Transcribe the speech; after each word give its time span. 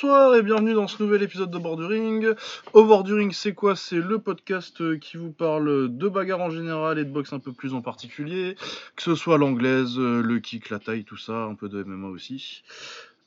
Bonsoir 0.00 0.36
et 0.36 0.42
bienvenue 0.42 0.74
dans 0.74 0.86
ce 0.86 1.02
nouvel 1.02 1.24
épisode 1.24 1.50
de 1.50 1.58
Borduring. 1.58 2.28
Au 2.72 2.84
Borduring, 2.84 3.32
c'est 3.32 3.52
quoi? 3.52 3.74
C'est 3.74 3.96
le 3.96 4.20
podcast 4.20 4.80
euh, 4.80 4.96
qui 4.96 5.16
vous 5.16 5.32
parle 5.32 5.88
de 5.88 6.08
bagarre 6.08 6.40
en 6.40 6.50
général 6.50 7.00
et 7.00 7.04
de 7.04 7.10
boxe 7.10 7.32
un 7.32 7.40
peu 7.40 7.50
plus 7.50 7.74
en 7.74 7.82
particulier, 7.82 8.54
que 8.94 9.02
ce 9.02 9.16
soit 9.16 9.38
l'anglaise, 9.38 9.98
euh, 9.98 10.22
le 10.22 10.38
kick, 10.38 10.70
la 10.70 10.78
taille, 10.78 11.02
tout 11.02 11.16
ça, 11.16 11.42
un 11.42 11.56
peu 11.56 11.68
de 11.68 11.82
MMA 11.82 12.06
aussi. 12.10 12.62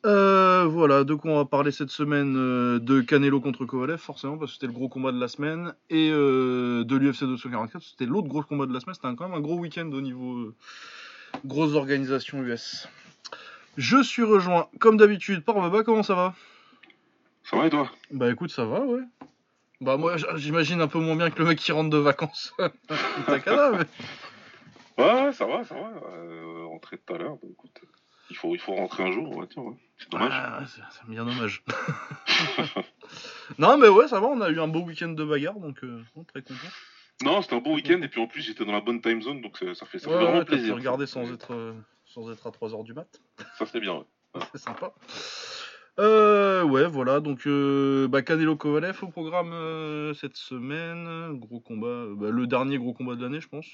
Euh, 0.05 0.63
voilà, 0.63 1.03
de 1.03 1.13
quoi 1.13 1.31
on 1.31 1.35
va 1.35 1.43
parler 1.43 1.71
cette 1.71 1.89
semaine 1.89 2.35
de 2.79 3.01
Canelo 3.01 3.41
contre 3.41 3.65
Kovalev, 3.65 3.99
forcément, 3.99 4.37
parce 4.37 4.51
que 4.51 4.53
c'était 4.53 4.67
le 4.67 4.73
gros 4.73 4.87
combat 4.87 5.11
de 5.11 5.19
la 5.19 5.27
semaine, 5.27 5.73
et 5.89 6.09
de 6.09 6.95
l'UFC 6.95 7.25
244, 7.25 7.83
c'était 7.83 8.05
l'autre 8.05 8.29
gros 8.29 8.43
combat 8.43 8.65
de 8.65 8.73
la 8.73 8.79
semaine, 8.79 8.95
c'était 8.95 9.13
quand 9.13 9.27
même 9.27 9.37
un 9.37 9.41
gros 9.41 9.57
week-end 9.57 9.91
au 9.91 9.99
niveau 9.99 10.37
euh, 10.37 10.55
grosse 11.43 11.73
organisation 11.73 12.41
US. 12.43 12.87
Je 13.75 14.01
suis 14.01 14.23
rejoint, 14.23 14.67
comme 14.79 14.95
d'habitude, 14.95 15.43
par 15.43 15.55
Baba, 15.55 15.83
comment 15.83 16.03
ça 16.03 16.15
va? 16.15 16.33
Ça 17.51 17.57
va 17.57 17.67
et 17.67 17.69
toi? 17.69 17.91
Bah 18.11 18.31
écoute, 18.31 18.49
ça 18.49 18.65
va, 18.65 18.79
ouais. 18.81 19.01
Bah 19.81 19.97
moi, 19.97 20.15
j'imagine 20.35 20.81
un 20.81 20.87
peu 20.87 20.99
moins 20.99 21.15
bien 21.15 21.29
que 21.29 21.37
le 21.39 21.45
mec 21.45 21.59
qui 21.59 21.71
rentre 21.71 21.89
de 21.89 21.97
vacances. 21.97 22.53
Takada, 23.25 23.71
mais... 23.71 23.85
Ouais, 25.03 25.23
ouais, 25.25 25.33
ça 25.33 25.45
va, 25.45 25.63
ça 25.63 25.75
va. 25.75 25.91
Euh, 26.13 26.65
rentré 26.67 26.97
tout 26.97 27.13
à 27.13 27.17
l'heure, 27.17 27.31
donc 27.41 27.51
écoute, 27.51 27.81
il 28.29 28.35
faut, 28.37 28.53
il 28.55 28.59
faut 28.59 28.73
rentrer 28.73 29.03
un 29.03 29.11
jour, 29.11 29.29
on 29.35 29.39
va 29.41 29.45
dire. 29.47 29.63
ouais. 29.63 29.75
C'est 29.97 30.09
dommage. 30.11 30.31
Ah, 30.33 30.63
c'est 30.67 30.81
c'est 30.91 31.07
bien 31.09 31.25
dommage. 31.25 31.63
non 33.57 33.77
mais 33.77 33.87
ouais, 33.87 34.07
ça 34.07 34.19
va, 34.19 34.27
on 34.27 34.41
a 34.41 34.49
eu 34.49 34.59
un 34.59 34.67
beau 34.67 34.81
week-end 34.81 35.09
de 35.09 35.23
bagarre, 35.23 35.59
donc 35.59 35.83
euh, 35.83 36.01
très 36.27 36.41
content. 36.41 36.59
Non, 37.23 37.41
c'était 37.41 37.55
un 37.55 37.59
bon 37.59 37.75
week-end, 37.75 38.01
et 38.01 38.07
puis 38.07 38.19
en 38.21 38.27
plus, 38.27 38.41
j'étais 38.41 38.65
dans 38.65 38.71
la 38.71 38.81
bonne 38.81 39.01
time 39.01 39.21
zone, 39.21 39.41
donc 39.41 39.57
ça, 39.57 39.73
ça 39.75 39.85
fait, 39.85 39.99
ça 39.99 40.09
Ouais, 40.09 40.17
fait 40.17 40.23
vraiment 40.23 40.39
ouais, 40.39 40.45
plaisir. 40.45 40.75
regarder 40.75 41.05
sans 41.05 41.31
être, 41.33 41.53
euh, 41.53 41.73
sans 42.05 42.31
être 42.31 42.47
à 42.47 42.49
3h 42.51 42.83
du 42.83 42.93
mat. 42.93 43.07
Ça 43.57 43.65
serait 43.65 43.79
bien, 43.81 43.93
ouais. 43.95 44.05
C'est 44.53 44.61
sympa. 44.61 44.93
Euh, 46.01 46.63
ouais, 46.63 46.87
voilà, 46.87 47.19
donc 47.19 47.45
euh, 47.45 48.07
bah, 48.07 48.23
Canelo 48.23 48.55
Kovalev 48.55 49.03
au 49.03 49.07
programme 49.09 49.53
euh, 49.53 50.15
cette 50.15 50.35
semaine. 50.35 51.37
Gros 51.37 51.59
combat, 51.59 51.87
euh, 51.87 52.15
bah, 52.15 52.31
le 52.31 52.47
dernier 52.47 52.79
gros 52.79 52.93
combat 52.93 53.15
de 53.15 53.21
l'année, 53.21 53.39
je 53.39 53.47
pense. 53.47 53.67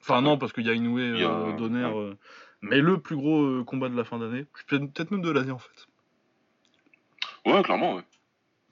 Enfin, 0.00 0.22
non, 0.22 0.36
parce 0.38 0.52
qu'il 0.52 0.66
y 0.66 0.70
a 0.70 0.74
Inoue, 0.74 0.98
euh, 0.98 1.56
Donner, 1.56 1.84
euh, 1.84 2.14
mais 2.62 2.80
le 2.80 2.98
plus 2.98 3.14
gros 3.14 3.62
combat 3.64 3.88
de 3.88 3.96
la 3.96 4.02
fin 4.02 4.18
d'année. 4.18 4.46
Peut-être 4.66 5.12
même 5.12 5.22
de 5.22 5.30
l'année 5.30 5.52
en 5.52 5.58
fait. 5.58 5.86
Ouais, 7.46 7.62
clairement, 7.62 7.94
ouais. 7.94 8.02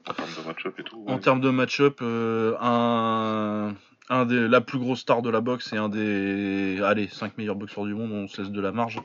En 0.08 0.12
termes 0.12 0.30
de 0.36 0.46
match-up 0.48 0.74
et 0.78 0.82
tout. 0.82 1.04
En 1.06 1.18
termes 1.18 1.40
de 1.40 1.50
match-up, 1.50 2.00
un, 2.02 3.74
un 4.08 4.26
des, 4.26 4.48
la 4.48 4.60
plus 4.60 4.80
grosse 4.80 5.00
star 5.00 5.22
de 5.22 5.30
la 5.30 5.40
boxe 5.40 5.72
et 5.72 5.76
un 5.76 5.88
des 5.88 6.82
allez, 6.82 7.06
5 7.06 7.38
meilleurs 7.38 7.54
boxeurs 7.54 7.84
du 7.84 7.94
monde, 7.94 8.10
on 8.10 8.26
se 8.26 8.42
laisse 8.42 8.50
de 8.50 8.60
la 8.60 8.72
marge, 8.72 9.00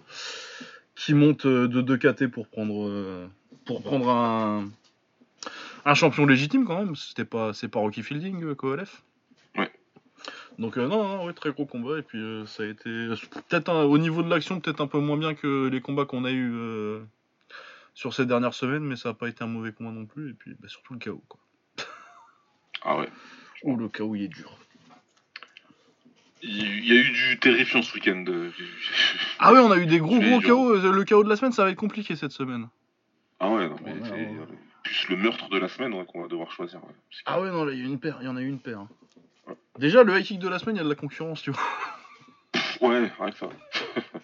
qui 0.97 1.13
monte 1.13 1.45
euh, 1.45 1.67
de 1.67 1.81
2 1.81 1.97
KT 1.97 2.27
pour 2.27 2.47
prendre, 2.47 2.87
euh, 2.87 3.27
pour 3.65 3.83
prendre 3.83 4.09
un, 4.09 4.67
un 5.85 5.93
champion 5.93 6.25
légitime 6.25 6.65
quand 6.65 6.79
même. 6.79 6.95
C'était 6.95 7.23
pas, 7.23 7.53
c'est 7.53 7.67
pas 7.67 7.79
Rocky 7.79 8.01
Fielding, 8.01 8.43
euh, 8.43 8.55
Kovalev. 8.55 8.89
Ouais. 9.55 9.71
Donc 10.57 10.77
euh, 10.77 10.87
non, 10.87 11.07
non, 11.07 11.25
ouais, 11.25 11.33
très 11.33 11.51
gros 11.51 11.67
combat 11.67 11.99
et 11.99 12.01
puis 12.01 12.19
euh, 12.19 12.45
ça 12.47 12.63
a 12.63 12.65
été 12.65 12.89
peut-être 13.47 13.71
au 13.71 13.97
niveau 13.99 14.23
de 14.23 14.29
l'action 14.29 14.59
peut-être 14.59 14.81
un 14.81 14.87
peu 14.87 14.99
moins 14.99 15.17
bien 15.17 15.35
que 15.35 15.67
les 15.67 15.81
combats 15.81 16.05
qu'on 16.05 16.25
a 16.25 16.31
eu 16.31 16.51
euh, 16.51 16.99
sur 17.93 18.13
ces 18.13 18.25
dernières 18.25 18.55
semaines, 18.55 18.83
mais 18.83 18.95
ça 18.95 19.09
n'a 19.09 19.15
pas 19.15 19.29
été 19.29 19.43
un 19.43 19.47
mauvais 19.47 19.71
combat 19.71 19.91
non 19.91 20.07
plus 20.07 20.31
et 20.31 20.33
puis 20.33 20.55
bah, 20.59 20.67
surtout 20.67 20.93
le 20.93 20.99
chaos 20.99 21.23
quoi. 21.29 21.39
Ah 22.81 22.97
ouais. 22.97 23.09
Oh, 23.63 23.75
le 23.75 23.89
chaos, 23.89 24.15
il 24.15 24.23
est 24.23 24.27
dur. 24.27 24.57
Il 26.43 26.85
y 26.87 26.91
a 26.91 27.01
eu 27.01 27.11
du 27.11 27.39
terrifiant 27.39 27.81
ce 27.81 27.93
week-end. 27.95 28.23
euh, 28.27 28.51
Ah 29.39 29.53
ouais, 29.53 29.59
on 29.59 29.71
a 29.71 29.77
eu 29.77 29.85
des 29.85 29.99
gros 29.99 30.19
gros 30.19 30.39
chaos. 30.39 30.75
Euh, 30.75 30.91
Le 30.91 31.03
chaos 31.03 31.23
de 31.23 31.29
la 31.29 31.35
semaine, 31.35 31.51
ça 31.51 31.63
va 31.63 31.71
être 31.71 31.77
compliqué 31.77 32.15
cette 32.15 32.31
semaine. 32.31 32.67
Ah 33.39 33.49
ouais, 33.49 33.67
non, 33.67 33.75
mais 33.83 33.93
Ouais, 33.93 34.35
plus 34.83 35.09
le 35.09 35.15
meurtre 35.17 35.49
de 35.49 35.57
la 35.57 35.67
semaine 35.67 35.93
ouais, 35.93 36.05
qu'on 36.05 36.21
va 36.21 36.27
devoir 36.27 36.51
choisir. 36.51 36.79
ouais. 36.83 36.93
Parce 37.09 37.21
que- 37.21 37.23
Ah 37.25 37.41
ouais, 37.41 37.49
non, 37.51 37.65
là, 37.65 37.73
il 37.73 37.79
y 37.79 37.83
a 37.83 37.85
une 37.85 37.99
paire. 37.99 38.17
Il 38.21 38.25
y 38.25 38.29
en 38.29 38.37
a 38.37 38.41
eu 38.41 38.47
une 38.47 38.59
paire. 38.59 38.79
hein. 38.79 38.89
Ouais. 39.47 39.55
Déjà, 39.79 40.03
le 40.03 40.17
high 40.17 40.23
kick 40.25 40.39
de 40.39 40.47
la 40.49 40.59
semaine, 40.59 40.75
il 40.75 40.79
y 40.79 40.81
a 40.81 40.85
de 40.85 40.89
la 40.89 40.95
concurrence, 40.95 41.41
tu 41.41 41.51
vois. 41.51 41.61
Ouais, 42.81 43.11
rien 43.19 43.31
que 43.31 43.37
ça. 43.37 43.49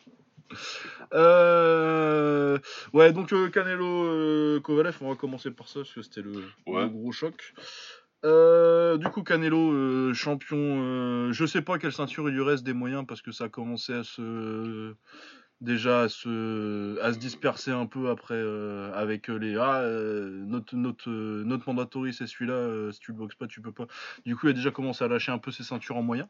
Euh... 1.14 2.58
Ouais, 2.94 3.12
donc 3.14 3.34
euh, 3.34 3.50
Canelo 3.50 3.86
euh, 4.06 4.60
Kovalev, 4.62 4.98
on 5.02 5.10
va 5.10 5.16
commencer 5.16 5.52
par 5.52 5.68
ça, 5.68 5.80
parce 5.82 5.94
que 5.94 6.02
c'était 6.02 6.22
le, 6.22 6.32
Ouais. 6.66 6.82
le 6.84 6.90
gros 6.90 7.12
choc. 7.12 7.54
Euh, 8.26 8.98
du 8.98 9.08
coup, 9.10 9.24
Canelo, 9.24 9.74
euh, 9.74 10.14
champion, 10.14 10.58
euh, 10.58 11.32
je 11.34 11.46
sais 11.46 11.62
pas 11.62 11.78
quelle 11.78 11.92
ceinture 11.92 12.30
il 12.30 12.36
lui 12.36 12.44
reste 12.44 12.64
des 12.64 12.74
moyens, 12.74 13.06
parce 13.08 13.22
que 13.22 13.32
ça 13.32 13.46
a 13.46 13.50
commencé 13.50 13.94
à 13.94 14.04
se... 14.04 14.96
déjà 15.60 16.02
à 16.04 16.10
se, 16.10 17.00
à 17.02 17.12
se 17.14 17.20
disperser 17.20 17.72
un 17.72 17.86
peu 17.86 18.10
après 18.10 18.36
euh, 18.36 18.94
avec 18.94 19.28
les 19.28 19.56
ah 19.58 19.82
notre 19.86 20.76
notre 20.76 21.10
notre 21.10 21.68
mandatory 21.68 22.14
c'est 22.14 22.28
celui-là 22.28 22.92
si 22.92 23.00
tu 23.00 23.12
le 23.12 23.18
boxes 23.18 23.36
pas 23.36 23.48
tu 23.48 23.62
peux 23.62 23.72
pas 23.72 23.88
du 24.26 24.36
coup 24.36 24.48
il 24.48 24.50
a 24.50 24.54
déjà 24.54 24.72
commencé 24.72 25.04
à 25.06 25.08
lâcher 25.08 25.32
un 25.32 25.38
peu 25.38 25.52
ses 25.52 25.64
ceintures 25.64 25.96
en 25.96 26.02
moyen 26.04 26.28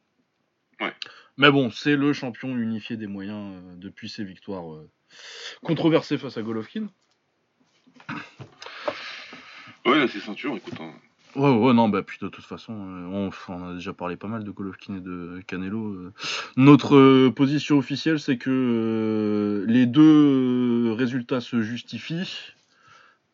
Ouais. 0.79 0.93
mais 1.37 1.49
bon 1.51 1.71
c'est 1.71 1.95
le 1.95 2.13
champion 2.13 2.55
unifié 2.57 2.95
des 2.95 3.07
moyens 3.07 3.55
depuis 3.77 4.07
ses 4.09 4.23
victoires 4.23 4.83
controversées 5.63 6.19
face 6.19 6.37
à 6.37 6.41
Golovkin 6.43 6.87
Ouais, 9.85 9.99
là, 9.99 10.07
c'est 10.07 10.19
ceinture, 10.19 10.55
écoute. 10.55 10.79
hein. 10.79 10.93
Ouais, 11.35 11.49
ouais, 11.49 11.73
non, 11.73 11.89
bah, 11.89 12.03
puis 12.03 12.19
de 12.21 12.27
toute 12.27 12.45
façon, 12.45 12.73
euh, 12.73 13.29
on, 13.47 13.69
a 13.69 13.73
déjà 13.73 13.94
parlé 13.94 14.16
pas 14.16 14.27
mal 14.27 14.44
de 14.44 14.51
Golovkin 14.51 14.95
et 14.95 14.99
de 14.99 15.41
Canelo. 15.47 15.94
euh. 15.94 16.13
Notre 16.57 16.95
euh, 16.95 17.31
position 17.31 17.77
officielle, 17.77 18.19
c'est 18.19 18.38
que 18.38 19.66
les 19.67 19.85
deux 19.88 20.91
résultats 20.91 21.41
se 21.41 21.61
justifient, 21.61 22.53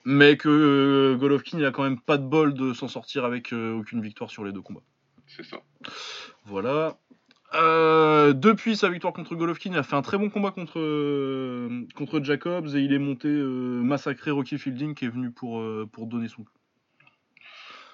mais 0.05 0.37
que 0.37 1.17
Golovkin, 1.19 1.57
il 1.57 1.65
a 1.65 1.71
quand 1.71 1.83
même 1.83 1.99
pas 1.99 2.17
de 2.17 2.25
bol 2.25 2.53
de 2.53 2.73
s'en 2.73 2.87
sortir 2.87 3.25
avec 3.25 3.53
aucune 3.53 4.01
victoire 4.01 4.29
sur 4.29 4.45
les 4.45 4.53
deux 4.53 4.61
combats. 4.61 4.83
C'est 5.27 5.43
ça. 5.43 5.57
Voilà. 6.45 6.97
Euh, 7.55 8.33
depuis 8.33 8.75
sa 8.75 8.89
victoire 8.89 9.13
contre 9.13 9.35
Golovkin, 9.35 9.71
il 9.71 9.77
a 9.77 9.83
fait 9.83 9.95
un 9.95 10.01
très 10.01 10.17
bon 10.17 10.29
combat 10.29 10.51
contre, 10.51 10.79
euh, 10.79 11.87
contre 11.95 12.23
Jacobs 12.23 12.75
et 12.75 12.79
il 12.79 12.93
est 12.93 12.99
monté 12.99 13.27
euh, 13.27 13.81
massacrer 13.81 14.31
Rocky 14.31 14.57
Fielding 14.59 14.93
qui 14.93 15.05
est 15.05 15.09
venu 15.09 15.31
pour, 15.31 15.63
pour 15.91 16.05
donner 16.05 16.27
son 16.27 16.43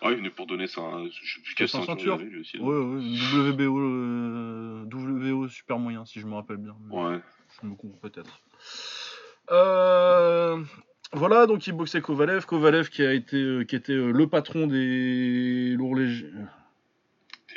Ah, 0.05 0.11
il 0.11 0.17
venait 0.17 0.29
pour 0.29 0.45
donner 0.45 0.67
ça. 0.67 0.81
hein, 0.81 1.07
Je 1.21 1.33
sais 1.35 1.41
plus 1.41 1.55
quelle 1.55 1.67
sa 1.67 1.81
ceinture 1.83 2.15
il 2.17 2.21
avait 2.21 2.29
lui 2.31 2.41
aussi. 2.41 2.57
là. 2.57 2.63
Ouais, 2.63 2.77
ouais, 2.77 3.51
WBO, 3.51 3.79
euh, 3.79 4.83
WBO 4.93 5.47
super 5.47 5.79
moyen, 5.79 6.05
si 6.05 6.19
je 6.19 6.27
me 6.27 6.35
rappelle 6.35 6.57
bien. 6.57 6.75
Mais 6.87 6.95
Ouais. 6.95 7.19
Je 7.61 7.67
me 7.67 7.73
comprends 7.75 7.97
peut-être. 7.99 8.39
Euh, 9.51 10.61
voilà, 11.13 11.45
donc 11.47 11.65
il 11.67 11.73
boxait 11.73 12.01
Kovalev. 12.01 12.45
Kovalev 12.45 12.89
qui 12.89 13.03
a 13.03 13.13
été, 13.13 13.37
euh, 13.37 13.63
qui 13.63 13.75
était 13.75 13.93
euh, 13.93 14.11
le 14.11 14.27
patron 14.27 14.67
des 14.67 15.73
lourds 15.77 15.95
légers. 15.95 16.31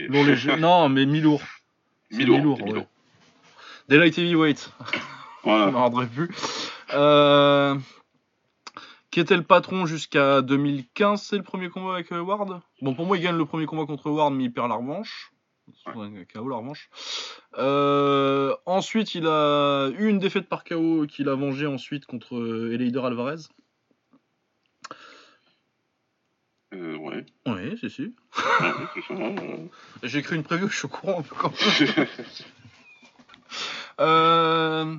Lourds 0.00 0.24
légers. 0.24 0.56
non, 0.58 0.88
mais 0.88 1.06
mi-lourd. 1.06 1.42
Mi-lourd, 2.10 2.38
mi-lourt, 2.38 2.56
c'est 2.58 2.62
ouais. 2.64 2.68
mi-lourd. 2.70 2.86
Des 3.88 3.98
light 3.98 4.16
heavyweight. 4.18 4.72
Voilà. 5.44 5.66
m'en 5.70 5.80
rendrai 5.80 6.06
plus. 6.06 6.28
Euh, 6.94 7.74
qui 9.10 9.20
était 9.20 9.36
le 9.36 9.42
patron 9.42 9.86
jusqu'à 9.86 10.42
2015, 10.42 11.22
c'est 11.22 11.36
le 11.36 11.42
premier 11.42 11.70
combat 11.70 11.94
avec 11.94 12.12
euh, 12.12 12.20
Ward? 12.20 12.60
Bon, 12.82 12.94
pour 12.94 13.06
moi, 13.06 13.16
il 13.16 13.22
gagne 13.22 13.36
le 13.36 13.46
premier 13.46 13.66
combat 13.66 13.86
contre 13.86 14.10
Ward, 14.10 14.34
mais 14.34 14.44
il 14.44 14.52
perd 14.52 14.68
la 14.68 14.76
revanche. 14.76 15.32
KO 15.92 16.48
la 16.48 16.56
revanche. 16.56 16.88
Euh, 17.58 18.54
ensuite, 18.66 19.14
il 19.14 19.26
a 19.26 19.90
eu 19.98 20.08
une 20.08 20.18
défaite 20.18 20.48
par 20.48 20.64
KO 20.64 21.06
qu'il 21.06 21.28
a 21.28 21.34
vengé 21.34 21.66
ensuite 21.66 22.06
contre 22.06 22.36
euh, 22.36 22.72
Eleider 22.72 23.00
Alvarez. 23.00 23.48
Euh, 26.74 26.96
ouais. 26.96 27.24
Oui, 27.46 27.78
c'est 27.80 27.98
ouais, 27.98 28.12
ouais. 28.60 29.70
J'ai 30.02 30.18
écrit 30.18 30.36
une 30.36 30.42
preview, 30.42 30.68
je 30.68 30.76
suis 30.76 30.86
au 30.86 30.88
courant 30.88 31.20
un 31.20 31.22
peu 31.22 31.34
quand 31.34 31.52
même. 31.52 32.06
Euh, 34.00 34.94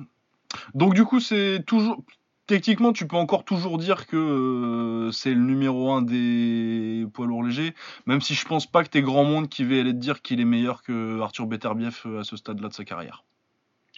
donc 0.74 0.92
du 0.92 1.06
coup, 1.06 1.20
c'est 1.20 1.64
toujours 1.66 2.04
techniquement, 2.50 2.92
tu 2.92 3.06
peux 3.06 3.16
encore 3.16 3.44
toujours 3.44 3.78
dire 3.78 4.08
que 4.08 4.16
euh, 4.16 5.12
c'est 5.12 5.32
le 5.32 5.40
numéro 5.40 5.92
un 5.92 6.02
des 6.02 7.06
poids 7.14 7.24
lourds 7.24 7.44
légers, 7.44 7.74
même 8.06 8.20
si 8.20 8.34
je 8.34 8.44
pense 8.44 8.66
pas 8.66 8.82
que 8.82 8.88
t'es 8.88 9.02
grand 9.02 9.22
monde 9.22 9.48
qui 9.48 9.62
va 9.62 9.78
aller 9.78 9.92
te 9.92 9.98
dire 9.98 10.20
qu'il 10.20 10.40
est 10.40 10.44
meilleur 10.44 10.82
que 10.82 11.20
Arthur 11.20 11.46
Beterbiev 11.46 12.00
euh, 12.06 12.20
à 12.20 12.24
ce 12.24 12.36
stade-là 12.36 12.68
de 12.68 12.74
sa 12.74 12.84
carrière. 12.84 13.22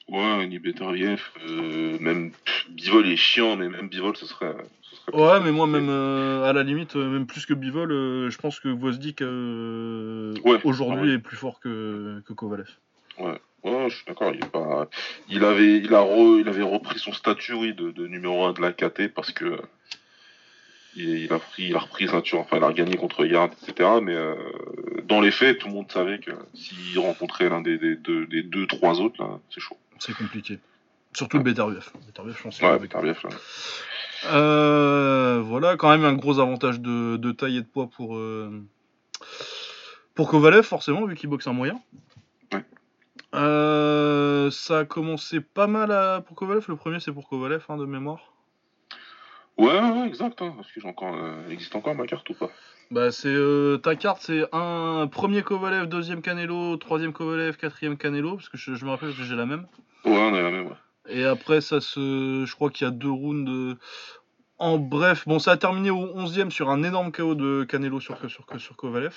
Ouais, 0.09 0.47
ni 0.47 0.59
Beterbiev, 0.59 1.23
euh, 1.49 1.97
même 1.99 2.33
Bivol 2.69 3.07
est 3.07 3.17
chiant, 3.17 3.57
mais 3.57 3.71
même 3.71 3.89
Bivol, 3.89 4.17
ce 4.19 4.27
serait. 4.27 4.55
Ce 4.83 4.97
serait 4.97 5.17
Ouais, 5.19 5.41
mais 5.43 5.51
moi 5.51 5.67
même 5.67 5.89
euh, 5.89 6.45
à 6.45 6.53
la 6.53 6.63
limite, 6.63 6.95
même 6.95 7.27
plus 7.27 7.47
que 7.47 7.55
Bivol, 7.55 7.89
je 7.89 8.37
pense 8.37 8.61
que 8.61 8.69
Ouais, 10.45 10.61
aujourd'hui 10.65 11.09
ouais. 11.09 11.17
est 11.17 11.19
plus 11.21 11.39
fort 11.39 11.59
que, 11.59 12.23
que 12.27 12.35
Kovalev. 12.35 12.69
Ouais, 13.19 13.39
ouais, 13.65 13.91
je 13.91 13.97
suis 13.97 14.05
d'accord. 14.07 14.33
Il, 14.35 14.45
est 14.45 14.51
pas... 14.51 14.89
il, 15.29 15.45
avait, 15.45 15.79
il, 15.79 15.95
a 15.95 16.01
re- 16.03 16.41
il 16.41 16.49
avait 16.49 16.63
repris 16.63 16.99
son 16.99 17.13
statut 17.13 17.55
oui, 17.55 17.75
de, 17.75 17.91
de 17.91 18.07
numéro 18.07 18.45
1 18.45 18.53
de 18.53 18.61
la 18.61 18.73
KT 18.73 19.09
parce 19.15 19.33
que 19.33 19.61
il, 20.95 21.33
a 21.33 21.39
pris, 21.39 21.69
il 21.69 21.77
a 21.77 21.79
repris 21.79 22.09
ceinture, 22.09 22.41
enfin 22.41 22.59
il 22.59 22.65
a 22.65 22.73
gagné 22.73 22.97
contre 22.97 23.25
Yard, 23.25 23.53
etc. 23.63 23.89
Mais 24.03 24.15
euh, 24.15 24.35
dans 25.05 25.21
les 25.21 25.31
faits, 25.31 25.59
tout 25.59 25.69
le 25.69 25.75
monde 25.75 25.91
savait 25.91 26.19
que 26.19 26.33
s'il 26.55 26.99
rencontrait 26.99 27.49
l'un 27.49 27.63
des, 27.63 27.79
des 27.79 27.97
deux, 27.97 28.27
des 28.27 28.43
deux, 28.43 28.67
trois 28.67 29.01
autres, 29.01 29.23
là, 29.23 29.39
c'est 29.51 29.61
chaud. 29.61 29.79
C'est 29.99 30.15
compliqué. 30.15 30.59
Surtout 31.15 31.39
le. 31.39 31.45
Beterbiev, 31.45 31.91
je 32.37 32.43
pense. 32.43 32.61
Ouais, 32.61 32.79
là. 32.79 33.31
Euh, 34.31 35.41
voilà, 35.45 35.77
quand 35.77 35.91
même 35.91 36.05
un 36.05 36.15
gros 36.15 36.39
avantage 36.39 36.81
de, 36.81 37.17
de 37.17 37.33
taille 37.33 37.57
et 37.57 37.63
de 37.63 37.67
poids 37.67 37.89
pour, 37.89 38.17
euh, 38.17 38.63
pour 40.15 40.29
Kovalev, 40.31 40.63
forcément, 40.63 41.05
vu 41.07 41.15
qu'il 41.15 41.29
boxe 41.29 41.47
un 41.47 41.53
moyen. 41.53 41.81
Ouais. 42.53 42.65
Euh, 43.35 44.51
ça 44.51 44.81
a 44.81 44.85
commencé 44.85 45.41
pas 45.41 45.67
mal 45.67 45.91
à- 45.91 46.21
pour 46.21 46.37
Kovalev. 46.37 46.65
Le 46.69 46.77
premier, 46.77 47.01
c'est 47.01 47.13
pour 47.13 47.29
Kovalev, 47.29 47.65
hein, 47.69 47.77
de 47.77 47.87
mémoire. 47.87 48.33
Ouais, 49.59 49.79
ouais, 49.81 50.07
exact. 50.07 50.41
Hein, 50.43 50.53
parce 50.57 50.71
que 50.71 50.81
j'ai 50.81 50.89
encore, 50.89 51.15
euh, 51.15 51.49
existe 51.49 51.75
encore 51.77 51.95
ma 51.95 52.07
carte 52.07 52.29
ou 52.31 52.35
pas? 52.35 52.51
Bah, 52.91 53.11
c'est 53.11 53.29
euh, 53.29 53.79
ta 53.79 53.97
carte, 53.97 54.21
c'est 54.21 54.45
un 54.53 55.07
premier 55.11 55.43
Kovalev, 55.43 55.87
deuxième 55.87 56.21
Canelo, 56.21 56.77
troisième 56.77 57.13
Kovalev, 57.15 57.57
quatrième 57.57 57.97
Canelo, 57.97 58.37
parce 58.37 58.51
que 58.51 58.59
je, 58.59 58.75
je 58.75 58.85
me 58.85 58.91
rappelle 58.91 59.15
que 59.15 59.23
j'ai 59.23 59.35
la 59.37 59.47
même. 59.47 59.67
Ouais, 60.05 60.13
on 60.13 60.35
est 60.35 60.43
la 60.43 60.51
même. 60.51 60.67
Ouais. 60.67 60.77
Et 61.09 61.25
après, 61.25 61.61
ça 61.63 61.81
se. 61.81 62.45
Je 62.47 62.55
crois 62.55 62.71
qu'il 62.71 62.85
y 62.87 62.89
a 62.89 62.91
deux 62.91 63.11
rounds. 63.11 63.45
de- 63.51 63.77
En 64.59 64.79
bref, 64.79 65.27
bon, 65.27 65.39
ça 65.39 65.53
a 65.53 65.57
terminé 65.57 65.91
au 65.91 65.97
11e 66.17 66.51
sur 66.51 66.69
un 66.71 66.83
énorme 66.83 67.13
KO 67.13 67.35
de 67.35 67.65
Canelo 67.65 67.99
sur, 67.99 68.17
sur, 68.31 68.45
sur 68.59 68.77
Kovalev. 68.77 69.17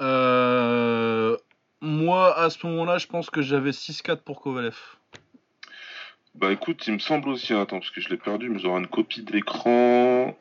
Euh, 0.00 1.36
Moi, 1.84 2.34
à 2.38 2.48
ce 2.48 2.66
moment-là, 2.66 2.96
je 2.96 3.06
pense 3.06 3.28
que 3.28 3.42
j'avais 3.42 3.70
6-4 3.70 4.22
pour 4.22 4.40
Kovalev. 4.40 4.74
Bah 6.34 6.50
écoute, 6.50 6.82
il 6.86 6.94
me 6.94 6.98
semble 6.98 7.28
aussi, 7.28 7.52
hein, 7.52 7.60
attends, 7.60 7.78
parce 7.78 7.90
que 7.90 8.00
je 8.00 8.08
l'ai 8.08 8.16
perdu, 8.16 8.48
mais 8.48 8.58
j'aurai 8.58 8.80
une 8.80 8.86
copie 8.86 9.22
de 9.22 9.30
l'écran. 9.30 10.36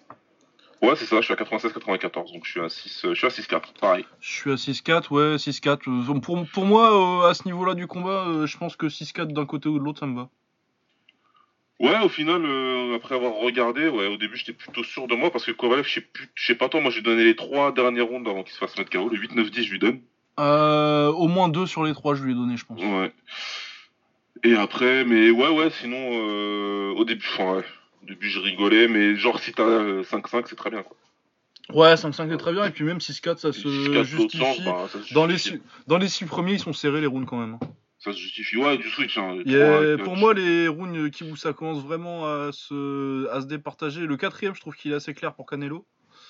Ouais, 0.81 0.95
c'est 0.95 1.06
ça, 1.06 1.18
je 1.19 1.25
suis 1.25 1.34
à 1.34 1.36
96-94, 1.36 2.34
donc 2.34 2.45
je 2.45 2.51
suis 2.51 2.60
à 2.62 2.69
6, 2.69 3.06
euh, 3.06 3.13
6-4, 3.13 3.74
pareil. 3.80 4.06
Je 4.22 4.31
suis 4.31 4.51
à 4.51 4.56
6-4, 4.56 5.12
ouais, 5.12 5.36
6-4. 5.38 5.90
Euh, 5.90 6.19
Pour, 6.22 6.48
pour 6.48 6.66
moi, 6.66 7.25
euh, 7.25 7.30
à 7.30 7.34
ce 7.34 7.44
niveau-là 7.45 7.74
du 7.74 7.88
combat, 7.88 8.25
euh, 8.28 8.48
je 8.48 8.57
pense 8.57 8.78
que 8.78 8.88
6-4 8.88 9.34
d'un 9.34 9.45
côté 9.45 9.68
ou 9.68 9.80
de 9.80 9.84
l'autre, 9.84 10.00
ça 10.00 10.07
me 10.07 10.16
va. 10.16 10.30
Ouais, 11.81 12.00
au 12.00 12.10
final, 12.10 12.45
euh, 12.45 12.95
après 12.95 13.16
avoir 13.16 13.36
regardé, 13.36 13.90
ouais, 13.90 14.07
au 14.07 14.16
début 14.16 14.38
j'étais 14.38 14.54
plutôt 14.54 14.84
sûr 14.84 15.07
de 15.07 15.16
moi, 15.16 15.30
parce 15.30 15.45
que 15.45 15.51
Kovalev, 15.51 15.86
je 15.86 15.95
sais 15.95 16.01
plus, 16.01 16.30
je 16.36 16.45
sais 16.45 16.56
pas 16.56 16.69
toi, 16.69 16.80
moi 16.80 16.90
j'ai 16.90 17.01
donné 17.01 17.25
les 17.25 17.36
trois 17.36 17.74
derniers 17.74 18.01
rounds 18.01 18.30
avant 18.30 18.44
qu'il 18.44 18.54
se 18.54 18.57
fasse 18.60 18.78
mettre 18.78 18.92
KO, 18.92 19.10
le 19.10 19.18
8, 19.18 19.36
9, 19.36 19.51
10, 19.51 19.63
je 19.63 19.72
lui 19.72 19.80
donne. 19.80 20.01
Euh, 20.39 21.09
au 21.12 21.27
moins 21.27 21.50
2 21.50 21.65
sur 21.68 21.83
les 21.83 21.94
3, 21.94 22.15
je 22.15 22.24
lui 22.24 22.31
ai 22.31 22.35
donné, 22.35 22.57
je 22.57 22.65
pense. 22.65 22.80
Ouais. 22.81 23.13
Et 24.44 24.56
après, 24.56 25.06
mais 25.06 25.30
ouais, 25.31 25.50
ouais, 25.50 25.69
sinon, 25.69 25.97
euh, 26.00 26.91
au 26.95 27.06
début, 27.06 27.25
enfin, 27.33 27.57
ouais, 27.57 27.65
au 28.01 28.06
début 28.07 28.30
je 28.30 28.39
rigolais, 28.39 28.88
mais 28.88 29.15
genre 29.15 29.39
si 29.39 29.53
t'as 29.53 29.63
euh, 29.63 30.03
5-5, 30.03 30.45
c'est 30.50 30.56
très 30.56 30.69
bien, 30.69 30.83
quoi. 30.83 30.97
Ouais, 31.74 31.94
5-5 31.95 32.30
c'est 32.30 32.38
très 32.38 32.51
bien, 32.51 32.65
et 32.65 32.71
puis 32.71 32.83
même 32.83 32.97
6-4, 32.97 33.38
ça 33.38 33.53
se 33.53 34.03
justifie. 34.03 34.63
bah, 34.65 34.88
ça 34.91 35.01
se 35.01 35.13
Dans 35.13 35.25
les, 35.27 35.33
justifie. 35.35 35.57
six, 35.57 35.62
dans 35.88 35.97
les 35.97 36.09
six 36.09 36.25
premiers, 36.25 36.53
ils 36.53 36.59
sont 36.59 36.74
serrés 36.74 37.00
les 37.00 37.07
rounds 37.07 37.25
quand 37.30 37.38
même. 37.39 37.57
hein. 37.62 37.68
Ça 38.00 38.12
se 38.12 38.18
justifie. 38.18 38.57
Ouais, 38.57 38.77
du 38.77 38.89
switch. 38.89 39.18
Hein, 39.18 39.38
trois, 39.45 40.03
pour 40.03 40.18
moi, 40.18 40.33
les 40.33 40.68
rounds 40.68 41.09
qui 41.12 41.24
où 41.24 41.38
ça 41.38 41.53
commence 41.53 41.81
vraiment 41.81 42.25
à 42.25 42.50
se, 42.51 43.30
à 43.30 43.39
se 43.39 43.45
départager. 43.45 44.01
Le 44.06 44.18
quatrième, 44.18 44.53
je 44.56 44.59
trouve 44.59 44.75
qu'il 44.75 44.91
est 44.91 44.95
assez 44.95 45.13
clair 45.13 45.33
pour 45.35 45.45
Canelo. 45.45 45.85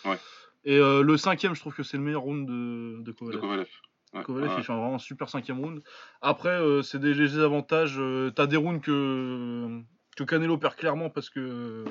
Ouais. 0.06 0.18
Et 0.66 0.78
euh, 0.78 1.02
le 1.02 1.18
cinquième, 1.18 1.56
je 1.56 1.60
trouve 1.62 1.74
que 1.74 1.82
c'est 1.82 1.98
le 1.98 2.04
meilleur 2.04 2.22
round 2.22 2.46
de, 2.48 3.02
de 3.02 3.32
de 3.32 3.38
Kovalev. 3.38 3.66
Kovalev. 4.14 4.20
Ouais, 4.20 4.24
Kovalev, 4.24 4.50
ouais. 4.52 4.56
il 4.60 4.64
fait 4.64 4.72
un 4.74 4.78
vraiment 4.78 5.00
super 5.00 5.30
cinquième 5.30 5.60
round. 5.60 5.82
Après, 6.22 6.50
euh, 6.50 6.82
c'est 6.82 7.00
des 7.00 7.14
légers 7.14 7.42
avantages. 7.42 7.96
euh, 7.98 8.30
T'as 8.32 8.46
des 8.48 8.58
rounds 8.58 8.82
que, 8.82 9.80
que 10.16 10.24
Canelo 10.24 10.58
perd 10.58 10.76
clairement 10.76 11.10
parce 11.10 11.30
que. 11.30 11.84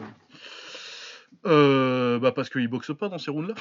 Euh, 1.46 2.18
bah 2.18 2.30
parce 2.32 2.48
qu'il 2.50 2.68
boxe 2.68 2.92
pas 2.96 3.08
dans 3.08 3.18
ces 3.18 3.30
rounds-là. 3.30 3.54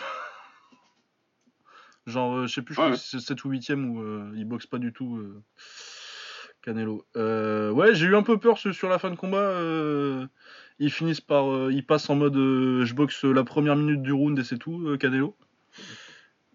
Genre, 2.08 2.36
euh, 2.38 2.48
je 2.48 2.54
sais 2.54 2.62
plus, 2.62 2.74
je 2.74 2.80
crois 2.80 2.92
que 2.92 2.98
c'est 2.98 3.20
7 3.20 3.46
ou 3.46 3.52
8ème 3.52 3.86
où 3.90 4.02
euh, 4.02 4.32
il 4.36 4.46
boxe 4.46 4.66
pas 4.66 4.78
du 4.80 4.92
tout. 4.92 5.18
euh, 5.18 5.42
Canelo. 6.64 7.06
Euh, 7.16 7.72
ouais, 7.72 7.96
j'ai 7.96 8.06
eu 8.08 8.16
un 8.16 8.24
peu 8.24 8.38
peur 8.38 8.58
ce- 8.58 8.72
sur 8.72 8.90
la 8.90 9.00
fin 9.00 9.10
de 9.10 9.16
combat. 9.16 9.38
euh, 9.40 10.28
ils 10.80 10.92
finissent 10.92 11.22
par. 11.22 11.52
euh, 11.52 11.72
ils 11.72 11.86
passent 11.86 12.10
en 12.10 12.16
mode 12.16 12.36
euh, 12.36 12.86
je 12.86 12.94
boxe 12.94 13.24
la 13.24 13.44
première 13.44 13.76
minute 13.76 14.02
du 14.04 14.12
round 14.12 14.38
et 14.38 14.44
c'est 14.44 14.58
tout, 14.58 14.88
euh, 14.88 14.98
Canelo. 14.98 15.36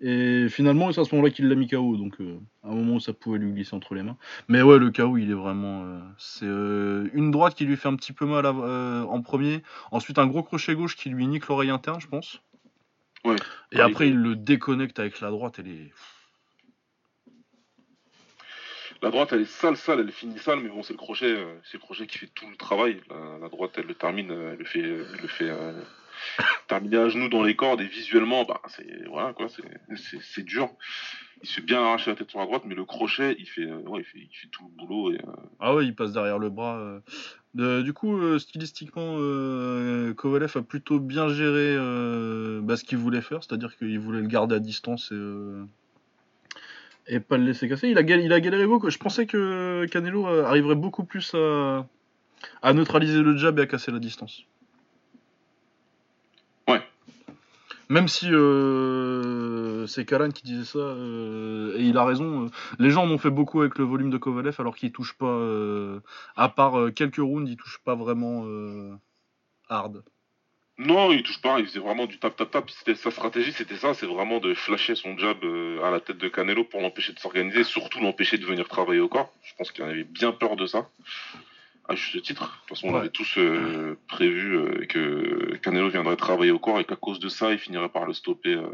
Et 0.02 0.48
finalement, 0.50 0.92
c'est 0.92 1.00
à 1.00 1.04
ce 1.04 1.14
moment-là 1.14 1.32
qu'il 1.32 1.48
l'a 1.48 1.54
mis 1.54 1.68
KO. 1.68 1.96
Donc, 1.96 2.20
euh, 2.20 2.38
à 2.62 2.68
un 2.68 2.74
moment 2.74 2.96
où 2.96 3.00
ça 3.00 3.14
pouvait 3.14 3.38
lui 3.38 3.50
glisser 3.52 3.74
entre 3.74 3.94
les 3.94 4.02
mains. 4.02 4.16
Mais 4.48 4.60
ouais, 4.60 4.78
le 4.78 4.90
KO, 4.90 5.16
il 5.16 5.30
est 5.30 5.34
vraiment. 5.34 5.84
euh, 5.84 5.98
c'est 6.18 6.44
euh, 6.46 7.08
une 7.14 7.30
droite 7.30 7.54
qui 7.54 7.64
lui 7.64 7.76
fait 7.76 7.88
un 7.88 7.96
petit 7.96 8.12
peu 8.12 8.26
mal 8.26 8.44
à- 8.44 8.52
en 8.52 9.22
premier. 9.22 9.62
Ensuite, 9.92 10.18
un 10.18 10.26
gros 10.26 10.42
crochet 10.42 10.74
gauche 10.74 10.96
qui 10.96 11.08
lui 11.08 11.26
nique 11.26 11.46
l'oreille 11.48 11.70
interne, 11.70 12.00
je 12.00 12.08
pense. 12.08 12.42
Ouais. 13.24 13.36
Et 13.72 13.76
Ouais, 13.76 13.82
après, 13.82 14.08
il- 14.08 14.16
le 14.16 14.36
déconnecte 14.36 14.98
avec 14.98 15.20
la 15.20 15.30
droite. 15.30 15.56
Elle 15.60 15.68
est. 15.68 15.92
La 19.02 19.10
droite, 19.10 19.32
elle 19.32 19.42
est 19.42 19.44
sale, 19.50 19.76
sale, 19.76 20.00
elle 20.00 20.12
finit 20.12 20.38
sale, 20.38 20.60
mais 20.60 20.68
bon, 20.70 20.82
c'est 20.82 20.94
le 20.94 20.98
crochet, 20.98 21.36
c'est 21.64 21.74
le 21.74 21.80
crochet 21.82 22.06
qui 22.06 22.18
fait 22.18 22.30
tout 22.34 22.48
le 22.48 22.56
travail. 22.56 23.00
La, 23.10 23.38
la 23.42 23.48
droite, 23.48 23.72
elle 23.76 23.86
le 23.86 23.94
termine, 23.94 24.30
elle 24.30 24.58
le 24.58 24.64
fait, 24.64 24.80
elle 24.80 25.20
le 25.20 25.28
fait 25.28 25.50
terminer 26.68 26.98
à 26.98 27.08
genoux 27.08 27.28
dans 27.28 27.42
les 27.42 27.56
cordes 27.56 27.80
et 27.80 27.86
visuellement, 27.86 28.44
bah, 28.44 28.60
c'est 28.68 29.06
voilà 29.08 29.32
quoi, 29.32 29.48
c'est, 29.48 30.44
dur. 30.44 30.70
Il 31.42 31.48
se 31.48 31.60
bien 31.60 31.82
arracher 31.82 32.10
la 32.10 32.16
tête 32.16 32.30
sur 32.30 32.38
la 32.38 32.46
droite, 32.46 32.62
mais 32.64 32.74
le 32.74 32.84
crochet, 32.84 33.36
il 33.38 33.46
fait, 33.46 33.66
euh, 33.66 33.82
ouais, 33.82 34.00
il 34.00 34.04
fait, 34.04 34.18
il 34.18 34.34
fait 34.34 34.48
tout 34.48 34.64
le 34.64 34.86
boulot 34.86 35.12
et 35.12 35.18
euh, 35.18 35.32
Ah 35.60 35.74
ouais, 35.74 35.84
il 35.84 35.94
passe 35.94 36.12
derrière 36.12 36.38
le 36.38 36.48
bras. 36.48 36.78
euh. 36.78 37.82
Du 37.82 37.92
coup, 37.94 38.38
stylistiquement, 38.38 39.16
Kovalev 40.14 40.52
a 40.56 40.62
plutôt 40.62 41.00
bien 41.00 41.28
géré 41.28 41.74
bah, 42.62 42.76
ce 42.76 42.84
qu'il 42.84 42.98
voulait 42.98 43.22
faire, 43.22 43.42
c'est-à-dire 43.42 43.74
qu'il 43.76 43.98
voulait 43.98 44.20
le 44.20 44.26
garder 44.26 44.56
à 44.56 44.58
distance 44.58 45.10
et, 45.10 47.14
et 47.14 47.20
pas 47.20 47.38
le 47.38 47.44
laisser 47.44 47.66
casser. 47.66 47.88
Il 47.88 47.96
a, 47.96 48.02
galéré 48.02 48.66
beaucoup. 48.66 48.90
Je 48.90 48.98
pensais 48.98 49.24
que 49.24 49.86
Canelo 49.86 50.26
arriverait 50.26 50.74
beaucoup 50.74 51.04
plus 51.04 51.34
à 52.62 52.72
neutraliser 52.72 53.22
le 53.22 53.36
jab 53.36 53.58
et 53.58 53.62
à 53.62 53.66
casser 53.66 53.90
la 53.90 53.98
distance. 53.98 54.44
Ouais. 56.68 56.82
Même 57.88 58.08
si 58.08 58.26
euh, 58.32 59.86
c'est 59.86 60.04
Kalan 60.04 60.30
qui 60.30 60.42
disait 60.42 60.64
ça, 60.64 60.78
euh, 60.78 61.76
et 61.78 61.82
il 61.82 61.96
a 61.96 62.04
raison, 62.04 62.46
euh, 62.46 62.48
les 62.80 62.90
gens 62.90 63.04
en 63.04 63.10
ont 63.10 63.18
fait 63.18 63.30
beaucoup 63.30 63.60
avec 63.60 63.78
le 63.78 63.84
volume 63.84 64.10
de 64.10 64.18
Kovalev 64.18 64.56
alors 64.58 64.74
qu'il 64.74 64.90
touche 64.90 65.12
pas, 65.14 65.38
à 66.36 66.48
part 66.48 66.92
quelques 66.94 67.16
rounds, 67.16 67.48
il 67.48 67.56
touche 67.56 67.78
pas 67.84 67.94
vraiment 67.94 68.44
hard. 69.68 70.02
Non, 70.78 71.10
il 71.12 71.22
touche 71.22 71.40
pas, 71.40 71.58
il 71.58 71.66
faisait 71.66 71.78
vraiment 71.78 72.06
du 72.06 72.18
tap 72.18 72.36
tap 72.36 72.50
tap. 72.50 72.68
C'était 72.70 72.96
sa 72.96 73.10
stratégie, 73.10 73.52
c'était 73.52 73.76
ça, 73.76 73.94
c'est 73.94 74.06
vraiment 74.06 74.40
de 74.40 74.52
flasher 74.52 74.94
son 74.94 75.16
jab 75.16 75.38
à 75.82 75.90
la 75.90 76.00
tête 76.00 76.18
de 76.18 76.28
Canelo 76.28 76.64
pour 76.64 76.80
l'empêcher 76.80 77.12
de 77.12 77.18
s'organiser, 77.18 77.64
surtout 77.64 78.00
l'empêcher 78.00 78.36
de 78.36 78.44
venir 78.44 78.68
travailler 78.68 79.00
au 79.00 79.08
corps. 79.08 79.32
Je 79.42 79.54
pense 79.54 79.70
qu'il 79.70 79.84
en 79.84 79.88
avait 79.88 80.04
bien 80.04 80.32
peur 80.32 80.56
de 80.56 80.66
ça. 80.66 80.88
À 81.88 81.94
juste 81.94 82.20
titre. 82.22 82.42
De 82.44 82.60
toute 82.60 82.68
façon, 82.70 82.88
on 82.88 82.96
avait 82.96 83.10
tous 83.10 83.38
euh, 83.38 83.96
prévu 84.08 84.56
euh, 84.56 84.86
que 84.86 85.56
Canelo 85.62 85.88
viendrait 85.88 86.16
travailler 86.16 86.50
au 86.50 86.58
corps 86.58 86.80
et 86.80 86.84
qu'à 86.84 86.96
cause 86.96 87.20
de 87.20 87.28
ça, 87.28 87.52
il 87.52 87.58
finirait 87.58 87.88
par 87.88 88.06
le 88.06 88.12
stopper 88.12 88.54
euh, 88.54 88.66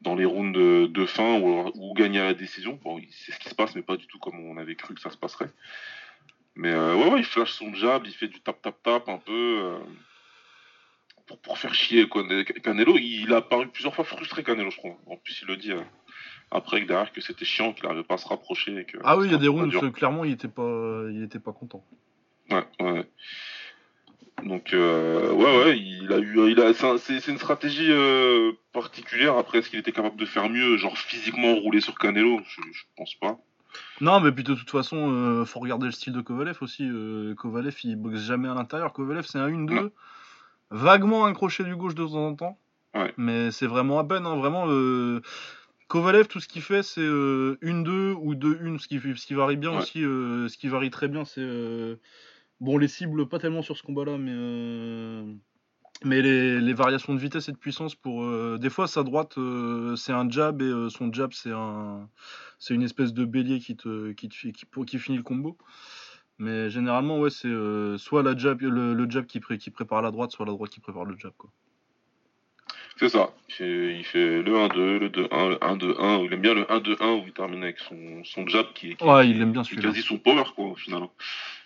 dans 0.00 0.16
les 0.16 0.24
rounds 0.24 0.52
de, 0.58 0.86
de 0.86 1.06
fin 1.06 1.38
ou, 1.38 1.70
ou 1.74 1.94
gagner 1.94 2.18
à 2.20 2.24
la 2.24 2.34
décision. 2.34 2.80
Bon, 2.82 2.98
il- 2.98 3.08
c'est 3.12 3.32
ce 3.32 3.38
qui 3.38 3.48
se 3.48 3.54
passe, 3.54 3.76
mais 3.76 3.82
pas 3.82 3.96
du 3.96 4.06
tout 4.08 4.18
comme 4.18 4.40
on 4.40 4.56
avait 4.56 4.74
cru 4.74 4.94
que 4.94 5.00
ça 5.00 5.10
se 5.10 5.16
passerait. 5.16 5.50
Mais 6.56 6.74
ouais, 6.74 7.10
ouais, 7.10 7.18
il 7.20 7.24
flash 7.24 7.52
son 7.52 7.72
jab, 7.74 8.04
il 8.06 8.12
fait 8.12 8.26
du 8.28 8.40
tap 8.40 8.60
tap 8.60 8.82
tap 8.82 9.08
un 9.08 9.18
peu. 9.18 9.76
pour, 11.26 11.38
pour 11.38 11.58
faire 11.58 11.74
chier. 11.74 12.08
Canelo. 12.64 12.98
Il 12.98 13.32
a 13.32 13.40
paru 13.40 13.68
plusieurs 13.68 13.94
fois 13.94 14.04
frustré, 14.04 14.42
Canelo, 14.42 14.70
je 14.70 14.76
crois. 14.78 14.96
En 15.06 15.16
plus, 15.16 15.40
il 15.42 15.48
le 15.48 15.56
dit 15.56 15.70
euh, 15.70 15.80
après 16.50 16.82
que 16.82 16.86
derrière 16.88 17.12
que 17.12 17.20
c'était 17.20 17.44
chiant, 17.44 17.72
qu'il 17.72 17.84
n'arrivait 17.84 18.04
pas 18.04 18.14
à 18.14 18.18
se 18.18 18.28
rapprocher. 18.28 18.76
Et 18.80 18.84
que 18.84 18.98
Ah 19.04 19.16
oui, 19.16 19.26
il 19.26 19.32
y 19.32 19.34
a 19.34 19.38
des 19.38 19.48
rounds 19.48 19.74
où 19.76 19.90
clairement 19.92 20.24
il 20.24 20.32
était 20.32 20.48
pas, 20.48 21.04
il 21.10 21.22
était 21.22 21.38
pas 21.38 21.52
content. 21.52 21.84
Ouais, 22.50 22.64
ouais. 22.80 23.08
Donc, 24.44 24.72
euh, 24.72 25.32
ouais, 25.32 25.64
ouais, 25.64 25.78
il 25.78 26.10
a 26.12 26.18
eu. 26.18 26.50
Il 26.50 26.60
a, 26.60 26.72
c'est 26.72 26.86
un- 26.88 26.96
c'est 26.96 27.20
c'est 27.20 27.30
une 27.30 27.36
stratégie 27.38 27.90
euh, 27.90 28.52
particulière. 28.72 29.36
Après, 29.36 29.58
est-ce 29.58 29.68
qu'il 29.68 29.78
était 29.78 29.92
capable 29.92 30.16
de 30.16 30.24
faire 30.24 30.48
mieux, 30.48 30.78
genre 30.78 30.96
physiquement 30.96 31.54
rouler 31.56 31.80
sur 31.82 31.98
Canelo? 31.98 32.40
Je, 32.48 32.62
je 32.72 32.84
pense 32.96 33.14
pas. 33.16 33.38
Non, 34.00 34.18
mais 34.20 34.32
puis 34.32 34.42
de 34.42 34.54
toute 34.54 34.70
façon, 34.70 35.12
euh, 35.12 35.44
faut 35.44 35.60
regarder 35.60 35.86
le 35.86 35.92
style 35.92 36.14
de 36.14 36.22
Kovalev 36.22 36.56
aussi. 36.62 36.88
euh, 36.90 37.34
Kovalev, 37.34 37.76
il 37.84 37.96
boxe 37.96 38.20
jamais 38.20 38.48
à 38.48 38.54
l'intérieur. 38.54 38.94
Kovalev, 38.94 39.26
c'est 39.26 39.38
un 39.38 39.48
1-2. 39.50 39.74
Non. 39.74 39.90
Vaguement 40.70 41.26
un 41.26 41.34
crochet 41.34 41.64
du 41.64 41.76
gauche 41.76 41.94
de 41.94 42.04
temps 42.06 42.14
en 42.14 42.34
temps. 42.34 42.58
Ouais. 42.94 43.12
Mais 43.18 43.50
c'est 43.50 43.66
vraiment 43.66 43.98
à 43.98 44.04
peine. 44.04 44.24
hein, 44.26 44.36
vraiment, 44.36 44.64
euh, 44.68 45.20
Kovalev, 45.90 46.28
tout 46.28 46.38
ce 46.40 46.48
qu'il 46.48 46.62
fait, 46.62 46.82
c'est 46.84 47.00
euh, 47.02 47.58
1-2 47.62 48.12
ou 48.14 48.34
2-1. 48.34 48.78
Ce 48.78 48.86
qui, 48.88 48.98
ce 49.00 49.26
qui 49.26 49.34
varie 49.34 49.56
bien 49.56 49.72
Ouais. 49.72 49.78
aussi. 49.78 50.02
euh, 50.04 50.48
ce 50.48 50.56
qui 50.56 50.68
varie 50.68 50.90
très 50.90 51.08
bien, 51.08 51.24
c'est. 51.24 51.40
euh, 51.42 51.96
bon, 52.60 52.78
les 52.78 52.88
cibles, 52.88 53.28
pas 53.28 53.38
tellement 53.40 53.62
sur 53.62 53.76
ce 53.76 53.82
combat-là, 53.82 54.16
mais. 54.16 54.32
euh, 54.32 55.34
mais 56.04 56.22
les, 56.22 56.60
les 56.60 56.72
variations 56.72 57.12
de 57.12 57.18
vitesse 57.18 57.48
et 57.48 57.52
de 57.52 57.58
puissance 57.58 57.94
pour 57.94 58.22
euh, 58.24 58.56
des 58.58 58.70
fois 58.70 58.86
sa 58.86 59.02
droite 59.02 59.36
euh, 59.36 59.96
c'est 59.96 60.12
un 60.12 60.30
jab 60.30 60.62
et 60.62 60.64
euh, 60.64 60.88
son 60.88 61.12
jab 61.12 61.32
c'est 61.34 61.50
un 61.52 62.08
c'est 62.58 62.72
une 62.74 62.82
espèce 62.82 63.12
de 63.12 63.26
bélier 63.26 63.58
qui 63.60 63.76
te 63.76 64.12
qui 64.12 64.30
te 64.30 64.34
fi- 64.34 64.52
qui, 64.54 64.64
pour- 64.64 64.86
qui 64.86 64.98
finit 64.98 65.18
le 65.18 65.22
combo 65.22 65.58
mais 66.38 66.70
généralement 66.70 67.18
ouais 67.20 67.28
c'est 67.28 67.48
euh, 67.48 67.98
soit 67.98 68.22
la 68.22 68.34
jab 68.34 68.62
le, 68.62 68.94
le 68.94 69.10
jab 69.10 69.26
qui, 69.26 69.40
pré- 69.40 69.58
qui 69.58 69.70
prépare 69.70 70.00
la 70.00 70.10
droite 70.10 70.30
soit 70.32 70.46
la 70.46 70.52
droite 70.52 70.70
qui 70.70 70.80
prépare 70.80 71.04
le 71.04 71.18
jab 71.18 71.32
quoi 71.36 71.50
C'est 73.00 73.08
ça. 73.08 73.30
Il 73.58 74.04
fait, 74.04 74.42
le 74.42 74.52
1-2, 74.52 74.98
le 74.98 75.08
2-1, 75.08 75.48
le 75.48 75.56
1-2-1. 75.56 76.26
Il 76.26 76.32
aime 76.34 76.40
bien 76.42 76.52
le 76.52 76.64
1-2-1 76.64 77.22
où 77.22 77.24
il 77.26 77.32
termine 77.32 77.62
avec 77.62 77.78
son, 77.78 78.22
son 78.24 78.46
jab 78.46 78.66
qui 78.74 78.90
est, 78.90 78.94
qui, 78.96 79.04
Ouais, 79.04 79.26
il 79.26 79.40
aime 79.40 79.52
bien 79.52 79.62
qui 79.62 79.68
est 79.68 79.76
celui-là. 79.76 79.88
quasi 79.94 80.02
son 80.02 80.18
power, 80.18 80.44
quoi, 80.54 80.66
au 80.66 80.74
final. 80.74 81.04
hein. 81.04 81.10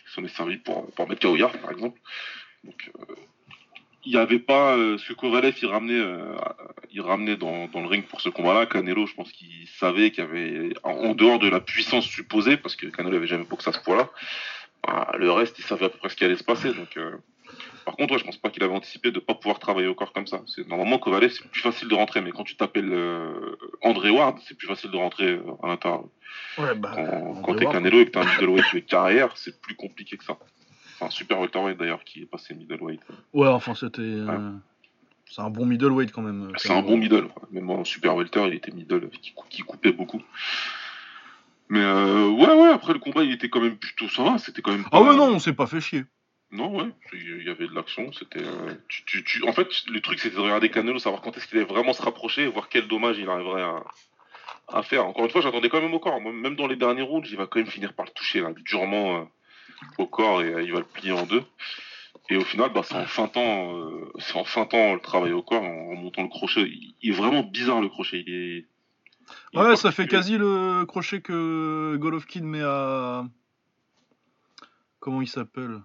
Il 0.06 0.10
s'en 0.12 0.24
est 0.24 0.28
servi 0.28 0.58
pour, 0.58 0.88
pour 0.92 1.08
mettre 1.08 1.26
KO 1.26 1.34
Yard, 1.34 1.56
par 1.58 1.72
exemple. 1.72 1.98
Donc, 2.62 2.88
euh, 3.00 3.14
il 4.04 4.12
n'y 4.12 4.16
avait 4.16 4.38
pas 4.38 4.76
euh, 4.76 4.96
ce 4.96 5.08
que 5.08 5.14
Kovalev 5.14 5.56
il 5.60 5.66
ramenait, 5.66 5.98
euh, 5.98 6.36
il 6.92 7.00
ramenait 7.00 7.36
dans, 7.36 7.66
dans 7.66 7.80
le 7.80 7.88
ring 7.88 8.04
pour 8.06 8.20
ce 8.20 8.28
combat-là. 8.28 8.66
Canelo, 8.66 9.06
je 9.06 9.14
pense 9.14 9.32
qu'il 9.32 9.66
savait 9.66 10.12
qu'il 10.12 10.22
y 10.22 10.26
avait, 10.28 10.72
en, 10.84 11.16
dehors 11.16 11.40
de 11.40 11.48
la 11.48 11.58
puissance 11.58 12.06
supposée, 12.06 12.56
parce 12.56 12.76
que 12.76 12.86
Canelo 12.86 13.16
avait 13.16 13.26
jamais 13.26 13.42
boxé 13.44 13.70
à 13.70 13.72
ce 13.72 13.80
point-là, 13.80 14.08
bah, 14.86 15.10
le 15.18 15.32
reste, 15.32 15.58
il 15.58 15.64
savait 15.64 15.86
à 15.86 15.88
peu 15.88 15.98
près 15.98 16.10
ce 16.10 16.14
qui 16.16 16.24
allait 16.24 16.36
se 16.36 16.44
passer. 16.44 16.72
Donc, 16.74 16.96
euh, 16.96 17.16
par 17.84 17.96
contre, 17.96 18.12
ouais, 18.14 18.18
je 18.18 18.24
pense 18.24 18.36
pas 18.36 18.50
qu'il 18.50 18.62
avait 18.62 18.74
anticipé 18.74 19.10
de 19.10 19.18
pas 19.20 19.34
pouvoir 19.34 19.58
travailler 19.58 19.86
au 19.88 19.94
corps 19.94 20.12
comme 20.12 20.26
ça. 20.26 20.40
C'est 20.46 20.66
normalement 20.68 20.98
Kovalev, 20.98 21.30
c'est 21.30 21.48
plus 21.50 21.60
facile 21.60 21.88
de 21.88 21.94
rentrer, 21.94 22.20
mais 22.20 22.30
quand 22.32 22.44
tu 22.44 22.56
t'appelles 22.56 22.92
euh, 22.92 23.56
André 23.82 24.10
Ward, 24.10 24.38
c'est 24.46 24.56
plus 24.56 24.66
facile 24.66 24.90
de 24.90 24.96
rentrer 24.96 25.28
euh, 25.32 25.42
à 25.62 25.68
l'intérieur. 25.68 26.04
Ouais, 26.58 26.74
bah. 26.74 26.92
Quand, 26.94 27.42
quand 27.42 27.54
t'es. 27.54 27.66
Canelo 27.66 28.00
et 28.00 28.06
que 28.06 28.10
t'as 28.10 28.22
un 28.22 28.26
middleweight 28.36 28.74
de 28.74 28.78
carrière, 28.80 29.36
c'est 29.36 29.60
plus 29.60 29.74
compliqué 29.76 30.16
que 30.16 30.24
ça. 30.24 30.36
Enfin, 30.98 31.10
super 31.10 31.40
welterweight 31.40 31.76
d'ailleurs 31.78 32.04
qui 32.04 32.22
est 32.22 32.26
passé 32.26 32.54
middleweight. 32.54 33.00
Ouais, 33.32 33.48
enfin, 33.48 33.74
c'était. 33.74 34.00
euh, 34.02 34.52
C'est 35.26 35.42
un 35.42 35.50
bon 35.50 35.66
middleweight 35.66 36.12
quand 36.12 36.22
même. 36.22 36.52
C'est 36.56 36.72
un 36.72 36.82
bon 36.82 36.96
middle. 36.96 37.28
Même 37.50 37.68
en 37.70 37.84
super 37.84 38.14
welter, 38.16 38.44
il 38.48 38.54
était 38.54 38.70
middle 38.72 39.08
qui, 39.20 39.32
cou- 39.32 39.46
qui 39.50 39.62
coupait 39.62 39.92
beaucoup. 39.92 40.22
Mais 41.68 41.80
euh, 41.80 42.28
ouais, 42.28 42.54
ouais, 42.54 42.68
après 42.68 42.92
le 42.92 42.98
combat, 42.98 43.24
il 43.24 43.32
était 43.32 43.48
quand 43.48 43.60
même 43.60 43.76
plutôt 43.76 44.08
ça 44.08 44.22
va. 44.22 44.38
C'était 44.38 44.62
quand 44.62 44.70
même. 44.72 44.84
Ah 44.86 44.90
pas- 44.90 45.02
ouais, 45.02 45.16
non, 45.16 45.28
on 45.34 45.38
s'est 45.38 45.52
pas 45.54 45.66
fait 45.66 45.80
chier. 45.80 46.04
Non, 46.54 46.72
ouais, 46.76 46.88
il 47.12 47.42
y 47.44 47.50
avait 47.50 47.66
de 47.66 47.74
l'action. 47.74 48.12
C'était. 48.12 48.38
euh, 48.44 48.74
tu, 48.88 49.04
tu, 49.04 49.24
tu- 49.24 49.42
En 49.48 49.52
fait, 49.52 49.68
le 49.88 50.00
truc, 50.00 50.20
c'était 50.20 50.36
de 50.36 50.40
regarder 50.40 50.70
Canelo, 50.70 50.98
savoir 51.00 51.20
quand 51.20 51.36
est-ce 51.36 51.48
qu'il 51.48 51.58
allait 51.58 51.66
vraiment 51.66 51.92
se 51.92 52.00
rapprocher, 52.02 52.44
et 52.44 52.46
voir 52.46 52.68
quel 52.68 52.86
dommage 52.86 53.18
il 53.18 53.28
arriverait 53.28 53.62
à, 53.62 53.82
à 54.68 54.82
faire. 54.82 55.04
Encore 55.04 55.24
une 55.24 55.30
fois, 55.30 55.40
j'attendais 55.40 55.68
quand 55.68 55.80
même 55.80 55.94
au 55.94 55.98
corps. 55.98 56.20
Même 56.20 56.54
dans 56.54 56.68
les 56.68 56.76
derniers 56.76 57.02
rounds, 57.02 57.28
il 57.28 57.36
va 57.36 57.46
quand 57.48 57.58
même 57.58 57.66
finir 57.66 57.92
par 57.94 58.06
le 58.06 58.12
toucher 58.12 58.40
là, 58.40 58.52
durement 58.64 59.16
euh, 59.18 59.24
au 59.98 60.06
corps 60.06 60.42
et 60.42 60.52
euh, 60.54 60.62
il 60.62 60.72
va 60.72 60.78
le 60.78 60.84
plier 60.84 61.10
en 61.12 61.26
deux. 61.26 61.42
Et 62.30 62.36
au 62.36 62.44
final, 62.44 62.70
bah, 62.72 62.82
c'est 62.84 62.94
en 62.94 63.04
feintant, 63.06 63.76
euh, 63.76 64.12
c'est 64.18 64.36
en 64.36 64.44
feintant 64.44 64.94
le 64.94 65.00
travail 65.00 65.32
au 65.32 65.42
corps, 65.42 65.62
en 65.62 65.88
remontant 65.90 66.22
le 66.22 66.28
crochet. 66.28 66.62
Il, 66.62 66.94
il 67.02 67.10
est 67.10 67.14
vraiment 67.16 67.42
bizarre 67.42 67.80
le 67.80 67.88
crochet. 67.88 68.22
Il 68.26 68.32
est. 68.32 68.66
il 69.52 69.58
est 69.58 69.62
Ouais, 69.62 69.76
ça 69.76 69.90
fait 69.90 70.06
quasi 70.06 70.38
le 70.38 70.84
crochet 70.86 71.20
que 71.20 71.96
Golovkin 71.96 72.42
met 72.44 72.62
à. 72.62 73.26
Comment 75.00 75.20
il 75.20 75.28
s'appelle? 75.28 75.80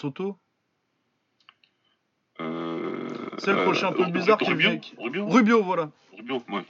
Soto 0.00 0.38
Euh, 2.38 3.08
C'est 3.38 3.54
le 3.54 3.62
crochet 3.62 3.84
un 3.84 3.92
peu 3.92 4.04
bizarre 4.10 4.36
qui 4.36 4.44
Rubio, 4.50 4.70
vient- 4.72 4.80
Rubio, 4.98 5.26
Rubio, 5.26 5.62
voilà. 5.62 5.90
Rubio, 6.14 6.42
ouais. 6.50 6.64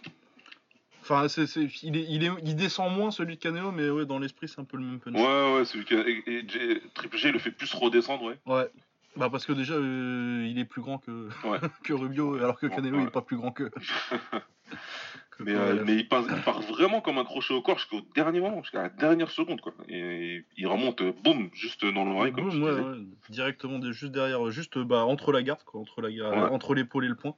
Enfin, 1.03 1.27
c'est, 1.29 1.49
c'est- 1.49 1.69
il, 1.83 1.97
est, 1.97 2.07
il, 2.09 2.23
est, 2.25 2.31
il 2.45 2.55
descend 2.55 2.95
moins 2.97 3.11
celui 3.11 3.35
de 3.35 3.41
Canelo, 3.41 3.73
mais 3.73 3.91
ouais, 3.91 4.07
dans 4.07 4.21
l'esprit, 4.21 4.47
c'est 4.49 4.61
un 4.61 4.65
peu 4.65 4.77
le 4.77 4.85
même 4.85 5.01
punch. 5.01 5.15
Ouais, 5.17 5.55
ouais, 5.57 5.65
celui 5.65 5.85
a- 5.97 6.07
et, 6.09 6.23
et 6.47 6.81
Triple 6.95 7.17
G 7.17 7.33
le 7.33 7.41
fait 7.41 7.51
plus 7.51 7.73
redescendre, 7.75 8.23
ouais. 8.23 8.39
Ouais. 8.47 8.71
Bah 9.17 9.29
parce 9.29 9.45
que 9.45 9.53
déjà, 9.53 9.75
euh, 9.75 10.47
il 10.49 10.59
est 10.61 10.65
plus 10.65 10.83
grand 10.83 10.99
que, 10.99 11.29
Ouais. 11.45 11.59
que 11.83 11.93
Rubio, 11.95 12.37
alors 12.37 12.61
que 12.61 12.67
Canelo, 12.69 12.99
Ouais. 12.99 13.03
il 13.05 13.09
est 13.09 13.11
pas 13.11 13.23
plus 13.23 13.37
grand 13.39 13.51
que. 13.51 13.73
Mais, 15.39 15.55
euh, 15.55 15.85
mais 15.85 15.97
il, 15.97 16.09
part 16.09 16.23
vraiment 16.63 17.01
comme 17.03 17.19
un 17.19 17.25
crochet 17.25 17.53
au 17.53 17.61
corps 17.61 17.79
jusqu'au 17.79 18.01
dernier 18.15 18.41
moment, 18.41 18.63
jusqu'à 18.63 18.83
la 18.85 18.89
dernière 18.89 19.31
seconde, 19.31 19.61
quoi. 19.61 19.75
Et 19.89 20.45
il 20.57 20.67
remonte, 20.67 21.03
euh, 21.03 21.13
boum, 21.25 21.51
juste 21.53 21.85
dans 21.85 22.05
l'oreille, 22.05 22.33
comme 22.33 22.49
Boum, 22.49 22.53
tu 22.59 22.63
ouais, 22.63 22.97
directement 23.29 23.79
de- 23.79 23.93
juste 23.93 24.13
derrière, 24.13 24.51
juste 24.51 24.79
bah, 24.79 25.05
entre 25.05 25.33
la 25.33 25.43
garde, 25.43 25.63
quoi, 25.65 25.81
entre, 25.81 26.01
la, 26.01 26.11
gar- 26.11 26.33
Ouais. 26.33 26.51
entre 26.51 26.75
l'épaule 26.75 27.05
et 27.05 27.09
le 27.09 27.17
poing. 27.17 27.35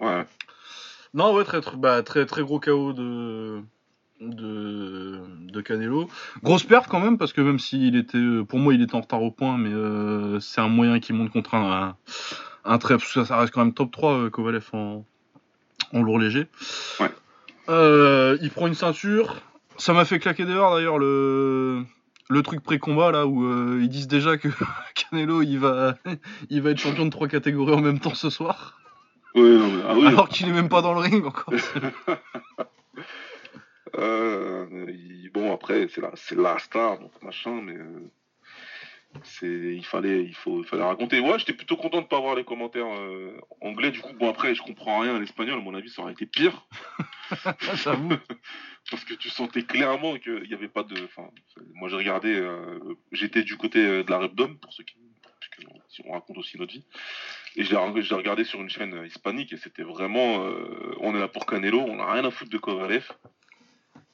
Ouais. 0.00 0.24
Non, 1.12 1.34
ouais, 1.34 1.42
très, 1.42 1.60
très, 1.60 1.76
bah, 1.76 2.02
très, 2.04 2.24
très 2.24 2.42
gros 2.42 2.60
KO 2.60 2.92
de, 2.92 3.62
de, 4.20 5.20
de 5.50 5.60
Canelo. 5.60 6.08
Grosse 6.44 6.62
perte 6.64 6.86
quand 6.86 7.00
même, 7.00 7.18
parce 7.18 7.32
que 7.32 7.40
même 7.40 7.58
s'il 7.58 7.96
était, 7.96 8.16
euh, 8.18 8.44
pour 8.44 8.60
moi, 8.60 8.74
il 8.74 8.82
était 8.82 8.94
en 8.94 9.00
retard 9.00 9.22
au 9.22 9.32
point, 9.32 9.58
mais 9.58 9.72
euh, 9.72 10.38
c'est 10.38 10.60
un 10.60 10.68
moyen 10.68 11.00
qui 11.00 11.12
monte 11.12 11.30
contre 11.30 11.56
un, 11.56 11.82
un, 11.82 11.96
un 12.64 12.78
très, 12.78 12.96
que 12.96 13.24
ça 13.24 13.36
reste 13.38 13.52
quand 13.52 13.64
même 13.64 13.74
top 13.74 13.90
3, 13.90 14.12
euh, 14.18 14.30
Kovalev 14.30 14.68
en, 14.72 15.04
en 15.92 16.02
lourd 16.02 16.18
léger. 16.18 16.46
Ouais. 17.00 17.10
Euh, 17.68 18.36
il 18.40 18.50
prend 18.50 18.66
une 18.66 18.74
ceinture. 18.74 19.36
Ça 19.76 19.92
m'a 19.92 20.04
fait 20.04 20.18
claquer 20.18 20.44
dehors 20.44 20.74
d'ailleurs 20.74 20.98
le, 20.98 21.82
le 22.30 22.42
truc 22.42 22.62
pré-combat 22.62 23.12
là 23.12 23.26
où 23.26 23.44
euh, 23.44 23.78
ils 23.80 23.88
disent 23.88 24.08
déjà 24.08 24.36
que 24.38 24.48
Canelo 24.94 25.42
il 25.42 25.58
va, 25.58 25.94
il 26.50 26.62
va 26.62 26.70
être 26.70 26.78
champion 26.78 27.04
de 27.06 27.10
trois 27.10 27.28
catégories 27.28 27.74
en 27.74 27.80
même 27.80 28.00
temps 28.00 28.14
ce 28.14 28.30
soir. 28.30 28.78
Ouais, 29.34 29.42
non, 29.42 29.68
mais- 29.68 29.82
ah 29.86 29.94
oui. 29.94 30.06
Alors 30.06 30.28
qu'il 30.28 30.48
est 30.48 30.52
même 30.52 30.68
pas 30.68 30.82
dans 30.82 30.94
le 30.94 31.00
ring 31.00 31.24
encore. 31.24 31.52
Euh, 33.96 34.66
bon, 35.32 35.52
après, 35.54 35.88
c'est 35.92 36.00
la, 36.00 36.10
c'est 36.14 36.36
la 36.36 36.58
star, 36.58 36.98
donc 36.98 37.10
machin, 37.22 37.60
mais. 37.62 37.74
Il 39.42 39.84
fallait, 39.84 40.22
il 40.22 40.34
faut, 40.34 40.62
il 40.62 40.66
fallait 40.66 40.82
raconter. 40.82 41.20
Ouais, 41.20 41.38
j'étais 41.38 41.52
plutôt 41.52 41.76
content 41.76 42.00
de 42.02 42.06
pas 42.06 42.20
voir 42.20 42.34
les 42.34 42.44
commentaires 42.44 42.86
euh, 42.86 43.40
anglais. 43.60 43.90
Du 43.90 44.00
coup, 44.00 44.12
bon 44.14 44.30
après, 44.30 44.54
je 44.54 44.62
comprends 44.62 45.00
rien 45.00 45.16
à 45.16 45.18
l'espagnol. 45.18 45.58
À 45.58 45.62
mon 45.62 45.74
avis, 45.74 45.90
ça 45.90 46.02
aurait 46.02 46.12
été 46.12 46.26
pire. 46.26 46.66
J'avoue. 47.74 48.16
parce 48.90 49.04
que 49.04 49.14
tu 49.14 49.28
sentais 49.28 49.62
clairement 49.62 50.16
qu'il 50.18 50.42
n'y 50.42 50.54
avait 50.54 50.68
pas 50.68 50.82
de. 50.82 50.94
Enfin, 51.04 51.28
moi 51.74 51.88
j'ai 51.88 51.96
regardé, 51.96 52.34
euh, 52.34 52.78
j'étais 53.12 53.42
du 53.42 53.56
côté 53.56 53.84
euh, 53.84 54.02
de 54.02 54.10
la 54.10 54.18
Repdom, 54.18 54.54
pour 54.56 54.72
ceux 54.72 54.84
qui. 54.84 54.96
si 55.88 56.02
on 56.06 56.12
raconte 56.12 56.38
aussi 56.38 56.58
notre 56.58 56.72
vie. 56.72 56.84
Et 57.56 57.64
j'ai 57.64 57.76
regardé 57.76 58.44
sur 58.44 58.60
une 58.60 58.70
chaîne 58.70 59.04
hispanique 59.04 59.52
et 59.52 59.56
c'était 59.56 59.82
vraiment. 59.82 60.46
on 61.00 61.14
est 61.14 61.20
là 61.20 61.28
pour 61.28 61.46
Canelo, 61.46 61.80
on 61.80 61.96
n'a 61.96 62.12
rien 62.12 62.24
à 62.24 62.30
foutre 62.30 62.50
de 62.50 62.58
Kovalev. 62.58 63.10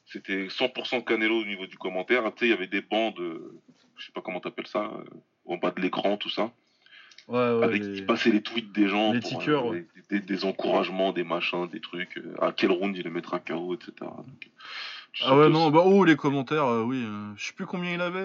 C'était 0.05 0.47
100% 0.47 1.03
Canelo 1.03 1.41
au 1.41 1.45
niveau 1.45 1.65
du 1.65 1.77
commentaire. 1.77 2.23
Tu 2.35 2.39
sais, 2.39 2.45
il 2.47 2.49
y 2.51 2.53
avait 2.53 2.67
des 2.67 2.81
bandes, 2.81 3.19
euh, 3.19 3.59
je 3.97 4.05
sais 4.05 4.11
pas 4.11 4.21
comment 4.21 4.39
t'appelles 4.39 4.67
ça, 4.67 4.83
euh, 4.83 5.03
en 5.45 5.57
bas 5.57 5.71
de 5.71 5.81
l'écran, 5.81 6.17
tout 6.17 6.29
ça. 6.29 6.51
Ouais, 7.27 7.37
ouais, 7.37 7.63
avec 7.63 7.83
les- 7.83 7.93
qui 7.93 8.01
passaient 8.03 8.29
les 8.31 8.43
tweets 8.43 8.71
des 8.71 8.87
gens. 8.87 9.13
les 9.13 9.19
pour, 9.19 9.29
tickers, 9.39 9.65
euh, 9.65 9.71
ouais. 9.71 9.87
des, 10.09 10.19
des- 10.19 10.25
des 10.25 10.45
encouragements, 10.45 11.11
des 11.11 11.23
machins, 11.23 11.67
des 11.67 11.81
trucs. 11.81 12.17
euh, 12.19 12.35
à 12.39 12.51
quel 12.51 12.71
round 12.71 12.95
il 12.95 13.03
le 13.03 13.09
mettra 13.09 13.39
KO, 13.39 13.73
etc. 13.73 13.91
Donc, 14.01 14.49
Ah 15.21 15.35
ouais, 15.35 15.49
non, 15.49 15.71
bah 15.71 15.81
oh, 15.83 16.03
les 16.05 16.15
commentaires, 16.15 16.65
euh, 16.65 16.83
oui. 16.83 17.03
je 17.35 17.45
sais 17.47 17.53
plus 17.53 17.65
combien 17.65 17.93
il 17.93 18.01
avait. 18.01 18.21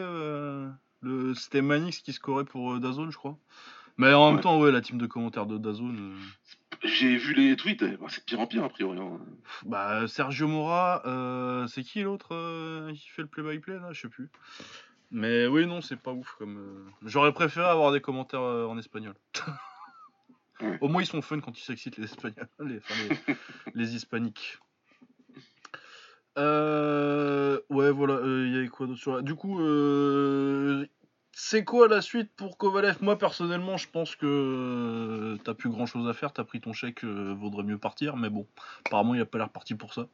le... 1.03 1.35
C'était 1.35 1.63
Manix 1.63 2.01
qui 2.01 2.13
scorait 2.13 2.45
pour 2.45 2.79
Dazone, 2.79 3.11
je 3.11 3.17
crois. 3.17 3.39
Mais 3.97 4.13
en 4.13 4.33
même 4.33 4.41
temps, 4.43 4.59
ouais, 4.61 4.71
la 4.71 4.81
team 4.83 4.99
de 4.99 5.07
commentaires 5.07 5.47
de 5.47 5.57
Dazone. 5.57 6.15
J'ai 6.83 7.17
vu 7.17 7.35
les 7.35 7.57
tweets, 7.57 7.83
eh, 7.83 7.97
bah, 7.99 8.07
c'est 8.09 8.25
pire 8.25 8.41
en 8.41 8.47
pire 8.47 8.65
a 8.65 8.69
priori. 8.71 8.99
hein. 8.99 9.21
Bah, 9.67 10.09
Sergio 10.09 10.49
Mora, 10.49 11.03
euh, 11.07 11.67
c'est 11.67 11.83
qui 11.83 12.01
l'autre 12.03 12.35
euh, 12.35 12.93
qui 12.95 13.09
fait 13.09 13.23
le 13.23 13.29
play-by-play 13.29 13.79
là? 13.79 13.93
Je 13.93 14.01
sais 14.03 14.09
plus. 14.09 14.31
Mais 15.11 15.47
oui, 15.47 15.67
non, 15.67 15.81
c'est 15.83 16.01
pas 16.01 16.13
ouf. 16.13 16.37
comme. 16.39 16.57
euh, 16.59 16.91
J'aurais 17.05 17.33
préféré 17.33 17.67
avoir 17.67 17.93
des 17.93 18.01
commentaires 18.01 18.41
en 18.43 18.79
espagnol. 18.79 19.15
Ouais. 20.63 20.77
Au 20.83 20.89
moins, 20.89 21.01
ils 21.01 21.07
sont 21.07 21.23
fun 21.23 21.41
quand 21.41 21.59
ils 21.59 21.63
s'excitent, 21.63 21.97
les 21.97 22.05
espagnols, 22.05 22.47
les, 22.67 22.77
enfin, 22.77 22.95
les, 23.27 23.35
les 23.75 23.95
hispaniques. 23.95 24.59
Ouais, 26.37 27.91
voilà, 27.91 28.21
il 28.25 28.53
y 28.55 28.59
avait 28.59 28.69
quoi 28.69 28.87
d'autre 28.87 29.01
sur 29.01 29.15
la... 29.17 29.23
Du 29.23 29.35
coup, 29.37 29.59
c'est 31.33 31.65
quoi 31.65 31.89
la 31.89 32.03
suite 32.03 32.31
pour 32.37 32.59
Kovalev? 32.59 33.03
Moi, 33.03 33.19
personnellement, 33.19 33.77
je 33.77 33.89
pense 33.89 34.17
que 34.17 34.27
euh, 34.27 35.39
t'as 35.45 35.55
plus 35.55 35.71
grand 35.71 35.87
chose 35.87 36.09
à 36.09 36.13
faire, 36.13 36.33
t'as 36.33 36.45
pris 36.45 36.61
ton 36.61 36.73
chèque, 36.73 37.05
euh, 37.05 37.35
vaudrait 37.35 37.63
mieux 37.65 37.79
partir, 37.79 38.17
mais 38.17 38.31
bon, 38.31 38.47
apparemment, 38.87 39.15
il 39.15 39.21
a 39.21 39.27
pas 39.27 39.39
l'air 39.39 39.51
parti 39.51 39.75
pour 39.75 39.95
ça. 39.95 40.09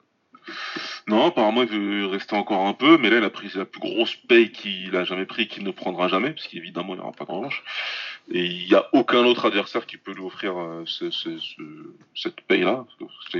Non, 1.09 1.27
apparemment 1.27 1.63
il 1.63 1.69
veut 1.69 2.07
rester 2.07 2.35
encore 2.37 2.67
un 2.67 2.73
peu, 2.73 2.99
mais 2.99 3.11
là 3.11 3.19
il 3.19 3.25
a 3.25 3.31
pris 3.31 3.51
la 3.55 3.65
plus 3.65 3.81
grosse 3.81 4.15
paye 4.29 4.51
qu'il 4.51 4.95
a 4.97 5.05
jamais 5.05 5.25
pris, 5.27 5.43
et 5.43 5.47
qu'il 5.49 5.63
ne 5.65 5.71
prendra 5.71 6.09
jamais, 6.09 6.31
parce 6.31 6.47
qu'évidemment 6.49 6.95
il 6.95 6.97
n'y 6.99 7.03
aura 7.03 7.13
pas 7.13 7.25
de 7.25 7.31
revanche. 7.31 7.63
Et 8.33 8.45
il 8.45 8.67
n'y 8.69 8.75
a 8.75 8.89
aucun 8.93 9.25
autre 9.25 9.47
adversaire 9.47 9.87
qui 9.87 9.97
peut 9.99 10.13
lui 10.13 10.23
offrir 10.23 10.59
euh, 10.59 10.83
ce- 10.85 11.13
ce- 11.13 11.39
ce- 11.39 11.95
cette 12.17 12.41
paye-là. 12.41 12.85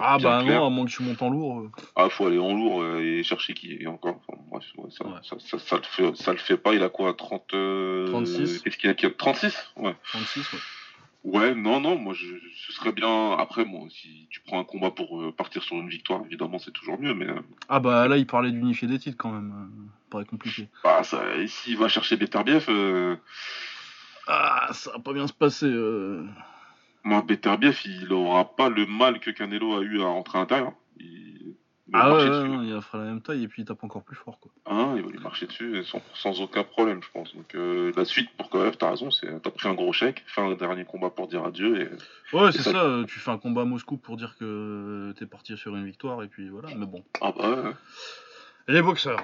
Ah 0.01 0.17
bah 0.19 0.43
clair. 0.45 0.61
non, 0.61 0.67
à 0.67 0.71
moins 0.71 0.85
que 0.85 0.91
tu 0.91 1.03
montes 1.03 1.23
en 1.23 1.31
lourd. 1.31 1.61
euh. 1.61 1.71
Ah, 1.97 2.09
faut 2.09 2.27
aller 2.27 2.39
en 2.39 2.55
lourd 2.55 2.83
euh, 2.83 3.01
et 3.01 3.25
chercher 3.25 3.55
qui 3.55 3.73
est 3.81 3.87
encore. 3.89 4.21
Enfin, 4.29 4.39
bref, 4.51 4.65
ouais, 4.77 4.91
ça, 4.97 5.05
Ouais. 5.05 5.13
Ça, 5.25 5.37
ça, 5.41 5.59
ça 5.59 5.77
le 5.77 5.83
fait, 5.83 6.17
ça 6.17 6.31
le 6.33 6.39
fait 6.39 6.57
pas. 6.57 6.73
Il 6.75 6.83
a 6.85 6.89
quoi 6.89 7.15
30, 7.15 7.53
euh, 7.55 8.07
36. 8.07 8.63
Qu'est-ce 8.63 8.77
qu'il 8.77 8.89
a, 8.91 8.95
qu'il 8.95 9.09
a 9.09 9.11
36 9.11 9.57
Ouais. 9.77 9.95
36, 10.13 10.53
ouais. 10.53 10.59
Ouais, 11.27 11.57
non, 11.57 11.81
non, 11.81 11.99
moi, 11.99 12.15
je, 12.15 12.27
ce 12.55 12.73
serait 12.73 12.93
bien. 12.93 13.33
Après, 13.33 13.65
moi, 13.65 13.89
si 13.91 14.29
tu 14.31 14.41
prends 14.47 14.61
un 14.61 14.65
combat 14.65 14.93
pour 14.93 15.21
euh, 15.23 15.33
partir 15.33 15.63
sur 15.65 15.75
une 15.77 15.89
victoire, 15.89 16.23
évidemment, 16.25 16.61
c'est 16.61 16.71
toujours 16.71 17.01
mieux. 17.01 17.15
Mais 17.15 17.27
euh, 17.29 17.41
Ah 17.69 17.81
bah 17.81 18.07
là, 18.07 18.17
il 18.17 18.27
parlait 18.29 18.53
d'unifier 18.53 18.87
des 18.87 18.99
titres 19.01 19.17
quand 19.19 19.33
même. 19.33 19.53
euh, 19.53 19.91
paraît 20.09 20.25
compliqué. 20.25 20.69
bah, 20.85 21.03
ça, 21.03 21.21
s'il 21.49 21.77
va 21.79 21.89
chercher 21.89 22.17
Beterbiev, 22.17 22.67
euh, 22.69 23.17
Ah, 24.29 24.69
ça 24.73 24.93
va 24.93 24.99
pas 25.01 25.13
bien 25.13 25.27
se 25.27 25.33
passer. 25.33 25.67
euh. 25.67 26.25
moi, 27.05 27.23
Beterbiev, 27.23 27.81
il 27.87 28.13
aura 28.13 28.55
pas 28.57 28.69
le 28.69 28.87
mal 28.87 29.21
que 29.21 29.31
Canelo 29.31 29.77
a 29.77 29.83
eu 29.83 30.01
à 30.03 30.07
rentrer 30.07 30.39
à 30.39 30.43
l'intérieur. 30.43 30.73
Il- 30.99 31.46
Ah 31.93 32.13
ouais, 32.15 32.29
ouais, 32.29 32.49
non, 32.49 32.63
il 32.65 32.83
fera 32.83 32.99
la 32.99 33.05
même 33.05 33.23
taille 33.23 33.45
et 33.45 33.49
puis 33.49 33.63
il 33.63 33.65
tape 33.65 33.85
encore 33.85 34.03
plus 34.03 34.17
fort 34.17 34.41
quoi. 34.41 34.51
Hein, 34.67 34.95
il 34.97 35.03
va 35.03 35.09
lui 35.11 35.19
marcher 35.21 35.47
dessus 35.47 35.85
sans, 35.85 36.03
sans 36.15 36.41
aucun 36.41 36.65
problème, 36.65 37.01
je 37.03 37.09
pense. 37.13 37.35
Donc 37.37 37.55
euh, 37.55 37.93
la 37.97 38.05
suite 38.05 38.29
pour 38.37 38.51
KF, 38.51 38.77
t'as 38.77 38.91
raison, 38.91 39.11
c'est 39.13 39.41
t'as 39.41 39.51
pris 39.51 39.69
un 39.69 39.75
gros 39.75 39.93
chèque, 39.93 40.25
fais 40.27 40.41
un 40.41 40.55
dernier 40.57 40.85
combat 40.85 41.11
pour 41.11 41.29
dire 41.29 41.45
adieu 41.45 41.81
et 41.81 42.37
Ouais, 42.37 42.51
c'est 42.51 42.63
ça- 42.63 42.73
ça, 42.73 42.83
euh, 42.85 43.05
tu 43.05 43.21
fais 43.21 43.31
un 43.31 43.39
combat 43.39 43.63
à 43.63 43.65
Moscou 43.67 43.97
pour 43.99 44.17
dire 44.17 44.37
que 44.37 45.15
t'es 45.17 45.27
parti 45.27 45.57
sur 45.57 45.77
une 45.77 45.87
victoire 45.87 46.23
et 46.25 46.29
puis 46.29 46.49
voilà, 46.49 46.69
mais 46.75 46.87
bon. 46.87 47.05
ah 47.21 47.33
bah 47.37 47.51
ouais, 47.51 47.71
Les 48.67 48.83
boxeurs. 48.83 49.23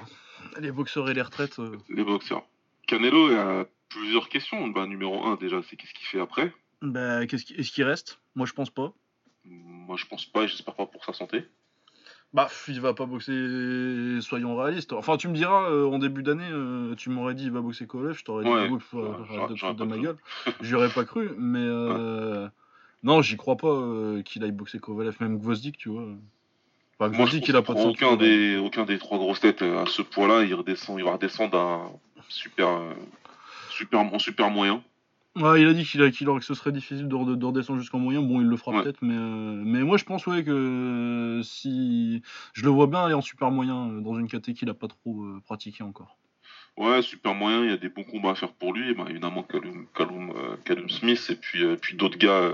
Les 0.59 0.71
boxeurs 0.71 1.09
et 1.09 1.13
les 1.13 1.21
retraites. 1.21 1.59
euh, 1.59 1.77
les 1.89 2.03
boxeurs. 2.05 2.43
Canelo 2.87 3.33
a 3.35 3.65
plusieurs 3.89 4.29
questions. 4.29 4.67
Bah, 4.69 4.85
numéro 4.87 5.25
1 5.25 5.35
déjà, 5.35 5.61
c'est 5.69 5.75
qu'est-ce 5.75 5.93
qu'il 5.93 6.05
fait 6.07 6.19
après? 6.21 6.53
Bah, 6.81 7.25
qu'est-ce 7.27 7.43
qui... 7.45 7.55
est-ce 7.55 7.71
qu'il 7.71 7.83
reste? 7.83 8.19
Moi 8.35 8.45
je 8.47 8.53
pense 8.53 8.69
pas. 8.69 8.93
Moi 9.45 9.97
je 9.97 10.05
pense 10.05 10.25
pas 10.25 10.43
et 10.43 10.47
j'espère 10.47 10.75
pas 10.75 10.85
pour 10.85 11.03
sa 11.03 11.11
santé. 11.13 11.43
Bah, 12.33 12.49
il 12.67 12.81
va 12.81 12.93
pas 12.95 13.05
boxer, 13.05 14.19
soyons 14.21 14.55
réalistes. 14.57 14.91
Enfin, 14.93 15.17
tu 15.17 15.27
me 15.27 15.35
diras, 15.35 15.69
euh, 15.69 15.85
en 15.85 15.99
début 15.99 16.23
d'année, 16.23 16.49
euh, 16.51 16.95
tu 16.95 17.11
m'aurais 17.11 17.35
dit 17.35 17.43
il 17.45 17.51
va 17.51 17.61
boxer 17.61 17.85
Kovalev, 17.85 18.17
je 18.17 18.23
t'aurais 18.23 18.45
Ouais, 18.45 18.67
dit, 18.67 18.73
ouf, 18.73 18.91
ouais, 18.93 19.01
euh, 19.01 19.13
j'aurais- 19.27 19.53
arrête 19.61 19.77
de 19.77 19.83
ma 19.83 19.97
gueule. 19.99 20.17
J'aurais 20.61 20.89
pas 20.89 21.05
cru, 21.05 21.29
mais 21.37 21.59
euh, 21.61 22.47
non, 23.03 23.21
j'y 23.21 23.37
crois 23.37 23.55
pas 23.55 23.79
qu'il 24.25 24.43
aille 24.43 24.51
boxer 24.51 24.79
Kovalev, 24.79 25.15
même 25.19 25.37
Gvozdik, 25.37 25.77
tu 25.77 25.89
vois. 25.89 26.05
Enfin, 26.99 27.11
Gvozdik, 27.11 27.47
il 27.47 27.55
a 27.55 27.61
pas 27.61 27.73
de 27.75 27.79
aucun 27.79 28.15
des, 28.15 28.57
aucun 28.57 28.85
des 28.85 28.97
trois 28.97 29.19
grosses 29.19 29.39
têtes 29.41 29.61
à 29.61 29.85
ce 29.85 30.01
poids-là, 30.01 30.43
il 30.43 30.55
redescend, 30.55 30.97
il 30.97 31.05
va 31.05 31.11
redescendre 31.13 31.55
à 31.57 31.61
un 31.61 31.91
super, 32.29 32.67
super, 33.69 33.99
en 33.99 34.17
super 34.17 34.49
moyen. 34.49 34.81
Ouais, 35.35 35.61
il 35.61 35.67
a 35.67 35.73
dit 35.73 35.83
qu'il 35.83 36.01
a, 36.03 36.11
qu'il 36.11 36.27
que 36.27 36.41
ce 36.41 36.53
serait 36.53 36.71
difficile 36.71 37.07
de, 37.07 37.15
red- 37.15 37.39
de 37.39 37.45
redescendre 37.45 37.79
jusqu'en 37.79 37.97
moyen. 37.97 38.21
Bon, 38.21 38.39
il 38.39 38.47
le 38.47 38.55
fera 38.55 38.71
Ouais. 38.71 38.83
peut-être, 38.83 39.01
mais, 39.01 39.15
euh, 39.15 39.61
mais 39.65 39.81
moi 39.81 39.97
je 39.97 40.03
pense 40.03 40.27
ouais, 40.27 40.43
que 40.43 40.51
euh, 40.51 41.41
si. 41.43 42.21
Je 42.53 42.63
le 42.63 42.69
vois 42.69 42.85
bien 42.85 43.03
aller 43.05 43.15
en 43.15 43.21
super 43.21 43.49
moyen 43.49 43.89
euh, 43.89 44.01
dans 44.01 44.19
une 44.19 44.27
caté 44.27 44.53
qu'il 44.53 44.69
a 44.69 44.75
pas 44.75 44.87
trop 44.87 45.23
euh, 45.23 45.41
pratiqué 45.43 45.83
encore. 45.83 46.17
Ouais, 46.77 47.01
super 47.01 47.33
moyen, 47.33 47.63
il 47.63 47.69
y 47.71 47.73
a 47.73 47.77
des 47.77 47.89
bons 47.89 48.03
combats 48.03 48.31
à 48.31 48.35
faire 48.35 48.53
pour 48.53 48.73
lui. 48.73 48.91
Et 48.91 48.93
ben, 48.93 49.07
évidemment, 49.07 49.43
Callum 49.43 50.89
Smith 50.89 51.27
et 51.29 51.35
puis, 51.35 51.63
euh, 51.63 51.77
puis 51.77 51.95
d'autres 51.95 52.17
gars 52.17 52.51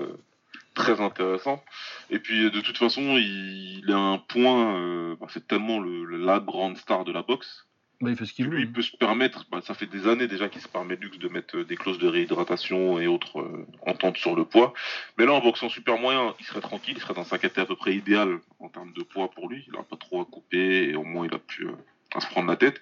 très 0.74 1.02
intéressants. 1.02 1.62
Et 2.10 2.20
puis, 2.20 2.50
de 2.50 2.62
toute 2.62 2.78
façon, 2.78 3.18
il, 3.18 3.80
il 3.80 3.92
a 3.92 3.98
un 3.98 4.18
point, 4.18 5.16
bah, 5.20 5.28
c'est 5.30 5.48
tellement 5.48 5.80
le, 5.80 6.06
le- 6.06 6.18
la 6.18 6.40
grande 6.40 6.78
star 6.78 7.04
de 7.04 7.12
la 7.12 7.24
boxe. 7.24 7.66
Bah, 8.02 8.10
il 8.10 8.16
fait 8.16 8.26
ce 8.26 8.32
qu'il 8.34 8.46
que 8.46 8.50
veut. 8.50 8.56
lui, 8.58 8.64
il 8.64 8.72
peut 8.72 8.82
se 8.82 8.96
permettre, 8.96 9.46
bah, 9.52 9.60
ça 9.62 9.74
fait 9.74 9.86
des 9.86 10.08
années 10.08 10.28
déjà 10.28 10.48
qu'il 10.48 10.62
se 10.62 10.70
permet 10.70 10.96
luxe 10.96 11.18
de 11.20 11.28
mettre 11.28 11.58
euh, 11.58 11.66
des 11.66 11.76
clauses 11.76 12.00
de 12.00 12.08
réhydratation 12.08 12.98
et 13.00 13.08
autres 13.08 13.42
euh, 13.42 13.68
ententes 13.86 14.16
sur 14.18 14.36
le 14.36 14.46
poids. 14.46 14.74
Mais 15.18 15.26
là, 15.26 15.34
en 15.34 15.42
boxant 15.42 15.68
super 15.68 15.98
moyen, 15.98 16.34
il 16.40 16.46
serait 16.46 16.62
tranquille, 16.62 16.94
il 16.96 17.02
serait 17.02 17.14
dans 17.14 17.26
sa 17.26 17.38
caté 17.38 17.60
à 17.60 17.66
peu 17.66 17.76
près 17.76 17.94
idéale 17.96 18.40
en 18.60 18.70
termes 18.70 18.94
de 18.94 19.04
poids 19.04 19.30
pour 19.32 19.50
lui. 19.50 19.66
Il 19.68 19.74
n'a 19.74 19.84
pas 19.84 19.98
trop 19.98 20.22
à 20.22 20.26
couper 20.26 20.90
et 20.90 20.96
au 20.96 21.04
moins 21.04 21.26
il 21.26 21.34
a 21.34 21.40
pu 21.40 21.66
euh, 21.66 21.72
à 22.16 22.22
se 22.22 22.28
prendre 22.28 22.48
la 22.48 22.56
tête. 22.56 22.82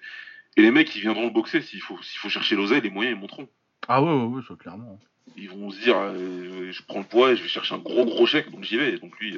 Et 0.56 0.62
les 0.62 0.70
mecs, 0.70 0.94
ils 0.94 1.00
viendront 1.00 1.24
le 1.24 1.30
boxer. 1.32 1.62
S'il 1.62 1.80
faut, 1.82 2.00
s'il 2.02 2.18
faut 2.20 2.28
chercher 2.28 2.54
l'oseille, 2.54 2.80
les 2.80 2.90
moyens, 2.90 3.16
ils 3.16 3.20
monteront. 3.20 3.48
Ah 3.88 4.00
ouais, 4.02 4.12
ouais, 4.12 4.24
ouais, 4.24 4.42
ça 4.46 4.54
clairement. 4.54 5.00
Ils 5.36 5.50
vont 5.50 5.70
se 5.70 5.80
dire, 5.80 5.96
euh, 5.98 6.70
je 6.72 6.82
prends 6.84 6.98
le 7.00 7.04
poids 7.04 7.32
et 7.32 7.36
je 7.36 7.42
vais 7.42 7.48
chercher 7.48 7.74
un 7.74 7.78
gros 7.78 8.04
gros 8.04 8.26
chèque, 8.26 8.50
donc 8.50 8.62
j'y 8.64 8.76
vais. 8.76 8.94
Et 8.94 8.98
donc 8.98 9.18
lui, 9.18 9.36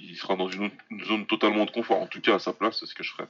il 0.00 0.16
sera 0.16 0.36
dans 0.36 0.48
une, 0.48 0.64
autre- 0.66 0.74
une 0.90 1.04
zone 1.04 1.26
totalement 1.26 1.64
de 1.64 1.70
confort. 1.72 2.00
En 2.00 2.06
tout 2.06 2.20
cas, 2.20 2.36
à 2.36 2.38
sa 2.38 2.52
place, 2.52 2.78
c'est 2.80 2.86
ce 2.86 2.94
que 2.94 3.02
je 3.04 3.12
ferais. 3.12 3.28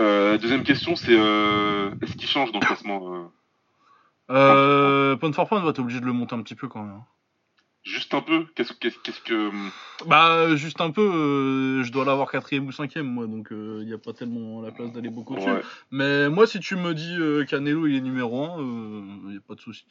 Euh, 0.00 0.38
deuxième 0.38 0.62
question, 0.62 0.94
c'est 0.96 1.16
euh, 1.16 1.90
est-ce 2.02 2.16
qu'il 2.16 2.28
change 2.28 2.52
dans 2.52 2.60
le 2.60 2.66
classement 2.66 3.14
euh, 3.14 3.24
Euh, 4.30 5.16
point 5.16 5.32
for 5.32 5.48
point, 5.48 5.60
va 5.60 5.72
t'es 5.72 5.80
obligé 5.80 6.00
de 6.00 6.06
le 6.06 6.12
monter 6.12 6.34
un 6.34 6.42
petit 6.42 6.54
peu 6.54 6.68
quand 6.68 6.82
même. 6.82 6.94
hein. 6.94 7.04
Juste 7.84 8.12
un 8.12 8.20
peu 8.20 8.44
Qu'est-ce 8.54 8.72
que. 9.22 9.50
Bah, 10.06 10.54
juste 10.56 10.80
un 10.80 10.90
peu, 10.90 11.00
euh, 11.00 11.82
je 11.84 11.90
dois 11.90 12.04
l'avoir 12.04 12.30
quatrième 12.30 12.66
ou 12.66 12.72
cinquième, 12.72 13.06
moi, 13.06 13.26
donc 13.26 13.48
il 13.50 13.86
n'y 13.86 13.92
a 13.94 13.98
pas 13.98 14.12
tellement 14.12 14.60
la 14.60 14.70
place 14.72 14.92
d'aller 14.92 15.08
beaucoup 15.10 15.34
dessus. 15.36 15.48
ouais, 15.48 15.62
Mais 15.90 16.28
moi, 16.28 16.46
si 16.46 16.60
tu 16.60 16.76
me 16.76 16.92
dis 16.92 17.16
euh, 17.18 17.44
Canelo, 17.44 17.86
il 17.86 17.96
est 17.96 18.00
numéro 18.00 18.44
1, 18.44 18.58
il 18.58 19.30
n'y 19.30 19.36
a 19.38 19.40
pas 19.46 19.54
de 19.54 19.60
souci. 19.60 19.86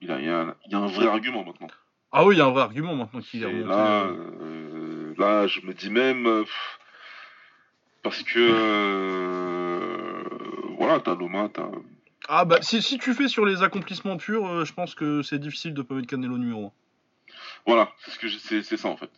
il, 0.00 0.10
a, 0.10 0.20
y 0.20 0.28
a 0.28 0.56
y 0.68 0.74
a 0.74 0.78
un 0.78 0.86
vrai 0.86 1.06
argument 1.06 1.44
maintenant. 1.44 1.68
Ah 2.10 2.24
oui, 2.24 2.34
il 2.34 2.38
y 2.38 2.40
a 2.40 2.46
un 2.46 2.50
vrai 2.50 2.62
argument 2.62 2.96
maintenant 2.96 3.20
qu'il 3.20 3.42
est 3.42 3.46
remonté. 3.46 3.68
là, 3.68 4.06
là, 5.16 5.46
je 5.46 5.60
me 5.60 5.72
dis 5.72 5.90
même. 5.90 6.24
pff, 6.42 6.78
parce 8.02 8.22
que. 8.24 8.38
Voilà, 10.90 11.04
t'as 11.04 11.14
Loma, 11.14 11.48
t'as. 11.52 11.68
Ah 12.28 12.44
bah, 12.44 12.58
si, 12.62 12.82
si 12.82 12.98
tu 12.98 13.14
fais 13.14 13.28
sur 13.28 13.46
les 13.46 13.62
accomplissements 13.62 14.16
purs, 14.16 14.46
euh, 14.46 14.64
je 14.64 14.72
pense 14.72 14.94
que 14.94 15.22
c'est 15.22 15.38
difficile 15.38 15.72
de 15.72 15.82
pas 15.82 15.94
mettre 15.94 16.08
Canelo 16.08 16.36
numéro 16.36 16.66
1. 16.66 16.72
Voilà, 17.66 17.92
c'est 17.98 18.10
ce 18.10 18.18
que 18.18 18.28
c'est 18.62 18.76
ça 18.76 18.88
en 18.88 18.96
fait. 18.96 19.10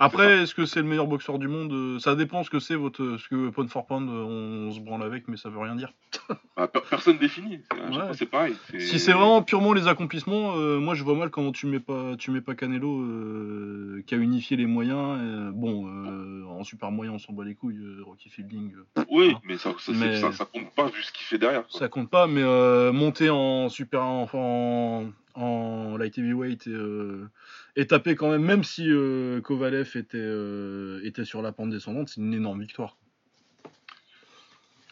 Après, 0.00 0.42
est-ce 0.42 0.54
que 0.54 0.66
c'est 0.66 0.80
le 0.80 0.86
meilleur 0.88 1.06
boxeur 1.06 1.38
du 1.38 1.46
monde 1.48 1.72
Euh, 1.72 1.98
Ça 2.00 2.14
dépend 2.16 2.42
ce 2.42 2.50
que 2.50 2.58
c'est, 2.58 2.74
votre, 2.74 3.16
ce 3.16 3.28
que 3.28 3.48
pound 3.50 3.68
for 3.70 3.86
pound, 3.86 4.08
euh, 4.10 4.24
on, 4.24 4.72
se 4.72 4.80
branle 4.80 5.02
avec, 5.04 5.28
mais 5.28 5.36
ça 5.36 5.48
veut 5.50 5.58
rien 5.58 5.76
dire. 5.76 5.92
Bah, 6.56 6.68
per- 6.68 6.80
personne 6.88 7.18
définit. 7.18 7.60
C'est 7.72 7.96
Ouais. 7.98 8.04
c'est 8.12 8.26
pareil. 8.26 8.54
Si 8.78 9.00
c'est 9.00 9.12
vraiment 9.12 9.42
purement 9.42 9.72
les 9.72 9.88
accomplissements, 9.88 10.54
euh, 10.56 10.78
moi 10.78 10.94
je 10.94 11.02
vois 11.02 11.16
mal 11.16 11.28
comment 11.30 11.50
tu 11.50 11.66
mets 11.66 11.80
pas, 11.80 12.14
tu 12.16 12.30
mets 12.30 12.40
pas 12.40 12.54
Canelo 12.54 13.00
euh, 13.00 14.02
qui 14.06 14.14
a 14.14 14.18
unifié 14.18 14.56
les 14.56 14.66
moyens. 14.66 15.18
euh, 15.20 15.50
bon, 15.52 15.88
euh, 15.88 16.44
en 16.48 16.62
super 16.62 16.92
moyen, 16.92 17.12
on 17.12 17.18
s'en 17.18 17.32
bat 17.32 17.42
les 17.44 17.54
couilles. 17.56 17.78
euh, 17.78 18.02
Rocky 18.04 18.28
Fielding, 18.30 18.72
euh, 18.98 19.04
Oui, 19.10 19.32
Hein. 19.34 19.40
mais, 19.44 19.56
ça, 19.58 19.70
ça, 19.72 19.76
c'est- 19.78 19.92
Mais- 19.94 20.20
ça, 20.20 20.30
ça 20.32 20.44
compte 20.44 20.72
pas 20.76 20.86
vu 20.86 21.02
ce 21.02 21.10
qu'il 21.12 21.24
fait 21.26 21.38
derrière. 21.38 21.66
quoi. 21.66 21.78
ça 21.80 21.88
compte 21.88 22.08
pas, 22.08 22.26
mais 22.28 22.42
euh, 22.42 22.92
monter 22.92 23.30
en 23.30 23.68
super, 23.68 24.02
en, 24.04 24.28
en, 24.32 25.06
en 25.34 25.96
light 25.96 26.16
heavyweight 26.18 26.66
et, 26.66 26.70
euh, 26.70 27.28
et 27.76 27.86
taper 27.86 28.14
quand 28.14 28.30
même, 28.30 28.42
même 28.42 28.64
si 28.64 28.88
euh, 28.88 29.40
Kovalev 29.40 29.96
était, 29.96 30.18
euh, 30.18 31.00
était 31.04 31.24
sur 31.24 31.42
la 31.42 31.52
pente 31.52 31.70
descendante, 31.70 32.08
c'est 32.08 32.20
une 32.20 32.34
énorme 32.34 32.60
victoire. 32.60 32.96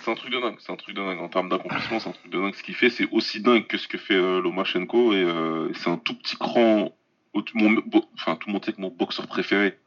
C'est 0.00 0.11
un 0.11 0.14
truc 0.14 0.33
de 0.33 0.40
dingue. 0.40 0.57
C'est 0.59 0.72
un 0.72 0.76
truc 0.76 0.96
de 0.96 1.00
dingue. 1.00 1.20
En 1.20 1.28
termes 1.28 1.48
d'accomplissement, 1.48 2.00
c'est 2.00 2.09
un 2.09 2.12
truc 2.12 2.31
de 2.33 2.40
dingue. 2.40 2.55
Ce 2.55 2.62
qu'il 2.64 2.74
fait, 2.74 2.90
c'est 2.90 3.09
aussi 3.12 3.40
dingue 3.40 3.68
que 3.68 3.78
ce 3.78 3.87
que 3.87 3.98
fait 3.98 4.16
euh, 4.16 4.40
Lomachenko. 4.40 5.12
Et 5.12 5.24
c'est 5.74 5.90
un 5.90 5.96
tout 5.96 6.16
petit 6.16 6.37
cran. 6.37 6.92
enfin, 7.35 8.35
tout 8.35 8.48
le 8.48 8.52
monde 8.52 8.64
sait 8.64 8.72
que 8.72 8.81
mon 8.81 8.88
boxeur 8.88 9.28
préféré 9.28 9.78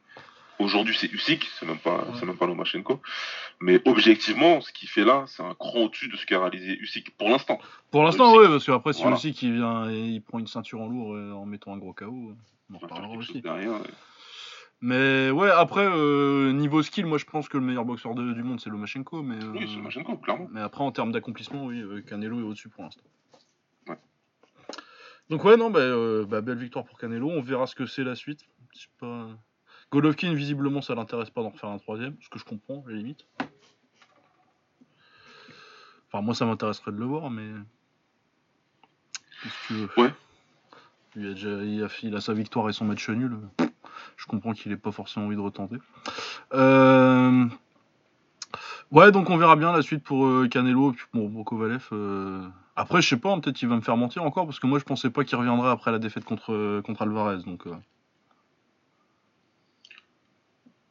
aujourd'hui, 0.58 0.96
c'est 0.98 1.10
Usyk. 1.12 1.44
C'est 1.58 1.66
même 1.66 1.78
pas, 1.78 2.06
c'est 2.18 2.26
même 2.26 2.36
pas 2.36 2.46
Lomachenko. 2.46 3.00
Mais 3.60 3.80
objectivement, 3.86 4.60
ce 4.60 4.72
qu'il 4.72 4.88
fait 4.88 5.04
là, 5.04 5.24
c'est 5.26 5.42
un 5.42 5.54
cran 5.54 5.80
au-dessus 5.84 6.08
de 6.08 6.16
ce 6.16 6.26
qu'a 6.26 6.40
réalisé 6.40 6.76
Usyk 6.78 7.16
pour 7.16 7.28
l'instant. 7.28 7.58
Pour 7.90 8.02
l'instant, 8.04 8.30
Usyk. 8.32 8.40
oui, 8.42 8.48
parce 8.48 8.66
qu'après, 8.66 8.92
si 8.92 9.02
Voilà. 9.02 9.16
aussi 9.16 9.32
qui 9.32 9.50
vient 9.52 9.90
et 9.90 9.98
il 9.98 10.20
prend 10.22 10.38
une 10.38 10.46
ceinture 10.46 10.80
en 10.80 10.88
lourd 10.88 11.14
euh, 11.14 11.32
en 11.32 11.46
mettant 11.46 11.72
un 11.72 11.78
gros 11.78 11.92
KO, 11.92 12.32
on 12.70 12.74
en 12.74 12.78
reparlera 12.78 13.12
aussi. 13.16 13.40
derrière. 13.40 13.72
Mais 14.82 15.30
ouais, 15.30 15.48
après, 15.50 15.86
euh, 15.86 16.52
niveau 16.52 16.82
skill, 16.82 17.06
moi 17.06 17.16
je 17.16 17.24
pense 17.24 17.48
que 17.48 17.56
le 17.56 17.64
meilleur 17.64 17.86
boxeur 17.86 18.14
de- 18.14 18.34
du 18.34 18.42
monde 18.42 18.60
c'est 18.60 18.68
Lomachenko. 18.68 19.22
Mais, 19.22 19.42
euh, 19.42 19.52
Oui, 19.52 19.64
c'est 19.68 19.76
Lomachenko, 19.76 20.18
clairement. 20.18 20.48
mais 20.52 20.60
après, 20.60 20.84
en 20.84 20.92
termes 20.92 21.12
d'accomplissement, 21.12 21.64
oui, 21.64 21.82
Canelo 22.06 22.40
est 22.40 22.42
au-dessus 22.42 22.68
pour 22.68 22.82
l'instant. 22.84 23.02
Ouais. 23.88 23.96
Donc, 25.30 25.44
ouais, 25.44 25.56
non, 25.56 25.70
bah, 25.70 25.80
euh, 25.80 26.26
bah, 26.26 26.42
belle 26.42 26.58
victoire 26.58 26.84
pour 26.84 26.98
Canelo. 26.98 27.30
On 27.30 27.40
verra 27.40 27.66
ce 27.66 27.74
que 27.74 27.86
c'est 27.86 28.04
la 28.04 28.14
suite. 28.14 28.40
Je 28.74 28.80
sais 28.82 28.88
pas. 29.00 29.28
Golovkin, 29.92 30.34
visiblement, 30.34 30.82
ça 30.82 30.94
l'intéresse 30.94 31.30
pas 31.30 31.42
d'en 31.42 31.50
refaire 31.50 31.70
un 31.70 31.78
troisième, 31.78 32.16
ce 32.20 32.28
que 32.28 32.38
je 32.38 32.44
comprends, 32.44 32.84
à 32.86 32.90
la 32.90 32.96
limite. 32.96 33.26
Enfin, 36.08 36.22
moi, 36.22 36.34
ça 36.34 36.44
m'intéresserait 36.46 36.92
de 36.92 36.98
le 36.98 37.04
voir, 37.04 37.30
mais. 37.30 37.48
Qu'est-ce 39.42 39.54
que 39.54 39.66
tu 39.66 39.74
veux 39.74 39.88
Ouais. 40.02 40.14
Il 41.14 41.26
a, 41.26 41.30
déjà, 41.30 41.48
il, 41.48 41.82
a, 41.84 41.88
il 42.02 42.14
a 42.16 42.20
sa 42.20 42.34
victoire 42.34 42.68
et 42.68 42.72
son 42.72 42.84
match 42.84 43.08
nul. 43.08 43.38
Je 44.16 44.26
comprends 44.26 44.52
qu'il 44.52 44.72
ait 44.72 44.76
pas 44.76 44.92
forcément 44.92 45.26
envie 45.26 45.36
de 45.36 45.40
retenter. 45.40 45.76
Euh, 46.52 47.46
Ouais, 48.92 49.10
donc 49.10 49.30
on 49.30 49.36
verra 49.36 49.56
bien 49.56 49.72
la 49.72 49.82
suite 49.82 50.04
pour 50.04 50.26
euh, 50.26 50.48
Canelo 50.48 50.92
et 50.92 50.94
puis 50.94 51.06
pour, 51.10 51.30
pour 51.30 51.44
Kovalev. 51.44 51.88
euh. 51.92 52.46
Après, 52.76 53.02
je 53.02 53.08
sais 53.08 53.16
pas, 53.16 53.32
hein, 53.32 53.40
peut-être 53.40 53.56
qu'il 53.56 53.68
va 53.68 53.76
me 53.76 53.80
faire 53.80 53.96
mentir 53.96 54.22
encore 54.22 54.46
parce 54.46 54.60
que 54.60 54.66
moi 54.66 54.78
je 54.78 54.84
pensais 54.84 55.10
pas 55.10 55.24
qu'il 55.24 55.36
reviendrait 55.36 55.70
après 55.70 55.90
la 55.90 55.98
défaite 55.98 56.24
contre, 56.24 56.80
contre 56.82 57.02
Alvarez. 57.02 57.42
Donc, 57.44 57.66
euh. 57.66 57.74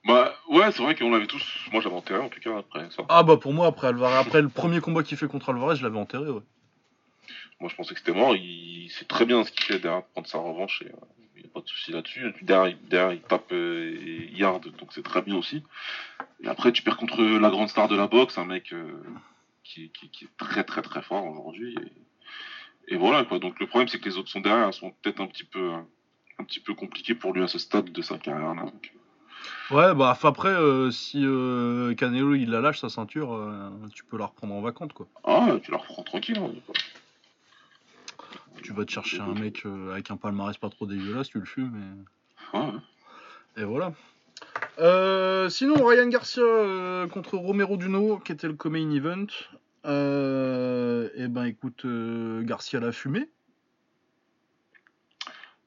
Bah, 0.06 0.34
ouais, 0.66 0.72
c'est 0.72 0.84
vrai 0.84 0.96
qu'on 0.96 1.12
l'avait 1.12 1.28
tous. 1.28 1.44
Moi, 1.72 1.82
j'avais 1.82 1.96
enterré 1.96 2.20
en 2.20 2.30
tout 2.30 2.40
cas 2.40 2.58
après 2.58 2.90
ça. 2.92 3.04
Ah 3.10 3.24
bah 3.24 3.38
pour 3.38 3.54
moi, 3.54 3.68
après 3.68 3.88
Alvarez, 3.88 4.18
après 4.18 4.42
le 4.42 4.50
premier 4.50 4.82
combat 4.82 5.04
qu'il 5.04 5.18
fait 5.18 5.28
contre 5.28 5.50
Alvarez, 5.50 5.76
je 5.78 5.84
l'avais 5.84 5.98
enterré. 5.98 6.30
Ouais. 6.30 6.42
Moi, 7.60 7.70
je 7.70 7.76
pensais 7.76 7.94
que 7.94 8.00
c'était 8.00 8.14
mort. 8.14 8.36
Il 8.36 8.90
sait 8.90 9.06
très 9.06 9.26
bien 9.26 9.44
ce 9.44 9.52
qu'il 9.52 9.64
fait 9.66 9.80
derrière, 9.80 10.04
prendre 10.04 10.28
sa 10.28 10.38
revanche. 10.40 10.82
Et, 10.82 10.88
euh, 10.88 10.96
il 11.38 11.42
n'y 11.44 11.48
a 11.48 11.50
pas 11.54 11.62
de 11.62 11.68
souci 11.68 11.92
là-dessus. 11.92 12.34
Derrière, 12.42 12.68
il- 12.82 12.88
derrière, 12.90 13.14
il 13.14 13.22
tape 13.22 13.52
euh, 13.52 13.94
et 14.06 14.30
yard, 14.38 14.64
donc 14.78 14.92
c'est 14.94 15.04
très 15.04 15.22
bien 15.22 15.36
aussi. 15.38 15.64
Et 16.44 16.48
après, 16.48 16.72
tu 16.72 16.82
perds 16.84 16.98
contre 16.98 17.22
la 17.24 17.50
grande 17.50 17.70
star 17.70 17.88
de 17.88 17.96
la 17.96 18.08
boxe, 18.08 18.38
un 18.38 18.46
mec 18.46 18.74
euh, 18.74 18.92
qui, 19.64 19.90
qui- 19.90 20.10
qui 20.10 20.26
est 20.26 20.38
très 20.38 20.64
très 20.64 20.82
très 20.82 21.02
fort 21.02 21.26
aujourd'hui. 21.26 21.76
Et, 22.88 22.94
et 22.96 22.98
voilà 22.98 23.24
quoi. 23.26 23.40
Donc 23.40 23.60
le 23.60 23.68
problème, 23.68 23.88
c'est 23.88 24.00
que 24.00 24.06
les 24.10 24.18
autres 24.18 24.30
sont 24.30 24.42
derrière, 24.42 24.74
sont 24.74 24.92
peut-être 25.02 25.20
un 25.22 25.28
petit 25.28 25.44
peu 25.46 25.72
un 26.38 26.44
petit 26.44 26.60
peu 26.60 26.74
compliqués 26.74 27.16
pour 27.16 27.34
lui 27.34 27.42
à 27.44 27.48
ce 27.48 27.58
stade 27.60 27.92
de 27.92 28.02
sa 28.02 28.18
carrière. 28.18 28.54
là. 28.54 28.64
Donc, 28.64 28.92
Ouais, 29.72 29.94
bah 29.96 30.10
enfin, 30.12 30.30
après, 30.30 30.50
euh, 30.50 30.92
si 30.92 31.22
euh, 31.26 31.94
Canelo 31.96 32.36
il 32.36 32.50
la 32.52 32.62
lâche 32.62 32.80
sa 32.80 32.90
ceinture, 32.90 33.34
euh, 33.34 33.70
tu 33.94 34.04
peux 34.04 34.18
la 34.18 34.26
reprendre 34.28 34.54
en 34.54 34.62
vacante 34.62 34.94
quoi. 34.94 35.08
ah, 35.24 35.48
tu 35.64 35.72
la 35.72 35.78
reprends 35.78 36.04
tranquille. 36.04 36.38
hein, 36.38 36.52
quoi. 36.66 36.76
Tu 38.64 38.74
vas 38.74 38.86
te 38.86 38.92
chercher 38.92 39.20
un 39.20 39.34
mec 39.34 39.64
euh, 39.66 39.92
avec 39.94 40.10
un 40.12 40.18
palmarès 40.18 40.58
pas 40.58 40.70
trop 40.70 40.86
dégueulasse, 40.86 41.30
tu 41.30 41.40
le 41.40 41.46
fumes 41.46 41.76
et, 42.54 42.58
Ouais, 42.58 42.64
ouais. 42.66 42.72
et 43.58 43.64
voilà. 43.64 43.94
Euh, 44.80 45.50
sinon, 45.50 45.84
Ryan 45.86 46.08
Garcia 46.08 46.44
euh, 46.44 47.08
contre 47.08 47.38
Romero 47.38 47.78
Duno, 47.78 48.18
qui 48.20 48.32
était 48.32 48.48
le 48.48 48.54
co-main 48.54 48.90
event. 48.92 49.26
Euh, 49.86 51.10
et 51.16 51.28
ben 51.28 51.46
écoute, 51.46 51.86
euh, 51.86 52.42
Garcia 52.44 52.80
l'a 52.80 52.92
fumé. 52.92 53.30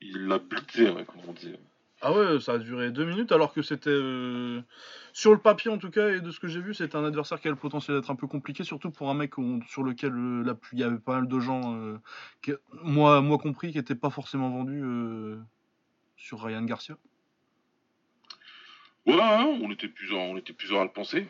Il 0.00 0.26
l'a 0.28 0.38
buté, 0.38 0.90
ouais, 0.90 1.04
comme 1.04 1.20
on 1.28 1.32
dit. 1.32 1.54
Ah 2.00 2.12
ouais, 2.12 2.38
ça 2.38 2.52
a 2.52 2.58
duré 2.58 2.92
deux 2.92 3.04
minutes 3.04 3.32
alors 3.32 3.52
que 3.52 3.60
c'était 3.60 3.90
euh, 3.90 4.62
sur 5.12 5.32
le 5.32 5.38
papier 5.38 5.68
en 5.68 5.78
tout 5.78 5.90
cas 5.90 6.10
et 6.10 6.20
de 6.20 6.30
ce 6.30 6.38
que 6.38 6.46
j'ai 6.46 6.60
vu, 6.60 6.72
c'était 6.72 6.94
un 6.94 7.04
adversaire 7.04 7.40
qui 7.40 7.48
a 7.48 7.50
le 7.50 7.56
potentiel 7.56 7.96
d'être 7.96 8.10
un 8.10 8.14
peu 8.14 8.28
compliqué, 8.28 8.62
surtout 8.62 8.92
pour 8.92 9.10
un 9.10 9.14
mec 9.14 9.32
sur 9.66 9.82
lequel 9.82 10.12
euh, 10.12 10.54
il 10.72 10.78
y 10.78 10.84
avait 10.84 10.98
pas 10.98 11.16
mal 11.16 11.26
de 11.26 11.40
gens, 11.40 11.74
euh, 11.74 11.98
moi, 12.84 13.20
moi 13.20 13.38
compris, 13.38 13.72
qui 13.72 13.78
n'étaient 13.78 13.96
pas 13.96 14.10
forcément 14.10 14.48
vendus 14.48 15.40
sur 16.16 16.40
Ryan 16.40 16.62
Garcia. 16.62 16.96
Ouais, 19.06 19.16
on 19.16 19.70
était 19.72 19.88
plusieurs, 19.88 20.20
on 20.20 20.36
était 20.36 20.52
plusieurs 20.52 20.82
à 20.82 20.84
le 20.84 20.90
penser. 20.90 21.26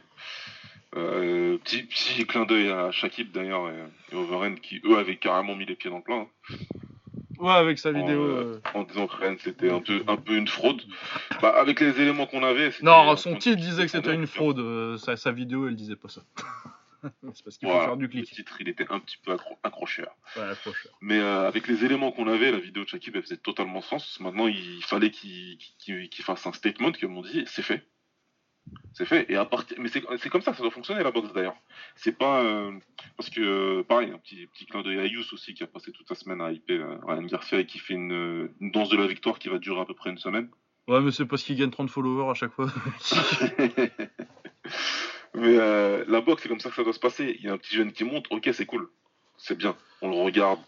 Petit, 0.90 1.84
petit 1.84 2.26
clin 2.26 2.44
d'œil 2.44 2.70
à 2.70 2.90
Shakib 2.90 3.30
d'ailleurs 3.32 3.70
et, 3.70 3.84
et 4.12 4.16
Overend 4.16 4.56
qui 4.56 4.80
eux 4.84 4.98
avaient 4.98 5.16
carrément 5.16 5.54
mis 5.54 5.64
les 5.64 5.76
pieds 5.76 5.90
dans 5.90 5.98
le 5.98 6.02
plat. 6.02 6.16
hein. 6.16 6.28
Ouais, 7.38 7.52
avec 7.52 7.78
sa 7.78 7.92
vidéo. 7.92 8.20
euh, 8.22 8.60
euh. 8.64 8.78
en 8.78 8.82
disant 8.84 9.06
que 9.06 9.16
Rennes 9.16 9.36
c'était 9.38 9.70
un 9.70 9.80
peu, 9.80 10.02
un 10.06 10.16
peu 10.16 10.36
une 10.36 10.48
fraude. 10.48 10.82
Bah, 11.42 11.54
avec 11.56 11.80
les 11.80 12.00
éléments 12.00 12.26
qu'on 12.26 12.42
avait. 12.42 12.70
Non, 12.82 13.16
son 13.16 13.36
titre 13.36 13.60
disait 13.60 13.84
que 13.84 13.90
c'était 13.90 14.14
une 14.14 14.26
fraude, 14.26 14.58
euh, 14.58 14.96
sa, 14.98 15.16
sa 15.16 15.32
vidéo 15.32 15.68
elle 15.68 15.76
disait 15.76 15.96
pas 15.96 16.08
ça. 16.08 16.22
C'est 17.32 17.44
parce 17.44 17.56
qu'il 17.58 17.68
faut 17.68 17.72
Voilà, 17.74 17.86
faire 17.90 17.96
du 17.96 18.04
le 18.06 18.08
clic. 18.10 18.24
titre 18.24 18.56
il 18.58 18.68
était 18.68 18.86
un 18.90 18.98
petit 18.98 19.18
peu 19.24 19.32
accro- 19.32 19.56
accrocheur. 19.62 20.10
Ouais, 20.36 20.52
trop 20.56 20.72
cher. 20.72 20.90
Mais 21.00 21.18
euh, 21.20 21.46
avec 21.46 21.68
les 21.68 21.84
éléments 21.84 22.10
qu'on 22.10 22.26
avait, 22.26 22.50
la 22.50 22.58
vidéo 22.58 22.82
de 22.82 22.88
Shakib 22.88 23.14
elle 23.14 23.22
faisait 23.22 23.36
totalement 23.36 23.82
sens. 23.82 24.18
Maintenant 24.18 24.48
il 24.48 24.82
fallait 24.82 25.10
qu'il 25.12 25.58
fasse 26.24 26.44
un 26.46 26.52
statement, 26.52 26.90
comme 27.00 27.16
on 27.16 27.22
dit, 27.22 27.44
c'est 27.46 27.62
fait. 27.62 27.86
C'est 28.94 29.04
fait. 29.04 29.30
Et 29.30 29.36
à 29.36 29.44
partir, 29.44 29.76
mais 29.80 29.88
c'est 29.88 30.28
comme 30.28 30.42
ça, 30.42 30.54
ça 30.54 30.62
doit 30.62 30.70
fonctionner 30.70 31.02
la 31.02 31.10
boxe 31.10 31.32
d'ailleurs. 31.32 31.56
C'est 31.94 32.16
pas 32.16 32.42
euh, 32.42 32.72
parce 33.16 33.30
que 33.30 33.40
euh, 33.40 33.82
pareil, 33.84 34.10
un 34.10 34.18
petit 34.18 34.46
petit 34.48 34.66
clin 34.66 34.82
d'œil 34.82 34.98
à 34.98 35.06
Yous 35.06 35.32
aussi 35.32 35.54
qui 35.54 35.62
a 35.62 35.66
passé 35.66 35.92
toute 35.92 36.08
sa 36.08 36.14
semaine 36.14 36.40
à 36.40 36.50
hyper 36.50 36.80
euh, 36.80 36.96
Ryan 37.06 37.22
Garcia 37.22 37.60
et 37.60 37.66
qui 37.66 37.78
fait 37.78 37.94
une, 37.94 38.50
une 38.60 38.70
danse 38.70 38.88
de 38.88 38.96
la 38.96 39.06
victoire 39.06 39.38
qui 39.38 39.48
va 39.48 39.58
durer 39.58 39.80
à 39.80 39.84
peu 39.84 39.94
près 39.94 40.10
une 40.10 40.18
semaine. 40.18 40.48
Ouais, 40.88 41.00
mais 41.00 41.10
c'est 41.10 41.26
parce 41.26 41.42
qu'il 41.42 41.56
gagne 41.56 41.70
30 41.70 41.90
followers 41.90 42.30
à 42.30 42.34
chaque 42.34 42.52
fois. 42.52 42.72
Mais 45.34 45.56
euh, 45.58 46.04
la 46.08 46.20
boxe, 46.20 46.42
c'est 46.42 46.48
comme 46.48 46.60
ça 46.60 46.70
que 46.70 46.74
ça 46.74 46.82
doit 46.82 46.92
se 46.92 46.98
passer. 46.98 47.36
Il 47.38 47.44
y 47.44 47.48
a 47.48 47.52
un 47.52 47.58
petit 47.58 47.76
jeune 47.76 47.92
qui 47.92 48.04
monte, 48.04 48.26
ok, 48.30 48.48
c'est 48.52 48.66
cool. 48.66 48.88
C'est 49.36 49.56
bien. 49.56 49.76
On 50.02 50.10
le 50.10 50.16
regarde 50.16 50.60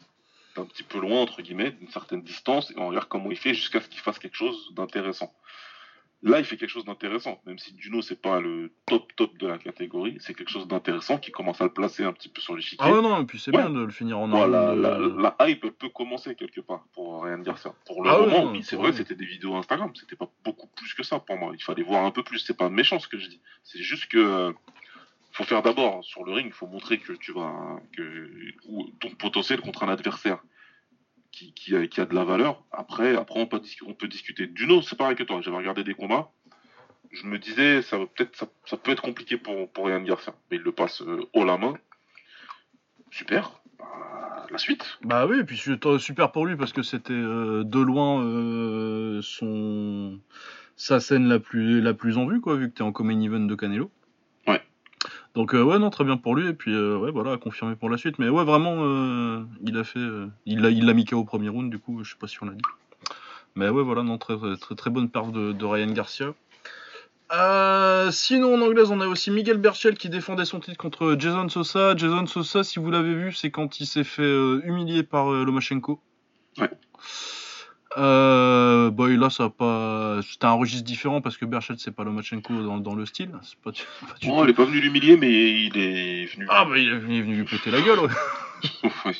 d'un 0.56 0.64
petit 0.64 0.82
peu 0.82 1.00
loin, 1.00 1.20
entre 1.20 1.42
guillemets, 1.42 1.72
d'une 1.72 1.88
certaine 1.88 2.22
distance, 2.22 2.70
et 2.70 2.74
on 2.76 2.88
regarde 2.88 3.08
comment 3.08 3.30
il 3.30 3.36
fait 3.36 3.54
jusqu'à 3.54 3.80
ce 3.80 3.88
qu'il 3.88 4.00
fasse 4.00 4.18
quelque 4.18 4.36
chose 4.36 4.72
d'intéressant. 4.74 5.32
Là, 6.22 6.38
il 6.38 6.44
fait 6.44 6.58
quelque 6.58 6.68
chose 6.68 6.84
d'intéressant, 6.84 7.40
même 7.46 7.58
si 7.58 7.74
Juno, 7.78 8.02
c'est 8.02 8.20
pas 8.20 8.40
le 8.40 8.70
top 8.84 9.10
top 9.16 9.38
de 9.38 9.46
la 9.46 9.56
catégorie, 9.56 10.18
c'est 10.20 10.34
quelque 10.34 10.50
chose 10.50 10.68
d'intéressant 10.68 11.16
qui 11.16 11.30
commence 11.30 11.62
à 11.62 11.64
le 11.64 11.72
placer 11.72 12.04
un 12.04 12.12
petit 12.12 12.28
peu 12.28 12.42
sur 12.42 12.54
l'échiquier. 12.54 12.78
ah 12.86 12.92
ouais, 12.92 13.00
non, 13.00 13.22
et 13.22 13.24
puis 13.24 13.38
c'est 13.38 13.50
Ouais. 13.56 13.62
bien 13.62 13.70
de 13.70 13.80
le 13.82 13.90
finir 13.90 14.18
en 14.18 14.28
Voilà, 14.28 14.74
la, 14.74 14.90
euh, 14.96 15.16
la- 15.16 15.34
la 15.38 15.48
hype 15.48 15.66
peut 15.78 15.88
commencer 15.88 16.34
quelque 16.34 16.60
part 16.60 16.84
pour 16.92 17.24
Ryan 17.24 17.38
Garcia. 17.38 17.72
Pour 17.86 18.02
le 18.04 18.10
Ah 18.10 18.18
moment, 18.18 18.52
oui, 18.52 18.62
c'est 18.62 18.76
vrai 18.76 18.92
c'était 18.92 19.14
des 19.14 19.24
vidéos 19.24 19.54
Instagram, 19.56 19.92
c'était 19.94 20.14
pas 20.16 20.30
beaucoup 20.44 20.66
plus 20.76 20.92
que 20.92 21.02
ça 21.02 21.20
pour 21.20 21.38
moi. 21.38 21.52
Il 21.56 21.62
fallait 21.62 21.82
voir 21.82 22.04
un 22.04 22.10
peu 22.10 22.22
plus, 22.22 22.38
c'est 22.40 22.56
pas 22.56 22.68
méchant 22.68 22.98
ce 22.98 23.08
que 23.08 23.16
je 23.18 23.26
dis. 23.28 23.40
C'est 23.64 23.80
juste 23.82 24.06
que 24.10 24.18
euh, 24.18 24.52
faut 25.32 25.44
faire 25.44 25.62
d'abord 25.62 26.04
sur 26.04 26.22
le 26.24 26.32
ring, 26.32 26.48
il 26.48 26.52
faut 26.52 26.66
montrer 26.66 26.98
que 26.98 27.14
tu 27.14 27.32
vas 27.32 27.80
que 27.96 28.28
ou 28.68 28.90
ton 29.00 29.08
potentiel 29.12 29.62
contre 29.62 29.84
un 29.84 29.88
adversaire 29.88 30.42
qui, 31.32 31.52
qui, 31.54 31.74
a, 31.74 32.04
de 32.04 32.14
la 32.14 32.24
valeur. 32.24 32.62
Après, 32.72 33.16
après 33.16 33.40
on 33.40 33.46
peut, 33.46 33.62
on 33.86 33.94
peut 33.94 34.08
discuter. 34.08 34.46
Duno, 34.46 34.82
c'est 34.82 34.96
pareil 34.96 35.16
que 35.16 35.22
toi. 35.22 35.40
J'avais 35.40 35.56
regardé 35.56 35.84
des 35.84 35.94
combats. 35.94 36.30
Je 37.12 37.26
me 37.26 37.38
disais, 37.38 37.82
ça 37.82 37.98
peut 38.16 38.90
être 38.92 39.02
compliqué 39.02 39.36
pour, 39.36 39.70
pour 39.72 39.86
Ryan 39.86 40.02
Garcia. 40.02 40.34
Mais 40.50 40.58
il 40.58 40.62
le 40.62 40.72
passe 40.72 41.02
euh, 41.02 41.28
haut 41.34 41.44
la 41.44 41.56
main. 41.56 41.74
Super. 43.10 43.60
Bah, 43.78 44.46
la 44.50 44.58
suite. 44.58 44.98
Bah 45.02 45.26
oui, 45.26 45.40
et 45.40 45.44
puis 45.44 45.56
super 45.98 46.32
pour 46.32 46.46
lui 46.46 46.56
parce 46.56 46.72
que 46.72 46.82
c'était 46.82 47.12
euh, 47.12 47.64
de 47.64 47.80
loin 47.80 48.24
euh, 48.24 49.20
son 49.22 50.20
sa 50.76 50.98
scène 50.98 51.28
la 51.28 51.38
plus 51.38 51.80
la 51.80 51.94
plus 51.94 52.16
en 52.16 52.26
vue 52.26 52.40
vu 52.40 52.70
que 52.70 52.74
t'es 52.74 52.82
en 52.82 52.92
common 52.92 53.20
event 53.20 53.40
de 53.40 53.54
Canelo. 53.54 53.90
Donc 55.40 55.54
euh, 55.54 55.62
ouais 55.62 55.78
non 55.78 55.88
très 55.88 56.04
bien 56.04 56.18
pour 56.18 56.36
lui 56.36 56.48
et 56.48 56.52
puis 56.52 56.74
euh, 56.74 56.98
ouais 56.98 57.10
voilà 57.10 57.38
confirmé 57.38 57.74
pour 57.74 57.88
la 57.88 57.96
suite 57.96 58.18
mais 58.18 58.28
ouais 58.28 58.44
vraiment 58.44 58.74
euh, 58.80 59.42
il 59.64 59.78
a 59.78 59.84
fait 59.84 60.06
il 60.44 60.60
l'a 60.60 60.68
il 60.68 60.92
mis 60.92 61.06
au 61.12 61.24
premier 61.24 61.48
round 61.48 61.70
du 61.70 61.78
coup 61.78 62.04
je 62.04 62.10
sais 62.10 62.18
pas 62.20 62.26
si 62.26 62.36
on 62.42 62.44
l'a 62.44 62.52
dit 62.52 62.60
mais 63.54 63.70
ouais 63.70 63.82
voilà 63.82 64.02
non 64.02 64.18
très 64.18 64.34
très 64.76 64.90
bonne 64.90 65.08
perf 65.08 65.32
de, 65.32 65.52
de 65.52 65.64
Ryan 65.64 65.92
Garcia. 65.92 66.34
Sinon 68.10 68.54
en 68.54 68.60
anglaise 68.60 68.90
on 68.90 69.00
a 69.00 69.06
aussi 69.06 69.30
Miguel 69.30 69.56
Berchel 69.56 69.96
qui 69.96 70.10
défendait 70.10 70.44
son 70.44 70.60
titre 70.60 70.76
contre 70.76 71.16
Jason 71.18 71.48
Sosa. 71.48 71.96
Jason 71.96 72.26
Sosa 72.26 72.62
si 72.62 72.78
vous 72.78 72.90
l'avez 72.90 73.14
vu 73.14 73.32
c'est 73.32 73.50
quand 73.50 73.80
il 73.80 73.86
s'est 73.86 74.04
fait 74.04 74.30
humilier 74.64 75.04
par 75.04 75.30
Lomachenko. 75.30 76.02
Euh, 77.96 78.90
bah, 78.90 79.08
là 79.08 79.30
ça 79.30 79.44
a 79.44 79.50
pas 79.50 80.20
c'était 80.22 80.44
un 80.46 80.52
registre 80.52 80.84
différent 80.84 81.20
parce 81.20 81.36
que 81.36 81.44
Berchel 81.44 81.76
c'est 81.78 81.90
pas 81.90 82.04
Lomachenko 82.04 82.62
dans, 82.62 82.78
dans 82.78 82.94
le 82.94 83.04
style. 83.04 83.32
C'est 83.42 83.58
pas, 83.58 83.72
du- 83.72 83.82
pas 84.00 84.14
du 84.20 84.28
Oh, 84.30 84.38
tout- 84.38 84.44
il 84.44 84.50
est 84.50 84.54
pas 84.54 84.64
venu 84.64 84.80
l'humilier, 84.80 85.16
mais 85.16 85.30
il 85.64 85.76
est 85.76 86.26
venu. 86.26 86.46
Ah 86.48 86.64
bah 86.64 86.78
il 86.78 86.88
est 86.88 86.98
venu, 86.98 87.14
il 87.14 87.18
est 87.18 87.22
venu 87.22 87.36
lui 87.36 87.44
péter 87.44 87.70
la 87.70 87.80
gueule. 87.80 87.98
Ouais. 88.00 88.08
Ouais. 89.06 89.14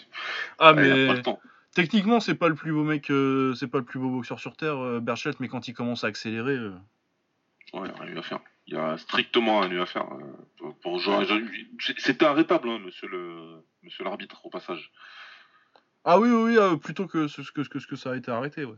Ah 0.59 0.72
Il 0.72 0.72
a 0.72 0.72
pas 0.74 0.76
mais 0.76 1.06
le 1.14 1.22
temps. 1.22 1.40
techniquement 1.74 2.20
c'est 2.20 2.35
pas 2.35 2.48
le 2.48 2.54
plus 2.54 2.72
beau 2.72 2.85
mec, 2.85 3.11
euh, 3.11 3.54
c'est 3.54 3.66
pas 3.68 3.78
le 3.78 3.85
plus 3.85 3.98
beau 3.98 4.11
boxeur 4.11 4.38
sur 4.38 4.54
terre 4.56 4.76
euh, 4.78 5.00
Berchelt 5.00 5.40
mais 5.40 5.48
quand 5.48 5.66
il 5.66 5.72
commence 5.74 6.04
à 6.04 6.09
accélérer. 6.09 6.52
euh, 6.56 6.72
Ouais, 7.72 7.88
il 7.88 7.96
y 7.96 8.00
a 8.00 8.04
rien 8.04 8.16
à 8.18 8.22
faire. 8.22 8.40
Il 8.66 8.74
y 8.74 8.76
a 8.76 8.98
strictement 8.98 9.61
rien 9.61 9.80
à 9.80 9.87
faire. 9.87 10.04
euh, 10.12 10.20
pour, 10.59 10.74
pour 10.80 10.98
genre, 11.00 11.24
genre, 11.24 11.38
c'était 11.98 12.24
arrêtable, 12.26 12.68
hein, 12.68 12.78
monsieur 12.85 13.09
le, 13.09 13.64
monsieur 13.83 14.04
l'arbitre, 14.04 14.44
au 14.44 14.50
passage. 14.50 14.90
Ah 16.04 16.18
oui 16.18 16.28
oui, 16.30 16.52
oui 16.52 16.58
euh, 16.58 16.76
plutôt 16.76 17.06
que 17.06 17.28
ce 17.28 17.42
que, 17.42 17.60
que 17.68 17.78
ce 17.78 17.86
que 17.86 17.96
ça 17.96 18.12
a 18.12 18.16
été 18.16 18.30
arrêté 18.30 18.64
ouais. 18.64 18.76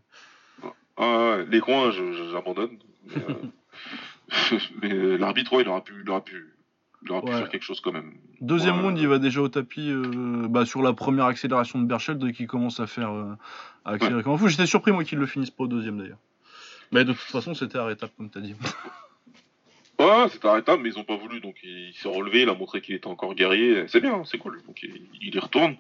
Ah, 0.97 1.37
ouais, 1.37 1.47
les 1.47 1.61
coins, 1.61 1.91
j'abandonne. 2.33 2.79
Mais, 3.07 3.23
euh, 3.29 4.59
mais, 4.83 4.93
euh, 4.93 5.17
l'arbitre, 5.17 5.53
ouais, 5.55 5.63
il 5.63 5.69
aurait 5.69 5.83
pu, 5.83 5.95
il 6.07 6.21
pu, 6.23 6.55
il 7.03 7.09
pu 7.09 7.13
Ouais. 7.13 7.33
faire 7.33 7.49
quelque 7.49 7.63
chose 7.63 7.81
quand 7.81 7.93
même. 7.93 8.13
Deuxième 8.41 8.81
round, 8.81 8.99
il 8.99 9.09
va 9.09 9.19
déjà 9.19 9.41
au 9.41 9.49
tapis 9.49 9.93
bah, 10.49 10.67
sur 10.67 10.83
la 10.83 10.93
première 10.93 11.27
accélération 11.27 11.81
de 11.81 11.87
Berchelt 11.87 12.33
qui 12.33 12.47
commence 12.47 12.81
à 12.81 12.87
faire 12.87 13.11
à 13.85 13.91
accélérer 13.91 14.23
comme 14.23 14.35
un 14.35 14.39
fou. 14.39 14.49
J'étais 14.49 14.67
surpris 14.67 14.93
moi 14.93 15.05
qu'il 15.05 15.19
le 15.19 15.27
finisse 15.27 15.51
pas 15.51 15.65
au 15.65 15.69
deuxième 15.69 15.99
d'ailleurs. 15.99 16.19
Mais 16.93 17.05
de 17.05 17.13
toute 17.13 17.23
façon, 17.23 17.55
c'était 17.55 17.79
arrêtable 17.79 18.13
comme 18.17 18.31
t'as 18.31 18.41
dit. 18.41 18.55
Ouais, 19.99 20.29
c'était 20.31 20.49
arrêtable, 20.49 20.83
mais 20.83 20.91
ils 20.91 20.99
ont 20.99 21.05
pas 21.05 21.17
voulu, 21.17 21.41
donc 21.41 21.57
il, 21.63 21.89
il 21.89 21.95
s'est 21.95 22.09
relevé, 22.09 22.43
il 22.43 22.49
a 22.49 22.55
montré 22.55 22.81
qu'il 22.81 22.95
était 22.95 23.07
encore 23.07 23.35
guerrier. 23.35 23.87
C'est 23.89 24.01
bien, 24.01 24.25
c'est 24.25 24.39
cool. 24.39 24.61
Donc 24.67 24.83
il, 24.83 25.03
il 25.21 25.35
y 25.35 25.39
retourne. 25.39 25.77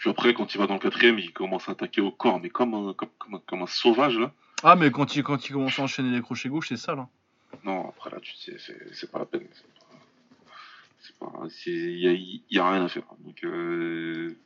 Puis 0.00 0.10
après, 0.10 0.34
quand 0.34 0.54
il 0.54 0.58
va 0.58 0.66
dans 0.66 0.74
le 0.74 0.80
quatrième, 0.80 1.18
il 1.18 1.32
commence 1.32 1.68
à 1.68 1.72
attaquer 1.72 2.00
au 2.00 2.10
corps, 2.10 2.40
mais 2.40 2.50
comme 2.50 2.74
un, 2.74 2.92
comme, 2.92 3.08
comme 3.18 3.34
un, 3.34 3.42
comme 3.46 3.62
un 3.62 3.66
sauvage 3.66 4.18
là. 4.18 4.32
Ah 4.62 4.76
mais 4.76 4.90
quand 4.90 5.14
il 5.16 5.22
quand 5.22 5.48
il 5.48 5.52
commence 5.52 5.78
à 5.78 5.82
enchaîner 5.82 6.10
les 6.10 6.22
crochets 6.22 6.48
gauche, 6.48 6.68
c'est 6.68 6.76
ça 6.76 6.94
là. 6.94 7.08
Non, 7.64 7.88
après 7.88 8.10
là, 8.10 8.18
tu 8.20 8.34
sais, 8.36 8.56
c'est 8.92 9.10
pas 9.10 9.18
la 9.18 9.26
peine. 9.26 9.46
C'est 11.00 11.16
pas. 11.18 11.32
Il 11.66 11.98
y 11.98 12.08
a, 12.08 12.12
il 12.12 12.42
y 12.50 12.58
a 12.58 12.70
rien 12.70 12.84
à 12.84 12.88
faire. 12.88 13.04
Donc, 13.20 13.44
euh, 13.44 14.36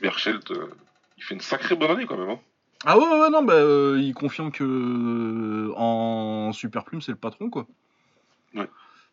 Berchelt, 0.00 0.50
euh, 0.50 0.70
il 1.18 1.24
fait 1.24 1.34
une 1.34 1.40
sacrée 1.40 1.76
bonne 1.76 1.90
année 1.90 2.06
quand 2.06 2.16
même. 2.16 2.30
Hein. 2.30 2.40
Ah 2.86 2.98
ouais 2.98 3.04
ouais 3.04 3.28
non 3.28 3.42
bah 3.42 3.52
euh, 3.52 3.98
il 4.00 4.14
confirme 4.14 4.50
que 4.50 4.64
euh, 4.64 5.74
en 5.76 6.50
super 6.52 6.84
plume 6.84 7.02
c'est 7.02 7.12
le 7.12 7.18
patron 7.18 7.50
quoi. 7.50 7.66
Ouais. 8.54 8.70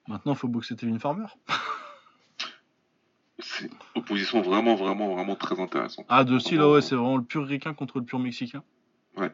Maintenant 0.07 0.35
faut 0.35 0.47
boxer 0.47 0.77
Tevin 0.77 0.97
Farmer. 0.99 1.25
C'est 3.39 3.65
une 3.65 3.71
opposition 3.95 4.41
vraiment, 4.41 4.75
vraiment, 4.75 5.13
vraiment 5.13 5.35
très 5.35 5.59
intéressante. 5.59 6.05
Ah 6.09 6.23
de 6.23 6.39
style 6.39 6.61
ouais 6.61 6.81
c'est 6.81 6.95
vraiment 6.95 7.17
le 7.17 7.23
pur 7.23 7.45
ricain 7.45 7.73
contre 7.73 7.99
le 7.99 8.05
pur 8.05 8.19
mexicain. 8.19 8.63
Ouais. 9.15 9.31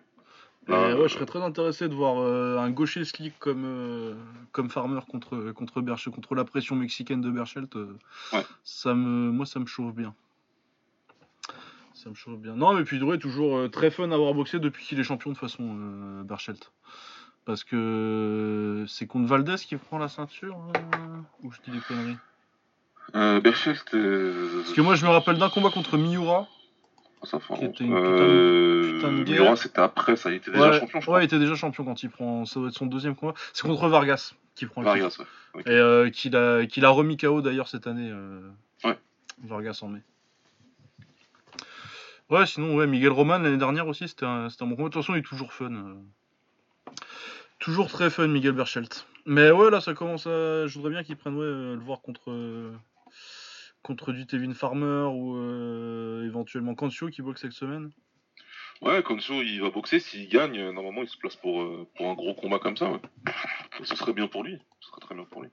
Et 0.68 0.72
Là, 0.72 0.98
ouais, 0.98 1.10
je 1.10 1.14
serais 1.14 1.26
très 1.26 1.42
intéressé 1.42 1.90
de 1.90 1.94
voir 1.94 2.20
euh, 2.20 2.58
un 2.58 2.70
gaucher 2.72 3.04
slick 3.04 3.38
comme, 3.40 3.64
euh, 3.66 4.14
comme 4.54 4.70
Farmer 4.70 5.02
contre, 5.10 5.52
contre, 5.52 5.82
contre 6.10 6.36
la 6.36 6.46
pression 6.46 6.76
mexicaine 6.78 7.20
de 7.22 7.30
Berchelt. 7.30 7.76
euh, 7.76 7.98
Ouais. 8.32 8.46
ça 8.64 8.94
me, 8.94 9.32
moi, 9.32 9.46
ça 9.46 9.60
me 9.60 9.66
chauffe 9.66 9.94
bien. 9.94 10.16
Ça 11.94 12.10
me 12.10 12.16
chauffe 12.16 12.40
bien. 12.40 12.56
Non, 12.56 12.74
mais 12.74 12.84
puis 12.84 13.02
ouais, 13.04 13.18
toujours 13.18 13.58
euh, 13.58 13.68
très 13.68 13.92
fun 13.92 14.10
à 14.12 14.16
avoir 14.16 14.34
boxé 14.34 14.60
depuis 14.60 14.86
qu'il 14.86 15.00
est 15.00 15.04
champion 15.04 15.32
de 15.32 15.38
façon, 15.38 15.78
euh, 15.80 16.24
Berchelt. 16.24 16.72
Parce 17.46 17.66
que 17.66 17.76
euh, 17.76 18.88
c'est 18.88 19.06
contre 19.06 19.28
Valdez 19.28 19.56
qui 19.58 19.76
prend 19.76 19.98
la 19.98 20.08
ceinture 20.08 20.58
euh, 20.78 21.18
Ou 21.44 21.52
je 21.52 21.60
dis 21.66 21.72
des 21.72 21.82
conneries? 21.82 22.18
Euh, 23.16 23.40
Berchelt, 23.42 23.94
euh, 23.94 24.62
Parce 24.64 24.74
que 24.74 24.82
moi, 24.82 24.96
je 24.96 25.06
me 25.06 25.12
rappelle 25.12 25.38
d'un 25.38 25.50
combat 25.50 25.70
contre 25.70 25.98
Miura. 25.98 26.48
ça 27.24 27.38
qui 27.40 27.66
était 27.66 27.84
une 27.84 27.92
putain 27.94 28.02
de- 28.02 28.22
Euh, 28.22 28.96
putain 28.96 29.12
de 29.14 29.24
guerre. 29.24 29.42
Miura, 29.44 29.56
c'était 29.56 29.80
après, 29.82 30.16
ça, 30.16 30.32
il 30.32 30.36
était 30.38 30.52
déjà 30.52 30.70
ouais, 30.72 30.80
champion, 30.80 31.00
je 31.02 31.12
ouais, 31.12 31.22
il 31.22 31.26
était 31.26 31.40
déjà 31.40 31.56
champion 31.56 31.86
quand 31.86 32.02
il 32.04 32.10
prend. 32.10 32.46
Ça 32.46 32.60
doit 32.60 32.70
être 32.70 32.76
son 32.76 32.86
deuxième 32.88 33.16
combat. 33.16 33.34
C'est 33.54 33.64
contre 33.68 33.88
Vargas 33.88 34.34
qui 34.56 34.66
prend 34.66 34.82
le 34.82 34.88
titre. 34.88 35.00
Vargas, 35.00 35.18
ouais. 35.56 35.62
Et 35.66 35.70
euh, 35.76 36.10
qu'il 36.10 36.36
a, 36.36 36.90
remis 36.90 37.18
KO 37.18 37.42
d'ailleurs 37.42 37.68
cette 37.68 37.88
année. 37.88 38.10
euh, 38.12 38.50
Ouais. 38.84 38.98
Vargas 39.44 39.80
en 39.84 39.88
mai. 39.90 40.02
Ouais, 42.30 42.46
sinon, 42.46 42.76
ouais, 42.76 42.88
Miguel 42.88 43.12
Roman 43.12 43.38
l'année 43.38 43.58
dernière 43.58 43.88
aussi, 43.88 44.08
c'était 44.08 44.26
un, 44.26 44.48
un 44.48 44.66
bon 44.66 44.76
combat. 44.76 44.90
De 44.90 44.94
toute 44.94 45.02
façon, 45.04 45.14
il 45.14 45.20
est 45.20 45.22
toujours 45.24 45.54
fun. 45.54 45.72
euh. 45.72 45.94
Toujours 47.60 47.90
très 47.90 48.10
fun, 48.10 48.28
Miguel 48.28 48.54
Berchelt. 48.54 49.06
Mais 49.26 49.52
ouais, 49.52 49.70
là, 49.70 49.80
ça 49.82 49.94
commence 49.94 50.26
à. 50.28 50.68
Je 50.68 50.74
voudrais 50.76 50.92
bien 50.92 51.04
qu'il 51.04 51.16
prenne 51.16 51.36
ouais, 51.36 51.46
le 51.46 51.80
voir 51.80 52.02
contre. 52.02 52.30
Contre 53.84 54.14
du 54.14 54.26
Tevin 54.26 54.54
Farmer 54.54 55.10
ou 55.12 55.36
euh, 55.36 56.26
éventuellement 56.26 56.74
Kancho 56.74 57.10
qui 57.10 57.22
boxe 57.22 57.42
cette 57.42 57.52
semaine? 57.52 57.92
Ouais, 58.82 59.04
Konso, 59.04 59.42
il 59.42 59.60
va 59.62 59.70
boxer. 59.70 60.00
S'il 60.00 60.28
gagne, 60.28 60.72
normalement, 60.72 61.04
il 61.04 61.10
se 61.10 61.18
place 61.18 61.36
pour, 61.36 61.62
euh, 61.62 61.88
pour 61.96 62.10
un 62.10 62.14
gros 62.14 62.34
combat 62.34 62.60
comme 62.60 62.76
ça. 62.76 62.90
Ouais. 62.90 63.00
Ce 63.84 63.96
serait 63.96 64.14
bien 64.14 64.28
pour 64.28 64.44
lui. 64.44 64.58
Ce 64.80 64.90
serait 64.90 65.02
très 65.02 65.16
bien 65.16 65.26
pour 65.26 65.42
lui. 65.42 65.50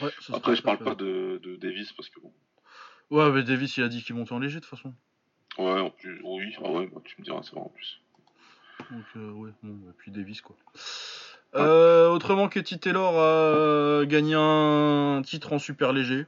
Ouais, 0.00 0.10
Après, 0.32 0.56
je 0.56 0.62
parle 0.62 0.78
pas 0.78 0.94
de, 0.94 1.40
de 1.42 1.56
Davis 1.56 1.92
parce 1.92 2.08
que 2.08 2.20
bon. 2.20 2.32
Ouais, 3.10 3.30
mais 3.30 3.42
Davis, 3.42 3.76
il 3.76 3.84
a 3.84 3.88
dit 3.88 4.02
qu'il 4.02 4.14
montait 4.14 4.32
en 4.32 4.38
léger 4.38 4.56
de 4.56 4.64
toute 4.64 4.70
façon. 4.70 4.92
Ouais, 5.58 5.80
en 5.80 5.90
plus, 5.90 6.20
oui, 6.24 6.54
ah 6.62 6.70
ouais, 6.70 6.86
bah, 6.86 7.00
tu 7.04 7.14
me 7.18 7.24
diras, 7.24 7.40
c'est 7.42 7.52
vrai 7.52 7.60
en 7.60 7.68
plus. 7.68 8.00
Donc, 8.90 9.04
euh, 9.16 9.30
ouais, 9.32 9.50
bon, 9.62 9.90
et 9.90 9.92
puis 9.96 10.10
Davis, 10.10 10.40
quoi. 10.40 10.56
Euh, 11.54 12.10
autrement, 12.10 12.48
Katie 12.48 12.78
Taylor 12.78 13.18
a 13.18 14.04
gagné 14.04 14.34
un 14.34 15.22
titre 15.24 15.52
en 15.52 15.58
super 15.58 15.92
léger. 15.92 16.26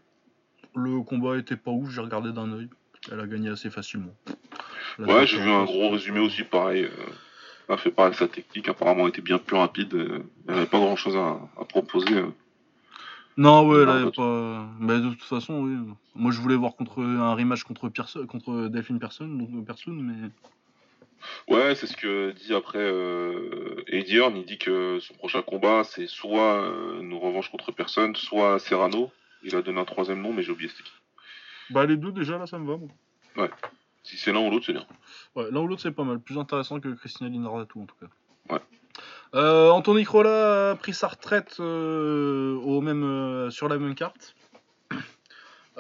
Le 0.79 1.03
combat 1.03 1.37
était 1.39 1.57
pas 1.57 1.73
ouf, 1.73 1.91
j'ai 1.91 2.01
regardé 2.01 2.33
d'un 2.33 2.53
œil. 2.53 2.69
Elle 3.11 3.21
a 3.21 3.27
gagné 3.27 3.49
assez 3.49 3.69
facilement. 3.71 4.15
La 4.99 5.07
Ouais, 5.07 5.27
j'ai 5.27 5.39
vu 5.41 5.51
un 5.51 5.65
gros 5.65 5.91
résumé 5.91 6.21
aussi, 6.21 6.45
pareil. 6.45 6.85
Euh, 6.85 6.91
elle 7.69 7.75
a 7.75 7.79
fait 7.79 7.91
pareil, 7.91 8.15
sa 8.15 8.29
technique 8.29 8.69
apparemment 8.69 9.09
était 9.09 9.23
bien 9.23 9.39
plus 9.39 9.57
rapide. 9.57 9.93
euh, 9.95 10.23
elle 10.47 10.55
avait 10.55 10.67
pas 10.67 10.79
grand 10.79 10.97
chose 10.97 11.17
à, 11.17 11.39
à 11.61 11.65
proposer. 11.65 12.15
euh. 12.15 12.31
Non, 13.37 13.67
ouais, 13.69 13.83
elle 13.83 13.89
avait 13.89 14.11
pas. 14.11 14.67
Mais 14.81 14.99
de 15.01 15.11
toute 15.11 15.23
façon, 15.23 15.61
oui. 15.63 15.77
Moi, 16.15 16.33
je 16.33 16.41
voulais 16.41 16.57
voir 16.57 16.75
contre 16.77 17.03
un 17.03 17.35
rematch 17.35 17.63
contre 17.65 17.89
Pearson, 17.89 18.27
contre 18.27 18.69
Delphine 18.69 18.99
Person, 18.99 19.27
donc 19.29 19.65
Person, 19.65 19.93
mais. 19.93 20.31
Ouais, 21.49 21.75
c'est 21.75 21.87
ce 21.87 21.97
que 21.97 22.31
dit 22.33 22.55
après 22.55 22.79
euh, 22.81 23.83
Eddie 23.89 24.17
Hearn. 24.19 24.37
Il 24.37 24.45
dit 24.45 24.59
que 24.59 24.99
son 25.01 25.15
prochain 25.15 25.43
combat, 25.43 25.83
c'est 25.85 26.07
soit 26.09 26.69
une 27.01 27.15
revanche 27.15 27.51
contre 27.51 27.73
personne, 27.73 28.15
soit 28.17 28.59
Serrano. 28.59 29.11
Il 29.43 29.55
a 29.55 29.63
donné 29.63 29.81
un 29.81 29.85
troisième 29.85 30.21
nom, 30.21 30.33
mais 30.33 30.43
j'ai 30.43 30.53
oublié 30.53 30.69
c'était 30.69 30.83
qui. 30.85 30.93
Bah, 31.71 31.87
les 31.87 31.97
deux, 31.97 32.13
déjà, 32.13 32.39
là, 32.39 32.47
ça 32.47 32.59
me 32.59 32.67
va, 32.67 32.77
moi. 32.79 33.49
Si 34.03 34.17
c'est 34.17 34.33
l'un 34.33 34.41
ou 34.41 34.51
l'autre, 34.51 34.65
c'est 34.67 34.73
bien. 34.73 34.87
Ouais, 35.37 35.51
l'un 35.51 35.61
ou 35.61 35.67
l'autre, 35.67 35.83
c'est 35.83 35.93
pas 35.93 36.05
mal. 36.05 36.19
Plus 36.19 36.39
intéressant 36.39 36.81
que 36.81 36.89
Christina 36.89 37.29
Linardatou, 37.29 37.83
en 37.83 37.87
tout 37.87 37.95
cas. 38.01 38.07
Ouais. 38.55 38.61
Euh, 39.35 39.69
Anthony 39.71 40.05
Crolla 40.05 40.71
a 40.71 40.75
pris 40.77 40.95
sa 40.95 41.09
retraite 41.09 41.59
euh, 41.61 42.57
au 42.57 42.81
même, 42.81 43.05
euh, 43.05 43.51
sur 43.51 43.69
la 43.69 43.79
même 43.79 43.95
carte. 43.95 44.35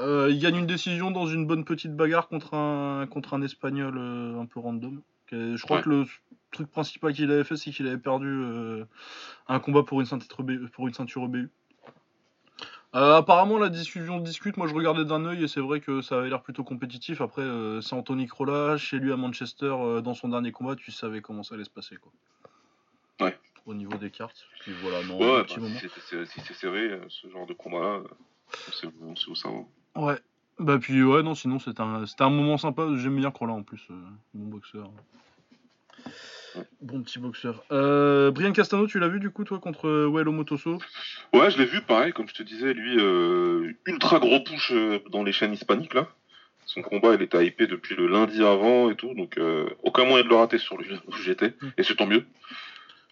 Il 0.01 0.38
gagne 0.38 0.57
une 0.57 0.66
décision 0.66 1.11
dans 1.11 1.27
une 1.27 1.44
bonne 1.47 1.64
petite 1.64 1.97
bagarre 1.97 2.29
contre 2.29 2.55
un, 2.55 3.09
contre 3.09 3.35
un 3.35 3.42
Espagnol 3.42 3.99
un 3.99 4.47
peu 4.47 4.61
random. 4.61 5.01
Je 5.33 5.61
crois 5.62 5.79
Ouais. 5.79 5.83
que 5.83 5.88
le 5.88 6.05
truc 6.53 6.71
principal 6.71 7.12
qu'il 7.12 7.29
avait 7.33 7.42
fait, 7.42 7.57
c'est 7.57 7.73
qu'il 7.73 7.88
avait 7.88 7.99
perdu 7.99 8.40
un 9.49 9.59
combat 9.59 9.83
pour 9.83 9.99
une 10.01 10.07
ceinture, 10.07 10.37
pour 10.73 10.87
une 10.87 10.94
ceinture 10.94 11.25
EBU. 11.25 11.51
Euh, 12.94 13.16
apparemment, 13.16 13.59
la 13.59 13.68
discussion 13.68 14.18
discute. 14.18 14.57
Moi, 14.57 14.66
je 14.66 14.74
regardais 14.74 15.05
d'un 15.05 15.24
œil 15.27 15.44
et 15.44 15.48
c'est 15.48 15.61
vrai 15.61 15.81
que 15.81 16.01
ça 16.01 16.18
avait 16.18 16.31
l'air 16.31 16.42
plutôt 16.42 16.64
compétitif. 16.64 17.20
Après, 17.20 17.42
euh, 17.42 17.81
c'est 17.83 17.94
Anthony 17.94 18.27
Crolla, 18.27 18.77
chez 18.79 18.98
lui 18.98 19.12
à 19.12 19.16
Manchester, 19.16 19.66
euh, 19.79 20.01
dans 20.01 20.14
son 20.14 20.29
dernier 20.29 20.53
combat, 20.53 20.74
tu 20.74 20.90
savais 20.90 21.20
comment 21.20 21.42
ça 21.42 21.55
allait 21.55 21.64
se 21.64 21.70
passer. 21.70 21.96
Quoi. 21.96 22.12
Ouais. 23.20 23.38
Au 23.66 23.74
niveau 23.74 23.96
des 23.98 24.11
cartes. 24.11 24.46
Puis 24.61 24.72
voilà, 24.83 25.05
non, 25.05 25.18
Ouais, 25.18 25.27
un 25.27 25.38
bah, 25.40 25.44
petit 25.44 25.61
moment. 25.61 25.77
si 25.79 25.88
c'est 26.40 26.55
serré, 26.55 26.98
ce 27.09 27.29
genre 27.29 27.46
de 27.46 27.53
combat-là, 27.53 28.01
on 28.68 28.72
sait, 28.72 28.87
où 29.29 29.35
ça 29.35 29.51
va. 29.51 30.01
Ouais. 30.03 30.18
Bah, 30.59 30.79
puis 30.79 31.03
ouais, 31.03 31.22
non, 31.22 31.35
sinon, 31.35 31.59
c'était 31.59 31.83
un, 31.83 32.05
un 32.18 32.31
moment 32.31 32.57
sympa. 32.57 32.87
J'aime 32.96 33.16
bien 33.16 33.31
Crolla 33.31 33.53
en 33.53 33.62
plus. 33.62 33.87
bon 34.33 34.46
boxeur. 34.48 34.90
Bon 36.81 37.03
petit 37.03 37.19
boxeur. 37.19 37.65
Euh, 37.71 38.31
Brian 38.31 38.53
Castano, 38.53 38.87
tu 38.87 38.99
l'as 38.99 39.09
vu 39.09 39.21
du 39.21 39.31
coup, 39.31 39.45
toi, 39.45 39.59
contre 39.59 39.89
euh, 39.89 40.11
Wello 40.11 40.33
Motoso? 40.33 40.79
Ouais, 41.33 41.51
je 41.51 41.59
l'ai 41.59 41.65
vu, 41.65 41.81
pareil, 41.83 42.13
comme 42.13 42.29
je 42.29 42.35
te 42.35 42.43
disais, 42.43 42.73
lui, 42.73 42.97
euh, 42.99 43.73
ultra 43.87 44.19
gros 44.19 44.41
push 44.41 44.73
dans 45.11 45.23
les 45.23 45.33
chaînes 45.33 45.53
hispaniques, 45.53 45.95
là. 45.95 46.09
Son 46.67 46.83
combat, 46.83 47.15
il 47.15 47.23
était 47.23 47.47
hypé 47.47 47.67
depuis 47.67 47.97
le 47.97 48.07
lundi 48.09 48.43
avant 48.45 48.91
et 48.91 48.97
tout, 48.97 49.15
donc 49.15 49.39
euh, 49.39 49.69
aucun 49.83 50.05
moyen 50.05 50.25
de 50.25 50.29
le 50.29 50.35
rater 50.35 50.59
sur 50.59 50.77
lui, 50.77 50.95
où 51.07 51.13
j'étais, 51.13 51.55
et 51.77 51.83
c'est 51.83 51.97
tant 51.97 52.07
mieux. 52.07 52.25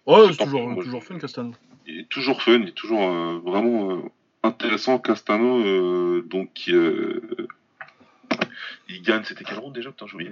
Ouais, 0.05 0.27
C'est 0.31 0.43
toujours, 0.43 0.83
toujours 0.83 1.03
fun, 1.03 1.17
Castano. 1.17 1.53
Il 1.85 2.01
est 2.01 2.09
toujours 2.09 2.41
fun, 2.41 2.59
il 2.61 2.69
est 2.69 2.75
toujours 2.75 3.09
vraiment 3.39 4.11
intéressant, 4.43 4.99
Castano, 4.99 6.21
donc 6.21 6.69
il 8.89 9.01
gagne, 9.01 9.23
c'était 9.23 9.43
quelle 9.43 9.59
ronde 9.59 9.73
déjà 9.73 9.91
Putain, 9.91 10.07
j'ai 10.07 10.13
oublié. 10.15 10.31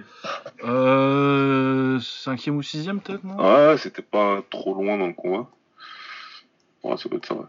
Euh, 0.63 1.99
cinquième 1.99 2.55
ou 2.58 2.62
sixième, 2.63 2.99
peut-être, 3.01 3.23
non? 3.23 3.38
Ah, 3.39 3.77
c'était 3.77 4.01
pas 4.01 4.41
trop 4.49 4.73
loin 4.73 4.97
dans 4.97 5.08
le 5.08 5.13
combat. 5.13 5.49
Ouais, 6.84 6.97
ça 6.97 7.10
doit 7.10 7.17
être 7.17 7.25
ça, 7.27 7.36
ouais. 7.36 7.45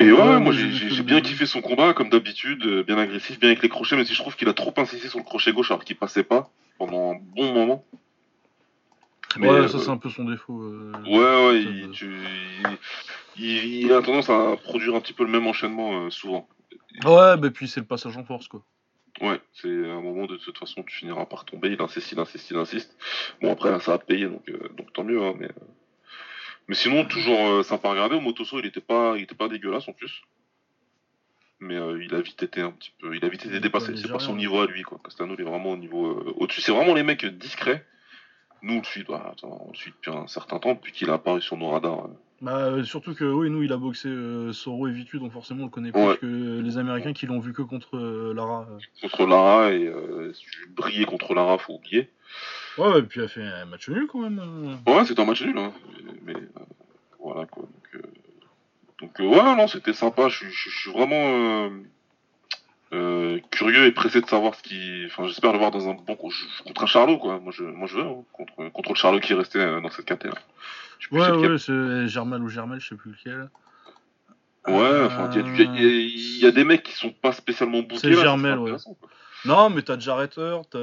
Et 0.00 0.10
ouais, 0.10 0.18
ouais, 0.20 0.40
moi 0.40 0.52
j'ai 0.52 1.02
bien 1.02 1.20
kiffé 1.20 1.46
son 1.46 1.60
combat, 1.60 1.92
comme 1.94 2.08
d'habitude, 2.08 2.64
euh, 2.64 2.82
bien 2.82 2.96
agressif, 2.98 3.38
bien 3.38 3.50
avec 3.50 3.62
les 3.62 3.68
crochets, 3.68 3.96
mais 3.96 4.04
si 4.04 4.14
je 4.14 4.18
trouve 4.20 4.34
qu'il 4.34 4.48
a 4.48 4.54
trop 4.54 4.72
insisté 4.78 5.08
sur 5.08 5.18
le 5.18 5.24
crochet 5.24 5.52
gauche 5.52 5.70
alors 5.70 5.84
qu'il 5.84 5.96
passait 5.96 6.24
pas 6.24 6.50
pendant 6.78 7.12
un 7.12 7.18
bon 7.20 7.52
moment. 7.52 7.84
Mais, 9.38 9.48
ouais, 9.48 9.54
euh, 9.56 9.68
ça 9.68 9.78
c'est 9.78 9.90
un 9.90 9.96
peu 9.98 10.08
son 10.10 10.24
défaut. 10.24 10.62
euh, 10.62 10.92
Ouais, 11.06 11.46
ouais, 11.48 11.62
il, 11.62 11.88
de- 11.88 11.92
tu- 11.92 12.18
il- 13.36 13.44
il- 13.44 13.84
il 13.84 13.92
a 13.92 14.00
tendance 14.00 14.30
à 14.30 14.56
produire 14.56 14.94
un 14.94 15.00
petit 15.00 15.12
peu 15.12 15.24
le 15.24 15.30
même 15.30 15.46
enchaînement 15.46 16.06
euh, 16.06 16.10
souvent. 16.10 16.48
Ouais, 17.04 17.36
bah 17.36 17.50
puis 17.50 17.68
c'est 17.68 17.80
le 17.80 17.86
passage 17.86 18.16
en 18.16 18.24
force, 18.24 18.48
quoi. 18.48 18.62
Ouais, 19.20 19.40
c'est 19.52 19.68
un 19.68 20.00
moment 20.00 20.26
de 20.26 20.36
toute 20.36 20.58
façon 20.58 20.82
tu 20.82 20.96
finiras 20.96 21.26
par 21.26 21.44
tomber, 21.44 21.70
il 21.70 21.80
insiste, 21.80 22.10
il 22.10 22.18
insiste, 22.18 22.50
il 22.50 22.56
insiste. 22.56 22.96
Bon 23.40 23.52
après 23.52 23.70
là, 23.70 23.78
ça 23.78 23.94
a 23.94 23.98
payé 23.98 24.26
donc, 24.26 24.48
euh, 24.48 24.68
donc 24.76 24.92
tant 24.92 25.04
mieux, 25.04 25.22
hein, 25.22 25.34
mais, 25.38 25.46
euh, 25.46 25.66
mais 26.66 26.74
sinon 26.74 27.04
toujours 27.04 27.38
euh, 27.46 27.62
sympa 27.62 27.88
à 27.88 27.90
regarder. 27.92 28.16
Au 28.16 28.20
Motoso 28.20 28.58
il 28.58 28.66
était 28.66 28.80
pas, 28.80 29.14
il 29.16 29.22
était 29.22 29.36
pas 29.36 29.46
dégueulasse 29.46 29.86
en 29.86 29.92
plus. 29.92 30.22
Mais 31.60 31.76
il 32.02 32.12
a 32.14 32.20
vite 32.20 32.42
été 32.42 32.60
un 32.60 32.72
petit 32.72 32.92
peu, 32.98 33.14
il 33.14 33.24
a 33.24 33.28
vite 33.28 33.46
été 33.46 33.60
dépassé. 33.60 33.92
pas 33.92 33.98
C'est 33.98 34.10
pas 34.10 34.18
son 34.18 34.34
niveau 34.34 34.60
à 34.60 34.66
lui 34.66 34.82
quoi. 34.82 34.98
Castano 35.02 35.34
il 35.34 35.40
est 35.40 35.48
vraiment 35.48 35.70
au 35.70 35.76
niveau 35.76 36.34
au-dessus. 36.36 36.60
C'est 36.60 36.72
vraiment 36.72 36.94
les 36.94 37.04
mecs 37.04 37.24
discrets. 37.24 37.86
Nous 38.62 38.74
on 38.74 38.78
le 38.78 38.84
suit, 38.84 39.04
bah, 39.04 39.30
attends, 39.30 39.64
on 39.64 39.70
le 39.70 39.76
suit 39.76 39.92
depuis 39.92 40.10
un 40.10 40.26
certain 40.26 40.58
temps, 40.58 40.74
depuis 40.74 40.90
qu'il 40.90 41.08
a 41.10 41.14
apparu 41.14 41.40
sur 41.40 41.56
nos 41.56 41.70
radars. 41.70 42.08
Bah, 42.44 42.58
euh, 42.58 42.84
surtout 42.84 43.14
que, 43.14 43.24
oui, 43.24 43.48
nous, 43.48 43.62
il 43.62 43.72
a 43.72 43.78
boxé 43.78 44.08
euh, 44.08 44.52
Soro 44.52 44.86
et 44.86 44.92
Vitu, 44.92 45.18
donc 45.18 45.32
forcément, 45.32 45.62
on 45.62 45.66
le 45.66 45.70
connaît 45.70 45.92
plus 45.92 46.18
que 46.18 46.60
les 46.60 46.76
Américains 46.76 47.14
qui 47.14 47.24
l'ont 47.24 47.40
vu 47.40 47.54
que 47.54 47.62
contre 47.62 47.96
euh, 47.96 48.34
Lara. 48.34 48.68
Contre 49.00 49.24
Lara 49.24 49.72
et 49.72 49.86
euh, 49.86 50.30
brillais 50.76 51.06
contre 51.06 51.32
Lara, 51.32 51.56
faut 51.56 51.72
oublier. 51.72 52.10
Ouais, 52.76 52.98
et 52.98 53.02
puis 53.02 53.20
elle 53.20 53.26
a 53.26 53.28
fait 53.28 53.42
un 53.42 53.64
match 53.64 53.88
nul 53.88 54.06
quand 54.06 54.18
même. 54.20 54.42
Ouais, 54.86 55.06
c'était 55.06 55.22
un 55.22 55.24
match 55.24 55.42
nul, 55.42 55.56
hein. 55.56 55.72
Mais 56.26 56.34
euh, 56.34 56.60
voilà 57.18 57.46
quoi. 57.46 57.62
Donc, 57.62 58.04
euh, 58.04 58.08
donc 59.00 59.18
ouais, 59.20 59.56
non, 59.56 59.66
c'était 59.66 59.94
sympa. 59.94 60.28
Je 60.28 60.44
suis 60.50 60.90
vraiment 60.90 61.70
euh, 62.94 63.36
euh, 63.36 63.40
curieux 63.50 63.86
et 63.86 63.92
pressé 63.92 64.20
de 64.20 64.26
savoir 64.26 64.54
ce 64.54 64.62
qui. 64.62 65.04
Enfin, 65.06 65.26
j'espère 65.26 65.52
le 65.52 65.58
voir 65.58 65.70
dans 65.70 65.88
un 65.88 65.94
bon 65.94 66.16
contre 66.16 66.82
un 66.82 66.86
Charlot 66.86 67.18
quoi. 67.18 67.40
Moi, 67.40 67.52
je, 67.54 67.64
moi, 67.64 67.86
je 67.86 67.96
veux 67.96 68.02
hein, 68.02 68.24
contre 68.32 68.68
contre 68.70 68.90
le 68.90 68.94
Charlot 68.94 69.20
qui 69.20 69.32
est 69.32 69.36
resté 69.36 69.60
euh, 69.60 69.80
dans 69.80 69.90
cette 69.90 70.04
caté 70.04 70.28
là. 70.28 70.34
Je 70.98 71.06
sais 71.06 71.10
plus 71.10 71.20
Ouais, 71.20 71.48
ouais, 71.48 71.58
c'est 71.58 72.08
Germal 72.08 72.42
ou 72.42 72.48
Germel, 72.48 72.80
je 72.80 72.88
sais 72.88 72.96
plus 72.96 73.12
lequel. 73.12 73.48
Ouais, 74.66 75.04
enfin, 75.04 75.30
il 75.34 75.60
y, 75.60 75.62
a 75.62 76.46
y 76.46 76.46
y 76.46 76.52
des 76.52 76.64
mecs 76.64 76.82
qui 76.82 76.92
sont 76.92 77.10
pas 77.10 77.32
spécialement 77.32 77.80
bookés. 77.82 77.98
C'est 77.98 78.14
serait 78.14 78.54
ouais. 78.54 78.72
Non, 79.44 79.68
mais 79.68 79.82
t'as 79.82 79.98
Jarrett 79.98 80.34
Hurt, 80.38 80.70
t'as. 80.70 80.78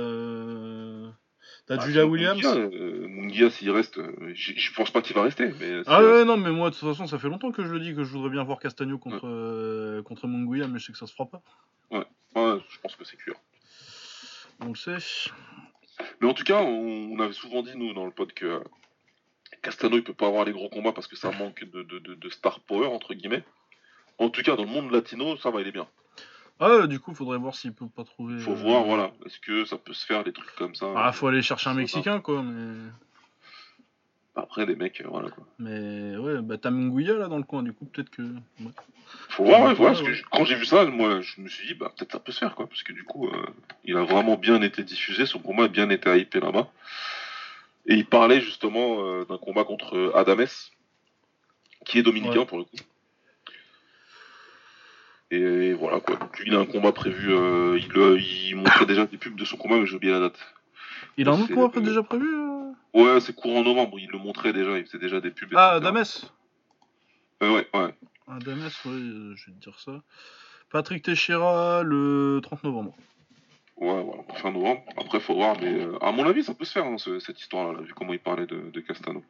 Euh, 1.70 1.76
T'as 1.76 1.78
Bah, 1.78 1.86
Julia 1.86 2.06
Williams. 2.06 2.42
Euh, 2.46 3.08
Munguia, 3.08 3.50
s'il 3.50 3.72
reste, 3.72 3.98
euh, 4.00 4.34
je 4.34 4.74
pense 4.74 4.92
pas 4.92 5.02
qu'il 5.02 5.16
va 5.16 5.24
rester. 5.24 5.54
Mais 5.60 5.82
Ah 5.88 6.04
ouais, 6.04 6.26
non, 6.26 6.38
mais 6.38 6.52
moi, 6.52 6.70
de 6.70 6.76
toute 6.76 6.88
façon, 6.88 7.08
ça 7.08 7.20
fait 7.20 7.30
longtemps 7.30 7.52
que 7.52 7.64
je 7.64 7.72
le 7.72 7.80
dis 7.80 7.96
que 7.96 8.04
je 8.04 8.10
voudrais 8.12 8.30
bien 8.30 8.44
voir 8.44 8.60
Castagno 8.60 8.98
contre, 8.98 9.26
euh, 9.28 10.02
contre 10.04 10.28
Munguia, 10.28 10.68
mais 10.68 10.80
je 10.80 10.86
sais 10.88 10.92
que 10.92 10.98
ça 10.98 11.08
se 11.08 11.14
fera 11.14 11.30
pas. 11.30 11.42
ouais, 11.92 12.04
je 12.36 12.80
pense 12.82 12.96
que 12.96 13.04
c'est 13.06 13.18
cuir. 13.18 13.36
On 14.60 14.70
le 14.70 14.76
sait. 14.76 14.98
Mais 16.20 16.28
en 16.28 16.34
tout 16.34 16.44
cas, 16.44 16.62
on, 16.62 17.12
on 17.14 17.20
avait 17.20 17.34
souvent 17.34 17.62
dit, 17.64 17.72
nous, 17.76 17.94
dans 17.94 18.06
le 18.06 18.12
pod, 18.12 18.32
que 18.34 18.62
Castano, 19.62 19.98
il 19.98 20.04
peut 20.04 20.14
pas 20.14 20.28
avoir 20.28 20.46
les 20.46 20.52
gros 20.52 20.70
combats 20.70 20.92
parce 20.94 21.08
que 21.08 21.16
ça 21.16 21.32
manque 21.32 21.64
de, 21.66 21.84
de, 21.84 22.00
de, 22.00 22.14
de 22.16 22.30
star 22.30 22.60
power, 22.62 22.88
entre 22.88 23.14
guillemets. 23.14 23.44
En 24.18 24.30
tout 24.30 24.42
cas, 24.42 24.56
dans 24.56 24.64
le 24.64 24.70
monde 24.70 24.92
latino, 24.92 25.38
ça 25.38 25.50
va, 25.52 25.62
il 25.62 25.68
est 25.68 25.72
bien. 25.72 25.88
Ah, 26.62 26.88
du 26.88 27.00
coup, 27.00 27.14
faudrait 27.16 27.40
voir 27.40 27.56
s'il 27.56 27.74
peut 27.74 27.88
pas 27.88 28.04
trouver. 28.04 28.40
Faut 28.40 28.52
euh, 28.52 28.56
voir, 28.56 28.84
voilà. 28.84 29.12
Est-ce 29.26 29.40
que 29.40 29.66
ça 29.66 29.78
peut 29.78 29.94
se 29.94 30.06
faire, 30.06 30.24
des 30.24 30.32
trucs 30.32 30.56
comme 30.56 30.76
ça 30.76 30.94
Ah, 30.96 31.12
faut 31.12 31.28
aller 31.28 31.42
chercher 31.42 31.72
un. 31.72 31.74
Mexicain, 31.74 32.20
quoi, 32.20 32.44
mais. 32.44 32.78
Après, 34.36 34.66
les 34.66 34.76
mecs, 34.76 35.02
euh, 35.02 35.08
voilà, 35.10 35.30
quoi. 35.30 35.46
Mais 35.60 36.16
ouais, 36.16 36.42
bah 36.42 36.58
t'as 36.58 36.70
Munguia 36.70 37.16
là 37.16 37.28
dans 37.28 37.38
le 37.38 37.44
coin, 37.44 37.64
du 37.64 37.74
coup, 37.74 37.86
peut-être 37.86 38.12
que. 38.12 38.22
ouais. 38.22 38.72
Faut 39.30 39.44
voir, 39.44 39.62
ouais, 39.64 39.74
voilà, 39.74 39.96
parce 39.96 40.08
que 40.08 40.30
quand 40.30 40.46
j'ai 40.46 40.56
vu 40.56 40.66
ça, 40.66 40.86
moi, 40.86 41.20
je 41.22 41.42
me 41.42 41.48
suis 41.50 41.68
dit, 41.68 41.74
bah, 41.74 41.92
peut-être 41.96 42.12
ça 42.12 42.20
peut 42.20 42.32
se 42.32 42.40
faire, 42.40 42.56
quoi. 42.56 42.68
Parce 42.68 42.84
que 42.84 42.94
du 42.94 43.04
coup, 43.04 43.28
euh, 43.28 43.46
il 43.84 43.98
a 43.98 44.04
vraiment 44.04 44.38
bien 44.38 44.62
été 44.62 44.84
diffusé, 44.84 45.26
son 45.26 45.40
combat 45.40 45.66
a 45.66 45.68
bien 45.68 45.90
été 45.90 46.16
hypé 46.18 46.40
là-bas. 46.40 46.70
Et 47.88 47.96
il 47.96 48.06
parlait 48.06 48.40
justement 48.40 49.04
euh, 49.04 49.26
d'un 49.26 49.38
combat 49.38 49.64
contre 49.64 49.98
euh, 49.98 50.16
Adames, 50.16 50.46
qui 51.86 52.00
est 52.00 52.04
dominicain 52.04 52.40
Ouais. 52.40 52.46
pour 52.46 52.60
le 52.60 52.66
coup. 52.66 52.78
Et 55.32 55.74
voilà, 55.74 56.00
quoi. 56.02 56.20
Il 56.46 56.54
a 56.56 56.60
un 56.60 56.66
combat 56.66 56.92
prévu, 56.92 57.32
euh, 57.34 57.80
il, 57.80 57.98
euh, 57.98 58.20
il 58.20 58.56
montrait 58.58 58.86
déjà 58.86 59.06
des 59.06 59.18
pubs 59.18 59.36
de 59.36 59.46
son 59.46 59.56
combat, 59.58 59.78
mais 59.78 59.86
j'ai 59.86 59.96
oublié 59.96 60.12
la 60.12 60.20
date. 60.20 60.40
Il 61.18 61.28
a 61.30 61.32
un 61.32 61.42
autre 61.42 61.54
combat 61.54 61.80
déjà 61.80 62.04
prévu 62.04 62.28
euh 62.28 62.72
Ouais, 62.94 63.22
c'est 63.22 63.34
courant 63.34 63.64
novembre, 63.64 63.98
il 64.00 64.10
le 64.12 64.18
montrait 64.18 64.52
déjà, 64.52 64.78
il 64.78 64.86
faisait 64.86 64.98
déjà 65.00 65.22
des 65.22 65.32
pubs. 65.32 65.54
Ah. 65.56 65.80
Dames 65.80 66.04
ouais, 67.42 67.50
ouais. 67.74 67.96
Ah, 68.28 68.40
Dames, 68.46 68.60
ouais, 68.64 68.70
je 68.86 69.46
vais 69.48 69.54
te 69.58 69.62
dire 69.64 69.80
ça. 69.80 70.02
Patrick 70.70 71.04
Teixeira 71.04 71.84
le 71.84 72.40
30 72.44 72.64
novembre. 72.66 72.94
Ouais, 73.78 74.04
voilà, 74.04 74.24
fin 74.36 74.52
novembre. 74.52 74.84
Après, 74.98 75.20
faut 75.22 75.36
voir, 75.36 75.56
mais 75.62 75.88
à 76.02 76.12
mon 76.12 76.26
avis, 76.26 76.44
ça 76.44 76.54
peut 76.54 76.66
se 76.66 76.74
faire, 76.74 76.86
hein, 76.86 76.98
ce- 76.98 77.20
cette 77.20 77.40
histoire-là, 77.40 77.80
là, 77.80 77.82
vu 77.86 77.94
comment 77.94 78.14
il 78.14 78.20
parlait 78.20 78.46
de, 78.46 78.70
de 78.70 78.80
Castano. 78.82 79.24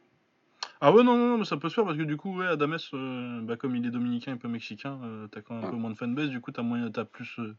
Ah 0.84 0.90
ouais, 0.90 1.04
non, 1.04 1.16
non, 1.16 1.28
non, 1.28 1.38
mais 1.38 1.44
ça 1.44 1.56
peut 1.56 1.68
se 1.68 1.74
faire 1.74 1.84
parce 1.84 1.96
que 1.96 2.02
du 2.02 2.16
coup, 2.16 2.36
ouais, 2.38 2.46
Adames, 2.48 2.76
euh, 2.92 3.40
bah, 3.42 3.56
comme 3.56 3.76
il 3.76 3.86
est 3.86 3.90
dominicain 3.92 4.34
et 4.34 4.36
pas 4.36 4.48
mexicain, 4.48 4.98
euh, 5.04 5.28
t'as 5.28 5.40
quand 5.40 5.54
même 5.54 5.64
un 5.64 5.68
peu 5.68 5.76
Ouais. 5.76 5.80
moins 5.80 5.90
de 5.90 5.94
fanbase, 5.96 6.28
du 6.28 6.40
coup, 6.40 6.50
t'as 6.50 6.62
moyen, 6.62 6.90
t'as 6.90 7.04
plus. 7.04 7.36
euh, 7.38 7.54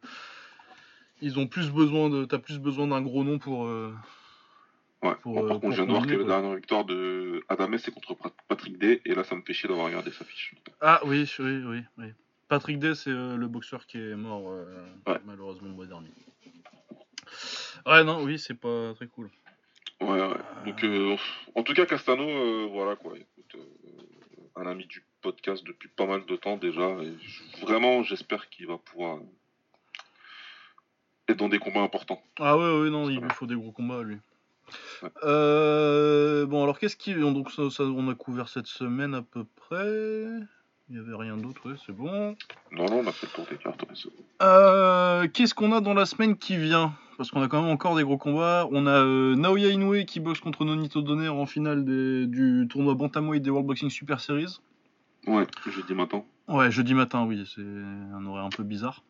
ils 1.22 1.40
ont 1.40 1.48
plus 1.48 1.72
besoin 1.72 2.10
de. 2.10 2.26
T'as 2.26 2.40
plus 2.40 2.60
besoin 2.60 2.86
d'un 2.88 3.02
gros 3.02 3.24
nom 3.24 3.40
pour. 3.40 3.66
euh, 3.66 3.94
Ouais. 5.04 5.16
Pour, 5.22 5.36
Bon, 5.36 5.44
euh, 5.46 5.48
par 5.48 5.60
contre, 5.60 5.62
pour 5.62 5.72
je 5.72 5.76
viens 5.78 5.86
de 5.86 5.92
voir 5.92 6.02
que 6.04 6.08
combiner, 6.08 6.18
la 6.24 6.24
quoi. 6.26 6.42
dernière 6.42 6.56
victoire 6.58 6.84
de 6.86 7.44
Adamès, 7.48 7.82
c'est 7.82 7.92
contre 7.92 8.14
Pat- 8.16 8.34
Patrick 8.50 8.78
Day, 8.78 9.02
et 9.06 9.16
là, 9.16 9.24
ça 9.24 9.36
me 9.36 9.42
fait 9.42 9.54
chier 9.54 9.70
d'avoir 9.70 9.86
regardé 9.88 10.12
sa 10.12 10.26
fiche. 10.26 10.56
Ah 10.82 11.00
oui, 11.06 11.30
oui, 11.40 11.62
oui, 11.66 11.82
oui. 11.98 12.06
Patrick 12.50 12.78
Day, 12.80 12.94
c'est 12.94 13.10
euh, 13.10 13.38
le 13.38 13.48
boxeur 13.48 13.86
qui 13.88 14.00
est 14.00 14.16
mort 14.18 14.50
euh, 14.52 14.66
Ouais. 15.08 15.20
malheureusement 15.26 15.70
le 15.70 15.74
mois 15.76 15.86
dernier. 15.86 16.10
Ouais, 17.86 18.04
non, 18.04 18.22
oui, 18.24 18.38
c'est 18.38 18.54
pas 18.54 18.94
très 18.96 19.08
cool. 19.08 19.30
Ouais, 20.04 20.22
ouais. 20.22 20.38
Donc, 20.66 20.84
euh, 20.84 21.16
en 21.56 21.64
tout 21.64 21.74
cas, 21.74 21.86
Castano, 21.86 22.24
euh, 22.28 22.68
voilà 22.72 22.96
quoi. 22.96 23.14
Écoute, 23.16 23.56
euh, 23.56 24.62
un 24.62 24.68
ami 24.68 24.86
du 24.86 25.04
podcast 25.22 25.64
depuis 25.66 25.90
pas 25.90 26.06
mal 26.06 26.26
de 26.26 26.36
temps 26.36 26.58
déjà. 26.58 26.90
Et 27.02 27.14
je- 27.22 27.62
vraiment, 27.66 28.04
j'espère 28.04 28.50
qu'il 28.50 28.68
va 28.68 28.78
pouvoir 28.78 29.20
être 31.30 31.38
dans 31.38 31.50
des 31.50 31.60
combats 31.60 31.82
importants. 31.82 32.22
Ah 32.40 32.58
ouais, 32.58 32.82
ouais, 32.82 32.90
non, 32.90 33.10
il 33.10 33.20
lui 33.20 33.30
faut 33.30 33.46
des 33.46 33.56
gros 33.56 33.72
combats, 33.72 34.04
lui. 34.04 34.18
Ouais. 35.02 35.10
Bon, 36.46 36.64
alors 36.64 36.80
qu'est-ce 36.80 36.98
qui... 36.98 37.14
Donc 37.14 37.52
ça, 37.52 37.70
ça, 37.70 37.84
on 37.84 38.10
a 38.10 38.16
couvert 38.16 38.50
cette 38.50 38.68
semaine 38.68 39.14
à 39.16 39.22
peu 39.22 39.46
près. 39.56 40.28
Il 40.90 40.98
y 40.98 41.00
avait 41.00 41.16
rien 41.16 41.38
d'autre, 41.38 41.70
ouais, 41.70 41.78
c'est 41.86 41.94
bon. 41.94 42.36
Non, 42.72 42.86
non, 42.86 43.00
on 43.00 43.08
a 43.08 43.12
fait 43.12 43.28
le 43.28 43.32
tour 43.32 43.46
des 43.50 43.58
cartes. 43.58 43.86
qu'est-ce 45.34 45.54
qu'on 45.54 45.72
a 45.72 45.80
dans 45.82 45.94
la 45.94 46.06
semaine 46.06 46.38
qui 46.38 46.58
vient? 46.58 46.94
Parce 47.18 47.30
qu'on 47.32 47.42
a 47.42 47.48
quand 47.48 47.62
même 47.62 47.72
encore 47.72 47.96
des 47.96 48.04
gros 48.04 48.18
combats. 48.18 48.68
On 48.72 48.88
a 48.88 48.92
euh, 49.04 49.36
Naoya 49.36 49.70
Inoue 49.70 50.04
qui 50.06 50.20
boxe 50.20 50.40
contre 50.40 50.66
Nonito 50.66 51.02
Donner 51.02 51.28
en 51.30 51.46
finale 51.46 51.86
des- 51.86 52.26
du 52.28 52.68
tournoi 52.70 52.96
Bantamweight 52.96 53.42
des 53.44 53.50
World 53.50 53.68
Boxing 53.68 53.90
Super 53.90 54.20
Series. 54.20 54.60
Ouais, 55.28 55.46
je 55.70 55.82
dis 55.82 55.94
maintenant. 55.94 56.26
Ouais, 56.48 56.70
jeudi 56.72 56.94
matin, 56.94 57.24
oui, 57.26 57.44
c'est 57.56 57.62
un 57.62 58.26
horaire 58.26 58.44
un 58.46 58.50
peu 58.50 58.64
bizarre. 58.64 59.04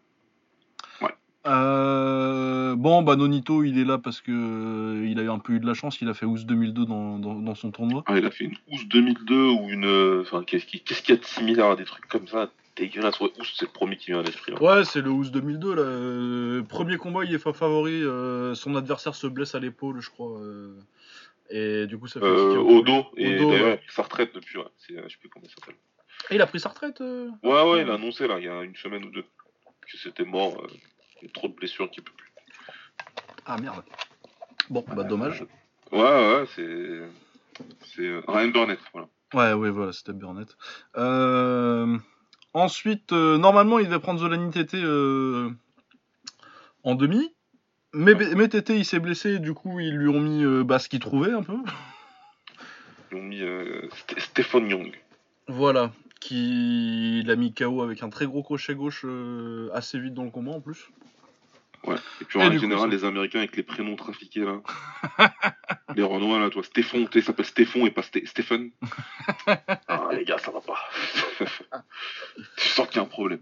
Ouais. 1.01 1.09
Euh, 1.47 2.75
bon, 2.75 3.01
bah 3.01 3.15
Nonito, 3.15 3.63
il 3.63 3.79
est 3.79 3.85
là 3.85 3.97
parce 3.97 4.21
que 4.21 4.31
euh, 4.31 5.07
il 5.07 5.19
a 5.19 5.23
eu 5.23 5.29
un 5.29 5.39
peu 5.39 5.53
eu 5.53 5.59
de 5.59 5.65
la 5.65 5.73
chance. 5.73 5.99
Il 6.01 6.09
a 6.09 6.13
fait 6.13 6.25
Ouz 6.25 6.45
2002 6.45 6.85
dans, 6.85 7.17
dans, 7.19 7.35
dans 7.35 7.55
son 7.55 7.71
tournoi. 7.71 8.03
Ah, 8.05 8.17
il 8.17 8.25
a 8.25 8.31
fait 8.31 8.45
une 8.45 8.55
housse 8.71 8.87
2002 8.87 9.49
ou 9.49 9.69
une. 9.69 9.85
euh, 9.85 10.21
Enfin, 10.21 10.43
qu'est-ce 10.45 10.65
qui- 10.65 10.81
qu'est-ce 10.81 11.01
qu'il 11.01 11.15
y 11.15 11.17
a 11.17 11.21
de 11.21 11.25
similaire 11.25 11.67
à 11.71 11.75
des 11.75 11.85
trucs 11.85 12.07
comme 12.07 12.27
ça? 12.27 12.49
Dégueulasse. 12.75 13.19
Ouais, 13.19 13.31
c'est 13.55 13.65
le 13.65 13.71
premier 13.71 13.97
qui 13.97 14.07
vient 14.12 14.19
à 14.19 14.23
l'esprit. 14.23 14.51
là. 14.51 14.62
Ouais, 14.62 14.83
c'est 14.86 15.01
le 15.01 15.09
Ouz 15.09 15.31
2002. 15.31 15.75
Là. 15.75 15.81
Euh, 15.83 16.63
premier 16.63 16.97
combat, 16.97 17.23
il 17.23 17.33
est 17.33 17.39
fa- 17.39 17.53
favori. 17.53 18.01
euh, 18.03 18.55
son 18.55 18.75
adversaire 18.75 19.13
se 19.15 19.27
blesse 19.27 19.53
à 19.55 19.59
l'épaule, 19.59 19.99
je 20.01 20.09
crois. 20.09 20.39
euh, 20.39 20.75
et 21.49 21.86
du 21.88 21.97
coup, 21.99 22.07
ça 22.07 22.19
fait. 22.19 22.25
Euh, 22.25 22.57
au 22.57 22.81
dos, 22.81 23.05
et 23.15 23.36
d'ailleurs, 23.36 23.65
ouais. 23.67 23.81
il 23.86 23.91
sa 23.91 24.01
retraite 24.03 24.33
depuis, 24.33 24.57
ouais. 24.57 24.65
C'est, 24.79 24.95
je 24.95 25.07
sais 25.09 25.17
plus 25.19 25.29
comment 25.29 25.45
il 25.45 25.51
s'appelle. 25.51 25.75
Et 26.31 26.36
il 26.36 26.41
a 26.41 26.47
pris 26.47 26.59
sa 26.59 26.69
retraite 26.69 26.99
euh 27.01 27.29
Ouais, 27.43 27.62
ouais, 27.71 27.81
il 27.81 27.89
a 27.89 27.95
annoncé 27.95 28.27
là, 28.27 28.39
il 28.39 28.45
y 28.45 28.49
a 28.49 28.63
une 28.63 28.75
semaine 28.75 29.03
ou 29.05 29.09
deux, 29.12 29.23
que 29.81 29.97
c'était 29.97 30.23
mort. 30.25 30.65
il 31.21 31.27
y 31.27 31.29
a 31.29 31.33
trop 31.33 31.47
de 31.49 31.53
blessures 31.53 31.91
qu'il 31.91 32.03
peut 32.03 32.13
plus. 32.17 32.31
Ah 33.45 33.57
merde. 33.62 33.83
Bon, 34.69 34.83
bah 34.95 35.03
dommage. 35.03 35.43
Ouais, 35.91 35.99
ouais, 36.01 36.45
c'est. 36.55 37.01
C'est 37.86 38.09
Ryan 38.27 38.47
Burnett, 38.47 38.79
voilà. 38.93 39.07
Ouais, 39.36 39.53
ouais, 39.53 39.69
voilà, 39.69 39.91
c'était 39.91 40.13
Burnett. 40.13 40.55
Euh, 40.97 41.97
ensuite, 42.53 43.11
euh, 43.13 43.37
normalement, 43.37 43.79
il 43.79 43.85
devait 43.87 43.99
prendre 43.99 44.19
Zolani 44.19 44.51
Tété 44.51 44.81
euh, 44.81 45.49
en 46.83 46.95
demi. 46.95 47.33
Mais, 47.93 48.15
mais 48.15 48.47
Tété, 48.47 48.77
il 48.77 48.85
s'est 48.85 48.99
blessé, 48.99 49.39
du 49.39 49.53
coup, 49.53 49.79
ils 49.79 49.95
lui 49.95 50.07
ont 50.09 50.19
mis 50.19 50.43
euh, 50.43 50.63
bah, 50.63 50.79
ce 50.79 50.89
qu'il 50.89 50.99
trouvait 50.99 51.31
un 51.31 51.43
peu. 51.43 51.57
Ils 53.11 53.17
ont 53.17 53.21
mis 53.21 53.41
euh, 53.43 53.87
Sté- 53.91 54.19
Stephen 54.19 54.69
Young. 54.69 54.91
Voilà, 55.47 55.91
qui 56.19 57.21
l'a 57.25 57.35
mis 57.35 57.53
KO 57.53 57.81
avec 57.83 58.01
un 58.01 58.09
très 58.09 58.25
gros 58.25 58.41
crochet 58.43 58.73
gauche 58.75 59.01
euh, 59.05 59.69
assez 59.73 59.99
vite 59.99 60.13
dans 60.13 60.23
le 60.23 60.31
combat 60.31 60.53
en 60.53 60.61
plus. 60.61 60.89
Ouais. 61.85 61.97
Et 62.21 62.25
puis 62.25 62.39
Et 62.39 62.43
en 62.43 62.49
coup, 62.49 62.59
général, 62.59 62.89
les 62.89 63.03
Américains 63.03 63.39
avec 63.39 63.57
les 63.57 63.63
prénoms 63.63 63.97
trafiqués 63.97 64.45
là. 64.45 64.61
les 65.95 66.03
Renois 66.03 66.39
là, 66.39 66.49
toi, 66.49 66.63
Stéphon, 66.63 67.06
tu 67.06 67.19
sais, 67.19 67.25
s'appelle 67.25 67.45
Stéphon 67.45 67.86
et 67.86 67.91
pas 67.91 68.01
Sté- 68.01 68.25
Stephen. 68.25 68.71
ah 69.88 70.10
les 70.12 70.25
gars, 70.25 70.38
ça 70.38 70.51
va 70.51 70.62
pas. 70.62 70.79
tu 72.58 72.67
sens 72.69 72.88
qu'il 72.88 72.97
y 72.97 72.99
a 72.99 73.03
un 73.03 73.06
problème. 73.08 73.41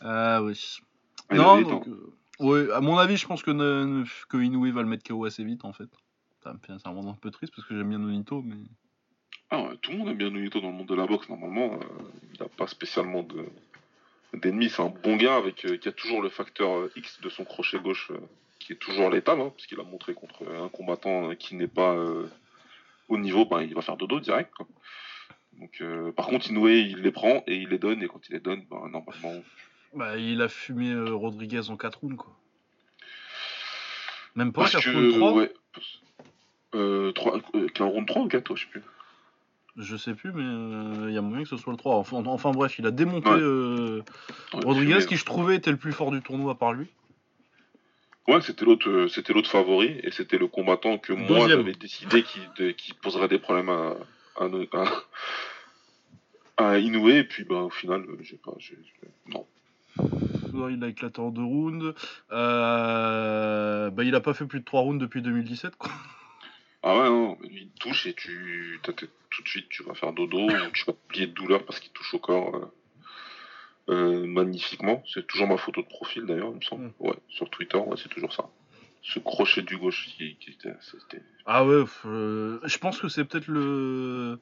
Ah 0.00 0.42
oui. 0.42 0.78
Non, 1.30 1.60
donc, 1.62 1.86
euh, 1.88 2.12
ouais, 2.40 2.72
à 2.72 2.80
mon 2.80 2.98
avis, 2.98 3.16
je 3.16 3.26
pense 3.26 3.42
que, 3.42 3.50
ne- 3.50 4.04
que 4.28 4.36
Inoue 4.38 4.72
va 4.72 4.82
le 4.82 4.88
mettre 4.88 5.04
KO 5.08 5.24
assez 5.24 5.44
vite 5.44 5.64
en 5.64 5.72
fait. 5.72 5.88
Ça 6.42 6.52
me 6.52 6.58
fait 6.58 6.72
c'est 6.78 6.88
un 6.88 6.92
moment 6.92 7.10
un 7.12 7.14
peu 7.20 7.30
triste 7.30 7.54
parce 7.54 7.68
que 7.68 7.76
j'aime 7.76 7.88
bien 7.90 7.98
Nonito, 7.98 8.42
mais. 8.42 8.56
Ah 9.50 9.62
ouais, 9.62 9.76
tout 9.82 9.90
le 9.92 9.98
monde 9.98 10.08
aime 10.08 10.16
bien 10.16 10.30
Nonito 10.30 10.60
dans 10.60 10.68
le 10.70 10.74
monde 10.76 10.86
de 10.88 10.94
la 10.94 11.06
boxe, 11.06 11.28
normalement. 11.28 11.74
euh, 11.74 11.84
il 12.32 12.40
n'a 12.40 12.48
pas 12.48 12.66
spécialement 12.66 13.22
de 13.22 13.44
d'ennemis. 14.32 14.70
C'est 14.70 14.82
un 14.82 14.88
bon 15.02 15.16
gars 15.16 15.36
avec, 15.36 15.64
euh, 15.64 15.76
qui 15.76 15.88
a 15.88 15.92
toujours 15.92 16.22
le 16.22 16.28
facteur 16.30 16.70
euh, 16.70 16.92
X 16.96 17.20
de 17.20 17.28
son 17.28 17.44
crochet 17.44 17.78
gauche 17.80 18.10
qui 18.70 18.74
est 18.74 18.76
toujours 18.76 19.10
létal, 19.10 19.40
hein, 19.40 19.50
parce 19.56 19.66
qu'il 19.66 19.80
a 19.80 19.82
montré 19.82 20.14
contre 20.14 20.44
un 20.48 20.68
combattant 20.68 21.30
euh, 21.30 21.34
qui 21.34 21.56
n'est 21.56 21.66
pas 21.66 21.92
euh, 21.94 22.28
au 23.08 23.18
niveau, 23.18 23.44
ben, 23.44 23.62
il 23.62 23.74
va 23.74 23.82
faire 23.82 23.96
dodo 23.96 24.20
direct. 24.20 24.52
quoi. 24.54 24.64
Donc, 25.58 25.78
euh, 25.80 26.12
par 26.12 26.26
contre, 26.28 26.48
Inoue, 26.50 26.68
il 26.68 26.98
les 26.98 27.10
prend 27.10 27.42
et 27.48 27.56
il 27.56 27.70
les 27.70 27.78
donne, 27.78 28.00
et 28.00 28.06
quand 28.06 28.20
il 28.28 28.34
les 28.34 28.38
donne, 28.40 28.64
ben, 28.70 28.78
normalement. 28.88 29.42
Bah, 29.92 30.16
il 30.16 30.40
a 30.40 30.48
fumé 30.48 30.92
euh, 30.92 31.12
Rodriguez 31.12 31.68
en 31.68 31.76
4 31.76 31.98
rounds 31.98 32.16
quoi. 32.16 32.32
Même 34.36 34.52
pas 34.52 34.60
Parce 34.62 34.74
4 34.74 34.84
que, 34.84 34.90
rounds 34.90 35.16
3 35.16 35.32
ouais. 35.32 35.52
Euh, 36.76 37.10
3, 37.10 37.40
euh, 37.56 37.66
qu'un 37.70 37.86
round 37.86 38.06
3 38.06 38.22
ou 38.22 38.28
4, 38.28 38.54
je 38.54 38.62
sais 38.62 38.70
plus. 38.70 38.82
Je 39.76 39.96
sais 39.96 40.14
plus, 40.14 40.30
mais 40.32 40.44
euh, 40.44 41.06
il 41.08 41.14
y 41.14 41.18
a 41.18 41.22
moyen 41.22 41.42
que 41.42 41.48
ce 41.48 41.56
soit 41.56 41.72
le 41.72 41.76
3. 41.76 41.96
Enfin, 41.96 42.22
enfin 42.24 42.52
bref, 42.52 42.78
il 42.78 42.86
a 42.86 42.92
démonté 42.92 43.28
Ouais. 43.30 43.40
euh, 43.40 44.02
Ouais, 44.54 44.60
Rodriguez, 44.64 45.04
qui 45.08 45.16
je 45.16 45.24
trouvais 45.24 45.56
était 45.56 45.72
le 45.72 45.76
plus 45.76 45.92
fort 45.92 46.12
du 46.12 46.22
tournoi 46.22 46.54
par 46.54 46.72
lui. 46.72 46.86
Ouais, 48.28 48.40
c'était 48.42 48.64
l'autre, 48.64 48.88
euh, 48.88 49.08
c'était 49.08 49.32
l'autre 49.32 49.50
favori 49.50 49.98
et 50.02 50.10
c'était 50.12 50.38
le 50.38 50.46
combattant 50.46 50.98
que 50.98 51.12
moi 51.12 51.48
j'avais 51.56 51.72
décidé 51.72 52.22
qui, 52.22 52.38
de- 52.58 52.70
qui 52.70 52.92
poserait 52.94 53.28
des 53.28 53.38
problèmes 53.38 53.68
à, 53.70 53.96
à, 54.38 54.48
no- 54.48 54.66
à- 54.72 55.04
à 56.56 56.78
Inoue 56.78 57.08
et 57.10 57.24
puis 57.24 57.44
bah 57.44 57.62
au 57.62 57.70
final 57.70 58.02
euh, 58.02 58.18
j'ai 58.22 58.36
pas, 58.36 58.52
non. 59.26 59.46
Il 60.70 60.82
a 60.84 60.88
éclaté 60.88 61.20
en 61.20 61.30
2 61.30 61.42
rounds. 61.42 61.94
Euh, 62.32 63.90
bah, 63.90 64.04
il 64.04 64.14
a 64.14 64.20
pas 64.20 64.34
fait 64.34 64.46
plus 64.46 64.60
de 64.60 64.64
3 64.64 64.80
rounds 64.82 65.00
depuis 65.00 65.22
2017. 65.22 65.76
Quoi. 65.76 65.90
Ah 66.82 66.96
ouais 66.98 67.08
non, 67.08 67.38
il 67.50 67.68
touche 67.80 68.06
et 68.06 68.14
tu, 68.14 68.80
tout 68.82 68.92
de 69.42 69.48
suite 69.48 69.68
tu 69.68 69.82
vas 69.82 69.94
faire 69.94 70.12
dodo 70.12 70.38
ou 70.46 70.50
tu 70.72 70.84
vas 70.86 70.94
plier 71.08 71.26
de 71.26 71.32
douleur 71.32 71.64
parce 71.64 71.78
qu'il 71.80 71.90
touche 71.92 72.14
au 72.14 72.18
corps 72.18 72.70
magnifiquement. 73.94 75.02
C'est 75.12 75.26
toujours 75.26 75.46
ma 75.48 75.56
photo 75.56 75.82
de 75.82 75.86
profil 75.86 76.24
d'ailleurs, 76.26 76.50
il 76.50 76.56
me 76.56 76.60
semble. 76.62 76.84
Mm. 76.86 76.92
Ouais, 77.00 77.16
sur 77.28 77.48
Twitter, 77.50 77.76
ouais, 77.78 77.96
c'est 78.02 78.08
toujours 78.08 78.32
ça. 78.32 78.48
Ce 79.02 79.18
crochet 79.18 79.62
du 79.62 79.78
gauche 79.78 80.10
qui, 80.16 80.36
qui 80.36 80.50
était. 80.50 80.74
Ah 81.46 81.64
ouais, 81.64 81.84
euh, 82.06 82.58
je 82.64 82.78
pense 82.78 83.00
que 83.00 83.08
c'est 83.08 83.24
peut-être 83.24 83.46
le. 83.48 84.38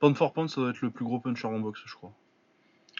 Pound 0.00 0.16
for 0.16 0.32
pound, 0.32 0.48
ça 0.50 0.60
doit 0.60 0.70
être 0.70 0.82
le 0.82 0.90
plus 0.90 1.04
gros 1.04 1.18
puncher 1.20 1.46
en 1.46 1.58
boxe, 1.60 1.80
je 1.86 1.94
crois. 1.94 2.12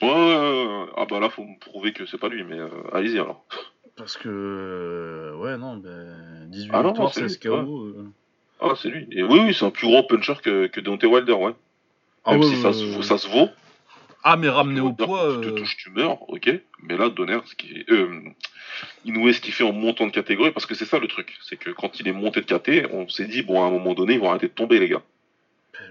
Ouais, 0.00 0.08
ouais, 0.08 0.14
ouais, 0.14 0.86
ah 0.96 1.04
bah 1.08 1.20
là 1.20 1.28
faut 1.30 1.44
me 1.44 1.58
prouver 1.60 1.92
que 1.92 2.06
c'est 2.06 2.18
pas 2.18 2.28
lui, 2.28 2.42
mais 2.44 2.58
euh, 2.58 2.68
allez-y 2.92 3.18
alors. 3.18 3.44
Parce 3.96 4.16
que. 4.16 4.28
euh, 4.28 5.36
ouais, 5.36 5.56
non, 5.58 5.76
ben 5.76 6.46
18 6.48 6.70
Ah 6.72 6.82
victoires, 6.82 7.12
c'est 7.12 7.28
16 7.28 7.40
lui, 7.42 7.50
KO. 7.50 7.82
euh. 7.82 8.06
Ah, 8.60 8.72
c'est 8.76 8.88
lui. 8.88 9.06
Et 9.10 9.22
oui, 9.22 9.40
oui, 9.44 9.54
c'est 9.54 9.64
un 9.64 9.70
plus 9.70 9.86
gros 9.88 10.02
puncher 10.04 10.34
que, 10.42 10.66
que 10.68 10.80
Deontay 10.80 11.06
Wilder, 11.06 11.32
ouais. 11.34 11.54
Ah, 12.24 12.32
Même 12.32 12.42
si 12.44 12.56
ça, 12.56 12.72
se, 12.72 13.02
ça 13.02 13.18
se 13.18 13.28
vaut. 13.28 13.48
Ah, 14.24 14.36
mais 14.36 14.48
ramené 14.48 14.80
au 14.80 14.92
poids. 14.92 15.36
Tu 15.40 15.48
te 15.48 15.52
euh, 15.52 15.58
touches, 15.58 15.76
tu 15.76 15.90
meurs, 15.90 16.28
ok. 16.30 16.50
Mais 16.82 16.96
là, 16.96 17.08
Donner, 17.08 17.38
ce 17.44 17.54
qui 17.56 17.84
euh, 17.90 18.20
Inoue, 19.04 19.32
ce 19.32 19.40
qu'il 19.40 19.52
fait 19.52 19.64
en 19.64 19.72
montant 19.72 20.06
de 20.06 20.12
catégorie, 20.12 20.52
parce 20.52 20.66
que 20.66 20.74
c'est 20.74 20.84
ça 20.84 20.98
le 20.98 21.08
truc. 21.08 21.36
C'est 21.42 21.56
que 21.56 21.70
quand 21.70 21.98
il 22.00 22.06
est 22.08 22.12
monté 22.12 22.40
de 22.40 22.46
caté, 22.46 22.86
on 22.92 23.08
s'est 23.08 23.26
dit, 23.26 23.42
bon, 23.42 23.62
à 23.62 23.66
un 23.66 23.70
moment 23.70 23.94
donné, 23.94 24.14
ils 24.14 24.20
vont 24.20 24.30
arrêter 24.30 24.46
de 24.48 24.52
tomber, 24.52 24.78
les 24.78 24.88
gars. 24.88 25.02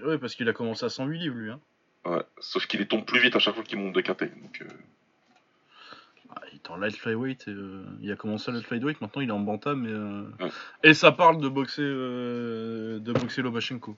Ouais, 0.04 0.16
parce 0.18 0.34
qu'il 0.34 0.48
a 0.48 0.52
commencé 0.52 0.84
à 0.84 0.88
108 0.88 1.18
livres, 1.18 1.36
lui. 1.36 1.50
Hein. 1.50 1.60
Ouais. 2.06 2.22
Sauf 2.40 2.66
qu'il 2.66 2.86
tombe 2.88 3.04
plus 3.04 3.20
vite 3.20 3.36
à 3.36 3.38
chaque 3.38 3.54
fois 3.54 3.62
qu'il 3.64 3.78
monte 3.78 3.94
de 3.94 4.00
caté. 4.00 4.26
Donc, 4.26 4.62
euh, 4.62 4.66
Ah, 6.34 6.40
il 6.50 6.56
est 6.56 6.70
en 6.70 6.76
light 6.78 6.96
flyweight. 6.96 7.46
euh, 7.48 7.84
il 8.00 8.10
a 8.10 8.16
commencé 8.16 8.50
à 8.50 8.54
light 8.54 8.64
flyweight, 8.64 9.00
maintenant 9.02 9.20
il 9.20 9.28
est 9.28 9.32
en 9.32 9.38
bantam. 9.40 9.84
Et, 9.86 9.90
euh, 9.90 10.22
Ouais. 10.44 10.50
et 10.82 10.94
ça 10.94 11.12
parle 11.12 11.40
de 11.42 11.48
boxer, 11.48 11.82
euh, 11.84 12.98
de 13.00 13.12
boxer 13.12 13.42
Lobachenko. 13.42 13.96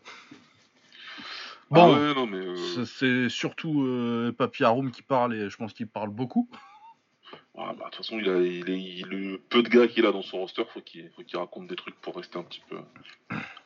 Bon, 1.71 1.95
ah 1.95 1.99
ouais, 1.99 2.15
non, 2.15 2.27
mais. 2.27 2.39
euh, 2.39 2.85
c'est- 2.85 3.29
surtout 3.29 3.83
euh, 3.83 4.33
Papi 4.37 4.65
Haroum 4.65 4.91
qui 4.91 5.03
parle 5.03 5.35
et 5.35 5.49
je 5.51 5.57
pense 5.57 5.73
qu'il 5.73 5.87
parle 5.89 6.11
beaucoup. 6.11 6.49
ah, 7.57 7.73
bah, 7.73 7.73
de 7.73 7.83
toute 7.85 7.97
façon, 7.97 8.19
il 8.19 8.29
a, 8.29 8.39
il 8.39 8.69
est- 8.71 8.81
il- 8.81 9.07
le 9.07 9.39
peu 9.39 9.63
de 9.63 9.69
gars 9.69 9.89
qu'il 9.89 10.07
a 10.07 10.13
dans 10.13 10.23
son 10.23 10.39
roster, 10.39 10.65
faut 10.73 10.81
qu'il 10.81 11.11
faut 11.11 11.23
qu'il 11.23 11.39
raconte 11.39 11.67
des 11.67 11.77
trucs 11.77 12.01
pour 12.01 12.17
rester 12.17 12.39
un 12.39 12.45
petit 12.45 12.63
peu 12.69 12.79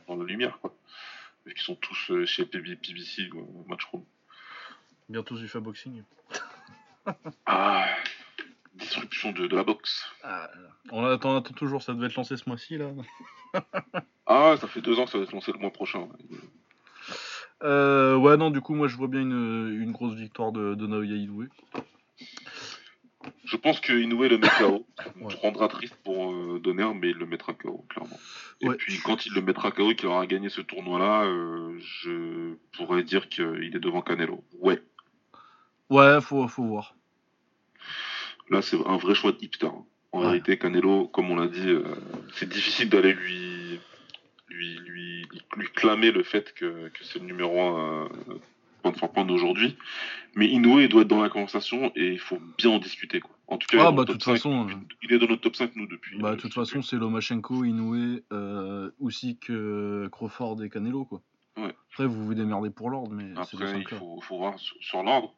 dans 0.06 0.16
la 0.16 0.24
lumière, 0.24 0.58
quoi. 0.60 0.74
vu 1.44 1.54
qu'ils 1.54 1.62
sont 1.62 1.76
tous 1.76 2.10
euh, 2.10 2.26
chez 2.26 2.44
PB, 2.44 2.76
PBC, 2.76 3.30
ou 3.32 3.64
Matchroom. 3.68 4.04
Bientôt 5.08 5.36
du 5.36 5.46
Boxing. 5.60 6.02
ah, 7.46 7.86
disruption 8.74 9.32
de, 9.32 9.46
de 9.46 9.56
la 9.56 9.64
boxe. 9.64 10.04
Ah, 10.22 10.50
on 10.90 11.04
attend, 11.04 11.36
attend 11.36 11.54
toujours, 11.54 11.82
ça 11.82 11.94
devait 11.94 12.06
être 12.06 12.16
lancé 12.16 12.36
ce 12.36 12.48
mois-ci 12.48 12.76
là. 12.78 12.90
ah, 14.26 14.56
ça 14.60 14.68
fait 14.68 14.80
deux 14.82 14.98
ans 14.98 15.04
que 15.06 15.10
ça 15.10 15.18
va 15.18 15.24
être 15.24 15.32
lancé 15.32 15.52
le 15.52 15.58
mois 15.58 15.72
prochain. 15.72 16.08
Euh, 17.62 18.16
ouais, 18.16 18.36
non, 18.36 18.50
du 18.50 18.60
coup, 18.60 18.74
moi 18.74 18.88
je 18.88 18.96
vois 18.96 19.08
bien 19.08 19.20
une, 19.20 19.80
une 19.82 19.92
grosse 19.92 20.14
victoire 20.14 20.52
de, 20.52 20.74
de 20.74 20.86
Naoya 20.86 21.16
Inoue. 21.16 21.48
Je 23.44 23.56
pense 23.56 23.80
que 23.80 23.92
Inoue 23.92 24.22
le 24.24 24.38
met 24.38 24.48
KO. 24.58 24.86
Rendra 25.42 25.68
triste 25.68 25.96
pour 26.04 26.32
euh, 26.32 26.60
Donner, 26.62 26.88
mais 26.94 27.10
il 27.10 27.16
le 27.16 27.26
mettra 27.26 27.54
KO, 27.54 27.84
clairement. 27.88 28.18
Et 28.60 28.68
puis 28.70 28.98
quand 29.04 29.26
il 29.26 29.32
le 29.34 29.42
mettra 29.42 29.70
KO 29.70 29.90
et 29.90 29.96
qu'il 29.96 30.08
aura 30.08 30.26
gagné 30.26 30.48
ce 30.48 30.60
tournoi-là, 30.60 31.24
euh, 31.24 31.78
je 31.80 32.54
pourrais 32.76 33.02
dire 33.02 33.28
qu'il 33.28 33.72
est 33.74 33.80
devant 33.80 34.02
Canelo. 34.02 34.44
Ouais. 34.60 34.82
Ouais, 35.90 36.20
faut, 36.20 36.46
faut 36.48 36.64
voir. 36.64 36.94
Là, 38.50 38.62
c'est 38.62 38.76
un 38.86 38.96
vrai 38.96 39.14
choix 39.14 39.32
de 39.32 39.38
hipster. 39.40 39.66
Hein. 39.66 39.84
En 40.12 40.20
vérité, 40.20 40.58
Canelo, 40.58 41.06
comme 41.08 41.30
on 41.30 41.36
l'a 41.36 41.48
dit, 41.48 41.68
euh, 41.68 41.84
c'est 42.34 42.48
difficile 42.48 42.88
d'aller 42.88 43.12
lui, 43.12 43.78
lui, 44.50 44.78
lui, 44.86 45.28
lui 45.56 45.68
clamer 45.74 46.10
le 46.10 46.22
fait 46.22 46.54
que, 46.54 46.88
que 46.88 47.04
c'est 47.04 47.18
le 47.18 47.26
numéro 47.26 47.60
1 47.60 48.08
point 48.92 49.24
de 49.24 49.32
aujourd'hui. 49.32 49.76
Mais 50.34 50.46
Inoue 50.46 50.86
doit 50.88 51.02
être 51.02 51.08
dans 51.08 51.22
la 51.22 51.28
conversation 51.28 51.92
et 51.94 52.12
il 52.12 52.18
faut 52.18 52.38
bien 52.56 52.70
en 52.70 52.78
discuter. 52.78 53.20
Quoi. 53.20 53.30
En 53.46 53.58
tout 53.58 53.66
cas, 53.66 53.86
ah, 53.86 53.92
bah, 53.92 54.04
toute 54.04 54.22
façon, 54.22 54.68
euh, 54.68 54.72
il 55.02 55.12
est 55.12 55.18
dans 55.18 55.26
notre 55.26 55.42
top 55.42 55.56
5 55.56 55.74
nous 55.76 55.86
depuis. 55.86 56.18
Bah, 56.18 56.36
de 56.36 56.40
toute 56.40 56.54
façon, 56.54 56.82
c'est 56.82 56.96
Lomachenko, 56.96 57.64
Inoue, 57.64 58.20
euh, 58.32 58.90
que 59.40 60.08
Crawford 60.08 60.62
et 60.62 60.68
Canelo. 60.68 61.04
Quoi. 61.04 61.22
Ouais. 61.56 61.74
Après, 61.90 62.06
vous 62.06 62.24
vous 62.24 62.34
démerdez 62.34 62.70
pour 62.70 62.90
l'ordre, 62.90 63.12
mais 63.12 63.32
Après, 63.36 63.80
il 63.80 63.88
faut, 63.88 64.20
faut, 64.20 64.38
voir 64.38 64.58
sur, 64.58 65.02
l'ordre. 65.02 65.34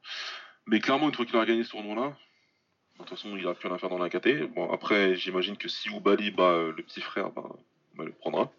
Mais 0.66 0.80
clairement, 0.80 1.08
une 1.08 1.14
fois 1.14 1.24
qu'il 1.24 1.36
aura 1.36 1.46
gagné 1.46 1.64
ce 1.64 1.70
tournoi-là, 1.70 2.08
de 2.08 2.98
toute 2.98 3.10
façon, 3.10 3.36
il 3.36 3.46
a 3.46 3.54
plus 3.54 3.68
rien 3.68 3.76
à 3.76 3.78
faire 3.78 3.88
dans 3.88 3.98
la 3.98 4.10
KT. 4.10 4.52
Bon, 4.54 4.70
après, 4.70 5.14
j'imagine 5.14 5.56
que 5.56 5.68
si 5.68 5.88
Oubali 5.88 6.30
bat 6.30 6.50
euh, 6.50 6.72
le 6.76 6.82
petit 6.82 7.00
frère, 7.00 7.30
bah, 7.30 7.48
bah, 7.96 8.04
le 8.04 8.12
prendra. 8.12 8.50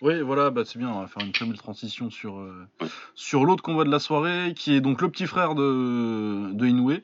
Oui, 0.00 0.20
voilà, 0.20 0.50
bah 0.50 0.62
c'est 0.64 0.78
bien, 0.78 0.90
on 0.90 1.00
va 1.00 1.08
faire 1.08 1.24
une 1.24 1.32
très 1.32 1.44
belle 1.44 1.58
transition 1.58 2.08
sur, 2.08 2.38
euh, 2.38 2.68
sur 3.16 3.44
l'autre 3.44 3.64
combat 3.64 3.82
de 3.82 3.90
la 3.90 3.98
soirée, 3.98 4.54
qui 4.54 4.74
est 4.74 4.80
donc 4.80 5.02
le 5.02 5.10
petit 5.10 5.26
frère 5.26 5.56
de, 5.56 6.52
de 6.52 6.66
Inoue, 6.66 7.00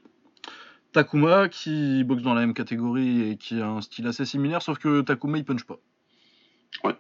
Takuma, 0.92 1.48
qui 1.48 2.04
boxe 2.04 2.22
dans 2.22 2.34
la 2.34 2.42
même 2.42 2.54
catégorie 2.54 3.30
et 3.30 3.36
qui 3.36 3.60
a 3.60 3.66
un 3.66 3.80
style 3.80 4.06
assez 4.06 4.24
similaire, 4.24 4.62
sauf 4.62 4.78
que 4.78 5.00
Takuma 5.00 5.38
il 5.38 5.44
punch 5.44 5.64
pas. 5.64 5.78
Ouais. 6.84 6.94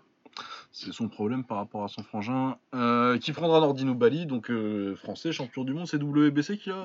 C'est 0.72 0.92
son 0.92 1.08
problème 1.08 1.44
par 1.44 1.58
rapport 1.58 1.84
à 1.84 1.88
son 1.88 2.02
frangin, 2.02 2.56
euh, 2.74 3.16
qui 3.18 3.30
prendra 3.30 3.60
Nordino 3.60 3.94
Bali, 3.94 4.26
donc 4.26 4.50
euh, 4.50 4.96
français, 4.96 5.30
champion 5.30 5.62
du 5.62 5.74
monde, 5.74 5.86
c'est 5.86 6.02
WBC 6.02 6.58
qui 6.58 6.72
a 6.72 6.84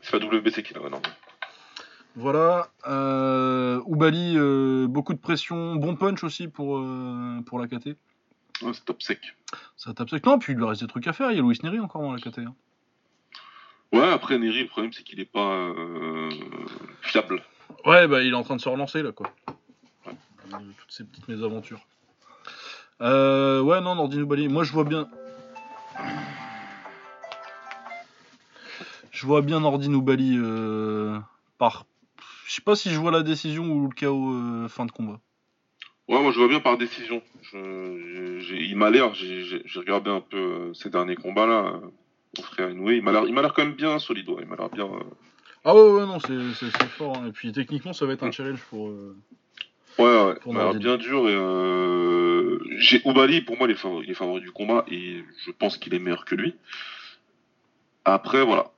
C'est 0.00 0.18
la 0.18 0.26
WBC 0.26 0.64
qui 0.64 0.74
a, 0.74 0.88
non. 0.88 1.00
Voilà. 2.16 2.70
Euh, 2.88 3.80
Oubali, 3.86 4.36
beaucoup 4.88 5.14
de 5.14 5.20
pression, 5.20 5.76
bon 5.76 5.94
punch 5.94 6.24
aussi 6.24 6.48
pour, 6.48 6.84
pour 7.46 7.60
la 7.60 7.68
KT 7.68 7.96
c'est 8.72 8.84
top 8.84 9.02
sec. 9.02 9.20
Ça 9.76 9.92
tape 9.94 10.10
sec. 10.10 10.24
Non, 10.24 10.38
puis 10.38 10.52
il 10.52 10.58
lui 10.58 10.64
reste 10.64 10.82
des 10.82 10.86
trucs 10.86 11.06
à 11.06 11.12
faire. 11.12 11.30
Il 11.30 11.36
y 11.36 11.38
a 11.38 11.42
Louis 11.42 11.58
Neri 11.62 11.80
encore 11.80 12.02
dans 12.02 12.12
la 12.12 12.18
KT. 12.18 12.38
Hein. 12.38 12.54
Ouais, 13.92 14.08
après 14.08 14.38
Neri, 14.38 14.62
le 14.62 14.68
problème 14.68 14.92
c'est 14.92 15.02
qu'il 15.02 15.20
est 15.20 15.24
pas 15.24 15.52
euh, 15.54 16.30
fiable. 17.02 17.42
Ouais, 17.84 18.06
bah 18.06 18.22
il 18.22 18.32
est 18.32 18.36
en 18.36 18.42
train 18.42 18.56
de 18.56 18.60
se 18.60 18.68
relancer 18.68 19.02
là, 19.02 19.12
quoi. 19.12 19.32
Ouais. 20.06 20.12
Toutes 20.78 20.90
ces 20.90 21.04
petites 21.04 21.28
mésaventures. 21.28 21.80
Euh, 23.00 23.60
ouais, 23.60 23.80
non, 23.80 23.96
Nordino 23.96 24.26
Bali. 24.26 24.48
Moi, 24.48 24.64
je 24.64 24.72
vois 24.72 24.84
bien. 24.84 25.08
Je 29.10 29.26
vois 29.26 29.42
bien 29.42 29.60
Nordino 29.60 30.00
Bali 30.00 30.38
euh, 30.40 31.18
par. 31.58 31.86
Je 32.46 32.54
sais 32.54 32.62
pas 32.62 32.76
si 32.76 32.90
je 32.90 32.98
vois 32.98 33.10
la 33.10 33.22
décision 33.22 33.64
ou 33.64 33.88
le 33.88 33.94
chaos 33.94 34.34
euh, 34.34 34.68
fin 34.68 34.86
de 34.86 34.92
combat. 34.92 35.20
Ouais, 36.08 36.20
moi 36.20 36.32
je 36.32 36.38
vois 36.38 36.48
bien 36.48 36.60
par 36.60 36.76
décision. 36.78 37.22
il 37.52 38.74
m'a 38.76 38.90
l'air, 38.90 39.14
j'ai 39.14 39.62
regardé 39.76 40.10
un 40.10 40.20
peu 40.20 40.36
euh, 40.36 40.74
ces 40.74 40.90
derniers 40.90 41.16
combats 41.16 41.46
là, 41.46 41.64
euh, 41.66 41.80
mon 42.36 42.42
frère 42.42 42.70
Inoué, 42.70 42.96
il 42.96 43.02
m'a 43.02 43.12
l'air 43.12 43.54
quand 43.54 43.64
même 43.64 43.74
bien 43.74 43.98
solide, 43.98 44.26
il 44.40 44.46
m'a 44.46 44.56
l'air 44.56 44.68
bien. 44.68 44.86
Euh, 44.86 45.04
ah 45.64 45.74
ouais, 45.74 45.90
ouais, 45.92 46.06
non, 46.06 46.18
c'est 46.18 46.88
fort. 46.88 47.16
Hein. 47.18 47.28
Et 47.28 47.32
puis 47.32 47.52
techniquement, 47.52 47.92
ça 47.92 48.04
va 48.04 48.14
être 48.14 48.24
un 48.24 48.32
challenge 48.32 48.60
pour. 48.68 48.88
Ouais, 48.88 49.14
ouais, 49.98 50.34
il 50.44 50.52
m'a 50.52 50.64
l'air 50.64 50.74
bien 50.74 50.96
dur. 50.96 51.28
Et 51.28 52.78
j'ai 52.78 53.00
Oubali, 53.04 53.42
pour 53.42 53.56
moi, 53.56 53.68
il 53.68 53.72
est, 53.72 53.76
favori, 53.76 54.06
il 54.06 54.10
est 54.10 54.14
favori 54.14 54.40
du 54.40 54.50
combat 54.50 54.84
et 54.90 55.22
je 55.46 55.52
pense 55.52 55.78
qu'il 55.78 55.94
est 55.94 56.00
meilleur 56.00 56.24
que 56.24 56.34
lui. 56.34 56.56
Après, 58.04 58.44
voilà, 58.44 58.72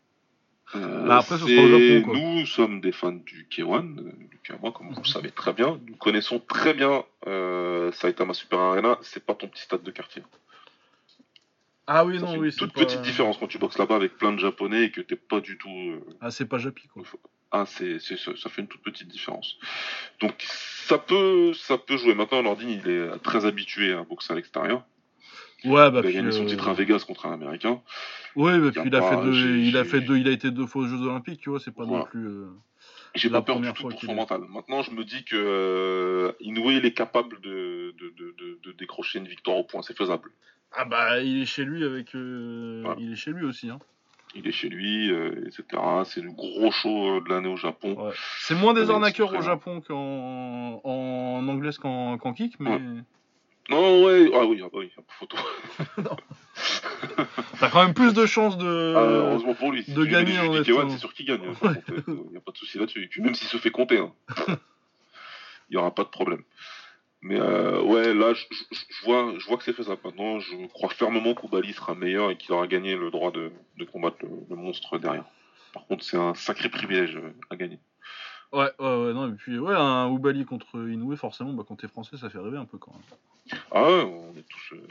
euh, 0.76 1.06
bah, 1.06 1.18
après, 1.18 1.38
Japon, 1.38 2.12
Nous 2.14 2.46
sommes 2.46 2.80
des 2.80 2.92
fans 2.92 3.12
du 3.12 3.46
K1, 3.50 3.98
euh, 3.98 4.56
moi, 4.60 4.72
comme 4.72 4.92
vous 4.92 5.02
le 5.02 5.08
savez 5.08 5.30
très 5.30 5.52
bien. 5.52 5.80
Nous 5.86 5.96
connaissons 5.96 6.40
très 6.40 6.74
bien 6.74 7.04
euh, 7.26 7.92
Saitama 7.92 8.34
Super 8.34 8.58
Arena. 8.58 8.98
C'est 9.02 9.24
pas 9.24 9.34
ton 9.34 9.48
petit 9.48 9.62
stade 9.62 9.82
de 9.82 9.90
quartier. 9.90 10.22
Ah 11.86 12.04
oui, 12.04 12.18
non, 12.18 12.36
oui. 12.36 12.54
Toute 12.54 12.72
petite 12.72 13.02
différence 13.02 13.36
quand 13.38 13.46
tu 13.46 13.58
boxes 13.58 13.78
là-bas 13.78 13.96
avec 13.96 14.16
plein 14.16 14.32
de 14.32 14.38
japonais 14.38 14.84
et 14.84 14.90
que 14.90 15.00
t'es 15.00 15.16
pas 15.16 15.40
du 15.40 15.58
tout. 15.58 15.68
Euh, 15.68 16.00
ah, 16.20 16.30
c'est 16.30 16.46
pas 16.46 16.58
Japi, 16.58 16.88
quoi. 16.88 17.02
Ah, 17.50 17.66
c'est, 17.66 17.98
ça 18.00 18.50
fait 18.50 18.62
une 18.62 18.68
toute 18.68 18.82
petite 18.82 19.08
différence. 19.08 19.58
Donc, 20.20 20.34
ça 20.48 20.98
peut, 20.98 21.52
ça 21.54 21.78
peut 21.78 21.96
jouer. 21.96 22.14
Maintenant, 22.14 22.42
Nordine, 22.42 22.70
il 22.70 22.90
est 22.90 23.18
très 23.22 23.44
habitué 23.44 23.92
à 23.92 24.02
boxer 24.02 24.32
à 24.32 24.36
l'extérieur. 24.36 24.84
Ouais, 25.64 25.90
bah, 25.90 26.00
il 26.04 26.08
a 26.08 26.12
gagné 26.12 26.32
son 26.32 26.44
titre 26.44 26.68
à 26.68 26.74
Vegas 26.74 27.04
contre 27.06 27.26
un 27.26 27.32
Américain. 27.32 27.80
Oui, 28.36 28.58
bah, 28.58 28.70
puis 28.72 28.82
il 28.86 28.94
a, 28.94 29.02
fait 29.02 29.22
deux, 29.22 29.56
il 29.58 29.76
a 29.76 29.84
fait 29.84 30.00
deux, 30.00 30.18
il 30.18 30.28
a 30.28 30.30
été 30.30 30.50
deux 30.50 30.66
fois 30.66 30.82
aux 30.82 30.86
Jeux 30.86 31.00
Olympiques, 31.00 31.40
tu 31.40 31.50
vois, 31.50 31.60
c'est 31.60 31.74
pas 31.74 31.86
non 31.86 32.02
plus. 32.04 32.26
Euh, 32.26 32.48
j'ai 33.14 33.30
pas 33.30 33.42
peur 33.42 33.60
du 33.60 33.72
tout 33.72 33.88
pour 33.88 34.00
son 34.00 34.14
mental. 34.14 34.42
Maintenant, 34.50 34.82
je 34.82 34.90
me 34.90 35.04
dis 35.04 35.24
que 35.24 35.36
euh, 35.36 36.32
Inoue, 36.40 36.72
il 36.72 36.84
est 36.84 36.92
capable 36.92 37.40
de, 37.40 37.94
de, 37.98 38.12
de, 38.16 38.58
de, 38.62 38.72
décrocher 38.72 39.20
une 39.20 39.28
victoire 39.28 39.56
au 39.56 39.64
point, 39.64 39.82
c'est 39.82 39.96
faisable. 39.96 40.30
Ah 40.72 40.84
bah, 40.84 41.20
il 41.20 41.42
est 41.42 41.46
chez 41.46 41.64
lui 41.64 41.84
avec, 41.84 42.14
euh, 42.14 42.82
il 42.98 43.12
est 43.12 43.16
chez 43.16 43.30
lui 43.30 43.44
aussi, 43.44 43.70
hein. 43.70 43.78
Il 44.36 44.48
est 44.48 44.52
chez 44.52 44.68
lui, 44.68 45.10
etc. 45.46 45.64
C'est 46.04 46.20
le 46.20 46.32
gros 46.32 46.72
show 46.72 47.20
de 47.20 47.28
l'année 47.28 47.48
au 47.48 47.56
Japon. 47.56 47.94
Ouais. 47.94 48.10
C'est 48.40 48.56
moins 48.56 48.74
des 48.74 48.90
arnaqueurs 48.90 49.32
au 49.32 49.40
Japon 49.40 49.80
qu'en 49.80 50.80
en 50.82 51.48
anglaise 51.48 51.78
qu'en 51.78 52.18
kick, 52.34 52.58
mais. 52.58 52.80
Non, 53.70 54.04
ouais, 54.04 54.30
ah 54.34 54.44
oui, 54.44 54.60
ah 54.62 54.68
bah 54.72 54.78
oui, 54.80 54.90
photo. 55.18 55.36
T'as 57.60 57.70
quand 57.70 57.84
même 57.84 57.94
plus 57.94 58.12
de 58.12 58.26
chances 58.26 58.56
de. 58.58 58.94
Ah, 58.96 59.00
heureusement 59.00 59.54
pour 59.54 59.72
lui. 59.72 59.84
de 59.84 60.04
gagner 60.04 60.38
en 60.38 60.52
fait. 60.52 60.64
C'est 60.64 60.98
sûr 60.98 61.14
qu'il 61.14 61.26
gagne. 61.26 61.40
Il 62.08 62.14
n'y 62.30 62.36
a 62.36 62.40
pas 62.40 62.52
de 62.52 62.56
souci 62.56 62.78
là-dessus. 62.78 63.10
Même 63.18 63.34
s'il 63.34 63.48
se 63.48 63.56
fait 63.56 63.70
compter, 63.70 63.98
hein. 63.98 64.12
il 64.48 65.72
n'y 65.72 65.76
aura 65.76 65.94
pas 65.94 66.04
de 66.04 66.08
problème. 66.08 66.42
Mais 67.22 67.40
euh, 67.40 67.80
ouais, 67.82 68.12
là, 68.12 68.34
je, 68.34 68.44
vois, 69.04 69.32
je 69.38 69.46
vois 69.46 69.56
que 69.56 69.64
c'est 69.64 69.72
faisable. 69.72 70.00
Maintenant, 70.04 70.40
je 70.40 70.66
crois 70.66 70.90
fermement 70.90 71.32
qu'Oubali 71.34 71.72
sera 71.72 71.94
meilleur 71.94 72.30
et 72.30 72.36
qu'il 72.36 72.52
aura 72.52 72.66
gagné 72.66 72.96
le 72.96 73.10
droit 73.10 73.32
de, 73.32 73.50
combattre 73.90 74.18
le, 74.20 74.56
monstre 74.56 74.98
derrière. 74.98 75.24
Par 75.72 75.86
contre, 75.86 76.04
c'est 76.04 76.18
un 76.18 76.34
sacré 76.34 76.68
privilège 76.68 77.16
euh, 77.16 77.32
à 77.48 77.56
gagner. 77.56 77.78
Ouais, 78.54 78.70
ouais, 78.78 79.06
ouais, 79.06 79.12
non, 79.12 79.28
et 79.28 79.32
puis, 79.32 79.58
ouais, 79.58 79.74
un 79.74 80.06
Oubali 80.06 80.44
contre 80.44 80.88
Inoue, 80.88 81.16
forcément, 81.16 81.52
bah, 81.52 81.64
quand 81.66 81.74
t'es 81.74 81.88
français, 81.88 82.16
ça 82.16 82.30
fait 82.30 82.38
rêver 82.38 82.56
un 82.56 82.66
peu 82.66 82.78
quand 82.78 82.92
même. 82.92 83.58
Ah 83.72 83.82
ouais, 83.82 84.02
on 84.04 84.30
est 84.38 84.46
tous 84.48 84.76
euh, 84.76 84.86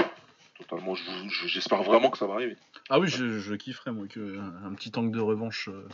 totalement. 0.58 0.96
J'espère 1.46 1.82
vraiment 1.84 2.10
que 2.10 2.18
ça 2.18 2.28
va 2.28 2.34
arriver. 2.34 2.58
Ah 2.90 3.00
oui, 3.00 3.08
je, 3.08 3.40
je 3.40 3.56
kifferais 3.56 3.94
moi 3.94 4.06
que 4.08 4.38
un, 4.66 4.74
petit 4.74 4.92
tank 4.92 5.14
de 5.14 5.20
revanche. 5.22 5.70
Euh, 5.70 5.88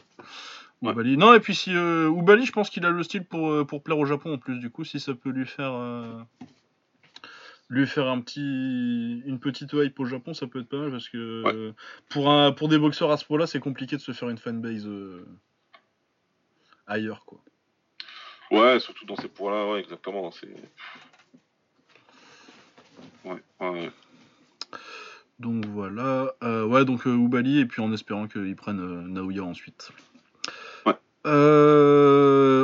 Oubali. 0.82 1.16
Non, 1.16 1.36
et 1.36 1.40
puis 1.40 1.54
si 1.54 1.76
euh, 1.76 2.08
Oubali, 2.08 2.44
je 2.48 2.52
pense 2.52 2.72
qu'il 2.72 2.86
a 2.88 2.90
le 2.90 3.04
style 3.04 3.24
pour, 3.24 3.52
euh, 3.52 3.66
pour 3.66 3.84
plaire 3.84 4.00
au 4.00 4.06
Japon 4.06 4.34
en 4.34 4.38
plus. 4.40 4.58
Du 4.58 4.72
coup, 4.72 4.84
si 4.84 5.00
ça 5.00 5.14
peut 5.14 5.30
lui 5.30 5.46
faire 5.46 5.74
lui 7.70 7.86
faire 7.86 8.08
un 8.08 8.20
petit 8.22 9.22
une 9.26 9.40
petite 9.40 9.74
hype 9.74 10.00
au 10.00 10.06
Japon, 10.06 10.34
ça 10.34 10.48
peut 10.48 10.62
être 10.62 10.70
pas 10.70 10.78
mal 10.78 10.90
parce 10.90 11.08
que 11.08 11.74
pour 12.10 12.32
un 12.32 12.52
pour 12.52 12.68
des 12.68 12.80
boxeurs 12.80 13.12
à 13.12 13.18
ce 13.18 13.26
point-là, 13.26 13.46
c'est 13.46 13.60
compliqué 13.60 13.96
de 13.96 14.02
se 14.02 14.12
faire 14.12 14.30
une 14.30 14.40
fanbase 14.40 14.90
ailleurs 16.88 17.26
quoi. 17.26 17.40
Ouais, 18.52 18.80
surtout 18.80 19.06
dans 19.06 19.16
ces 19.16 19.28
poids-là, 19.28 19.72
ouais, 19.72 19.80
exactement. 19.80 20.32
C'est 20.32 20.54
donc 25.40 25.66
voilà. 25.68 26.34
Euh, 26.44 26.66
ouais, 26.66 26.86
donc 26.86 27.08
euh, 27.08 27.12
Oubali, 27.12 27.60
et 27.60 27.66
puis 27.66 27.82
en 27.82 27.94
espérant 27.94 28.28
qu'ils 28.28 28.56
prennent 28.56 28.82
euh, 28.82 29.08
Naoya 29.08 29.44
ensuite. 29.44 29.92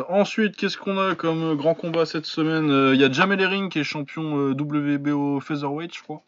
ensuite, 0.08 0.56
qu'est-ce 0.56 0.78
qu'on 0.78 0.98
a 0.98 1.16
comme 1.16 1.56
grand 1.56 1.74
combat 1.74 2.06
cette 2.06 2.26
semaine? 2.26 2.94
Il 2.94 3.00
y 3.00 3.04
a 3.04 3.12
Jamel 3.12 3.42
Herring 3.42 3.70
qui 3.70 3.80
est 3.80 3.84
champion 3.84 4.52
WBO 4.52 5.40
Featherweight, 5.40 5.96
je 5.96 6.04
crois. 6.04 6.24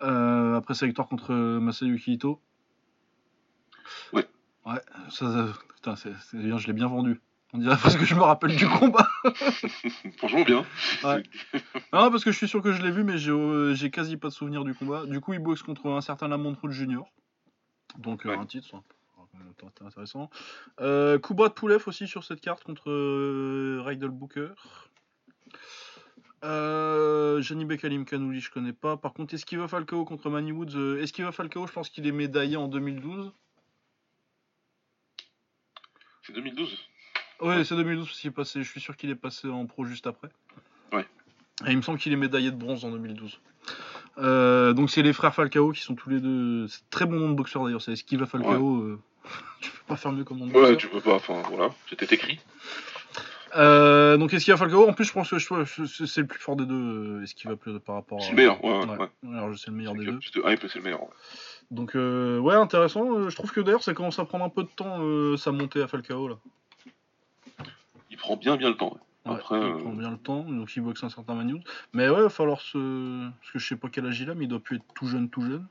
après 0.00 0.74
sa 0.74 0.86
victoire 0.86 1.08
contre 1.08 1.32
Masayuki 1.32 2.14
Ito. 2.14 2.40
Ouais. 4.12 4.26
Ouais, 4.66 4.80
ça, 5.10 5.48
putain, 5.74 5.96
c'est, 5.96 6.12
bien, 6.34 6.58
je 6.58 6.66
l'ai 6.66 6.72
bien 6.72 6.88
vendu. 6.88 7.20
On 7.54 7.58
dirait 7.58 7.76
parce 7.82 7.96
que 7.96 8.04
je 8.04 8.14
me 8.14 8.20
rappelle 8.20 8.54
du 8.56 8.68
combat. 8.68 9.08
Franchement, 10.18 10.42
bien. 10.44 10.66
Ouais. 11.02 11.22
Non, 11.94 12.10
parce 12.10 12.22
que 12.22 12.30
je 12.30 12.36
suis 12.36 12.48
sûr 12.48 12.60
que 12.62 12.72
je 12.72 12.82
l'ai 12.82 12.90
vu, 12.90 13.04
mais 13.04 13.16
j'ai 13.16 13.30
euh, 13.30 13.74
j'ai 13.74 13.90
quasi 13.90 14.18
pas 14.18 14.28
de 14.28 14.34
souvenir 14.34 14.64
du 14.64 14.74
combat. 14.74 15.06
Du 15.06 15.20
coup, 15.20 15.32
il 15.32 15.38
boxe 15.38 15.62
contre 15.62 15.88
un 15.88 16.02
certain 16.02 16.28
Lamont 16.28 16.54
Road 16.60 16.72
Junior. 16.72 17.08
Donc, 17.96 18.26
euh, 18.26 18.30
Ouais. 18.30 18.36
un 18.36 18.44
titre, 18.44 18.68
ça, 18.68 18.82
c'est 19.76 19.82
intéressant. 19.82 20.28
Euh, 20.80 21.18
Kubrat 21.18 21.50
Poulev 21.50 21.82
aussi 21.86 22.06
sur 22.06 22.22
cette 22.22 22.40
carte 22.42 22.64
contre 22.64 22.90
euh, 22.90 23.82
Rydell 23.84 24.10
Booker. 24.10 24.50
Euh, 26.44 27.40
Janibek 27.40 27.82
Alim 27.84 28.04
Kanouli, 28.04 28.40
je 28.40 28.50
connais 28.50 28.72
pas. 28.74 28.96
Par 28.98 29.14
contre, 29.14 29.32
Esquiva 29.34 29.68
Falcao 29.68 30.04
contre 30.04 30.28
Manny 30.28 30.52
Woods. 30.52 30.98
Esquiva 31.00 31.32
Falcao, 31.32 31.66
je 31.66 31.72
pense 31.72 31.88
qu'il 31.88 32.06
est 32.06 32.12
médaillé 32.12 32.56
en 32.56 32.68
2012. 32.68 33.32
C'est 36.22 36.32
2012. 36.34 36.87
Ouais, 37.40 37.64
c'est 37.64 37.76
2012 37.76 38.06
parce 38.06 38.18
qu'il 38.20 38.28
est 38.28 38.32
passé. 38.32 38.62
Je 38.62 38.68
suis 38.70 38.80
sûr 38.80 38.96
qu'il 38.96 39.10
est 39.10 39.14
passé 39.14 39.48
en 39.48 39.64
pro 39.66 39.84
juste 39.84 40.06
après. 40.06 40.28
Ouais. 40.92 41.06
Et 41.66 41.70
il 41.72 41.76
me 41.76 41.82
semble 41.82 41.98
qu'il 41.98 42.12
est 42.12 42.16
médaillé 42.16 42.50
de 42.50 42.56
bronze 42.56 42.84
en 42.84 42.90
2012. 42.90 43.40
Euh, 44.18 44.72
donc 44.72 44.90
c'est 44.90 45.02
les 45.02 45.12
frères 45.12 45.34
Falcao 45.34 45.70
qui 45.72 45.82
sont 45.82 45.94
tous 45.94 46.10
les 46.10 46.20
deux. 46.20 46.66
C'est 46.68 46.88
très 46.90 47.06
bon 47.06 47.16
nom 47.20 47.28
de 47.30 47.34
boxeur 47.34 47.64
d'ailleurs. 47.64 47.82
C'est 47.82 47.92
Esquiva 47.92 48.26
Falcao. 48.26 48.76
euh, 48.82 48.98
tu 49.60 49.70
peux 49.70 49.76
pas 49.86 49.96
faire 49.96 50.10
mieux 50.12 50.24
comme 50.24 50.38
nom 50.38 50.46
de 50.46 50.52
Ouais, 50.52 50.60
boxeur. 50.72 50.76
tu 50.78 50.88
peux 50.88 51.00
pas. 51.00 51.14
Enfin, 51.14 51.42
voilà. 51.50 51.70
C'était 51.88 52.12
écrit. 52.14 52.40
Euh, 53.56 54.16
donc 54.16 54.34
Esquiva 54.34 54.56
Falcao. 54.56 54.88
En 54.88 54.92
plus, 54.92 55.04
je 55.04 55.12
pense 55.12 55.30
que 55.30 55.38
c'est 55.38 56.20
le 56.20 56.26
plus 56.26 56.40
fort 56.40 56.56
des 56.56 56.66
deux. 56.66 56.74
euh, 56.74 57.22
Esquiva 57.22 57.56
plus 57.56 57.78
par 57.80 57.94
rapport. 57.96 58.20
C'est 58.20 58.28
à- 58.28 58.30
le 58.32 58.36
meilleur. 58.36 58.64
Ouais, 58.64 58.72
ouais. 58.80 58.86
Ouais. 58.86 58.98
ouais. 58.98 59.36
Alors 59.36 59.52
je 59.52 59.58
sais 59.58 59.70
le 59.70 59.76
meilleur 59.76 59.94
C'est 59.94 60.04
des 60.04 60.06
deux. 60.06 60.50
hype, 60.52 60.60
c'est 60.68 60.76
le 60.76 60.82
meilleur. 60.84 61.02
ouais. 61.02 61.08
Donc 61.70 61.94
ouais, 61.94 62.54
intéressant. 62.54 63.28
Je 63.28 63.34
trouve 63.36 63.52
que 63.52 63.60
d'ailleurs 63.60 63.82
ça 63.82 63.94
commence 63.94 64.18
à 64.18 64.24
prendre 64.24 64.44
un 64.44 64.48
peu 64.48 64.62
de 64.64 64.68
temps 64.68 65.36
sa 65.36 65.52
montée 65.52 65.82
à 65.82 65.86
Falcao 65.88 66.28
là. 66.28 66.36
Il 68.18 68.20
prend 68.20 68.36
bien, 68.36 68.56
bien 68.56 68.68
le 68.70 68.76
temps. 68.76 68.98
ouais. 69.26 69.34
Après, 69.34 69.56
il 69.60 69.62
euh, 69.64 69.78
prend 69.78 69.92
bien 69.92 70.10
le 70.10 70.16
temps, 70.18 70.42
donc 70.42 70.74
il 70.74 70.82
boxe 70.82 71.04
un 71.04 71.08
certain 71.08 71.34
Magnoud. 71.34 71.62
Mais 71.92 72.08
ouais, 72.08 72.16
il 72.18 72.22
va 72.22 72.28
falloir 72.28 72.60
se. 72.60 73.28
Parce 73.40 73.52
que 73.52 73.58
je 73.60 73.66
sais 73.66 73.76
pas 73.76 73.88
quel 73.88 74.06
âge 74.06 74.20
il 74.20 74.28
a, 74.28 74.34
mais 74.34 74.44
il 74.44 74.48
doit 74.48 74.58
plus 74.60 74.76
être 74.76 74.84
tout 74.94 75.06
jeune, 75.06 75.30
tout 75.30 75.42
jeune. 75.42 75.66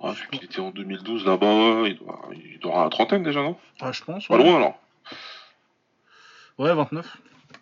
ouais, 0.00 0.12
vu 0.12 0.26
qu'il 0.30 0.44
était 0.44 0.60
en 0.60 0.70
2012 0.70 1.26
là-bas, 1.26 1.82
il 1.86 1.96
doit, 1.98 2.22
il 2.32 2.58
doit 2.60 2.70
avoir 2.72 2.84
la 2.84 2.90
trentaine 2.90 3.22
déjà, 3.22 3.42
non? 3.42 3.56
Ah, 3.80 3.92
je 3.92 4.02
pense. 4.02 4.26
Pas 4.26 4.36
Ouais, 4.36 4.42
loin 4.44 4.56
alors. 4.56 4.80
ouais 6.58 6.74
29. 6.74 7.18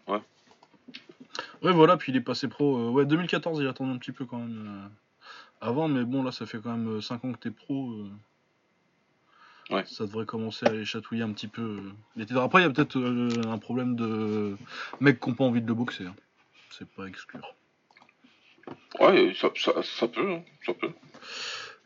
Ouais. 0.06 0.20
Ouais, 1.62 1.72
voilà, 1.72 1.96
puis 1.96 2.12
il 2.12 2.16
est 2.16 2.20
passé 2.20 2.46
pro. 2.48 2.76
euh, 2.78 2.90
ouais, 2.90 3.04
2014, 3.04 3.60
il 3.60 3.66
a 3.66 3.70
attendu 3.70 3.90
un 3.92 3.98
petit 3.98 4.12
peu 4.12 4.24
quand 4.26 4.38
même. 4.38 4.64
euh, 4.84 4.88
avant, 5.66 5.88
mais 5.88 6.04
bon, 6.04 6.22
là, 6.22 6.30
ça 6.30 6.46
fait 6.46 6.58
quand 6.60 6.76
même 6.76 7.00
5 7.00 7.24
ans 7.24 7.32
que 7.32 7.38
t'es 7.38 7.50
pro. 7.50 7.90
euh, 7.90 8.10
Ouais. 9.70 9.84
Ça 9.86 10.06
devrait 10.06 10.24
commencer 10.26 10.66
à 10.66 10.70
les 10.70 10.84
chatouiller 10.84 11.22
un 11.22 11.32
petit 11.32 11.48
peu. 11.48 11.80
euh. 12.18 12.40
Après, 12.40 12.62
il 12.62 12.64
y 12.64 12.68
a 12.68 12.70
peut-être 12.70 12.96
euh, 12.98 13.28
un 13.46 13.58
problème 13.58 13.96
de 13.96 14.56
mecs 15.00 15.20
qui 15.20 15.28
n'ont 15.28 15.34
pas 15.34 15.44
envie 15.44 15.60
de 15.60 15.66
le 15.66 15.74
boxer. 15.74 16.06
hein. 16.06 16.14
C'est 16.70 16.88
pas 16.88 17.06
exclure. 17.06 17.54
Ouais, 19.00 19.34
ça, 19.38 19.48
ça, 19.56 19.72
ça 19.82 20.08
peut, 20.08 20.30
hein, 20.32 20.42
ça 20.64 20.72
peut. 20.74 20.90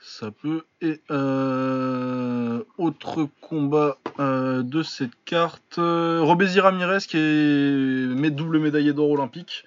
Ça 0.01 0.31
peut. 0.33 0.65
Et 0.81 1.01
euh, 1.11 2.63
autre 2.77 3.29
combat 3.41 3.99
euh, 4.19 4.63
de 4.63 4.83
cette 4.83 5.15
carte, 5.25 5.79
euh, 5.79 6.23
Ramirez 6.25 6.99
qui 7.09 7.17
est 7.17 8.31
double 8.31 8.59
médaillé 8.59 8.93
d'or 8.93 9.11
olympique, 9.11 9.65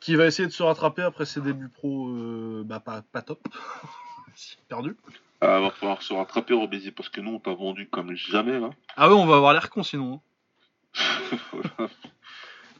qui 0.00 0.14
va 0.14 0.26
essayer 0.26 0.46
de 0.46 0.52
se 0.52 0.62
rattraper 0.62 1.02
après 1.02 1.24
ses 1.26 1.40
débuts 1.40 1.68
pro, 1.68 2.08
bah 2.64 2.80
pas, 2.80 3.02
pas 3.12 3.22
top, 3.22 3.40
perdu. 4.68 4.94
Ah, 5.40 5.60
va 5.60 5.70
falloir 5.70 6.02
se 6.02 6.12
rattraper, 6.12 6.54
Robézy, 6.54 6.90
parce 6.90 7.08
que 7.08 7.20
nous, 7.20 7.32
on 7.34 7.38
t'a 7.40 7.52
vendu 7.54 7.88
comme 7.88 8.14
jamais, 8.16 8.58
là. 8.58 8.70
Ah 8.96 9.08
ouais, 9.08 9.14
on 9.14 9.26
va 9.26 9.36
avoir 9.36 9.52
l'air 9.52 9.70
con 9.70 9.82
sinon. 9.82 10.20
hein. 10.96 11.38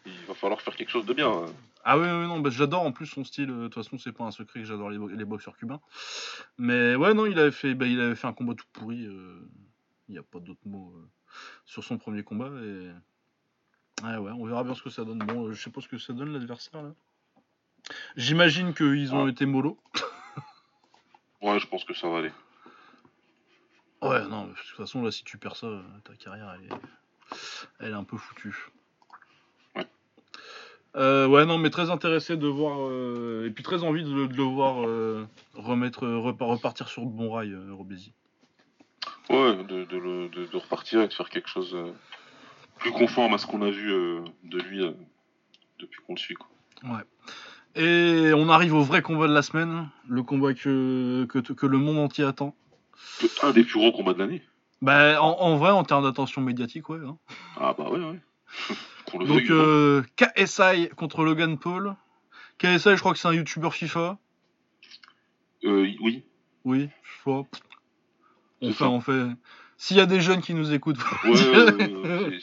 Il 0.07 0.13
va 0.27 0.35
falloir 0.35 0.61
faire 0.61 0.75
quelque 0.75 0.91
chose 0.91 1.07
de 1.07 1.13
bien. 1.15 1.29
hein. 1.31 1.47
Ah 1.85 1.97
oui, 1.99 2.05
oui, 2.07 2.27
non, 2.27 2.41
bah, 2.41 2.51
j'adore 2.51 2.83
en 2.83 2.93
plus 2.93 3.07
son 3.07 3.25
style. 3.25 3.51
euh, 3.51 3.63
De 3.65 3.69
toute 3.69 3.75
façon, 3.85 3.99
c'est 3.99 4.13
pas 4.13 4.25
un 4.25 4.31
secret 4.31 4.61
que 4.61 4.67
j'adore 4.67 4.91
les, 4.91 4.99
bo- 4.99 5.09
les 5.09 5.25
boxeurs 5.25 5.57
cubains. 5.57 5.81
Mais 6.57 6.97
ouais, 6.97 7.15
non, 7.15 7.27
il 7.27 7.39
avait 7.39 7.51
fait, 7.53 7.75
bah, 7.75 7.87
il 7.87 8.01
avait 8.01 8.15
fait 8.17 8.27
un 8.27 8.33
combat 8.33 8.55
tout 8.55 8.67
pourri. 8.73 9.05
euh, 9.07 9.41
Il 10.09 10.13
n'y 10.13 10.19
a 10.19 10.23
pas 10.23 10.41
d'autre 10.41 10.61
mot 10.67 10.93
euh, 10.97 11.07
sur 11.67 11.85
son 11.85 11.97
premier 11.99 12.23
combat. 12.25 12.49
Et... 12.63 12.91
Ouais, 14.05 14.17
ouais, 14.17 14.33
on 14.33 14.45
verra 14.47 14.65
bien 14.65 14.75
ce 14.75 14.83
que 14.83 14.91
ça 14.91 15.05
donne. 15.05 15.19
Bon, 15.19 15.47
euh, 15.47 15.53
je 15.53 15.63
sais 15.63 15.71
pas 15.71 15.81
ce 15.81 15.89
que 15.89 15.99
ça 15.99 16.13
donne 16.13 16.33
l'adversaire 16.33 16.83
là. 16.83 16.91
J'imagine 18.17 18.75
qu'ils 18.75 19.15
ont 19.15 19.27
Ah. 19.27 19.31
été 19.31 19.47
mollo. 19.47 19.79
Ouais, 21.41 21.59
je 21.61 21.67
pense 21.69 21.85
que 21.85 21.95
ça 21.95 22.09
va 22.09 22.19
aller. 22.19 22.33
Ouais, 24.03 24.27
non, 24.29 24.47
de 24.47 24.53
toute 24.53 24.77
façon, 24.77 25.03
là, 25.03 25.11
si 25.11 25.25
tu 25.25 25.39
perds 25.39 25.57
ça, 25.57 25.67
euh, 25.67 25.83
ta 26.05 26.15
carrière, 26.15 26.55
elle 26.59 26.67
est, 26.67 26.81
elle 27.81 27.91
est 27.91 27.95
un 27.97 28.05
peu 28.05 28.17
foutue. 28.17 28.55
Ouais. 29.75 29.87
Euh, 30.97 31.27
ouais, 31.27 31.45
non, 31.47 31.59
mais 31.59 31.71
très 31.71 31.91
intéressé 31.91 32.37
de 32.37 32.47
voir, 32.47 32.79
euh, 32.81 33.47
et 33.47 33.51
puis 33.51 33.65
très 33.65 33.83
envie 33.83 34.05
de, 34.05 34.27
de 34.27 34.35
le 34.37 34.43
voir 34.43 34.87
euh, 34.87 35.27
remettre, 35.55 36.07
repa- 36.07 36.45
repartir 36.45 36.89
sur 36.89 37.03
de 37.05 37.11
bons 37.11 37.33
rails, 37.33 37.57
Robézy. 37.71 38.13
Ouais, 39.31 39.57
de, 39.65 39.85
de, 39.85 39.97
le- 39.97 40.29
de- 40.29 40.57
repartir 40.57 41.03
et 41.03 41.09
de 41.09 41.13
faire 41.13 41.29
quelque 41.29 41.49
chose 41.49 41.77
plus 42.79 42.93
conforme 42.93 43.35
à 43.35 43.39
ce 43.39 43.47
qu'on 43.47 43.63
a 43.63 43.71
vu 43.71 43.91
de 44.45 44.59
lui 44.61 44.85
depuis 45.79 46.01
qu'on 46.07 46.15
le 46.15 46.19
suit. 46.19 46.35
Quoi. 46.37 46.49
Ouais. 46.85 47.03
Et 47.75 48.33
on 48.35 48.49
arrive 48.49 48.75
au 48.75 48.83
vrai 48.83 49.03
combat 49.03 49.29
de 49.29 49.35
la 49.35 49.43
semaine, 49.43 49.89
le 50.09 50.23
combat 50.23 50.55
que, 50.55 51.27
que, 51.29 51.39
que 51.41 51.67
le 51.67 51.79
monde 51.79 51.99
entier 51.99 52.25
attend. 52.25 52.55
Un 53.43 53.51
des 53.51 53.65
plus 53.65 53.79
gros 53.79 53.93
combats 53.93 54.13
de 54.15 54.19
l'année. 54.19 54.43
Bah, 54.81 55.21
en, 55.23 55.31
en 55.41 55.57
vrai, 55.57 55.71
en 55.71 55.83
termes 55.85 56.05
d'attention 56.05 56.41
médiatique, 56.41 56.89
ouais. 56.89 57.01
hein. 57.05 57.17
Ah 57.57 57.75
bah 57.77 57.91
ouais, 57.91 57.99
ouais. 57.99 58.21
Donc, 59.27 59.51
euh, 59.51 60.03
KSI 60.17 60.89
contre 60.97 61.25
Logan 61.25 61.59
Paul. 61.59 61.95
KSI, 62.59 62.91
je 62.97 63.01
crois 63.01 63.13
que 63.13 63.19
c'est 63.19 63.29
un 63.29 63.33
youtubeur 63.33 63.75
FIFA. 63.75 64.19
Euh, 65.65 65.89
oui. 66.01 66.25
Oui, 66.65 66.89
je 67.03 67.25
vois. 67.25 67.47
On 68.61 68.73
fait, 68.73 68.85
on 68.85 69.01
fait. 69.01 69.25
S'il 69.77 69.97
y 69.97 70.01
a 70.01 70.07
des 70.07 70.21
jeunes 70.21 70.41
qui 70.43 70.55
nous 70.55 70.73
écoutent, 70.73 70.99
Ouais, 71.25 72.41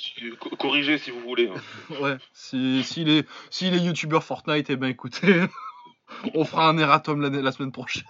corrigez 0.59 0.97
si 0.97 1.11
vous 1.11 1.19
voulez. 1.19 1.49
hein. 1.49 1.95
ouais. 2.01 2.17
Si, 2.33 2.81
s'il 2.83 3.09
est, 3.09 3.27
s'il 3.49 3.73
est 3.75 3.79
youtubeur 3.79 4.23
Fortnite, 4.23 4.69
eh 4.69 4.77
ben 4.77 4.87
écoutez, 4.87 5.43
on 6.33 6.45
fera 6.45 6.69
un 6.69 6.77
erratum 6.77 7.21
la 7.21 7.51
semaine 7.51 7.73
prochaine. 7.73 8.03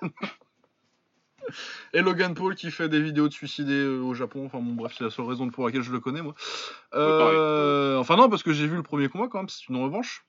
Et 1.94 2.02
Logan 2.02 2.34
Paul 2.34 2.56
qui 2.56 2.72
fait 2.72 2.90
des 2.90 3.02
vidéos 3.02 3.28
de 3.28 3.34
suicidés 3.34 3.74
euh, 3.74 4.02
au 4.02 4.14
Japon. 4.14 4.46
Enfin 4.46 4.60
bon, 4.60 4.74
bref, 4.74 4.94
c'est 4.98 5.04
la 5.04 5.10
seule 5.10 5.26
raison 5.26 5.50
pour 5.50 5.66
laquelle 5.66 5.82
je 5.84 5.92
le 5.92 6.00
connais, 6.00 6.22
moi. 6.22 6.36
Euh, 6.94 7.98
enfin 7.98 8.16
non, 8.16 8.30
parce 8.30 8.44
que 8.44 8.54
j'ai 8.54 8.68
vu 8.68 8.76
le 8.76 8.84
premier 8.84 9.08
combat 9.10 9.28
quand 9.28 9.40
même, 9.40 9.50
c'est 9.50 9.68
une 9.70 9.78
revanche. 9.78 10.26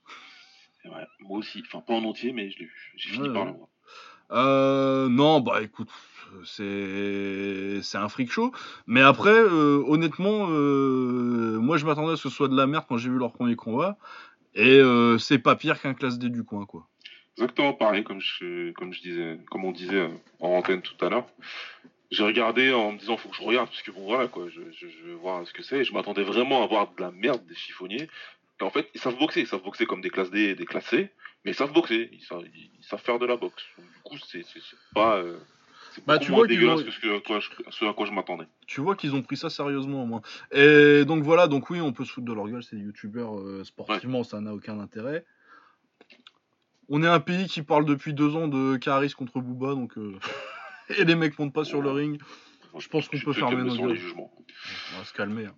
Vrai, 0.84 1.06
moi 1.20 1.38
aussi. 1.38 1.62
Enfin, 1.66 1.82
pas 1.84 1.94
en 1.94 2.04
entier, 2.04 2.32
mais 2.32 2.50
je 2.50 2.58
l'ai 2.58 2.64
vu. 2.66 2.92
J'ai 2.96 3.10
fini 3.10 3.28
Ouais, 3.28 3.34
par 3.34 3.44
ouais. 3.44 3.50
le 3.52 3.56
voir. 3.56 3.68
Euh, 4.32 5.08
non, 5.08 5.40
bah 5.40 5.62
écoute, 5.62 5.88
c'est 6.44 7.80
c'est 7.82 7.98
un 7.98 8.08
freak 8.08 8.30
show. 8.30 8.52
Mais 8.86 9.00
après, 9.02 9.30
euh, 9.34 9.82
honnêtement, 9.86 10.46
moi 10.46 11.76
je 11.76 11.86
m'attendais 11.86 12.12
à 12.12 12.16
ce 12.16 12.24
que 12.24 12.28
ce 12.28 12.34
soit 12.34 12.48
de 12.48 12.56
la 12.56 12.66
merde 12.66 12.84
quand 12.88 12.96
j'ai 12.98 13.10
vu 13.10 13.18
leur 13.18 13.32
premier 13.32 13.56
combat. 13.56 13.98
Et 14.54 14.80
c'est 15.18 15.38
pas 15.38 15.54
pire 15.54 15.80
qu'un 15.80 15.94
classe 15.94 16.18
D 16.18 16.28
du 16.30 16.42
coin, 16.44 16.64
quoi. 16.66 16.88
Exactement 17.38 17.74
pareil, 17.74 18.02
comme 18.02 18.20
je, 18.20 18.72
comme 18.72 18.92
je 18.92 19.00
disais, 19.02 19.38
comme 19.50 19.64
on 19.64 19.72
disait 19.72 19.94
euh, 19.96 20.08
en 20.40 20.50
antenne 20.50 20.82
tout 20.82 20.96
à 21.04 21.08
l'heure. 21.10 21.26
J'ai 22.10 22.22
regardé 22.22 22.72
en 22.72 22.92
me 22.92 22.98
disant 22.98 23.16
faut 23.16 23.28
que 23.28 23.36
je 23.36 23.42
regarde 23.42 23.68
parce 23.68 23.82
que 23.82 23.90
bon 23.90 24.04
voilà 24.04 24.28
quoi, 24.28 24.48
je, 24.48 24.60
je, 24.72 24.88
je 24.88 25.02
veux 25.04 25.14
voir 25.14 25.46
ce 25.46 25.52
que 25.52 25.62
c'est. 25.62 25.84
Je 25.84 25.92
m'attendais 25.92 26.22
vraiment 26.22 26.62
à 26.62 26.66
voir 26.66 26.92
de 26.94 27.00
la 27.02 27.10
merde 27.10 27.44
des 27.46 27.54
chiffonniers. 27.54 28.08
Et 28.60 28.64
en 28.64 28.70
fait, 28.70 28.88
ils 28.94 29.00
savent 29.00 29.18
boxer, 29.18 29.40
ils 29.40 29.46
savent 29.46 29.62
boxer 29.62 29.84
comme 29.86 30.00
des 30.00 30.08
classes 30.08 30.30
D 30.30 30.40
et 30.40 30.54
des 30.54 30.64
classes 30.64 30.86
C, 30.86 31.10
mais 31.44 31.50
ils 31.50 31.54
savent 31.54 31.72
boxer, 31.72 32.08
ils 32.12 32.22
savent, 32.22 32.44
ils, 32.54 32.70
ils 32.78 32.84
savent 32.84 33.02
faire 33.02 33.18
de 33.18 33.26
la 33.26 33.36
boxe. 33.36 33.64
Donc, 33.76 33.86
du 33.86 34.00
coup, 34.02 34.16
c'est 34.26 34.44
pas, 34.94 35.16
euh, 35.18 35.36
Bah, 36.06 36.18
tu 36.18 36.30
vois 36.30 36.46
dégueulasse 36.46 36.82
que 36.82 36.90
ce, 36.90 37.00
que, 37.00 37.16
à 37.16 37.20
quoi 37.20 37.40
je, 37.40 37.50
ce 37.70 37.84
à 37.84 37.92
quoi 37.92 38.06
je 38.06 38.12
m'attendais. 38.12 38.46
Tu 38.66 38.80
vois 38.80 38.96
qu'ils 38.96 39.14
ont 39.14 39.22
pris 39.22 39.36
ça 39.36 39.50
sérieusement 39.50 40.04
au 40.04 40.06
moins. 40.06 40.22
Et 40.52 41.04
donc 41.04 41.22
voilà, 41.22 41.48
donc 41.48 41.68
oui, 41.70 41.80
on 41.82 41.92
peut 41.92 42.04
se 42.04 42.12
foutre 42.12 42.26
de 42.26 42.32
leur 42.32 42.48
gueule, 42.48 42.62
c'est 42.62 42.76
des 42.76 42.82
youtubeurs 42.82 43.38
euh, 43.38 43.62
sportivement, 43.64 44.24
ça 44.24 44.40
n'a 44.40 44.54
aucun 44.54 44.78
intérêt. 44.80 45.24
On 46.88 47.02
est 47.02 47.08
un 47.08 47.20
pays 47.20 47.46
qui 47.46 47.62
parle 47.62 47.84
depuis 47.84 48.14
deux 48.14 48.36
ans 48.36 48.48
de 48.48 48.76
Caris 48.76 49.12
contre 49.12 49.40
Booba, 49.40 49.74
donc 49.74 49.96
euh, 49.98 50.14
et 50.96 51.04
les 51.04 51.14
mecs 51.16 51.38
montent 51.38 51.52
pas 51.52 51.64
sur 51.64 51.82
le 51.82 51.90
ring. 51.90 52.20
Je 52.78 52.88
pense 52.88 53.08
qu'on 53.08 53.18
peut 53.18 53.32
fermer 53.32 53.56
nos 53.64 53.88
les 53.88 53.96
jugements. 53.96 54.30
On 54.94 54.98
va 54.98 55.04
se 55.04 55.12
calmer. 55.14 55.46
hein. 55.46 55.54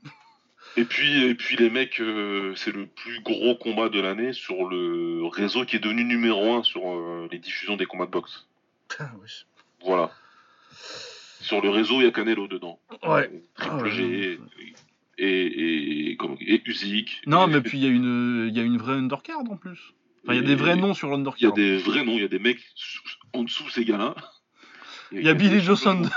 Et 0.77 0.85
puis, 0.85 1.25
et 1.25 1.35
puis 1.35 1.57
les 1.57 1.71
mecs, 1.71 2.01
euh, 2.01 2.55
c'est 2.55 2.73
le 2.73 2.87
plus 2.87 3.21
gros 3.23 3.57
combat 3.57 3.89
de 3.89 4.01
l'année 4.01 4.33
sur 4.33 4.69
le 4.69 5.27
réseau 5.27 5.65
qui 5.65 5.77
est 5.77 5.81
devenu 5.81 6.05
numéro 6.05 6.55
un 6.55 6.63
sur 6.63 6.83
euh, 6.89 7.27
les 7.33 7.39
diffusions 7.39 7.77
des 7.77 7.87
combats 7.87 8.07
de 8.07 8.11
boxe. 8.13 8.47
Ah, 9.01 9.11
wesh. 9.21 9.47
Voilà. 9.85 10.13
Sur 11.41 11.61
le 11.63 11.71
réseau, 11.71 12.01
il 12.01 12.05
y 12.05 12.07
a 12.07 12.11
Canelo 12.11 12.47
dedans. 12.47 12.79
Ouais. 13.03 13.31
Ah 13.57 13.63
Triple 13.67 13.85
ouais, 13.85 13.91
G 13.91 14.39
et, 15.19 15.27
et, 15.27 16.13
et, 16.13 16.19
et 16.55 16.63
Usyk. 16.67 17.23
Non, 17.27 17.47
mais 17.49 17.61
puis 17.61 17.79
il 17.79 17.85
y, 17.85 17.87
a 17.87 17.91
une- 17.91 18.47
il 18.49 18.57
y 18.57 18.61
a 18.61 18.63
une 18.65 18.79
vraie 18.79 18.95
undercard 18.95 19.41
en 19.51 19.57
plus. 19.57 19.95
Enfin, 20.29 20.35
il 20.39 20.43
y 20.43 20.45
a 20.45 20.47
des 20.47 20.55
vrais 20.57 20.77
noms 20.77 20.93
sur 20.95 21.09
Il 21.09 21.11
y 21.11 21.15
a 21.15 21.17
l'undercard. 21.17 21.53
des 21.55 21.79
vrais 21.79 22.05
noms, 22.05 22.13
il 22.13 22.21
y 22.21 22.25
a 22.25 22.29
des 22.29 22.39
mecs 22.39 22.61
sous- 22.75 23.01
en 23.33 23.45
dessous 23.45 23.69
ces 23.71 23.85
gars-là. 23.85 24.15
Il 25.13 25.23
y 25.23 25.29
a 25.29 25.35
Billy 25.35 25.61
Joe. 25.61 25.81
Saunders. 25.81 26.11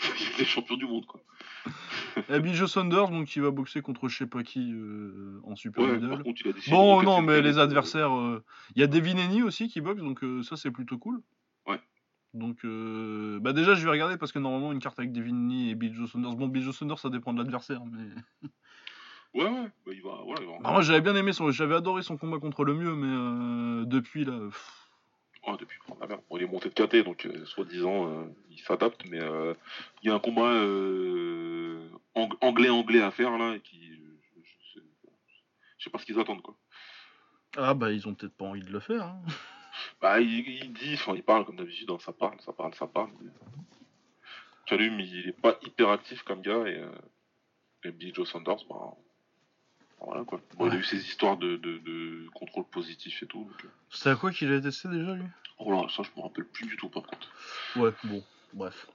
Il 0.20 0.30
y 0.30 0.34
a 0.34 0.38
des 0.38 0.44
champions 0.44 0.76
du 0.76 0.86
monde, 0.86 1.06
quoi. 1.06 1.20
Et 2.30 2.40
puis 2.40 2.54
Joe 2.54 2.70
Saunders, 2.70 3.08
donc 3.08 3.26
qui 3.26 3.40
va 3.40 3.50
boxer 3.50 3.80
contre 3.80 4.08
je 4.08 4.16
sais 4.18 4.26
pas 4.26 4.42
qui 4.42 4.70
euh, 4.72 5.40
en 5.44 5.56
super 5.56 5.84
Ouais, 5.84 5.94
middle. 5.98 6.22
contre, 6.22 6.40
il 6.46 6.52
Bon, 6.70 6.96
casser 6.96 7.06
non, 7.06 7.22
mais 7.22 7.40
les 7.42 7.58
adversaires. 7.58 8.14
euh, 8.16 8.44
Il 8.76 8.80
y 8.80 8.82
a 8.82 8.86
Devin 8.86 9.16
Haney 9.18 9.42
aussi 9.42 9.68
qui 9.68 9.80
boxe, 9.80 10.02
donc 10.02 10.22
euh, 10.24 10.42
ça 10.42 10.56
c'est 10.56 10.70
plutôt 10.70 10.98
cool. 10.98 11.20
Ouais. 11.66 11.80
Donc, 12.34 12.64
euh, 12.64 13.38
bah 13.40 13.52
déjà, 13.52 13.74
je 13.74 13.84
vais 13.84 13.90
regarder 13.90 14.16
parce 14.16 14.32
que 14.32 14.38
normalement, 14.38 14.72
une 14.72 14.78
carte 14.80 14.98
avec 14.98 15.12
Devin 15.12 15.30
Haney 15.30 15.70
et 15.70 15.74
Bill 15.74 15.94
Joe 15.94 16.10
Saunders. 16.10 16.34
Bon, 16.34 16.48
Bill 16.48 16.62
Joe 16.62 16.76
Saunders, 16.76 16.98
ça 16.98 17.08
dépend 17.10 17.32
de 17.32 17.38
l'adversaire, 17.38 17.82
mais. 17.86 18.08
Ouais, 19.34 19.44
ouais, 19.44 19.66
bah, 19.86 19.92
il 19.92 20.02
va. 20.02 20.20
Voilà, 20.24 20.40
il 20.42 20.46
va 20.46 20.58
Bah, 20.60 20.70
moi, 20.72 20.82
j'avais 20.82 21.00
bien 21.00 21.16
aimé 21.16 21.32
son. 21.32 21.50
J'avais 21.50 21.74
adoré 21.74 22.02
son 22.02 22.16
combat 22.16 22.38
contre 22.38 22.64
le 22.64 22.74
mieux, 22.74 22.94
mais 22.94 23.08
euh, 23.08 23.84
depuis 23.86 24.24
là. 24.24 24.38
pff, 24.48 24.80
Ouais, 25.46 25.56
depuis 25.58 25.78
la 26.00 26.06
merde. 26.06 26.22
Bon, 26.30 26.36
il 26.38 26.44
est 26.44 26.46
monté 26.46 26.70
de 26.70 26.74
KT, 26.74 27.04
donc 27.04 27.26
euh, 27.26 27.44
soi-disant, 27.44 28.08
euh, 28.08 28.24
il 28.48 28.60
s'adapte, 28.60 29.04
mais 29.10 29.20
euh, 29.20 29.52
il 30.02 30.08
y 30.08 30.10
a 30.10 30.14
un 30.14 30.18
combat 30.18 30.50
ang- 32.14 32.36
anglais-anglais 32.40 33.02
à 33.02 33.10
faire 33.10 33.36
là, 33.36 33.54
et 33.56 33.60
qui. 33.60 33.92
je, 33.94 34.40
je 34.42 34.80
sais, 34.80 34.86
je 35.78 35.84
sais 35.84 35.90
pas 35.90 35.98
ce 35.98 36.06
qu'ils 36.06 36.18
attendent, 36.18 36.40
quoi. 36.42 36.56
Ah, 37.56 37.74
bah, 37.74 37.92
ils 37.92 38.08
ont 38.08 38.14
peut-être 38.14 38.34
pas 38.36 38.46
envie 38.46 38.62
de 38.62 38.70
le 38.70 38.80
faire. 38.80 39.02
hein. 39.04 39.22
Bah, 40.00 40.20
il, 40.20 40.48
il 40.48 40.72
dit, 40.72 40.94
enfin, 40.94 41.14
il 41.16 41.24
parle 41.24 41.44
comme 41.44 41.56
d'habitude, 41.56 41.90
hein, 41.90 41.98
ça 41.98 42.12
parle, 42.12 42.40
ça 42.40 42.52
parle, 42.52 42.72
ça 42.74 42.86
parle. 42.86 43.10
Mais... 43.20 43.30
Il 44.70 45.28
est 45.28 45.40
pas 45.40 45.58
hyper 45.62 45.88
actif 45.90 46.22
comme 46.22 46.40
gars, 46.42 46.64
et, 46.66 46.78
euh, 46.78 46.90
et 47.84 47.90
Billy 47.90 48.14
Joe 48.14 48.28
Sanders, 48.28 48.64
bah. 48.68 48.94
Voilà 50.06 50.24
quoi. 50.24 50.40
Bon, 50.58 50.66
Il 50.68 50.72
a 50.72 50.76
eu 50.76 50.84
ses 50.84 50.98
histoires 50.98 51.36
de, 51.36 51.56
de, 51.56 51.78
de 51.78 52.28
contrôle 52.34 52.64
positif 52.64 53.22
et 53.22 53.26
tout. 53.26 53.38
Donc... 53.44 53.64
euh, 53.64 53.68
C'était 53.90 54.10
à 54.10 54.16
quoi 54.16 54.30
qu'il 54.30 54.52
a 54.52 54.60
testé 54.60 54.88
déjà, 54.88 55.14
lui? 55.14 55.24
Oh 55.58 55.70
là, 55.72 55.86
ça 55.88 56.02
je 56.02 56.10
me 56.16 56.22
rappelle 56.22 56.44
plus 56.46 56.66
du 56.66 56.76
tout 56.76 56.88
par 56.88 57.04
contre. 57.04 57.28
Ouais, 57.76 57.90
bon, 58.04 58.22
bref. 58.52 58.86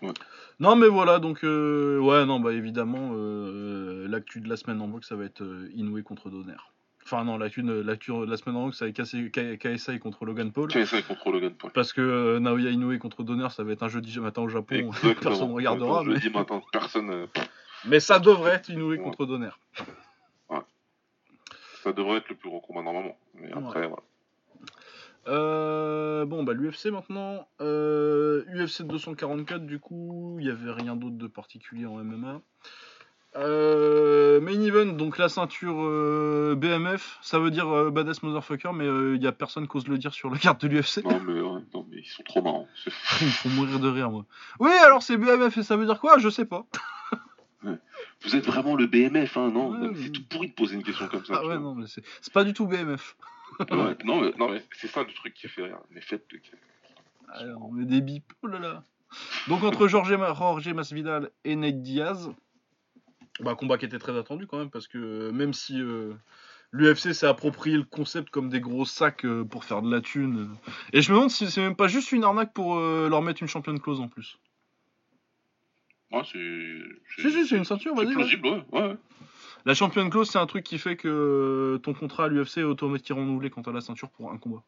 Ouais. 0.00 0.12
Non, 0.58 0.74
mais 0.76 0.88
voilà, 0.88 1.18
donc, 1.18 1.44
euh, 1.44 1.98
ouais, 1.98 2.24
non, 2.24 2.40
bah 2.40 2.52
évidemment, 2.52 3.10
euh, 3.14 4.06
l'actu 4.08 4.40
de 4.40 4.48
la 4.48 4.56
semaine 4.56 4.80
en 4.80 4.88
boxe, 4.88 5.08
ça 5.08 5.16
va 5.16 5.24
être 5.24 5.42
euh, 5.42 5.70
Inoue 5.74 6.02
contre 6.02 6.28
Donner. 6.30 6.56
Enfin, 7.04 7.24
non, 7.24 7.36
l'actu 7.36 7.62
de, 7.62 7.72
la 7.72 8.36
semaine 8.36 8.56
en 8.56 8.64
boxe, 8.66 8.78
ça 8.78 8.84
va 8.84 8.90
être 8.90 9.56
KSI 9.56 9.98
contre 9.98 10.24
Logan 10.24 10.52
Paul. 10.52 10.68
KSI 10.68 11.02
contre 11.02 11.30
Logan 11.32 11.52
Paul. 11.54 11.70
Parce 11.72 11.92
que 11.92 12.38
Naoya 12.38 12.70
Inoue 12.70 12.98
contre 12.98 13.22
Donner, 13.24 13.48
ça 13.50 13.64
va 13.64 13.72
être 13.72 13.82
un 13.82 13.88
jeudi 13.88 14.18
matin 14.20 14.42
au 14.42 14.48
Japon, 14.48 14.74
Exactement. 14.76 15.14
personne 15.20 15.48
ne 15.48 15.54
regardera. 15.54 16.04
Mais... 16.04 16.18
dis 16.18 16.30
matin, 16.30 16.62
personne. 16.72 17.26
mais 17.86 17.98
ça 18.00 18.18
devrait 18.20 18.52
être 18.52 18.68
Inoue 18.68 18.90
Ouais. 18.90 18.98
contre 18.98 19.26
Donner. 19.26 19.50
Ça 21.82 21.92
devrait 21.92 22.18
être 22.18 22.28
le 22.28 22.36
plus 22.36 22.48
gros 22.48 22.60
combat 22.60 22.82
normalement. 22.82 23.16
Mais 23.34 23.50
après, 23.52 23.86
voilà. 23.86 24.02
Euh, 25.28 26.24
bon, 26.24 26.42
bah 26.42 26.52
l'UFC 26.52 26.86
maintenant. 26.86 27.46
Euh, 27.60 28.44
UFC 28.54 28.82
244, 28.82 29.66
du 29.66 29.78
coup, 29.78 30.36
il 30.38 30.46
n'y 30.46 30.50
avait 30.50 30.72
rien 30.72 30.96
d'autre 30.96 31.16
de 31.16 31.26
particulier 31.26 31.86
en 31.86 31.96
MMA. 31.96 32.40
Euh, 33.34 34.40
main 34.42 34.60
event, 34.60 34.92
donc 34.92 35.16
la 35.16 35.30
ceinture 35.30 35.76
euh, 35.78 36.54
BMF, 36.54 37.18
ça 37.22 37.38
veut 37.38 37.50
dire 37.50 37.66
euh, 37.74 37.90
Badass 37.90 38.22
Motherfucker, 38.22 38.74
mais 38.74 38.84
il 38.84 39.20
n'y 39.20 39.26
a 39.26 39.32
personne 39.32 39.66
qui 39.66 39.76
ose 39.78 39.88
le 39.88 39.96
dire 39.96 40.12
sur 40.12 40.28
la 40.28 40.36
carte 40.36 40.66
de 40.66 40.68
l'UFC. 40.68 41.02
Non 41.02 41.18
mais, 41.20 41.40
ouais, 41.40 41.62
non, 41.72 41.86
mais 41.90 41.98
ils 41.98 42.04
sont 42.04 42.22
trop 42.24 42.42
marrants. 42.42 42.68
Ils 43.22 43.26
me 43.26 43.30
font 43.30 43.48
mourir 43.48 43.80
de 43.80 43.88
rire, 43.88 44.10
moi. 44.10 44.26
Oui, 44.60 44.70
alors 44.84 45.02
c'est 45.02 45.16
BMF 45.16 45.56
et 45.56 45.62
ça 45.62 45.76
veut 45.76 45.86
dire 45.86 45.98
quoi? 45.98 46.18
Je 46.18 46.28
sais 46.28 46.44
pas. 46.44 46.66
Vous 48.22 48.36
êtes 48.36 48.46
vraiment 48.46 48.74
le 48.74 48.86
BMF, 48.86 49.36
hein, 49.36 49.50
non 49.50 49.70
Ouais. 49.70 49.90
C'est 49.96 50.10
tout 50.10 50.24
pourri 50.24 50.48
de 50.48 50.54
poser 50.54 50.74
une 50.74 50.82
question 50.82 51.08
comme 51.08 51.24
ça. 51.24 51.34
Ah 51.36 51.46
ouais, 51.46 51.58
non, 51.58 51.74
mais 51.74 51.86
c'est 51.86 52.32
pas 52.32 52.44
du 52.44 52.52
tout 52.52 52.66
BMF. 52.66 53.16
Ouais, 53.60 53.96
non, 54.04 54.20
mais, 54.22 54.32
non, 54.38 54.50
mais 54.50 54.64
c'est 54.72 54.88
ça 54.88 55.02
le 55.02 55.12
truc 55.12 55.34
qui 55.34 55.48
fait 55.48 55.64
rire. 55.64 55.78
Mais 55.90 56.00
faites-le. 56.00 56.40
Ah, 57.28 57.42
on 57.60 57.70
met 57.70 57.84
des 57.84 58.00
bips. 58.00 58.32
Oh 58.42 58.46
là 58.46 58.58
là. 58.58 58.84
Donc 59.48 59.62
entre 59.62 59.88
Jorge, 59.88 60.16
Jorge 60.16 60.68
Masvidal 60.68 61.30
et 61.44 61.54
Nate 61.54 61.82
Diaz, 61.82 62.30
bah, 63.40 63.54
combat 63.54 63.78
qui 63.78 63.84
était 63.84 63.98
très 63.98 64.16
attendu 64.16 64.46
quand 64.46 64.58
même 64.58 64.70
parce 64.70 64.88
que 64.88 64.98
euh, 64.98 65.32
même 65.32 65.52
si 65.52 65.80
euh, 65.80 66.14
l'UFC 66.72 67.12
s'est 67.12 67.26
approprié 67.26 67.76
le 67.76 67.84
concept 67.84 68.30
comme 68.30 68.48
des 68.48 68.60
gros 68.60 68.84
sacs 68.84 69.24
euh, 69.24 69.44
pour 69.44 69.64
faire 69.64 69.82
de 69.82 69.90
la 69.90 70.00
thune, 70.00 70.50
et 70.92 71.02
je 71.02 71.10
me 71.12 71.16
demande 71.16 71.30
si 71.30 71.50
c'est 71.50 71.60
même 71.60 71.76
pas 71.76 71.88
juste 71.88 72.12
une 72.12 72.24
arnaque 72.24 72.52
pour 72.52 72.76
euh, 72.76 73.08
leur 73.08 73.22
mettre 73.22 73.42
une 73.42 73.48
championne 73.48 73.80
clause 73.80 74.00
en 74.00 74.08
plus. 74.08 74.38
Ouais, 76.12 76.22
c'est. 76.30 77.22
Si 77.22 77.30
si 77.30 77.46
c'est 77.46 77.56
une 77.56 77.64
ceinture, 77.64 77.94
vas-y. 77.94 78.12
plausible, 78.12 78.46
ouais. 78.48 78.64
ouais. 78.72 78.82
ouais. 78.82 78.96
La 79.64 79.74
championne 79.74 80.10
clause 80.10 80.28
c'est 80.28 80.38
un 80.38 80.46
truc 80.46 80.64
qui 80.64 80.76
fait 80.78 80.96
que 80.96 81.78
ton 81.84 81.94
contrat 81.94 82.24
à 82.24 82.28
l'UFC 82.28 82.58
est 82.58 82.62
automatiquement 82.64 83.22
renouvelé 83.22 83.48
quand 83.50 83.62
t'as 83.62 83.70
la 83.72 83.80
ceinture 83.80 84.10
pour 84.10 84.30
un 84.32 84.36
combat. 84.38 84.62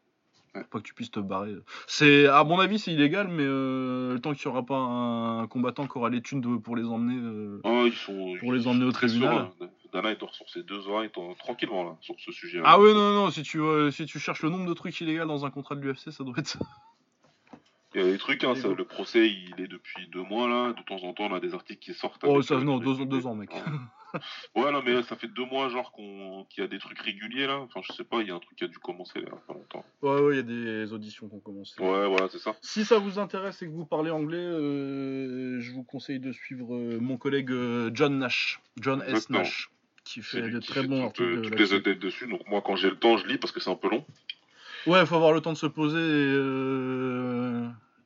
Ouais. 0.54 0.62
Pas 0.70 0.78
que 0.78 0.84
tu 0.84 0.94
puisses 0.94 1.10
te 1.10 1.18
barrer. 1.18 1.52
C'est 1.88 2.28
à 2.28 2.44
mon 2.44 2.60
avis 2.60 2.78
c'est 2.78 2.92
illégal 2.92 3.26
mais 3.26 3.42
euh, 3.44 4.18
tant 4.18 4.34
qu'il 4.34 4.48
n'y 4.48 4.52
aura 4.56 4.64
pas 4.64 4.76
un 4.78 5.48
combattant 5.48 5.88
qui 5.88 5.98
aura 5.98 6.10
les 6.10 6.22
thunes 6.22 6.40
de- 6.40 6.58
pour 6.58 6.76
les 6.76 6.84
emmener. 6.84 7.16
euh, 7.20 7.60
Ah, 7.64 7.82
ils 7.86 7.92
sont, 7.92 8.36
Pour 8.38 8.52
les 8.52 8.68
emmener 8.68 8.82
sont 8.84 8.88
au 8.88 8.92
très 8.92 9.08
tribunal. 9.08 9.48
sereins. 9.58 9.70
Dana, 9.92 10.12
il 10.12 10.18
dort 10.18 10.32
sur 10.34 10.48
ses 10.48 10.62
deux 10.62 10.86
oreilles 10.88 11.10
tranquillement 11.40 11.82
là, 11.84 11.96
sur 12.00 12.14
ce 12.20 12.30
sujet. 12.30 12.60
Ah 12.64 12.78
ouais, 12.80 12.94
non, 12.94 13.14
non, 13.14 13.30
si 13.30 13.42
tu, 13.42 13.60
euh, 13.60 13.90
si 13.90 14.06
tu 14.06 14.18
cherches 14.20 14.42
le 14.42 14.50
nombre 14.50 14.66
de 14.68 14.74
trucs 14.74 15.00
illégaux 15.00 15.24
dans 15.24 15.44
un 15.44 15.50
contrat 15.50 15.74
de 15.74 15.80
l'UFC, 15.80 16.10
ça 16.12 16.22
doit 16.24 16.34
être 16.36 16.46
ça. 16.48 16.58
Il 17.94 18.02
y 18.02 18.08
a 18.08 18.10
des 18.10 18.18
trucs, 18.18 18.42
hein, 18.42 18.56
ça, 18.56 18.68
le 18.68 18.84
procès 18.84 19.28
il 19.28 19.54
est 19.62 19.68
depuis 19.68 20.08
deux 20.08 20.22
mois 20.22 20.48
là. 20.48 20.72
De 20.72 20.82
temps 20.82 21.06
en 21.06 21.12
temps, 21.12 21.28
on 21.30 21.34
a 21.34 21.40
des 21.40 21.54
articles 21.54 21.80
qui 21.80 21.94
sortent. 21.94 22.24
Oh, 22.24 22.42
ça, 22.42 22.54
euh, 22.54 22.60
non, 22.64 22.78
deux, 22.78 22.96
des- 22.96 23.06
deux 23.06 23.26
ans, 23.26 23.36
mec. 23.36 23.50
Ouais, 24.56 24.72
non, 24.72 24.82
mais 24.84 25.02
ça 25.04 25.14
fait 25.14 25.28
deux 25.28 25.44
mois, 25.44 25.68
genre, 25.68 25.92
qu'on 25.92 26.44
qu'il 26.50 26.62
y 26.62 26.64
a 26.64 26.68
des 26.68 26.78
trucs 26.78 26.98
réguliers 26.98 27.46
là. 27.46 27.58
Enfin, 27.60 27.80
je 27.82 27.92
sais 27.92 28.02
pas, 28.02 28.20
il 28.20 28.26
y 28.28 28.30
a 28.32 28.34
un 28.34 28.40
truc 28.40 28.58
qui 28.58 28.64
a 28.64 28.68
dû 28.68 28.78
commencer 28.78 29.20
là, 29.20 29.26
il 29.28 29.30
y 29.30 29.32
a 29.32 29.40
pas 29.46 29.54
longtemps. 29.54 29.84
Ouais, 30.02 30.20
ouais, 30.20 30.34
il 30.34 30.36
y 30.36 30.40
a 30.40 30.42
des 30.42 30.92
auditions 30.92 31.28
qui 31.28 31.34
ont 31.36 31.40
commencé. 31.40 31.80
Ouais, 31.80 32.08
voilà, 32.08 32.28
c'est 32.28 32.40
ça. 32.40 32.56
Si 32.62 32.84
ça 32.84 32.98
vous 32.98 33.20
intéresse 33.20 33.62
et 33.62 33.66
que 33.66 33.72
vous 33.72 33.86
parlez 33.86 34.10
anglais, 34.10 34.38
euh, 34.38 35.60
je 35.60 35.72
vous 35.72 35.84
conseille 35.84 36.18
de 36.18 36.32
suivre 36.32 36.74
euh, 36.74 36.98
mon 37.00 37.16
collègue 37.16 37.52
euh, 37.52 37.90
John 37.94 38.18
Nash, 38.18 38.60
John 38.80 39.02
S. 39.02 39.08
Exactement. 39.08 39.38
Nash, 39.38 39.70
qui 40.04 40.20
fait 40.20 40.42
de 40.42 40.58
très 40.58 40.84
bons 40.84 41.04
articles. 41.04 41.42
toutes 41.42 41.58
les 41.60 41.72
updates 41.72 42.00
dessus. 42.00 42.26
Donc, 42.26 42.40
moi, 42.48 42.60
quand 42.60 42.74
j'ai 42.74 42.90
le 42.90 42.96
temps, 42.96 43.16
je 43.18 43.26
lis 43.28 43.38
parce 43.38 43.52
que 43.52 43.60
c'est 43.60 43.70
un 43.70 43.76
peu 43.76 43.88
long. 43.88 44.04
Ouais, 44.86 45.00
il 45.00 45.06
faut 45.06 45.14
avoir 45.14 45.32
le 45.32 45.40
temps 45.40 45.52
de 45.52 45.58
se 45.58 45.66
poser. 45.66 45.98
Et, 45.98 46.34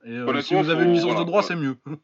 et, 0.05 0.11
euh, 0.11 0.41
si 0.43 0.55
vous 0.55 0.69
avez 0.71 0.85
une 0.85 0.93
licence 0.93 1.07
voilà, 1.11 1.21
de 1.21 1.27
droit, 1.27 1.43
c'est 1.43 1.57
mieux. 1.57 1.77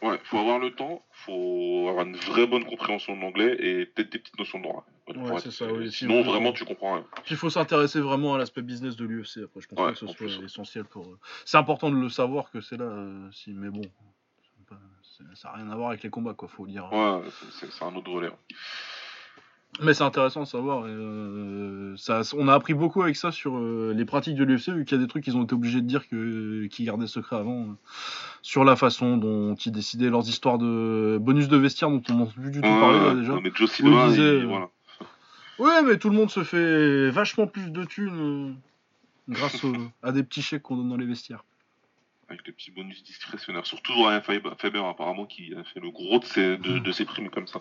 Ouais, 0.00 0.16
faut 0.22 0.38
avoir 0.38 0.60
le 0.60 0.70
temps, 0.76 1.04
faut 1.10 1.88
avoir 1.90 2.06
une 2.06 2.14
vraie 2.14 2.46
bonne 2.46 2.64
compréhension 2.64 3.16
de 3.16 3.20
l'anglais 3.20 3.56
et 3.58 3.84
peut-être 3.84 4.12
des 4.12 4.20
petites 4.20 4.38
notions 4.38 4.58
de 4.60 4.62
droit. 4.62 4.86
Ouais, 5.08 5.40
c'est 5.40 5.50
ça, 5.50 5.66
oui. 5.72 5.90
Sinon, 5.90 6.22
Si 6.22 6.28
vraiment, 6.28 6.52
tu 6.52 6.64
comprends 6.64 6.94
rien. 6.94 7.04
Puis 7.24 7.34
il 7.34 7.36
faut 7.36 7.50
s'intéresser 7.50 7.98
vraiment 8.00 8.34
à 8.36 8.38
l'aspect 8.38 8.62
business 8.62 8.94
de 8.94 9.04
l'UFC. 9.04 9.38
Après, 9.42 9.60
je 9.60 9.66
pense 9.66 9.78
Ouais, 9.80 9.90
que 9.94 9.98
ce 9.98 10.06
soit 10.06 10.14
plus. 10.14 10.44
essentiel 10.44 10.84
pour. 10.84 11.04
euh, 11.08 11.18
C'est 11.44 11.56
important 11.56 11.90
de 11.90 11.96
le 11.96 12.08
savoir 12.10 12.52
que 12.52 12.60
c'est 12.60 12.76
là. 12.76 12.84
euh, 12.84 13.28
si... 13.32 13.50
Mais 13.52 13.70
bon, 13.70 13.80
ça 15.34 15.48
n'a 15.48 15.54
rien 15.56 15.68
à 15.70 15.74
voir 15.74 15.88
avec 15.88 16.04
les 16.04 16.10
combats, 16.10 16.34
quoi. 16.34 16.46
Faut 16.46 16.68
dire. 16.68 16.88
Ouais, 16.92 17.20
c'est- 17.58 17.82
un 17.82 17.96
autre 17.96 18.08
volet. 18.08 18.30
Mais 19.80 19.94
c'est 19.94 20.02
intéressant 20.02 20.40
de 20.40 20.46
savoir. 20.46 20.84
euh, 20.86 21.94
ça, 21.96 22.22
on 22.36 22.48
a 22.48 22.54
appris 22.54 22.74
beaucoup 22.74 23.02
avec 23.02 23.14
ça 23.14 23.30
sur 23.30 23.58
euh, 23.58 23.92
les 23.96 24.04
pratiques 24.04 24.34
de 24.34 24.42
l'UFC, 24.44 24.70
vu 24.70 24.84
qu'il 24.84 24.98
y 24.98 25.00
a 25.00 25.04
des 25.04 25.08
trucs 25.08 25.22
qu'ils 25.22 25.36
ont 25.36 25.44
été 25.44 25.54
obligés 25.54 25.80
de 25.80 25.86
dire 25.86 26.08
que 26.08 26.66
qu'ils 26.66 26.86
gardaient 26.86 27.06
secret 27.06 27.36
avant, 27.36 27.62
euh, 27.62 27.72
sur 28.42 28.64
la 28.64 28.74
façon 28.74 29.16
dont 29.18 29.54
ils 29.54 29.70
décidaient 29.70 30.10
leurs 30.10 30.28
histoires 30.28 30.58
de 30.58 31.18
bonus 31.20 31.46
de 31.48 31.56
vestiaire 31.56 31.90
dont 31.90 32.02
on 32.10 32.14
n'entend 32.14 32.32
plus 32.32 32.50
du 32.50 32.60
tout 32.60 32.66
parler 32.80 32.98
là, 32.98 33.14
déjà. 33.14 33.32
non, 33.34 33.40
mais 33.40 33.52
Joe 33.54 33.70
Silva, 33.70 34.08
disait, 34.08 34.44
voilà. 34.44 34.68
Ouais, 35.60 35.82
mais 35.82 35.96
tout 35.98 36.10
le 36.10 36.16
monde 36.16 36.30
se 36.30 36.42
fait 36.44 37.10
vachement 37.10 37.46
plus 37.46 37.70
de 37.70 37.84
thunes 37.84 38.56
grâce 39.28 39.62
au- 39.64 39.72
à 40.02 40.10
des 40.12 40.22
petits 40.24 40.42
chèques 40.42 40.62
qu'on 40.62 40.76
donne 40.76 40.88
dans 40.88 40.96
les 40.96 41.06
vestiaires. 41.06 41.44
Avec 42.28 42.46
les 42.46 42.52
petits 42.52 42.70
bonus 42.70 43.02
discrétionnaires. 43.02 43.64
Surtout 43.66 43.94
Ryan 43.94 44.20
Faber, 44.20 44.50
Faber, 44.58 44.82
apparemment, 44.84 45.24
qui 45.26 45.54
a 45.54 45.64
fait 45.64 45.80
le 45.80 45.90
gros 45.90 46.18
de 46.18 46.24
ses, 46.24 46.56
de, 46.58 46.78
de 46.78 46.92
ses 46.92 47.04
primes 47.06 47.30
comme 47.30 47.46
ça. 47.46 47.60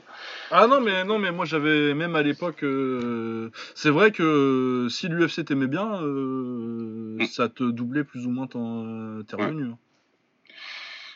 Ah 0.51 0.67
non 0.67 0.81
mais 0.81 1.03
non 1.05 1.19
mais 1.19 1.31
moi 1.31 1.45
j'avais 1.45 1.93
même 1.93 2.15
à 2.15 2.21
l'époque 2.21 2.63
euh, 2.63 3.49
c'est 3.75 3.89
vrai 3.89 4.11
que 4.11 4.87
si 4.89 5.07
l'UFC 5.07 5.45
t'aimait 5.45 5.67
bien 5.67 6.01
euh, 6.01 7.17
Mm. 7.19 7.25
ça 7.25 7.49
te 7.49 7.63
doublait 7.63 8.03
plus 8.03 8.27
ou 8.27 8.29
moins 8.29 8.45
ton, 8.47 9.23
tes 9.23 9.35
Ouais. 9.37 9.45
revenus. 9.45 9.71
hein. 9.73 9.77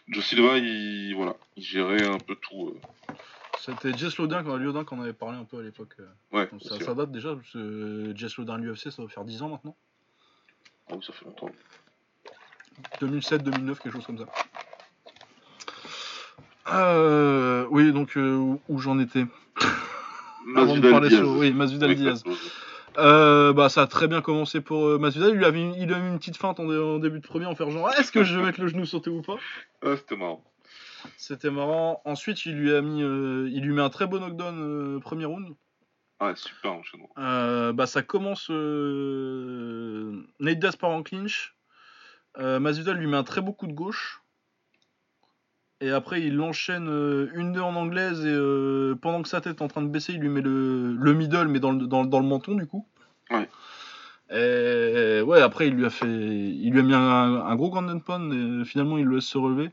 Joe 0.07 0.23
Silva, 0.25 0.57
il, 0.57 1.13
voilà, 1.15 1.35
il 1.55 1.63
gérait 1.63 2.07
un 2.07 2.17
peu 2.17 2.35
tout. 2.35 2.69
euh. 2.69 3.13
C'était 3.59 3.95
Jess 3.95 4.17
Lodin 4.17 4.41
Liodin 4.57 4.83
qu'on 4.83 4.99
avait 5.01 5.13
parlé 5.13 5.37
un 5.37 5.43
peu 5.45 5.59
à 5.59 5.61
l'époque. 5.61 5.93
euh. 5.99 6.07
Ouais, 6.31 6.49
Donc 6.51 6.61
ça, 6.63 6.95
date 6.95 7.11
déjà 7.11 7.35
parce 7.35 7.51
que 7.51 8.13
Jess 8.15 8.37
Lodin 8.37 8.57
l'UFC 8.57 8.89
ça 8.91 9.03
va 9.03 9.07
faire 9.09 9.25
10 9.25 9.43
ans 9.43 9.49
maintenant. 9.49 9.75
Ah 10.89 10.95
oui, 10.95 11.03
ça 11.05 11.13
fait 11.13 11.25
longtemps. 11.25 11.51
2007 12.99 13.43
2009 13.43 13.79
quelque 13.81 13.93
chose 13.93 14.05
comme 14.05 14.17
ça. 14.17 14.25
Euh, 16.71 17.65
oui 17.71 17.91
donc 17.91 18.15
euh, 18.17 18.35
où- 18.35 18.61
où 18.69 18.77
j'en 18.79 18.99
étais 18.99 19.25
Avant 20.55 20.75
de 20.75 20.79
Masvidal 20.79 20.91
parler 20.91 21.09
sur 21.09 21.29
oui 21.37 21.51
Masvidal 21.53 21.95
Diaz. 21.95 22.23
Euh, 22.97 23.53
bah 23.53 23.69
ça 23.69 23.83
a 23.83 23.87
très 23.87 24.07
bien 24.07 24.21
commencé 24.21 24.59
pour 24.61 24.99
Masvidal. 24.99 25.33
Il 25.35 25.43
avait 25.45 25.61
une, 25.61 25.73
il 25.75 25.93
a 25.93 25.99
mis 25.99 26.09
une 26.09 26.19
petite 26.19 26.37
feinte 26.37 26.59
en, 26.59 26.65
dé- 26.67 26.77
en 26.77 26.99
début 26.99 27.19
de 27.19 27.25
premier 27.25 27.45
en 27.45 27.55
faire 27.55 27.69
genre 27.71 27.89
est-ce 27.97 28.11
que 28.11 28.23
je 28.23 28.37
vais 28.37 28.43
mettre 28.45 28.59
le 28.61 28.67
genou 28.67 28.85
sauter 28.85 29.09
ou 29.09 29.21
pas? 29.21 29.37
Ah, 29.83 29.95
c'était 29.97 30.15
marrant. 30.17 30.43
C'était 31.17 31.49
marrant. 31.51 32.01
Ensuite 32.05 32.45
il 32.45 32.55
lui 32.55 32.73
a 32.73 32.81
mis, 32.81 32.99
il 32.99 33.61
lui 33.63 33.73
met 33.73 33.81
un 33.81 33.89
très 33.89 34.07
bon 34.07 34.19
knockdown 34.19 34.99
premier 35.01 35.25
round. 35.25 35.55
Ah, 36.19 36.35
super 36.35 36.73
enchaînement. 36.73 37.09
Bah 37.15 37.85
ça 37.87 38.03
commence. 38.03 38.49
Nate 40.39 40.59
Diaz 40.59 40.75
part 40.75 40.91
en 40.91 41.01
clinch. 41.01 41.55
Euh, 42.37 42.59
Masvidal 42.59 42.97
lui 42.97 43.07
met 43.07 43.17
un 43.17 43.23
très 43.23 43.41
beau 43.41 43.51
coup 43.53 43.67
de 43.67 43.73
gauche. 43.73 44.21
Et 45.81 45.89
après, 45.89 46.21
il 46.21 46.39
enchaîne 46.41 46.87
euh, 46.87 47.31
une 47.33 47.53
2 47.53 47.59
en 47.59 47.75
anglaise 47.75 48.23
et 48.25 48.29
euh, 48.29 48.95
pendant 49.01 49.23
que 49.23 49.27
sa 49.29 49.41
tête 49.41 49.57
est 49.57 49.63
en 49.63 49.67
train 49.67 49.81
de 49.81 49.87
baisser, 49.87 50.13
il 50.13 50.19
lui 50.19 50.29
met 50.29 50.41
le, 50.41 50.93
le 50.93 51.13
middle, 51.13 51.47
mais 51.47 51.59
dans 51.59 51.71
le, 51.71 51.87
dans, 51.87 52.05
dans 52.05 52.19
le 52.19 52.27
menton 52.27 52.53
du 52.55 52.67
coup. 52.67 52.85
Ouais. 53.31 53.49
Et 54.33 55.21
ouais, 55.21 55.41
après, 55.41 55.67
il 55.67 55.73
lui 55.73 55.85
a 55.85 55.89
fait. 55.89 56.07
Il 56.07 56.71
lui 56.71 56.79
a 56.79 56.83
mis 56.83 56.93
un, 56.93 56.99
un 57.01 57.55
gros 57.55 57.69
grand 57.69 57.99
pound 57.99 58.31
et 58.33 58.63
finalement, 58.65 58.97
il 58.97 59.05
le 59.05 59.15
laisse 59.15 59.25
se 59.25 59.37
relever. 59.37 59.71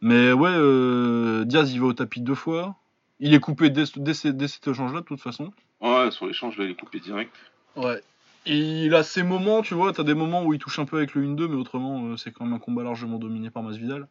Mais 0.00 0.32
ouais, 0.32 0.50
euh, 0.52 1.44
Diaz, 1.44 1.72
il 1.72 1.80
va 1.80 1.86
au 1.88 1.92
tapis 1.92 2.20
deux 2.22 2.34
fois. 2.34 2.76
Il 3.20 3.34
est 3.34 3.40
coupé 3.40 3.68
dès, 3.68 3.84
dès 3.96 4.14
cet 4.14 4.68
échange-là, 4.68 5.00
de 5.00 5.04
toute 5.04 5.20
façon. 5.20 5.52
Ouais, 5.80 6.10
sur 6.10 6.26
l'échange, 6.26 6.56
là, 6.56 6.64
il 6.64 6.70
est 6.70 6.74
coupé 6.80 7.00
direct. 7.00 7.34
Ouais. 7.76 8.00
Il 8.46 8.94
a 8.94 9.02
ses 9.02 9.22
moments, 9.22 9.62
tu 9.62 9.74
vois, 9.74 9.92
t'as 9.92 10.04
des 10.04 10.14
moments 10.14 10.42
où 10.44 10.54
il 10.54 10.58
touche 10.58 10.78
un 10.78 10.84
peu 10.86 10.96
avec 10.98 11.14
le 11.14 11.22
1-2, 11.26 11.48
mais 11.48 11.56
autrement, 11.56 12.04
euh, 12.06 12.16
c'est 12.16 12.32
quand 12.32 12.44
même 12.44 12.54
un 12.54 12.58
combat 12.58 12.82
largement 12.82 13.18
dominé 13.18 13.50
par 13.50 13.62
Masvidal. 13.62 14.08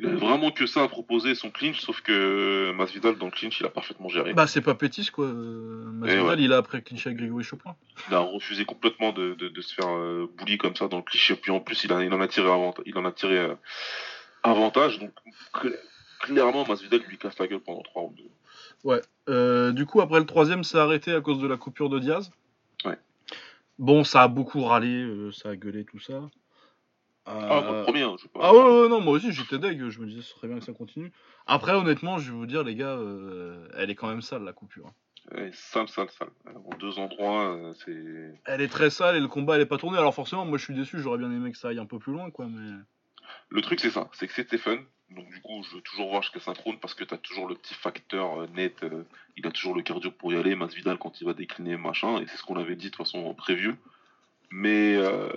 Il 0.00 0.06
avait 0.06 0.16
vraiment 0.16 0.52
que 0.52 0.66
ça 0.66 0.82
à 0.84 0.88
proposer, 0.88 1.34
son 1.34 1.50
clinch, 1.50 1.80
sauf 1.80 2.00
que 2.02 2.70
Masvidal, 2.72 3.18
dans 3.18 3.26
le 3.26 3.32
clinch, 3.32 3.58
il 3.60 3.66
a 3.66 3.68
parfaitement 3.68 4.08
géré. 4.08 4.32
Bah, 4.32 4.46
c'est 4.46 4.60
pas 4.60 4.74
Pétis, 4.74 5.10
quoi. 5.12 5.26
Euh, 5.26 5.84
Masvidal, 5.92 6.24
ouais. 6.38 6.44
il 6.44 6.52
a 6.52 6.58
après 6.58 6.82
clinché 6.82 7.08
avec 7.08 7.18
Grégory 7.18 7.42
Chopin. 7.42 7.74
Il 8.08 8.14
a 8.14 8.20
refusé 8.20 8.64
complètement 8.64 9.12
de, 9.12 9.34
de, 9.34 9.48
de 9.48 9.60
se 9.60 9.74
faire 9.74 9.88
euh, 9.90 10.30
bully 10.38 10.56
comme 10.56 10.76
ça 10.76 10.86
dans 10.86 10.98
le 10.98 11.02
cliché. 11.02 11.34
Puis 11.34 11.50
en 11.50 11.58
plus, 11.60 11.82
il, 11.84 11.92
a, 11.92 12.02
il 12.04 12.12
en 12.14 12.20
a 12.20 12.28
tiré, 12.28 12.46
avanta- 12.48 12.82
il 12.86 12.96
en 12.96 13.04
a 13.04 13.10
tiré 13.12 13.38
euh, 13.38 13.54
avantage. 14.44 15.00
Donc 15.00 15.10
cl- 15.54 15.76
clairement, 16.20 16.64
Masvidal 16.66 17.00
lui 17.08 17.18
casse 17.18 17.38
la 17.38 17.48
gueule 17.48 17.60
pendant 17.60 17.82
3 17.82 18.02
rounds. 18.02 18.22
Euh, 19.28 19.72
du 19.72 19.84
coup, 19.84 20.00
après 20.00 20.20
le 20.20 20.26
troisième, 20.26 20.62
c'est 20.64 20.78
arrêté 20.78 21.12
à 21.12 21.20
cause 21.20 21.40
de 21.40 21.46
la 21.48 21.56
coupure 21.56 21.88
de 21.88 21.98
Diaz. 21.98 22.30
Ouais. 22.84 22.96
Bon, 23.78 24.04
ça 24.04 24.22
a 24.24 24.28
beaucoup 24.28 24.62
râlé, 24.64 25.02
euh, 25.02 25.30
ça 25.32 25.50
a 25.50 25.56
gueulé, 25.56 25.84
tout 25.84 26.00
ça. 26.00 26.28
Ah, 27.24 27.58
Euh, 27.58 27.78
le 27.80 27.84
premier, 27.84 28.02
hein, 28.02 28.14
je 28.16 28.22
sais 28.22 28.28
pas. 28.28 28.40
Ah 28.42 28.52
ouais, 28.52 28.82
ouais, 28.82 28.88
non, 28.88 29.00
moi 29.00 29.12
aussi 29.14 29.32
j'étais 29.32 29.58
deg, 29.58 29.88
je 29.88 30.00
me 30.00 30.06
disais 30.06 30.22
ce 30.22 30.30
serait 30.34 30.48
bien 30.48 30.58
que 30.58 30.64
ça 30.64 30.72
continue. 30.72 31.12
Après, 31.46 31.72
honnêtement, 31.72 32.18
je 32.18 32.32
vais 32.32 32.36
vous 32.36 32.46
dire, 32.46 32.64
les 32.64 32.74
gars, 32.74 32.96
euh, 32.96 33.68
elle 33.76 33.90
est 33.90 33.94
quand 33.94 34.08
même 34.08 34.22
sale 34.22 34.44
la 34.44 34.52
coupure. 34.52 34.92
Ouais, 35.32 35.50
sale, 35.52 35.88
sale, 35.88 36.08
sale. 36.10 36.30
En 36.46 36.76
deux 36.78 36.98
endroits, 36.98 37.54
euh, 37.54 37.72
c'est. 37.84 38.40
Elle 38.46 38.62
est 38.62 38.68
très 38.68 38.88
sale 38.88 39.16
et 39.16 39.20
le 39.20 39.28
combat 39.28 39.56
elle 39.56 39.62
est 39.62 39.66
pas 39.66 39.76
tourné. 39.76 39.98
Alors 39.98 40.14
forcément, 40.14 40.46
moi 40.46 40.56
je 40.56 40.64
suis 40.64 40.74
déçu, 40.74 41.00
j'aurais 41.00 41.18
bien 41.18 41.30
aimé 41.30 41.52
que 41.52 41.58
ça 41.58 41.68
aille 41.68 41.78
un 41.78 41.86
peu 41.86 41.98
plus 41.98 42.12
loin, 42.14 42.30
quoi. 42.30 42.46
Mais 42.46 42.78
Le 43.50 43.60
truc, 43.60 43.78
c'est 43.80 43.90
ça, 43.90 44.08
c'est 44.14 44.26
que 44.26 44.32
c'était 44.32 44.58
fun. 44.58 44.78
Donc, 45.10 45.28
du 45.30 45.40
coup, 45.40 45.62
je 45.68 45.76
veux 45.76 45.80
toujours 45.80 46.10
voir 46.10 46.22
jusqu'à 46.22 46.40
synchrone 46.40 46.78
parce 46.78 46.94
que 46.94 47.02
t'as 47.04 47.16
toujours 47.16 47.48
le 47.48 47.54
petit 47.54 47.74
facteur 47.74 48.42
euh, 48.42 48.46
net. 48.48 48.82
euh, 48.82 49.04
il 49.36 49.46
a 49.46 49.50
toujours 49.50 49.74
le 49.74 49.82
cardio 49.82 50.10
pour 50.10 50.32
y 50.32 50.36
aller. 50.36 50.54
Masvidal, 50.54 50.98
quand 50.98 51.20
il 51.20 51.24
va 51.24 51.32
décliner, 51.32 51.76
machin. 51.78 52.20
Et 52.20 52.26
c'est 52.26 52.36
ce 52.36 52.42
qu'on 52.42 52.56
avait 52.58 52.76
dit 52.76 52.86
de 52.86 52.90
toute 52.90 53.06
façon 53.06 53.18
en 53.24 53.34
preview. 53.34 53.74
Mais 54.50 54.96
euh, 54.96 55.30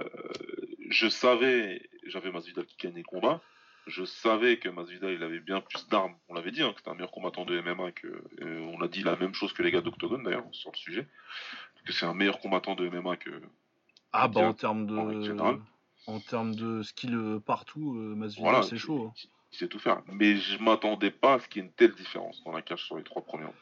je 0.89 1.07
savais, 1.07 1.89
j'avais 2.05 2.31
Masvidal 2.31 2.65
qui 2.65 2.75
gagnait 2.77 2.99
le 2.99 3.03
combat. 3.05 3.41
Je 3.87 4.03
savais 4.05 4.57
que 4.57 4.69
Masvidal, 4.69 5.13
il 5.13 5.23
avait 5.23 5.39
bien 5.39 5.59
plus 5.61 5.87
d'armes. 5.87 6.15
On 6.29 6.33
l'avait 6.33 6.51
dit, 6.51 6.61
hein, 6.61 6.71
que 6.71 6.77
c'était 6.79 6.89
un 6.91 6.93
meilleur 6.95 7.11
combattant 7.11 7.45
de 7.45 7.59
MMA. 7.61 7.91
Que, 7.93 8.07
euh, 8.41 8.59
on 8.73 8.81
a 8.81 8.87
dit 8.87 9.03
la 9.03 9.15
même 9.15 9.33
chose 9.33 9.53
que 9.53 9.63
les 9.63 9.71
gars 9.71 9.81
d'Octogone, 9.81 10.23
d'ailleurs, 10.23 10.45
sur 10.51 10.71
le 10.71 10.77
sujet. 10.77 11.07
Que 11.85 11.93
c'est 11.93 12.05
un 12.05 12.13
meilleur 12.13 12.39
combattant 12.39 12.75
de 12.75 12.87
MMA 12.89 13.15
que. 13.17 13.31
ah 14.13 14.27
bah 14.27 14.41
en 14.41 14.53
termes 14.53 14.81
En 14.99 15.05
de 15.05 15.23
générale. 15.23 15.59
en 16.07 16.19
termes 16.19 16.53
de 16.55 16.83
skill 16.83 17.39
partout, 17.45 17.93
Masvidal 17.93 18.43
Voilà, 18.51 18.63
c'est 18.63 18.77
chaud. 18.77 19.11
hein. 19.15 19.27
Il 19.53 19.57
sait 19.57 19.67
tout 19.67 19.79
faire. 19.79 20.01
Mais 20.07 20.37
je 20.37 20.57
m'attendais 20.63 21.11
pas 21.11 21.33
à 21.35 21.39
ce 21.39 21.47
qu'il 21.47 21.61
y 21.61 21.65
ait 21.65 21.67
une 21.67 21.73
telle 21.73 21.93
différence 21.93 22.41
dans 22.45 22.51
la 22.53 22.61
cage 22.61 22.83
sur 22.85 22.97
les 22.97 23.03
trois 23.03 23.21
premiers 23.21 23.45
rounds. 23.45 23.57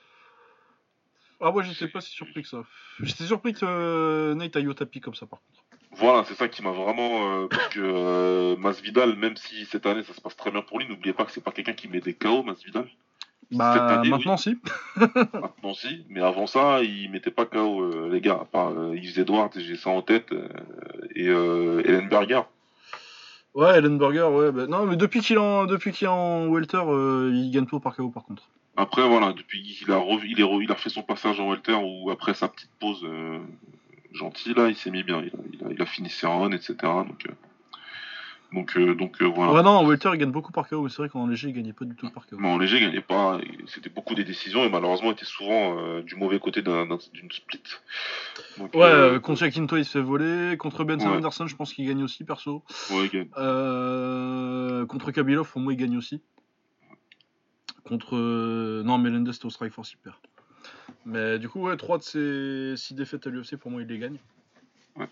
Ah 1.42 1.52
moi 1.52 1.64
j'étais 1.64 1.88
pas 1.88 2.02
si 2.02 2.12
surpris 2.12 2.42
que 2.44 2.50
ça. 2.50 2.64
J'étais 3.02 3.24
surpris 3.24 3.54
que 3.54 3.64
euh, 3.64 4.36
Nate 4.36 4.56
aille 4.58 4.68
au 4.68 4.74
tapis 4.74 5.00
comme 5.00 5.16
ça 5.16 5.26
par 5.26 5.40
contre. 5.40 5.64
Voilà, 5.94 6.24
c'est 6.26 6.36
ça 6.36 6.48
qui 6.50 6.62
m'a 6.62 6.72
vraiment. 6.72 7.44
euh, 7.44 7.48
parce 7.48 7.70
que 7.70 7.80
euh, 7.82 8.56
Masvidal, 8.58 9.16
même 9.16 9.36
si 9.38 9.66
cette 9.66 9.86
année 9.86 10.04
ça 10.04 10.14
se 10.14 10.22
passe 10.22 10.36
très 10.36 10.52
bien 10.52 10.62
pour 10.62 10.80
lui, 10.80 10.88
n'oubliez 10.88 11.14
pas 11.14 11.26
que 11.26 11.32
c'est 11.32 11.44
pas 11.44 11.52
quelqu'un 11.52 11.74
qui 11.74 11.88
met 11.88 12.02
des 12.02 12.14
KO, 12.14 12.44
Masvidal. 12.44 12.88
Cette 13.50 13.58
Bah 13.58 13.72
année, 14.00 14.10
maintenant 14.10 14.38
si. 14.38 14.60
Maintenant, 14.96 15.74
si. 15.74 16.06
Mais 16.10 16.22
avant 16.22 16.46
ça, 16.46 16.84
il 16.84 17.10
mettait 17.10 17.32
pas 17.32 17.46
KO, 17.46 18.08
les 18.10 18.22
gars. 18.22 18.40
À 18.42 18.46
part 18.46 18.72
Yves 18.94 19.18
Edwards, 19.20 19.50
j'ai 19.56 19.76
ça 19.78 19.90
en 19.90 20.04
tête, 20.04 20.32
et 21.16 21.28
euh, 21.30 21.82
Helen 21.86 22.10
Berger. 22.10 22.42
Ouais, 23.56 23.78
Ellenberger, 23.78 24.24
ouais. 24.30 24.52
Bah, 24.52 24.68
non 24.68 24.86
mais 24.86 24.95
depuis 24.95 25.22
qu'il 25.22 25.36
est 25.36 25.39
en 25.39 25.66
depuis 25.66 25.91
qu'il 25.91 26.08
en 26.08 26.47
welter, 26.47 26.78
euh, 26.88 27.32
il 27.34 27.52
gagne 27.52 27.66
tout 27.66 27.80
par 27.80 27.95
KO 27.95 28.10
par 28.10 28.24
contre. 28.24 28.43
Après, 28.78 29.06
voilà, 29.08 29.34
depuis 29.34 29.62
qu'il 29.62 29.91
a, 29.91 29.97
rev- 29.97 30.24
il 30.26 30.39
il 30.39 30.72
a 30.72 30.76
fait 30.76 30.89
son 30.89 31.02
passage 31.04 31.38
en 31.41 31.50
Welter, 31.50 31.76
ou 31.84 32.12
après 32.12 32.34
sa 32.34 32.47
petite 32.47 32.70
pause 32.80 33.02
euh, 33.04 33.39
gentille, 34.14 34.54
là, 34.54 34.70
il 34.70 34.76
s'est 34.76 34.89
mis 34.91 35.04
bien. 35.04 35.22
Il 35.70 35.82
a 35.82 35.86
fini 35.86 36.10
ses 36.10 36.28
runs, 36.28 36.52
etc. 36.52 36.76
Donc, 36.82 37.26
euh, 37.28 37.34
donc, 38.52 38.76
euh, 38.78 38.95
donc 38.95 39.22
euh, 39.22 39.26
voilà. 39.26 39.54
Ouais 39.54 39.62
non, 39.64 39.72
en 39.72 39.86
welter 39.86 40.10
il 40.14 40.18
gagne 40.18 40.32
beaucoup 40.32 40.52
par 40.52 40.68
KO, 40.68 40.82
mais 40.84 40.89
c'est 40.89 40.97
vrai 40.97 41.10
qu'en 41.10 41.28
léger 41.28 41.50
il 41.50 41.54
gagnait 41.54 41.74
pas 41.74 41.86
du 41.86 41.95
tout 41.95 42.10
par 42.10 42.26
KO. 42.28 42.38
Mais 42.39 42.47
en 42.50 42.58
léger, 42.58 42.78
il 42.78 42.82
gagnait 42.86 43.02
pas. 43.02 43.39
C'était 43.68 43.89
beaucoup 43.89 44.16
des 44.16 44.24
décisions 44.24 44.64
et 44.66 44.70
malheureusement, 44.70 45.10
il 45.10 45.14
était 45.14 45.26
souvent 45.26 45.78
euh, 45.80 46.02
du 46.02 46.16
mauvais 46.16 46.39
côté 46.39 46.62
d'un- 46.62 46.86
d'un- 46.86 46.97
d'une 47.14 47.32
split. 47.32 47.62
Donc, 48.58 48.74
Ouais, 48.74 49.20
contre 49.22 49.43
Yakinto 49.43 49.78
il 49.78 49.86
se 49.86 49.91
fait 49.91 50.02
voler, 50.02 50.58
contre 50.58 50.84
Benson 50.84 51.10
Ouais. 51.12 51.18
Anderson 51.18 51.45
je 51.47 51.56
pense 51.56 51.74
qu'il 51.74 51.86
gagne 51.88 52.04
aussi 52.04 52.24
perso. 52.24 52.64
ouais, 52.91 53.06
il 53.06 53.10
gagne. 53.12 54.86
Contre 54.88 55.12
Kabilov, 55.12 55.52
pour 55.52 55.62
moi, 55.62 55.74
il 55.74 55.78
gagne 55.78 55.97
aussi. 55.97 56.22
Contre. 57.84 58.16
Non, 58.84 58.97
Melendez, 58.97 59.34
c'était 59.34 59.45
au 59.45 59.50
Strike 59.50 59.74
Force, 59.74 59.91
il 59.93 59.97
perd. 59.97 60.16
Mais 61.06 61.39
du 61.39 61.50
coup, 61.50 61.62
ouais, 61.62 61.78
3 61.78 61.97
de 61.97 62.04
ses 62.04 62.74
6 62.78 62.93
défaites 62.93 63.26
à 63.26 63.30
l'UFC, 63.30 63.56
pour 63.58 63.72
moi, 63.72 63.82
il 63.82 63.88
les 63.88 63.97
gagne. 64.00 64.18
Ouais. 64.95 65.08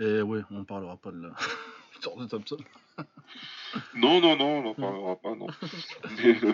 Et 0.00 0.20
ouais, 0.22 0.40
on 0.50 0.64
parlera 0.64 0.96
pas 0.96 1.10
de 1.10 1.22
la 1.22 1.30
de 2.16 2.26
Thompson. 2.26 2.58
Non, 3.96 4.20
non, 4.20 4.36
non, 4.36 4.58
on 4.58 4.62
n'en 4.62 4.74
parlera 4.74 5.16
pas, 5.16 5.34
non. 5.34 5.48
Mais, 6.22 6.36
euh, 6.44 6.52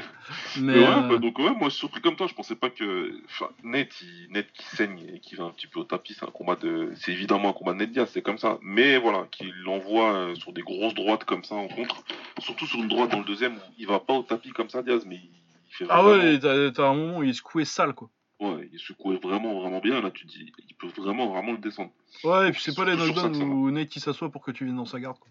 Mais, 0.56 0.62
mais 0.62 0.78
ouais, 0.78 0.86
euh, 0.86 1.00
bah, 1.08 1.18
donc 1.18 1.38
ouais, 1.38 1.50
moi, 1.50 1.64
je 1.64 1.70
suis 1.70 1.80
surpris 1.80 2.00
comme 2.00 2.16
toi. 2.16 2.26
Je 2.26 2.32
pensais 2.34 2.56
pas 2.56 2.70
que. 2.70 3.12
Enfin, 3.26 3.50
Net, 3.62 3.94
il... 4.00 4.32
Net 4.32 4.50
qui 4.54 4.64
saigne 4.64 5.04
et 5.14 5.20
qui 5.20 5.34
va 5.34 5.44
un 5.44 5.50
petit 5.50 5.66
peu 5.66 5.80
au 5.80 5.84
tapis, 5.84 6.14
c'est 6.14 6.24
un 6.24 6.30
combat 6.30 6.56
de. 6.56 6.92
C'est 6.96 7.12
évidemment 7.12 7.50
un 7.50 7.52
combat 7.52 7.74
de 7.74 7.78
Net 7.78 7.92
Diaz, 7.92 8.08
c'est 8.10 8.22
comme 8.22 8.38
ça. 8.38 8.58
Mais 8.62 8.96
voilà, 8.96 9.26
qu'il 9.30 9.52
l'envoie 9.64 10.12
euh, 10.14 10.34
sur 10.34 10.54
des 10.54 10.62
grosses 10.62 10.94
droites 10.94 11.24
comme 11.24 11.44
ça 11.44 11.56
en 11.56 11.68
contre. 11.68 12.02
Surtout 12.38 12.64
sur 12.66 12.78
une 12.78 12.88
droite 12.88 13.10
dans 13.10 13.18
le 13.18 13.24
deuxième 13.26 13.56
où 13.56 13.60
il 13.78 13.86
va 13.86 14.00
pas 14.00 14.14
au 14.14 14.22
tapis 14.22 14.52
comme 14.52 14.70
ça, 14.70 14.82
Diaz, 14.82 15.04
mais 15.06 15.16
il 15.16 15.30
il 15.72 15.74
fait 15.74 15.86
Ah 15.90 16.02
vraiment- 16.02 16.22
ouais, 16.24 16.72
t'as 16.72 16.88
un 16.88 16.94
moment 16.94 17.18
où 17.18 17.22
il 17.22 17.34
se 17.34 17.42
couait 17.42 17.64
sale, 17.66 17.92
quoi. 17.92 18.08
Ouais, 18.40 18.68
il 18.72 18.78
secouait 18.78 19.18
vraiment, 19.22 19.60
vraiment 19.60 19.80
bien. 19.80 20.00
Là, 20.00 20.10
tu 20.10 20.26
te 20.26 20.32
dis, 20.32 20.50
il 20.68 20.74
peut 20.74 20.88
vraiment, 20.96 21.28
vraiment 21.28 21.52
le 21.52 21.58
descendre. 21.58 21.90
Ouais, 22.24 22.48
et 22.48 22.52
puis 22.52 22.62
c'est 22.62 22.74
pas 22.74 22.86
les 22.86 22.96
knockdowns 22.96 23.42
où 23.42 23.70
Nate 23.70 23.94
il 23.94 24.00
s'assoit 24.00 24.30
pour 24.30 24.42
que 24.42 24.50
tu 24.50 24.64
viennes 24.64 24.78
dans 24.78 24.86
sa 24.86 24.98
garde, 24.98 25.18
quoi. 25.18 25.28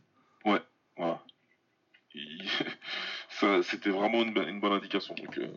Voilà. 0.97 1.24
Il- 2.14 2.43
ça, 3.30 3.62
c'était 3.64 3.89
vraiment 3.91 4.24
une, 4.24 4.38
une 4.38 4.60
bonne 4.60 4.74
indication. 4.74 5.14
Donc, 5.16 5.38
euh, 5.38 5.47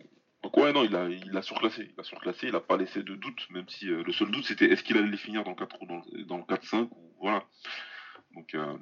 donc 0.43 0.57
ouais, 0.57 0.73
non, 0.73 0.85
il 0.85 0.95
a, 0.97 1.09
il 1.09 1.37
a 1.37 1.43
surclassé. 1.43 1.89
Il 1.95 2.01
a 2.01 2.05
surclassé, 2.05 2.49
il 2.49 2.55
a 2.57 2.61
pas 2.61 2.77
laissé 2.77 3.03
de 3.03 3.15
doute, 3.15 3.49
même 3.51 3.69
si 3.69 3.89
euh, 3.91 4.03
le 4.05 4.13
seul 4.13 4.31
doute 4.31 4.45
c'était 4.45 4.67
est-ce 4.67 4.83
qu'il 4.83 4.97
allait 4.99 5.09
les 5.11 5.17
finir 5.17 5.45
dans 5.45 5.51
le 5.51 5.57
4 5.57 5.81
ou 5.81 5.87
dans, 5.87 6.03
le- 6.13 6.25
dans 6.25 6.37
le 6.37 6.43
4-5 6.45 6.89
ou 6.93 7.15
voilà. 7.21 7.45
Donc, 8.35 8.55
euh, 8.55 8.77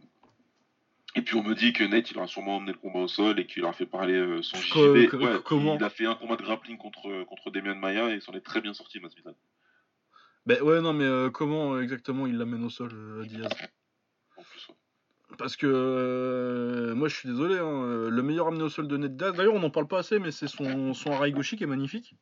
et 1.17 1.23
puis 1.23 1.35
on 1.37 1.43
me 1.43 1.55
dit 1.55 1.73
que 1.73 1.83
Nate 1.85 2.11
il 2.13 2.19
aura 2.19 2.27
sûrement 2.29 2.57
emmené 2.57 2.73
le 2.73 2.79
combat 2.79 3.01
au 3.01 3.09
sol 3.09 3.39
et 3.41 3.47
qu'il 3.47 3.65
aura 3.65 3.73
fait 3.73 3.87
parler 3.87 4.43
son 4.43 4.57
JJB. 4.59 5.11
co- 5.11 5.19
Ouais, 5.19 5.39
comment 5.45 5.77
Il 5.77 5.85
a 5.85 5.91
fait 5.91 6.07
un 6.07 6.15
combat 6.15 6.37
de 6.37 6.43
grappling 6.43 6.77
contre, 6.79 7.25
contre 7.25 7.51
Demian 7.51 7.75
Maya 7.77 8.11
et 8.11 8.15
il 8.15 8.23
s'en 8.23 8.33
est 8.33 8.41
très 8.41 8.61
bien 8.61 8.75
sorti, 8.75 9.01
Masvidal. 9.01 9.35
Ben 10.47 10.63
ouais, 10.63 10.81
non, 10.81 10.93
mais 10.93 11.31
comment 11.33 11.79
exactement 11.81 12.27
il 12.27 12.39
l'amène 12.39 12.65
au 12.65 12.71
sol, 12.71 13.27
Diaz? 13.27 13.43
ouais. 13.61 13.69
Parce 15.39 15.57
que 15.57 15.67
euh, 15.67 16.95
moi 16.95 17.09
je 17.09 17.17
suis 17.17 17.29
désolé, 17.29 17.59
hein, 17.59 17.65
euh, 17.65 18.11
le 18.11 18.23
meilleur 18.23 18.49
amené 18.49 18.63
au 18.63 18.69
sol 18.69 18.89
de 18.89 18.97
Ned 18.97 19.17
Diaz, 19.17 19.35
d'ailleurs 19.35 19.55
on 19.55 19.61
n'en 19.61 19.71
parle 19.71 19.87
pas 19.87 19.99
assez, 19.99 20.19
mais 20.19 20.33
c'est 20.33 20.49
son, 20.49 20.95
son 20.95 21.29
Goshi 21.29 21.57
qui 21.57 21.65
est 21.65 21.69
magnifique. 21.69 22.15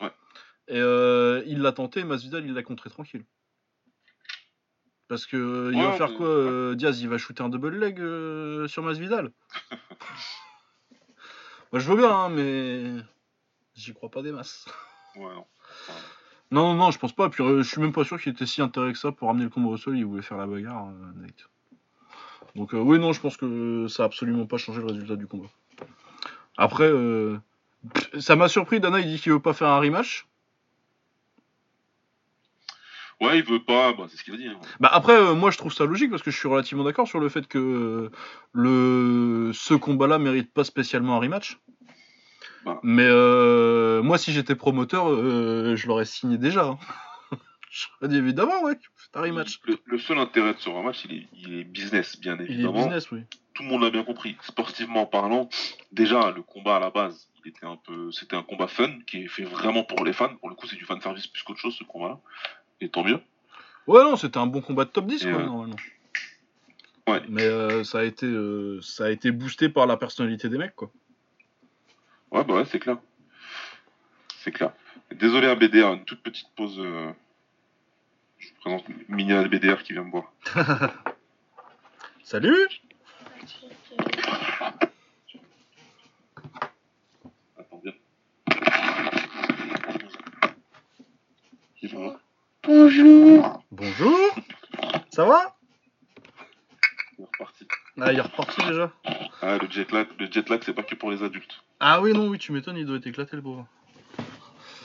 Ouais. 0.00 0.12
Et 0.68 0.80
euh, 0.80 1.42
il 1.46 1.60
l'a 1.60 1.72
tenté, 1.72 2.04
Masvidal 2.04 2.44
il 2.44 2.54
l'a 2.54 2.62
contré 2.62 2.90
tranquille. 2.90 3.24
Parce 5.08 5.26
que 5.26 5.72
il 5.72 5.82
va 5.82 5.92
faire 5.92 6.14
quoi 6.14 6.28
euh, 6.28 6.74
Diaz 6.74 7.00
il 7.00 7.08
va 7.08 7.18
shooter 7.18 7.42
un 7.42 7.48
double 7.48 7.76
leg 7.76 7.96
sur 8.68 8.82
Masvidal. 8.82 9.32
Moi 11.72 11.80
je 11.80 11.90
veux 11.90 11.96
bien, 11.96 12.10
hein, 12.10 12.28
mais 12.28 12.84
j'y 13.74 13.94
crois 13.94 14.10
pas 14.10 14.22
des 14.22 14.32
masses. 14.32 14.66
Ouais, 15.16 15.34
non. 15.34 15.46
Non, 16.52 16.72
non, 16.72 16.74
non, 16.74 16.90
je 16.90 16.98
pense 16.98 17.14
pas. 17.14 17.28
Puis 17.28 17.44
je 17.44 17.62
suis 17.62 17.80
même 17.80 17.92
pas 17.92 18.04
sûr 18.04 18.20
qu'il 18.20 18.32
était 18.32 18.46
si 18.46 18.60
intéressé 18.60 18.92
que 18.92 18.98
ça 18.98 19.12
pour 19.12 19.30
amener 19.30 19.44
le 19.44 19.50
combat 19.50 19.68
au 19.68 19.76
sol. 19.76 19.96
Il 19.96 20.04
voulait 20.04 20.22
faire 20.22 20.36
la 20.36 20.46
bagarre, 20.46 20.86
Nate. 21.14 21.48
Donc, 22.56 22.74
euh, 22.74 22.78
oui, 22.78 22.98
non, 22.98 23.12
je 23.12 23.20
pense 23.20 23.36
que 23.36 23.86
ça 23.88 24.02
a 24.02 24.06
absolument 24.06 24.46
pas 24.46 24.58
changé 24.58 24.80
le 24.80 24.86
résultat 24.86 25.16
du 25.16 25.26
combat. 25.26 25.48
Après, 26.56 26.84
euh, 26.88 27.38
ça 28.18 28.36
m'a 28.36 28.48
surpris. 28.48 28.80
Dana, 28.80 29.00
il 29.00 29.06
dit 29.06 29.20
qu'il 29.20 29.32
veut 29.32 29.40
pas 29.40 29.52
faire 29.54 29.68
un 29.68 29.78
rematch. 29.80 30.26
Ouais, 33.20 33.38
il 33.38 33.44
veut 33.44 33.62
pas, 33.62 33.92
bah, 33.92 34.06
c'est 34.08 34.16
ce 34.16 34.24
qu'il 34.24 34.32
a 34.34 34.36
dit. 34.38 34.48
hein. 34.48 34.58
Bah, 34.80 34.88
après, 34.92 35.12
euh, 35.14 35.34
moi, 35.34 35.50
je 35.50 35.58
trouve 35.58 35.72
ça 35.72 35.84
logique 35.84 36.10
parce 36.10 36.22
que 36.22 36.30
je 36.30 36.38
suis 36.38 36.48
relativement 36.48 36.84
d'accord 36.84 37.06
sur 37.06 37.20
le 37.20 37.28
fait 37.28 37.46
que 37.46 37.58
euh, 37.58 38.10
le 38.52 39.52
ce 39.52 39.74
combat-là 39.74 40.18
mérite 40.18 40.52
pas 40.54 40.64
spécialement 40.64 41.16
un 41.16 41.20
rematch. 41.20 41.58
Bah. 42.64 42.80
Mais 42.82 43.06
euh, 43.06 44.02
moi, 44.02 44.16
si 44.16 44.32
j'étais 44.32 44.54
promoteur, 44.54 45.08
je 45.14 45.86
l'aurais 45.86 46.06
signé 46.06 46.38
déjà. 46.38 46.64
hein. 46.66 46.78
J'aurais 47.70 48.08
dit 48.08 48.16
évidemment, 48.16 48.62
ouais, 48.64 48.78
Le, 49.14 49.44
le 49.86 49.98
seul 49.98 50.18
intérêt 50.18 50.54
de 50.54 50.58
ce 50.60 50.68
rematch, 50.68 51.04
il 51.06 51.12
est, 51.18 51.26
il 51.36 51.58
est 51.58 51.64
business, 51.64 52.18
bien 52.20 52.36
Il 52.36 52.42
est 52.42 52.44
évidemment. 52.44 52.74
business, 52.74 53.10
oui. 53.10 53.22
tout 53.54 53.64
le 53.64 53.68
monde 53.68 53.82
l'a 53.82 53.90
bien 53.90 54.04
compris. 54.04 54.36
Sportivement 54.42 55.04
parlant, 55.06 55.48
déjà, 55.90 56.30
le 56.30 56.42
combat 56.42 56.76
à 56.76 56.80
la 56.80 56.90
base, 56.90 57.28
il 57.44 57.48
était 57.50 57.66
un 57.66 57.76
peu, 57.76 58.12
c'était 58.12 58.36
un 58.36 58.42
combat 58.44 58.68
fun 58.68 58.90
qui 59.08 59.22
est 59.24 59.28
fait 59.28 59.42
vraiment 59.44 59.82
pour 59.82 60.04
les 60.04 60.12
fans. 60.12 60.34
Pour 60.36 60.48
le 60.48 60.54
coup, 60.54 60.66
c'est 60.68 60.76
du 60.76 60.84
fan 60.84 61.00
service 61.00 61.26
plus 61.26 61.42
qu'autre 61.42 61.58
chose, 61.58 61.74
ce 61.74 61.82
combat-là. 61.84 62.20
Et 62.80 62.88
tant 62.88 63.02
mieux. 63.02 63.20
Ouais, 63.88 64.04
non, 64.04 64.14
c'était 64.16 64.38
un 64.38 64.46
bon 64.46 64.60
combat 64.60 64.84
de 64.84 64.90
top 64.90 65.06
10, 65.06 65.24
Et, 65.26 65.30
quoi, 65.32 65.40
euh, 65.40 65.44
normalement. 65.46 65.76
Ouais. 67.08 67.22
Mais 67.28 67.42
euh, 67.42 67.82
ça, 67.82 67.98
a 68.00 68.04
été, 68.04 68.26
euh, 68.26 68.80
ça 68.80 69.06
a 69.06 69.10
été 69.10 69.32
boosté 69.32 69.68
par 69.68 69.86
la 69.86 69.96
personnalité 69.96 70.48
des 70.48 70.58
mecs, 70.58 70.76
quoi. 70.76 70.90
Ouais, 72.30 72.44
bah 72.44 72.54
ouais, 72.54 72.64
c'est 72.64 72.78
clair. 72.78 72.98
C'est 74.44 74.52
clair. 74.52 74.72
Désolé 75.12 75.48
à 75.48 75.56
BDR, 75.56 75.94
une 75.94 76.04
toute 76.04 76.22
petite 76.22 76.46
pause. 76.54 76.80
Je 78.40 78.48
vous 78.48 78.54
présente 78.60 78.84
Mini 79.08 79.32
à 79.34 79.46
BDR 79.46 79.82
qui 79.82 79.92
vient 79.92 80.02
me 80.02 80.10
voir. 80.10 80.32
Salut 82.24 82.66
Attends, 87.58 87.82
viens. 87.84 87.92
Bonjour. 92.62 93.62
Bonjour 93.70 94.34
Ça 95.10 95.24
va? 95.26 95.56
Il 97.18 97.22
est 97.22 97.26
reparti. 97.26 97.68
Ah, 98.00 98.12
il 98.12 98.18
est 98.18 98.22
reparti 98.22 98.62
déjà. 98.66 98.90
Ah, 99.42 99.58
le 99.58 99.70
jet 99.70 99.92
lag, 99.92 100.08
le 100.18 100.30
jet 100.30 100.48
lag, 100.48 100.62
c'est 100.64 100.72
pas 100.72 100.82
que 100.82 100.94
pour 100.94 101.10
les 101.10 101.22
adultes. 101.22 101.62
Ah 101.78 102.00
oui, 102.00 102.14
non, 102.14 102.28
oui, 102.28 102.38
tu 102.38 102.52
m'étonnes, 102.52 102.78
il 102.78 102.86
doit 102.86 102.96
être 102.96 103.06
éclaté, 103.06 103.36
le 103.36 103.42
pauvre. 103.42 103.66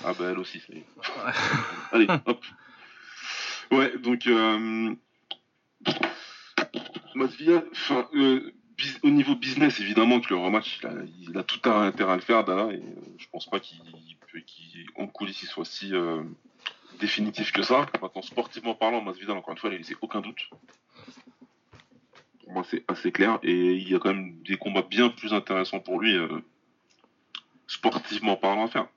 Ah 0.03 0.13
bah 0.19 0.25
elle 0.31 0.39
aussi, 0.39 0.59
ça 0.59 0.73
y 0.73 0.79
est. 0.79 0.85
Allez, 1.93 2.07
hop. 2.25 2.43
Ouais, 3.71 3.97
donc 3.97 4.27
euh, 4.27 4.95
Masvidal, 7.15 7.65
enfin, 7.71 8.07
euh, 8.13 8.53
au 9.03 9.09
niveau 9.09 9.35
business, 9.35 9.79
évidemment 9.79 10.19
que 10.19 10.29
le 10.29 10.39
rematch, 10.39 10.79
il 11.21 11.37
a, 11.37 11.43
tout 11.43 11.61
intérêt 11.69 12.11
à 12.11 12.15
le 12.15 12.21
faire, 12.21 12.43
Dana, 12.43 12.71
et 12.73 12.77
euh, 12.77 13.15
je 13.17 13.27
pense 13.31 13.49
pas 13.49 13.59
qu'il 13.59 13.79
en 14.97 15.07
coulisses 15.07 15.41
il 15.43 15.47
soit 15.47 15.65
si 15.65 15.93
euh, 15.93 16.23
définitif 16.99 17.51
que 17.51 17.63
ça. 17.63 17.85
Maintenant, 18.01 18.21
sportivement 18.21 18.75
parlant, 18.75 19.01
Masvidal, 19.01 19.37
encore 19.37 19.53
une 19.53 19.57
fois, 19.57 19.71
il 19.73 19.81
a 19.81 19.97
aucun 20.01 20.21
doute. 20.21 20.49
Pour 22.43 22.53
moi, 22.53 22.63
c'est 22.69 22.83
assez 22.87 23.11
clair, 23.11 23.39
et 23.43 23.73
il 23.73 23.89
y 23.89 23.95
a 23.95 23.99
quand 23.99 24.13
même 24.13 24.41
des 24.43 24.57
combats 24.57 24.85
bien 24.87 25.09
plus 25.09 25.33
intéressants 25.33 25.79
pour 25.79 25.99
lui, 25.99 26.15
sportivement 27.67 28.35
parlant, 28.35 28.65
à 28.65 28.69
faire. 28.69 28.87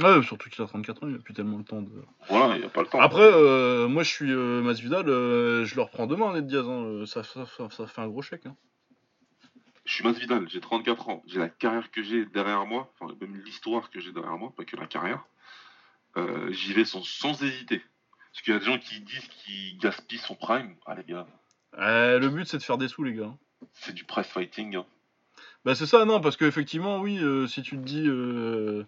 Ouais, 0.00 0.22
surtout 0.22 0.48
qu'il 0.48 0.62
a 0.64 0.66
34 0.66 1.04
ans, 1.04 1.08
il 1.08 1.16
a 1.16 1.18
plus 1.18 1.34
tellement 1.34 1.58
le 1.58 1.64
temps 1.64 1.82
de. 1.82 1.90
Voilà, 2.28 2.54
il 2.56 2.60
n'y 2.60 2.66
a 2.66 2.70
pas 2.70 2.80
le 2.80 2.86
temps. 2.88 2.98
Après, 3.00 3.20
euh, 3.22 3.88
moi 3.88 4.02
je 4.02 4.08
suis 4.10 4.32
euh, 4.32 4.62
Masvidal, 4.62 5.08
euh, 5.08 5.64
je 5.66 5.74
le 5.76 5.82
reprends 5.82 6.06
demain, 6.06 6.32
Ned 6.32 6.46
Diaz, 6.46 6.66
hein, 6.66 6.82
euh, 6.82 7.06
ça, 7.06 7.22
ça, 7.22 7.44
ça, 7.46 7.68
ça 7.70 7.86
fait 7.86 8.00
un 8.00 8.08
gros 8.08 8.22
chèque. 8.22 8.46
Hein. 8.46 8.56
Je 9.84 9.92
suis 9.92 10.04
Masvidal, 10.04 10.48
j'ai 10.48 10.60
34 10.60 11.08
ans, 11.10 11.22
j'ai 11.26 11.38
la 11.40 11.48
carrière 11.50 11.90
que 11.90 12.02
j'ai 12.02 12.24
derrière 12.24 12.64
moi, 12.64 12.90
enfin 12.98 13.12
même 13.20 13.36
l'histoire 13.44 13.90
que 13.90 14.00
j'ai 14.00 14.12
derrière 14.12 14.38
moi, 14.38 14.52
pas 14.56 14.64
que 14.64 14.76
la 14.76 14.86
carrière. 14.86 15.24
J'y 16.50 16.72
vais 16.72 16.84
sans, 16.84 17.02
sans 17.04 17.42
hésiter. 17.42 17.82
Parce 18.32 18.42
qu'il 18.42 18.54
y 18.54 18.56
a 18.56 18.60
des 18.60 18.64
gens 18.66 18.78
qui 18.78 19.00
disent 19.00 19.28
qu'il 19.28 19.76
gaspille 19.78 20.18
son 20.18 20.34
prime. 20.36 20.74
Ah 20.86 20.94
les 20.94 21.04
gars, 21.04 21.26
le 21.76 22.28
but 22.28 22.46
c'est 22.46 22.58
de 22.58 22.62
faire 22.62 22.78
des 22.78 22.88
sous, 22.88 23.02
les 23.02 23.12
gars. 23.14 23.34
c'est 23.72 23.92
du 23.92 24.04
price 24.04 24.26
fighting. 24.28 24.76
hein. 24.76 24.86
Bah 25.64 25.74
c'est 25.76 25.86
ça, 25.86 26.04
non, 26.04 26.20
parce 26.20 26.36
qu'effectivement, 26.36 26.98
oui, 27.00 27.18
euh, 27.18 27.46
si 27.46 27.62
tu 27.62 27.76
te 27.76 27.82
dis 27.82 28.04
euh, 28.08 28.84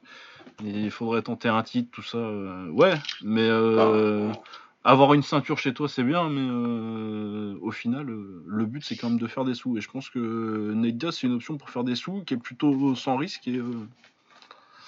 il 0.64 0.90
faudrait 0.90 1.22
tenter 1.22 1.48
un 1.48 1.62
titre, 1.62 1.88
tout 1.92 2.02
ça, 2.02 2.18
euh, 2.18 2.68
ouais, 2.70 2.94
mais 3.22 3.46
euh, 3.48 4.30
Ah, 4.84 4.90
avoir 4.92 5.14
une 5.14 5.22
ceinture 5.22 5.58
chez 5.58 5.72
toi 5.72 5.88
c'est 5.88 6.02
bien, 6.02 6.28
mais 6.28 6.40
euh, 6.42 7.56
au 7.62 7.70
final, 7.70 8.06
le 8.06 8.66
but 8.66 8.84
c'est 8.84 8.96
quand 8.96 9.08
même 9.10 9.18
de 9.20 9.26
faire 9.28 9.44
des 9.44 9.54
sous. 9.54 9.76
Et 9.78 9.80
je 9.80 9.88
pense 9.88 10.10
que 10.10 10.72
Nate 10.74 11.10
c'est 11.12 11.26
une 11.28 11.34
option 11.34 11.56
pour 11.56 11.70
faire 11.70 11.84
des 11.84 11.94
sous 11.94 12.22
qui 12.24 12.34
est 12.34 12.38
plutôt 12.38 12.94
sans 12.96 13.16
risque. 13.16 13.46
Et, 13.46 13.56
euh, 13.56 13.86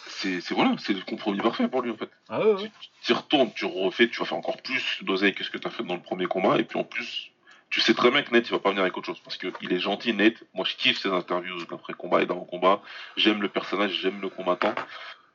c'est 0.09 0.41
c'est- 0.41 0.55
voilà, 0.55 0.75
c'est 0.79 0.93
le 0.93 1.03
compromis 1.03 1.39
parfait 1.41 1.69
pour 1.69 1.83
lui 1.83 1.93
en 1.93 1.97
fait. 1.97 2.11
Ah 2.29 2.41
ouais, 2.41 2.53
ouais. 2.63 2.73
Tu 3.03 3.13
y 3.13 3.15
retournes, 3.15 3.51
tu 3.55 3.65
refais, 3.65 4.09
tu 4.09 4.19
vas 4.19 4.27
faire 4.27 4.39
encore 4.39 4.61
plus 4.61 4.99
d'oseille 5.03 5.35
que 5.35 5.45
ce 5.45 5.51
que 5.51 5.59
tu 5.59 5.69
as 5.69 5.71
fait 5.71 5.85
dans 5.85 5.95
le 5.95 6.03
premier 6.03 6.27
combat, 6.27 6.59
et 6.59 6.65
puis 6.65 6.79
en 6.81 6.85
plus, 6.85 7.31
tu 7.71 7.81
sais 7.81 7.95
très 7.95 8.11
bien 8.11 8.23
que 8.23 8.33
Nate 8.33 8.49
il 8.49 8.53
va 8.53 8.59
pas 8.59 8.71
venir 8.71 8.83
avec 8.83 8.97
autre 8.97 9.07
chose, 9.07 9.21
parce 9.21 9.37
qu'il 9.37 9.73
est 9.73 9.79
gentil, 9.79 10.13
Nate. 10.13 10.43
Moi 10.55 10.65
je 10.65 10.77
kiffe 10.77 10.99
ses 10.99 11.11
interviews 11.11 11.65
d'après 11.71 11.95
combat 11.95 12.23
et 12.23 12.27
d'avant 12.27 12.45
combat. 12.45 12.81
J'aime 13.17 13.43
le 13.43 13.49
personnage, 13.49 13.93
j'aime 14.01 14.21
le 14.21 14.29
combattant. 14.29 14.75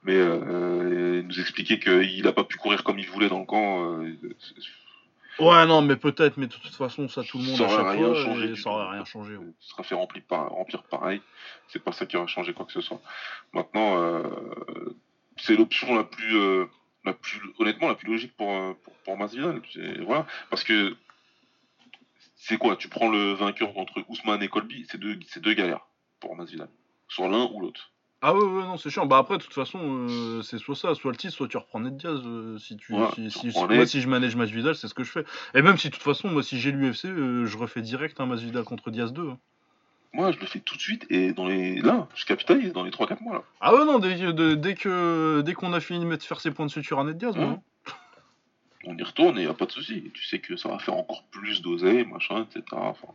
Mais 0.04 0.16
euh, 0.16 1.22
nous 1.22 1.40
expliquer 1.40 1.80
qu'il 1.80 2.28
a 2.28 2.34
pas 2.34 2.44
pu 2.44 2.58
courir 2.58 2.84
comme 2.84 2.98
il 2.98 3.08
voulait 3.08 3.30
dans 3.30 3.40
le 3.40 3.46
camp, 3.46 4.02
euh, 4.02 4.18
Ouais, 5.40 5.66
non, 5.66 5.82
mais 5.82 5.96
peut-être, 5.96 6.38
mais 6.38 6.48
de 6.48 6.54
toute 6.54 6.76
façon, 6.76 7.08
ça 7.08 7.24
tout 7.24 7.38
le 7.38 7.46
monde 7.46 7.58
Ça 7.58 7.64
aurait 7.64 7.98
rien 7.98 8.14
changé 8.14 8.56
ça 8.56 8.70
aurait 8.70 8.90
rien 8.92 9.06
changé. 9.06 9.38
ouais. 9.38 9.54
ce 9.60 9.70
sera 9.72 9.84
fait 9.84 9.96
remplir, 9.96 10.24
par, 10.28 10.50
remplir 10.50 10.84
pareil. 10.84 11.22
C'est 11.68 11.84
pas 11.84 11.92
ça 11.94 12.06
qui 12.06 12.18
aurait 12.18 12.28
changé 12.28 12.54
quoi 12.54 12.66
que 12.66 12.72
ce 12.74 12.82
soit. 12.82 13.02
Maintenant, 13.54 13.98
euh, 13.98 14.24
c'est 15.38 15.56
l'option 15.56 15.96
la 15.96 16.04
plus, 16.04 16.38
euh, 16.38 16.66
la 17.06 17.14
plus, 17.14 17.40
honnêtement, 17.60 17.88
la 17.88 17.96
plus 17.96 18.12
logique 18.12 18.36
pour, 18.36 18.52
euh, 18.52 18.74
pour, 18.84 18.94
pour 18.98 19.18
Masvidal. 19.18 19.62
Voilà, 20.06 20.28
parce 20.50 20.64
que 20.64 20.96
c'est 22.44 22.58
quoi 22.58 22.76
Tu 22.76 22.89
prends 22.89 23.10
le 23.10 23.34
vainqueur 23.34 23.78
entre 23.78 24.04
Ousmane 24.10 24.42
et 24.42 24.48
Colby, 24.48 24.86
c'est 24.89 24.98
deux, 25.00 25.18
c'est 25.28 25.42
deux 25.42 25.54
galères 25.54 25.86
pour 26.20 26.36
Masvidal, 26.36 26.70
soit 27.08 27.28
l'un 27.30 27.48
ou 27.54 27.60
l'autre. 27.60 27.92
Ah 28.24 28.36
ouais, 28.36 28.44
ouais, 28.44 28.64
non, 28.64 28.78
c'est 28.78 28.89
chiant. 28.92 29.06
Bah 29.08 29.18
après, 29.18 29.38
de 29.38 29.44
toute 29.44 29.54
façon, 29.54 29.80
euh, 29.84 30.42
c'est 30.44 30.58
soit 30.60 30.76
ça, 30.76 30.94
soit 30.94 31.12
le 31.12 31.18
titre, 31.18 31.34
soit 31.34 31.48
tu 31.48 31.58
reprends 31.58 31.80
Ned 31.80 31.98
Diaz. 31.98 32.22
euh, 32.26 32.58
si 32.60 32.78
tu, 32.78 32.94
Ouais, 32.94 33.08
si, 33.16 33.24
tu 33.24 33.30
si- 33.32 33.48
reprends 33.48 33.74
moi, 33.74 33.86
si 33.88 34.00
je 34.02 34.08
manage 34.08 34.36
Masvidal, 34.36 34.76
c'est 34.76 34.88
ce 34.88 34.94
que 34.94 35.04
je 35.04 35.12
fais. 35.12 35.24
Et 35.56 35.62
même 35.64 35.78
si, 35.78 35.88
de 35.89 35.94
toute 35.94 36.04
façon, 36.04 36.30
moi, 36.30 36.44
si 36.44 36.60
j'ai 36.60 36.72
l'UFC, 36.72 37.06
euh, 37.08 37.46
je 37.46 37.58
refais 37.58 37.82
direct 37.82 38.20
un 38.20 38.26
Masvidal 38.28 38.64
contre 38.64 38.92
Diaz 38.92 39.12
2. 39.14 39.30
hein. 39.30 39.38
Moi, 40.14 40.32
je 40.34 40.39
le 40.39 40.46
fais 40.46 40.60
tout 40.60 40.76
de 40.76 40.82
suite 40.82 41.08
et 41.10 41.32
dans 41.34 41.48
les, 41.48 41.78
là, 41.82 42.08
je 42.16 42.26
capitalise 42.26 42.74
dans 42.74 42.84
les 42.84 42.92
3-4 42.92 43.22
mois 43.22 43.34
là. 43.36 43.44
Ah 43.62 43.74
ouais, 43.74 43.86
non, 43.86 43.98
dès, 43.98 44.16
dès 44.58 44.76
que 44.76 45.42
dès 45.42 45.54
qu'on 45.54 45.72
a 45.74 45.80
fini 45.80 46.06
de 46.06 46.22
faire 46.22 46.42
ses 46.42 46.52
points 46.52 46.66
de 46.66 46.72
suture 46.72 47.00
à 47.00 47.04
Ned 47.06 47.18
Diaz, 47.18 47.36
moi, 47.38 47.46
hein. 47.46 47.62
On 48.86 48.98
y 48.98 49.04
retourne 49.04 49.38
et 49.40 49.44
y 49.44 49.48
a 49.48 49.54
pas 49.54 49.66
de 49.66 49.72
souci. 49.72 50.12
Tu 50.14 50.24
sais 50.26 50.40
que 50.40 50.56
ça 50.56 50.70
va 50.70 50.80
faire 50.80 50.96
encore 50.96 51.24
plus 51.32 51.62
d'oseille, 51.62 52.06
machin, 52.06 52.44
etc. 52.46 52.64
Enfin, 52.72 53.10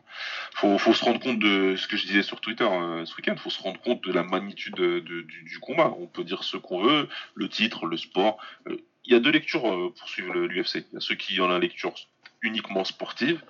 faut, 0.54 0.92
se 0.92 1.04
rendre 1.04 1.20
compte 1.20 1.38
de 1.38 1.74
ce 1.76 1.88
que 1.88 1.96
je 1.96 2.06
disais 2.06 2.22
sur 2.22 2.40
Twitter 2.40 2.64
euh, 2.70 3.04
ce 3.04 3.14
week-end. 3.16 3.36
Faut 3.36 3.50
se 3.50 3.62
rendre 3.62 3.80
compte 3.80 4.04
de 4.04 4.12
la 4.12 4.22
magnitude 4.22 4.74
de- 4.74 5.00
de- 5.00 5.22
du, 5.22 5.58
combat. 5.60 5.94
On 5.98 6.06
peut 6.06 6.24
dire 6.24 6.44
ce 6.44 6.56
qu'on 6.56 6.82
veut, 6.82 7.08
le 7.34 7.48
titre, 7.48 7.86
le 7.86 7.96
sport. 7.96 8.38
Euh, 8.68 8.76
Il 9.04 9.12
y 9.12 9.16
a 9.16 9.20
deux 9.20 9.30
lectures 9.30 9.66
euh, 9.72 9.92
pour 9.96 10.08
suivre 10.08 10.34
l'UFC. 10.34 10.84
Il 10.90 10.94
y 10.94 10.96
a 10.96 11.00
ceux 11.00 11.14
qui 11.14 11.40
ont 11.40 11.48
la 11.48 11.58
lecture 11.60 11.94
uniquement 12.42 12.84
sportive 12.84 13.40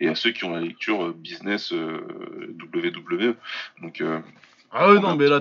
et 0.00 0.08
à 0.08 0.14
ceux 0.14 0.32
qui 0.32 0.44
ont 0.44 0.52
la 0.52 0.60
lecture 0.60 1.04
euh, 1.06 1.12
business 1.12 1.72
euh, 1.72 2.56
WWE. 2.74 3.36
Donc 3.82 4.00
euh, 4.00 4.20
Ah 4.76 4.88
ouais, 4.92 4.98
non, 4.98 5.14
mais 5.14 5.28
là, 5.28 5.38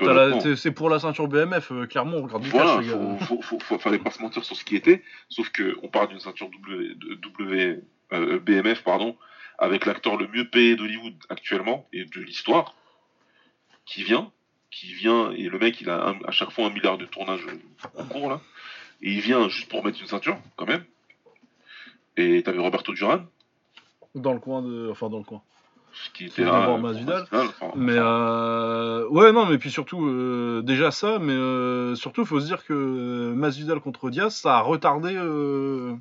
c'est 0.56 0.72
pour 0.72 0.90
la 0.90 1.00
ceinture 1.00 1.28
BMF, 1.28 1.72
euh, 1.72 1.88
clairement, 1.88 2.18
on 2.18 2.24
regarde 2.24 2.44
du 2.44 2.50
Voilà, 2.50 2.76
cash, 2.78 2.86
faut, 2.86 3.18
faut, 3.18 3.42
faut, 3.42 3.60
faut- 3.60 3.80
fallait 3.80 3.98
pas 3.98 4.12
se 4.12 4.22
mentir 4.22 4.44
sur 4.46 4.56
ce 4.56 4.64
qui 4.64 4.76
était, 4.76 5.02
sauf 5.28 5.50
que 5.50 5.76
on 5.82 5.88
parle 5.88 6.10
d'une 6.10 6.20
ceinture 6.20 6.50
W, 6.50 6.96
W 7.22 7.82
euh, 8.14 8.40
BMF 8.40 8.84
pardon, 8.84 9.18
avec 9.58 9.86
l'acteur 9.88 10.18
le 10.18 10.28
mieux 10.28 10.48
payé 10.50 10.76
d'Hollywood 10.76 11.16
actuellement 11.30 11.88
et 11.94 12.06
de 12.06 12.20
l'histoire, 12.22 12.76
qui 13.86 14.04
vient, 14.04 14.32
qui 14.70 14.94
vient 14.94 15.32
et 15.32 15.50
le 15.50 15.58
mec 15.58 15.82
il 15.82 15.90
a 15.90 16.10
un- 16.10 16.20
à 16.28 16.32
chaque 16.32 16.52
fois 16.52 16.68
un 16.68 16.70
milliard 16.70 16.98
de 17.00 17.06
tournages 17.06 17.46
en 17.98 18.04
cours 18.06 18.30
là, 18.30 18.40
et 19.02 19.12
il 19.14 19.20
vient 19.20 19.50
juste 19.50 19.68
pour 19.70 19.84
mettre 19.84 20.00
une 20.00 20.08
ceinture 20.08 20.38
quand 20.58 20.68
même. 20.68 20.84
Et 22.18 22.44
t'avais 22.44 22.60
Roberto 22.60 22.94
Duran 22.94 23.22
Dans 24.14 24.34
le 24.34 24.40
coin 24.40 24.62
de. 24.62 24.90
Enfin, 24.92 25.10
dans 25.10 25.18
le 25.18 25.24
coin. 25.24 25.42
Qui 26.14 26.26
Qui 26.26 26.26
était 26.26 26.44
là. 26.44 26.78
Masvidal. 26.78 27.26
enfin, 27.32 27.72
Mais 27.76 27.96
euh, 27.98 29.08
ouais, 29.10 29.32
non, 29.32 29.46
mais 29.46 29.58
puis 29.58 29.72
surtout, 29.72 30.06
euh, 30.06 30.62
déjà 30.64 30.91
ça, 30.91 31.20
mais 31.20 31.34
euh, 31.34 31.96
surtout, 31.96 32.26
faut 32.26 32.39
se 32.39 32.46
dire 32.46 32.66
que 32.66 32.74
euh, 32.74 33.34
Masvidal 33.34 33.80
contre 33.80 34.10
Diaz, 34.10 34.36
ça 34.36 34.58
a 34.58 34.62
retardé, 34.62 35.16
euh, 35.16 35.94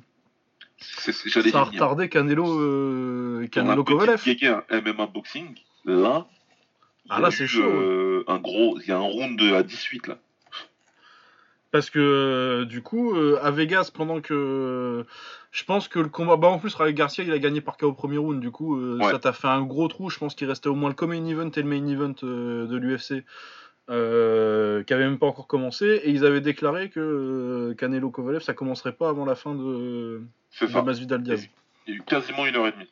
ça 0.79 1.11
a 1.59 1.63
retardé 1.63 2.09
Canelo, 2.09 2.59
euh, 2.59 3.47
Canelo 3.51 3.83
Kovalev. 3.83 4.23
MMA 4.71 5.07
boxing, 5.07 5.55
là, 5.85 6.25
Ah, 7.09 7.19
là, 7.19 7.31
c'est 7.31 7.47
chaud, 7.47 8.23
un 8.27 8.37
gros, 8.39 8.79
il 8.79 8.87
y 8.87 8.91
a 8.91 8.97
un 8.97 9.01
round 9.01 9.37
de, 9.39 9.53
à 9.53 9.63
18 9.63 10.07
là. 10.07 10.17
Parce 11.73 11.89
que 11.89 11.97
euh, 11.99 12.65
du 12.65 12.83
coup, 12.83 13.15
euh, 13.15 13.39
à 13.41 13.49
Vegas, 13.49 13.89
pendant 13.91 14.21
que 14.21 15.03
je 15.49 15.63
pense 15.63 15.87
que 15.87 15.97
le 15.97 16.07
combat, 16.07 16.37
bah 16.37 16.47
en 16.47 16.59
plus, 16.59 16.75
Raul 16.75 16.93
Garcia, 16.93 17.23
il 17.23 17.31
a 17.31 17.39
gagné 17.39 17.61
par 17.61 17.77
KO 17.77 17.87
au 17.87 17.93
premier 17.93 18.19
round. 18.19 18.39
Du 18.39 18.51
coup, 18.51 18.77
euh, 18.79 18.99
Ouais. 18.99 19.09
ça 19.11 19.17
t'a 19.17 19.33
fait 19.33 19.47
un 19.47 19.63
gros 19.63 19.87
trou. 19.87 20.11
Je 20.11 20.19
pense 20.19 20.35
qu'il 20.35 20.47
restait 20.47 20.69
au 20.69 20.75
moins 20.75 20.89
le 20.89 20.95
co-main 20.95 21.25
event 21.25 21.49
et 21.49 21.61
le 21.63 21.67
main 21.67 21.87
event 21.87 22.13
euh, 22.23 22.67
de 22.67 22.77
l'UFC. 22.77 23.25
Euh, 23.89 24.81
qui 24.83 24.93
avait 24.93 25.03
même 25.03 25.17
pas 25.19 25.25
encore 25.25 25.45
commencé 25.47 25.85
et 26.05 26.09
ils 26.11 26.23
avaient 26.25 26.39
déclaré 26.39 26.89
que 26.89 27.01
euh, 27.01 27.73
Canelo 27.75 28.11
Kovalev 28.11 28.41
ça 28.41 28.53
commencerait 28.53 28.93
pas 28.93 29.09
avant 29.09 29.25
la 29.25 29.35
fin 29.35 29.55
de, 29.55 30.21
de. 30.61 30.81
Masvidal 30.81 31.21
Diaz. 31.21 31.49
Il 31.87 31.93
y 31.93 31.97
a 31.97 31.99
eu 31.99 32.03
quasiment 32.03 32.45
une 32.45 32.55
heure 32.55 32.67
et 32.67 32.71
demie. 32.71 32.89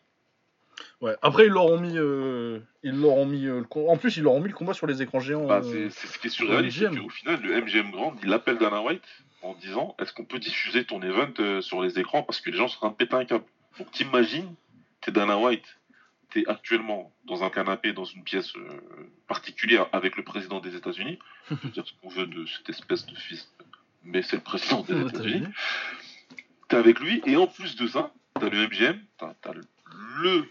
Ouais. 1.01 1.15
Après, 1.23 1.47
ils 1.47 1.51
l'auront 1.51 1.79
mis, 1.79 1.97
euh, 1.97 2.59
ils 2.83 2.91
l'auront 2.95 3.25
mis. 3.25 3.45
euh, 3.47 3.59
le 3.59 3.63
com- 3.65 3.85
En 3.89 3.97
plus, 3.97 4.17
ils 4.17 4.23
l'auront 4.23 4.39
mis 4.39 4.49
le 4.49 4.53
combat 4.53 4.73
sur 4.73 4.85
les 4.87 5.01
écrans 5.01 5.19
géants. 5.19 5.47
Bah, 5.47 5.61
euh, 5.63 5.89
c'est 5.89 5.89
c'est 5.89 6.07
ce 6.07 6.19
qui 6.19 6.27
est 6.27 6.29
surréaliste, 6.29 6.77
c'est 6.77 6.99
qu'au 7.01 7.09
final, 7.09 7.41
le 7.41 7.55
MGM 7.61 7.89
Grand, 7.91 8.13
il 8.23 8.31
appelle 8.33 8.57
Dana 8.59 8.81
White 8.81 9.03
en 9.41 9.55
disant 9.55 9.95
Est-ce 9.99 10.13
qu'on 10.13 10.25
peut 10.25 10.37
diffuser 10.39 10.85
ton 10.85 11.01
event 11.01 11.33
euh, 11.39 11.61
sur 11.61 11.81
les 11.81 11.97
écrans 11.99 12.21
Parce 12.23 12.39
que 12.39 12.51
les 12.51 12.57
gens 12.57 12.67
sont 12.67 12.77
en 12.77 12.79
train 12.79 12.89
de 12.89 12.95
péter 12.95 13.15
un 13.15 13.25
câble. 13.25 13.43
Donc 13.79 13.89
t'imagines, 13.91 14.53
t'es 15.01 15.11
Dana 15.11 15.37
White, 15.39 15.65
tu 16.29 16.41
es 16.41 16.47
actuellement 16.47 17.11
dans 17.25 17.43
un 17.43 17.49
canapé, 17.49 17.93
dans 17.93 18.05
une 18.05 18.23
pièce 18.23 18.53
particulière 19.27 19.87
avec 19.93 20.17
le 20.17 20.23
président 20.23 20.59
des 20.59 20.75
États-Unis, 20.75 21.17
je 21.49 21.55
veux 21.55 21.69
dire 21.69 21.85
ce 21.87 21.93
qu'on 22.01 22.09
veut 22.09 22.27
de 22.27 22.45
cette 22.45 22.69
espèce 22.69 23.05
de 23.05 23.15
fils, 23.15 23.49
mais 24.03 24.21
c'est 24.21 24.35
le 24.35 24.41
président 24.43 24.81
des 24.83 25.01
États-Unis. 25.07 25.47
Tu 26.69 26.75
es 26.75 26.79
avec 26.79 26.99
lui, 26.99 27.21
et 27.25 27.37
en 27.37 27.47
plus 27.47 27.75
de 27.75 27.87
ça, 27.87 28.11
tu 28.39 28.45
as 28.45 28.49
le 28.49 28.67
MGM, 28.67 28.99
tu 29.17 29.25
as, 29.25 29.53
le 29.53 29.61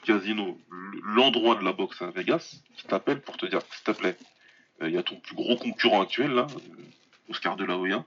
casino, 0.05 0.59
l'endroit 1.05 1.57
de 1.57 1.65
la 1.65 1.73
boxe 1.73 2.03
à 2.03 2.11
Vegas, 2.11 2.61
qui 2.77 2.87
t'appelle 2.87 3.21
pour 3.21 3.37
te 3.37 3.47
dire, 3.47 3.61
s'il 3.71 3.85
te 3.85 3.99
plaît, 3.99 4.17
euh, 4.83 4.89
il 4.89 4.95
y 4.95 4.99
a 4.99 5.03
ton 5.03 5.17
plus 5.17 5.35
gros 5.35 5.57
concurrent 5.57 6.03
actuel, 6.03 6.33
là, 6.33 6.47
euh, 6.51 6.83
Oscar 7.29 7.57
de 7.57 7.65
la 7.65 7.77
Hoya. 7.77 8.05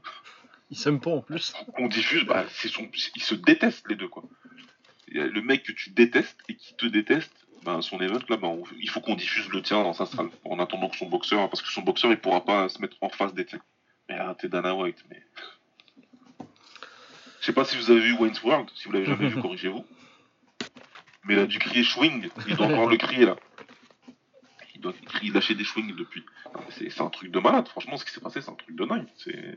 Il 0.71 0.77
s'aime 0.77 0.99
pas 0.99 1.11
en 1.11 1.21
plus. 1.21 1.53
On 1.77 1.87
diffuse, 1.87 2.25
bah, 2.25 2.45
son, 2.49 2.89
ils 3.15 3.21
se 3.21 3.35
détestent 3.35 3.87
les 3.89 3.95
deux, 3.95 4.07
quoi. 4.07 4.23
Le 5.07 5.41
mec 5.41 5.63
que 5.63 5.71
tu 5.71 5.91
détestes 5.91 6.39
et 6.49 6.55
qui 6.55 6.75
te 6.75 6.87
déteste, 6.87 7.31
bah, 7.63 7.79
son 7.81 7.99
event 7.99 8.19
là, 8.29 8.37
bah, 8.37 8.51
il 8.79 8.89
faut 8.89 8.99
qu'on 8.99 9.15
diffuse 9.15 9.49
le 9.49 9.61
tien 9.61 9.83
dans 9.83 9.93
sa 9.93 10.05
salle 10.05 10.29
en 10.43 10.59
attendant 10.59 10.89
que 10.89 10.97
son 10.97 11.07
boxeur, 11.07 11.49
parce 11.49 11.61
que 11.61 11.69
son 11.69 11.81
boxeur 11.81 12.11
il 12.11 12.17
pourra 12.17 12.43
pas 12.43 12.67
se 12.69 12.81
mettre 12.81 12.97
en 13.01 13.09
face 13.09 13.33
des 13.33 13.45
tiens. 13.45 13.61
Mais 14.09 14.15
ah, 14.19 14.35
t'es 14.37 14.49
Dana 14.49 14.75
White, 14.75 15.03
mais. 15.09 15.21
Je 17.39 17.45
sais 17.45 17.53
pas 17.53 17.65
si 17.65 17.77
vous 17.77 17.91
avez 17.91 17.99
vu 17.99 18.13
Wayne's 18.13 18.41
World, 18.41 18.69
si 18.73 18.85
vous 18.85 18.93
l'avez 18.93 19.05
jamais 19.05 19.27
vu, 19.27 19.41
corrigez-vous. 19.41 19.85
Mais 21.25 21.35
il 21.35 21.39
a 21.39 21.45
dû 21.45 21.59
crier 21.59 21.83
swing, 21.83 22.29
il 22.47 22.55
doit 22.55 22.67
encore 22.67 22.89
le 22.89 22.97
crier 22.97 23.25
là. 23.25 23.35
Il 24.75 24.81
doit 24.81 24.93
crier, 25.05 25.31
lâcher 25.31 25.55
des 25.55 25.63
swings 25.63 25.95
depuis. 25.95 26.25
C'est 26.69 27.01
un 27.01 27.09
truc 27.09 27.31
de 27.31 27.39
malade, 27.39 27.67
franchement, 27.67 27.97
ce 27.97 28.05
qui 28.05 28.11
s'est 28.11 28.19
passé, 28.19 28.41
c'est 28.41 28.51
un 28.51 28.55
truc 28.55 28.75
de 28.75 28.85
dingue. 28.85 29.07
C'est. 29.17 29.55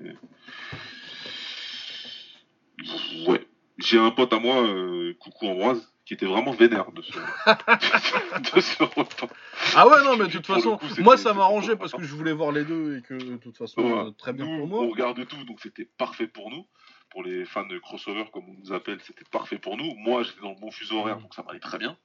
Ouais. 3.27 3.47
J'ai 3.79 3.99
un 3.99 4.11
pote 4.11 4.33
à 4.33 4.39
moi, 4.39 4.62
euh, 4.62 5.14
coucou 5.19 5.49
Ambroise, 5.49 5.93
qui 6.07 6.14
était 6.14 6.25
vraiment 6.25 6.53
vénère 6.53 6.93
de 6.93 7.03
ce, 7.03 7.12
de 8.55 8.61
ce 8.61 8.83
repas. 8.83 9.27
Ah 9.75 9.87
ouais, 9.87 10.03
non, 10.05 10.17
mais 10.17 10.27
de 10.27 10.33
toute 10.33 10.47
façon, 10.47 10.79
moi 10.99 11.17
ça 11.17 11.35
m'arrangeait 11.35 11.77
parce 11.77 11.93
que 11.93 12.03
je 12.03 12.14
voulais 12.14 12.33
voir 12.33 12.53
les 12.53 12.64
deux 12.64 12.99
et 12.99 13.03
que 13.03 13.14
de 13.14 13.37
toute 13.37 13.59
façon, 13.59 13.83
euh, 13.83 14.11
très 14.12 14.33
bien 14.33 14.47
pour 14.47 14.67
moi. 14.67 14.83
On 14.83 14.91
regarde 14.91 15.27
tout, 15.27 15.43
donc 15.45 15.61
c'était 15.61 15.89
parfait 15.99 16.29
pour 16.29 16.51
nous. 16.51 16.64
Pour 17.11 17.22
les 17.22 17.44
fans 17.44 17.66
de 17.66 17.78
crossover, 17.78 18.24
comme 18.32 18.48
on 18.48 18.54
nous 18.54 18.72
appelle, 18.72 19.00
c'était 19.00 19.24
parfait 19.30 19.59
pour 19.59 19.76
nous. 19.76 19.94
Moi, 19.96 20.22
j'étais 20.22 20.40
dans 20.40 20.50
le 20.50 20.61
bon 20.61 20.70
fuseau 20.70 20.98
horaire, 20.98 21.18
donc 21.18 21.34
ça 21.34 21.42
m'allait 21.42 21.61
très 21.61 21.78
bien. 21.78 21.96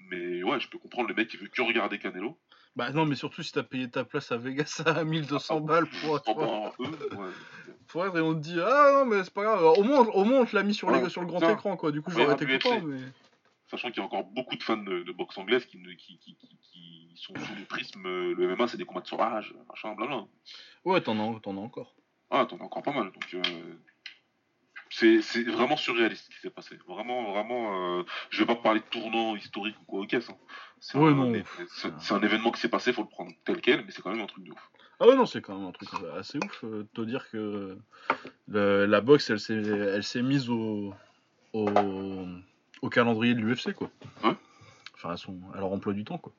Mais 0.00 0.42
ouais, 0.42 0.60
je 0.60 0.68
peux 0.68 0.78
comprendre 0.78 1.08
le 1.08 1.14
mec 1.14 1.28
qui 1.28 1.36
veut 1.36 1.48
que 1.48 1.62
regarder 1.62 1.98
Canelo. 1.98 2.38
Bah 2.78 2.92
non, 2.92 3.06
mais 3.06 3.16
surtout 3.16 3.42
si 3.42 3.52
t'as 3.52 3.64
payé 3.64 3.90
ta 3.90 4.04
place 4.04 4.30
à 4.30 4.36
Vegas 4.36 4.82
à 4.86 5.02
1200 5.04 5.56
ah, 5.56 5.60
balles 5.60 5.88
pour. 5.88 6.20
Bah, 6.36 6.72
eux, 6.80 6.86
ouais. 7.96 8.18
et 8.18 8.22
on 8.22 8.34
te 8.34 8.38
dit 8.38 8.60
ah 8.60 8.92
non 8.94 9.04
mais 9.04 9.24
c'est 9.24 9.34
pas 9.34 9.42
grave. 9.42 9.64
Au 9.64 9.82
moins, 9.82 10.06
au 10.06 10.24
moins 10.24 10.42
on 10.42 10.44
te 10.44 10.54
l'a 10.54 10.62
mis 10.62 10.74
sur, 10.74 10.88
sur 11.10 11.22
le 11.22 11.26
grand 11.26 11.50
écran 11.50 11.76
quoi. 11.76 11.90
Du 11.90 12.02
coup 12.02 12.12
j'aurais 12.12 12.34
été 12.34 12.46
content. 12.46 12.80
Mais... 12.82 13.00
Sachant 13.68 13.88
qu'il 13.88 13.98
y 13.98 14.00
a 14.00 14.04
encore 14.04 14.22
beaucoup 14.24 14.54
de 14.54 14.62
fans 14.62 14.76
de, 14.76 15.12
boxe 15.12 15.36
anglaise 15.38 15.66
qui, 15.66 15.82
qui, 15.96 16.18
qui, 16.18 16.36
qui, 16.36 17.12
sont 17.16 17.34
sous 17.34 17.54
le 17.58 17.64
prisme 17.64 18.02
le 18.04 18.54
MMA 18.54 18.68
c'est 18.68 18.76
des 18.76 18.84
combats 18.84 19.00
de 19.00 19.08
sauvage, 19.08 19.52
machin, 19.68 19.94
blabla. 19.96 20.26
Ouais, 20.84 21.00
t'en 21.00 21.18
as, 21.18 21.40
as 21.44 21.50
encore. 21.50 21.96
Ah, 22.30 22.46
t'en 22.46 22.58
as 22.58 22.62
encore 22.62 22.84
pas 22.84 22.92
mal. 22.92 23.10
Donc 23.10 23.34
euh, 23.34 23.42
c'est 24.90 25.42
vraiment 25.44 25.76
surréaliste 25.76 26.24
ce 26.24 26.30
qui 26.30 26.40
s'est 26.40 26.50
passé. 26.50 26.78
Vraiment, 26.86 27.32
vraiment. 27.32 27.98
Euh, 27.98 28.04
je 28.30 28.40
vais 28.40 28.46
pas 28.46 28.56
parler 28.56 28.80
de 28.80 28.84
tournant 28.86 29.36
historique 29.36 29.76
ou 29.82 29.84
quoi, 29.84 30.00
ok, 30.00 30.16
ça. 30.20 30.34
C'est 30.80 30.96
un, 30.98 32.22
événement 32.22 32.50
qui 32.52 32.60
s'est 32.60 32.68
passé, 32.68 32.92
faut 32.92 33.02
le 33.02 33.08
prendre 33.08 33.32
tel 33.44 33.60
quel, 33.60 33.84
mais 33.84 33.90
c'est 33.90 34.02
quand 34.02 34.10
même 34.10 34.20
un 34.20 34.26
truc 34.26 34.44
de 34.44 34.52
ouf. 34.52 34.70
Ah 35.00 35.06
ouais, 35.06 35.16
non, 35.16 35.26
c'est 35.26 35.40
quand 35.40 35.56
même 35.56 35.68
un 35.68 35.72
truc 35.72 35.88
assez 36.16 36.38
ouf 36.38 36.64
euh, 36.64 36.82
de 36.82 36.88
te 36.94 37.00
dire 37.02 37.28
que 37.30 37.78
la 38.48 39.00
boxe, 39.00 39.30
elle 39.30 40.02
s'est 40.02 40.22
mise 40.22 40.50
au, 40.50 40.94
au, 41.52 42.88
calendrier 42.90 43.34
de 43.34 43.40
l'UFC, 43.40 43.74
quoi. 43.74 43.90
Ouais. 44.24 44.36
Enfin, 44.94 45.10
à, 45.10 45.16
son, 45.16 45.38
à 45.54 45.58
leur 45.58 45.72
emploi 45.72 45.92
du 45.92 46.04
temps, 46.04 46.18
quoi. 46.18 46.32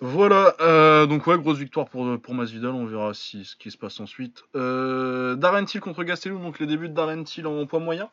Voilà, 0.00 0.54
euh, 0.60 1.06
donc 1.06 1.26
ouais, 1.26 1.38
grosse 1.38 1.58
victoire 1.58 1.88
pour, 1.88 2.20
pour 2.20 2.34
Masvidal, 2.34 2.72
on 2.72 2.84
verra 2.84 3.14
si, 3.14 3.44
ce 3.44 3.56
qui 3.56 3.70
se 3.70 3.78
passe 3.78 4.00
ensuite. 4.00 4.44
Euh, 4.56 5.36
Darren 5.36 5.64
Till 5.64 5.80
contre 5.80 6.02
Gastelum, 6.02 6.42
donc 6.42 6.58
les 6.58 6.66
débuts 6.66 6.88
de 6.88 6.94
Darren 6.94 7.22
Till 7.24 7.46
en 7.46 7.64
poids 7.66 7.80
moyen. 7.80 8.10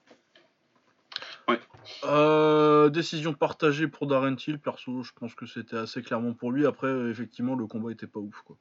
Ouais. 1.48 1.60
Euh, 2.06 2.90
décision 2.90 3.34
partagée 3.34 3.88
pour 3.88 4.08
Darren 4.08 4.36
Till, 4.36 4.60
perso, 4.60 5.04
je 5.04 5.12
pense 5.14 5.34
que 5.34 5.46
c'était 5.46 5.78
assez 5.78 6.02
clairement 6.02 6.34
pour 6.34 6.52
lui. 6.52 6.66
Après, 6.66 6.92
effectivement, 7.10 7.56
le 7.56 7.66
combat 7.66 7.92
était 7.92 8.08
pas 8.08 8.20
ouf, 8.20 8.42
quoi. 8.46 8.58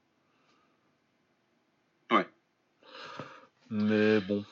Ouais. 2.10 2.26
Mais 3.70 4.20
bon. 4.20 4.44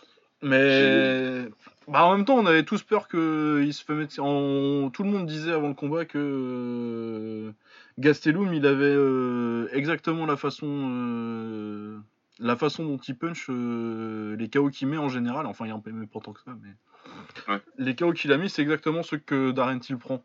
Mais 0.42 1.48
bah, 1.88 2.04
en 2.04 2.16
même 2.16 2.26
temps, 2.26 2.36
on 2.36 2.44
avait 2.44 2.64
tous 2.64 2.82
peur 2.82 3.08
qu'il 3.08 3.72
se 3.72 3.82
fait 3.82 3.94
mettre. 3.94 4.14
Tout 4.14 5.02
le 5.02 5.10
monde 5.10 5.26
disait 5.26 5.52
avant 5.52 5.68
le 5.68 5.74
combat 5.74 6.04
que 6.04 7.52
Gastelum, 7.98 8.52
il 8.52 8.66
avait 8.66 8.84
euh, 8.84 9.68
exactement 9.72 10.26
la 10.26 10.36
façon, 10.36 10.66
euh, 10.68 11.98
la 12.38 12.56
façon 12.56 12.84
dont 12.84 12.98
il 12.98 13.16
punch 13.16 13.46
euh, 13.48 14.36
les 14.36 14.50
KO 14.50 14.68
qu'il 14.68 14.88
met 14.88 14.98
en 14.98 15.08
général. 15.08 15.46
Enfin, 15.46 15.64
il 15.64 15.68
y 15.68 15.72
a 15.72 15.74
un 15.74 15.80
peu 15.80 15.90
pas 16.06 16.20
tant 16.20 16.34
que 16.34 16.42
ça, 16.42 16.56
mais 16.62 17.58
les 17.78 17.96
KO 17.96 18.12
qu'il 18.12 18.32
a 18.32 18.38
mis, 18.38 18.50
c'est 18.50 18.62
exactement 18.62 19.02
ce 19.02 19.16
que 19.16 19.50
Darren 19.50 19.78
Till 19.78 19.96
prend. 19.96 20.22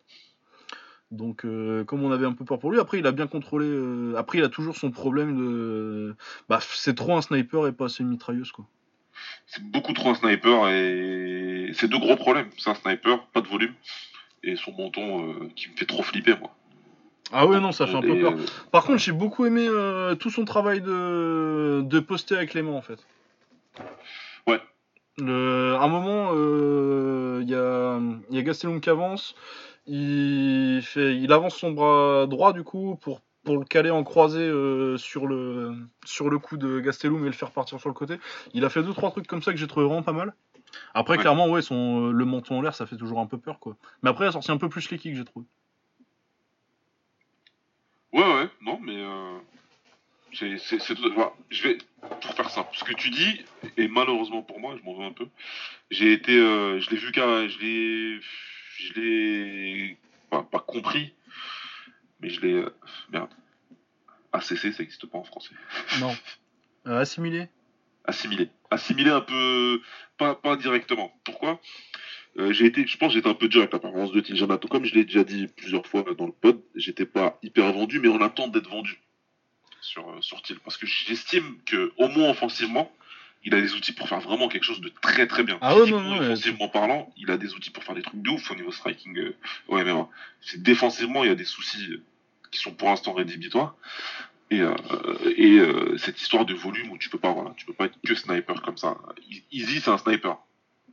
Donc, 1.12 1.46
comme 1.86 2.04
on 2.04 2.12
avait 2.12 2.26
un 2.26 2.34
peu 2.34 2.44
peur 2.44 2.60
pour 2.60 2.72
lui, 2.72 2.80
après 2.80 3.00
il 3.00 3.08
a 3.08 3.12
bien 3.12 3.28
contrôlé. 3.28 4.16
après, 4.18 4.40
il 4.40 4.44
a 4.44 4.50
toujours 4.50 4.76
son 4.76 4.92
problème 4.92 5.38
de, 5.38 6.16
bah, 6.50 6.60
c'est 6.62 6.96
trop 6.96 7.16
un 7.16 7.22
sniper 7.22 7.68
et 7.68 7.72
pas 7.72 7.86
assez 7.86 8.04
une 8.04 8.10
mitrailleuse, 8.10 8.52
quoi. 8.52 8.66
C'est 9.48 9.64
beaucoup 9.64 9.94
trop 9.94 10.10
un 10.10 10.16
sniper 10.16 10.68
et 10.70 11.72
c'est 11.74 11.88
deux 11.88 12.00
gros 12.00 12.16
problèmes. 12.16 12.50
C'est 12.58 12.70
un 12.70 12.76
sniper, 12.76 13.26
pas 13.28 13.42
de 13.42 13.48
volume, 13.48 13.74
et 14.44 14.56
son 14.56 14.72
menton 14.72 15.50
qui 15.56 15.70
me 15.70 15.76
fait 15.76 15.86
trop 15.86 16.04
flipper, 16.04 16.36
moi. 16.40 16.56
Ah 17.32 17.48
ouais, 17.48 17.60
non, 17.60 17.72
ça 17.72 17.88
fait 17.88 17.96
un 17.96 18.02
peu 18.02 18.20
peur. 18.20 18.34
Par 18.72 18.84
contre, 18.84 19.00
j'ai 19.00 19.12
beaucoup 19.12 19.46
aimé 19.46 19.66
euh, 19.68 20.14
tout 20.14 20.30
son 20.30 20.46
travail 20.46 20.82
de, 20.82 21.82
de 21.84 22.00
poster 22.00 22.36
avec 22.36 22.54
les 22.54 22.62
mains, 22.62 22.74
en 22.74 22.82
fait. 22.84 23.00
Ouais. 24.46 24.60
Le, 25.18 25.74
à 25.76 25.84
un 25.84 25.88
moment, 25.88 26.32
euh, 26.34 27.40
il 27.42 27.50
y, 27.50 27.56
a, 27.56 28.00
y 28.30 28.38
a 28.38 28.42
Gastelum 28.44 28.82
qui 28.82 28.90
avance. 28.90 29.36
Il, 29.88 30.82
fait, 30.84 31.16
il 31.16 31.32
avance 31.32 31.56
son 31.56 31.72
bras 31.72 32.28
droit, 32.28 32.54
du 32.54 32.64
coup, 32.64 33.00
pour, 33.02 33.22
pour 33.44 33.58
le 33.58 33.66
caler 33.66 33.90
en 33.90 34.04
croisé 34.04 34.40
euh, 34.40 34.98
sur, 34.98 35.28
le, 35.28 35.76
sur 36.06 36.30
le 36.30 36.40
coup 36.40 36.58
de 36.58 36.80
Gastelum 36.80 37.24
et 37.24 37.28
le 37.28 37.34
faire 37.34 37.52
partir 37.52 37.80
sur 37.80 37.90
le 37.90 37.96
côté. 37.96 38.18
Il 38.54 38.64
a 38.66 38.70
fait 38.70 38.84
deux 38.84 38.94
trois 38.94 39.12
trucs 39.12 39.28
comme 39.28 39.42
ça 39.42 39.52
que 39.52 39.58
j'ai 39.58 39.68
trouvé 39.68 39.86
vraiment 39.86 40.04
pas 40.04 40.14
mal. 40.14 40.34
Après, 40.94 41.18
clairement, 41.18 41.50
ouais, 41.50 41.62
son, 41.62 42.08
le 42.10 42.26
menton 42.26 42.58
en 42.58 42.62
l'air, 42.62 42.74
ça 42.74 42.86
fait 42.86 42.98
toujours 42.98 43.20
un 43.20 43.28
peu 43.28 43.38
peur, 43.38 43.60
quoi. 43.60 43.78
Mais 44.02 44.10
après, 44.10 44.26
il 44.26 44.30
a 44.30 44.32
sorti 44.32 44.52
un 44.52 44.58
peu 44.58 44.70
plus 44.70 44.90
les 44.90 44.98
kicks, 44.98 45.16
j'ai 45.16 45.26
trouvé. 45.26 45.46
Ouais, 48.12 48.22
ouais, 48.22 48.50
non, 48.62 48.80
mais 48.82 48.96
euh, 48.96 49.38
c'est 50.34 50.96
tout. 50.96 51.12
je 51.50 51.64
vais 51.64 51.78
pour 52.22 52.34
faire 52.34 52.50
ça. 52.50 52.68
Ce 52.74 52.84
que 52.84 52.94
tu 52.94 53.10
dis, 53.10 53.44
et 53.78 53.88
malheureusement 53.88 54.42
pour 54.42 54.60
moi, 54.60 54.76
je 54.78 54.84
m'en 54.84 54.96
veux 54.98 55.06
un 55.06 55.12
peu. 55.12 55.28
J'ai 55.90 56.14
été, 56.14 56.38
euh, 56.38 56.80
je 56.80 56.90
l'ai 56.92 56.98
vu 56.98 57.12
qu'à, 57.12 57.48
je 57.48 57.60
l'ai, 57.60 58.20
je 58.78 58.94
l'ai, 58.94 59.98
pas 60.30 60.60
compris, 60.60 61.14
mais 62.24 62.30
je 62.30 62.42
l'ai, 62.42 62.66
merde. 63.12 63.30
ACC, 64.32 64.58
ça 64.58 64.70
n'existe 64.80 65.06
pas 65.06 65.18
en 65.18 65.24
français. 65.24 65.54
Non. 66.00 66.16
Euh, 66.88 67.00
assimilé. 67.00 67.48
Assimilé. 68.06 68.50
Assimilé 68.72 69.10
un 69.12 69.22
peu, 69.22 69.82
pas, 70.18 70.36
pas 70.36 70.56
directement. 70.56 71.14
Pourquoi? 71.24 71.62
Euh, 72.40 72.52
j'ai 72.52 72.66
été, 72.66 72.86
je 72.88 72.98
pense, 72.98 73.10
que 73.10 73.16
j'étais 73.16 73.30
un 73.30 73.36
peu 73.36 73.48
dur 73.48 73.62
avec 73.62 73.72
la 73.72 73.80
performance 73.80 74.12
de 74.12 74.20
Tiljanato. 74.20 74.68
Comme 74.68 74.86
je 74.86 74.96
l'ai 74.96 75.06
déjà 75.06 75.24
dit 75.24 75.48
plusieurs 75.48 75.86
fois 75.86 76.04
dans 76.18 76.26
le 76.26 76.32
pod, 76.32 76.62
j'étais 76.76 77.06
pas 77.06 77.38
hyper 77.44 77.72
vendu, 77.72 78.00
mais 78.00 78.08
on 78.08 78.22
attend 78.22 78.48
d'être 78.48 78.70
vendu 78.70 79.00
sur, 79.82 80.10
euh, 80.10 80.22
sur 80.22 80.42
Til. 80.42 80.60
Parce 80.60 80.78
que 80.78 80.88
j'estime 80.88 81.58
que, 81.66 81.94
au 81.98 82.08
moins 82.08 82.30
offensivement, 82.30 82.92
il 83.46 83.54
a 83.54 83.62
des 83.62 83.74
outils 83.74 83.94
pour 83.94 84.10
faire 84.10 84.22
vraiment 84.22 84.48
quelque 84.48 84.64
chose 84.64 84.82
de 84.82 84.90
très 84.90 85.28
très 85.28 85.44
bien. 85.44 85.58
Ah 85.62 85.78
ouais, 85.78 85.90
non, 85.90 86.02
non, 86.02 86.18
offensivement 86.20 86.70
parlant, 86.70 87.14
il 87.18 87.30
a 87.30 87.38
des 87.38 87.54
outils 87.54 87.70
pour 87.70 87.84
faire 87.84 87.96
des 87.96 88.02
trucs 88.02 88.22
de 88.22 88.30
ouf 88.30 88.50
au 88.50 88.56
niveau 88.56 88.72
striking. 88.72 89.18
Euh, 89.18 89.36
ouais, 89.68 89.84
mais 89.84 89.94
c'est 90.42 90.62
défensivement, 90.64 91.24
il 91.24 91.28
y 91.28 91.32
a 91.32 91.36
des 91.36 91.46
soucis 91.46 92.02
qui 92.54 92.60
sont 92.60 92.74
pour 92.74 92.90
l'instant 92.90 93.14
rédhibitoires. 93.14 93.76
Et, 94.52 94.62
et 95.36 95.60
cette 95.98 96.22
histoire 96.22 96.46
de 96.46 96.54
volume 96.54 96.92
où 96.92 96.98
tu 97.00 97.10
peux 97.10 97.18
pas, 97.18 97.32
voilà, 97.34 97.54
tu 97.58 97.66
peux 97.66 97.74
pas 97.74 97.86
être 97.86 97.98
que 98.06 98.14
sniper 98.14 98.62
comme 98.62 98.78
ça. 98.78 98.98
Easy, 99.52 99.82
c'est 99.82 99.90
un 99.90 99.98
sniper. 99.98 100.38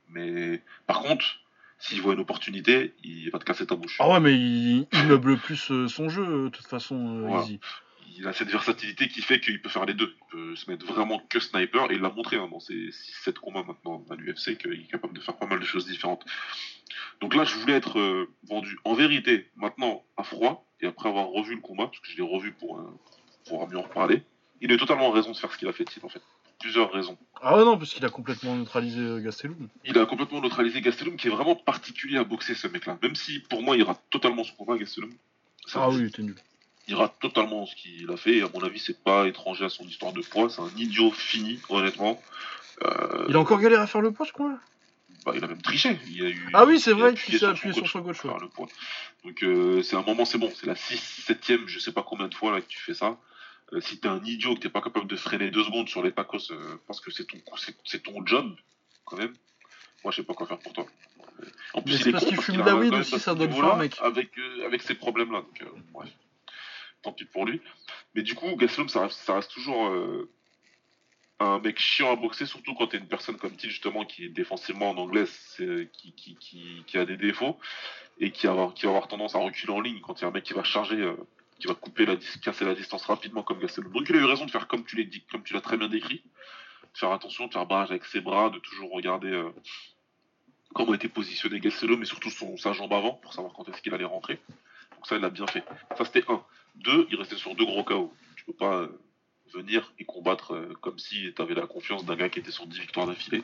Mais 0.09 0.63
par 0.87 1.01
contre, 1.01 1.41
s'il 1.81 2.03
voit 2.03 2.13
une 2.13 2.21
opportunité, 2.21 2.95
il 3.03 3.31
va 3.31 3.39
te 3.39 3.45
casser 3.45 3.67
ta 3.67 3.75
bouche. 3.75 3.97
Ah 3.99 4.09
ouais, 4.11 4.21
mais 4.21 4.35
il, 4.35 4.87
meuble 5.07 5.39
plus 5.39 5.71
euh, 5.71 5.89
son 5.89 6.09
jeu, 6.11 6.23
euh, 6.23 6.45
de 6.45 6.49
toute 6.51 6.67
façon, 6.67 7.27
euh, 7.27 7.43
Il 8.17 8.27
a 8.27 8.33
cette 8.33 8.49
versatilité 8.49 9.09
qui 9.09 9.23
fait 9.23 9.41
qu'il 9.41 9.61
peut 9.63 9.69
faire 9.69 9.87
les 9.87 9.95
deux. 9.95 10.15
Il 10.21 10.31
peut 10.31 10.57
se 10.57 10.71
mettre 10.71 10.87
vraiment 10.87 11.21
que 11.29 11.41
sniper, 11.41 11.91
et 11.91 11.95
il 11.95 12.01
l'a 12.01 12.11
montré 12.11 12.37
hein, 12.37 12.49
dans 12.51 12.61
ses 12.61 12.91
6-7 13.25 13.35
combats 13.35 13.63
maintenant 13.63 14.05
à 14.11 14.15
l'UFC, 14.15 14.59
qu'il 14.59 14.73
est 14.73 14.91
capable 14.91 15.15
de 15.15 15.21
faire 15.21 15.37
pas 15.37 15.47
mal 15.47 15.61
de 15.61 15.65
choses 15.65 15.87
différentes. 15.87 16.25
Donc 17.21 17.35
là, 17.35 17.45
je 17.45 17.55
voulais 17.57 17.75
être 17.75 18.29
vendu 18.45 18.79
en 18.85 18.95
vérité, 18.95 19.49
maintenant, 19.57 20.05
à 20.17 20.25
froid, 20.25 20.67
et 20.81 20.87
après 20.87 21.09
avoir 21.09 21.29
revu 21.29 21.55
le 21.55 21.61
combat, 21.61 21.87
parce 21.87 22.01
que 22.01 22.09
je 22.09 22.17
l'ai 22.17 22.23
revu 22.23 22.53
pour, 22.53 22.81
pour 23.47 23.69
mieux 23.69 23.79
en 23.79 23.83
reparler, 23.83 24.23
il 24.61 24.73
a 24.73 24.77
totalement 24.77 25.11
raison 25.11 25.33
de 25.33 25.37
faire 25.37 25.53
ce 25.53 25.59
qu'il 25.59 25.69
a 25.69 25.73
fait, 25.73 25.87
en 26.03 26.09
fait. 26.09 26.23
plusieurs 26.61 26.93
raisons. 26.93 27.17
Ah 27.41 27.57
ouais, 27.57 27.65
non, 27.65 27.79
parce 27.79 27.95
qu'il 27.95 28.05
a 28.05 28.11
complètement 28.11 28.55
neutralisé 28.55 29.01
euh, 29.01 29.21
Gastelum. 29.21 29.69
Il 29.85 29.99
a 29.99 30.05
complètement 30.05 30.41
neutralisé 30.41 30.81
Gastelum, 30.83 31.17
qui 31.17 31.29
est 31.29 31.31
vraiment 31.31 31.57
particulier 31.57 32.19
à 32.19 32.25
boxer, 32.25 32.55
ce 32.55 32.67
mec-là. 32.69 32.99
Même 33.03 33.15
si, 33.15 33.41
pour 33.41 33.63
moi, 33.63 33.77
il 33.77 33.83
rate 33.83 34.03
totalement 34.11 34.45
son 34.45 34.55
combat, 34.57 34.77
Gastelum. 34.77 35.11
Ça, 35.67 35.81
Ah 35.85 35.89
oui, 35.89 36.01
il 36.01 36.07
était 36.07 36.23
nul. 36.23 36.37
Il 36.89 36.97
rate 36.97 37.15
totalement 37.21 37.67
ce 37.67 37.75
qu'il 37.77 38.11
a 38.11 38.17
fait. 38.17 38.39
Et 38.39 38.43
à 38.43 38.49
mon 38.53 38.63
avis, 38.65 38.79
c'est 38.79 39.03
pas 39.03 39.27
étranger 39.29 39.65
à 39.65 39.69
son 39.69 39.85
histoire 39.85 40.13
de 40.13 40.23
poids. 40.23 40.51
C'est 40.51 40.61
un 40.61 40.71
idiot 40.77 41.11
fini, 41.11 41.61
honnêtement. 41.69 42.21
Euh, 42.85 43.27
Il 43.29 43.37
a 43.37 43.41
encore 43.41 43.61
galéré 43.61 43.83
à 43.83 43.87
faire 43.87 44.01
le 44.01 44.13
poids, 44.13 44.27
ce 44.27 44.33
con-là 44.33 44.59
bah, 45.27 45.33
il 45.37 45.45
a 45.45 45.49
même 45.49 45.61
triché. 45.61 45.99
Il 46.09 46.25
a 46.25 46.29
eu, 46.31 46.49
Ah 46.55 46.65
oui, 46.65 46.81
c'est 46.81 46.93
il 46.93 46.95
a 46.95 47.01
vrai 47.01 47.15
qu'il 47.15 47.39
s'est 47.39 47.45
appuyé 47.45 47.75
sur 47.75 47.87
son 47.87 48.01
ouais. 48.01 48.15
faire 48.15 48.39
le 48.39 48.49
poids. 48.49 48.69
Donc, 49.23 49.43
euh, 49.43 49.83
c'est 49.83 49.97
un 49.97 50.03
moment, 50.03 50.25
c'est 50.25 50.39
bon. 50.39 50.51
C'est 50.55 50.67
la 50.67 50.75
6 50.75 50.97
7 51.27 51.67
je 51.67 51.79
sais 51.79 51.93
pas 51.93 52.03
combien 52.03 52.27
de 52.27 52.35
fois 52.35 52.53
là, 52.53 52.63
que 52.63 52.67
tu 52.67 52.79
fais 52.79 52.95
ça. 52.95 53.19
Euh, 53.75 53.81
si 53.83 54.01
t'es 54.01 54.09
un 54.09 54.25
idiot, 54.25 54.55
que 54.55 54.61
t'es 54.61 54.71
pas 54.71 54.81
capable 54.81 55.07
de 55.07 55.17
freiner 55.17 55.51
deux 55.51 55.63
secondes 55.63 55.91
sur 55.91 56.03
les 56.03 56.13
tacos 56.13 56.51
parce 56.87 57.01
que 57.01 57.11
c'est 57.11 57.27
ton, 57.27 57.39
c'est, 57.85 58.03
ton 58.03 58.25
job, 58.25 58.57
quand 59.05 59.19
même. 59.19 59.35
Moi, 60.03 60.11
je 60.11 60.17
sais 60.17 60.23
pas 60.23 60.33
quoi 60.33 60.47
faire 60.47 60.59
pour 60.59 60.73
toi. 60.73 60.87
En 61.75 61.83
Mais 61.85 61.93
c'est 61.93 62.01
il 62.01 62.09
est 62.09 62.13
parce 62.13 62.25
qu'il 62.25 62.41
fume 62.41 62.65
la 62.65 62.75
weed 62.75 62.95
aussi, 62.95 63.19
ça 63.19 63.35
niveau-là 63.35 63.69
faire, 63.69 63.77
mec. 63.77 63.97
Avec, 64.01 64.31
avec 64.65 64.83
ces 64.83 64.95
problèmes-là. 64.95 65.43
Donc, 65.43 65.65
bref. 65.93 66.09
Tant 67.03 67.13
pis 67.13 67.25
pour 67.25 67.47
lui. 67.47 67.61
Mais 68.15 68.23
du 68.23 68.35
coup, 68.35 68.55
Gastelum, 68.57 68.89
ça 68.89 69.07
reste, 69.07 69.51
toujours 69.51 69.87
euh, 69.87 70.31
un 71.39 71.59
mec 71.59 71.79
chiant 71.79 72.13
à 72.13 72.17
boxer, 72.17 72.45
surtout 72.45 72.75
quand 72.75 72.89
t'es 72.89 72.99
une 72.99 73.09
personne 73.09 73.37
comme 73.37 73.57
Till, 73.57 73.71
justement, 73.71 74.05
qui 74.05 74.27
est 74.27 74.29
défensivement 74.29 74.91
en 74.91 74.97
anglais, 74.99 75.25
qui, 75.57 76.99
a 76.99 77.05
des 77.07 77.17
défauts 77.17 77.59
et 78.19 78.31
qui, 78.31 78.47
va 78.47 78.53
avoir 78.53 79.09
tendance 79.09 79.35
à 79.35 79.39
reculer 79.39 79.73
en 79.73 79.81
ligne 79.81 80.01
quand 80.01 80.21
il 80.21 80.23
y 80.23 80.25
a 80.27 80.29
un 80.29 80.33
mec 80.33 80.45
qui 80.45 80.53
va 80.53 80.63
charger, 80.63 80.97
euh, 80.97 81.17
qui 81.59 81.67
va 81.67 81.75
couper 81.75 82.05
la, 82.05 82.17
casser 82.43 82.67
la 82.67 82.75
distance 82.75 83.07
rapidement 83.07 83.43
comme 83.43 83.59
Gastelum. 83.59 83.91
Donc 83.93 84.09
il 84.11 84.17
a 84.17 84.19
eu 84.19 84.25
raison 84.25 84.45
de 84.45 84.51
faire 84.51 84.69
comme 84.69 84.85
tu 84.85 84.97
l'as 85.55 85.61
très 85.61 85.79
bien 85.79 85.89
décrit, 85.89 86.23
de 86.93 86.99
faire 86.99 87.13
attention, 87.13 87.47
de 87.47 87.53
faire 87.53 87.65
barrage 87.65 87.91
avec 87.91 88.05
ses 88.05 88.21
bras, 88.21 88.51
de 88.51 88.59
toujours 88.59 88.93
regarder 88.93 89.31
euh, 89.31 89.51
comment 90.75 90.93
était 90.93 91.09
positionné 91.09 91.61
Gastelum 91.61 92.03
et 92.03 92.07
surtout 92.07 92.31
son, 92.31 92.59
sa 92.59 92.75
jambe 92.75 92.93
avant 92.93 93.15
pour 93.15 93.33
savoir 93.33 93.55
quand 93.55 93.69
est-ce 93.71 93.81
qu'il 93.81 93.95
allait 93.95 94.05
rentrer. 94.05 94.39
Donc 94.95 95.07
ça, 95.07 95.17
il 95.17 95.25
a 95.25 95.31
bien 95.31 95.47
fait. 95.47 95.65
Ça, 95.97 96.05
c'était 96.05 96.25
un. 96.29 96.45
Deux, 96.77 97.07
il 97.11 97.17
restait 97.17 97.37
sur 97.37 97.55
deux 97.55 97.65
gros 97.65 97.85
KO. 97.85 98.13
Tu 98.37 98.45
peux 98.45 98.53
pas 98.53 98.81
euh, 98.83 98.89
venir 99.55 99.93
et 99.99 100.05
combattre 100.05 100.55
euh, 100.55 100.73
comme 100.81 100.99
si 100.99 101.33
tu 101.35 101.43
avais 101.43 101.55
la 101.55 101.67
confiance 101.67 102.05
d'un 102.05 102.17
gars 102.17 102.29
qui 102.29 102.39
était 102.39 102.51
sur 102.51 102.67
10 102.67 102.79
victoires 102.81 103.07
d'affilée. 103.07 103.43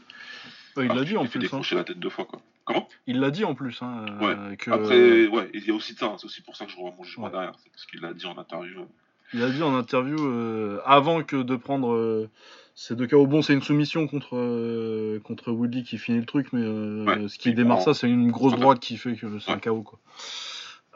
Ouais, 0.77 0.87
il 0.87 0.89
l'a 0.89 0.95
que 1.03 1.05
dit 1.05 1.17
en 1.17 1.25
fait 1.25 1.31
plus. 1.31 1.39
hein. 1.39 1.43
décrocher 1.43 1.75
la 1.75 1.85
tête 1.85 1.99
deux 1.99 2.11
fois, 2.11 2.25
quoi. 2.27 2.41
Comment? 2.65 2.89
Il 3.07 3.21
l'a 3.21 3.31
dit 3.31 3.45
en 3.45 3.55
plus. 3.55 3.81
Hein, 3.83 4.07
euh, 4.23 4.57
que, 4.57 4.71
Après, 4.71 5.27
ouais, 5.29 5.51
il 5.55 5.65
y 5.67 5.71
a 5.71 5.75
aussi 5.75 5.95
ça. 5.95 6.07
hein. 6.07 6.17
C'est 6.19 6.27
aussi 6.27 6.43
pour 6.43 6.57
ça 6.57 6.65
que 6.67 6.71
je 6.73 6.77
revois 6.77 6.93
mon 6.97 7.05
jugement 7.05 7.27
Ouais. 7.27 7.31
derrière. 7.33 7.53
C'est 7.63 7.71
parce 7.71 7.87
qu'il 7.87 8.01
l'a 8.01 8.13
dit 8.13 8.27
en 8.27 8.37
interview. 8.39 8.87
Il 9.35 9.43
a 9.43 9.51
dit 9.51 9.63
en 9.63 9.75
interview, 9.75 10.17
euh, 10.21 10.81
avant 10.85 11.23
que 11.25 11.37
de 11.43 11.57
prendre 11.57 11.93
euh, 11.93 12.31
ces 12.75 12.95
deux 12.95 13.07
KO, 13.09 13.27
bon, 13.27 13.43
c'est 13.43 13.55
une 13.55 13.63
soumission 13.63 14.07
contre, 14.07 14.37
euh, 14.37 15.19
contre 15.21 15.51
Woodley 15.51 15.83
qui 15.83 15.99
finit 15.99 16.19
le 16.19 16.27
truc, 16.27 16.53
mais 16.53 16.61
Ouais, 16.67 17.29
ce 17.29 17.39
qui 17.39 17.53
démarre 17.55 17.79
prend- 17.79 17.87
ça, 17.87 17.95
c'est 17.95 18.09
une 18.09 18.31
grosse 18.31 18.53
Ouais. 18.55 18.61
droite 18.61 18.81
qui 18.81 18.97
fait 18.97 19.15
que 19.17 19.39
c'est 19.41 19.51
un 19.51 19.55
Ouais. 19.55 19.61
KO. 19.61 19.83
Quoi. 19.83 19.99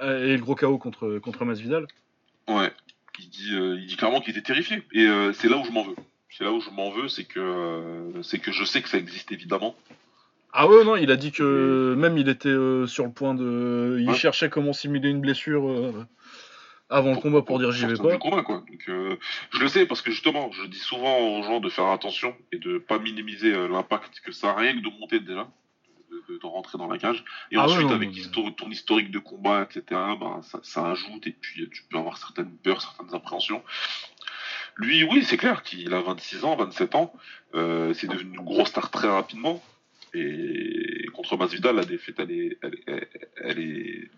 Et 0.03 0.37
le 0.37 0.41
gros 0.41 0.55
KO 0.55 0.79
contre, 0.79 1.19
contre 1.19 1.45
Masvidal. 1.45 1.87
Ouais. 2.51 2.73
Il 3.19 3.29
dit, 3.29 3.55
euh, 3.55 3.77
il 3.79 3.87
dit 3.87 3.97
clairement 3.97 4.21
qu'il 4.21 4.31
était 4.37 4.43
terrifié. 4.47 4.83
Et 4.93 5.07
euh, 5.07 5.33
c'est 5.33 5.49
là 5.49 5.57
où 5.59 5.65
je 5.65 5.71
m'en 5.73 5.83
veux. 5.85 5.97
C'est 6.31 6.45
là 6.45 6.53
où 6.53 6.61
je 6.61 6.71
m'en 6.71 6.91
veux, 6.91 7.09
c'est 7.09 7.25
que, 7.25 7.41
euh, 7.41 8.23
c'est 8.23 8.39
que 8.39 8.53
je 8.53 8.65
sais 8.65 8.81
que 8.83 8.89
ça 8.89 8.99
existe 8.99 9.31
évidemment. 9.33 9.75
Ah 10.53 10.67
ouais, 10.69 10.85
non, 10.85 10.97
il 10.97 11.11
a 11.11 11.17
dit 11.17 11.31
que 11.33 11.95
même 11.97 12.17
il 12.19 12.29
était 12.29 12.49
euh, 12.49 12.87
sur 12.87 13.05
le 13.05 13.13
point 13.13 13.35
de. 13.35 13.99
Il 14.01 14.09
Ouais. 14.09 14.17
cherchait 14.17 14.49
comment 14.49 14.73
simuler 14.73 15.11
une 15.11 15.21
blessure 15.21 15.69
euh, 15.69 15.93
avant 16.89 17.13
le 17.13 17.19
combat 17.21 17.43
pour 17.43 17.59
dire 17.59 17.71
j'y 17.73 17.87
vais 17.87 17.95
pas. 17.95 18.17
combat, 18.19 18.43
quoi. 18.43 18.65
Donc, 18.69 18.85
euh, 18.89 19.17
je 19.53 19.61
le 19.61 19.69
sais 19.69 19.87
parce 19.87 20.03
que 20.03 20.11
justement, 20.11 20.51
je 20.53 20.67
dis 20.67 20.79
souvent 20.79 21.19
aux 21.19 21.43
gens 21.43 21.61
de 21.61 21.69
faire 21.69 21.87
attention 21.89 22.35
et 22.53 22.59
de 22.59 22.79
pas 22.79 22.99
minimiser 22.99 23.53
l'impact 23.69 24.21
que 24.25 24.33
ça 24.33 24.51
a 24.51 24.55
rien 24.57 24.73
que 24.73 24.81
de 24.83 24.91
monter 24.99 25.21
déjà, 25.21 25.47
de, 26.11 26.47
rentrer 26.47 26.79
dans 26.79 26.89
la 26.89 26.99
cage. 26.99 27.25
Et 27.53 27.57
Ah 27.57 27.67
ouais, 27.67 27.73
ensuite, 27.73 27.89
non, 27.89 27.95
avec 27.95 28.11
histo- 28.13 28.55
ton 28.55 28.71
historique 28.71 29.11
de 29.11 29.19
combat, 29.19 29.63
etc., 29.63 29.83
ben, 29.91 30.41
ça, 30.43 30.61
ça 30.63 30.91
ajoute 30.91 31.27
et 31.27 31.33
puis 31.33 31.63
euh, 31.63 31.69
tu 31.73 31.83
peux 31.91 31.99
avoir 31.99 32.17
certaines 32.19 32.51
peurs, 32.59 32.81
certaines 32.83 33.15
appréhensions. 33.15 33.63
Lui, 34.77 35.05
oui, 35.05 35.23
c'est 35.25 35.37
clair 35.37 35.63
qu'il 35.63 35.93
a 35.95 36.01
26 36.01 36.45
ans, 36.45 36.57
27 36.57 36.95
ans. 36.95 37.13
Euh, 37.55 37.93
c'est 37.95 38.07
devenu 38.07 38.37
une 38.39 38.45
grosse 38.45 38.69
star 38.69 38.91
très 38.91 39.09
rapidement. 39.09 39.63
Et 40.15 41.07
contre 41.13 41.37
Masvidal, 41.37 41.77
la 41.77 41.85
défaite, 41.85 42.17
elle 42.19 42.31
est, 42.31 42.59
elle, 42.63 42.79
elle- 42.87 43.09
elle 43.37 43.59
est 43.59 44.11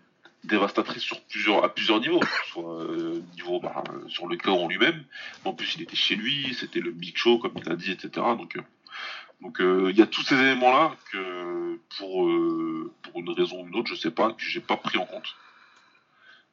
dévastatrice 0.43 1.03
sur 1.03 1.21
plusieurs, 1.21 1.63
à 1.63 1.73
plusieurs 1.73 1.99
niveaux. 1.99 2.19
Soit 2.47 2.81
euh, 2.83 3.21
niveau 3.35 3.59
bah, 3.59 3.83
euh, 3.89 4.07
sur 4.09 4.27
le 4.27 4.37
corps 4.37 4.61
en 4.63 4.67
lui-même. 4.67 5.03
mais 5.43 5.51
En 5.51 5.53
plus, 5.53 5.75
il 5.75 5.81
était 5.83 5.95
chez 5.95 6.15
lui, 6.15 6.53
c'était 6.53 6.79
le 6.81 6.91
big 6.91 7.15
show, 7.17 7.37
comme 7.39 7.53
il 7.57 7.71
a 7.71 7.75
dit, 7.75 7.91
etc. 7.91 8.09
Donc, 8.37 8.55
euh, 8.57 8.61
donc 9.43 9.59
euh, 9.59 9.91
il 9.91 9.97
y 9.97 10.01
a 10.01 10.07
tous 10.07 10.23
ces 10.23 10.35
éléments-là 10.35 10.95
que, 11.11 11.79
pour, 11.97 12.27
euh, 12.27 12.91
une 13.15 13.29
raison 13.29 13.61
ou 13.61 13.67
une 13.67 13.75
autre, 13.75 13.89
je 13.89 13.95
sais 13.95 14.11
pas, 14.11 14.31
que 14.31 14.41
j'ai 14.41 14.61
pas 14.61 14.77
pris 14.77 14.97
en 14.97 15.05
compte 15.05 15.35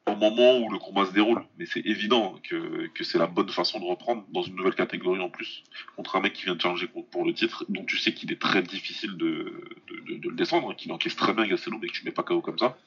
au 0.07 0.15
moment 0.15 0.57
où 0.59 0.71
le 0.71 0.79
combat 0.79 1.05
se 1.05 1.11
déroule. 1.11 1.43
Mais 1.57 1.65
c'est 1.65 1.81
évident 1.81 2.39
que, 2.43 2.89
c'est 3.01 3.17
la 3.17 3.27
bonne 3.27 3.49
façon 3.49 3.79
de 3.79 3.85
reprendre 3.85 4.25
dans 4.29 4.41
une 4.41 4.55
nouvelle 4.55 4.75
catégorie 4.75 5.19
en 5.19 5.29
plus, 5.29 5.63
contre 5.95 6.15
un 6.15 6.21
mec 6.21 6.33
qui 6.33 6.45
vient 6.45 6.55
de 6.55 6.61
changer 6.61 6.87
pour 6.87 7.25
le 7.25 7.33
titre, 7.33 7.65
dont 7.69 7.85
tu 7.85 7.97
sais 7.97 8.13
qu'il 8.13 8.31
est 8.31 8.41
très 8.41 8.61
difficile 8.61 9.17
de, 9.17 9.63
le 9.89 10.35
descendre, 10.35 10.71
hein, 10.71 10.75
qu'il 10.75 10.91
encaisse 10.91 11.15
très 11.15 11.33
bien 11.33 11.47
Gastelum 11.47 11.83
et 11.83 11.87
que 11.87 11.93
tu 11.93 12.05
mets 12.05 12.11
pas 12.11 12.23
KO 12.23 12.41
comme 12.41 12.59
ça. 12.59 12.77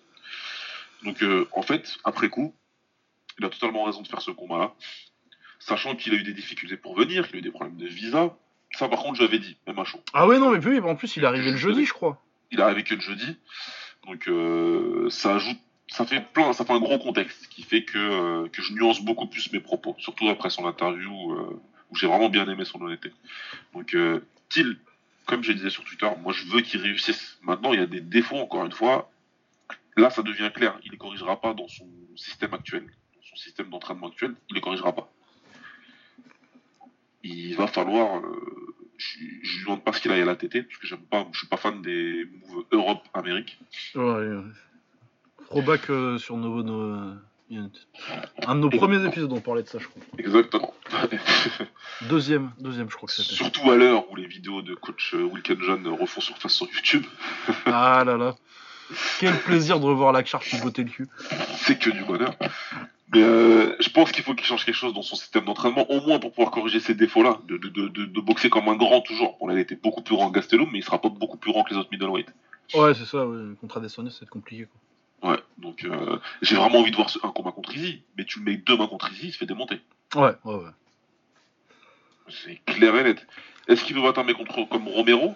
Donc 1.02 1.22
euh, 1.22 1.48
en 1.52 1.62
fait, 1.62 1.98
après 2.04 2.28
coup, 2.28 2.54
il 3.38 3.44
a 3.44 3.48
totalement 3.48 3.84
raison 3.84 4.02
de 4.02 4.08
faire 4.08 4.22
ce 4.22 4.30
combat-là, 4.30 4.74
sachant 5.58 5.96
qu'il 5.96 6.14
a 6.14 6.16
eu 6.16 6.22
des 6.22 6.32
difficultés 6.32 6.76
pour 6.76 6.94
venir, 6.94 7.26
qu'il 7.26 7.36
a 7.36 7.38
eu 7.40 7.42
des 7.42 7.50
problèmes 7.50 7.76
de 7.76 7.86
visa. 7.86 8.36
Ça 8.76 8.88
par 8.88 9.00
contre, 9.00 9.20
j'avais 9.20 9.38
dit, 9.38 9.56
même 9.66 9.78
à 9.78 9.84
chaud. 9.84 10.00
Ah 10.12 10.26
ouais, 10.26 10.38
non, 10.38 10.50
mais 10.50 10.58
puis 10.58 10.80
en 10.80 10.96
plus, 10.96 11.16
il 11.16 11.22
est 11.22 11.26
arrivé 11.26 11.50
le 11.50 11.56
jeudi, 11.56 11.84
je 11.84 11.92
crois. 11.92 12.20
Il 12.50 12.60
est 12.60 12.62
arrivé 12.62 12.82
que 12.82 12.94
le 12.94 13.00
jeudi, 13.00 13.36
donc 14.06 14.28
euh, 14.28 15.08
ça 15.10 15.36
ajoute, 15.36 15.58
ça 15.88 16.04
fait 16.04 16.20
plein, 16.20 16.52
ça 16.52 16.64
fait 16.64 16.72
un 16.72 16.80
gros 16.80 16.98
contexte 16.98 17.48
qui 17.48 17.62
fait 17.62 17.84
que, 17.84 17.98
euh, 17.98 18.48
que 18.48 18.62
je 18.62 18.72
nuance 18.72 19.00
beaucoup 19.00 19.26
plus 19.26 19.52
mes 19.52 19.60
propos, 19.60 19.96
surtout 19.98 20.28
après 20.28 20.50
son 20.50 20.66
interview 20.66 21.32
euh, 21.32 21.60
où 21.90 21.96
j'ai 21.96 22.06
vraiment 22.06 22.28
bien 22.28 22.48
aimé 22.48 22.64
son 22.64 22.80
honnêteté. 22.80 23.12
Donc 23.72 23.96
Till, 24.48 24.78
comme 25.26 25.42
je 25.42 25.52
disais 25.52 25.70
sur 25.70 25.84
Twitter, 25.84 26.08
moi 26.22 26.32
je 26.32 26.44
veux 26.46 26.60
qu'il 26.60 26.80
réussisse. 26.80 27.38
Maintenant, 27.42 27.72
il 27.72 27.80
y 27.80 27.82
a 27.82 27.86
des 27.86 28.00
défauts 28.00 28.36
encore 28.36 28.64
une 28.64 28.72
fois. 28.72 29.10
Là, 29.96 30.10
ça 30.10 30.22
devient 30.22 30.50
clair. 30.52 30.78
Il 30.84 30.90
les 30.90 30.96
corrigera 30.96 31.40
pas 31.40 31.54
dans 31.54 31.68
son 31.68 31.86
système 32.16 32.52
actuel, 32.54 32.84
dans 32.84 33.22
son 33.22 33.36
système 33.36 33.70
d'entraînement 33.70 34.08
actuel. 34.08 34.34
Il 34.50 34.56
les 34.56 34.60
corrigera 34.60 34.92
pas. 34.92 35.12
Il 37.24 37.56
va 37.56 37.66
falloir. 37.66 38.18
euh, 38.18 38.74
je, 38.96 39.18
je 39.42 39.56
lui 39.58 39.64
demande 39.64 39.82
pas 39.82 39.92
ce 39.92 40.00
qu'il 40.00 40.12
a 40.12 40.14
à 40.14 40.24
la 40.24 40.36
TT, 40.36 40.62
parce 40.62 40.78
que 40.78 40.86
j'aime 40.86 41.00
pas, 41.00 41.26
je 41.32 41.38
suis 41.38 41.48
pas 41.48 41.56
fan 41.56 41.82
des 41.82 42.26
moves 42.26 42.64
Europe-Amérique. 42.70 43.58
Ouais, 43.96 44.02
ouais. 44.02 44.44
Euh, 45.90 46.18
sur 46.18 46.36
il 47.50 47.58
y 47.58 47.60
a 47.60 48.50
un 48.50 48.54
de 48.54 48.60
nos 48.60 48.70
premiers 48.70 49.04
épisodes, 49.06 49.30
on 49.32 49.40
parlait 49.40 49.62
de 49.62 49.68
ça, 49.68 49.78
je 49.78 49.86
crois. 49.86 50.02
Exactement. 50.18 50.72
Deuxième, 52.08 52.52
deuxième, 52.58 52.90
je 52.90 52.96
crois 52.96 53.06
que 53.06 53.12
c'était. 53.12 53.34
Surtout 53.34 53.70
à 53.70 53.76
l'heure 53.76 54.10
où 54.10 54.16
les 54.16 54.26
vidéos 54.26 54.62
de 54.62 54.74
coach 54.74 55.14
euh, 55.14 55.24
Wilkenjon 55.24 55.94
refont 55.96 56.20
surface 56.20 56.54
sur 56.54 56.66
YouTube, 56.66 57.04
Ah 57.66 58.02
là 58.04 58.16
là. 58.16 58.34
Quel 59.20 59.38
plaisir 59.40 59.80
de 59.80 59.84
revoir 59.86 60.12
la 60.12 60.24
charge 60.24 60.48
qui 60.48 60.58
bottait 60.58 60.82
le 60.84 60.90
cul. 60.90 61.08
c'est 61.56 61.78
que 61.78 61.90
du 61.90 62.04
bonheur. 62.04 62.34
Mais 63.12 63.22
euh, 63.22 63.76
je 63.80 63.88
pense 63.90 64.10
qu'il 64.12 64.24
faut 64.24 64.34
qu'il 64.34 64.46
change 64.46 64.64
quelque 64.64 64.74
chose 64.74 64.92
dans 64.94 65.02
son 65.02 65.14
système 65.16 65.44
d'entraînement, 65.44 65.88
au 65.90 66.00
moins 66.00 66.18
pour 66.18 66.32
pouvoir 66.32 66.50
corriger 66.50 66.80
ces 66.80 66.94
défauts-là, 66.94 67.38
de, 67.46 67.56
de, 67.56 67.68
de, 67.68 67.88
de, 67.88 68.04
de 68.06 68.20
boxer 68.20 68.50
comme 68.50 68.68
un 68.68 68.76
grand 68.76 69.00
toujours. 69.02 69.36
Bon, 69.40 69.46
là, 69.46 69.54
il 69.54 69.60
était 69.60 69.76
beaucoup 69.76 70.02
plus 70.02 70.16
grand 70.16 70.30
que 70.30 70.34
Gastelum, 70.34 70.68
mais 70.72 70.78
il 70.78 70.84
sera 70.84 71.00
pas 71.00 71.08
beaucoup 71.10 71.36
plus 71.36 71.52
grand 71.52 71.62
que 71.62 71.70
les 71.70 71.76
autres 71.76 71.90
middleweight. 71.92 72.26
Ouais, 72.74 72.94
c'est 72.94 73.04
ça, 73.04 73.26
ouais. 73.26 73.54
contre 73.60 73.76
Adesanya, 73.76 74.10
c'est 74.10 74.28
compliqué. 74.28 74.66
Quoi. 74.66 75.30
Ouais, 75.30 75.38
donc 75.58 75.84
euh, 75.84 76.18
j'ai 76.42 76.56
vraiment 76.56 76.80
envie 76.80 76.90
de 76.90 76.96
voir 76.96 77.08
un 77.22 77.30
combat 77.30 77.52
contre 77.52 77.74
Izzy, 77.76 78.02
mais 78.18 78.24
tu 78.24 78.40
le 78.40 78.44
mets 78.46 78.56
deux 78.56 78.76
mains 78.76 78.88
contre 78.88 79.12
Izzy, 79.12 79.28
il 79.28 79.32
se 79.32 79.38
fait 79.38 79.46
démonter. 79.46 79.80
Ouais, 80.14 80.32
ouais, 80.44 80.54
ouais. 80.54 80.70
C'est 82.28 82.60
clair 82.66 82.96
et 82.96 83.04
net. 83.04 83.26
Est-ce 83.68 83.84
qu'il 83.84 83.94
veut 83.94 84.02
battre 84.02 84.20
un 84.20 84.24
mec 84.24 84.36
contre, 84.36 84.68
comme 84.68 84.88
Romero? 84.88 85.34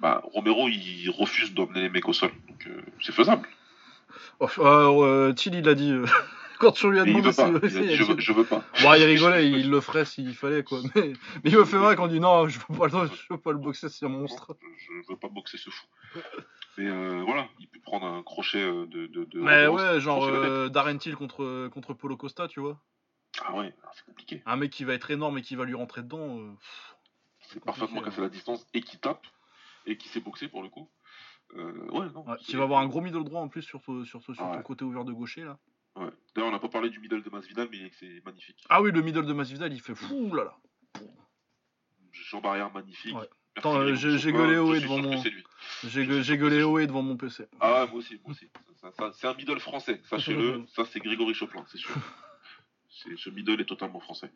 Bah, 0.00 0.20
Romero, 0.24 0.68
il 0.68 1.08
refuse 1.10 1.54
d'emmener 1.54 1.82
les 1.82 1.88
mecs 1.90 2.08
au 2.08 2.12
sol, 2.12 2.30
donc 2.48 2.66
euh, 2.66 2.82
c'est 3.00 3.12
faisable. 3.12 3.48
Oh, 4.40 4.48
alors, 4.58 5.04
euh, 5.04 5.32
Till, 5.32 5.54
il 5.54 5.68
a 5.68 5.74
dit. 5.74 5.90
euh, 5.92 6.04
quand 6.58 6.72
tu 6.72 6.90
lui 6.90 7.00
as 7.00 7.04
Mais 7.04 7.12
il 7.12 7.16
demandé 7.22 7.30
veut 7.30 7.34
pas, 7.34 7.46
si- 7.46 7.50
il 7.50 7.78
a 7.78 7.82
dit, 7.82 7.88
si- 7.90 7.96
je, 7.96 8.04
veux, 8.04 8.20
je 8.20 8.32
veux 8.32 8.44
pas. 8.44 8.62
Bon, 8.82 8.92
il 8.94 9.04
rigolait, 9.04 9.48
il 9.50 9.70
le 9.70 9.80
ferait 9.80 10.04
s'il 10.04 10.34
fallait, 10.34 10.62
quoi. 10.62 10.80
Mais, 10.94 11.12
mais 11.44 11.50
il 11.50 11.56
me 11.56 11.64
fait 11.64 11.78
mal 11.78 11.96
quand 11.96 12.04
on 12.04 12.08
dit 12.08 12.20
non, 12.20 12.46
je 12.48 12.58
veux 12.58 12.76
pas 12.78 12.86
le, 12.88 13.06
je 13.08 13.32
veux 13.34 13.40
pas 13.40 13.52
le 13.52 13.58
boxer, 13.58 13.88
c'est 13.88 14.04
un 14.04 14.10
monstre. 14.10 14.54
Je, 14.78 15.10
veux 15.10 15.16
pas 15.18 15.28
boxer 15.28 15.56
ce 15.56 15.70
fou. 15.70 15.86
Mais 16.76 16.90
voilà, 17.22 17.48
il 17.58 17.68
peut 17.68 17.80
prendre 17.80 18.06
un 18.06 18.22
crochet 18.22 18.62
de. 18.62 19.06
de, 19.06 19.24
de 19.24 19.40
Mais 19.40 19.66
Romero, 19.66 19.76
ouais, 19.94 20.00
genre 20.00 20.70
Darren 20.70 20.98
Till 20.98 21.16
contre, 21.16 21.68
contre 21.68 21.94
Polo 21.94 22.18
Costa, 22.18 22.48
tu 22.48 22.60
vois. 22.60 22.78
Ah 23.42 23.54
ouais, 23.54 23.74
c'est 23.94 24.04
compliqué. 24.04 24.42
Un 24.44 24.56
mec 24.56 24.70
qui 24.70 24.84
va 24.84 24.92
être 24.92 25.10
énorme 25.10 25.38
et 25.38 25.42
qui 25.42 25.56
va 25.56 25.64
lui 25.64 25.74
rentrer 25.74 26.02
dedans. 26.02 26.38
C'est 27.40 27.64
parfaitement 27.64 28.02
cassé 28.02 28.20
la 28.20 28.28
distance 28.28 28.66
et 28.74 28.82
qui 28.82 28.98
tape 28.98 29.24
et 29.86 29.96
qui 29.96 30.08
sait 30.08 30.20
boxer 30.20 30.48
pour 30.48 30.62
le 30.62 30.68
coup. 30.68 30.90
Euh, 31.54 31.72
ouais, 31.90 32.06
non. 32.12 32.24
ouais, 32.26 32.36
c'est- 32.40 32.44
qui 32.46 32.56
va 32.56 32.64
avoir 32.64 32.80
un 32.80 32.86
gros 32.88 33.00
middle 33.00 33.22
droit 33.24 33.40
en 33.40 33.48
plus 33.48 33.62
sur, 33.62 33.80
ton- 33.82 34.04
sur, 34.04 34.22
ton- 34.24 34.34
sur 34.34 34.44
Ah 34.44 34.50
ton 34.52 34.56
ouais. 34.58 34.62
côté 34.64 34.84
ouvert 34.84 35.04
de 35.04 35.12
gaucher, 35.12 35.44
là. 35.44 35.58
Ouais. 35.94 36.10
D'ailleurs, 36.34 36.48
on 36.50 36.52
n'a 36.52 36.58
pas 36.58 36.68
parlé 36.68 36.90
du 36.90 36.98
middle 37.00 37.22
de 37.22 37.30
Masvidal, 37.30 37.68
mais 37.70 37.90
c'est 37.98 38.20
magnifique. 38.24 38.62
Ah 38.68 38.82
oui, 38.82 38.90
le 38.92 39.00
middle 39.00 39.24
de 39.24 39.32
Masvidal, 39.32 39.72
il 39.72 39.80
fait 39.80 39.94
fou 39.94 40.34
là 40.34 40.44
là. 40.44 40.56
jambe 42.12 42.46
arrière 42.46 42.72
magnifique. 42.72 43.14
Ouais. 43.14 43.28
Attends, 43.56 43.94
j'ai- 43.94 44.32
gueulé 44.32 44.58
haut 44.58 44.74
devant 44.74 44.98
mon-. 44.98 45.22
J'ai 45.84 46.04
gue- 46.04 46.20
j'ai 46.22 46.36
gueulé 46.36 46.62
haut 46.62 46.78
et 46.78 46.86
devant 46.86 47.02
mon 47.02 47.16
PC. 47.16 47.46
Ah, 47.60 47.86
moi 47.88 47.98
aussi, 47.98 48.20
moi 48.24 48.32
aussi. 48.32 48.50
C'est 49.14 49.26
un 49.26 49.34
middle 49.34 49.58
français, 49.60 50.00
sachez-le. 50.04 50.64
ça, 50.68 50.84
c'est 50.84 51.00
Grégory 51.00 51.32
Chopin, 51.34 51.64
c'est 51.68 51.78
sûr. 51.78 51.90
Ce 53.16 53.30
middle 53.30 53.60
est 53.60 53.66
totalement 53.66 54.00
français. 54.00 54.30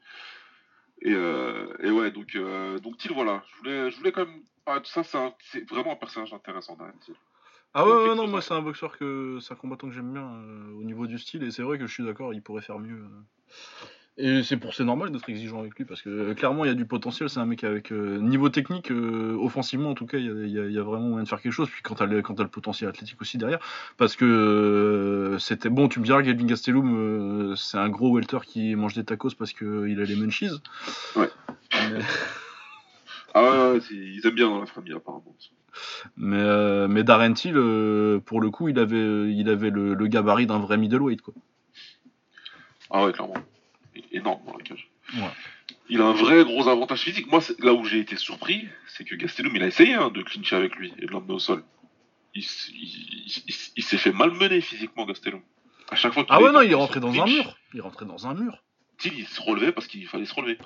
Et, 1.02 1.12
euh, 1.14 1.74
et 1.82 1.90
ouais, 1.90 2.10
donc, 2.10 2.34
euh, 2.36 2.78
donc 2.78 2.98
Thiel, 2.98 3.14
voilà. 3.14 3.42
Je 3.52 3.56
voulais, 3.58 3.90
je 3.90 3.96
voulais 3.96 4.12
quand 4.12 4.26
même. 4.26 4.42
Ah, 4.66 4.80
ça, 4.84 5.02
c'est 5.40 5.68
vraiment 5.68 5.92
un 5.92 5.96
personnage 5.96 6.32
intéressant, 6.32 6.76
Darren 6.76 6.92
Till. 7.00 7.14
Ah 7.72 7.86
ouais, 7.86 7.92
Ouais, 7.92 8.14
non, 8.16 8.26
moi 8.26 8.42
c'est 8.42 8.52
un 8.52 8.62
boxeur 8.62 8.98
que 8.98 9.38
c'est 9.40 9.52
un 9.54 9.56
combattant 9.56 9.88
que 9.88 9.94
j'aime 9.94 10.12
bien 10.12 10.26
euh, 10.28 10.72
au 10.72 10.82
niveau 10.82 11.06
du 11.06 11.18
style 11.18 11.42
et 11.44 11.50
c'est 11.52 11.62
vrai 11.62 11.78
que 11.78 11.86
je 11.86 11.92
suis 11.92 12.04
d'accord, 12.04 12.34
il 12.34 12.42
pourrait 12.42 12.62
faire 12.62 12.78
mieux. 12.80 13.04
euh. 13.04 13.22
Et 14.22 14.42
c'est 14.42 14.58
pour 14.58 14.74
c'est 14.74 14.84
normal 14.84 15.10
d'être 15.10 15.28
exigeant 15.30 15.60
avec 15.60 15.74
lui 15.76 15.86
parce 15.86 16.02
que 16.02 16.10
euh, 16.10 16.34
clairement 16.34 16.64
il 16.66 16.68
y 16.68 16.70
a 16.70 16.74
du 16.74 16.84
potentiel, 16.84 17.30
c'est 17.30 17.40
un 17.40 17.46
mec 17.46 17.64
avec 17.64 17.90
euh, 17.90 18.18
niveau 18.18 18.50
technique, 18.50 18.90
euh, 18.90 19.34
offensivement 19.40 19.90
en 19.90 19.94
tout 19.94 20.04
cas, 20.04 20.18
il 20.18 20.26
y 20.26 20.28
a, 20.28 20.32
il 20.32 20.50
y 20.50 20.58
a- 20.58 20.66
il 20.66 20.72
y 20.72 20.78
a 20.78 20.82
vraiment 20.82 21.08
moyen 21.08 21.22
de 21.24 21.28
faire 21.28 21.40
quelque 21.40 21.52
chose. 21.52 21.70
Puis 21.70 21.80
quand 21.82 21.94
t'as 21.94 22.04
le, 22.06 22.20
quand 22.20 22.34
t'as 22.34 22.42
le 22.42 22.50
potentiel 22.50 22.90
athlétique 22.90 23.20
aussi 23.22 23.38
derrière, 23.38 23.60
parce 23.96 24.16
que 24.16 25.36
c'était 25.40 25.70
bon, 25.70 25.88
tu 25.88 26.00
me 26.00 26.04
diras, 26.04 26.20
Galvin 26.20 26.44
Gastelum, 26.44 27.54
c'est 27.56 27.78
un 27.78 27.88
gros 27.88 28.14
welter 28.14 28.40
qui 28.44 28.74
mange 28.76 28.92
des 28.94 29.04
tacos 29.04 29.30
parce 29.38 29.52
que 29.54 29.88
il 29.88 30.00
a 30.00 30.04
les 30.04 30.16
munchies. 30.16 30.50
Ouais. 31.16 31.30
Mais, 31.72 32.00
Ah 33.32 33.42
ouais, 33.42 33.72
ouais, 33.78 33.80
ils 33.90 34.20
aiment 34.26 34.34
bien 34.34 34.48
dans 34.50 34.60
la 34.60 34.66
famille, 34.66 34.92
apparemment. 34.92 35.34
mais, 36.16 36.36
euh, 36.36 36.88
mais 36.88 37.04
Darren 37.04 37.32
Till, 37.32 37.56
euh, 37.56 38.18
pour 38.18 38.40
le 38.42 38.50
coup, 38.50 38.68
il 38.68 38.78
avait, 38.78 39.32
il 39.32 39.48
avait 39.48 39.70
le, 39.70 39.94
le 39.94 40.06
gabarit 40.08 40.46
d'un 40.46 40.58
vrai 40.58 40.76
middleweight 40.76 41.22
quoi. 41.22 41.32
Ah 42.90 43.04
ouais, 43.06 43.12
clairement. 43.12 43.34
Énorme 44.12 44.44
dans 44.46 44.56
la 44.56 44.62
cage. 44.64 44.88
Ouais. 45.14 45.22
Il 45.88 46.00
a 46.00 46.04
un 46.06 46.12
vrai 46.12 46.44
gros 46.44 46.68
avantage 46.68 47.00
physique. 47.02 47.30
Moi, 47.30 47.40
là 47.58 47.74
où 47.74 47.84
j'ai 47.84 47.98
été 48.00 48.16
surpris, 48.16 48.68
c'est 48.88 49.04
que 49.04 49.14
Gastelum, 49.14 49.54
il 49.56 49.62
a 49.62 49.66
essayé 49.66 49.94
hein, 49.94 50.10
de 50.10 50.22
clincher 50.22 50.56
avec 50.56 50.74
lui 50.76 50.92
et 50.98 51.06
de 51.06 51.10
l'emmener 51.10 51.34
au 51.34 51.38
sol. 51.38 51.64
Il, 52.34 52.42
s- 52.42 52.70
il- 52.72 52.82
il- 53.26 53.42
il- 53.48 53.54
il 53.76 53.82
s'est 53.84 53.98
fait 53.98 54.12
malmener 54.12 54.60
physiquement, 54.60 55.04
Gastelum. 55.06 55.42
À 55.90 55.96
chaque 55.96 56.12
fois 56.12 56.24
Ah 56.28 56.40
ouais, 56.40 56.52
non, 56.52 56.60
il 56.62 56.70
est 56.70 56.74
rentré 56.74 57.00
dans 57.00 57.10
un 57.20 57.24
mur. 57.26 57.56
Il 57.72 57.78
est 57.78 57.82
rentré 57.82 58.04
dans 58.06 58.26
un 58.26 58.34
mur. 58.34 58.62
Il 59.04 59.26
se 59.26 59.40
relevait 59.40 59.72
parce 59.72 59.86
qu'il 59.88 60.06
fallait 60.06 60.26
se 60.26 60.34
relever. 60.34 60.58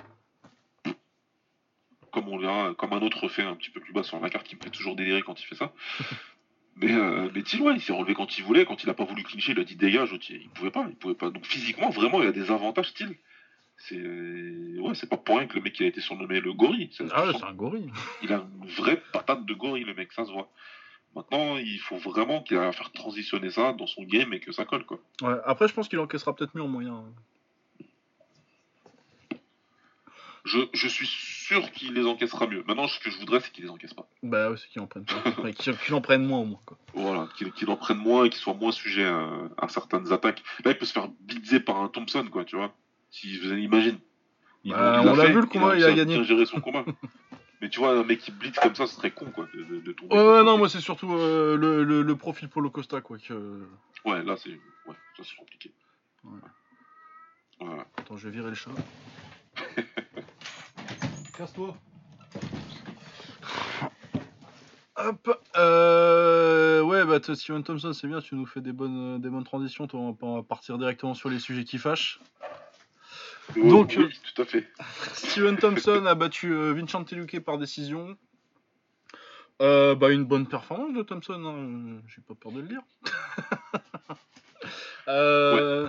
Comme 2.11 2.29
on 2.29 2.37
verra, 2.37 2.73
comme 2.75 2.93
un 2.93 3.01
autre 3.01 3.27
fait 3.27 3.41
un 3.43 3.55
petit 3.55 3.69
peu 3.71 3.79
plus 3.81 3.91
bas 3.93 4.03
sur 4.03 4.19
la 4.19 4.29
carte 4.29 4.47
qui 4.47 4.55
me 4.55 4.61
fait 4.61 4.69
toujours 4.69 4.95
délirer 4.95 5.21
quand 5.21 5.39
il 5.41 5.45
fait 5.45 5.55
ça. 5.55 5.73
Mais, 6.77 6.93
euh, 6.93 7.29
mais 7.33 7.41
Till, 7.43 7.61
ouais, 7.61 7.73
il 7.75 7.81
s'est 7.81 7.93
relevé 7.93 8.13
quand 8.13 8.37
il 8.37 8.43
voulait. 8.43 8.65
Quand 8.65 8.83
il 8.83 8.89
a 8.89 8.93
pas 8.93 9.05
voulu 9.05 9.23
clincher, 9.23 9.53
il 9.53 9.59
a 9.59 9.63
dit 9.63 9.75
dégage. 9.75 10.09
Il 10.29 10.49
pouvait 10.49 10.71
pas, 10.71 10.85
il 10.89 10.95
pouvait 10.95 11.13
pas. 11.15 11.29
Donc 11.29 11.45
physiquement, 11.45 11.89
vraiment, 11.89 12.21
il 12.21 12.27
a 12.27 12.31
des 12.33 12.51
avantages, 12.51 12.93
Till. 12.93 13.15
C'est 13.77 13.97
ouais, 14.01 14.95
c'est 14.95 15.09
pas 15.09 15.17
pour 15.17 15.37
rien 15.37 15.47
que 15.47 15.55
le 15.55 15.61
mec 15.61 15.77
il 15.79 15.83
a 15.85 15.89
été 15.89 15.99
surnommé 16.01 16.39
le 16.39 16.53
gorille. 16.53 16.89
Ça, 16.93 17.03
Ah 17.13 17.25
ouais, 17.25 17.33
c'est 17.37 17.43
un 17.45 17.53
gorille. 17.53 17.89
il 18.23 18.31
a 18.31 18.37
une 18.61 18.69
vraie 18.69 19.01
patate 19.11 19.45
de 19.45 19.53
gorille, 19.53 19.83
le 19.83 19.93
mec, 19.93 20.11
ça 20.13 20.25
se 20.25 20.31
voit. 20.31 20.49
Maintenant, 21.15 21.57
il 21.57 21.79
faut 21.79 21.97
vraiment 21.97 22.41
qu'il 22.41 22.57
arrive 22.57 22.69
à 22.69 22.73
faire 22.73 22.91
transitionner 22.91 23.49
ça 23.49 23.71
dans 23.73 23.87
son 23.87 24.03
game 24.03 24.33
et 24.33 24.39
que 24.41 24.51
ça 24.51 24.65
colle, 24.65 24.85
quoi. 24.85 24.99
Ouais, 25.21 25.35
après, 25.45 25.67
je 25.69 25.73
pense 25.73 25.87
qu'il 25.87 25.99
encaissera 25.99 26.35
peut-être 26.35 26.55
mieux 26.55 26.63
en 26.63 26.67
moyen. 26.67 27.03
Je, 30.45 30.59
je 30.73 30.87
suis 30.87 31.07
sûr 31.07 31.71
qu'il 31.71 31.93
les 31.93 32.05
encaissera 32.05 32.45
mieux. 32.47 32.63
Maintenant, 32.67 32.87
ce 32.87 32.99
que 32.99 33.09
je 33.09 33.17
voudrais, 33.17 33.39
c'est 33.39 33.51
qu'il 33.51 33.63
les 33.63 33.69
encaisse 33.71 33.93
pas. 33.95 34.07
Bah 34.21 34.51
ouais, 34.51 34.57
c'est 34.57 34.67
qu'il 34.69 34.79
en 34.81 34.85
prenne 34.87 35.03
pas. 35.05 35.51
Qu'il 35.53 35.93
en 35.95 36.01
prenne 36.01 36.23
moins 36.25 36.39
au 36.39 36.45
moins. 36.45 36.59
Quoi. 36.65 36.77
Voilà, 36.93 37.27
qu'il 37.55 37.69
en 37.69 37.75
prenne 37.77 37.97
moins 37.97 38.25
et 38.25 38.29
qu'il 38.29 38.39
soit 38.39 38.53
moins 38.53 38.71
sujet 38.71 39.05
à, 39.05 39.27
à 39.57 39.67
certaines 39.69 40.13
attaques. 40.13 40.43
Là, 40.63 40.71
il 40.71 40.77
peut 40.77 40.85
se 40.85 40.93
faire 40.93 41.07
blitzer 41.21 41.59
par 41.59 41.77
un 41.81 41.87
Thompson, 41.87 42.27
quoi, 42.31 42.45
tu 42.45 42.55
vois. 42.55 42.73
Si 43.09 43.37
vous 43.39 43.53
imaginez. 43.53 43.97
Il- 44.63 44.71
Bah, 44.73 44.99
il 45.03 45.09
on 45.09 45.15
l'a 45.15 45.25
vu, 45.27 45.33
le 45.41 45.45
combat, 45.47 45.75
il 45.75 45.83
a 45.83 45.87
réussi 45.87 45.99
à 46.01 46.03
gagné. 46.03 46.15
bien 46.15 46.23
gérer 46.23 46.45
son 46.45 46.61
combat. 46.61 46.85
Mais 47.61 47.69
tu 47.69 47.79
vois, 47.79 47.97
un 47.97 48.03
mec 48.03 48.19
qui 48.19 48.31
blitz 48.31 48.59
comme 48.59 48.75
ça, 48.75 48.85
ce 48.85 48.95
serait 48.95 49.11
con, 49.11 49.31
quoi, 49.31 49.47
de, 49.53 49.63
de, 49.63 49.79
de 49.79 49.91
tomber. 49.93 50.15
Ouais, 50.15 50.43
non, 50.43 50.57
moi 50.57 50.67
c'est 50.69 50.81
surtout 50.81 51.11
euh, 51.13 51.55
le, 51.57 51.83
le, 51.83 52.01
le 52.03 52.15
profil 52.17 52.49
Polo 52.49 52.69
Costa, 52.69 52.99
quoi. 53.01 53.17
Que... 53.17 53.65
Ouais, 54.03 54.21
là, 54.23 54.35
c'est 54.37 54.49
ouais, 54.49 54.95
ça, 55.17 55.23
c'est 55.23 55.35
compliqué. 55.37 55.71
Ouais. 56.25 56.39
Voilà. 57.61 57.85
Attends, 57.97 58.17
je 58.17 58.27
vais 58.27 58.31
virer 58.35 58.49
le 58.49 58.55
chat. 58.55 58.71
Casse-toi. 61.37 61.75
Hop. 64.97 65.43
Euh, 65.57 66.81
ouais, 66.81 67.03
bah 67.05 67.19
Steven 67.21 67.63
Thompson, 67.63 67.91
c'est 67.93 68.07
bien, 68.07 68.21
tu 68.21 68.35
nous 68.35 68.45
fais 68.45 68.61
des 68.61 68.71
bonnes, 68.71 69.19
des 69.21 69.29
bonnes 69.29 69.43
transitions. 69.43 69.87
Toi, 69.87 69.99
on 70.21 70.35
va- 70.35 70.43
partir 70.43 70.77
directement 70.77 71.13
sur 71.13 71.29
les 71.29 71.39
sujets 71.39 71.65
qui 71.65 71.77
fâchent. 71.77 72.19
Donc, 73.55 73.95
oui, 73.97 74.09
tout 74.33 74.41
à 74.41 74.45
fait. 74.45 74.67
Steven 75.13 75.57
Thompson 75.57 76.05
a 76.05 76.15
battu 76.15 76.51
euh, 76.53 76.73
Vincent 76.73 77.05
Luque 77.11 77.39
par 77.41 77.57
décision. 77.57 78.17
Euh, 79.61 79.95
bah, 79.95 80.11
une 80.11 80.25
bonne 80.25 80.47
performance 80.47 80.93
de 80.93 81.03
Thompson, 81.03 81.41
hein, 81.45 82.01
j'ai 82.07 82.21
pas 82.21 82.33
peur 82.35 82.51
de 82.51 82.61
le 82.61 82.67
dire. 82.67 82.81
Euh, 85.07 85.87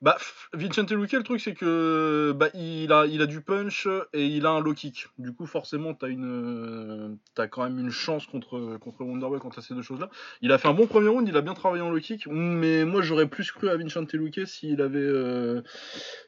bah, 0.00 0.16
f- 0.20 0.46
Vincent 0.52 0.86
Luque, 0.94 1.12
le 1.12 1.22
truc 1.24 1.40
c'est 1.40 1.54
que 1.54 2.32
bah, 2.36 2.48
il, 2.54 2.92
a, 2.92 3.06
il 3.06 3.20
a 3.20 3.26
du 3.26 3.40
punch 3.40 3.88
et 4.12 4.26
il 4.26 4.46
a 4.46 4.50
un 4.50 4.60
low 4.60 4.72
kick. 4.74 5.08
Du 5.18 5.32
coup, 5.32 5.44
forcément, 5.46 5.92
t'as 5.94 6.08
une, 6.08 6.24
euh, 6.24 7.08
t'as 7.34 7.48
quand 7.48 7.64
même 7.64 7.78
une 7.78 7.90
chance 7.90 8.26
contre, 8.26 8.76
contre 8.78 9.02
Wonderboy 9.04 9.40
contre 9.40 9.60
ces 9.60 9.74
deux 9.74 9.82
choses-là. 9.82 10.08
Il 10.40 10.52
a 10.52 10.58
fait 10.58 10.68
un 10.68 10.74
bon 10.74 10.86
premier 10.86 11.08
round, 11.08 11.26
il 11.28 11.36
a 11.36 11.40
bien 11.40 11.54
travaillé 11.54 11.82
en 11.82 11.90
low 11.90 11.98
kick, 11.98 12.26
mais 12.28 12.84
moi 12.84 13.02
j'aurais 13.02 13.26
plus 13.26 13.50
cru 13.50 13.68
à 13.68 13.76
Vincent 13.76 14.04
Luque 14.12 14.40
s'il 14.46 14.80
avait, 14.82 14.98
euh, 15.00 15.62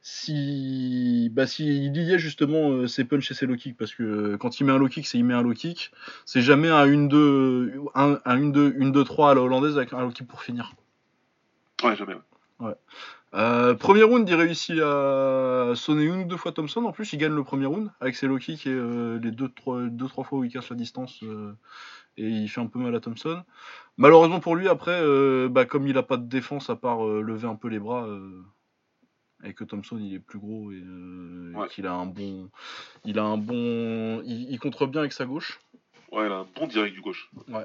si, 0.03 1.31
bah, 1.33 1.47
s'il 1.47 1.93
liait 1.93 2.19
justement 2.19 2.71
euh, 2.71 2.87
ses 2.89 3.05
punch 3.05 3.31
et 3.31 3.35
ses 3.35 3.47
low 3.47 3.57
kicks, 3.57 3.77
parce 3.77 3.95
que 3.95 4.03
euh, 4.03 4.37
quand 4.37 4.59
il 4.61 4.65
met 4.65 4.73
un 4.73 4.79
low 4.79 4.89
kick, 4.89 5.07
c'est 5.07 5.19
il 5.19 5.25
met 5.25 5.35
un 5.35 5.43
low 5.43 5.53
kick. 5.55 5.93
C'est 6.25 6.43
jamais 6.43 6.69
un 6.69 6.87
1-2, 6.87 7.75
un, 7.95 8.19
un 8.25 8.39
1-2, 8.41 8.79
1-2-3 8.79 9.31
à 9.31 9.35
la 9.35 9.43
hollandaise 9.43 9.77
avec 9.77 9.93
un 9.93 10.01
low 10.03 10.11
kick 10.11 10.27
pour 10.27 10.43
finir. 10.43 10.73
Ouais, 11.85 11.97
jamais. 11.97 12.15
ouais. 12.61 12.75
Euh, 13.35 13.75
premier 13.75 14.03
round, 14.03 14.29
il 14.29 14.35
réussit 14.35 14.81
à 14.81 15.73
sonner 15.77 16.05
une 16.05 16.23
ou 16.23 16.25
deux 16.25 16.37
fois 16.37 16.53
Thompson. 16.53 16.85
En 16.85 16.93
plus, 16.93 17.13
il 17.13 17.19
gagne 17.19 17.35
le 17.35 17.45
premier 17.45 17.67
round 17.67 17.91
avec 18.01 18.17
ses 18.17 18.27
low 18.27 18.39
kicks 18.39 18.67
et 18.67 18.71
euh, 18.71 19.21
les 19.21 19.31
deux 19.31 19.49
trois, 19.49 19.83
deux, 19.83 20.09
trois 20.09 20.25
fois 20.25 20.41
où 20.41 20.45
il 20.45 20.53
casse 20.53 20.71
la 20.71 20.77
distance. 20.77 21.23
euh, 21.23 21.53
et 22.17 22.29
il 22.29 22.49
fait 22.49 22.61
un 22.61 22.67
peu 22.67 22.81
mal 22.81 22.95
à 22.95 23.01
Thompson. 23.01 23.43
Malheureusement 23.97 24.41
pour 24.41 24.57
lui, 24.57 24.69
après, 24.69 25.01
euh, 25.01 25.49
bah, 25.49 25.65
comme 25.65 25.87
il 25.87 25.97
a 25.97 26.03
pas 26.03 26.17
de 26.17 26.29
défense 26.29 26.69
à 26.69 26.77
part 26.77 27.05
lever 27.05 27.47
un 27.47 27.55
peu 27.55 27.69
les 27.69 27.79
bras, 27.79 28.07
et 29.45 29.55
que 29.55 29.65
Thompson 29.65 29.97
il 29.99 30.15
est 30.15 30.19
plus 30.19 30.39
gros 30.39 30.73
et, 30.73 30.83
qu'il 31.71 31.87
a 31.87 31.93
un 31.93 32.07
bon, 32.07 32.51
il 33.05 33.19
a 33.19 33.25
un 33.25 33.39
bon, 33.39 34.23
il, 34.25 34.51
il 34.51 34.59
contre 34.59 34.87
bien 34.87 35.01
avec 35.01 35.13
sa 35.13 35.25
gauche. 35.25 35.61
Ouais, 36.11 36.27
il 36.27 36.33
a 36.33 36.39
un 36.39 36.47
bon 36.57 36.67
direct 36.67 36.95
du 36.95 37.01
gauche. 37.01 37.31
Ouais. 37.49 37.65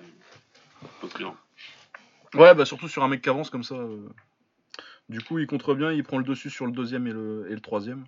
Pas 1.01 1.07
brillant. 1.07 1.35
Ouais, 2.35 2.53
bah 2.53 2.65
surtout 2.65 2.87
sur 2.87 3.03
un 3.03 3.07
mec 3.07 3.21
qui 3.21 3.29
avance 3.29 3.49
comme 3.49 3.63
ça. 3.63 3.75
Du 5.09 5.21
coup, 5.21 5.39
il 5.39 5.47
contre 5.47 5.75
bien, 5.75 5.91
il 5.91 6.03
prend 6.03 6.17
le 6.17 6.23
dessus 6.23 6.49
sur 6.49 6.65
le 6.65 6.71
deuxième 6.71 7.07
et 7.07 7.11
le, 7.13 7.47
et 7.49 7.53
le 7.53 7.61
troisième. 7.61 8.05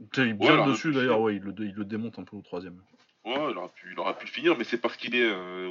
Il 0.00 0.20
est 0.22 0.32
bien 0.34 0.56
Ouais, 0.56 0.64
le 0.64 0.72
dessus 0.72 0.92
d'ailleurs, 0.92 1.20
ouais, 1.20 1.36
il 1.36 1.42
le, 1.42 1.54
il 1.58 1.74
le 1.74 1.84
démonte 1.84 2.18
un 2.18 2.24
peu 2.24 2.36
au 2.36 2.42
troisième. 2.42 2.80
Ouais, 3.24 3.34
il 3.50 3.56
aurait 3.58 3.68
pu, 3.74 3.88
il 3.92 3.98
aurait 3.98 4.16
pu 4.16 4.24
le 4.26 4.30
finir, 4.30 4.56
mais 4.56 4.64
c'est 4.64 4.78
parce 4.78 4.96
qu'il 4.96 5.14
est, 5.14 5.28
euh, 5.30 5.68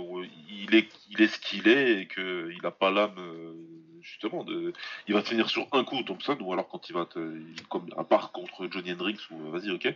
il 0.49 0.75
est, 0.75 0.87
il 1.09 1.21
est 1.21 1.27
ce 1.27 1.39
qu'il 1.39 1.67
est 1.67 2.01
et 2.01 2.07
qu'il 2.07 2.59
n'a 2.61 2.71
pas 2.71 2.91
l'âme, 2.91 3.15
euh, 3.17 3.53
justement, 4.01 4.43
de, 4.43 4.71
il 5.07 5.13
va 5.15 5.23
te 5.23 5.29
finir 5.29 5.49
sur 5.49 5.67
un 5.71 5.83
coup, 5.83 6.01
Thompson, 6.03 6.37
ou 6.41 6.53
alors 6.53 6.67
quand 6.67 6.89
il 6.89 6.93
va 6.93 7.05
te, 7.05 7.17
il- 7.19 7.67
comme 7.67 7.87
à 7.97 8.03
part 8.03 8.31
contre 8.31 8.67
Johnny 8.69 8.91
Hendricks 8.91 9.21
ou 9.31 9.47
euh, 9.47 9.51
vas-y, 9.57 9.71
ok. 9.71 9.95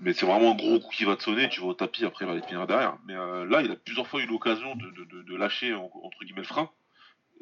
Mais 0.00 0.12
c'est 0.12 0.26
vraiment 0.26 0.52
un 0.52 0.54
gros 0.54 0.78
coup 0.78 0.90
qui 0.92 1.04
va 1.04 1.16
te 1.16 1.24
sonner, 1.24 1.48
tu 1.48 1.60
vas 1.60 1.66
au 1.68 1.74
tapis, 1.74 2.04
après 2.04 2.24
il 2.24 2.28
va 2.32 2.40
te 2.40 2.46
finir 2.46 2.66
derrière. 2.68 2.96
Mais 3.06 3.14
euh, 3.16 3.44
là, 3.44 3.62
il 3.62 3.70
a 3.72 3.76
plusieurs 3.76 4.06
fois 4.06 4.20
eu 4.22 4.26
l'occasion 4.26 4.76
de, 4.76 4.90
de, 4.90 5.04
de, 5.04 5.22
de 5.22 5.36
lâcher 5.36 5.74
en- 5.74 5.90
entre 6.04 6.20
guillemets 6.24 6.42
le 6.42 6.46
frein 6.46 6.70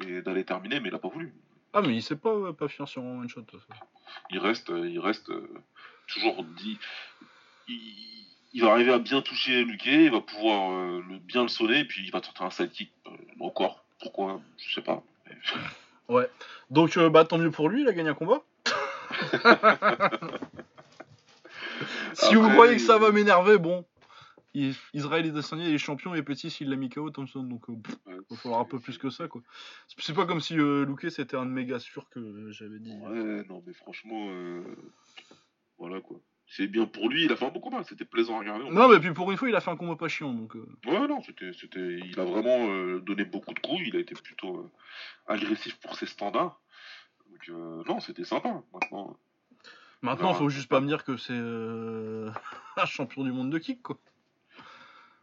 et 0.07 0.21
d'aller 0.23 0.43
terminer, 0.43 0.79
mais 0.79 0.89
il 0.89 0.95
a 0.95 0.99
pas 0.99 1.07
voulu. 1.09 1.33
Ah, 1.73 1.81
mais 1.81 1.95
il 1.95 2.03
sait 2.03 2.15
pas, 2.15 2.33
euh, 2.33 2.53
pas 2.53 2.67
finir 2.67 2.87
sur 2.87 3.01
un 3.03 3.19
one 3.19 3.29
shot. 3.29 3.45
il 4.31 4.39
reste, 4.39 4.69
euh, 4.69 4.89
il 4.89 4.99
reste 4.99 5.29
euh, 5.29 5.47
toujours 6.07 6.43
dit. 6.43 6.79
Il, 7.67 8.17
il 8.53 8.63
va 8.63 8.71
arriver 8.71 8.91
à 8.91 8.97
bien 8.97 9.21
toucher 9.21 9.63
Luquet, 9.63 10.05
il 10.05 10.11
va 10.11 10.21
pouvoir 10.21 10.71
euh, 10.71 11.03
le, 11.07 11.19
bien 11.19 11.43
le 11.43 11.47
sonner, 11.47 11.81
et 11.81 11.85
puis 11.85 12.03
il 12.03 12.11
va 12.11 12.21
tenter 12.21 12.43
un 12.43 12.49
sidekick 12.49 12.91
encore. 13.39 13.83
Pourquoi? 13.99 14.41
Je 14.57 14.73
sais 14.73 14.81
pas. 14.81 15.03
Donc, 16.71 16.97
euh, 16.97 17.09
bah 17.09 17.23
tant 17.25 17.37
mieux 17.37 17.51
pour 17.51 17.69
lui, 17.69 17.81
il 17.81 17.87
a 17.87 17.93
gagné 17.93 18.09
un 18.09 18.15
combat. 18.15 18.41
si 22.13 22.33
vous 22.35 22.49
croyez 22.49 22.77
que 22.77 22.81
ça 22.81 22.97
va 22.97 23.11
m'énerver, 23.11 23.57
bon. 23.57 23.85
Il- 24.59 24.75
Israël 24.93 25.25
est 25.25 25.29
Adesanya 25.29 25.67
il 25.67 25.75
est 25.75 25.77
champion 25.77 26.15
et 26.15 26.23
petit 26.23 26.49
s'il 26.49 26.69
l'a 26.69 26.75
mis 26.77 26.89
KO 26.89 27.09
Thompson 27.11 27.43
donc 27.43 27.69
euh, 27.69 27.75
pff, 27.83 27.95
Ouais, 28.07 28.13
il 28.15 28.35
va 28.35 28.41
falloir 28.41 28.61
un 28.61 28.65
peu 28.65 28.79
plus 28.79 28.97
que 28.97 29.09
ça 29.09 29.27
quoi. 29.27 29.41
C'est- 29.87 30.13
pas 30.13 30.25
comme 30.25 30.39
si 30.41 30.57
euh, 30.57 30.85
Luque 30.85 31.11
c'était 31.11 31.37
un 31.37 31.45
méga 31.45 31.79
sûr 31.79 32.09
que 32.09 32.49
j'avais 32.51 32.79
dit. 32.79 32.91
Ouais, 32.91 33.43
non, 33.49 33.61
mais 33.67 33.73
franchement, 33.73 34.27
euh, 34.29 34.63
voilà 35.77 36.01
quoi. 36.01 36.17
C'est 36.49 36.67
bien 36.67 36.85
pour 36.85 37.09
lui, 37.09 37.25
il 37.25 37.31
a 37.31 37.35
fait 37.35 37.45
un 37.45 37.49
bon 37.51 37.59
combat, 37.59 37.83
c'était 37.83 38.05
plaisant 38.05 38.37
à 38.37 38.39
regarder. 38.39 38.69
Non 38.69 38.87
mais 38.87 38.99
puis 38.99 39.13
pour 39.13 39.29
une 39.31 39.37
fois 39.37 39.49
il 39.49 39.55
a 39.55 39.59
fait 39.61 39.69
un 39.69 39.75
combat 39.75 39.95
pas 39.97 40.07
chiant 40.07 40.33
donc. 40.33 40.55
euh, 40.55 40.65
Ouais, 40.85 41.07
non, 41.07 41.21
c'était, 41.21 41.51
c'était, 41.53 41.99
il 42.03 42.17
a 42.19 42.23
vraiment 42.25 42.69
euh, 42.69 42.99
donné 43.01 43.25
beaucoup 43.25 43.53
de 43.53 43.59
coups, 43.59 43.81
il 43.85 43.95
a 43.95 43.99
été 43.99 44.15
plutôt 44.15 44.57
euh, 44.59 44.71
agressif 45.27 45.77
pour 45.81 45.95
ses 45.95 46.05
standards. 46.05 46.59
Donc, 47.29 47.49
euh, 47.49 47.83
non, 47.85 47.99
c'était 47.99 48.23
sympa. 48.23 48.63
Maintenant, 48.73 49.17
Maintenant, 50.01 50.33
faut 50.35 50.47
juste 50.49 50.69
pas 50.69 50.79
me 50.79 50.87
dire 50.87 51.03
que 51.03 51.17
c'est 51.17 51.33
euh, 51.33 52.29
un 52.77 52.85
champion 52.85 53.23
du 53.25 53.31
monde 53.31 53.49
de 53.51 53.57
kick, 53.57 53.81
quoi. 53.81 53.97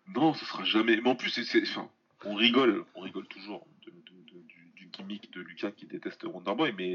Non, 0.09 0.35
ce 0.35 0.45
sera 0.45 0.65
jamais. 0.65 1.01
Mais 1.01 1.09
en 1.11 1.15
plus, 1.17 1.31
c'est, 1.31 1.45
c'est- 1.45 1.63
enfin, 1.63 1.89
on 2.25 2.35
rigole, 2.35 2.85
on 2.95 3.01
rigole 3.01 3.27
toujours 3.27 3.67
de- 3.87 3.91
de- 3.91 4.33
de- 4.33 4.43
du, 4.47 4.73
du 4.77 4.87
gimmick 4.93 5.33
de 5.33 5.41
Lucas 5.41 5.71
qui 5.71 5.87
déteste 5.87 6.25
Wonderboy, 6.25 6.73
mais 6.77 6.95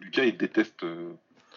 Lucas 0.00 0.24
il 0.24 0.36
déteste 0.36 0.82
euh, 0.84 1.12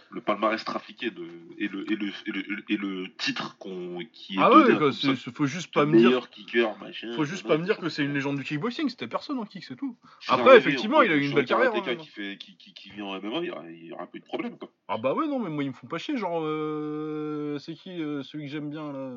le 0.10 0.22
palmarès 0.22 0.64
trafiqué 0.64 1.10
de, 1.10 1.26
et, 1.58 1.68
le, 1.68 1.90
et, 1.92 1.96
le, 1.96 2.08
et, 2.28 2.32
le, 2.32 2.64
et 2.70 2.78
le 2.78 3.08
titre 3.18 3.58
qu'on, 3.58 4.00
qui 4.12 4.36
est 4.36 4.40
Ah 4.40 4.52
ouais, 4.56 4.76
quoi, 4.78 4.92
c'est- 4.94 5.16
faut 5.32 5.46
juste 5.46 5.74
pas 5.74 5.86
me 5.86 5.98
dire. 5.98 6.08
meilleur 6.10 6.30
kicker, 6.30 6.78
machin. 6.80 7.12
Faut 7.16 7.26
juste 7.26 7.48
pas 7.48 7.58
me 7.58 7.66
dire 7.66 7.78
que 7.78 7.90
c'est 7.90 8.04
une 8.06 8.14
légende 8.14 8.38
du 8.38 8.44
kickboxing, 8.44 8.90
c'était 8.90 9.08
personne 9.08 9.38
en 9.40 9.46
kick, 9.46 9.64
c'est 9.64 9.76
tout. 9.76 9.98
Un 10.30 10.34
Après, 10.34 10.44
vrai, 10.46 10.58
effectivement, 10.58 11.02
il 11.02 11.12
a 11.12 11.16
eu 11.16 11.24
une 11.26 11.34
belle 11.34 11.44
un 11.44 11.46
carrière, 11.46 11.74
hein, 11.76 11.96
qui, 11.96 12.08
fait, 12.08 12.38
qui, 12.38 12.56
qui, 12.58 12.74
qui 12.74 12.90
vit 12.92 13.02
en 13.02 13.14
MMA, 13.20 13.40
il 13.42 13.46
y 13.48 13.52
aura, 13.52 13.70
il 13.70 13.86
y 13.86 13.92
aura 13.92 14.08
plus 14.08 14.20
de 14.20 14.26
problème. 14.26 14.58
Quoi. 14.58 14.72
Ah 14.88 14.98
bah 14.98 15.14
ouais, 15.14 15.28
non, 15.28 15.40
mais 15.40 15.50
moi 15.50 15.64
ils 15.64 15.70
me 15.70 15.74
font 15.76 15.88
pas 15.88 15.98
chier, 15.98 16.16
genre, 16.18 16.42
euh, 16.44 17.58
c'est 17.60 17.74
qui 17.74 17.90
euh, 18.02 18.22
celui 18.24 18.46
que 18.46 18.52
j'aime 18.52 18.70
bien 18.70 18.92
là, 18.94 19.10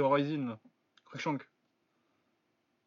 Horizon 0.00 0.58
Cruikshank. 1.06 1.44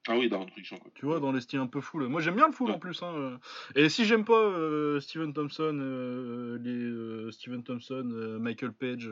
Ah 0.08 0.16
oui, 0.18 0.30
Darren 0.30 0.48
Friction. 0.48 0.78
Quoi. 0.78 0.92
Tu 0.96 1.06
vois, 1.06 1.20
dans 1.20 1.32
les 1.32 1.42
styles 1.42 1.60
un 1.60 1.68
peu 1.68 1.82
full. 1.82 2.08
Moi, 2.08 2.22
j'aime 2.22 2.36
bien 2.36 2.48
le 2.48 2.54
full 2.54 2.72
en 2.72 2.80
plus. 2.80 3.04
Hein. 3.04 3.40
Et 3.76 3.90
si 3.90 4.06
j'aime 4.06 4.24
pas 4.24 4.40
euh, 4.40 5.00
Steven 5.02 5.34
Thompson, 5.34 5.78
euh, 5.82 6.58
les 6.62 6.72
euh, 6.72 7.32
Steven 7.32 7.64
Thompson, 7.64 8.10
euh, 8.14 8.40
Michael 8.40 8.72
Page 8.72 9.10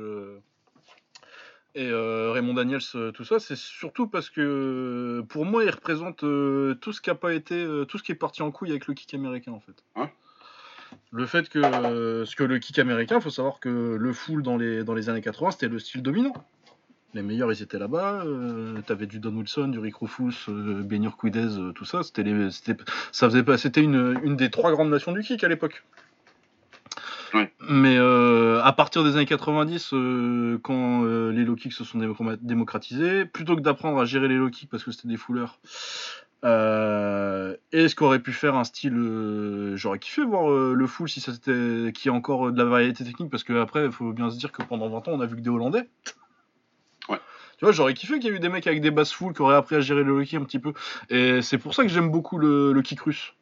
et 1.78 1.92
Raymond 1.92 2.54
Daniels, 2.54 2.80
tout 3.14 3.26
ça, 3.26 3.40
c'est 3.40 3.58
surtout 3.58 4.08
parce 4.08 4.30
que 4.30 5.22
pour 5.28 5.44
moi, 5.44 5.66
ils 5.66 5.70
représentent 5.70 6.24
euh, 6.24 6.76
tout 6.76 6.94
ce 6.94 7.02
qui 7.02 7.10
a 7.10 7.16
pas 7.16 7.34
été, 7.34 7.68
tout 7.90 7.98
ce 7.98 8.04
qui 8.04 8.14
est 8.14 8.16
parti 8.16 8.42
en 8.42 8.52
couille 8.52 8.70
avec 8.70 8.88
le 8.88 8.94
kick 8.94 9.14
américain 9.14 9.52
en 9.52 9.60
fait. 9.60 9.84
Le 11.12 11.26
fait 11.26 11.50
que, 11.50 12.24
ce 12.26 12.36
que 12.38 12.44
le 12.44 12.60
kick 12.60 12.80
américain, 12.80 13.20
faut 13.20 13.30
savoir 13.30 13.60
que 13.60 13.98
le 14.00 14.14
full 14.14 14.42
dans 14.42 14.56
les, 14.56 14.86
dans 14.86 14.94
les 14.94 15.10
années 15.10 15.22
80, 15.22 15.52
c'était 15.52 15.68
le 15.68 15.80
style 15.80 16.02
dominant. 16.02 16.34
Les 17.16 17.22
meilleurs, 17.22 17.52
ils 17.52 17.64
étaient 17.64 17.80
là-bas. 17.80 18.24
Euh, 18.26 18.82
T'avais 18.86 19.08
du 19.08 19.20
Don 19.20 19.34
Wilson, 19.36 19.70
du 19.70 19.80
Rick 19.80 19.96
Rufus, 19.96 20.50
euh, 20.50 20.84
Benur 20.84 21.18
Quidez, 21.18 21.58
euh, 21.58 21.72
tout 21.72 21.86
ça. 21.86 22.04
C'était 22.04 22.24
les, 22.24 22.50
ça 22.52 23.30
faisait 23.30 23.42
pas, 23.42 23.58
c'était 23.58 23.82
une, 23.82 24.20
une 24.24 24.36
des 24.36 24.52
trois 24.52 24.72
grandes 24.72 24.90
nations 24.90 25.14
du 25.14 25.22
kick 25.22 25.42
à 25.44 25.48
l'époque. 25.48 25.86
Mais 27.70 27.98
euh, 27.98 28.62
à 28.64 28.74
partir 28.74 29.04
des 29.06 29.16
années 29.16 29.26
90, 29.26 29.92
euh, 29.94 30.58
quand 30.62 31.04
les 31.06 31.46
low 31.46 31.56
kicks 31.56 31.72
se 31.74 31.86
sont 31.86 32.00
démocra- 32.00 32.38
démocratisés, 32.42 33.24
plutôt 33.26 33.56
que 33.56 33.62
d'apprendre 33.62 33.98
à 34.00 34.06
gérer 34.06 34.28
les 34.28 34.36
low 34.36 34.50
kicks 34.50 34.70
parce 34.70 34.84
que 34.84 34.92
c'était 34.92 35.08
des 35.08 35.18
fouleurs, 35.18 35.60
euh, 36.44 37.56
et 37.72 37.88
ce 37.88 37.96
qu'aurait 37.96 38.20
pu 38.20 38.34
faire 38.34 38.56
un 38.56 38.64
style, 38.66 38.94
euh, 38.98 39.76
j'aurais 39.78 40.00
kiffé 40.00 40.24
voir 40.24 40.52
euh, 40.52 40.74
le 40.76 40.86
full 40.86 41.10
si 41.10 41.20
ça 41.22 41.34
c'était, 41.34 41.92
qu'il 41.94 42.10
y 42.12 42.14
a 42.14 42.14
encore 42.14 42.52
de 42.52 42.58
la 42.58 42.66
variété 42.66 43.04
technique 43.06 43.32
parce 43.32 43.44
que 43.44 43.54
après, 43.54 43.86
il 43.86 43.92
faut 43.92 44.12
bien 44.12 44.30
se 44.30 44.38
dire 44.38 44.52
que 44.52 44.64
pendant 44.64 44.90
20 44.90 45.08
ans, 45.08 45.12
on 45.14 45.22
a 45.22 45.26
vu 45.26 45.38
que 45.38 45.42
des 45.42 45.50
Hollandais. 45.50 45.90
Tu 47.58 47.66
vois, 47.66 47.72
j'aurais 47.72 47.94
kiffé 47.94 48.20
qu'il 48.20 48.30
y 48.30 48.34
ait 48.34 48.38
eu 48.38 48.40
des 48.40 48.50
mecs 48.50 48.68
avec 48.68 48.82
des 48.82 48.92
basses 48.92 49.14
full 49.14 49.34
qui 49.34 49.42
auraient 49.42 49.56
appris 49.56 49.76
à 49.76 49.80
gérer 49.82 50.04
le 50.04 50.24
kick 50.24 50.36
un 50.36 50.44
petit 50.44 50.60
peu. 50.60 50.74
Et 51.10 51.42
c'est 51.42 51.58
pour 51.58 51.74
ça 51.74 51.84
que 51.84 51.90
j'aime 51.90 52.10
beaucoup 52.10 52.38
le, 52.38 52.74
le 52.74 52.82
kick 52.82 53.00
russe. 53.02 53.34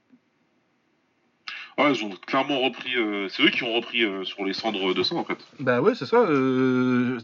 Ah, 1.76 1.90
ils 1.90 2.06
ont 2.06 2.12
clairement 2.28 2.60
repris. 2.60 2.96
euh, 2.96 3.28
c'est 3.30 3.42
eux 3.42 3.50
qui 3.50 3.64
ont 3.64 3.74
repris 3.74 4.04
euh, 4.04 4.24
sur 4.24 4.46
les 4.46 4.54
cendres 4.54 4.94
de 4.94 5.02
ça 5.02 5.16
en 5.16 5.24
fait. 5.24 5.40
Bah 5.60 5.82
ouais, 5.82 5.96
c'est 5.96 6.06
ça. 6.06 6.18
euh, 6.18 7.18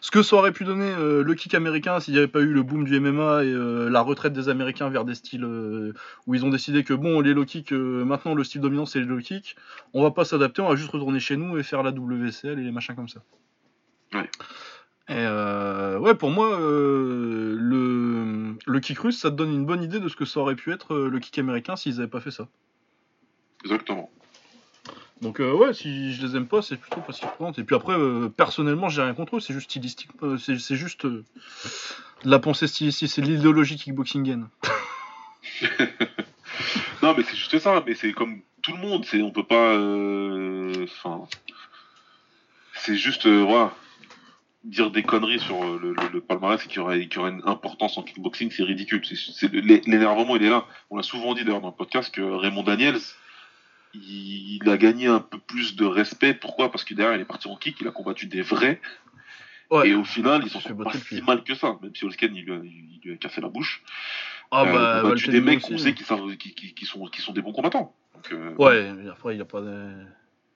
ce 0.00 0.10
que 0.12 0.22
ça 0.22 0.36
aurait 0.36 0.52
pu 0.52 0.62
donner 0.64 0.94
le 0.96 1.34
kick 1.34 1.54
américain 1.54 1.98
s'il 1.98 2.14
n'y 2.14 2.18
avait 2.18 2.28
pas 2.28 2.40
eu 2.40 2.52
le 2.52 2.62
boom 2.62 2.84
du 2.84 3.00
MMA 3.00 3.42
et 3.44 3.52
la 3.90 4.00
retraite 4.00 4.32
des 4.32 4.48
Américains 4.48 4.88
vers 4.88 5.04
des 5.04 5.16
styles 5.16 5.44
où 6.26 6.34
ils 6.34 6.44
ont 6.44 6.50
décidé 6.50 6.84
que 6.84 6.94
bon, 6.94 7.20
les 7.20 7.34
low 7.34 7.44
maintenant 8.04 8.34
le 8.34 8.44
style 8.44 8.60
dominant 8.60 8.86
c'est 8.86 9.00
les 9.00 9.04
low 9.06 9.18
kicks, 9.18 9.56
on 9.94 10.02
va 10.02 10.12
pas 10.12 10.24
s'adapter, 10.24 10.62
on 10.62 10.68
va 10.68 10.76
juste 10.76 10.90
retourner 10.90 11.18
chez 11.18 11.36
nous 11.36 11.58
et 11.58 11.64
faire 11.64 11.82
la 11.82 11.90
WCL 11.90 12.58
et 12.60 12.62
les 12.62 12.72
machins 12.72 12.94
comme 12.94 13.08
ça. 13.08 13.20
Ouais. 14.14 14.30
Et 15.08 15.14
euh, 15.16 15.98
ouais, 15.98 16.14
pour 16.14 16.30
moi, 16.30 16.58
euh, 16.60 17.56
le, 17.58 18.56
le 18.64 18.80
kick 18.80 18.98
russe, 18.98 19.18
ça 19.18 19.30
te 19.30 19.36
donne 19.36 19.52
une 19.52 19.66
bonne 19.66 19.82
idée 19.82 20.00
de 20.00 20.08
ce 20.08 20.16
que 20.16 20.24
ça 20.24 20.40
aurait 20.40 20.54
pu 20.54 20.72
être 20.72 20.94
euh, 20.94 21.08
le 21.08 21.18
kick 21.18 21.38
américain 21.38 21.76
s'ils 21.76 21.98
avaient 21.98 22.08
pas 22.08 22.20
fait 22.20 22.30
ça. 22.30 22.48
Exactement. 23.64 24.10
Donc 25.20 25.40
euh, 25.40 25.52
ouais, 25.52 25.74
si 25.74 26.14
je 26.14 26.26
les 26.26 26.36
aime 26.36 26.46
pas, 26.46 26.62
c'est 26.62 26.76
plutôt 26.76 27.00
parce 27.00 27.18
qu'ils 27.18 27.28
représentent. 27.28 27.58
Et 27.58 27.64
puis 27.64 27.76
après, 27.76 27.94
personnellement, 28.36 28.88
j'ai 28.88 29.02
rien 29.02 29.14
contre 29.14 29.36
eux, 29.36 29.40
c'est 29.40 29.52
juste 29.52 29.70
stylistique, 29.70 30.10
c'est 30.38 30.58
c'est 30.58 30.76
juste 30.76 31.06
de 31.06 31.24
la 32.24 32.38
pensée 32.38 32.66
stylistique, 32.66 33.08
c'est 33.08 33.22
l'idéologie 33.22 33.76
kickboxingienne. 33.76 34.48
Non, 37.02 37.14
mais 37.16 37.24
c'est 37.24 37.36
juste 37.36 37.58
ça. 37.58 37.82
Mais 37.86 37.94
c'est 37.94 38.12
comme 38.12 38.40
tout 38.62 38.72
le 38.72 38.78
monde. 38.78 39.04
C'est 39.04 39.22
on 39.22 39.30
peut 39.30 39.44
pas. 39.44 39.74
Enfin. 40.84 41.26
c'est 42.74 42.96
juste 42.96 43.26
voilà. 43.26 43.74
Dire 44.64 44.90
des 44.92 45.02
conneries 45.02 45.40
sur 45.40 45.60
euh, 45.62 45.78
le, 45.82 45.92
le, 45.92 46.08
le 46.12 46.20
palmarès 46.20 46.64
et 46.64 46.68
qu'il 46.68 46.76
y 46.76 46.80
aurait, 46.80 47.02
y 47.02 47.18
aurait 47.18 47.30
une 47.30 47.42
importance 47.46 47.98
en 47.98 48.02
kickboxing, 48.02 48.50
c'est 48.52 48.62
ridicule. 48.62 49.02
L'énervement, 49.52 50.36
il 50.36 50.44
est 50.44 50.50
là. 50.50 50.66
On 50.90 50.96
l'a 50.96 51.02
souvent 51.02 51.34
dit 51.34 51.44
d'ailleurs 51.44 51.60
dans 51.60 51.68
le 51.70 51.74
podcast 51.74 52.14
que 52.14 52.20
Raymond 52.22 52.62
Daniels, 52.62 52.98
il, 53.94 54.60
il 54.62 54.68
a 54.70 54.76
gagné 54.76 55.08
un 55.08 55.18
peu 55.20 55.38
plus 55.38 55.74
de 55.74 55.84
respect. 55.84 56.34
Pourquoi? 56.34 56.70
Parce 56.70 56.84
que 56.84 56.94
derrière, 56.94 57.16
il 57.16 57.20
est 57.20 57.24
parti 57.26 57.48
en 57.48 57.56
kick, 57.56 57.80
il 57.80 57.88
a 57.88 57.90
combattu 57.90 58.26
des 58.26 58.42
vrais. 58.42 58.80
Ouais. 59.70 59.88
Et 59.88 59.94
au 59.94 60.04
final, 60.04 60.42
ils 60.44 60.50
s'en 60.50 60.60
sont 60.60 60.76
pas 60.76 60.92
si 60.92 61.20
mal 61.22 61.42
que 61.42 61.54
ça. 61.54 61.76
Même 61.82 61.94
si 61.96 62.04
Olsken, 62.04 62.34
il, 62.36 62.44
lui 62.44 62.52
a- 62.52 62.60
il 62.62 63.00
lui 63.02 63.14
a 63.14 63.16
cassé 63.16 63.40
la 63.40 63.48
bouche. 63.48 63.82
Ah 64.50 64.62
Euh, 64.62 64.64
il 64.64 64.68
a 64.68 64.72
bah, 64.72 64.94
battu 64.94 65.08
Valtteri 65.08 65.32
des 65.32 65.40
mecs 65.40 65.60
qu'on 65.62 65.78
sait 65.78 65.94
qui, 65.94 66.04
qui, 66.54 66.74
qui, 66.74 66.84
sont, 66.86 67.04
qui 67.06 67.20
sont 67.22 67.32
des 67.32 67.42
bons 67.42 67.52
combattants. 67.52 67.96
Donc, 68.14 68.32
euh, 68.32 68.54
Ouais, 68.58 68.92
mais 68.92 69.08
après, 69.08 69.34
il 69.34 69.40
a 69.40 69.44
pas 69.46 69.60
de... 69.60 69.90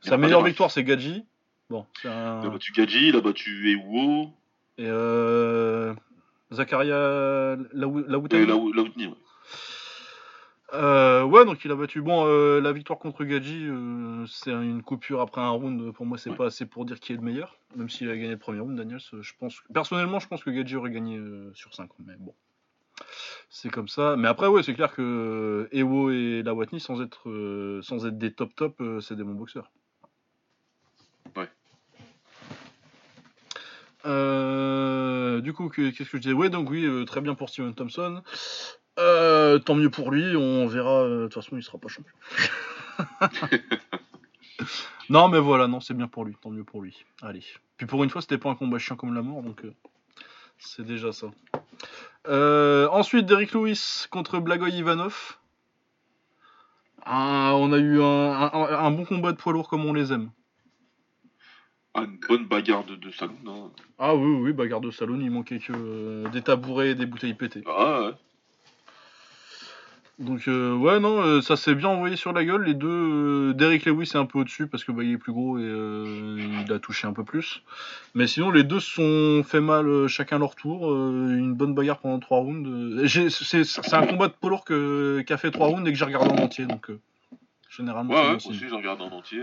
Sa 0.02 0.16
meilleure 0.18 0.44
victoire, 0.44 0.70
c'est 0.70 0.84
Gadji. 0.84 1.24
Bon, 1.70 1.84
c'est 2.00 2.08
un... 2.08 2.40
Il 2.42 2.46
a 2.46 2.50
battu 2.50 2.72
Gadji, 2.72 3.08
il 3.08 3.16
a 3.16 3.20
battu 3.20 3.72
Ewuo, 3.72 4.30
Et 4.78 4.86
euh... 4.86 5.94
Zakaria 6.52 7.56
Laou- 7.72 8.04
Laoutani. 8.06 9.06
Ouais. 9.06 9.14
Euh, 10.74 11.22
ouais, 11.24 11.44
donc 11.44 11.64
il 11.64 11.70
a 11.70 11.74
battu. 11.76 12.02
Bon, 12.02 12.24
euh, 12.26 12.60
la 12.60 12.72
victoire 12.72 12.98
contre 12.98 13.24
Gadji, 13.24 13.66
euh, 13.68 14.24
c'est 14.26 14.50
une 14.52 14.82
coupure 14.82 15.20
après 15.20 15.40
un 15.40 15.48
round. 15.50 15.92
Pour 15.92 16.06
moi, 16.06 16.18
c'est 16.18 16.30
Ouais. 16.30 16.36
pas 16.36 16.46
assez 16.46 16.66
pour 16.66 16.84
dire 16.84 17.00
qui 17.00 17.12
est 17.12 17.16
le 17.16 17.22
meilleur. 17.22 17.56
Même 17.76 17.88
s'il 17.88 18.08
a 18.10 18.16
gagné 18.16 18.30
le 18.30 18.38
premier 18.38 18.60
round, 18.60 18.76
Daniels, 18.76 19.00
je 19.20 19.32
pense. 19.38 19.60
Personnellement, 19.72 20.18
je 20.20 20.28
pense 20.28 20.44
que 20.44 20.50
Gadji 20.50 20.76
aurait 20.76 20.90
gagné 20.90 21.20
sur 21.54 21.74
5. 21.74 21.90
Mais 22.04 22.14
bon, 22.18 22.34
c'est 23.48 23.70
comme 23.70 23.88
ça. 23.88 24.16
Mais 24.16 24.28
après, 24.28 24.46
ouais, 24.48 24.62
c'est 24.62 24.74
clair 24.74 24.92
que 24.92 25.68
Ewo 25.72 26.10
et 26.10 26.42
Lawatni, 26.44 26.78
sans 26.80 27.00
être, 27.00 27.80
sans 27.82 28.06
être 28.06 28.18
des 28.18 28.32
top 28.32 28.54
top, 28.54 28.80
c'est 29.00 29.16
des 29.16 29.24
bons 29.24 29.34
boxeurs. 29.34 29.70
Ouais. 31.36 31.48
Euh, 34.06 35.40
du 35.40 35.52
coup, 35.52 35.68
que- 35.68 35.90
qu'est-ce 35.90 36.10
que 36.10 36.16
je 36.18 36.22
disais? 36.22 36.34
Ouais, 36.34 36.50
donc 36.50 36.70
oui, 36.70 36.84
euh, 36.84 37.04
très 37.04 37.20
bien 37.20 37.34
pour 37.34 37.48
Steven 37.50 37.74
Thompson. 37.74 38.22
Euh, 38.98 39.58
tant 39.58 39.74
mieux 39.74 39.90
pour 39.90 40.10
lui, 40.10 40.36
on 40.36 40.66
verra. 40.66 41.04
De 41.08 41.24
toute 41.24 41.34
façon, 41.34 41.56
il 41.56 41.62
sera 41.62 41.78
pas 41.78 41.88
champion. 41.88 42.12
non, 45.10 45.28
mais 45.28 45.38
voilà, 45.38 45.66
non, 45.66 45.80
c'est 45.80 45.94
bien 45.94 46.08
pour 46.08 46.24
lui, 46.24 46.34
tant 46.40 46.50
mieux 46.50 46.64
pour 46.64 46.82
lui. 46.82 47.04
Allez. 47.22 47.42
Puis 47.76 47.86
pour 47.86 48.02
une 48.04 48.10
fois, 48.10 48.22
c'était 48.22 48.38
pas 48.38 48.50
un 48.50 48.54
combat 48.54 48.78
chiant 48.78 48.96
comme 48.96 49.14
la 49.14 49.22
mort, 49.22 49.42
donc 49.42 49.64
euh, 49.64 49.74
c'est 50.58 50.84
déjà 50.86 51.12
ça. 51.12 51.26
Euh, 52.28 52.88
ensuite, 52.90 53.26
Derrick 53.26 53.52
Lewis 53.52 54.06
contre 54.10 54.38
Blagoy 54.40 54.72
Ivanov. 54.72 55.36
Ah, 57.04 57.52
on 57.54 57.72
a 57.72 57.78
eu 57.78 58.00
un, 58.02 58.32
un- 58.32 58.84
un 58.86 58.90
bon 58.90 59.04
combat 59.04 59.32
de 59.32 59.36
poids 59.36 59.52
lourd 59.52 59.68
comme 59.68 59.84
on 59.84 59.92
les 59.92 60.12
aime. 60.12 60.30
Ah, 61.96 62.04
une 62.04 62.18
bonne 62.28 62.44
bagarre 62.44 62.84
de, 62.84 62.94
de 62.94 63.10
salon. 63.10 63.32
Ah 63.98 64.14
oui, 64.14 64.38
oui, 64.42 64.52
bagarre 64.52 64.82
de 64.82 64.90
salon, 64.90 65.18
il 65.18 65.30
manquait 65.30 65.58
que 65.58 65.72
euh, 65.74 66.28
des 66.28 66.42
tabourets 66.42 66.90
et 66.90 66.94
des 66.94 67.06
bouteilles 67.06 67.32
pétées. 67.32 67.64
Ah, 67.66 68.02
ouais. 68.02 68.10
Donc 70.18 70.48
euh, 70.48 70.74
ouais 70.74 70.98
non, 71.00 71.22
euh, 71.22 71.40
ça 71.42 71.56
s'est 71.56 71.74
bien 71.74 71.88
envoyé 71.88 72.16
sur 72.16 72.34
la 72.34 72.44
gueule. 72.44 72.64
Les 72.64 72.74
deux, 72.74 73.54
Derrick 73.54 73.86
Lewis 73.86 74.10
est 74.14 74.16
un 74.16 74.26
peu 74.26 74.38
au-dessus 74.38 74.66
parce 74.66 74.84
que 74.84 74.92
bah, 74.92 75.04
il 75.04 75.12
est 75.12 75.18
plus 75.18 75.32
gros 75.32 75.58
et 75.58 75.62
il 75.62 76.72
a 76.72 76.78
touché 76.78 77.06
un 77.06 77.12
peu 77.12 77.24
plus. 77.24 77.62
Mais 78.14 78.26
sinon 78.26 78.50
les 78.50 78.62
deux 78.62 78.80
se 78.80 78.90
sont 78.92 79.42
fait 79.42 79.60
mal 79.60 80.08
chacun 80.08 80.38
leur 80.38 80.54
tour. 80.54 80.90
une 80.94 81.54
bonne 81.54 81.74
bagarre 81.74 81.98
pendant 81.98 82.18
trois 82.18 82.38
rounds. 82.38 83.06
c'est 83.06 83.94
un 83.94 84.06
combat 84.06 84.28
de 84.28 84.32
poids 84.32 84.50
lourd 84.50 84.64
que 84.64 85.22
qui 85.26 85.32
a 85.34 85.36
fait 85.36 85.50
trois 85.50 85.66
rounds 85.66 85.86
et 85.86 85.92
que 85.92 85.98
j'ai 85.98 86.06
regardé 86.06 86.30
en 86.30 86.44
entier. 86.44 86.64
Donc 86.64 86.90
généralement. 87.68 88.14
Ouais, 88.14 88.20
ouais, 88.20 88.26
moi 88.26 88.36
aussi, 88.36 88.54
j'ai 88.54 88.68
regardé 88.68 89.02
en 89.02 89.12
entier. 89.12 89.42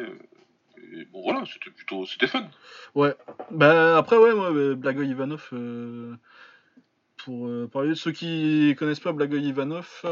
Bon, 1.12 1.22
voilà, 1.24 1.44
c'était 1.52 1.72
plutôt. 1.72 2.06
C'était 2.06 2.28
fun. 2.28 2.48
Ouais. 2.96 3.16
Bah 3.52 3.98
après 3.98 4.18
ouais 4.18 4.34
moi 4.34 4.52
euh, 4.52 4.76
Blagoy 4.76 5.08
Ivanov 5.08 5.50
euh, 5.54 6.14
pour 7.18 7.48
euh, 7.48 7.70
parler 7.72 7.90
de 7.90 7.94
ceux 7.96 8.12
qui 8.12 8.76
connaissent 8.78 9.00
pas 9.00 9.12
Blagoy 9.12 9.42
Ivanov, 9.42 10.04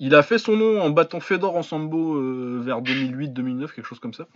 il 0.00 0.14
a 0.14 0.22
fait 0.22 0.38
son 0.38 0.56
nom 0.56 0.80
en 0.80 0.90
battant 0.90 1.20
Fedor 1.20 1.56
en 1.56 1.62
sambo 1.62 2.14
vers 2.60 2.82
2008-2009 2.82 3.74
quelque 3.74 3.86
chose 3.86 4.00
comme 4.00 4.14
ça. 4.14 4.26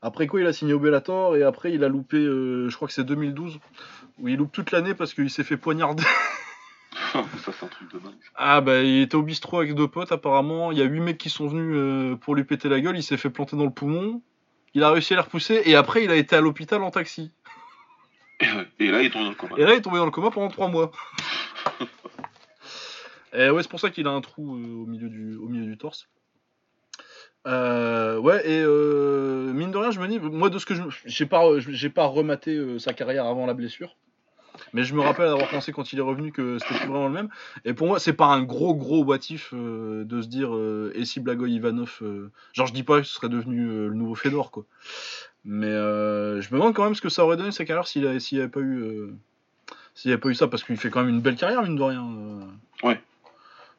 Après 0.00 0.26
quoi 0.26 0.40
il 0.40 0.46
a 0.46 0.52
signé 0.52 0.74
au 0.74 0.78
Bellator 0.78 1.36
et 1.36 1.42
après 1.42 1.72
il 1.72 1.82
a 1.84 1.88
loupé 1.88 2.18
je 2.18 2.74
crois 2.74 2.86
que 2.86 2.94
c'est 2.94 3.04
2012 3.04 3.58
où 4.18 4.28
il 4.28 4.36
loupe 4.36 4.52
toute 4.52 4.70
l'année 4.70 4.94
parce 4.94 5.14
qu'il 5.14 5.30
s'est 5.30 5.44
fait 5.44 5.56
poignarder. 5.56 6.04
ça, 7.12 7.52
c'est 7.52 7.64
un 7.64 7.68
truc 7.68 7.88
truc 7.88 7.92
de 7.92 7.98
dingue. 7.98 8.14
Ah 8.34 8.60
bah 8.60 8.80
il 8.80 9.02
était 9.02 9.14
au 9.14 9.22
bistrot 9.22 9.58
avec 9.58 9.74
deux 9.74 9.88
potes 9.88 10.12
apparemment, 10.12 10.72
il 10.72 10.78
y 10.78 10.82
a 10.82 10.84
huit 10.84 11.00
mecs 11.00 11.18
qui 11.18 11.30
sont 11.30 11.46
venus 11.46 11.74
euh, 11.76 12.16
pour 12.16 12.34
lui 12.34 12.44
péter 12.44 12.68
la 12.68 12.80
gueule, 12.80 12.96
il 12.96 13.02
s'est 13.02 13.16
fait 13.16 13.30
planter 13.30 13.56
dans 13.56 13.64
le 13.64 13.70
poumon, 13.70 14.22
il 14.74 14.82
a 14.82 14.90
réussi 14.90 15.14
à 15.14 15.16
les 15.16 15.22
repousser 15.22 15.62
et 15.64 15.74
après 15.74 16.04
il 16.04 16.10
a 16.10 16.16
été 16.16 16.36
à 16.36 16.40
l'hôpital 16.40 16.82
en 16.82 16.90
taxi. 16.90 17.32
Et, 18.40 18.84
et 18.84 18.90
là, 18.92 19.02
il 19.02 19.10
tombe 19.10 19.24
dans 19.24 19.30
le 19.30 19.34
coma. 19.34 19.56
Et 19.58 19.64
là 19.64 19.72
il 19.72 19.78
est 19.78 19.80
tombé 19.80 19.96
dans 19.96 20.04
le 20.04 20.12
coma 20.12 20.30
pendant 20.30 20.48
trois 20.48 20.68
mois. 20.68 20.92
et 23.32 23.50
ouais 23.50 23.62
c'est 23.64 23.68
pour 23.68 23.80
ça 23.80 23.90
qu'il 23.90 24.06
a 24.06 24.10
un 24.10 24.20
trou 24.20 24.54
euh, 24.54 24.82
au, 24.82 24.86
milieu 24.86 25.08
du, 25.08 25.34
au 25.34 25.48
milieu 25.48 25.66
du 25.66 25.76
torse. 25.76 26.08
Euh, 27.46 28.18
ouais 28.18 28.46
et 28.48 28.62
euh, 28.62 29.52
mine 29.52 29.70
de 29.70 29.78
rien 29.78 29.90
je 29.90 30.00
me 30.00 30.08
dis, 30.08 30.18
moi 30.18 30.50
de 30.50 30.58
ce 30.58 30.66
que 30.66 30.74
je... 30.74 30.82
J'ai 31.06 31.26
pas, 31.26 31.42
j'ai 31.58 31.88
pas 31.88 32.06
rematé 32.06 32.54
euh, 32.54 32.78
sa 32.78 32.92
carrière 32.92 33.26
avant 33.26 33.46
la 33.46 33.54
blessure. 33.54 33.96
Mais 34.72 34.84
je 34.84 34.94
me 34.94 35.00
rappelle 35.00 35.26
avoir 35.26 35.48
pensé 35.48 35.72
quand 35.72 35.92
il 35.92 35.98
est 35.98 36.02
revenu 36.02 36.32
que 36.32 36.58
c'était 36.58 36.78
plus 36.80 36.88
vraiment 36.88 37.06
le 37.06 37.12
même. 37.12 37.28
Et 37.64 37.72
pour 37.72 37.86
moi, 37.86 37.98
c'est 37.98 38.12
pas 38.12 38.26
un 38.26 38.42
gros 38.42 38.74
gros 38.74 39.04
boitif 39.04 39.50
euh, 39.52 40.04
de 40.04 40.22
se 40.22 40.28
dire 40.28 40.54
euh, 40.54 40.92
et 40.94 41.04
si 41.04 41.20
Blagoy 41.20 41.52
Ivanov. 41.52 41.98
euh, 42.02 42.30
genre, 42.52 42.66
je 42.66 42.72
dis 42.72 42.82
pas 42.82 43.00
que 43.00 43.06
ce 43.06 43.14
serait 43.14 43.28
devenu 43.28 43.66
le 43.66 43.94
nouveau 43.94 44.14
Fedor, 44.14 44.50
quoi. 44.50 44.64
Mais 45.44 45.70
je 45.70 46.48
me 46.48 46.58
demande 46.58 46.74
quand 46.74 46.84
même 46.84 46.94
ce 46.94 47.00
que 47.00 47.08
ça 47.08 47.24
aurait 47.24 47.36
donné 47.36 47.52
sa 47.52 47.64
carrière 47.64 47.86
s'il 47.86 48.20
s'il 48.20 48.38
avait 48.38 48.48
pas 48.48 48.60
eu. 48.60 49.10
s'il 49.94 50.10
avait 50.10 50.20
pas 50.20 50.28
eu 50.28 50.34
ça, 50.34 50.48
parce 50.48 50.62
qu'il 50.62 50.76
fait 50.76 50.90
quand 50.90 51.00
même 51.00 51.08
une 51.08 51.20
belle 51.20 51.36
carrière, 51.36 51.62
mine 51.62 51.76
de 51.76 51.82
rien. 51.82 52.06
Ouais. 52.82 53.00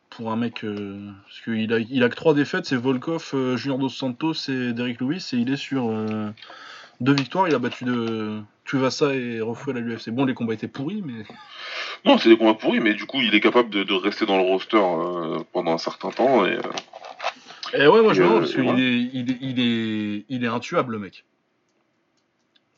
Pour 0.10 0.32
un 0.32 0.36
mec. 0.36 0.62
parce 0.64 1.42
qu'il 1.44 1.72
a, 1.74 1.80
il 1.80 2.04
a 2.04 2.10
que 2.10 2.16
trois 2.16 2.34
défaites 2.34 2.66
c'est 2.66 2.76
Volkov, 2.76 3.56
Junior 3.56 3.78
Dos 3.78 3.90
Santos 3.90 4.34
et 4.48 4.74
Derrick 4.74 5.00
Lewis. 5.02 5.30
Et 5.34 5.38
il 5.38 5.52
est 5.52 5.58
sur 5.58 5.94
deux 7.02 7.14
victoires. 7.14 7.48
Il 7.48 7.54
a 7.54 7.60
battu 7.60 7.84
de. 7.84 8.42
Tuvasa 8.70 9.14
et 9.16 9.42
Refuel 9.42 9.78
à 9.78 9.80
l'UFC. 9.80 10.10
Bon, 10.12 10.26
les 10.26 10.34
combats 10.34 10.54
étaient 10.54 10.68
pourris, 10.68 11.02
mais. 11.04 11.24
Non, 12.06 12.18
c'est 12.18 12.30
des 12.30 12.38
combats 12.38 12.54
pourris, 12.54 12.80
mais 12.80 12.94
du 12.94 13.06
coup, 13.06 13.20
il 13.22 13.34
est 13.36 13.40
capable 13.42 13.70
de, 13.70 13.84
de 13.84 13.94
rester 13.94 14.26
dans 14.26 14.38
le 14.38 14.44
roster 14.44 14.78
euh, 14.78 15.40
pendant 15.52 15.74
un 15.74 15.78
certain 15.78 16.12
temps. 16.12 16.46
Et, 16.46 16.54
euh, 16.58 16.62
Et 17.84 17.88
ouais, 17.88 18.02
moi 18.02 18.14
je 18.14 18.22
me 18.22 18.28
Euh, 18.28 18.30
demande 18.30 18.42
parce 18.42 18.54
qu'il 18.54 18.62
ouais. 18.64 18.80
est, 18.82 19.10
il 19.14 19.32
est, 19.32 19.38
il 19.42 19.60
est, 19.60 20.26
il 20.30 20.44
est 20.44 20.48
intuable 20.48 20.94
le 20.94 21.00
mec. 21.00 21.26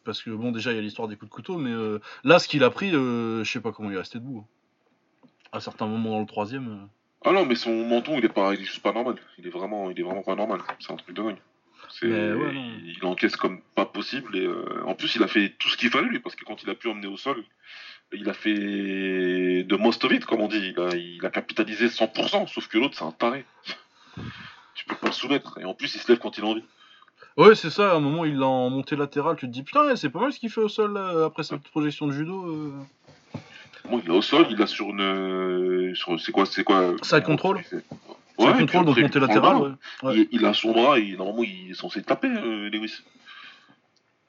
Parce 0.03 0.23
que 0.23 0.31
bon, 0.31 0.51
déjà 0.51 0.71
il 0.71 0.75
y 0.75 0.79
a 0.79 0.81
l'histoire 0.81 1.07
des 1.07 1.15
coups 1.15 1.29
de 1.29 1.35
couteau, 1.35 1.57
mais 1.57 1.69
euh, 1.71 1.99
là 2.23 2.39
ce 2.39 2.47
qu'il 2.47 2.63
a 2.63 2.71
pris, 2.71 2.89
euh, 2.95 3.43
je 3.43 3.51
sais 3.51 3.61
pas 3.61 3.71
comment 3.71 3.89
il 3.91 3.95
est 3.95 3.99
resté 3.99 4.17
debout. 4.17 4.43
À 5.51 5.59
certains 5.59 5.85
moments 5.85 6.11
dans 6.11 6.19
le 6.21 6.25
troisième. 6.25 6.67
euh. 6.69 6.85
Ah 7.29 7.31
non, 7.33 7.45
mais 7.45 7.53
son 7.55 7.85
menton, 7.85 8.17
il 8.17 8.25
est 8.25 8.29
pas, 8.29 8.55
il 8.55 8.61
est 8.61 8.63
juste 8.63 8.81
pas 8.81 8.93
normal. 8.93 9.15
Il 9.37 9.45
est 9.45 9.51
vraiment, 9.51 9.91
il 9.91 9.99
est 9.99 10.03
vraiment 10.03 10.23
pas 10.23 10.33
normal. 10.35 10.61
C'est 10.79 10.91
un 10.91 10.95
truc 10.95 11.15
de 11.15 11.21
dingue. 11.21 11.37
Ouais, 12.01 12.07
non. 12.09 12.51
il, 12.83 12.99
encaisse 13.03 13.35
comme 13.35 13.61
pas 13.75 13.85
possible. 13.85 14.35
Et 14.35 14.45
euh, 14.45 14.83
en 14.85 14.95
plus, 14.95 15.15
il 15.15 15.23
a 15.23 15.27
fait 15.27 15.53
tout 15.59 15.69
ce 15.69 15.77
qu'il 15.77 15.89
fallait 15.89 16.07
lui, 16.07 16.19
parce 16.19 16.35
que 16.35 16.45
quand 16.45 16.63
il 16.63 16.69
a 16.69 16.75
pu 16.75 16.87
emmener 16.87 17.07
au 17.07 17.17
sol, 17.17 17.43
il 18.13 18.29
a 18.29 18.33
fait 18.33 18.53
de 18.53 19.75
most 19.75 20.03
of 20.03 20.11
it, 20.11 20.25
comme 20.25 20.41
on 20.41 20.47
dit. 20.47 20.73
Il 20.75 20.79
a, 20.79 20.95
il 20.95 21.25
a 21.25 21.29
capitalisé 21.29 21.87
100%. 21.87 22.47
Sauf 22.47 22.67
que 22.67 22.77
l'autre, 22.77 22.95
c'est 22.97 23.05
un 23.05 23.11
taré. 23.11 23.45
tu 24.75 24.85
peux 24.85 24.95
pas 24.95 25.07
le 25.07 25.13
soumettre. 25.13 25.57
Et 25.59 25.65
en 25.65 25.73
plus, 25.73 25.93
il 25.95 25.99
se 25.99 26.11
lève 26.11 26.19
quand 26.19 26.37
il 26.37 26.43
a 26.43 26.47
envie. 26.47 26.63
Ouais, 27.37 27.55
c'est 27.55 27.69
ça. 27.69 27.91
À 27.91 27.95
un 27.95 27.99
moment 27.99 28.25
il 28.25 28.37
l'a 28.37 28.45
en 28.45 28.69
montée 28.69 28.95
latérale, 28.95 29.37
tu 29.37 29.47
te 29.47 29.51
dis 29.51 29.63
putain, 29.63 29.95
c'est 29.95 30.09
pas 30.09 30.19
mal 30.19 30.33
ce 30.33 30.39
qu'il 30.39 30.49
fait 30.49 30.59
au 30.61 30.67
sol 30.67 30.93
là, 30.93 31.25
après 31.25 31.43
cette 31.43 31.61
projection 31.61 32.07
de 32.07 32.11
judo. 32.11 32.45
euh. 32.45 32.73
Moi, 33.89 34.01
il 34.03 34.11
est 34.11 34.13
au 34.13 34.21
sol. 34.21 34.47
Il 34.49 34.61
a 34.61 34.67
sur 34.67 34.89
une, 34.89 35.95
sur, 35.95 36.19
c'est 36.19 36.31
quoi, 36.31 36.45
c'est 36.45 36.63
quoi? 36.63 36.93
Side 37.01 37.23
control. 37.23 37.61
C'est- 38.41 38.51
Ouais, 38.51 38.59
contrôle 38.59 38.85
donc 38.85 38.97
montée 38.99 39.19
latérale. 39.19 39.77
Ouais. 40.03 40.15
Il, 40.15 40.27
il 40.31 40.45
a 40.45 40.53
son 40.53 40.71
bras 40.71 40.99
et 40.99 41.15
normalement 41.15 41.43
il 41.43 41.71
est 41.71 41.73
censé 41.75 42.01
taper 42.01 42.27
euh, 42.29 42.69
Lewis. 42.69 43.01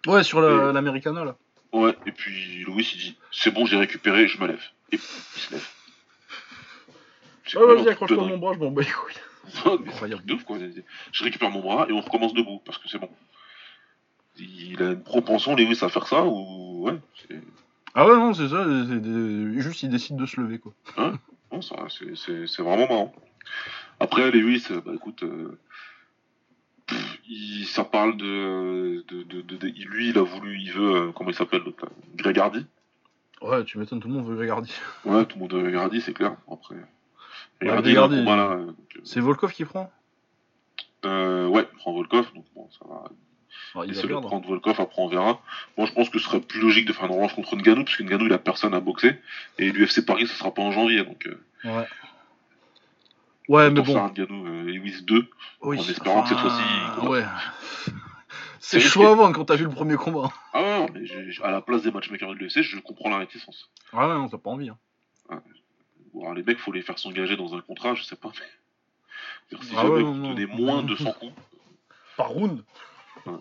ouais, 0.07 0.23
sur 0.23 0.41
la- 0.41 0.73
l'Americana 0.73 1.25
là. 1.25 1.37
Ouais, 1.73 1.97
et 2.07 2.13
puis 2.13 2.65
Lewis 2.65 2.91
il 2.95 2.99
dit 3.01 3.17
c'est 3.31 3.51
bon 3.53 3.65
j'ai 3.67 3.77
récupéré, 3.79 4.29
je 4.29 4.39
me 4.41 4.47
lève. 4.47 4.63
Et 4.93 4.97
il 4.97 5.01
se 5.01 5.53
lève. 5.53 5.67
Ah, 7.57 7.59
vas-y, 7.75 7.89
accroche-toi 7.89 8.27
mon 8.29 8.39
bras, 8.39 8.55
je 8.55 8.59
m'en 8.61 8.71
bats 8.71 8.83
les 8.83 8.89
couilles. 8.91 9.15
Incroyable. 9.89 10.25
de 10.25 10.35
ouf, 10.35 10.45
quoi. 10.45 10.59
Je 11.13 11.25
récupère 11.25 11.51
mon 11.51 11.61
bras 11.61 11.87
et 11.89 11.93
on 11.93 12.01
recommence 12.01 12.33
debout 12.35 12.61
parce 12.65 12.79
que 12.79 12.89
c'est 12.89 12.99
bon. 12.99 13.11
Il 14.39 14.83
a 14.83 14.93
une 14.93 15.03
propension 15.03 15.55
Lewis 15.55 15.79
à 15.83 15.89
faire 15.89 16.07
ça 16.07 16.25
ou 16.25 16.85
ouais, 16.87 16.99
Ah 17.95 18.07
ouais, 18.07 18.15
non, 18.17 18.33
c'est 18.33 18.49
ça. 18.49 18.65
des- 18.65 19.61
Juste 19.61 19.83
il 19.83 19.91
décide 19.91 20.17
de 20.17 20.27
se 20.27 20.41
lever 20.41 20.59
quoi. 20.59 20.73
non, 21.53 21.61
ça, 21.63 21.77
c'est 21.89 22.63
vraiment 22.63 22.87
marrant. 22.89 23.15
Après 24.03 24.31
Lewis, 24.31 24.67
euh, 24.71 24.81
bah 24.85 24.93
écoute, 24.95 25.23
euh, 25.23 25.59
pff, 26.87 27.19
il, 27.29 27.65
ça 27.67 27.85
parle 27.85 28.17
de, 28.17 29.05
de, 29.09 29.23
de, 29.41 29.67
lui 29.87 30.09
il 30.11 30.19
a 30.19 30.23
voulu, 30.23 30.59
il 30.61 30.73
veut, 30.73 30.95
euh, 30.97 31.13
comment 31.13 31.31
il 31.31 31.37
s'appelle 31.37 31.63
l'autre 31.65 31.87
Greg 32.17 32.39
Hardy. 32.39 32.67
Ouais, 33.41 33.65
tu 33.65 33.79
m'étonnes, 33.79 34.01
tout 34.01 34.09
le 34.09 34.15
monde 34.15 34.27
veut 34.27 34.39
regarder. 34.39 34.71
Ouais, 35.05 35.25
tout 35.25 35.37
le 35.37 35.43
monde 35.43 35.53
veut 35.55 35.63
Greg 35.63 35.75
Hardy, 35.77 36.01
c'est 36.01 36.13
clair. 36.13 36.37
Après, 36.51 36.77
Ouais, 37.61 37.69
Hardy, 37.69 37.93
Greg 37.95 37.97
Hardy, 37.99 38.25
donc, 38.25 39.01
C'est 39.05 39.21
Volkov 39.21 39.53
qui 39.53 39.65
prend? 39.65 39.91
Euh, 41.05 41.47
ouais, 41.49 41.67
il 41.73 41.77
prend 41.79 41.93
Volkov, 41.93 42.33
donc 42.35 42.45
bon, 42.55 42.69
ça 42.71 42.85
va. 42.89 43.05
Ah, 43.75 43.81
Il 43.87 43.95
va 43.95 44.03
perdre. 44.07 44.29
prendre 44.29 44.47
Volkov, 44.47 44.81
après 44.81 45.03
on 45.03 45.09
verra. 45.09 45.41
Moi, 45.77 45.87
je 45.87 45.93
pense 45.93 46.09
que 46.11 46.19
ce 46.19 46.25
serait 46.27 46.41
plus 46.41 46.61
logique 46.61 46.87
de 46.87 46.93
faire 46.93 47.07
une 47.07 47.13
revanche 47.13 47.35
contre 47.35 47.57
Ngannou, 47.57 47.85
parce 47.85 47.97
que 47.97 48.03
Ngannou, 48.03 48.27
il 48.27 48.33
a 48.33 48.39
personne 48.39 48.75
à 48.75 48.81
boxer. 48.81 49.17
Et 49.59 49.71
l'UFC 49.73 50.05
Paris, 50.05 50.27
ce 50.27 50.35
sera 50.35 50.53
pas 50.53 50.63
en 50.63 50.73
janvier, 50.73 51.05
donc. 51.05 51.27
Euh, 51.27 51.39
Ouais. 51.65 51.87
Ouais, 53.49 53.71
mais 53.71 53.81
bon. 53.81 53.85
faire 53.93 54.05
un 54.05 54.11
Ngannou 54.11 54.47
euh, 54.47 54.63
Lewis 54.65 55.03
2. 55.03 55.29
Oui, 55.63 55.79
en 55.79 55.83
espérant 55.83 56.23
que 56.23 56.29
cette 56.29 56.39
fois-ci. 56.39 56.63
Ouais. 57.09 57.25
C'est 58.61 58.79
chaud 58.81 59.15
vendre 59.17 59.35
quand 59.35 59.45
t'as 59.47 59.57
vu 59.57 59.65
le 59.65 59.71
premier 59.71 59.97
combat. 59.97 60.31
Ah 60.53 60.61
ouais, 60.63 60.79
non, 60.79 60.87
mais 60.95 61.45
à 61.45 61.51
la 61.51 61.61
place 61.61 61.83
des 61.83 61.91
matchmakers 61.91 62.31
de 62.31 62.35
l'UFC, 62.37 62.63
je 62.63 62.79
comprends 62.79 63.11
la 63.11 63.19
réticence. 63.19 63.71
Ah 63.93 64.09
ouais, 64.09 64.15
non, 64.15 64.29
t'as 64.29 64.39
pas 64.39 64.51
envie. 64.51 64.69
Hein. 64.71 64.79
Bon, 66.15 66.23
alors, 66.23 66.35
les 66.35 66.43
mecs, 66.43 66.59
faut 66.59 66.73
les 66.73 66.83
faire 66.83 66.99
s'engager 66.99 67.37
dans 67.37 67.55
un 67.55 67.61
contrat, 67.61 67.95
je 67.95 68.03
sais 68.05 68.17
pas, 68.17 68.31
mais. 68.39 68.47
Si 69.63 69.75
Ah 69.77 69.83
jamais 69.83 69.89
ouais, 69.97 70.03
non, 70.03 70.15
non. 70.15 70.47
moins 70.57 70.83
de 70.83 70.95
100 70.97 71.13
coups, 71.13 71.33
Par 72.17 72.29
round 72.29 72.65
Ouais. 73.27 73.33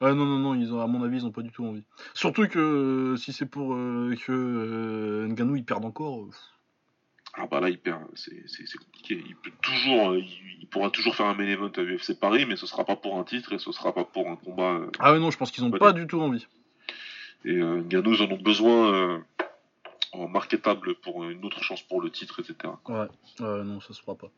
Ouais, 0.00 0.14
non, 0.14 0.24
non, 0.24 0.38
non, 0.38 0.54
ils 0.54 0.72
ont, 0.72 0.80
à 0.80 0.86
mon 0.86 1.02
avis, 1.04 1.18
ils 1.18 1.26
ont 1.26 1.30
pas 1.30 1.42
du 1.42 1.50
tout 1.52 1.64
envie. 1.64 1.84
Surtout 2.14 2.48
que 2.48 2.58
euh, 2.58 3.16
si 3.16 3.32
c'est 3.32 3.46
pour 3.46 3.74
euh, 3.74 4.14
que 4.26 4.32
euh, 4.32 5.28
Ngannou 5.28 5.56
il 5.56 5.64
perde 5.64 5.84
encore. 5.84 6.26
Alors 7.34 7.48
bah 7.48 7.60
là, 7.60 7.68
il 7.68 7.78
perd, 7.78 8.00
c'est 8.14 8.78
compliqué. 8.78 9.22
Il 9.26 9.36
peut 9.36 9.50
toujours, 9.62 10.10
euh, 10.10 10.18
il, 10.18 10.58
il 10.62 10.66
pourra 10.66 10.90
toujours 10.90 11.14
faire 11.14 11.26
un 11.26 11.34
main 11.34 11.46
event 11.46 11.70
à 11.76 11.80
UFC 11.82 12.18
Paris, 12.18 12.44
mais 12.46 12.56
ce 12.56 12.66
sera 12.66 12.84
pas 12.84 12.96
pour 12.96 13.18
un 13.18 13.24
titre 13.24 13.52
et 13.52 13.58
ce 13.58 13.70
sera 13.72 13.94
pas 13.94 14.04
pour 14.04 14.28
un 14.28 14.36
combat. 14.36 14.72
euh, 14.74 14.86
Ah 14.98 15.12
ouais, 15.12 15.20
non, 15.20 15.30
je 15.30 15.38
pense 15.38 15.50
qu'ils 15.50 15.64
ont 15.64 15.70
Ouais. 15.70 15.78
pas 15.78 15.92
du 15.92 16.06
tout 16.06 16.20
envie. 16.20 16.46
Et 17.44 17.56
euh, 17.56 17.82
Ngannou, 17.82 18.12
ils 18.14 18.22
en 18.22 18.30
ont 18.30 18.36
besoin 18.42 18.92
euh, 18.92 19.18
en 20.12 20.28
marketable 20.28 20.96
pour 20.96 21.24
une 21.24 21.44
autre 21.44 21.62
chance 21.62 21.82
pour 21.82 22.02
le 22.02 22.10
titre, 22.10 22.40
etc. 22.40 22.74
Ouais, 22.88 23.06
euh, 23.40 23.62
non, 23.64 23.80
ça 23.80 23.94
se 23.94 24.00
fera 24.02 24.14
pas. 24.16 24.30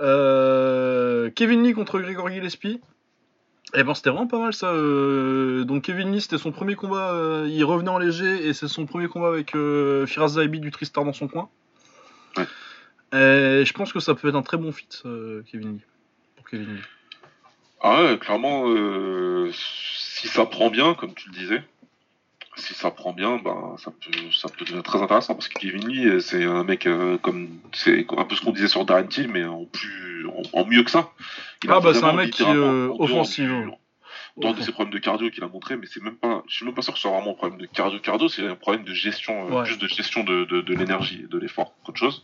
Euh, 0.00 1.30
Kevin 1.30 1.62
Lee 1.62 1.72
contre 1.72 1.98
Grégor 2.00 2.28
Gillespie. 2.28 2.80
Eh 3.74 3.82
ben, 3.82 3.94
c'était 3.94 4.10
vraiment 4.10 4.26
pas 4.28 4.38
mal 4.38 4.52
ça. 4.52 4.70
euh, 4.72 5.64
Donc, 5.64 5.84
Kevin 5.84 6.12
Lee, 6.12 6.20
c'était 6.20 6.38
son 6.38 6.52
premier 6.52 6.74
combat. 6.76 7.12
euh, 7.14 7.46
il 7.48 7.64
revenait 7.64 7.88
en 7.90 7.98
léger 7.98 8.46
et 8.46 8.52
c'est 8.52 8.68
son 8.68 8.86
premier 8.86 9.08
combat 9.08 9.28
avec 9.28 9.54
euh, 9.54 10.06
Firas 10.06 10.36
du 10.46 10.70
Tristar 10.70 11.04
dans 11.04 11.12
son 11.12 11.28
coin. 11.28 11.48
Ouais. 12.36 12.44
Et 13.12 13.64
je 13.64 13.72
pense 13.72 13.92
que 13.92 14.00
ça 14.00 14.14
peut 14.14 14.28
être 14.28 14.34
un 14.34 14.42
très 14.42 14.56
bon 14.56 14.72
fit, 14.72 14.88
euh, 15.04 15.42
Kevin 15.50 15.74
Lee. 15.74 15.80
Pour 16.36 16.48
Kevin 16.48 16.74
Lee. 16.74 16.82
Ah 17.80 18.02
ouais, 18.04 18.18
clairement, 18.18 18.64
euh, 18.68 19.50
si 19.52 20.28
ça 20.28 20.44
prend 20.46 20.70
bien, 20.70 20.94
comme 20.94 21.14
tu 21.14 21.28
le 21.28 21.34
disais, 21.34 21.62
si 22.56 22.72
ça 22.74 22.90
prend 22.90 23.12
bien, 23.12 23.36
ben 23.36 23.76
ça 23.78 23.90
peut, 23.90 24.30
ça 24.32 24.48
peut 24.48 24.64
devenir 24.64 24.82
très 24.82 25.00
intéressant 25.02 25.34
parce 25.34 25.48
que 25.48 25.58
Kevin 25.58 25.86
Lee, 25.88 26.06
euh, 26.06 26.20
c'est 26.20 26.42
un 26.44 26.64
mec 26.64 26.86
euh, 26.86 27.18
comme 27.18 27.48
c'est 27.72 28.06
un 28.16 28.24
peu 28.24 28.34
ce 28.34 28.40
qu'on 28.40 28.52
disait 28.52 28.68
sur 28.68 28.84
Darren 28.86 29.06
Till, 29.06 29.28
mais 29.28 29.44
en 29.44 29.66
plus, 29.66 30.26
en, 30.26 30.42
en 30.60 30.64
mieux 30.66 30.82
que 30.82 30.90
ça. 30.90 31.10
Il 31.62 31.70
Ah 31.70 31.80
bah, 31.80 31.92
c'est 31.94 32.02
un 32.04 32.14
mec 32.14 32.30
qui, 32.32 32.42
euh, 32.42 32.88
en 32.88 33.04
du- 33.06 33.12
en 33.12 33.78
dehors 34.36 34.54
de 34.54 34.60
ses 34.62 34.72
problèmes 34.72 34.92
de 34.92 34.98
cardio 34.98 35.30
qu'il 35.30 35.42
a 35.44 35.48
montré, 35.48 35.76
mais 35.76 35.86
c'est 35.86 36.02
même 36.02 36.16
pas, 36.16 36.42
je 36.48 36.54
suis 36.56 36.64
même 36.66 36.74
pas 36.74 36.82
sûr 36.82 36.92
que 36.92 36.98
ce 36.98 37.02
soit 37.02 37.10
vraiment 37.10 37.30
un 37.32 37.34
problème 37.34 37.58
de 37.60 37.66
cardio 37.66 37.98
cardio, 38.00 38.28
c'est 38.28 38.46
un 38.46 38.54
problème 38.54 38.84
de 38.84 38.92
gestion, 38.92 39.48
euh, 39.50 39.60
Ouais. 39.60 39.66
juste 39.66 39.80
de 39.80 39.86
gestion 39.88 40.24
de, 40.24 40.44
de, 40.44 40.60
de 40.60 40.74
l'énergie 40.74 41.26
de 41.30 41.38
l'effort, 41.38 41.74
qu'autre 41.84 41.98
chose. 41.98 42.22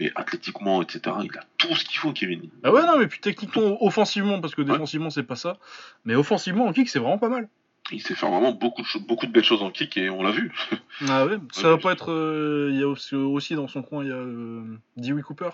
Mais 0.00 0.10
athlétiquement, 0.14 0.80
etc., 0.80 1.16
il 1.22 1.36
a 1.36 1.44
tout 1.58 1.74
ce 1.76 1.84
qu'il 1.84 1.98
faut, 1.98 2.12
Kevin. 2.12 2.48
Ah 2.64 2.72
ouais, 2.72 2.80
non, 2.86 2.98
mais 2.98 3.06
puis 3.06 3.20
techniquement, 3.20 3.76
offensivement, 3.84 4.40
parce 4.40 4.54
que 4.54 4.62
défensivement, 4.62 5.10
c'est 5.10 5.22
pas 5.22 5.36
ça. 5.36 5.58
Mais 6.06 6.14
offensivement, 6.14 6.66
en 6.66 6.72
kick, 6.72 6.88
c'est 6.88 6.98
vraiment 6.98 7.18
pas 7.18 7.28
mal. 7.28 7.48
Il 7.90 8.00
sait 8.00 8.14
faire 8.14 8.30
vraiment 8.30 8.52
beaucoup 8.52 8.80
de, 8.80 9.06
beaucoup 9.06 9.26
de 9.26 9.32
belles 9.32 9.44
choses 9.44 9.62
en 9.62 9.70
kick 9.70 9.96
et 9.98 10.08
on 10.08 10.22
l'a 10.22 10.30
vu. 10.30 10.50
Ah 11.08 11.26
ouais, 11.26 11.36
ça 11.52 11.64
Ouais, 11.64 11.70
va 11.70 11.78
pas 11.78 11.92
être. 11.92 12.10
euh, 12.10 12.70
Il 12.72 12.78
y 12.78 12.82
a 12.82 12.88
aussi, 12.88 13.14
aussi 13.14 13.54
dans 13.54 13.68
son 13.68 13.82
coin, 13.82 14.02
il 14.02 14.08
y 14.08 14.12
a 14.12 14.16
euh, 14.16 14.64
Dewey 14.96 15.20
Cooper. 15.22 15.50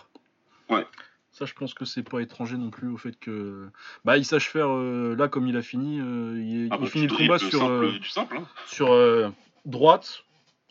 Ouais. 0.70 0.87
Ça, 1.39 1.47
je 1.47 1.55
pense 1.55 1.73
que 1.73 1.85
c'est 1.85 2.02
pas 2.02 2.19
étranger 2.20 2.56
non 2.56 2.70
plus 2.70 2.89
au 2.89 2.97
fait 2.97 3.16
que. 3.16 3.69
Bah, 4.05 4.16
il 4.19 4.24
sache 4.24 4.48
faire. 4.51 4.70
euh, 4.70 5.15
là, 5.16 5.28
comme 5.28 5.47
il 5.47 5.56
a 5.56 5.62
fini, 5.62 6.01
euh, 6.01 6.35
il, 6.36 6.69
Ah 6.73 6.77
il 6.81 6.82
bah, 6.82 6.86
finit 6.90 7.06
le 7.06 7.16
combat 7.16 7.39
sur, 7.39 7.60
simple, 7.60 7.85
euh, 7.85 7.98
du 8.01 8.09
simple, 8.09 8.39
hein. 8.39 8.47
sur 8.66 9.32
droite, 9.65 10.24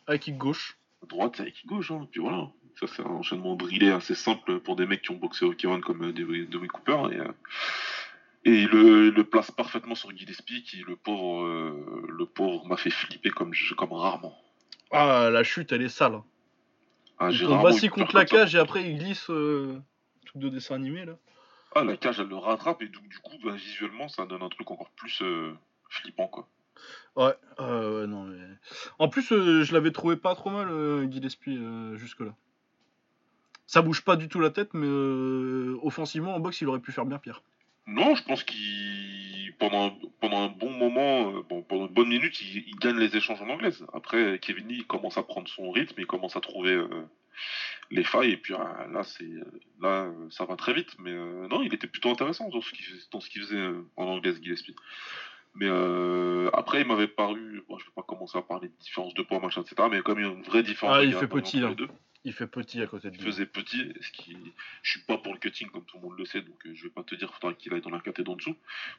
avec 0.06 0.22
kick 0.22 0.36
gauche. 0.36 0.76
droite 1.08 1.34
c'est 1.36 1.42
avec 1.42 1.64
gauche, 1.64 1.90
hein. 1.90 2.06
puis 2.10 2.20
voilà. 2.20 2.48
Ça, 2.78 2.86
c'est 2.86 3.02
un 3.02 3.06
enchaînement 3.10 3.56
drillé 3.56 3.90
assez 3.90 4.14
simple 4.14 4.60
pour 4.60 4.76
des 4.76 4.84
mecs 4.84 5.00
qui 5.00 5.10
ont 5.10 5.16
boxé 5.16 5.46
au 5.46 5.54
K1 5.54 5.80
comme 5.80 6.12
Dewey 6.12 6.46
Cooper. 6.68 6.98
Et, 7.12 8.50
et 8.50 8.54
il 8.64 8.68
le, 8.68 9.08
le 9.10 9.24
place 9.24 9.50
parfaitement 9.50 9.94
sur 9.94 10.14
Gillespie, 10.14 10.62
qui, 10.64 10.84
le 10.86 10.96
pauvre, 10.96 11.44
euh, 11.46 12.06
le 12.08 12.26
pauvre 12.26 12.66
m'a 12.66 12.76
fait 12.76 12.90
flipper 12.90 13.30
comme, 13.30 13.52
comme 13.76 13.92
rarement. 13.94 14.36
Ah, 14.92 15.30
la 15.32 15.42
chute, 15.44 15.72
elle 15.72 15.82
est 15.82 15.88
sale. 15.88 16.14
hein. 16.16 16.24
Ah, 17.18 17.30
Il 17.32 17.40
tombe 17.40 17.66
assis 17.66 17.88
contre 17.88 18.14
la 18.14 18.26
cage 18.26 18.54
et 18.54 18.58
après 18.58 18.88
il 18.88 18.98
glisse. 18.98 19.28
Euh... 19.30 19.80
Truc 20.28 20.42
de 20.42 20.50
dessin 20.50 20.74
animé 20.74 21.06
là. 21.06 21.14
Ah, 21.74 21.84
la 21.84 21.96
cage, 21.96 22.20
elle 22.20 22.28
le 22.28 22.36
rattrape 22.36 22.82
et 22.82 22.88
donc, 22.88 23.08
du 23.08 23.18
coup, 23.18 23.36
bah, 23.42 23.52
visuellement, 23.52 24.08
ça 24.08 24.26
donne 24.26 24.42
un 24.42 24.48
truc 24.50 24.70
encore 24.70 24.90
plus 24.90 25.22
euh, 25.22 25.54
flippant, 25.88 26.28
quoi. 26.28 26.46
Ouais, 27.16 27.34
euh, 27.60 28.02
ouais, 28.02 28.06
non, 28.06 28.24
mais. 28.24 28.38
En 28.98 29.08
plus, 29.08 29.32
euh, 29.32 29.64
je 29.64 29.72
l'avais 29.72 29.90
trouvé 29.90 30.16
pas 30.16 30.34
trop 30.34 30.50
mal, 30.50 30.68
euh, 30.70 31.10
Gillespie, 31.10 31.58
jusque-là. 31.94 32.34
Ça 33.66 33.80
bouge 33.80 34.02
pas 34.02 34.16
du 34.16 34.28
tout 34.28 34.40
la 34.40 34.50
tête, 34.50 34.74
mais 34.74 34.86
offensivement, 35.82 36.34
en 36.34 36.40
boxe, 36.40 36.60
il 36.60 36.68
aurait 36.68 36.80
pu 36.80 36.92
faire 36.92 37.06
bien 37.06 37.18
pire. 37.18 37.42
Non, 37.86 38.14
je 38.14 38.24
pense 38.24 38.44
qu'il 38.44 39.54
pendant 39.58 39.86
un, 39.86 39.92
pendant 40.20 40.42
un 40.42 40.48
bon 40.48 40.70
moment, 40.70 41.32
bon, 41.48 41.62
pendant 41.62 41.86
une 41.86 41.94
bonne 41.94 42.08
minute, 42.08 42.40
il, 42.42 42.68
il 42.68 42.76
gagne 42.76 42.98
les 42.98 43.16
échanges 43.16 43.40
en 43.40 43.48
anglaise. 43.48 43.84
Après, 43.94 44.38
Kevin 44.40 44.70
il 44.70 44.86
commence 44.86 45.16
à 45.16 45.22
prendre 45.22 45.48
son 45.48 45.70
rythme, 45.70 45.94
il 45.98 46.06
commence 46.06 46.36
à 46.36 46.40
trouver 46.40 46.78
les 47.90 48.04
failles, 48.04 48.32
et 48.32 48.36
puis 48.36 48.54
euh, 48.54 48.58
là, 48.92 49.02
c'est 49.02 49.28
là, 49.80 50.10
ça 50.30 50.44
va 50.44 50.56
très 50.56 50.74
vite. 50.74 50.94
Mais 50.98 51.12
euh, 51.12 51.48
non, 51.48 51.62
il 51.62 51.72
était 51.74 51.86
plutôt 51.86 52.10
intéressant 52.10 52.48
dans 52.48 52.60
ce 53.20 53.28
qu'il 53.30 53.42
faisait 53.42 53.56
euh, 53.56 53.82
en 53.96 54.04
anglaise, 54.06 54.40
Gillespie. 54.42 54.76
Mais 55.54 55.66
euh, 55.68 56.50
après, 56.52 56.82
il 56.82 56.86
m'avait 56.86 57.08
paru, 57.08 57.62
bon, 57.68 57.78
je 57.78 57.84
vais 57.84 57.90
pas 57.96 58.02
commencer 58.02 58.38
à 58.38 58.42
parler 58.42 58.68
de 58.68 58.74
différence 58.80 59.14
de 59.14 59.22
poids, 59.22 59.40
machin, 59.40 59.62
etc. 59.62 59.88
Mais 59.90 60.02
comme 60.02 60.18
il 60.20 60.26
y 60.26 60.28
a 60.28 60.32
une 60.32 60.42
vraie 60.42 60.62
différence, 60.62 60.96
Ah, 60.98 61.02
il 61.04 61.14
fait 61.14 61.26
petit, 61.26 61.60
hein. 61.62 61.74
Il 62.24 62.32
fait 62.32 62.48
petit 62.48 62.82
à 62.82 62.86
côté 62.86 63.10
de 63.10 63.14
il 63.16 63.22
lui. 63.22 63.30
faisait 63.30 63.46
petit, 63.46 63.92
ce 64.00 64.10
qui, 64.10 64.36
je 64.82 64.90
suis 64.90 65.00
pas 65.02 65.16
pour 65.18 65.32
le 65.32 65.38
cutting 65.38 65.68
comme 65.70 65.84
tout 65.84 65.96
le 65.96 66.02
monde 66.02 66.18
le 66.18 66.26
sait, 66.26 66.42
donc 66.42 66.58
je 66.70 66.82
vais 66.82 66.90
pas 66.90 67.04
te 67.04 67.14
dire 67.14 67.32
faudra 67.32 67.54
qu'il 67.54 67.72
aille 67.72 67.80
dans 67.80 67.90
la 67.90 68.00
catégorie 68.00 68.24
d'en 68.24 68.36
dessous. 68.36 68.56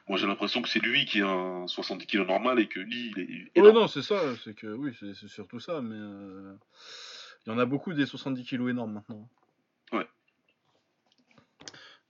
Moi 0.08 0.16
j'ai 0.18 0.26
l'impression 0.26 0.62
que 0.62 0.68
c'est 0.70 0.80
lui 0.80 1.04
qui 1.04 1.20
a 1.20 1.28
un 1.28 1.66
70 1.68 2.06
kg 2.06 2.26
normal 2.26 2.58
et 2.58 2.66
que 2.66 2.80
lui 2.80 3.12
il 3.14 3.18
est 3.20 3.60
Ouais, 3.60 3.68
énorme. 3.68 3.80
non, 3.80 3.88
c'est 3.88 4.02
ça, 4.02 4.18
c'est 4.42 4.54
que 4.54 4.66
oui, 4.68 4.92
c'est 4.98 5.14
c'est 5.14 5.28
surtout 5.28 5.60
ça, 5.60 5.82
mais 5.82 5.96
euh, 5.96 6.54
il 7.46 7.52
y 7.52 7.54
en 7.54 7.58
a 7.58 7.66
beaucoup 7.66 7.92
des 7.92 8.06
70 8.06 8.44
kilos 8.44 8.70
énormes 8.70 8.92
maintenant. 8.92 9.28
Ouais. 9.92 10.06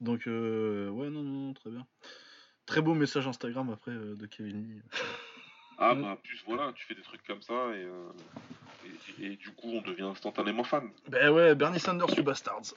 Donc, 0.01 0.27
euh, 0.27 0.89
ouais, 0.91 1.09
non, 1.11 1.23
non, 1.23 1.47
non, 1.49 1.55
très 1.55 1.71
bien. 1.71 1.87
Très 2.67 2.83
beau 2.83 2.95
message 2.95 3.27
Instagram 3.27 3.71
après 3.71 3.93
euh, 3.93 4.15
de 4.17 4.27
Kevin 4.27 4.63
Lee. 4.63 4.83
Ah 5.79 5.95
Ouais. 5.95 6.03
bah 6.03 6.19
plus 6.23 6.43
voilà, 6.47 6.73
tu 6.75 6.85
fais 6.85 6.95
des 6.95 7.01
trucs 7.03 7.23
comme 7.27 7.41
ça 7.41 7.55
et, 7.75 7.83
euh, 7.85 8.11
et, 9.19 9.25
et 9.33 9.37
du 9.37 9.51
coup 9.53 9.69
on 9.73 9.81
devient 9.81 10.03
instantanément 10.03 10.63
fan. 10.63 10.91
Ben 11.09 11.31
ouais, 11.33 11.55
Bernie 11.55 11.81
Sanders, 11.81 12.15
you 12.17 12.23
bastards. 12.23 12.75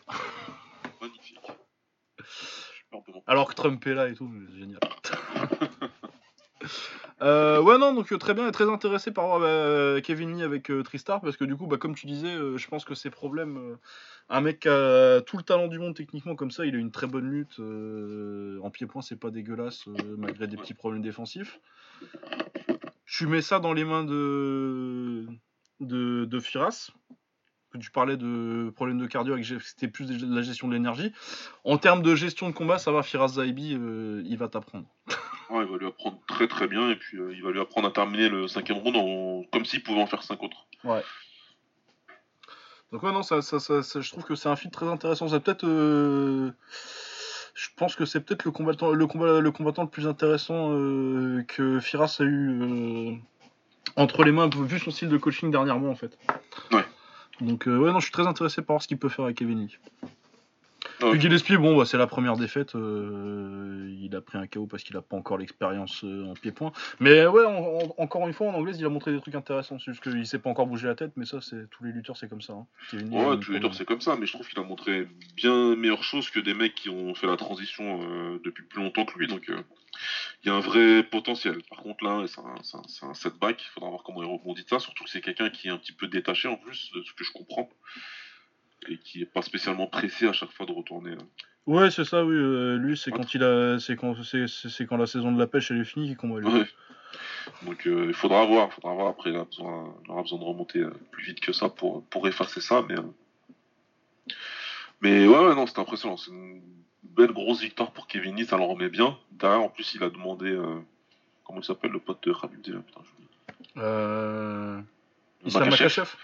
Magnifique. 1.02 1.38
Alors 3.28 3.50
que 3.50 3.56
Trump 3.56 3.86
est 3.88 3.94
là 3.94 4.08
et 4.08 4.14
tout, 4.14 4.26
mais 4.28 4.48
c'est 4.50 4.58
génial. 4.60 4.80
Euh, 7.24 7.62
ouais 7.62 7.78
non 7.78 7.94
donc 7.94 8.12
euh, 8.12 8.18
très 8.18 8.34
bien 8.34 8.50
et 8.50 8.52
très 8.52 8.70
intéressé 8.70 9.12
par 9.12 9.40
euh, 9.41 10.02
Kevin 10.02 10.36
Lee 10.36 10.44
avec 10.44 10.70
Tristar 10.84 11.22
parce 11.22 11.38
que 11.38 11.45
du 11.45 11.56
coup 11.56 11.68
bah 11.68 11.78
comme 11.78 11.95
tu 11.95 12.06
disais 12.06 12.36
je 12.58 12.68
pense 12.68 12.84
que 12.84 12.95
ses 12.95 13.10
problèmes 13.10 13.78
un 14.28 14.41
mec 14.41 14.60
qui 14.62 14.68
a 14.68 15.22
tout 15.22 15.38
le 15.38 15.44
talent 15.44 15.68
du 15.68 15.80
monde 15.80 15.95
techniquement 15.95 16.36
comme 16.36 16.52
ça 16.52 16.66
il 16.66 16.76
a 16.76 16.78
une 16.78 16.91
très 16.91 17.08
bonne 17.08 17.30
lutte 17.30 17.60
en 18.62 18.70
pied-point 18.70 19.02
c'est 19.02 19.16
pas 19.16 19.32
dégueulasse 19.32 19.88
malgré 20.18 20.48
des 20.48 20.58
petits 20.58 20.74
problèmes 20.74 21.02
défensifs. 21.02 21.60
Tu 23.06 23.28
mets 23.28 23.41
ça 23.41 23.60
dans 23.60 23.74
les 23.74 23.86
mains 23.86 24.04
de 24.04 25.30
Firas. 26.41 26.91
Que 27.72 27.78
tu 27.80 27.90
parlais 27.90 28.18
de 28.18 28.72
problèmes 28.76 29.00
de 29.00 29.08
cardio 29.08 29.36
et 29.36 29.44
c'était 29.44 29.88
plus 29.88 30.06
de 30.06 30.36
la 30.36 30.44
gestion 30.44 30.68
de 30.68 30.74
l'énergie. 30.74 31.12
En 31.64 31.80
termes 31.80 32.04
de 32.04 32.16
gestion 32.16 32.50
de 32.50 32.54
combat 32.54 32.78
ça 32.80 32.91
va 32.91 33.02
Firas 33.02 33.30
Zaibi 33.30 33.70
il 33.72 34.38
va 34.38 34.50
t'apprendre 34.50 34.88
il 35.62 35.68
va 35.68 35.78
lui 35.78 35.88
apprendre 35.88 36.20
très 36.28 36.48
très 36.48 36.68
bien 36.68 36.90
et 36.90 36.96
puis 36.96 37.18
euh, 37.18 37.34
il 37.34 37.44
va 37.44 37.52
lui 37.52 37.60
apprendre 37.62 37.88
à 37.88 37.92
terminer 37.92 38.30
le 38.30 38.48
cinquième 38.48 38.80
round 38.80 38.96
en- 38.96 39.44
comme 39.52 39.66
s'il 39.66 39.84
pouvait 39.84 40.02
en 40.02 40.08
faire 40.08 40.24
cinq 40.24 40.42
autres. 40.44 40.66
Donc 42.92 43.04
ouais 43.04 43.12
non 43.12 43.24
ça, 43.24 43.42
ça, 43.42 43.60
ça- 43.60 43.82
ça- 43.84 44.02
je 44.02 44.10
trouve 44.12 44.24
que 44.24 44.36
c'est 44.36 44.50
un 44.50 44.56
film 44.56 44.72
très 44.72 44.88
intéressant. 44.88 45.28
C'est 45.28 45.40
peut-être 45.40 45.66
euh, 45.66 46.52
je 47.56 47.68
pense 47.76 47.96
que 47.96 48.06
c'est 48.06 48.20
peut-être 48.22 48.46
le 48.46 48.52
combattant 48.52 48.92
le 48.92 49.08
combat 49.08 49.40
le 49.40 49.52
combattant 49.52 49.84
le 49.84 49.90
plus 49.90 50.08
intéressant 50.08 50.72
euh, 50.74 51.44
que 51.48 51.80
Firas 51.80 52.18
a 52.20 52.24
eu 52.24 52.62
euh, 52.62 53.16
entre 53.96 54.24
les 54.24 54.32
mains 54.32 54.50
vu 54.50 54.80
son 54.80 54.92
style 54.92 55.10
de 55.10 55.18
coaching 55.18 55.52
dernièrement 55.52 55.90
en 55.90 55.96
fait. 55.96 56.18
Ouais. 56.72 56.84
Donc 57.42 57.64
ouais 57.66 57.92
non 57.92 58.00
je 58.00 58.06
suis 58.06 58.12
très 58.12 58.28
intéressé 58.28 58.62
par 58.62 58.76
voir 58.76 58.82
ce 58.84 58.88
qu'il 58.88 58.98
peut 59.00 59.10
faire 59.10 59.26
avec 59.26 59.38
Kevin 59.38 59.60
Lee. 59.66 59.78
Puis 61.12 61.22
Gillespie 61.22 61.58
bon 61.58 61.78
bah, 61.78 61.86
c'est 61.86 61.98
la 61.98 62.08
première 62.08 62.36
défaite 62.38 62.76
euh, 62.76 63.96
il 64.02 64.16
a 64.16 64.22
pris 64.22 64.38
un 64.38 64.48
KO 64.48 64.68
parce 64.68 64.84
qu'il 64.84 64.96
a 64.98 65.02
pas 65.02 65.16
encore 65.16 65.38
l'expérience 65.38 66.04
euh, 66.04 66.26
en 66.26 66.34
pied-point. 66.34 66.72
Mais 67.00 67.26
ouais 67.26 67.46
en- 67.46 67.52
en- 67.90 67.96
encore 67.98 68.28
une 68.28 68.34
fois 68.34 68.48
en 68.48 68.54
anglaise 68.54 68.80
il 68.80 68.86
a 68.86 68.90
montré 68.90 69.12
des 69.12 69.20
trucs 69.20 69.36
intéressants 69.36 69.80
c'est 69.80 69.92
juste 69.92 70.04
qu'il 70.04 70.26
s'est 70.26 70.40
pas 70.40 70.50
encore 70.50 70.68
bougé 70.68 70.88
la 70.88 70.96
tête 70.96 71.12
mais 71.16 71.26
ça 71.26 71.42
c'est 71.42 71.70
tous 71.70 71.84
les 71.84 71.92
lutteurs 71.92 72.18
c'est 72.18 72.30
comme 72.30 72.42
ça. 72.42 72.54
hein. 72.54 72.68
Ouais, 73.12 73.40
tous 73.40 73.52
les 73.52 73.60
deux 73.60 73.68
c'est 73.74 73.86
comme 73.86 74.02
ça, 74.02 74.16
mais 74.20 74.26
je 74.26 74.34
trouve 74.34 74.48
qu'il 74.48 74.60
a 74.60 74.64
montré 74.64 75.08
bien 75.36 75.76
meilleure 75.76 76.04
chose 76.04 76.30
que 76.30 76.40
des 76.40 76.54
mecs 76.54 76.76
qui 76.76 76.90
ont 76.90 77.14
fait 77.16 77.28
la 77.28 77.38
transition 77.38 78.02
euh, 78.04 78.40
depuis 78.44 78.64
plus 78.64 78.82
longtemps 78.82 79.06
que 79.06 79.18
lui, 79.18 79.28
donc 79.28 79.50
euh, 79.50 79.58
il 80.44 80.48
y 80.48 80.52
a 80.52 80.56
un 80.56 80.60
vrai 80.60 81.04
potentiel. 81.04 81.62
Par 81.70 81.80
contre 81.84 82.04
là, 82.04 82.24
c'est 82.28 82.40
un, 82.42 82.56
c'est 82.64 82.78
un- 82.78 82.82
c'est 82.88 83.06
un 83.06 83.14
setback, 83.14 83.62
il 83.62 83.70
faudra 83.70 83.90
voir 83.90 84.04
comment 84.04 84.22
il 84.24 84.30
rebondit 84.30 84.64
de 84.64 84.70
ça, 84.70 84.80
surtout 84.80 85.04
que 85.04 85.10
c'est 85.10 85.22
quelqu'un 85.22 85.50
qui 85.50 85.68
est 85.68 85.72
un 85.72 85.78
petit 85.78 85.94
peu 85.94 86.08
détaché 86.08 86.48
en 86.48 86.56
plus, 86.58 86.92
de 86.96 87.04
ce 87.04 87.14
que 87.14 87.24
je 87.24 87.32
comprends, 87.32 87.70
et 88.89 88.97
qui 88.97 89.22
est 89.22 89.26
pas 89.26 89.41
spécialement 89.41 89.88
pressé 89.88 90.27
à 90.27 90.34
chaque 90.34 90.51
fois 90.51 90.65
de 90.65 90.72
retourner. 90.72 91.11
euh. 91.11 91.18
Ouais, 91.65 91.89
c'est 91.91 92.03
ça, 92.03 92.26
oui. 92.26 92.35
euh, 92.35 92.77
lui, 92.77 92.97
c'est 92.97 93.11
Ouais. 93.11 93.18
quand 93.18 93.34
il 93.34 93.43
a, 93.43 93.80
c'est 93.80 93.95
quand, 93.95 94.22
c'est, 94.23 94.47
c'est- 94.47 94.85
quand 94.85 94.97
la 94.97 95.05
saison 95.07 95.31
de 95.31 95.39
la 95.39 95.47
pêche 95.47 95.72
elle 95.72 95.80
est 95.81 95.85
finie 95.85 96.07
qu'il 96.07 96.18
combat. 96.18 96.39
lui. 96.39 96.47
Ouais. 96.47 96.68
Donc 97.64 97.88
euh, 97.88 98.05
il 98.07 98.14
faudra 98.14 98.45
voir, 98.45 98.69
il 98.72 98.73
faudra 98.73 98.93
voir. 98.93 99.07
Après, 99.07 99.30
il, 99.30 99.35
a 99.38 99.45
besoin, 99.45 99.93
il 100.03 100.11
aura 100.11 100.22
besoin 100.23 100.39
de 100.39 100.43
remonter 100.43 100.80
euh, 100.80 100.93
plus 101.11 101.23
vite 101.23 101.39
que 101.39 101.53
ça 101.53 101.69
pour, 101.69 102.03
pour 102.05 102.27
effacer 102.27 102.60
ça. 102.60 102.84
Mais, 102.89 102.95
mais 105.01 105.27
ouais, 105.27 105.38
ouais, 105.45 105.55
non, 105.55 105.65
c'était 105.68 105.80
impressionnant. 105.80 106.18
C'est 106.18 106.31
une 106.31 106.61
belle 107.03 107.31
grosse 107.31 107.61
victoire 107.61 107.91
pour 107.91 108.07
Kevin 108.07 108.35
Lee, 108.35 108.45
ça 108.45 108.57
le 108.57 108.64
remet 108.64 108.89
bien. 108.89 109.18
Derrière, 109.31 109.61
en 109.61 109.69
plus, 109.69 109.93
il 109.95 110.03
a 110.03 110.10
demandé. 110.10 110.57
comment 111.45 111.60
il 111.60 111.64
s'appelle 111.65 111.91
le 111.91 111.99
pote 111.99 112.23
de 112.27 112.34
Khabib 112.34 112.61
déjà 112.61 112.80
Putain, 112.80 113.01
j'oublie. 113.05 113.27
Euh... 113.77 114.81
Islam 115.45 115.69
Makhachev. 115.69 116.01
Makachev? 116.01 116.15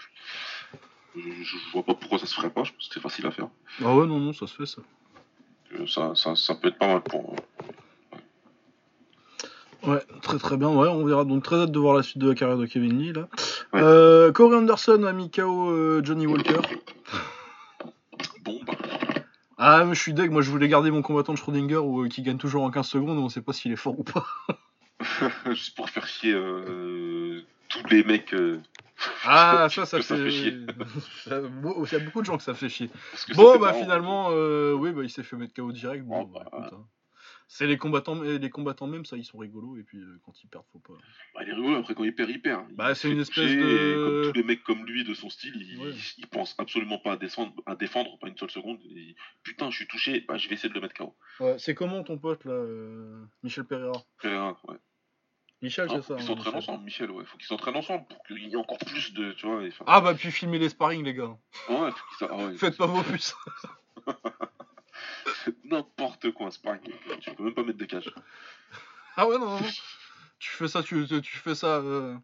Je, 1.16 1.56
vois 1.72 1.82
pas 1.82 1.94
pourquoi 1.94 2.18
ça 2.18 2.26
se 2.26 2.34
ferait 2.34 2.50
pas, 2.50 2.64
je 2.64 2.72
pense 2.72 2.78
que 2.78 2.94
c'était 2.94 3.00
facile 3.00 3.26
à 3.26 3.30
faire. 3.30 3.48
Ah 3.84 3.94
ouais, 3.94 4.06
non, 4.06 4.18
non, 4.18 4.32
ça 4.32 4.46
se 4.46 4.54
fait 4.54 4.66
ça. 4.66 4.82
Euh, 5.72 5.86
ça, 5.86 6.14
ça, 6.14 6.36
ça 6.36 6.54
peut 6.54 6.68
être 6.68 6.78
pas 6.78 6.86
mal 6.86 7.02
pour. 7.02 7.34
Ouais, 9.82 10.02
très 10.22 10.38
très 10.38 10.56
bien. 10.56 10.68
Ouais, 10.68 10.88
on 10.88 11.04
verra. 11.04 11.24
Donc 11.24 11.42
très 11.42 11.56
hâte 11.56 11.72
de 11.72 11.78
voir 11.78 11.94
la 11.94 12.02
suite 12.02 12.18
de 12.18 12.28
la 12.28 12.34
carrière 12.34 12.58
de 12.58 12.66
Kevin 12.66 12.98
Lee 12.98 13.12
là. 13.12 13.28
Ouais. 13.72 13.80
Euh, 13.80 14.32
Corey 14.32 14.56
Anderson 14.56 15.04
a 15.04 15.12
mis 15.12 15.30
KO 15.30 15.70
euh, 15.70 16.00
Johnny 16.04 16.26
Walker. 16.26 16.60
Bon, 18.42 18.58
bah. 18.66 18.74
Ah, 19.58 19.84
mais 19.84 19.94
je 19.94 20.00
suis 20.00 20.14
deg. 20.14 20.30
Moi, 20.30 20.40
je 20.40 20.50
voulais 20.50 20.68
garder 20.68 20.90
mon 20.90 21.02
combattant 21.02 21.34
de 21.34 21.38
Schrödinger 21.38 21.74
euh, 21.74 22.08
qui 22.08 22.22
gagne 22.22 22.38
toujours 22.38 22.62
en 22.62 22.70
15 22.70 22.86
secondes. 22.86 23.18
On 23.18 23.28
sait 23.28 23.42
pas 23.42 23.52
s'il 23.52 23.70
est 23.72 23.76
fort 23.76 23.98
ou 23.98 24.04
pas. 24.04 24.26
Juste 25.50 25.76
pour 25.76 25.90
faire 25.90 26.06
chier 26.06 26.32
euh, 26.32 27.42
tous 27.68 27.86
les 27.90 28.02
mecs. 28.02 28.34
Ah, 29.24 29.68
ça, 29.70 29.86
ça 29.86 30.02
ça 30.02 30.16
fait. 30.16 30.30
chier. 30.30 30.66
Il 31.26 31.30
y 31.92 31.94
a 31.94 31.98
beaucoup 32.00 32.20
de 32.20 32.26
gens 32.26 32.36
que 32.36 32.42
ça 32.42 32.54
fait 32.54 32.68
chier. 32.68 32.90
Bon, 33.34 33.52
bah 33.54 33.58
marrant. 33.72 33.80
finalement, 33.82 34.28
euh, 34.30 34.72
oui, 34.72 34.92
bah 34.92 35.02
il 35.02 35.10
s'est 35.10 35.22
fait 35.22 35.36
mettre 35.36 35.54
KO 35.54 35.72
direct. 35.72 36.04
Bon, 36.04 36.22
Oh, 36.22 36.26
bah, 36.26 36.40
bah, 36.50 36.58
écoute, 36.58 36.72
hein. 36.78 36.86
C'est 37.52 37.66
les 37.66 37.78
combattants, 37.78 38.20
les 38.22 38.48
combattants 38.50 38.86
même, 38.86 39.04
ça, 39.04 39.16
ils 39.16 39.24
sont 39.24 39.38
rigolos. 39.38 39.76
Et 39.76 39.82
puis 39.82 39.98
euh, 39.98 40.20
quand 40.24 40.32
ils 40.42 40.46
perdent, 40.46 40.66
faut 40.72 40.78
pas. 40.78 40.92
Bah, 41.34 41.40
il 41.42 41.48
est 41.50 41.52
rigolo, 41.54 41.76
après 41.78 41.94
quand 41.94 42.04
il 42.04 42.14
perd, 42.14 42.30
il 42.30 42.40
perd. 42.40 42.64
Il 42.70 42.76
Bah, 42.76 42.94
c'est 42.94 43.10
une 43.10 43.18
espèce 43.20 43.50
de- 43.50 44.04
Comme 44.22 44.32
tous 44.32 44.38
les 44.38 44.44
mecs 44.44 44.62
comme 44.62 44.86
lui 44.86 45.02
de 45.04 45.14
son 45.14 45.28
style, 45.30 45.54
il, 45.56 45.78
Ouais. 45.80 45.90
il 46.18 46.26
pense 46.28 46.54
absolument 46.58 46.98
pas 46.98 47.12
à, 47.12 47.16
descendre, 47.16 47.52
à 47.66 47.74
défendre, 47.74 48.18
pas 48.20 48.28
une 48.28 48.36
seule 48.38 48.50
seconde. 48.50 48.78
Putain, 49.42 49.68
je 49.70 49.76
suis 49.76 49.86
touché, 49.88 50.24
bah, 50.28 50.36
je 50.38 50.48
vais 50.48 50.54
essayer 50.54 50.68
de 50.68 50.74
le 50.74 50.80
mettre 50.80 50.94
KO. 50.94 51.16
Ouais, 51.40 51.56
c'est 51.58 51.74
comment 51.74 52.02
ton 52.04 52.18
pote 52.18 52.44
là, 52.44 52.52
euh, 52.52 53.24
Michel 53.42 53.64
Pereira? 53.64 54.00
Pereira, 54.22 54.56
ouais. 54.68 54.76
Michel, 55.62 55.88
Ah, 55.90 55.94
c'est 55.96 56.02
faut 56.02 56.02
ça. 56.02 56.14
qu'ils 56.14 56.24
hein, 56.24 56.26
s'entraînent 56.26 56.54
ensemble, 56.56 56.84
Michel, 56.84 57.10
ouais. 57.10 57.24
Faut 57.26 57.36
qu'ils 57.36 57.46
s'entraînent 57.46 57.76
ensemble 57.76 58.06
pour 58.06 58.22
qu'il 58.24 58.38
y 58.48 58.52
ait 58.52 58.56
encore 58.56 58.78
plus 58.78 59.12
de. 59.12 59.32
Tu 59.32 59.46
vois, 59.46 59.62
et- 59.62 59.68
enfin, 59.68 59.84
Ah 59.86 60.00
bah 60.00 60.14
puis 60.14 60.30
filmer 60.30 60.58
les 60.58 60.70
sparring 60.70 61.04
les 61.04 61.12
gars. 61.14 61.36
ouais, 61.68 61.90
faut 62.18 62.26
ah 62.30 62.36
ouais, 62.36 62.56
Faites 62.56 62.76
pas 62.78 62.86
vos 62.86 63.02
puces. 63.02 63.34
n'importe 65.64 66.30
quoi, 66.32 66.50
sparring. 66.50 66.80
Tu 67.20 67.34
peux 67.34 67.44
même 67.44 67.54
pas 67.54 67.62
mettre 67.62 67.78
de 67.78 67.84
cage. 67.84 68.12
Ah 69.16 69.26
ouais 69.28 69.38
non 69.38 69.46
non. 69.46 69.60
non. 69.60 69.66
tu 70.38 70.50
fais 70.50 70.68
ça, 70.68 70.82
tu, 70.82 71.06
tu 71.06 71.36
fais 71.36 71.54
ça 71.54 71.76
euh, 71.78 72.16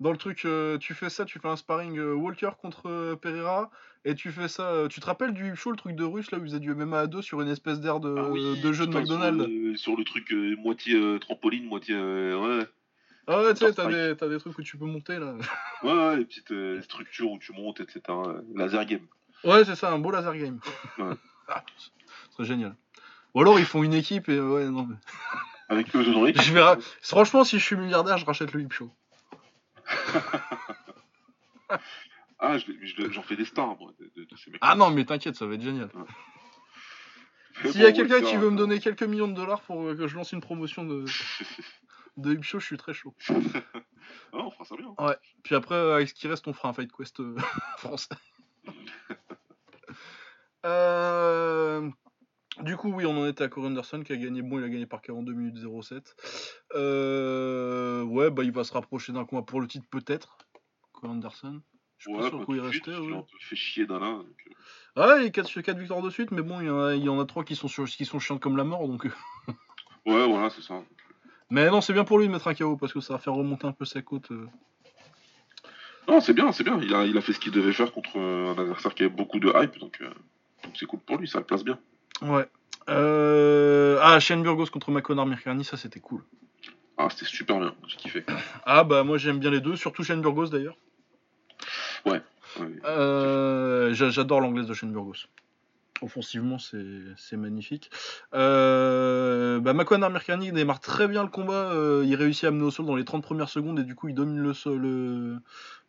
dans 0.00 0.10
le 0.12 0.18
truc, 0.18 0.44
euh, 0.44 0.76
tu 0.78 0.92
fais 0.94 1.08
ça, 1.10 1.24
tu 1.24 1.38
fais 1.38 1.48
un 1.48 1.56
sparring 1.56 1.98
euh, 1.98 2.12
Walker 2.14 2.50
contre 2.60 2.88
euh, 2.88 3.16
Pereira 3.16 3.70
et 4.04 4.14
tu 4.14 4.30
fais 4.30 4.48
ça. 4.48 4.84
tu 4.90 5.00
te 5.00 5.06
rappelles 5.06 5.32
du 5.32 5.56
show 5.56 5.70
le 5.70 5.76
truc 5.76 5.96
de 5.96 6.04
russe 6.04 6.30
là 6.30 6.38
où 6.38 6.42
ils 6.42 6.48
faisaient 6.48 6.60
du 6.60 6.74
MMA 6.74 7.00
à 7.00 7.06
deux 7.06 7.22
sur 7.22 7.40
une 7.40 7.48
espèce 7.48 7.80
d'air 7.80 7.98
de, 8.00 8.14
Ah 8.18 8.28
oui, 8.30 8.60
de 8.60 8.72
jeu 8.72 8.86
de 8.86 8.92
McDonald's? 8.92 9.42
Sur 9.44 9.48
le, 9.48 9.76
sur 9.76 9.96
le 9.96 10.04
truc 10.04 10.32
moitié 10.58 11.18
trampoline, 11.20 11.64
moitié. 11.66 11.96
ouais. 11.96 12.66
Ah 13.28 13.42
ouais 13.42 13.54
tu 13.54 13.64
sais 13.66 13.72
t'as 13.72 13.88
des, 13.88 14.14
des 14.14 14.38
trucs 14.38 14.56
où 14.56 14.62
tu 14.62 14.76
peux 14.78 14.84
monter 14.86 15.18
là. 15.18 15.34
Ouais, 15.82 15.92
ouais, 15.92 16.16
les 16.18 16.24
petites 16.24 16.54
structures 16.84 17.30
où 17.32 17.38
tu 17.38 17.52
montes, 17.52 17.80
etc. 17.80 18.00
Laser 18.54 18.84
game. 18.86 19.06
Ouais 19.44 19.64
c'est 19.64 19.74
ça 19.74 19.90
un 19.92 19.98
beau 19.98 20.10
laser 20.10 20.34
game. 20.36 20.60
Ouais. 20.98 21.14
Ah, 21.48 21.62
ce 21.76 22.32
serait 22.38 22.44
génial. 22.44 22.74
Ou 23.34 23.40
alors 23.40 23.58
ils 23.60 23.64
font 23.64 23.84
une 23.84 23.94
équipe 23.94 24.28
et 24.28 24.40
ouais 24.40 24.64
non. 24.68 24.84
mais- 24.86 24.96
Avec 25.68 25.94
eux. 25.94 26.02
Je 26.42 26.52
vais 26.52 26.60
ra- 26.60 26.76
Franchement 27.02 27.44
si 27.44 27.58
je 27.60 27.64
suis 27.64 27.76
milliardaire 27.76 28.18
je 28.18 28.24
rachète 28.24 28.52
le 28.52 28.60
hip 28.62 28.72
show. 28.72 28.90
Ah, 32.38 32.58
je 32.58 32.66
je 32.82 33.10
j'en 33.10 33.22
fais 33.22 33.34
des 33.36 33.46
stars, 33.46 33.78
moi, 33.78 33.92
de, 33.98 34.12
de- 34.14 34.24
de 34.26 34.36
ces 34.36 34.50
mecs. 34.50 34.58
Ah 34.62 34.74
non, 34.74 34.90
mais 34.90 35.06
t'inquiète, 35.06 35.36
ça 35.36 35.46
va 35.46 35.54
être 35.54 35.62
génial. 35.62 35.88
S'il 37.64 37.80
y 37.80 37.86
a 37.86 37.92
quelqu'un 37.92 38.20
qui 38.20 38.36
veut 38.36 38.50
me 38.50 38.56
donner 38.58 38.78
quelques 38.78 39.02
millions 39.04 39.26
de 39.28 39.32
dollars 39.32 39.62
pour 39.62 39.82
euh, 39.82 39.94
que 39.96 40.06
je 40.06 40.14
lance 40.16 40.32
une 40.32 40.42
promotion 40.42 40.84
de, 40.84 41.06
de 42.18 42.34
Hip 42.34 42.42
Show, 42.42 42.60
je 42.60 42.66
suis 42.66 42.76
très 42.76 42.92
chaud. 42.94 43.14
Ah, 44.32 44.38
on 44.44 44.50
fera 44.50 44.64
ça 44.64 44.76
bien. 44.76 44.94
Puis 45.44 45.54
après, 45.54 45.74
euh, 45.76 45.94
avec 45.94 46.08
ce 46.08 46.14
qui 46.14 46.28
reste, 46.28 46.46
on 46.46 46.52
fera 46.52 46.68
un 46.68 46.72
Fight 46.74 46.92
Quest 46.92 47.20
euh, 47.20 47.36
français. 47.78 48.08
Euh, 50.64 51.88
Du 52.62 52.76
coup, 52.76 52.90
oui, 52.92 53.04
on 53.04 53.16
en 53.20 53.26
était 53.26 53.44
à 53.44 53.48
Corey 53.48 53.66
Anderson 53.68 54.02
qui 54.02 54.12
a 54.12 54.16
gagné. 54.16 54.40
Bon, 54.42 54.58
il 54.58 54.64
a 54.64 54.68
gagné 54.68 54.86
par 54.86 55.02
42 55.02 55.32
minutes 55.34 55.58
07. 55.82 56.16
Euh, 56.74 58.02
Ouais, 58.04 58.30
bah 58.30 58.44
il 58.44 58.52
va 58.52 58.64
se 58.64 58.72
rapprocher 58.72 59.12
d'un 59.12 59.24
combat 59.24 59.42
pour 59.42 59.60
le 59.60 59.66
titre, 59.66 59.86
peut-être. 59.90 60.38
Corey 60.92 61.08
Anderson. 61.12 61.60
Je 61.98 62.04
suis 62.10 62.12
pas 62.16 62.22
Ouais, 62.24 62.28
sûr 62.28 62.38
pas 62.38 62.44
il 62.48 62.58
tout 62.60 62.64
de 62.66 62.70
suite, 62.70 62.86
restait. 62.86 63.00
ouais. 63.12 63.24
fait 63.40 63.56
chier 63.56 63.86
d'Alain. 63.86 64.18
donc, 64.18 64.26
euh, 64.48 64.52
Ah, 64.96 65.14
il 65.18 65.24
y 65.24 65.26
a 65.26 65.30
4, 65.30 65.70
victoires 65.78 66.02
de 66.02 66.10
suite, 66.10 66.30
mais 66.30 66.42
bon, 66.42 66.60
il 66.60 66.66
y 66.66 66.70
en 66.70 66.80
a, 66.82 66.94
il 66.94 67.02
y 67.04 67.08
en 67.08 67.20
a 67.20 67.24
3 67.26 67.44
qui 67.44 67.56
sont, 67.56 67.68
sur, 67.68 67.84
qui 67.86 68.04
sont 68.04 68.18
chiantes 68.18 68.40
comme 68.40 68.56
la 68.56 68.64
mort. 68.64 68.86
Donc... 68.86 69.06
euh. 69.06 69.10
Ouais, 70.06 70.26
voilà, 70.28 70.50
c'est 70.50 70.62
ça. 70.62 70.82
Mais 71.50 71.68
non, 71.70 71.80
c'est 71.80 71.92
bien 71.92 72.04
pour 72.04 72.18
lui 72.18 72.26
de 72.26 72.32
mettre 72.32 72.48
un 72.48 72.54
KO 72.54 72.76
parce 72.76 72.92
que 72.92 73.00
ça 73.00 73.14
va 73.14 73.18
faire 73.18 73.34
remonter 73.34 73.66
un 73.66 73.72
peu 73.72 73.84
sa 73.84 74.02
cote. 74.02 74.30
euh. 74.30 74.46
Non, 76.08 76.20
c'est 76.20 76.32
bien, 76.34 76.52
c'est 76.52 76.64
bien. 76.64 76.78
Il 76.80 76.94
a, 76.94 77.04
il 77.04 77.16
a 77.18 77.20
fait 77.20 77.32
ce 77.32 77.40
qu'il 77.40 77.52
devait 77.52 77.72
faire 77.72 77.92
contre 77.92 78.16
un 78.18 78.52
adversaire 78.58 78.94
qui 78.94 79.02
avait 79.02 79.12
beaucoup 79.14 79.40
de 79.40 79.48
hype, 79.54 79.78
donc 79.78 79.98
euh, 80.00 80.08
donc 80.62 80.74
c'est 80.76 80.86
cool 80.86 81.00
pour 81.00 81.16
lui, 81.18 81.26
ça 81.28 81.38
le 81.40 81.44
place 81.44 81.64
bien. 81.64 81.78
Ouais. 82.22 82.46
Euh... 82.88 83.98
Ah, 84.02 84.18
Shane 84.20 84.42
Burgos 84.42 84.66
contre 84.66 84.90
Makonar 84.90 85.26
Mirkani, 85.26 85.64
ça 85.64 85.76
c'était 85.76 86.00
cool. 86.00 86.22
Ah, 86.98 87.08
c'était 87.10 87.26
super 87.26 87.58
bien, 87.58 87.74
j'ai 87.88 87.96
kiffé. 87.96 88.24
Ah 88.64 88.84
bah 88.84 89.02
moi 89.04 89.18
j'aime 89.18 89.38
bien 89.38 89.50
les 89.50 89.60
deux, 89.60 89.76
surtout 89.76 90.02
Shane 90.02 90.22
Burgos 90.22 90.46
d'ailleurs. 90.48 90.76
Ouais. 92.06 92.22
Euh, 92.84 93.92
j'a- 93.92 94.08
J'adore 94.10 94.40
l'anglaise 94.40 94.66
de 94.66 94.72
Shane 94.74 94.92
Burgos. 94.92 95.26
Offensivement 96.02 96.58
c'est 96.58 97.36
magnifique. 97.36 97.90
Euh... 98.34 99.60
Bah, 99.60 99.72
Mirkani 99.72 100.52
démarre 100.52 100.80
très 100.80 101.08
bien 101.08 101.22
le 101.22 101.28
combat, 101.30 101.70
euh, 101.72 102.04
il 102.06 102.14
réussit 102.14 102.44
à 102.44 102.48
amener 102.48 102.64
au 102.64 102.70
sol 102.70 102.86
dans 102.86 102.96
les 102.96 103.04
30 103.04 103.22
premières 103.22 103.48
secondes 103.48 103.78
et 103.78 103.82
du 103.84 103.94
coup 103.94 104.08
il 104.08 104.14
domine 104.14 104.38
le, 104.38 104.52
sol, 104.54 104.78
le, 104.80 105.38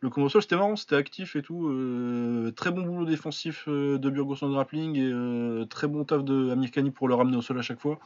le 0.00 0.10
combat 0.10 0.26
au 0.26 0.28
sol. 0.30 0.42
C'était 0.42 0.56
marrant, 0.56 0.76
c'était 0.76 0.96
actif 0.96 1.36
et 1.36 1.42
tout. 1.42 1.68
euh, 1.68 2.50
Très 2.52 2.70
bon 2.70 2.82
boulot 2.82 3.04
défensif 3.04 3.64
euh, 3.68 3.98
de 3.98 4.10
Burgos 4.10 4.42
en 4.42 4.50
grappling 4.50 4.96
et 4.96 5.68
très 5.68 5.88
bon 5.88 6.04
taf 6.04 6.24
de 6.24 6.50
Amirkani 6.50 6.90
pour 6.90 7.08
le 7.08 7.14
ramener 7.14 7.36
au 7.36 7.42
sol 7.42 7.58
à 7.58 7.62
chaque 7.62 7.80
fois. 7.80 7.98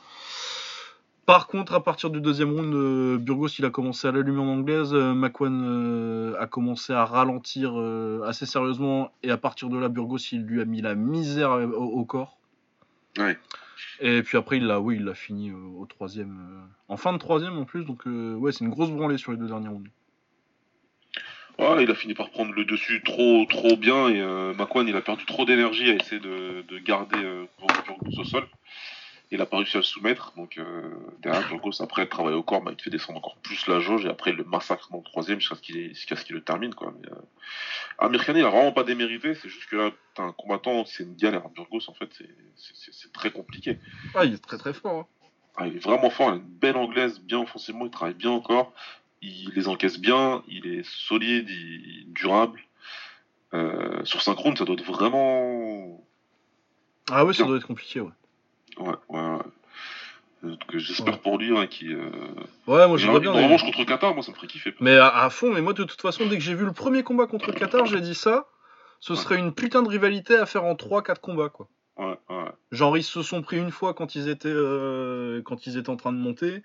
Par 1.25 1.47
contre, 1.47 1.75
à 1.75 1.83
partir 1.83 2.11
du 2.11 2.21
deuxième 2.21 2.51
round, 2.51 2.75
euh, 2.75 3.17
Burgos 3.17 3.49
il 3.59 3.65
a 3.65 3.71
commencé 3.71 4.09
à 4.09 4.13
l'allumer 4.13 4.41
en 4.41 4.49
anglaise, 4.49 4.93
euh, 4.93 5.15
Makwan 5.15 5.63
euh, 5.65 6.35
a 6.41 6.47
commencé 6.47 6.93
à 6.93 7.05
ralentir 7.05 7.77
assez 8.25 8.45
sérieusement, 8.45 9.13
et 9.23 9.31
à 9.31 9.37
partir 9.37 9.69
de 9.69 9.79
là, 9.79 9.89
Burgos 9.89 10.19
il 10.33 10.43
lui 10.43 10.61
a 10.61 10.65
mis 10.65 10.83
la 10.83 10.95
misère 10.95 11.51
au, 11.53 12.01
au 12.01 12.05
corps. 12.05 12.39
Ouais. 13.19 13.39
Et 14.01 14.23
puis 14.23 14.37
après, 14.37 14.57
il 14.57 14.67
l'a, 14.67 14.81
oui, 14.81 14.97
il 14.97 15.05
l'a 15.05 15.15
fini 15.15 15.53
au 15.53 15.87
troisième, 15.87 16.67
en 16.89 16.97
fin 16.97 17.13
de 17.13 17.19
troisième 17.19 17.57
en 17.57 17.65
plus, 17.65 17.85
donc 17.85 18.05
ouais, 18.07 18.53
c'est 18.53 18.65
une 18.65 18.71
grosse 18.71 18.91
branlée 18.91 19.19
sur 19.19 19.33
les 19.33 19.39
deux 19.39 19.49
derniers 19.49 19.69
rounds. 19.69 19.91
Ouais, 21.59 21.85
il 21.85 21.91
a 21.91 21.95
fini 21.95 22.15
par 22.15 22.31
prendre 22.31 22.53
le 22.53 22.65
dessus 22.65 23.03
trop, 23.05 23.45
trop 23.49 23.77
bien 23.77 24.09
et 24.09 24.21
euh, 24.21 24.55
il 24.87 24.97
a 24.97 25.01
perdu 25.01 25.27
trop 25.27 25.45
d'énergie 25.45 25.91
à 25.91 25.95
essayer 25.95 26.21
de, 26.21 26.63
de 26.67 26.79
garder 26.79 27.23
euh, 27.23 27.45
Burgos 27.87 28.21
au 28.21 28.25
sol. 28.25 28.47
Il 29.35 29.41
a 29.41 29.47
pas 29.47 29.57
réussi 29.57 29.77
à 29.79 29.81
le 29.81 29.85
soumettre, 29.85 30.35
donc 30.37 30.59
euh, 30.59 30.91
derrière 31.21 31.49
Burgos 31.49 31.81
après 31.83 32.03
le 32.03 32.09
travail 32.11 32.35
au 32.35 32.43
corps, 32.43 32.61
bah, 32.61 32.71
il 32.71 32.77
te 32.77 32.83
fait 32.83 32.91
descendre 32.91 33.19
encore 33.19 33.39
plus 33.39 33.67
la 33.67 33.81
jauge 33.81 34.05
et 34.05 34.09
après 34.11 34.31
il 34.31 34.37
le 34.37 34.45
massacre 34.45 34.91
dans 34.91 34.99
le 34.99 35.03
troisième 35.05 35.41
jusqu'à 35.41 35.57
ce 36.17 36.25
qu'il 36.25 36.35
le 36.37 36.43
termine 36.43 36.75
quoi. 36.75 36.93
Mais, 37.01 37.09
euh... 37.11 37.15
Il 38.35 38.45
a 38.45 38.51
vraiment 38.51 38.73
pas 38.73 38.85
démérité, 38.85 39.35
c'est 39.35 39.49
juste 39.49 39.71
que 39.71 39.77
là 39.77 39.91
t'as 40.15 40.25
un 40.25 40.33
combattant, 40.33 40.85
c'est 40.85 41.05
une 41.05 41.17
galère. 41.17 41.49
Burgos 41.49 41.89
en 41.89 41.95
fait 41.95 42.11
c'est- 42.57 43.13
très 43.13 43.31
compliqué. 43.31 43.79
Ah, 44.15 44.25
il 44.27 44.35
est 44.35 44.39
très 44.45 44.59
très 44.59 44.75
fort. 44.75 45.01
hein. 45.01 45.07
Ah, 45.57 45.67
il 45.67 45.77
est 45.77 45.83
vraiment 45.85 46.11
fort, 46.11 46.29
il 46.29 46.33
a 46.33 46.37
une 46.37 46.43
belle 46.43 46.77
anglaise, 46.77 47.19
bien 47.21 47.41
offensivement, 47.41 47.87
il 47.87 47.91
travaille 47.91 48.15
bien 48.15 48.31
encore, 48.31 48.73
il 49.23 49.51
les 49.55 49.67
encaisse 49.67 49.99
bien, 49.99 50.43
il 50.47 50.67
est 50.67 50.85
solide, 50.87 51.49
il 51.49 52.01
est 52.03 52.13
durable. 52.13 52.61
Euh, 53.55 54.05
sur 54.05 54.21
synchrone, 54.23 54.57
ça 54.57 54.65
doit 54.67 54.75
être 54.75 54.85
vraiment. 54.85 56.03
Ah 57.11 57.25
ouais, 57.25 57.33
ça 57.33 57.45
doit 57.45 57.57
être 57.57 57.67
compliqué, 57.67 58.01
ouais. 58.01 58.11
Ouais, 58.79 58.95
ouais, 59.09 59.21
ouais. 59.21 59.39
Donc 60.43 60.59
j'espère 60.77 61.15
Ouais. 61.15 61.21
pour 61.23 61.39
lui 61.39 61.57
hein, 61.57 61.67
qu'il. 61.69 61.93
Euh... 61.95 62.11
Ouais, 62.67 62.89
moi 62.89 62.97
j'aimerais 62.99 63.21
bien. 63.21 63.33
il 63.33 63.45
revanche 63.45 63.65
contre 63.65 63.85
Qatar, 63.85 64.13
moi 64.15 64.23
ça 64.25 64.33
me 64.33 64.37
ferait 64.37 64.49
kiffer. 64.49 64.75
Mais 64.81 64.97
à, 64.97 65.07
à 65.09 65.31
fond, 65.31 65.53
mais 65.53 65.61
moi 65.61 65.73
de 65.73 65.85
toute 65.85 66.01
façon, 66.01 66.27
dès 66.27 66.37
que 66.37 66.43
j'ai 66.43 66.55
vu 66.55 66.65
le 66.65 66.73
premier 66.73 67.03
combat 67.05 67.27
contre 67.27 67.47
le 67.49 67.53
Qatar, 67.53 67.87
j'ai 67.87 68.01
dit 68.01 68.15
ça. 68.15 68.47
Ce 69.01 69.15
serait 69.17 69.37
une 69.39 69.53
putain 69.53 69.83
de 69.83 69.89
rivalité 69.89 70.37
à 70.37 70.47
faire 70.47 70.65
en 70.65 70.75
3-4 70.75 71.19
combats, 71.21 71.49
quoi. 71.49 71.69
Ouais, 71.97 72.17
ouais. 72.31 72.45
Genre, 72.71 72.97
ils 72.97 73.03
se 73.03 73.21
sont 73.23 73.43
pris 73.43 73.59
une 73.59 73.73
fois 73.73 73.95
quand 73.95 74.15
ils 74.15 74.29
étaient, 74.29 74.49
euh, 74.49 75.43
quand 75.43 75.67
ils 75.67 75.77
étaient 75.77 75.91
en 75.91 75.97
train 75.97 76.13
de 76.13 76.19
monter. 76.19 76.63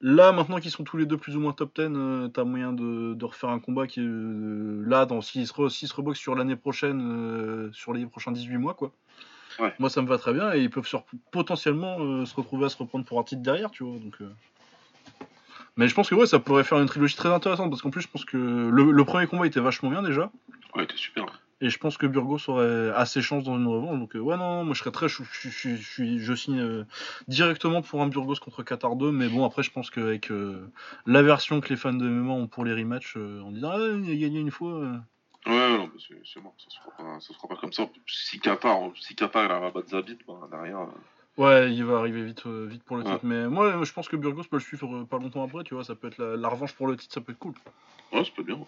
Là, 0.00 0.32
maintenant 0.32 0.60
qu'ils 0.60 0.70
sont 0.70 0.82
tous 0.84 0.96
les 0.96 1.04
deux 1.06 1.16
plus 1.18 1.36
ou 1.36 1.40
moins 1.40 1.52
top 1.52 1.74
10, 1.76 1.82
euh, 1.94 2.28
t'as 2.28 2.44
moyen 2.44 2.72
de, 2.72 3.12
de 3.14 3.24
refaire 3.24 3.50
un 3.50 3.58
combat 3.60 3.86
qui 3.86 4.00
euh, 4.00 4.82
là, 4.86 5.04
dans, 5.06 5.20
s'ils 5.20 5.46
se, 5.46 5.52
re- 5.52 5.68
se 5.68 5.94
reboxent 5.94 6.18
sur 6.18 6.34
l'année 6.34 6.56
prochaine, 6.56 7.00
euh, 7.02 7.70
sur 7.72 7.92
les 7.92 8.04
prochains 8.06 8.32
18 8.32 8.56
mois, 8.56 8.72
quoi. 8.74 8.92
Ouais. 9.58 9.72
Moi, 9.78 9.90
ça 9.90 10.02
me 10.02 10.06
va 10.08 10.18
très 10.18 10.32
bien 10.32 10.52
et 10.52 10.60
ils 10.62 10.70
peuvent 10.70 10.88
potentiellement 11.30 11.96
euh, 12.00 12.24
se 12.24 12.34
retrouver 12.34 12.66
à 12.66 12.68
se 12.68 12.76
reprendre 12.76 13.04
pour 13.04 13.18
un 13.20 13.22
titre 13.24 13.42
derrière, 13.42 13.70
tu 13.70 13.84
vois. 13.84 13.98
Donc, 13.98 14.14
euh. 14.20 14.30
Mais 15.76 15.88
je 15.88 15.94
pense 15.94 16.08
que 16.08 16.14
ouais, 16.14 16.26
ça 16.26 16.38
pourrait 16.38 16.64
faire 16.64 16.78
une 16.78 16.86
trilogie 16.86 17.16
très 17.16 17.28
intéressante 17.30 17.70
parce 17.70 17.82
qu'en 17.82 17.90
plus, 17.90 18.02
je 18.02 18.08
pense 18.08 18.24
que 18.24 18.36
le, 18.36 18.92
le 18.92 19.04
premier 19.04 19.26
combat 19.26 19.46
était 19.46 19.60
vachement 19.60 19.90
bien 19.90 20.02
déjà. 20.02 20.30
Ouais, 20.76 20.86
t'es 20.86 20.96
super. 20.96 21.24
Et 21.60 21.70
je 21.70 21.78
pense 21.78 21.96
que 21.96 22.06
Burgos 22.06 22.40
aurait 22.48 22.90
assez 22.90 23.22
chance 23.22 23.44
dans 23.44 23.56
une 23.56 23.66
revanche. 23.66 23.98
Donc, 23.98 24.16
euh, 24.16 24.18
ouais, 24.18 24.36
non, 24.36 24.58
non, 24.58 24.64
moi 24.64 24.74
je 24.74 24.80
serais 24.80 24.90
très. 24.90 25.08
Je, 25.08 25.22
je, 25.32 25.48
je, 25.48 25.76
je, 25.76 25.82
suis- 25.82 26.18
je 26.18 26.34
signe 26.34 26.84
directement 27.28 27.80
pour 27.80 28.02
un 28.02 28.08
Burgos 28.08 28.34
contre 28.36 28.62
Qatar 28.62 28.96
2. 28.96 29.10
Mais 29.12 29.28
bon, 29.28 29.44
après, 29.44 29.62
je 29.62 29.70
pense 29.70 29.88
qu'avec 29.90 30.30
euh, 30.30 30.68
l'aversion 31.06 31.60
que 31.60 31.68
les 31.70 31.76
fans 31.76 31.92
de 31.94 32.06
MMA 32.08 32.32
ont 32.32 32.46
pour 32.48 32.64
les 32.64 32.74
rematchs, 32.74 33.16
en 33.16 33.50
disant 33.50 33.70
Ah, 33.72 33.78
il 33.78 34.10
a 34.10 34.16
gagné 34.16 34.40
une 34.40 34.50
fois. 34.50 34.82
Ouais, 35.46 35.76
non, 35.78 35.90
mais 35.94 36.18
c'est 36.24 36.40
mort, 36.40 36.54
ça 36.58 36.70
se 36.70 36.78
fera 36.78 36.90
pas, 36.96 37.20
ça 37.20 37.28
se 37.28 37.32
fera 37.34 37.48
pas 37.48 37.56
comme 37.56 37.72
ça. 37.72 37.86
Si 38.06 38.40
Qatar, 38.40 38.78
si 38.98 39.14
Qatar 39.14 39.44
il 39.44 39.50
à 39.50 39.70
battre 39.70 39.88
Zabit, 39.88 40.18
bah, 40.26 40.34
derrière. 40.50 40.80
euh, 40.80 40.86
Ouais, 41.36 41.72
il 41.74 41.84
va 41.84 41.98
arriver 41.98 42.22
vite, 42.24 42.46
euh, 42.46 42.66
vite 42.66 42.82
pour 42.84 42.96
le 42.96 43.02
Ouais. 43.02 43.10
titre. 43.12 43.24
Mais 43.26 43.46
moi, 43.48 43.84
je 43.84 43.92
pense 43.92 44.08
que 44.08 44.16
Burgos 44.16 44.44
peut 44.44 44.56
le 44.56 44.60
suivre 44.60 44.94
euh, 44.96 45.04
pas 45.04 45.18
longtemps 45.18 45.42
après. 45.44 45.64
Tu 45.64 45.74
vois, 45.74 45.84
ça 45.84 45.94
peut 45.94 46.06
être 46.08 46.16
la, 46.18 46.36
la 46.36 46.48
revanche 46.48 46.72
pour 46.74 46.86
le 46.86 46.96
titre, 46.96 47.12
ça 47.12 47.20
peut 47.20 47.32
être 47.32 47.38
cool. 47.38 47.54
Ouais, 48.12 48.24
ça 48.24 48.30
peut 48.34 48.40
être 48.42 48.46
bien. 48.46 48.58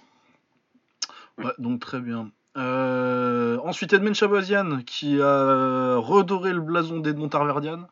Ouais. 1.38 1.44
Ouais, 1.46 1.52
donc 1.58 1.80
très 1.80 2.00
bien. 2.00 2.30
Euh, 2.56 3.58
ensuite, 3.64 3.92
Edmond 3.92 4.14
Chabazian 4.14 4.82
qui 4.82 5.20
a 5.22 5.96
redoré 5.96 6.52
le 6.52 6.60
blason 6.60 6.98
d'Edmond 6.98 7.28
Tarverdian. 7.28 7.86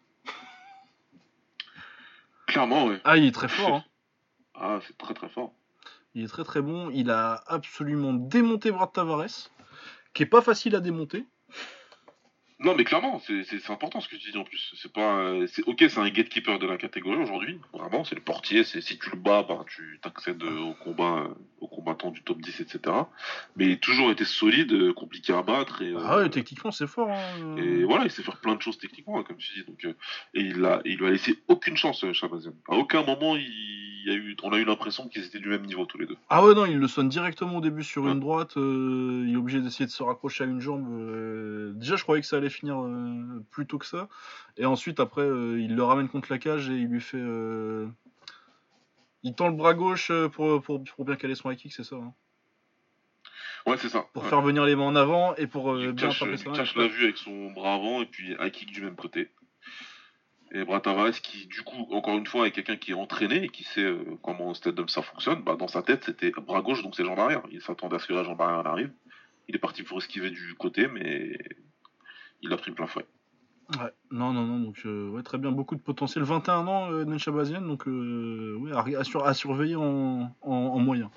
Clairement, 2.47 2.87
ouais. 2.87 3.01
Ah, 3.05 3.17
il 3.17 3.25
est 3.27 3.33
très 3.33 3.49
fort. 3.49 3.75
hein. 3.77 3.85
Ah, 4.57 4.79
c'est 4.87 4.97
très 4.97 5.15
très 5.15 5.29
fort. 5.29 5.53
Il 6.15 6.25
est 6.25 6.29
très 6.29 6.45
très 6.45 6.63
bon. 6.63 6.91
Il 6.91 7.11
a 7.11 7.43
absolument 7.47 8.13
démonté 8.13 8.71
Brad 8.71 8.93
Tavares, 8.93 9.51
qui 10.13 10.23
est 10.23 10.27
pas 10.27 10.43
facile 10.43 10.77
à 10.77 10.81
démonter. 10.81 11.25
Non, 12.61 12.75
mais 12.77 12.85
clairement, 12.85 13.21
c'est 13.21 13.69
important 13.71 14.01
ce 14.01 14.09
que 14.09 14.15
tu 14.17 14.31
dis 14.31 14.39
en 14.39 14.45
plus. 14.45 14.73
C'est 14.81 14.93
pas, 14.93 15.17
euh, 15.19 15.47
c'est 15.49 15.65
ok, 15.65 15.85
c'est 15.89 15.99
un 15.99 16.09
gatekeeper 16.09 16.59
de 16.61 16.67
la 16.67 16.77
catégorie 16.79 17.19
aujourd'hui. 17.19 17.59
Vraiment, 17.73 18.05
c'est 18.05 18.15
le 18.15 18.21
portier. 18.23 18.63
C'est 18.63 18.81
si 18.81 18.97
tu 18.97 19.11
le 19.11 19.17
bats, 19.17 19.43
ben, 19.47 19.65
tu 19.67 19.99
t'accèdes 20.01 20.43
euh, 20.43 20.61
au 20.61 20.75
combat, 20.75 21.25
euh, 21.25 21.35
aux 21.61 21.67
combattants 21.67 22.13
du 22.13 22.23
top 22.23 22.41
10, 22.41 22.61
etc. 22.61 22.95
Mais 23.57 23.67
il 23.67 23.73
a 23.73 23.77
toujours 23.77 24.11
été 24.13 24.25
solide, 24.25 24.73
euh, 24.73 24.93
compliqué 24.95 25.33
à 25.35 25.43
battre 25.43 25.83
et. 25.83 25.93
Ah 25.99 26.19
ouais, 26.19 26.31
techniquement 26.31 26.71
c'est 26.71 26.87
fort. 26.87 27.11
hein. 27.11 27.57
Et 27.59 27.83
voilà, 27.85 28.05
il 28.05 28.11
sait 28.11 28.23
faire 28.23 28.41
plein 28.41 28.55
de 28.55 28.63
choses 28.63 28.79
techniquement, 28.79 29.19
hein, 29.19 29.25
comme 29.27 29.37
tu 29.37 29.53
dis. 29.53 29.65
Donc, 29.65 29.85
et 29.85 30.41
il 30.41 30.65
a, 30.65 30.81
il 30.85 30.97
lui 30.99 31.07
a 31.07 31.11
laissé 31.11 31.37
aucune 31.49 31.77
chance, 31.77 32.11
Chabazian. 32.13 32.55
À 32.69 32.77
aucun 32.77 33.03
moment, 33.03 33.35
il 33.37 33.51
y 34.09 34.11
a 34.11 34.15
eu, 34.15 34.37
on 34.43 34.53
a 34.53 34.59
eu 34.59 34.65
l'impression 34.65 35.09
qu'ils 35.09 35.25
étaient 35.25 35.39
du 35.39 35.49
même 35.49 35.65
niveau 35.65 35.87
tous 35.87 35.99
les 35.99 36.07
deux. 36.07 36.17
Ah 36.29 36.45
ouais 36.45 36.55
non, 36.55 36.67
il 36.67 36.79
le 36.79 36.89
sonne 36.89 37.09
directement 37.09 37.59
au 37.59 37.61
début 37.61 37.83
sur 37.85 38.05
Ouais. 38.05 38.13
une 38.13 38.21
droite. 38.21 38.57
euh, 38.57 39.25
il 39.27 39.33
est 39.33 39.37
obligé 39.37 39.61
d'essayer 39.61 39.87
de 39.87 39.91
se 39.91 40.03
raccrocher 40.03 40.45
à 40.45 40.47
une 40.47 40.61
jambe. 40.61 40.87
euh, 40.91 41.73
déjà, 41.75 41.97
je 41.97 42.03
croyais 42.03 42.21
que 42.21 42.27
ça 42.27 42.37
allait 42.37 42.51
finir 42.51 42.81
euh, 42.83 43.45
plus 43.51 43.67
tôt 43.67 43.79
que 43.79 43.87
ça. 43.87 44.09
Et 44.57 44.65
ensuite, 44.67 45.01
après, 45.01 45.27
il 45.27 45.75
le 45.75 45.83
ramène 45.83 46.09
contre 46.09 46.31
la 46.31 46.39
cage 46.39 46.71
et 46.71 46.75
il 46.75 46.87
lui 46.89 47.01
fait. 47.01 47.23
Il 49.23 49.35
tend 49.35 49.49
le 49.49 49.55
bras 49.55 49.75
gauche 49.75 50.13
pour, 50.33 50.61
pour, 50.63 50.85
pour 50.85 51.05
bien 51.05 51.17
caler 51.17 51.35
son 51.35 51.51
high 51.51 51.57
kick, 51.57 51.73
c'est 51.73 51.85
ça. 51.85 51.97
hein. 51.97 52.13
Ouais, 53.67 53.79
c'est 53.79 53.89
ça. 53.89 54.05
Pour 54.13 54.25
Ouais. 54.25 54.29
faire 54.29 54.43
venir 54.43 54.65
les 54.67 54.77
mains 54.77 54.85
en 54.85 54.97
avant 54.97 55.35
et 55.37 55.47
pour 55.47 55.75
bien 55.75 56.11
ça. 56.11 56.27
cache 56.55 56.77
la 56.77 56.87
vue 56.89 57.05
avec 57.05 57.17
son 57.17 57.51
bras 57.53 57.75
avant 57.75 58.03
et 58.03 58.07
puis 58.07 58.37
un 58.39 58.51
kick 58.51 58.71
du 58.71 58.83
même 58.83 58.97
côté. 58.97 59.31
Et 60.57 60.65
Brad 60.65 60.83
Tavares 60.83 61.11
qui, 61.21 61.47
du 61.49 61.63
coup, 61.63 61.89
encore 61.91 62.17
une 62.17 62.27
fois, 62.27 62.47
est 62.47 62.53
quelqu'un 62.53 62.77
qui 62.77 62.93
est 62.93 62.95
entraîné 62.95 63.43
et 63.45 63.49
qui 63.49 63.65
sait 63.65 63.83
euh, 63.83 64.05
comment 64.23 64.53
un 64.53 64.55
stand-up 64.55 64.89
ça 64.89 65.03
fonctionne, 65.03 65.43
bah, 65.43 65.57
dans 65.57 65.67
sa 65.67 65.83
tête, 65.83 66.05
c'était 66.05 66.31
bras 66.31 66.63
gauche, 66.63 66.83
donc 66.85 66.95
c'est 66.95 67.05
jambe 67.05 67.19
arrière. 67.19 67.43
Il 67.51 67.61
s'attendait 67.61 67.97
à 67.97 67.99
ce 67.99 68.07
que 68.07 68.13
la 68.13 68.23
jambe 68.23 68.41
arrière 68.41 68.65
arrive. 68.67 68.93
Il 69.49 69.57
est 69.57 69.59
parti 69.59 69.83
pour 69.83 69.99
esquiver 69.99 70.31
du 70.31 70.55
côté, 70.55 70.87
mais 70.87 71.37
il 72.41 72.53
a 72.53 72.57
pris 72.57 72.71
plein 72.71 72.87
fouet. 72.87 73.05
Ouais, 73.81 73.91
non, 74.13 74.33
non, 74.33 74.45
non, 74.47 74.61
donc 74.61 74.77
euh, 74.87 75.21
très 75.23 75.39
bien, 75.39 75.51
beaucoup 75.51 75.75
de 75.75 75.81
potentiel. 75.81 76.23
21 76.23 76.67
ans, 76.69 76.93
euh, 76.93 77.05
donc 77.05 77.89
euh, 77.89 78.59
à 79.25 79.35
surveiller 79.35 79.75
en, 79.77 80.31
en- 80.43 80.53
en 80.53 80.79
moyen. 80.79 81.11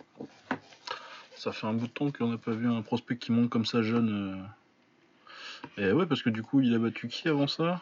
Ça 1.35 1.51
fait 1.51 1.67
un 1.67 1.73
bout 1.73 1.85
de 1.87 1.91
temps 1.91 2.09
qu'on 2.11 2.29
n'a 2.29 2.37
pas 2.37 2.53
vu 2.53 2.67
un 2.67 2.81
prospect 2.81 3.17
qui 3.17 3.31
monte 3.31 3.49
comme 3.49 3.65
ça 3.65 3.83
jeune. 3.83 4.47
euh. 5.77 5.89
Et 5.89 5.91
ouais, 5.93 6.05
parce 6.07 6.23
que 6.23 6.29
du 6.31 6.41
coup, 6.41 6.61
il 6.61 6.73
a 6.73 6.79
battu 6.79 7.07
qui 7.07 7.27
avant 7.29 7.47
ça? 7.47 7.79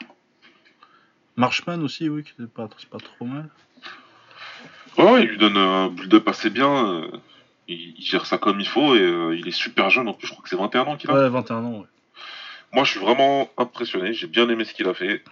Marshman 1.38 1.84
aussi, 1.84 2.10
oui, 2.10 2.24
qui 2.24 2.32
était 2.32 2.48
pas, 2.52 2.68
c'est 2.78 2.90
pas 2.90 2.98
trop 2.99 3.26
mal. 3.26 3.49
Ouais, 4.98 5.24
il 5.24 5.30
lui 5.30 5.38
donne 5.38 5.57
un 5.57 5.90
build-up 5.90 6.28
assez 6.28 6.49
bien. 6.49 6.88
euh, 6.94 7.07
il, 7.68 7.95
il 7.98 8.06
gère 8.06 8.26
ça 8.26 8.38
comme 8.38 8.60
il 8.62 8.68
faut 8.68 8.95
et 8.95 9.02
euh, 9.02 9.36
il 9.36 9.48
est 9.48 9.52
super 9.52 9.90
jeune 9.90 10.07
en 10.07 10.14
plus. 10.14 10.28
Je 10.28 10.32
crois 10.32 10.44
que 10.44 10.49
c'est 10.49 10.56
21 10.56 10.82
ans 10.84 10.95
qu'il 10.98 11.10
a. 11.10 11.14
Ouais, 11.14 11.30
21 11.30 11.57
ans, 11.64 11.80
ouais. 11.80 11.88
Moi, 12.74 12.84
je 12.86 12.91
suis 12.91 12.99
vraiment 12.99 13.49
impressionné. 13.57 14.14
J'ai 14.14 14.28
bien 14.28 14.48
aimé 14.49 14.64
ce 14.66 14.74
qu'il 14.74 14.88
a 14.88 14.94
fait. 14.94 15.24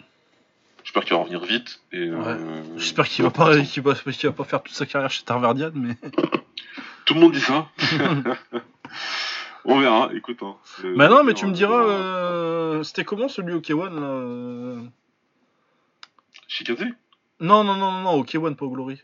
J'espère 0.83 1.05
qu'il 1.05 1.13
va 1.15 1.21
revenir 1.21 1.43
vite. 1.45 1.81
Et, 1.93 2.09
euh, 2.09 2.61
J'espère 2.77 3.07
qu'il 3.07 3.23
va, 3.23 3.31
pas, 3.31 3.57
qu'il 3.61 3.81
va, 3.83 3.93
qu'il 3.95 4.29
va 4.29 4.33
pas 4.35 4.43
faire 4.43 4.61
toute 4.63 4.75
sa 4.75 4.85
carrière 4.85 5.09
chez 5.11 5.23
Tarverdian, 5.23 5.71
mais. 5.73 5.95
Tout 7.05 7.13
le 7.15 7.19
monde 7.21 7.31
dit 7.33 7.41
ça. 7.41 7.67
On 9.65 9.79
verra, 9.79 10.09
écoute. 10.13 10.39
Hein, 10.41 10.55
c'est- 10.63 10.93
Bah 10.93 11.07
non, 11.07 11.23
mais 11.23 11.33
tu 11.33 11.45
me 11.45 11.53
diras, 11.53 11.83
euh, 11.85 12.83
c'était 12.83 13.05
comment 13.05 13.27
celui 13.29 13.53
au 13.53 13.61
K1 13.61 13.89
là 13.93 14.81
Shikaze 16.53 16.85
Non, 17.39 17.63
non, 17.63 17.75
non, 17.75 17.91
non, 17.91 18.01
non, 18.01 18.11
au 18.11 18.23
K1, 18.23 18.55
pas 18.55 18.65
au 18.65 18.69
Glory. 18.69 19.01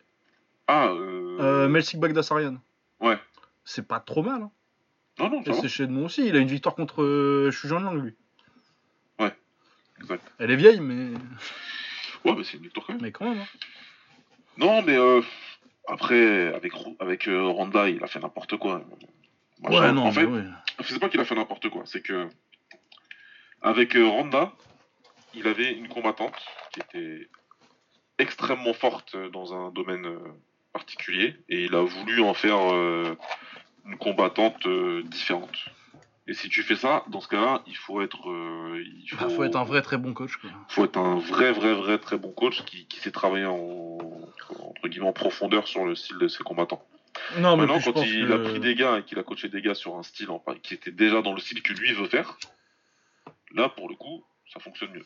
Ah, 0.68 0.88
euh... 0.90 1.38
Euh, 1.40 1.68
Melsik 1.68 2.00
Bagdasarian. 2.00 2.58
Ouais. 3.00 3.18
C'est 3.66 3.88
pas 3.88 4.00
trop 4.00 4.22
mal. 4.22 4.44
Hein. 4.44 4.52
Non, 5.18 5.30
non, 5.30 5.42
Et 5.42 5.54
c'est 5.54 5.68
chez 5.68 5.84
Edmond 5.84 6.06
aussi, 6.06 6.28
il 6.28 6.36
a 6.36 6.40
une 6.40 6.48
victoire 6.48 6.76
contre 6.76 7.02
euh, 7.04 7.52
Shujan 7.52 7.80
Lang, 7.80 8.02
lui. 8.02 8.14
Ouais, 9.20 9.36
exact. 10.00 10.32
Elle 10.38 10.52
est 10.52 10.56
vieille, 10.56 10.80
mais, 10.80 11.10
Ouais, 12.24 12.36
mais 12.36 12.44
c'est 12.44 12.58
une 12.58 12.64
victoire 12.64 12.86
quand 12.86 12.94
même. 12.94 13.02
mais 13.02 13.12
quand 13.12 13.28
même. 13.28 13.40
hein. 13.40 13.48
Non, 14.58 14.82
mais 14.84 14.96
euh, 14.98 15.22
après, 15.88 16.54
avec, 16.54 16.74
avec 17.00 17.28
euh, 17.28 17.48
Ronda, 17.48 17.90
il 17.90 18.04
a 18.04 18.08
fait 18.08 18.20
n'importe 18.20 18.58
quoi. 18.58 18.82
Ouais, 19.64 19.92
non, 19.92 20.04
en 20.06 20.12
fait, 20.12 20.26
ouais. 20.26 20.44
c'est 20.84 21.00
pas 21.00 21.10
qu'il 21.10 21.20
a 21.20 21.26
fait 21.26 21.36
n'importe 21.36 21.70
quoi, 21.70 21.84
c'est 21.86 22.02
que 22.02 22.30
avec 23.62 23.96
euh, 23.96 24.08
Ronda, 24.08 24.54
il 25.34 25.48
avait 25.48 25.74
une 25.74 25.88
combattante 25.90 26.36
qui 26.72 26.80
était 26.80 27.28
extrêmement 28.20 28.74
forte 28.74 29.16
euh, 29.16 29.30
dans 29.30 29.54
un 29.54 29.72
domaine 29.72 30.06
euh, 30.06 30.20
particulier 30.74 31.36
et 31.50 31.64
il 31.66 31.76
a 31.76 31.82
voulu 31.82 32.22
en 32.22 32.34
faire 32.34 32.72
euh, 32.74 33.16
une 33.86 33.98
combattante 33.98 34.66
euh, 34.68 35.02
différente. 35.04 35.58
Et 36.28 36.34
si 36.36 36.48
tu 36.48 36.62
fais 36.62 36.76
ça, 36.76 37.04
dans 37.08 37.22
ce 37.22 37.28
cas-là, 37.28 37.64
il 37.66 37.76
faut 37.76 38.02
être, 38.04 38.30
euh, 38.30 38.84
il 38.86 39.18
Bah, 39.20 39.30
faut 39.30 39.44
être 39.44 39.56
un 39.56 39.64
vrai 39.64 39.82
très 39.82 39.98
bon 39.98 40.14
coach. 40.14 40.36
Quoi. 40.38 40.52
faut 40.68 40.86
être 40.86 40.98
un 40.98 41.18
vrai, 41.18 41.52
vrai, 41.52 41.74
vrai 41.74 41.98
très 41.98 42.18
bon 42.20 42.32
coach 42.32 42.64
qui, 42.66 42.86
qui 42.86 43.00
sait 43.00 43.10
travailler 43.12 43.46
en, 43.48 43.98
entre 44.60 44.88
guillemets 44.88 45.08
en 45.08 45.14
profondeur 45.14 45.68
sur 45.68 45.86
le 45.86 45.96
style 45.96 46.20
de 46.20 46.28
ses 46.28 46.44
combattants. 46.44 46.86
Non, 47.40 47.58
Maintenant, 47.58 47.80
quand 47.84 48.04
il 48.04 48.28
que- 48.28 48.34
a 48.34 48.38
pris 48.38 48.60
des 48.60 48.76
gars 48.76 49.00
et 49.00 49.04
qu'il 49.04 49.18
a 49.18 49.24
coaché 49.24 49.50
des 49.50 49.62
gars 49.64 49.74
sur 49.74 49.96
un 49.98 50.04
style 50.04 50.30
en- 50.30 50.44
qui 50.62 50.76
était 50.76 50.92
déjà 50.92 51.24
dans 51.24 51.34
le 51.34 51.40
style 51.40 51.64
que 51.64 51.74
lui 51.74 51.94
veut 51.94 52.08
faire, 52.08 52.38
là, 53.56 53.68
pour 53.70 53.90
le 53.90 53.96
coup, 53.96 54.24
ça 54.54 54.60
fonctionne 54.60 54.92
mieux. 54.94 55.06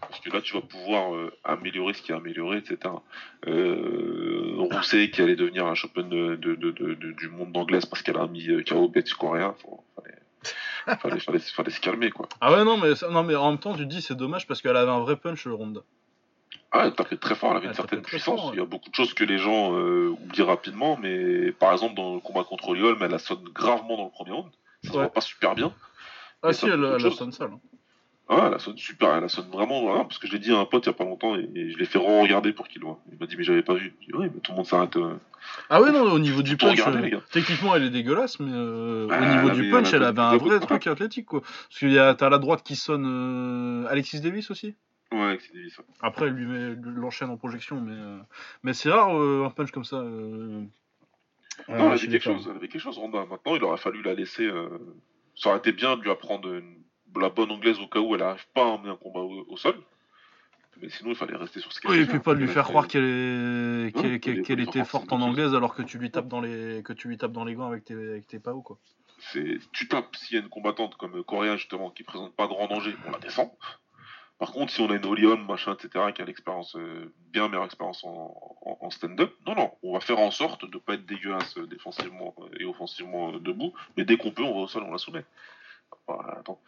Parce 0.00 0.20
que 0.20 0.30
là, 0.30 0.40
tu 0.40 0.54
vas 0.54 0.60
pouvoir 0.60 1.14
euh, 1.14 1.32
améliorer 1.44 1.92
ce 1.94 2.02
qui 2.02 2.12
est 2.12 2.14
amélioré, 2.14 2.58
etc. 2.58 2.78
Euh, 3.46 4.54
Rousset 4.58 5.10
qui 5.10 5.22
allait 5.22 5.36
devenir 5.36 5.66
un 5.66 5.74
champion 5.74 6.02
de, 6.06 6.36
du 6.36 7.28
monde 7.28 7.52
d'anglaise 7.52 7.86
parce 7.86 8.02
qu'elle 8.02 8.16
a 8.18 8.26
mis 8.26 8.48
euh, 8.48 8.62
KO 8.62 8.88
Betty 8.88 9.12
coréen. 9.14 9.54
Faut- 9.62 9.84
Fallait, 10.84 10.98
fallait, 10.98 11.20
fallait, 11.20 11.38
fallait 11.38 11.70
se 11.70 11.80
calmer, 11.80 12.10
quoi. 12.10 12.28
Ah 12.40 12.52
ouais, 12.52 12.64
non 12.64 12.76
mais, 12.76 12.90
non, 13.10 13.22
mais 13.22 13.36
en 13.36 13.50
même 13.50 13.60
temps, 13.60 13.72
tu 13.74 13.80
te 13.84 13.88
dis 13.88 14.02
c'est 14.02 14.16
dommage 14.16 14.48
parce 14.48 14.60
qu'elle 14.60 14.76
avait 14.76 14.90
un 14.90 14.98
vrai 15.00 15.14
punch, 15.16 15.44
le 15.46 15.54
Ronda. 15.54 15.80
Ah, 16.72 16.82
elle 16.86 16.94
tapait 16.94 17.16
très 17.18 17.36
fort, 17.36 17.50
elle 17.52 17.58
avait 17.58 17.66
Elle 17.66 17.70
une 17.70 17.76
certaine 17.76 18.02
puissance. 18.02 18.40
fort, 18.40 18.48
ouais. 18.50 18.56
Il 18.56 18.58
y 18.58 18.62
a 18.62 18.66
beaucoup 18.66 18.90
de 18.90 18.94
choses 18.94 19.14
que 19.14 19.22
les 19.22 19.38
gens 19.38 19.76
euh, 19.76 20.08
oublient 20.08 20.42
rapidement, 20.42 20.98
mais 21.00 21.52
par 21.52 21.70
exemple, 21.72 21.94
dans 21.94 22.14
le 22.14 22.20
combat 22.20 22.42
contre 22.42 22.74
Liolm, 22.74 23.00
elle 23.00 23.10
la 23.12 23.18
sonne 23.20 23.44
gravement 23.44 23.96
dans 23.96 24.04
le 24.06 24.10
premier 24.10 24.32
round. 24.32 24.50
Ça 24.82 24.88
se 24.90 24.96
Ouais. 24.96 25.02
voit 25.04 25.12
pas 25.12 25.20
super 25.20 25.54
bien. 25.54 25.72
Ah 26.42 26.52
si, 26.52 26.64
elle, 26.66 26.72
elle 26.72 27.02
la 27.02 27.10
sonne 27.12 27.30
sale. 27.30 27.50
Ah, 28.28 28.50
elle 28.52 28.60
sonne 28.60 28.78
super, 28.78 29.14
elle 29.16 29.28
sonne 29.28 29.50
vraiment, 29.50 30.04
parce 30.04 30.18
que 30.18 30.26
je 30.26 30.32
l'ai 30.32 30.38
dit 30.38 30.52
à 30.52 30.58
un 30.58 30.64
pote 30.64 30.86
il 30.86 30.88
y 30.88 30.90
a 30.90 30.94
pas 30.94 31.04
longtemps 31.04 31.36
et, 31.36 31.48
et 31.54 31.70
je 31.70 31.76
l'ai 31.78 31.84
fait 31.84 31.98
re-regarder 31.98 32.52
pour 32.52 32.66
qu'il 32.68 32.80
le 32.80 32.86
voit. 32.86 32.98
Il 33.12 33.18
m'a 33.18 33.26
dit, 33.26 33.36
mais 33.36 33.42
j'avais 33.44 33.62
pas 33.62 33.74
vu. 33.74 33.94
Je 34.00 34.06
dis, 34.06 34.12
oui, 34.14 34.28
mais 34.32 34.40
tout 34.40 34.52
le 34.52 34.56
monde 34.56 34.66
s'arrête. 34.66 34.96
euh. 34.96 35.16
Ah 35.68 35.82
ouais, 35.82 35.90
non, 35.92 36.02
au 36.02 36.18
niveau 36.20 36.40
du 36.42 36.56
punch, 36.56 36.80
regarder, 36.80 37.14
euh, 37.14 37.20
techniquement 37.32 37.74
elle 37.74 37.82
est 37.82 37.90
dégueulasse, 37.90 38.38
mais 38.40 38.52
euh, 38.54 39.08
Bah, 39.08 39.18
au 39.20 39.24
niveau 39.36 39.48
elle 39.50 39.54
du 39.60 39.70
punch, 39.70 39.88
elle 39.88 39.96
elle 40.02 40.08
avait 40.08 40.20
un 40.20 40.36
vrai 40.36 40.60
truc 40.60 40.86
athlétique 40.86 41.26
quoi. 41.26 41.40
Parce 41.40 41.78
que 41.80 42.12
t'as 42.12 42.28
la 42.30 42.38
droite 42.38 42.62
qui 42.62 42.76
sonne 42.76 43.86
Alexis 43.90 44.20
Davis 44.20 44.50
aussi. 44.52 44.76
Ouais, 45.10 45.36
c'est 45.40 45.52
Davis. 45.52 45.76
ouais. 45.78 45.84
Après, 46.00 46.26
elle 46.28 46.32
lui 46.34 46.46
met 46.46 46.76
l'enchaîne 46.94 47.28
en 47.28 47.36
projection, 47.36 47.80
mais, 47.80 47.96
mais 48.62 48.72
c'est 48.72 48.88
rare 48.90 49.10
un 49.10 49.50
punch 49.50 49.72
comme 49.72 49.84
ça. 49.84 50.00
Non, 50.00 50.66
elle 51.68 51.82
avait 51.92 51.98
quelque 52.06 52.20
chose, 52.22 52.46
elle 52.50 52.56
avait 52.56 52.68
quelque 52.68 52.80
chose, 52.80 52.96
Ronda. 52.98 53.26
Maintenant, 53.28 53.56
il 53.56 53.64
aurait 53.64 53.76
fallu 53.78 54.00
la 54.02 54.14
laisser. 54.14 54.48
Ça 55.34 55.50
aurait 55.50 55.58
été 55.58 55.72
bien 55.72 55.96
de 55.96 56.02
lui 56.02 56.10
apprendre 56.10 56.52
une- 56.54 56.81
la 57.20 57.28
bonne 57.30 57.50
anglaise 57.50 57.78
au 57.80 57.86
cas 57.86 58.00
où 58.00 58.14
elle 58.14 58.22
arrive 58.22 58.46
pas 58.54 58.62
à 58.62 58.66
emmener 58.66 58.90
un 58.90 58.96
combat 58.96 59.20
au, 59.20 59.44
au 59.48 59.56
sol. 59.56 59.76
Mais 60.80 60.88
sinon, 60.88 61.10
il 61.10 61.16
fallait 61.16 61.36
rester 61.36 61.60
sur 61.60 61.72
ce 61.72 61.80
qu'elle 61.80 61.90
Oui, 61.90 61.98
et 62.00 62.06
puis 62.06 62.18
pas 62.18 62.32
lui 62.34 62.44
Elle 62.44 62.50
faire 62.50 62.64
croire 62.64 62.88
qu'elle 62.88 63.04
est 63.04 63.90
était 64.50 64.84
forte, 64.84 65.12
en 65.12 65.20
anglaise 65.20 65.54
alors 65.54 65.74
que 65.74 65.82
tu 65.82 65.98
lui 65.98 66.10
tapes 66.10 66.28
dans 66.28 66.40
les 66.40 66.82
que 66.82 66.92
tu 66.92 67.08
lui 67.08 67.18
tapes 67.18 67.32
dans 67.32 67.44
les 67.44 67.54
gants 67.54 67.66
avec 67.68 67.84
tes 67.84 67.94
avec 67.94 68.26
tes 68.26 68.38
pao 68.38 68.62
quoi. 68.62 68.78
tu 69.72 69.88
tapes 69.88 70.16
s'il 70.16 70.36
y 70.36 70.40
a 70.40 70.42
une 70.42 70.48
combattante 70.48 70.96
comme 70.96 71.22
Coréen 71.24 71.56
justement 71.56 71.90
qui 71.90 72.02
présente 72.02 72.34
pas 72.34 72.46
grand 72.46 72.66
danger, 72.68 72.94
on 73.06 73.10
la 73.10 73.18
descend. 73.18 73.50
Par 74.38 74.50
contre, 74.50 74.72
si 74.72 74.80
on 74.80 74.90
a 74.90 74.96
une 74.96 75.06
Olium, 75.06 75.46
machin, 75.46 75.74
etc., 75.74 76.06
qui 76.12 76.20
a 76.20 76.24
l'expérience, 76.24 76.74
euh, 76.74 77.12
bien 77.32 77.46
meilleure 77.48 77.64
expérience 77.66 78.02
en, 78.02 78.34
en- 78.62 78.78
en 78.80 78.90
stand-up, 78.90 79.32
non, 79.46 79.54
non, 79.54 79.70
on 79.84 79.92
va 79.92 80.00
faire 80.00 80.18
en 80.18 80.32
sorte 80.32 80.68
de 80.68 80.78
pas 80.78 80.94
être 80.94 81.06
dégueulasse 81.06 81.56
euh, 81.58 81.66
défensivement 81.68 82.34
euh, 82.40 82.48
et 82.58 82.64
offensivement 82.64 83.30
debout, 83.34 83.72
mais 83.96 84.04
dès 84.04 84.16
qu'on 84.16 84.32
peut, 84.32 84.42
on 84.42 84.54
va 84.54 84.60
au 84.62 84.66
sol, 84.66 84.82
on 84.82 84.90
la 84.90 84.98
soumet. 84.98 85.24
Bah, 86.08 86.36
attends. 86.38 86.60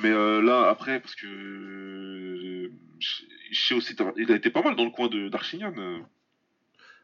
Mais 0.00 0.10
euh, 0.10 0.40
là, 0.40 0.68
après, 0.68 1.00
parce 1.00 1.14
que 1.14 1.26
euh, 1.26 2.72
je 2.98 3.22
je 3.50 3.66
sais 3.66 3.74
aussi, 3.74 3.96
il 4.16 4.30
a 4.30 4.36
été 4.36 4.50
pas 4.50 4.62
mal 4.62 4.76
dans 4.76 4.84
le 4.84 4.90
coin 4.90 5.08
de 5.08 5.28
d'Archignan. 5.28 5.72
euh. 5.76 5.98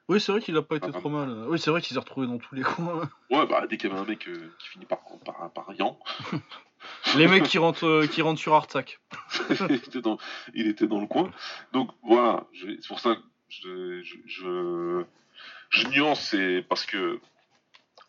Oui, 0.09 0.21
c'est 0.21 0.33
vrai 0.33 0.43
qu'il 0.43 0.57
a 0.57 0.63
pas 0.63 0.77
été 0.77 0.87
Ah, 0.89 0.93
trop 0.93 1.09
mal. 1.09 1.47
Oui, 1.49 1.59
c'est 1.59 1.71
vrai 1.71 1.81
qu'il 1.81 1.95
s'est 1.95 2.01
retrouvé 2.01 2.27
dans 2.27 2.37
tous 2.39 2.55
les 2.55 2.63
coins. 2.63 3.09
Ouais, 3.31 3.47
bah 3.47 3.67
dès 3.69 3.79
qu'il 3.79 3.89
y 3.89 3.93
avait 3.93 4.03
un 4.03 4.05
mec 4.05 4.29
euh, 4.29 4.53
qui 4.59 4.69
finit 4.69 4.85
par, 4.85 5.01
par, 5.25 5.51
par 5.53 5.73
Yan, 5.79 5.99
les 7.17 7.27
mecs 7.27 7.45
qui 7.45 7.57
rentrent 7.59 8.05
qui 8.07 8.21
rentrent 8.21 8.41
sur 8.41 8.55
Artsac. 8.55 9.01
il, 9.51 9.73
était 9.73 10.03
dans, 10.03 10.19
il 10.53 10.69
était 10.69 10.87
dans 10.87 11.01
le 11.01 11.07
coin. 11.07 11.31
Donc 11.73 11.91
voilà, 12.03 12.47
c'est 12.61 12.87
pour 12.87 13.01
ça 13.01 13.17
que 13.17 13.23
je, 13.49 14.03
je, 14.03 14.17
je, 14.27 15.05
je 15.71 15.89
nuance, 15.89 16.21
c'est 16.21 16.65
parce 16.69 16.85
que, 16.85 17.19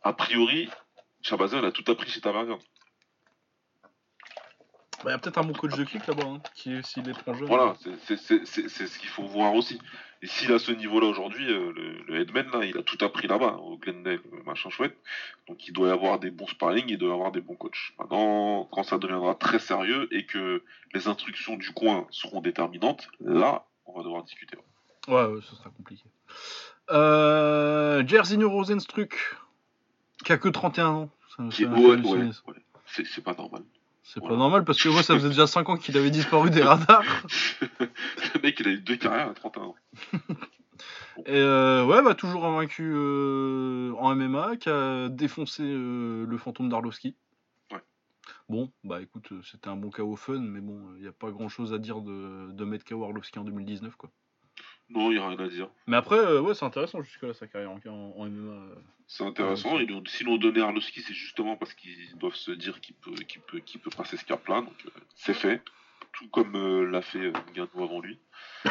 a 0.04 0.12
priori, 0.14 0.70
Chabazel 1.22 1.64
a 1.64 1.72
tout 1.72 1.90
appris 1.90 2.10
chez 2.10 2.20
Tavernier. 2.22 2.58
Bah, 5.06 5.12
y 5.12 5.14
a 5.14 5.18
peut-être 5.20 5.38
un 5.38 5.44
bon 5.44 5.54
coach 5.54 5.76
de 5.76 5.84
kick 5.84 6.06
là-bas, 6.08 6.24
hein, 6.26 6.42
qui 6.56 6.74
est 6.74 6.86
s'il 6.86 7.08
est 7.08 7.14
trop 7.14 7.34
jeune. 7.34 7.48
Voilà, 7.48 7.76
c'est- 7.80 8.18
ce 8.18 9.00
qu'il 9.00 9.10
faut 9.10 9.24
voir 9.24 9.54
aussi. 9.54 9.80
Et 10.22 10.28
s'il 10.28 10.52
a 10.52 10.58
ce 10.60 10.72
niveau-là 10.72 11.06
aujourd'hui, 11.08 11.46
euh, 11.52 11.72
le, 11.76 12.02
le 12.08 12.20
headman, 12.20 12.50
là, 12.52 12.66
il 12.66 12.76
a 12.78 12.82
tout 12.82 12.98
appris 13.06 13.28
là-bas, 13.28 13.58
au 13.62 13.78
Glendale, 13.78 14.20
euh, 14.34 14.44
machin 14.46 14.70
chouette. 14.72 14.98
Donc 15.48 15.68
il 15.68 15.74
doit 15.74 15.90
y 15.90 15.92
avoir 15.92 16.18
des 16.20 16.32
bons 16.32 16.48
sparring, 16.48 16.86
il 16.88 16.98
doit 16.98 17.10
y 17.10 17.14
avoir 17.14 17.32
des 17.32 17.42
bons 17.42 17.56
coachs. 17.56 17.94
Maintenant, 18.00 18.68
quand 18.72 18.82
ça 18.84 18.98
deviendra 18.98 19.36
très 19.36 19.60
sérieux 19.60 20.08
et 20.12 20.26
que 20.26 20.64
les 20.94 21.08
instructions 21.08 21.56
du 21.58 21.72
coin 21.72 22.08
seront 22.10 22.42
déterminantes, 22.42 23.08
là, 23.20 23.66
on 23.86 23.96
va 23.98 24.04
devoir 24.04 24.24
discuter. 24.24 24.58
Ouais, 25.08 25.26
ouais, 25.26 25.42
ça 25.48 25.56
sera 25.56 25.70
compliqué. 25.70 26.04
Euh, 26.92 28.06
Jerzy 28.08 28.44
Rosenstruck, 28.44 29.36
qui 30.24 30.32
a 30.32 30.38
que 30.38 30.50
31 30.50 30.88
ans. 30.88 31.10
Ça, 31.38 31.44
Qui 31.52 31.64
ça 31.64 31.70
ouais, 31.70 31.96
ouais, 32.02 32.18
ouais. 32.24 32.34
C'est 33.06 33.24
pas 33.24 33.34
normal. 33.36 33.64
C'est 34.08 34.22
pas 34.22 34.36
normal 34.36 34.64
parce 34.66 34.82
que 34.82 34.88
moi 34.88 35.02
ça 35.02 35.16
faisait 35.16 35.30
déjà 35.30 35.48
5 35.48 35.68
ans 35.68 35.78
qu'il 35.78 35.98
avait 35.98 36.12
disparu 36.12 36.52
des 36.52 36.62
radars. 36.62 37.04
le 37.80 38.42
mec, 38.42 38.60
il 38.60 38.68
a 38.68 38.72
eu 38.72 38.78
deux 38.78 38.98
carrières 38.98 39.30
à 39.30 39.34
31 39.34 39.64
ans. 39.64 39.76
Et 41.26 41.32
euh, 41.32 41.84
ouais, 41.86 42.04
bah 42.04 42.14
toujours 42.14 42.46
invaincu 42.46 42.92
euh, 42.94 43.94
en 43.98 44.16
MMA, 44.16 44.58
qui 44.58 44.70
a 44.70 45.10
défoncé 45.10 45.64
euh, 45.64 46.26
le 46.28 46.38
fantôme 46.38 46.70
d'Arlovski. 46.70 47.16
Ouais. 47.72 47.82
Bon, 48.48 48.72
bah 48.84 49.02
écoute, 49.02 49.32
euh, 49.32 49.42
c'était 49.44 49.70
un 49.70 49.76
bon 49.76 49.90
KO 49.90 50.16
fun, 50.16 50.40
mais 50.40 50.62
bon, 50.62 50.94
il 50.98 51.02
n'y 51.02 51.08
a 51.08 51.14
pas 51.14 51.32
grand 51.32 51.50
chose 51.50 51.74
à 51.74 51.80
dire 51.80 52.02
de, 52.02 52.52
de 52.52 52.66
mettre 52.66 52.86
KO 52.86 53.04
Arlovski 53.04 53.40
en 53.40 53.44
2019, 53.44 53.96
quoi. 53.96 54.12
Non, 54.90 55.10
il 55.12 55.18
n'y 55.18 55.20
a 55.24 55.28
rien 55.28 55.40
à 55.40 55.48
dire. 55.48 55.68
Mais 55.88 55.98
après, 55.98 56.18
euh, 56.18 56.42
ouais, 56.42 56.54
c'est 56.54 56.66
intéressant 56.66 57.02
jusque-là 57.02 57.34
sa 57.34 57.48
carrière 57.48 57.72
en, 57.72 57.80
en- 57.90 58.26
MMA. 58.26 58.52
euh. 58.54 58.76
C'est 59.08 59.24
intéressant. 59.24 59.80
Ils 59.80 59.92
ont- 59.94 60.04
S'ils 60.06 60.28
l'ont 60.28 60.38
donné 60.38 60.62
à 60.62 60.66
Arlovski, 60.66 61.02
c'est 61.02 61.14
justement 61.14 61.56
parce 61.58 61.74
qu'ils 61.74 62.16
doivent 62.18 62.36
se 62.36 62.52
dire 62.52 62.80
qu'il 62.82 62.96
peut, 62.96 63.12
qu'il 63.16 63.42
peut, 63.42 63.60
qu'il 63.60 63.80
peut 63.82 63.90
passer 63.96 64.18
ce 64.18 64.26
cap-là. 64.26 64.62
Donc, 64.62 64.74
euh, 64.86 64.90
c'est 65.16 65.34
fait. 65.34 65.62
Tout 66.14 66.28
comme 66.30 66.90
l'a 66.92 67.02
fait 67.02 67.32
Ngannou 67.54 67.84
avant 67.84 68.00
lui. 68.00 68.20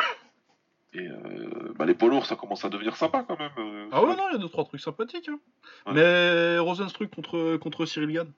Et 0.94 1.08
euh, 1.08 1.72
bah, 1.76 1.84
les 1.86 1.94
poids 1.94 2.08
lourds, 2.08 2.26
ça 2.26 2.36
commence 2.36 2.64
à 2.64 2.68
devenir 2.68 2.94
sympa 2.96 3.24
quand 3.26 3.36
même. 3.38 3.50
Ah 3.90 4.02
ouais, 4.04 4.14
non, 4.14 4.28
il 4.30 4.32
y 4.32 4.36
a 4.36 4.38
deux 4.38 4.48
trois 4.48 4.64
trucs 4.64 4.80
sympathiques. 4.80 5.28
Hein. 5.28 5.40
Ouais. 5.86 5.92
Mais 5.94 6.58
Rosenstruck 6.58 7.10
contre, 7.12 7.56
contre 7.56 7.84
Cyril 7.84 8.12
Gann. 8.12 8.32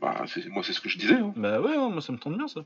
Bah, 0.00 0.24
c'est- 0.26 0.46
moi, 0.48 0.64
c'est 0.64 0.72
ce 0.72 0.80
que 0.80 0.88
je 0.88 0.98
disais. 0.98 1.14
Hein. 1.14 1.32
Bah 1.36 1.60
ouais, 1.60 1.76
moi 1.76 2.00
ça 2.00 2.12
me 2.12 2.18
tente 2.18 2.36
bien 2.36 2.48
ça. 2.48 2.64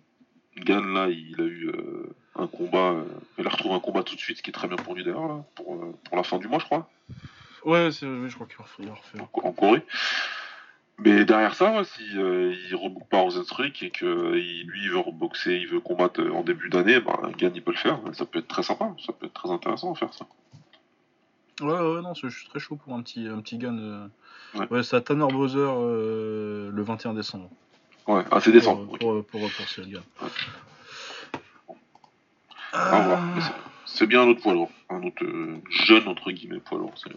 Gann, 0.60 0.92
là, 0.94 1.08
il 1.08 1.40
a 1.40 1.44
eu 1.44 1.68
euh, 1.68 2.08
un 2.36 2.46
combat. 2.46 2.92
euh, 2.92 3.04
il 3.38 3.46
a 3.46 3.50
retrouvé 3.50 3.74
un 3.74 3.80
combat 3.80 4.02
tout 4.02 4.14
de 4.14 4.20
suite, 4.20 4.38
ce 4.38 4.42
qui 4.42 4.50
est 4.50 4.52
très 4.52 4.68
bien 4.68 4.76
pour 4.76 4.94
lui 4.94 5.04
d'ailleurs, 5.04 5.28
là, 5.28 5.44
pour, 5.54 5.74
euh, 5.74 5.94
pour 6.04 6.16
la 6.16 6.22
fin 6.22 6.38
du 6.38 6.48
mois, 6.48 6.58
je 6.58 6.64
crois. 6.64 6.90
Ouais, 7.64 7.90
c'est- 7.92 8.06
je 8.06 8.34
crois 8.34 8.46
qu'il 8.46 8.56
il 8.86 8.90
refait. 8.90 9.20
en, 9.20 9.48
en 9.48 9.52
Corée. 9.52 9.84
Mais 11.00 11.24
derrière 11.24 11.54
ça, 11.54 11.76
ouais, 11.76 11.84
si 11.84 12.02
euh, 12.18 12.52
il 12.68 12.74
rebook 12.74 13.08
pas 13.08 13.18
Rosenstruck 13.20 13.82
et 13.84 13.90
que 13.90 14.36
il- 14.36 14.66
lui 14.66 14.82
il 14.84 14.90
veut 14.90 14.98
reboxer, 14.98 15.56
il 15.56 15.68
veut 15.68 15.78
combattre 15.80 16.20
en 16.28 16.42
début 16.42 16.68
d'année, 16.70 16.98
bah 17.00 17.20
Gann 17.36 17.52
il 17.54 17.62
peut 17.62 17.70
le 17.70 17.76
faire. 17.76 18.00
Ça 18.14 18.24
peut 18.24 18.40
être 18.40 18.48
très 18.48 18.64
sympa, 18.64 18.92
ça 19.06 19.12
peut 19.12 19.26
être 19.26 19.32
très 19.34 19.50
intéressant 19.50 19.92
à 19.92 19.94
faire 19.94 20.12
ça. 20.12 20.26
Ouais, 21.60 21.72
ouais, 21.72 22.02
non, 22.02 22.14
je 22.14 22.28
suis 22.28 22.48
très 22.48 22.58
chaud 22.60 22.76
pour 22.76 22.94
un 22.94 23.02
petit, 23.02 23.26
un 23.26 23.40
petit 23.40 23.58
euh. 23.78 24.06
Ouais. 24.54 24.66
Ouais, 24.70 24.82
c'est 24.82 24.96
à 24.96 25.00
Tanner 25.00 25.26
euh, 25.82 26.70
le 26.72 26.82
21 26.82 27.14
décembre. 27.14 27.50
Ouais, 28.08 28.24
ah 28.30 28.40
c'est 28.40 28.52
décembre. 28.52 28.84
Pour, 28.98 29.08
ok. 29.16 29.26
pour, 29.26 29.40
pour, 29.50 29.66
Gann. 29.86 30.02
Ouais. 30.20 30.28
Mais 33.34 33.40
c'est- 33.40 33.52
C'est 33.86 34.06
bien 34.06 34.22
un 34.22 34.28
autre 34.28 34.42
poids 34.42 34.52
lourd, 34.52 34.70
un 34.90 35.02
autre 35.02 35.24
euh, 35.24 35.56
jeune 35.70 36.06
entre 36.08 36.30
guillemets 36.30 36.60
poids 36.60 36.78
lourd. 36.78 36.92
c'est- 36.96 37.10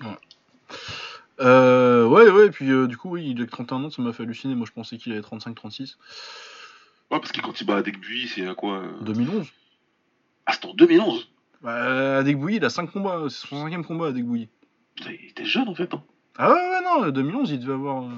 Euh, 1.40 2.06
ouais, 2.08 2.30
ouais, 2.30 2.48
et 2.48 2.50
puis 2.52 2.70
euh, 2.72 2.88
du 2.88 2.98
coup, 2.98 3.10
oui, 3.12 3.32
il 3.32 3.42
a 3.42 3.46
que 3.46 3.52
31 3.52 3.84
ans, 3.84 3.90
ça 3.90 4.02
m'a 4.02 4.14
fait 4.14 4.24
halluciner. 4.24 4.56
Moi, 4.56 4.66
je 4.68 4.72
pensais 4.72 4.98
qu'il 4.98 5.12
avait 5.12 5.22
35-36. 5.22 5.98
Ouais, 7.10 7.20
parce 7.20 7.32
que 7.32 7.42
quand 7.42 7.60
il 7.60 7.66
bat 7.66 7.78
à 7.78 7.82
Degbui, 7.82 8.28
c'est 8.28 8.48
à 8.48 8.54
quoi 8.56 8.78
euh 8.80 8.92
2011 9.02 9.48
Ah, 10.46 10.54
c'était 10.54 10.68
en 10.68 10.74
2011 10.74 11.28
bah, 11.62 12.18
Adek 12.20 12.38
Bouilly, 12.40 12.56
il 12.58 12.66
a 12.66 12.70
5 12.70 12.90
combats. 12.92 13.24
C'est 13.30 13.48
son 13.48 13.62
cinquième 13.62 13.84
combat, 13.86 14.08
Adek 14.08 14.24
Bouilly. 14.26 14.50
Putain, 14.96 15.12
Il 15.22 15.30
était 15.30 15.46
jeune 15.46 15.68
en 15.68 15.76
fait. 15.76 15.94
Hein. 15.94 16.04
Ah 16.38 16.50
ouais, 16.50 16.56
ouais, 16.56 16.82
non, 16.84 17.10
2011, 17.10 17.52
il 17.52 17.60
devait 17.60 17.74
avoir. 17.74 18.04
euh, 18.04 18.10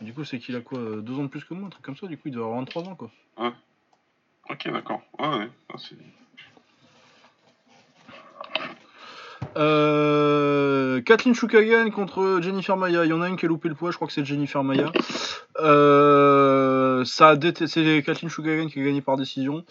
Du 0.00 0.12
coup, 0.14 0.24
c'est 0.24 0.38
qu'il 0.38 0.54
a 0.56 0.60
quoi 0.60 0.78
2 1.00 1.14
ans 1.18 1.24
de 1.24 1.28
plus 1.28 1.44
que 1.44 1.54
moi, 1.54 1.66
un 1.66 1.70
truc 1.70 1.84
comme 1.84 1.96
ça. 1.96 2.06
Du 2.06 2.16
coup, 2.16 2.28
il 2.28 2.32
devait 2.32 2.44
avoir 2.44 2.58
23 2.60 2.82
ans, 2.84 2.94
quoi. 2.94 3.10
Ok, 4.50 4.70
d'accord. 4.72 5.02
Ouais, 5.18 5.28
ouais. 5.28 5.50
Ah, 5.68 5.76
c'est- 5.78 5.96
Euh, 9.56 11.00
Kathleen 11.02 11.34
Chukagan 11.34 11.90
contre 11.90 12.40
Jennifer 12.42 12.76
Maya. 12.76 13.04
Il 13.04 13.08
y 13.08 13.12
en 13.12 13.22
a 13.22 13.28
une 13.28 13.36
qui 13.36 13.46
a 13.46 13.48
loupé 13.48 13.68
le 13.68 13.74
poids, 13.74 13.90
je 13.90 13.96
crois 13.96 14.06
que 14.06 14.12
c'est 14.12 14.24
Jennifer 14.24 14.62
Maya. 14.62 14.92
Euh, 15.60 17.04
ça 17.04 17.30
a 17.30 17.36
c'est 17.66 18.02
Kathleen 18.04 18.30
Chukagan 18.30 18.68
qui 18.68 18.80
a 18.80 18.84
gagné 18.84 19.00
par 19.00 19.16
décision. 19.16 19.64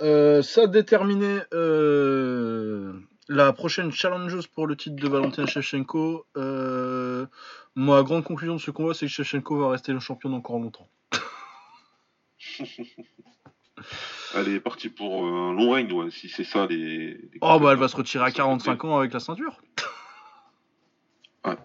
Euh, 0.00 0.42
ça 0.42 0.62
a 0.62 0.66
déterminé 0.66 1.40
euh, 1.52 2.92
la 3.28 3.52
prochaine 3.52 3.90
challengeuse 3.92 4.46
pour 4.46 4.66
le 4.66 4.76
titre 4.76 4.96
de 4.96 5.08
Valentina 5.08 5.46
Shevchenko. 5.46 6.26
Euh, 6.36 7.26
ma 7.74 8.02
grande 8.02 8.24
conclusion 8.24 8.54
de 8.56 8.60
ce 8.60 8.70
combat, 8.70 8.94
c'est 8.94 9.06
que 9.06 9.12
Shevchenko 9.12 9.58
va 9.58 9.70
rester 9.70 9.92
le 9.92 10.00
champion 10.00 10.32
encore 10.34 10.58
longtemps. 10.58 10.88
Elle 14.34 14.48
est 14.48 14.60
partie 14.60 14.88
pour 14.88 15.24
un 15.26 15.52
long 15.52 15.70
règne, 15.72 15.92
ouais, 15.92 16.10
si 16.10 16.28
c'est 16.28 16.44
ça 16.44 16.66
les. 16.66 17.14
les 17.14 17.30
Oh 17.40 17.58
bah 17.60 17.72
elle 17.72 17.78
va 17.78 17.88
se 17.88 17.96
retirer 17.96 18.24
à 18.24 18.30
45 18.30 18.84
ans 18.84 18.98
avec 18.98 19.12
la 19.12 19.20
ceinture. 19.20 19.60
Ouais. 21.44 21.56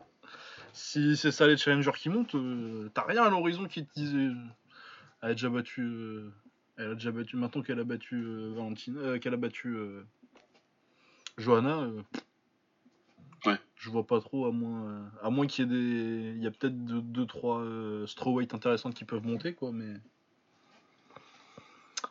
Si 0.74 1.18
c'est 1.18 1.32
ça 1.32 1.48
les 1.48 1.58
challengers 1.58 1.92
qui 1.98 2.10
montent, 2.10 2.36
euh, 2.36 2.90
t'as 2.94 3.04
rien 3.06 3.24
à 3.24 3.30
l'horizon 3.30 3.66
qui 3.66 3.86
te 3.86 3.94
disait. 3.94 4.18
euh, 4.18 4.34
Elle 5.22 5.32
a 5.32 5.34
déjà 5.34 5.50
battu. 5.50 5.82
euh, 5.82 6.32
elle 6.78 6.92
a 6.92 6.94
déjà 6.96 7.12
battu. 7.12 7.36
Maintenant 7.38 7.62
qu'elle 7.62 7.80
a 7.80 7.84
battu 7.84 8.24
Valentine, 8.56 8.98
euh, 8.98 9.20
qu'elle 9.20 9.34
a 9.34 9.38
battu 9.38 9.76
Johanna. 11.38 11.80
euh, 11.82 12.02
Ouais. 13.46 13.58
Je 13.76 13.90
vois 13.90 14.06
pas 14.06 14.20
trop 14.20 14.46
à 14.46 14.52
moins, 14.52 14.84
euh, 14.86 15.02
à 15.24 15.32
moins 15.32 15.48
qu'il 15.48 15.66
y 15.66 15.68
ait 15.68 15.72
des, 15.72 16.34
il 16.38 16.44
y 16.44 16.46
a 16.48 16.52
peut-être 16.52 16.86
2 16.86 17.02
deux, 17.02 17.26
trois 17.26 17.60
euh, 17.62 18.06
strawweight 18.06 18.54
intéressantes 18.54 18.94
qui 18.94 19.04
peuvent 19.04 19.26
monter 19.26 19.54
quoi, 19.54 19.72
mais. 19.74 19.94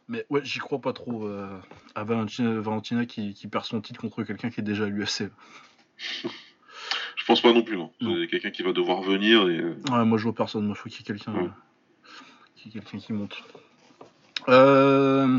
Mais 0.09 0.27
ouais, 0.29 0.41
j'y 0.45 0.59
crois 0.59 0.81
pas 0.81 0.93
trop 0.93 1.27
euh, 1.29 1.57
à 1.95 2.03
Valentina, 2.03 2.59
Valentina 2.61 3.07
qui, 3.07 3.33
qui 3.33 3.47
perd 3.47 3.65
son 3.65 3.81
titre 3.81 4.01
contre 4.01 4.25
quelqu'un 4.25 4.51
qui 4.51 4.59
est 4.61 4.65
déjà 4.65 4.85
à 4.85 4.89
l'UFC. 4.89 5.31
Je 5.99 7.25
pense 7.27 7.41
pas 7.41 7.53
non 7.53 7.63
plus, 7.63 7.77
non. 7.77 7.93
Quelqu'un 8.29 8.51
qui 8.51 8.63
va 8.63 8.73
devoir 8.73 9.03
venir 9.03 9.49
et. 9.49 9.63
Ouais, 9.63 10.05
moi 10.05 10.19
je 10.19 10.25
vois 10.25 10.35
personne, 10.35 10.65
moi 10.67 10.75
il 10.77 10.79
faut 10.81 10.89
qu'il 10.89 10.99
y 10.99 11.03
ait 11.03 11.05
quelqu'un 11.19 11.33
Ouais. 11.35 12.99
qui 12.99 13.13
monte. 13.13 13.41
Euh, 14.49 15.39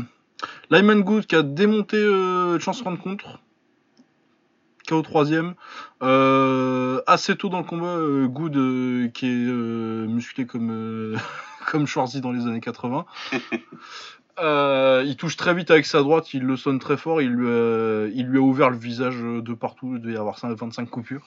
Lyman 0.70 1.02
Good 1.02 1.26
qui 1.26 1.36
a 1.36 1.42
démonté 1.42 1.98
euh, 1.98 2.58
Chance 2.60 2.80
Rencontre. 2.80 3.40
KO 4.92 5.02
3 5.02 5.24
euh, 6.02 7.00
Assez 7.06 7.36
tôt 7.36 7.48
dans 7.48 7.58
le 7.58 7.64
combat, 7.64 7.96
euh, 7.96 8.26
Good 8.26 8.56
euh, 8.56 9.08
qui 9.08 9.26
est 9.26 9.46
musclé 10.06 10.46
comme, 10.46 11.16
comme 11.66 11.86
Schwarzy 11.86 12.20
dans 12.20 12.32
les 12.32 12.46
années 12.46 12.60
80. 12.60 13.06
Euh, 14.38 15.04
il 15.06 15.16
touche 15.16 15.36
très 15.36 15.52
vite 15.52 15.70
avec 15.70 15.84
sa 15.84 16.00
droite, 16.00 16.32
il 16.32 16.42
le 16.42 16.56
sonne 16.56 16.78
très 16.78 16.96
fort, 16.96 17.20
il 17.20 17.28
lui 17.28 17.46
a, 17.46 18.06
il 18.14 18.26
lui 18.26 18.38
a 18.38 18.40
ouvert 18.40 18.70
le 18.70 18.78
visage 18.78 19.18
de 19.18 19.52
partout, 19.52 19.92
il 19.94 20.00
devait 20.00 20.14
y 20.14 20.16
avoir 20.16 20.38
5 20.38 20.58
25 20.58 20.88
coupures. 20.88 21.22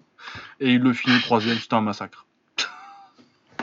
Et 0.60 0.72
il 0.72 0.80
le 0.80 0.92
finit 0.92 1.20
troisième, 1.20 1.56
c'était 1.56 1.74
un 1.74 1.82
massacre. 1.82 2.26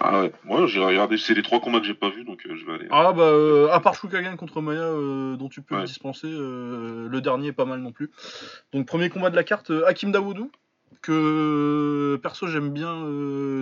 Ah 0.05 0.19
ouais, 0.21 0.33
moi 0.43 0.65
j'ai 0.67 0.83
regardé, 0.83 1.17
c'est 1.17 1.33
les 1.33 1.41
trois 1.43 1.61
combats 1.61 1.79
que 1.79 1.85
j'ai 1.85 1.93
pas 1.93 2.09
vus, 2.09 2.25
donc 2.25 2.45
euh, 2.45 2.55
je 2.55 2.65
vais 2.65 2.73
aller. 2.73 2.87
Ah 2.91 3.13
bah, 3.13 3.23
euh, 3.23 3.69
à 3.71 3.79
part 3.79 3.95
Shukagan 3.95 4.35
contre 4.35 4.59
Maya, 4.61 4.81
euh, 4.81 5.37
dont 5.37 5.47
tu 5.47 5.61
peux 5.61 5.75
Ouais. 5.75 5.81
me 5.81 5.85
dispenser, 5.87 6.27
le 6.29 7.19
dernier 7.21 7.47
est 7.47 7.53
pas 7.53 7.63
mal 7.65 7.79
non 7.79 7.91
plus. 7.93 8.11
Donc 8.73 8.85
premier 8.85 9.09
combat 9.09 9.29
de 9.29 9.35
la 9.37 9.45
carte, 9.45 9.71
Hakim 9.87 10.11
Dawoudou, 10.11 10.51
que 11.01 12.19
perso 12.21 12.47
j'aime 12.47 12.71
bien 12.71 13.01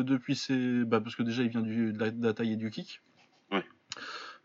depuis 0.04 0.36
ses... 0.36 0.84
Bah, 0.84 1.00
parce 1.00 1.16
que 1.16 1.24
déjà 1.24 1.44
il 1.44 1.50
vient 1.50 1.62
du, 1.62 1.94
de, 1.94 2.00
la, 2.00 2.10
de 2.12 2.26
la 2.26 2.34
taille 2.34 2.54
et 2.54 2.58
du 2.58 2.70
kick. 2.72 3.02
Ouais. 3.52 3.64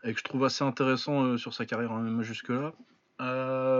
Et 0.03 0.13
que 0.13 0.19
je 0.19 0.23
trouve 0.23 0.45
assez 0.45 0.63
intéressant 0.63 1.37
sur 1.37 1.53
sa 1.53 1.65
carrière 1.65 1.91
en 1.91 1.99
MMA 1.99 2.21
jusque-là. 2.23 2.73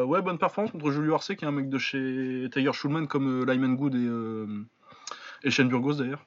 Ouais, 0.05 0.21
bonne 0.23 0.39
performance 0.39 0.71
contre 0.71 0.89
Julio 0.91 1.13
Arce, 1.13 1.35
qui 1.35 1.45
est 1.45 1.47
un 1.47 1.51
mec 1.51 1.69
de 1.69 1.77
chez 1.77 2.47
Tiger 2.51 2.73
Schulman, 2.73 3.05
comme 3.07 3.45
Lyman 3.45 3.75
Good 3.75 3.93
et, 3.95 5.47
et 5.47 5.51
Shane 5.51 5.69
Burgos 5.69 5.93
d'ailleurs. 5.95 6.25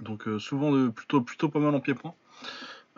Donc 0.00 0.26
euh, 0.26 0.38
souvent 0.38 0.72
de, 0.72 0.88
plutôt, 0.88 1.20
plutôt 1.20 1.48
pas 1.48 1.58
mal 1.58 1.74
en 1.74 1.80
pied-point. 1.80 2.14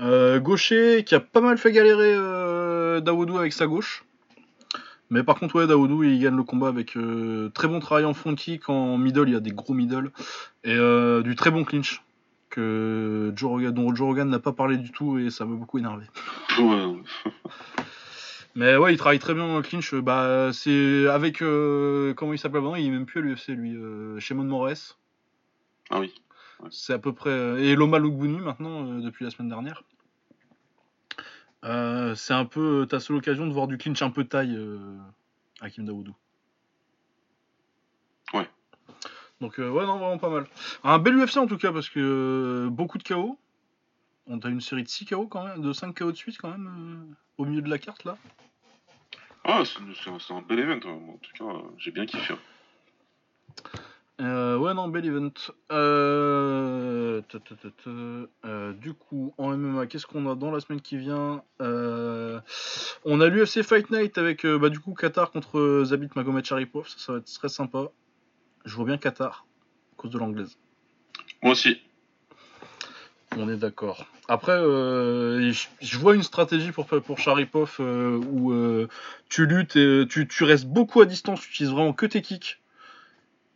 Euh, 0.00 0.40
gaucher 0.40 1.04
qui 1.04 1.14
a 1.14 1.20
pas 1.20 1.40
mal 1.40 1.58
fait 1.58 1.72
galérer 1.72 2.14
euh, 2.14 3.00
Daoudou 3.00 3.38
avec 3.38 3.52
sa 3.52 3.66
gauche. 3.66 4.04
Mais 5.10 5.22
par 5.22 5.38
contre, 5.38 5.56
ouais, 5.56 5.66
Daoudou 5.66 6.02
il 6.02 6.18
gagne 6.20 6.36
le 6.36 6.42
combat 6.42 6.68
avec 6.68 6.96
euh, 6.96 7.50
très 7.50 7.68
bon 7.68 7.80
travail 7.80 8.04
en 8.04 8.14
front 8.14 8.34
kick, 8.34 8.68
en 8.68 8.96
middle, 8.96 9.28
il 9.28 9.34
y 9.34 9.36
a 9.36 9.40
des 9.40 9.50
gros 9.50 9.74
middle, 9.74 10.10
et 10.64 10.74
euh, 10.74 11.22
du 11.22 11.36
très 11.36 11.50
bon 11.50 11.64
clinch 11.64 12.02
que 12.48 13.32
Joe 13.36 13.50
Rogan, 13.50 13.74
dont 13.74 13.94
Joe 13.94 14.08
Rogan 14.08 14.28
n'a 14.28 14.38
pas 14.38 14.52
parlé 14.52 14.76
du 14.76 14.90
tout 14.90 15.18
et 15.18 15.30
ça 15.30 15.44
m'a 15.44 15.54
beaucoup 15.54 15.78
énervé. 15.78 16.04
Ouais, 16.58 17.00
Mais 18.54 18.76
ouais, 18.76 18.94
il 18.94 18.98
travaille 18.98 19.18
très 19.18 19.34
bien 19.34 19.44
en 19.44 19.62
clinch. 19.62 19.94
Bah, 19.94 20.50
c'est 20.52 21.06
avec. 21.08 21.42
euh, 21.42 22.12
comment 22.14 22.32
il 22.32 22.38
s'appelle 22.38 22.60
maintenant? 22.60 22.76
Il 22.76 22.86
est 22.86 22.90
même 22.90 23.06
plus 23.06 23.20
à 23.20 23.22
l'UFC, 23.22 23.48
lui. 23.48 23.74
Shimon 24.18 24.44
Moraes. 24.44 24.96
Ah 25.90 26.00
oui. 26.00 26.12
C'est 26.70 26.92
à 26.92 26.98
peu 26.98 27.12
près. 27.12 27.30
euh, 27.30 27.58
Et 27.58 27.74
Loma 27.74 27.98
Lugbouni 27.98 28.38
maintenant, 28.38 28.86
euh, 28.86 29.00
depuis 29.00 29.24
la 29.24 29.30
semaine 29.30 29.48
dernière. 29.48 29.82
Euh, 31.64 32.14
c'est 32.14 32.34
un 32.34 32.44
peu 32.44 32.86
ta 32.88 32.98
seule 33.00 33.16
occasion 33.16 33.46
de 33.46 33.52
voir 33.52 33.68
du 33.68 33.78
clinch 33.78 34.02
un 34.02 34.10
peu 34.10 34.24
taille, 34.24 34.56
euh, 34.56 34.78
Hakim 35.60 35.84
Daoudou. 35.84 36.14
Ouais. 38.34 38.48
Donc, 39.40 39.58
ouais, 39.58 39.64
non, 39.66 39.98
vraiment 39.98 40.18
pas 40.18 40.30
mal. 40.30 40.46
Un 40.82 40.98
bel 40.98 41.16
UFC 41.16 41.36
en 41.36 41.46
tout 41.46 41.58
cas, 41.58 41.72
parce 41.72 41.88
que 41.88 42.68
beaucoup 42.70 42.98
de 42.98 43.04
KO. 43.04 43.38
On 44.26 44.38
a 44.38 44.48
une 44.48 44.60
série 44.60 44.84
de 44.84 44.88
6 44.88 45.06
KO 45.06 45.26
quand 45.26 45.44
même, 45.44 45.60
de 45.60 45.72
5 45.72 45.98
KO 45.98 46.12
de 46.12 46.16
suite 46.16 46.38
quand 46.38 46.50
même, 46.50 47.16
au 47.38 47.44
milieu 47.44 47.60
de 47.60 47.68
la 47.68 47.78
carte 47.78 48.04
là. 48.04 48.16
Ah, 49.44 49.64
c'est 49.64 50.32
un, 50.32 50.42
bel 50.42 50.60
event, 50.60 50.78
hein. 50.84 51.00
en 51.14 51.18
tout 51.18 51.32
cas, 51.36 51.52
j'ai 51.76 51.90
bien 51.90 52.06
kiffé. 52.06 52.34
Euh, 54.20 54.56
ouais, 54.58 54.74
non, 54.74 54.88
bel 54.88 55.06
event. 55.06 55.32
Euh. 55.70 57.22
Euh, 58.44 58.72
du 58.74 58.94
coup, 58.94 59.34
en 59.38 59.56
MMA, 59.56 59.86
qu'est-ce 59.86 60.06
qu'on 60.06 60.30
a 60.30 60.34
dans 60.34 60.50
la 60.50 60.60
semaine 60.60 60.80
qui 60.80 60.96
vient? 60.96 61.42
Euh, 61.60 62.40
On 63.04 63.20
a 63.20 63.28
l'UFC 63.28 63.62
Fight 63.62 63.90
Night 63.90 64.18
avec 64.18 64.44
euh, 64.44 64.58
bah, 64.58 64.68
du 64.68 64.80
coup 64.80 64.94
Qatar 64.94 65.30
contre 65.30 65.82
Zabit 65.84 66.10
Magomed 66.14 66.44
Sharipov. 66.44 66.88
Ça, 66.88 66.98
ça 66.98 67.12
va 67.12 67.18
être 67.18 67.32
très 67.32 67.48
sympa. 67.48 67.90
Je 68.64 68.76
vois 68.76 68.84
bien 68.84 68.98
Qatar 68.98 69.46
à 69.92 69.96
cause 69.96 70.10
de 70.10 70.18
l'anglaise. 70.18 70.56
Moi 71.42 71.52
aussi. 71.52 71.80
On 73.36 73.48
est 73.48 73.56
d'accord. 73.56 74.04
Après, 74.28 74.52
euh, 74.52 75.52
je, 75.80 75.98
vois 75.98 76.14
une 76.14 76.22
stratégie 76.22 76.70
pour, 76.70 76.86
pour 76.86 77.18
Sharipov 77.18 77.80
où 77.80 78.52
tu 79.30 79.46
luttes 79.46 79.76
et 79.76 80.04
tu, 80.08 80.28
tu 80.28 80.44
restes 80.44 80.66
beaucoup 80.66 81.00
à 81.00 81.06
distance, 81.06 81.40
tu 81.40 81.48
utilises 81.48 81.72
vraiment 81.72 81.94
que 81.94 82.04
tes 82.04 82.20
kicks, 82.20 82.61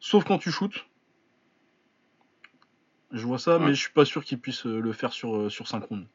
sauf 0.01 0.25
quand 0.25 0.39
tu 0.39 0.51
shootes. 0.51 0.85
Je 3.13 3.25
vois 3.27 3.39
ça, 3.39 3.59
Ouais. 3.59 3.67
mais 3.67 3.75
je 3.75 3.81
suis 3.81 3.93
pas 3.93 4.05
sûr 4.05 4.25
qu'il 4.25 4.39
puisse 4.41 4.67
euh, 4.67 4.81
le 4.81 4.93
faire 4.93 5.13
sur, 5.13 5.37
euh, 5.37 5.49
sur 5.49 5.69
5 5.69 5.85
rounds. 5.85 6.07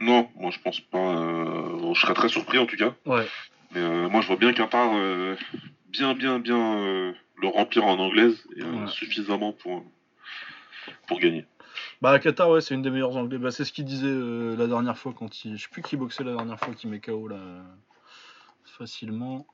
Non, 0.00 0.28
moi 0.34 0.50
je 0.50 0.58
pense 0.58 0.80
pas. 0.80 0.98
euh, 0.98 1.92
Je 1.94 2.00
serais 2.00 2.14
très 2.14 2.28
surpris 2.28 2.58
en 2.58 2.66
tout 2.66 2.76
cas. 2.76 2.94
Ouais. 3.06 3.26
Mais 3.72 3.80
euh, 3.80 4.08
moi 4.08 4.20
je 4.22 4.26
vois 4.26 4.36
bien 4.36 4.52
Qatar 4.52 4.90
euh, 4.94 5.36
bien, 5.88 6.14
bien, 6.14 6.38
bien 6.38 7.14
le 7.36 7.48
remplir 7.48 7.84
en 7.86 7.98
anglaise 7.98 8.44
et 8.56 8.62
Ouais. 8.64 8.86
suffisamment 8.88 9.52
pour, 9.52 9.84
pour 11.06 11.20
gagner. 11.20 11.46
Bah, 12.02 12.18
Qatar, 12.18 12.50
ouais, 12.50 12.60
c'est 12.60 12.74
une 12.74 12.82
des 12.82 12.90
meilleures 12.90 13.16
anglais. 13.16 13.38
Bah, 13.38 13.50
c'est 13.50 13.64
ce 13.64 13.72
qu'il 13.72 13.84
disait 13.84 14.56
la 14.56 14.66
dernière 14.66 14.98
fois 14.98 15.12
quand 15.16 15.44
il. 15.44 15.56
Je 15.56 15.62
sais 15.62 15.68
plus 15.70 15.82
qui 15.82 15.96
boxait 15.96 16.24
la 16.24 16.34
dernière 16.34 16.58
fois 16.58 16.74
qui 16.74 16.86
met 16.88 17.00
KO 17.00 17.28
là. 17.28 17.38
Facilement. 18.64 19.46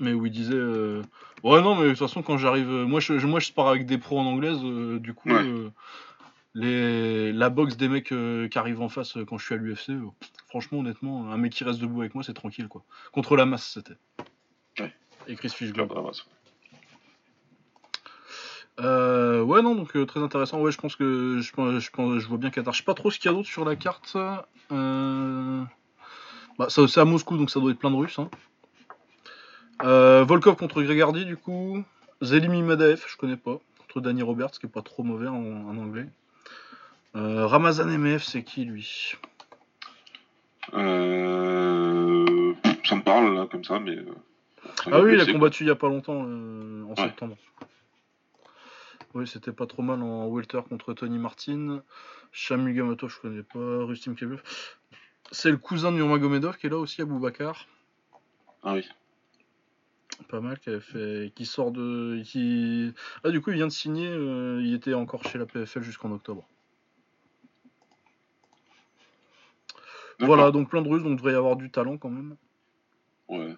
Mais 0.00 0.12
où 0.12 0.26
il 0.26 0.32
disait. 0.32 0.54
euh, 0.54 1.02
Ouais, 1.44 1.60
non, 1.62 1.74
mais 1.76 1.84
de 1.84 1.88
toute 1.90 1.98
façon, 1.98 2.22
quand 2.22 2.38
j'arrive. 2.38 2.68
euh, 2.70 2.86
Moi 2.86 3.00
je, 3.00 3.14
moi, 3.26 3.40
je 3.40 3.52
pars 3.52 3.68
avec 3.68 3.86
des 3.86 3.98
pros 3.98 4.18
en 4.18 4.26
anglaise, 4.26 4.58
euh, 4.62 4.98
du 4.98 5.14
coup. 5.14 5.28
Ouais. 5.30 5.42
euh, 5.44 5.70
les... 6.54 7.32
La 7.32 7.50
boxe 7.50 7.76
des 7.76 7.88
mecs 7.88 8.06
qui 8.50 8.58
arrivent 8.58 8.80
en 8.82 8.88
face 8.88 9.16
quand 9.28 9.38
je 9.38 9.44
suis 9.44 9.54
à 9.54 9.58
l'UFC, 9.58 9.92
franchement, 10.48 10.78
honnêtement, 10.80 11.30
un 11.30 11.36
mec 11.36 11.52
qui 11.52 11.62
reste 11.64 11.78
debout 11.80 12.00
avec 12.00 12.14
moi, 12.14 12.24
c'est 12.24 12.34
tranquille, 12.34 12.68
quoi. 12.68 12.82
Contre 13.12 13.36
la 13.36 13.44
masse, 13.46 13.68
c'était. 13.74 13.96
Ouais. 14.80 14.92
Et 15.28 15.34
Chris 15.36 15.50
Fish. 15.50 15.72
Euh, 18.80 19.42
ouais, 19.42 19.60
non, 19.62 19.74
donc 19.74 19.92
très 20.06 20.20
intéressant. 20.20 20.60
Ouais, 20.60 20.70
je 20.72 20.78
pense 20.78 20.94
que 20.96 21.40
je, 21.40 21.52
pense- 21.52 21.78
je, 21.80 21.90
pense- 21.90 22.18
je 22.18 22.26
vois 22.28 22.38
bien 22.38 22.50
Qatar. 22.50 22.72
Je 22.72 22.78
sais 22.78 22.84
pas 22.84 22.94
trop 22.94 23.10
ce 23.10 23.18
qu'il 23.18 23.28
y 23.30 23.34
a 23.34 23.36
d'autre 23.36 23.48
sur 23.48 23.64
la 23.64 23.74
carte. 23.76 24.16
Bah, 26.58 26.66
c'est 26.68 26.98
à 26.98 27.04
Moscou, 27.04 27.36
donc 27.36 27.50
ça 27.50 27.60
doit 27.60 27.70
être 27.72 27.78
plein 27.78 27.90
de 27.90 27.96
Russes. 27.96 28.18
Hein. 28.18 28.30
Euh, 29.82 30.24
Volkov 30.24 30.56
contre 30.56 30.82
Gregardi, 30.82 31.24
du 31.24 31.36
coup. 31.36 31.82
Zelimi 32.20 32.62
Madaev, 32.62 33.04
je 33.06 33.16
connais 33.16 33.36
pas. 33.36 33.58
Contre 33.78 34.00
Danny 34.00 34.22
Roberts, 34.22 34.50
qui 34.52 34.66
est 34.66 34.70
pas 34.70 34.82
trop 34.82 35.02
mauvais 35.02 35.28
en, 35.28 35.34
en 35.68 35.76
anglais. 35.78 36.06
Euh, 37.16 37.46
Ramazan 37.46 37.86
MF, 37.86 38.22
c'est 38.22 38.42
qui 38.42 38.64
lui? 38.64 39.14
Euh... 40.74 42.54
Ça 42.84 42.96
me 42.96 43.02
parle 43.02 43.34
là 43.34 43.46
comme 43.50 43.64
ça, 43.64 43.78
mais. 43.78 43.96
ça 44.84 44.90
Ah 44.92 45.00
oui, 45.00 45.14
il 45.14 45.20
a 45.20 45.26
combattu 45.26 45.64
il 45.64 45.68
y 45.68 45.70
a 45.70 45.74
pas 45.76 45.88
longtemps, 45.88 46.24
euh, 46.26 46.84
en 46.84 46.88
Ouais. 46.90 46.96
septembre. 46.96 47.36
Oui, 49.14 49.26
c'était 49.26 49.52
pas 49.52 49.66
trop 49.66 49.82
mal 49.82 50.02
en 50.02 50.26
welter 50.28 50.60
contre 50.68 50.92
Tony 50.92 51.18
Martin. 51.18 51.82
Shamil 52.30 52.74
Gamatov, 52.74 53.10
je 53.10 53.20
connais 53.20 53.42
pas. 53.42 53.84
Rustim 53.84 54.14
Khabib. 54.14 54.38
C'est 55.30 55.50
le 55.50 55.56
cousin 55.56 55.92
de 55.92 55.96
Nurmagomedov 55.96 56.56
qui 56.58 56.66
est 56.66 56.70
là 56.70 56.76
aussi, 56.78 57.00
Aboubacar. 57.02 57.66
quoi. 58.10 58.20
Ah 58.64 58.74
oui. 58.74 58.86
Pas 60.26 60.40
mal, 60.40 60.58
qui, 60.58 60.68
avait 60.68 60.80
fait... 60.80 61.32
qui 61.34 61.46
sort 61.46 61.70
de. 61.70 62.20
Qui... 62.24 62.92
Ah, 63.24 63.30
du 63.30 63.40
coup, 63.40 63.50
il 63.50 63.56
vient 63.56 63.66
de 63.66 63.72
signer. 63.72 64.08
euh, 64.08 64.60
il 64.62 64.74
était 64.74 64.92
encore 64.94 65.24
chez 65.24 65.38
la 65.38 65.46
PFL 65.46 65.82
jusqu'en 65.82 66.10
octobre. 66.12 66.46
Voilà, 70.20 70.50
donc 70.50 70.68
plein 70.68 70.82
de 70.82 70.88
Russes, 70.88 71.04
donc 71.04 71.16
devrait 71.16 71.32
y 71.32 71.36
avoir 71.36 71.54
du 71.56 71.70
talent 71.70 71.96
quand 71.96 72.10
même. 72.10 72.36
Ouais. 73.28 73.56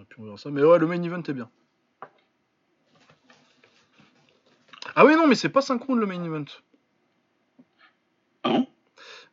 Et 0.00 0.04
puis 0.08 0.20
on 0.20 0.24
verra 0.24 0.38
ça. 0.38 0.50
Mais 0.50 0.62
ouais, 0.64 0.78
le 0.78 0.86
main 0.86 1.00
event 1.02 1.22
est 1.22 1.32
bien. 1.34 1.50
Ah 4.96 5.04
oui, 5.04 5.14
non, 5.16 5.26
mais 5.26 5.34
c'est 5.34 5.50
pas 5.50 5.60
synchrone 5.60 6.00
le 6.00 6.06
main 6.06 6.22
event. 6.24 6.44
Ah 8.42 8.48
bon? 8.50 8.66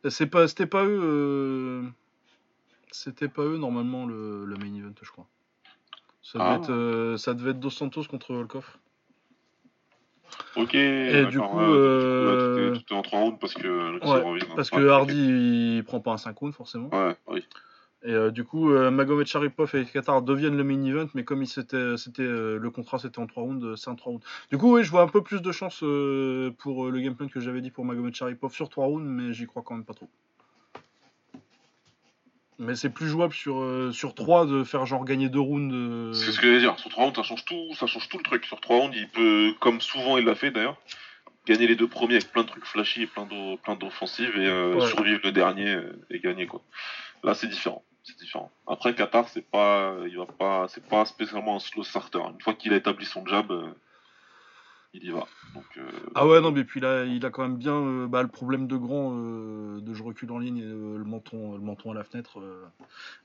C'est 0.09 0.27
pas, 0.27 0.47
c'était 0.47 0.65
pas 0.67 0.83
eux. 0.85 0.99
euh, 1.01 1.89
C'était 2.91 3.29
pas 3.29 3.43
eux 3.43 3.57
normalement 3.57 4.05
le, 4.05 4.45
le 4.45 4.55
main 4.57 4.73
event, 4.75 4.93
je 5.01 5.09
crois. 5.11 5.27
Ça 6.31 6.37
devait, 6.39 6.49
Ah. 6.51 6.55
être, 6.57 6.71
euh, 6.71 7.17
ça 7.17 7.33
devait 7.33 7.51
être 7.51 7.59
Dos 7.59 7.69
Santos 7.71 8.03
contre 8.03 8.33
Volkov. 8.33 8.65
Ok. 10.55 10.75
Et 10.75 11.25
du 11.25 11.39
coup, 11.39 11.59
euh, 11.59 12.71
tout 12.73 12.75
est- 12.77 12.83
tout 12.83 12.93
est 12.93 12.97
en 12.97 13.01
3 13.01 13.19
rounds 13.19 13.39
parce 13.39 13.53
que. 13.55 13.99
Ouais, 14.05 14.21
revient, 14.21 14.43
hein. 14.49 14.53
Parce 14.55 14.69
que. 14.69 14.87
Hardy 14.89 15.77
il 15.77 15.83
prend 15.83 15.99
pas 15.99 16.11
un 16.11 16.17
synchrone 16.17 16.53
forcément. 16.53 16.89
Ouais, 16.93 17.15
oui. 17.27 17.43
Et 18.03 18.11
euh, 18.13 18.29
du 18.31 18.43
coup, 18.45 18.71
euh, 18.71 18.91
Magomed 18.91 19.25
Sharipov 19.25 19.75
et 19.75 19.83
Qatar 19.85 20.21
deviennent 20.21 20.55
le 20.55 20.63
main 20.63 20.81
event, 20.85 21.07
mais 21.15 21.23
comme 21.25 21.41
il 21.41 21.47
c'était, 21.47 21.75
euh, 21.75 22.57
le 22.57 22.69
contrat 22.69 22.97
c'était 22.99 23.19
en 23.19 23.27
3 23.27 23.43
rounds, 23.43 23.65
euh, 23.65 23.75
c'est 23.75 23.89
un 23.89 23.95
3 23.95 24.11
rounds. 24.13 24.25
Du 24.51 24.57
coup, 24.57 24.75
oui, 24.75 24.83
je 24.83 24.91
vois 24.91 25.01
un 25.01 25.07
peu 25.09 25.21
plus 25.21 25.41
de 25.41 25.51
chance 25.51 25.81
euh, 25.83 26.51
pour 26.59 26.85
euh, 26.85 26.91
le 26.91 26.99
game 27.01 27.15
plan 27.15 27.27
que 27.27 27.39
j'avais 27.41 27.59
dit 27.61 27.71
pour 27.71 27.83
Magomed 27.85 28.13
Sharipov 28.15 28.53
sur 28.53 28.69
3 28.69 28.85
rounds, 28.85 29.05
mais 29.05 29.33
j'y 29.33 29.47
crois 29.47 29.63
quand 29.65 29.73
même 29.75 29.83
pas 29.83 29.93
trop. 29.95 30.07
Mais 32.59 32.75
c'est 32.75 32.89
plus 32.89 33.07
jouable 33.07 33.33
sur, 33.33 33.59
euh, 33.61 33.91
sur 33.93 34.13
3 34.13 34.45
de 34.45 34.63
faire 34.65 34.85
genre 34.85 35.05
gagner 35.05 35.29
2 35.29 35.39
rounds. 35.39 35.73
euh, 35.73 36.13
C'est 36.13 36.31
ce 36.33 36.39
que 36.39 36.47
j'allais 36.47 36.59
dire. 36.59 36.77
Sur 36.77 36.89
3 36.89 37.05
rounds, 37.05 37.15
ça 37.15 37.23
change 37.23 37.45
tout, 37.45 37.73
ça 37.75 37.87
change 37.87 38.09
tout 38.09 38.17
le 38.17 38.23
truc. 38.23 38.45
Sur 38.45 38.59
3 38.59 38.77
rounds, 38.77 38.95
il 38.97 39.07
peut, 39.07 39.53
comme 39.61 39.79
souvent 39.79 40.17
il 40.17 40.25
l'a 40.25 40.35
fait 40.35 40.51
d'ailleurs, 40.51 40.75
gagner 41.47 41.67
les 41.67 41.75
deux 41.75 41.87
premiers 41.87 42.15
avec 42.15 42.31
plein 42.31 42.43
de 42.43 42.47
trucs 42.47 42.65
flashy 42.65 43.03
et 43.03 43.07
plein 43.07 43.25
d'o- 43.25 43.57
plein 43.57 43.75
d'offensives 43.75 44.35
et 44.37 44.45
euh, 44.47 44.75
Ouais. 44.75 44.87
survivre 44.87 45.21
le 45.23 45.31
dernier 45.31 45.77
et 46.09 46.19
gagner 46.19 46.47
quoi. 46.47 46.61
Là, 47.23 47.33
c'est 47.33 47.47
différent. 47.47 47.83
C'est 48.03 48.17
différent. 48.17 48.51
Après, 48.67 48.93
Qatar, 48.93 49.27
c'est 49.29 49.45
pas, 49.49 49.93
il 50.07 50.17
va 50.17 50.25
pas, 50.25 50.67
c'est 50.67 50.85
pas 50.85 51.05
spécialement 51.05 51.55
un 51.55 51.59
slow 51.59 51.83
starter. 51.83 52.19
Une 52.33 52.41
fois 52.41 52.53
qu'il 52.55 52.73
a 52.73 52.75
établi 52.77 53.05
son 53.05 53.25
jab, 53.25 53.51
il 54.93 55.03
y 55.05 55.11
va. 55.11 55.27
Donc, 55.53 55.65
euh, 55.77 55.89
Ah 56.15 56.27
ouais, 56.27 56.41
non, 56.41 56.51
mais 56.51 56.63
puis 56.63 56.79
là, 56.79 57.05
il 57.05 57.25
a 57.25 57.29
quand 57.29 57.43
même 57.43 57.57
bien 57.57 57.75
euh, 57.75 58.07
bah, 58.07 58.21
le 58.23 58.27
problème 58.27 58.67
de 58.67 58.75
grand, 58.77 59.13
euh, 59.15 59.79
de 59.81 59.93
je 59.93 60.01
recule 60.03 60.31
en 60.31 60.39
ligne 60.39 60.57
et 60.57 60.63
le, 60.63 61.03
menton, 61.03 61.53
le 61.53 61.61
menton 61.61 61.91
à 61.91 61.93
la 61.95 62.03
fenêtre. 62.03 62.39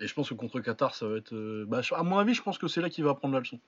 et 0.00 0.06
je 0.06 0.14
pense 0.14 0.28
que 0.28 0.34
contre 0.34 0.60
Qatar, 0.60 0.94
ça 0.94 1.06
va 1.08 1.16
être. 1.16 1.34
bah, 1.66 1.80
à 1.92 2.02
mon 2.02 2.18
avis, 2.18 2.34
je 2.34 2.42
pense 2.42 2.58
que 2.58 2.68
c'est 2.68 2.80
là 2.80 2.90
qu'il 2.90 3.04
va 3.04 3.10
apprendre 3.10 3.34
la 3.34 3.40
leçon. 3.40 3.60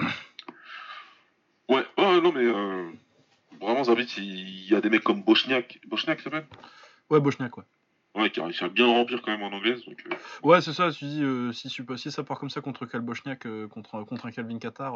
Ouais, 1.66 1.82
ouais, 1.96 2.20
non, 2.20 2.30
mais 2.30 2.44
vraiment, 3.58 3.84
Zabit, 3.84 4.06
il 4.18 4.68
y 4.68 4.74
a 4.74 4.82
des 4.82 4.90
mecs 4.90 5.02
comme 5.02 5.22
Bochniak. 5.22 5.80
Bochniak, 5.86 6.18
ça 6.20 6.24
s'appelle 6.24 6.46
Ouais, 7.08 7.20
Bochniak, 7.20 7.56
ouais. 7.56 7.64
Ouais, 8.14 8.30
qui 8.30 8.38
a 8.40 8.44
réussi 8.44 8.62
à 8.64 8.68
bien 8.68 8.86
remplir 8.86 9.22
quand 9.22 9.30
même 9.30 9.42
en 9.42 9.50
anglaise. 9.56 9.82
Donc, 9.86 10.04
Ouais, 10.42 10.60
c'est 10.60 10.74
ça, 10.74 10.92
tu 10.92 11.06
dis, 11.06 11.24
si, 11.54 11.70
si, 11.70 12.10
ça 12.12 12.22
part 12.22 12.38
comme 12.38 12.50
ça 12.50 12.60
contre 12.60 12.84
Cal 12.84 13.00
Bochniak, 13.00 13.46
contre, 13.68 13.94
un- 13.94 14.04
contre 14.04 14.26
un 14.26 14.30
Calvin 14.30 14.58
Qatar, 14.58 14.94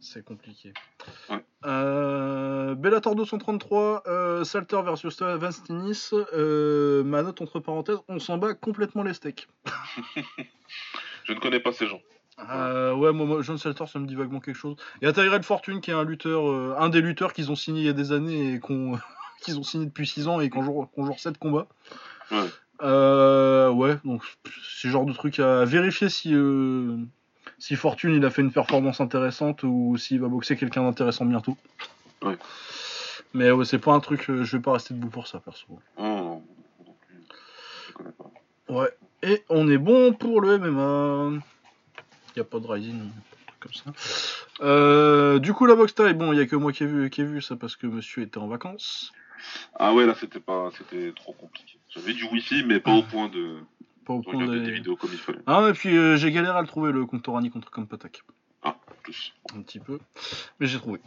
c'est 0.00 0.24
compliqué. 0.24 0.72
Ouais. 1.30 1.44
Euh, 1.64 2.74
Bellator 2.74 3.14
233, 3.14 4.02
euh, 4.06 4.44
Salter 4.44 4.80
versus 4.82 5.20
Vance 5.20 5.62
Tennis, 5.64 6.14
euh, 6.34 7.02
ma 7.04 7.22
note 7.22 7.40
entre 7.40 7.60
parenthèses, 7.60 7.98
on 8.08 8.18
s'en 8.18 8.38
bat 8.38 8.54
complètement 8.54 9.02
les 9.02 9.14
steaks. 9.14 9.48
je 11.24 11.32
ne 11.32 11.38
connais 11.38 11.60
pas 11.60 11.72
ces 11.72 11.86
gens. 11.86 12.00
Euh, 12.50 12.94
ouais, 12.94 13.12
moi, 13.12 13.26
moi, 13.26 13.42
John 13.42 13.56
Salter, 13.56 13.86
ça 13.86 13.98
me 13.98 14.06
dit 14.06 14.14
vaguement 14.14 14.40
quelque 14.40 14.56
chose. 14.56 14.76
Il 15.00 15.06
y 15.06 15.08
a 15.08 15.12
Tyrell 15.12 15.42
Fortune 15.42 15.80
qui 15.80 15.90
est 15.90 15.94
un 15.94 16.04
lutteur, 16.04 16.48
euh, 16.50 16.74
un 16.78 16.90
des 16.90 17.00
lutteurs 17.00 17.32
qu'ils 17.32 17.50
ont 17.50 17.56
signé 17.56 17.80
il 17.80 17.86
y 17.86 17.90
a 17.90 17.94
des 17.94 18.12
années 18.12 18.54
et 18.54 18.60
qu'on 18.60 18.98
qu'ils 19.42 19.58
ont 19.58 19.62
signé 19.62 19.86
depuis 19.86 20.06
6 20.06 20.28
ans 20.28 20.40
et 20.40 20.50
qu'on 20.50 20.62
joue, 20.62 20.86
qu'on 20.94 21.06
joue 21.06 21.16
7 21.16 21.38
combats. 21.38 21.66
Ouais. 22.30 22.48
Euh, 22.82 23.70
ouais, 23.70 23.96
donc 24.04 24.22
c'est 24.78 24.90
genre 24.90 25.06
de 25.06 25.14
truc 25.14 25.40
à 25.40 25.64
vérifier 25.64 26.10
si, 26.10 26.34
si 27.58 27.76
Fortune 27.76 28.14
il 28.14 28.24
a 28.24 28.30
fait 28.30 28.42
une 28.42 28.52
performance 28.52 29.00
intéressante 29.00 29.62
ou 29.62 29.96
s'il 29.96 30.20
va 30.20 30.28
boxer 30.28 30.56
quelqu'un 30.56 30.82
d'intéressant 30.82 31.24
bientôt. 31.24 31.56
Ouais. 32.22 32.36
Mais 33.34 33.50
ouais, 33.50 33.64
c'est 33.64 33.78
pas 33.78 33.92
un 33.92 34.00
truc, 34.00 34.30
euh, 34.30 34.44
je 34.44 34.56
vais 34.56 34.62
pas 34.62 34.72
rester 34.72 34.94
debout 34.94 35.10
pour 35.10 35.26
ça, 35.26 35.40
perso. 35.40 35.66
Oh, 35.96 36.02
non, 36.02 36.42
pas. 38.18 38.30
Ouais, 38.68 38.90
et 39.22 39.44
on 39.48 39.68
est 39.68 39.78
bon 39.78 40.12
pour 40.12 40.40
le 40.40 40.58
MMA. 40.58 41.42
Il 42.34 42.40
a 42.40 42.44
pas 42.44 42.58
de 42.58 42.66
rising, 42.66 43.10
comme 43.60 43.72
ça. 43.72 43.92
Euh, 44.60 45.38
du 45.38 45.52
coup, 45.52 45.66
la 45.66 45.74
boxe 45.74 45.94
taille, 45.94 46.14
bon, 46.14 46.32
il 46.32 46.38
y 46.38 46.40
a 46.40 46.46
que 46.46 46.56
moi 46.56 46.72
qui 46.72 46.84
ai 46.84 46.86
vu, 46.86 47.10
qui 47.10 47.22
ai 47.22 47.24
vu 47.24 47.42
ça 47.42 47.56
parce 47.56 47.76
que 47.76 47.86
monsieur 47.86 48.22
était 48.22 48.38
en 48.38 48.48
vacances. 48.48 49.12
Ah 49.78 49.92
ouais, 49.94 50.06
là, 50.06 50.14
c'était 50.18 50.40
pas, 50.40 50.70
c'était 50.76 51.12
trop 51.12 51.32
compliqué. 51.32 51.78
J'avais 51.90 52.14
du 52.14 52.24
wifi, 52.24 52.64
mais 52.64 52.80
pas 52.80 52.92
au 52.92 53.02
point 53.02 53.28
de, 53.28 53.58
Des- 54.08 54.70
vidéos 54.70 54.96
comme 54.96 55.10
il 55.12 55.18
fallait. 55.18 55.38
Ah, 55.46 55.66
et 55.68 55.72
puis 55.72 55.96
euh, 55.96 56.16
j'ai 56.16 56.30
galéré 56.32 56.56
à 56.58 56.60
le 56.60 56.66
trouver 56.66 56.92
le 56.92 57.04
Contorani 57.06 57.50
contre 57.50 57.70
Kompatak. 57.70 58.22
Ah, 58.62 58.76
plus. 59.02 59.32
un 59.56 59.62
petit 59.62 59.78
peu, 59.78 59.98
mais 60.58 60.66
j'ai 60.66 60.78
trouvé. 60.78 61.00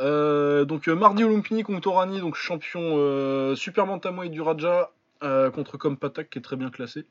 Euh, 0.00 0.64
donc 0.64 0.88
euh, 0.88 0.94
mardi 0.94 1.24
Olympini 1.24 1.62
Contorani, 1.64 2.20
donc 2.20 2.34
champion 2.36 2.80
euh, 2.96 3.54
super 3.56 3.86
bantamweight 3.86 4.30
du 4.32 4.40
Raja 4.40 4.90
contre 5.20 5.76
Kompatak 5.76 6.30
qui 6.30 6.38
est 6.38 6.42
très 6.42 6.54
bien 6.56 6.70
classé, 6.70 7.04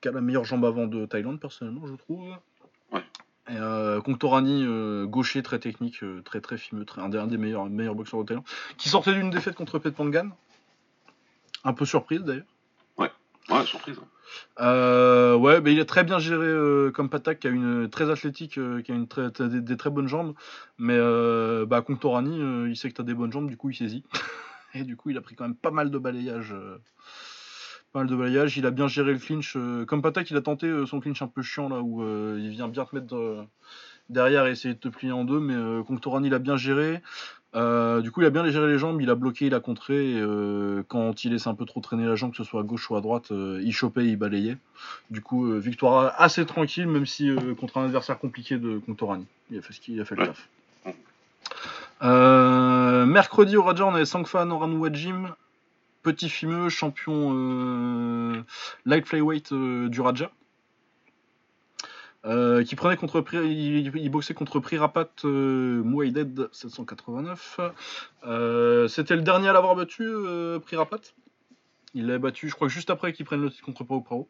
qui 0.00 0.08
a 0.08 0.12
la 0.12 0.20
meilleure 0.20 0.44
jambe 0.44 0.64
avant 0.64 0.86
de 0.88 1.06
Thaïlande 1.06 1.38
personnellement 1.40 1.86
je 1.86 1.94
trouve. 1.94 2.28
Ouais. 2.92 3.02
Et 3.50 4.00
Contorani, 4.02 4.66
gaucher 5.06 5.42
très 5.42 5.58
technique, 5.60 6.02
très 6.24 6.40
très 6.40 6.58
fimeux, 6.58 6.84
très- 6.84 7.00
un, 7.00 7.08
des, 7.08 7.18
un 7.18 7.28
des 7.28 7.38
meilleurs, 7.38 7.66
meilleurs 7.66 7.94
boxeurs 7.94 8.20
de 8.20 8.26
Thaïlande, 8.26 8.44
qui 8.78 8.88
sortait 8.88 9.14
d'une 9.14 9.30
défaite 9.30 9.54
contre 9.54 9.78
Pet 9.78 9.94
Pangan. 9.94 10.30
Un 11.64 11.72
peu 11.72 11.84
surprise 11.84 12.20
d'ailleurs. 12.22 12.44
Ouais, 13.50 13.64
surprise. 13.64 13.98
hein. 13.98 14.06
Euh, 14.60 15.34
ouais, 15.36 15.60
mais 15.62 15.72
il 15.72 15.78
est 15.78 15.86
très 15.86 16.04
bien 16.04 16.18
géré 16.18 16.46
euh, 16.46 16.90
comme 16.90 17.08
Patak, 17.08 17.38
qui 17.40 17.46
a 17.46 17.50
une 17.50 17.88
très 17.88 18.10
athlétique, 18.10 18.58
euh, 18.58 18.82
qui 18.82 18.92
a 18.92 18.94
une 18.94 19.08
très, 19.08 19.30
des, 19.30 19.76
très 19.76 19.90
bonnes 19.90 20.08
jambes. 20.08 20.34
Mais 20.76 20.96
euh, 20.96 21.64
bah, 21.64 21.80
Contorani, 21.80 22.40
euh, 22.42 22.68
il 22.68 22.76
sait 22.76 22.90
que 22.90 22.94
tu 22.94 23.00
as 23.00 23.04
des 23.04 23.14
bonnes 23.14 23.32
jambes, 23.32 23.48
du 23.48 23.56
coup 23.56 23.70
il 23.70 23.74
saisit. 23.76 24.04
Et 24.74 24.84
du 24.84 24.96
coup, 24.96 25.08
il 25.10 25.16
a 25.16 25.22
pris 25.22 25.34
quand 25.34 25.44
même 25.44 25.56
pas 25.56 25.70
mal 25.70 25.90
de 25.90 25.96
balayage. 25.98 26.52
euh, 26.52 26.78
pas 27.92 28.00
mal 28.00 28.08
de 28.08 28.16
balayage. 28.16 28.58
Il 28.58 28.66
a 28.66 28.70
bien 28.70 28.86
géré 28.86 29.12
le 29.14 29.18
clinch. 29.18 29.56
comme 29.86 30.02
Patak, 30.02 30.30
il 30.30 30.36
a 30.36 30.42
tenté 30.42 30.70
son 30.86 31.00
clinch 31.00 31.22
un 31.22 31.26
peu 31.28 31.40
chiant 31.40 31.70
là, 31.70 31.80
où 31.80 32.02
il 32.36 32.50
vient 32.50 32.68
bien 32.68 32.84
te 32.84 32.94
mettre 32.94 33.46
derrière 34.10 34.46
et 34.46 34.50
essayer 34.50 34.74
de 34.74 34.78
te 34.78 34.88
plier 34.88 35.12
en 35.12 35.24
deux. 35.24 35.40
Mais 35.40 35.84
Contorani, 35.84 36.26
il 36.28 36.34
a 36.34 36.38
bien 36.38 36.58
géré. 36.58 37.00
Euh, 37.54 38.02
du 38.02 38.10
coup, 38.10 38.20
il 38.20 38.26
a 38.26 38.30
bien 38.30 38.48
géré 38.50 38.66
les 38.68 38.78
jambes, 38.78 39.00
il 39.00 39.08
a 39.10 39.14
bloqué, 39.14 39.46
il 39.46 39.54
a 39.54 39.60
contré. 39.60 40.12
Et, 40.12 40.20
euh, 40.20 40.82
quand 40.88 41.24
il 41.24 41.32
laissait 41.32 41.48
un 41.48 41.54
peu 41.54 41.64
trop 41.64 41.80
traîner 41.80 42.04
la 42.06 42.14
jambe, 42.14 42.32
que 42.32 42.36
ce 42.36 42.44
soit 42.44 42.60
à 42.60 42.64
gauche 42.64 42.90
ou 42.90 42.96
à 42.96 43.00
droite, 43.00 43.30
euh, 43.30 43.60
il 43.62 43.72
chopait, 43.72 44.06
il 44.06 44.16
balayait. 44.16 44.58
Du 45.10 45.20
coup, 45.22 45.50
victoire 45.58 46.14
assez 46.18 46.44
tranquille, 46.44 46.86
même 46.86 47.06
si 47.06 47.30
contre 47.58 47.78
un 47.78 47.86
adversaire 47.86 48.18
compliqué 48.18 48.58
de 48.58 48.78
Contorani. 48.78 49.26
Il 49.50 49.58
a 49.58 49.62
fait 49.62 49.72
ce 49.72 49.80
qu'il 49.80 50.00
a 50.00 50.04
fait 50.04 50.16
le 50.16 50.26
taf. 50.26 50.48
Mercredi 53.06 53.56
au 53.56 53.62
Raja, 53.62 53.86
on 53.86 53.94
avait 53.94 54.04
Sangfa 54.04 54.44
Noranwa 54.44 54.92
Jim, 54.92 55.34
petit 56.02 56.28
fimeux 56.28 56.68
champion 56.68 58.44
light 58.84 59.06
flyweight 59.06 59.52
du 59.52 60.00
Raja. 60.00 60.30
Euh, 62.24 62.64
qui 62.64 62.74
prenait 62.74 62.96
contre 62.96 63.24
il, 63.44 63.94
il 63.96 64.10
boxait 64.10 64.34
contre 64.34 64.58
Prirapat 64.58 65.08
euh, 65.24 65.82
Muay 65.84 66.10
Dead 66.10 66.48
789. 66.52 67.60
Euh, 68.26 68.88
C'était 68.88 69.14
le 69.14 69.22
dernier 69.22 69.48
à 69.48 69.52
l'avoir 69.52 69.76
battu, 69.76 70.02
euh, 70.04 70.58
Prirapat. 70.58 71.14
Il 71.94 72.06
l'a 72.06 72.18
battu, 72.18 72.48
je 72.48 72.54
crois 72.54 72.68
juste 72.68 72.90
après 72.90 73.12
qu'il 73.12 73.24
prenne 73.24 73.40
le 73.40 73.50
titre 73.50 73.64
contre 73.64 73.84
Pao 73.84 74.00
Prao. 74.00 74.28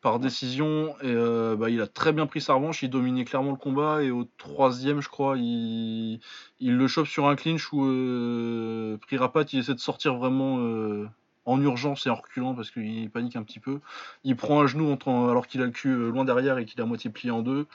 Par 0.00 0.20
décision, 0.20 0.94
et 1.02 1.12
bah, 1.56 1.70
il 1.70 1.80
a 1.80 1.88
très 1.88 2.12
bien 2.12 2.26
pris 2.26 2.40
sa 2.40 2.54
revanche, 2.54 2.84
il 2.84 2.90
dominait 2.90 3.24
clairement 3.24 3.50
le 3.50 3.56
combat, 3.56 4.00
et 4.00 4.12
au 4.12 4.28
troisième, 4.38 5.00
je 5.00 5.08
crois, 5.08 5.36
il, 5.36 6.20
il 6.60 6.76
le 6.76 6.86
chope 6.86 7.08
sur 7.08 7.26
un 7.26 7.34
clinch 7.34 7.72
où 7.72 8.98
Prirapat 9.00 9.42
il 9.52 9.58
essaie 9.58 9.74
de 9.74 9.80
sortir 9.80 10.14
vraiment 10.14 11.08
en 11.48 11.60
urgence 11.62 12.06
et 12.06 12.10
en 12.10 12.14
reculant 12.14 12.54
parce 12.54 12.70
qu'il 12.70 13.10
panique 13.10 13.36
un 13.36 13.42
petit 13.42 13.58
peu. 13.60 13.80
Il 14.22 14.36
prend 14.36 14.60
un 14.60 14.66
genou 14.66 14.96
alors 15.06 15.46
qu'il 15.46 15.62
a 15.62 15.64
le 15.64 15.70
cul 15.70 15.88
euh, 15.90 16.10
loin 16.10 16.24
derrière 16.24 16.58
et 16.58 16.64
qu'il 16.66 16.78
est 16.78 16.82
à 16.82 16.86
moitié 16.86 17.10
plié 17.10 17.30
en 17.30 17.42
deux. 17.42 17.66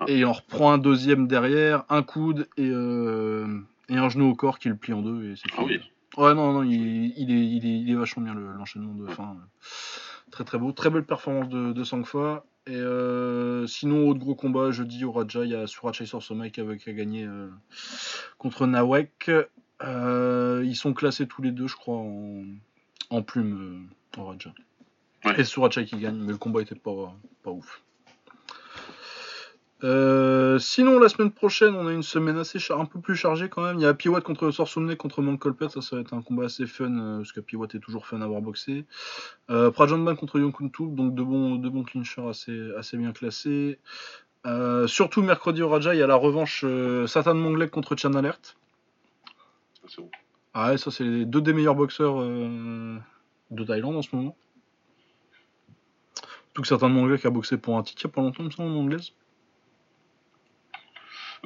Ah. 0.00 0.04
Et 0.08 0.18
il 0.18 0.24
en 0.26 0.32
reprend 0.32 0.72
un 0.72 0.78
deuxième 0.78 1.26
derrière, 1.26 1.84
un 1.88 2.02
coude 2.02 2.46
et, 2.56 2.68
euh, 2.70 3.46
et 3.88 3.96
un 3.96 4.08
genou 4.08 4.28
au 4.30 4.34
corps 4.34 4.58
qui 4.58 4.68
le 4.68 4.76
plie 4.76 4.92
en 4.92 5.02
deux. 5.02 5.30
Et 5.30 5.36
c'est 5.36 5.48
Ah 5.56 5.62
oui. 5.64 5.80
Ouais, 6.18 6.34
non, 6.34 6.52
non, 6.52 6.62
il, 6.62 7.12
il 7.16 7.30
est, 7.30 7.46
il, 7.46 7.66
est, 7.66 7.80
il 7.80 7.90
est 7.90 7.94
vachement 7.94 8.22
bien 8.22 8.34
le- 8.34 8.52
l'enchaînement 8.52 8.94
de 8.94 9.06
fin. 9.06 9.36
Très 10.30 10.44
très 10.44 10.58
beau. 10.58 10.72
Très 10.72 10.90
belle 10.90 11.04
performance 11.04 11.48
de, 11.48 11.72
de 11.72 11.84
Sangfa. 11.84 12.44
Et 12.66 12.74
euh, 12.74 13.66
sinon, 13.66 14.08
autre 14.08 14.18
gros 14.20 14.34
combat, 14.34 14.72
jeudi 14.72 15.04
au 15.04 15.12
Raja, 15.12 15.44
il 15.44 15.50
y 15.52 15.54
a 15.54 15.66
Surachai 15.66 16.04
Sorsomai 16.04 16.50
qui 16.50 16.60
a, 16.60 16.76
qui 16.76 16.90
a 16.90 16.92
gagné 16.92 17.24
euh, 17.24 17.48
contre 18.38 18.66
Nawek. 18.66 19.30
Euh, 19.82 20.62
ils 20.64 20.74
sont 20.74 20.94
classés 20.94 21.26
tous 21.26 21.42
les 21.42 21.52
deux, 21.52 21.68
je 21.68 21.76
crois, 21.76 21.98
en, 21.98 22.42
en 23.10 23.22
plume 23.22 23.88
euh, 24.16 24.20
au 24.20 24.24
Raja. 24.26 24.52
Ouais. 25.24 25.40
Et 25.40 25.44
Surachai 25.44 25.84
qui 25.84 25.96
gagne, 25.96 26.16
mais 26.16 26.32
le 26.32 26.38
combat 26.38 26.62
était 26.62 26.74
pas, 26.74 27.14
pas 27.42 27.50
ouf. 27.50 27.82
Euh, 29.84 30.58
sinon, 30.58 30.98
la 30.98 31.08
semaine 31.10 31.30
prochaine, 31.30 31.74
on 31.74 31.86
a 31.86 31.92
une 31.92 32.02
semaine 32.02 32.38
assez 32.38 32.58
char- 32.58 32.80
un 32.80 32.86
peu 32.86 32.98
plus 32.98 33.14
chargée 33.14 33.48
quand 33.50 33.62
même. 33.62 33.76
Il 33.76 33.82
y 33.82 33.86
a 33.86 34.10
Watt 34.10 34.24
contre 34.24 34.50
Sorsumne 34.50 34.96
contre 34.96 35.20
Monk 35.20 35.38
Colpet. 35.38 35.68
Ça, 35.68 35.82
ça 35.82 35.96
va 35.96 36.02
être 36.02 36.14
un 36.14 36.22
combat 36.22 36.44
assez 36.44 36.66
fun 36.66 36.98
euh, 36.98 37.16
parce 37.18 37.32
qu'Happy 37.32 37.56
Watt 37.56 37.74
est 37.74 37.80
toujours 37.80 38.06
fun 38.06 38.20
à 38.22 38.24
avoir 38.24 38.40
boxé. 38.40 38.86
Euh, 39.50 39.70
Prajanban 39.70 40.16
contre 40.16 40.38
Yonkuntu, 40.38 40.86
donc 40.88 41.14
de 41.14 41.22
bons, 41.22 41.56
de 41.56 41.68
bons 41.68 41.82
clinchers 41.84 42.26
assez, 42.28 42.70
assez 42.78 42.96
bien 42.96 43.12
classés. 43.12 43.78
Surtout 44.86 45.22
mercredi 45.22 45.60
au 45.60 45.68
Raja, 45.68 45.92
il 45.92 45.98
y 45.98 46.02
a 46.02 46.06
la 46.06 46.14
revanche 46.14 46.64
Satan 47.06 47.34
Monglek 47.34 47.72
contre 47.72 47.96
Chan 47.96 48.14
Alert. 48.14 48.56
Ça, 49.82 49.88
c'est 49.88 50.00
bon. 50.00 50.10
Ah 50.58 50.70
ouais, 50.70 50.78
ça 50.78 50.90
c'est 50.90 51.04
les 51.04 51.26
deux 51.26 51.42
des 51.42 51.52
meilleurs 51.52 51.74
boxeurs 51.74 52.18
euh, 52.18 52.98
de 53.50 53.62
Thaïlande 53.62 53.94
en 53.94 54.00
ce 54.00 54.16
moment. 54.16 54.34
Tout 56.54 56.62
que 56.62 56.68
Satan 56.68 56.88
Monglek 56.88 57.26
a 57.26 57.30
boxé 57.30 57.58
pour 57.58 57.76
un 57.76 57.82
a 57.82 58.08
pas 58.08 58.22
longtemps, 58.22 58.48
en 58.60 58.74
anglaise. 58.74 59.12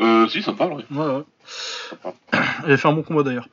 Euh, 0.01 0.27
si, 0.28 0.43
ça 0.43 0.52
me 0.52 0.56
parle, 0.56 0.74
oui. 0.74 0.97
Ouais, 0.97 1.06
ouais. 1.06 1.24
Il 2.66 2.72
a 2.72 2.77
fait 2.77 2.89
un 2.89 2.93
bon 2.93 3.02
combat 3.02 3.22
d'ailleurs. 3.22 3.48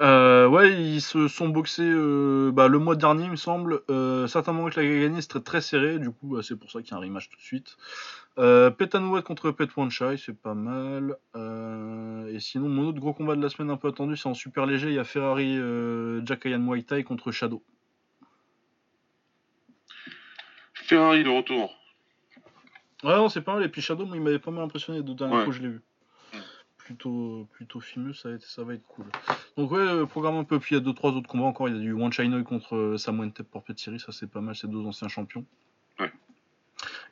Euh, 0.00 0.46
ouais, 0.46 0.72
ils 0.80 1.00
se 1.00 1.28
sont 1.28 1.48
boxés 1.48 1.82
euh, 1.82 2.50
bah, 2.52 2.68
le 2.68 2.78
mois 2.78 2.94
dernier, 2.94 3.24
il 3.24 3.30
me 3.30 3.36
semble. 3.36 3.80
Euh, 3.90 4.26
certainement 4.26 4.68
que 4.68 4.78
l'a 4.78 4.86
gagné, 4.86 5.22
c'était 5.22 5.40
très 5.40 5.60
serré. 5.60 5.98
Du 5.98 6.10
coup, 6.10 6.28
bah, 6.34 6.40
c'est 6.42 6.56
pour 6.56 6.70
ça 6.70 6.82
qu'il 6.82 6.90
y 6.90 6.94
a 6.94 6.98
un 6.98 7.00
rematch 7.00 7.30
tout 7.30 7.36
de 7.36 7.42
suite. 7.42 7.76
Euh, 8.38 8.70
Petanouet 8.70 9.22
contre 9.22 9.50
Pet 9.50 9.68
Wanchai, 9.76 10.16
c'est 10.18 10.38
pas 10.38 10.54
mal. 10.54 11.16
Euh, 11.34 12.32
et 12.32 12.38
sinon, 12.38 12.68
mon 12.68 12.88
autre 12.88 13.00
gros 13.00 13.14
combat 13.14 13.34
de 13.34 13.42
la 13.42 13.48
semaine 13.48 13.70
un 13.70 13.76
peu 13.76 13.88
attendu, 13.88 14.16
c'est 14.16 14.28
en 14.28 14.34
super 14.34 14.66
léger. 14.66 14.88
Il 14.88 14.94
y 14.94 14.98
a 14.98 15.04
Ferrari 15.04 15.56
euh, 15.58 16.24
Jakayan 16.24 16.58
Muay 16.58 16.82
Thai 16.82 17.02
contre 17.02 17.32
Shadow. 17.32 17.62
Ferrari, 20.74 21.24
le 21.24 21.30
retour. 21.30 21.77
Ouais, 23.04 23.14
non, 23.14 23.28
c'est 23.28 23.42
pas 23.42 23.54
mal. 23.54 23.64
Et 23.64 23.68
puis 23.68 23.80
Shadow, 23.82 24.06
moi, 24.06 24.16
il 24.16 24.22
m'avait 24.22 24.38
pas 24.38 24.50
mal 24.50 24.64
impressionné 24.64 24.98
les 24.98 25.04
deux 25.04 25.14
dernières 25.14 25.38
Ouais. 25.38 25.44
fois 25.44 25.52
que 25.52 25.58
je 25.58 25.62
l'ai 25.62 25.68
vu. 25.70 25.80
Plutôt, 26.78 27.46
plutôt 27.52 27.80
fimeux, 27.80 28.14
ça 28.14 28.30
va, 28.30 28.34
être, 28.36 28.42
ça 28.44 28.64
va 28.64 28.72
être 28.74 28.86
cool. 28.86 29.04
Donc, 29.58 29.70
ouais, 29.72 29.78
euh, 29.78 30.06
programme 30.06 30.36
un 30.36 30.44
peu. 30.44 30.58
Puis 30.58 30.74
il 30.74 30.78
y 30.78 30.80
a 30.80 30.84
deux, 30.84 30.94
trois 30.94 31.12
autres 31.12 31.28
combats 31.28 31.44
encore. 31.44 31.68
Il 31.68 31.74
y 31.76 31.78
a 31.78 31.80
du 31.80 31.92
One 31.92 32.10
China 32.12 32.42
contre 32.42 32.76
euh, 32.76 32.96
Samoan 32.96 33.30
Tep 33.30 33.50
pour 33.50 33.62
Petiri, 33.62 34.00
ça 34.00 34.10
c'est 34.10 34.26
pas 34.30 34.40
mal, 34.40 34.56
c'est 34.56 34.68
deux 34.70 34.78
anciens 34.86 35.08
champions. 35.08 35.44
Ouais. 36.00 36.10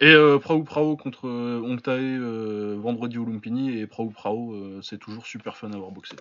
Et 0.00 0.12
euh, 0.12 0.38
Prao 0.38 0.62
Prao 0.62 0.96
contre 0.96 1.28
euh, 1.28 1.60
Ongtae 1.62 1.90
euh, 1.90 2.76
vendredi 2.80 3.18
au 3.18 3.26
Lumpini. 3.26 3.78
Et 3.78 3.86
Prao 3.86 4.08
Prao, 4.08 4.54
c'est 4.82 4.98
toujours 4.98 5.26
super 5.26 5.56
fun 5.58 5.70
à 5.72 5.74
avoir 5.76 5.90
boxé. 5.90 6.16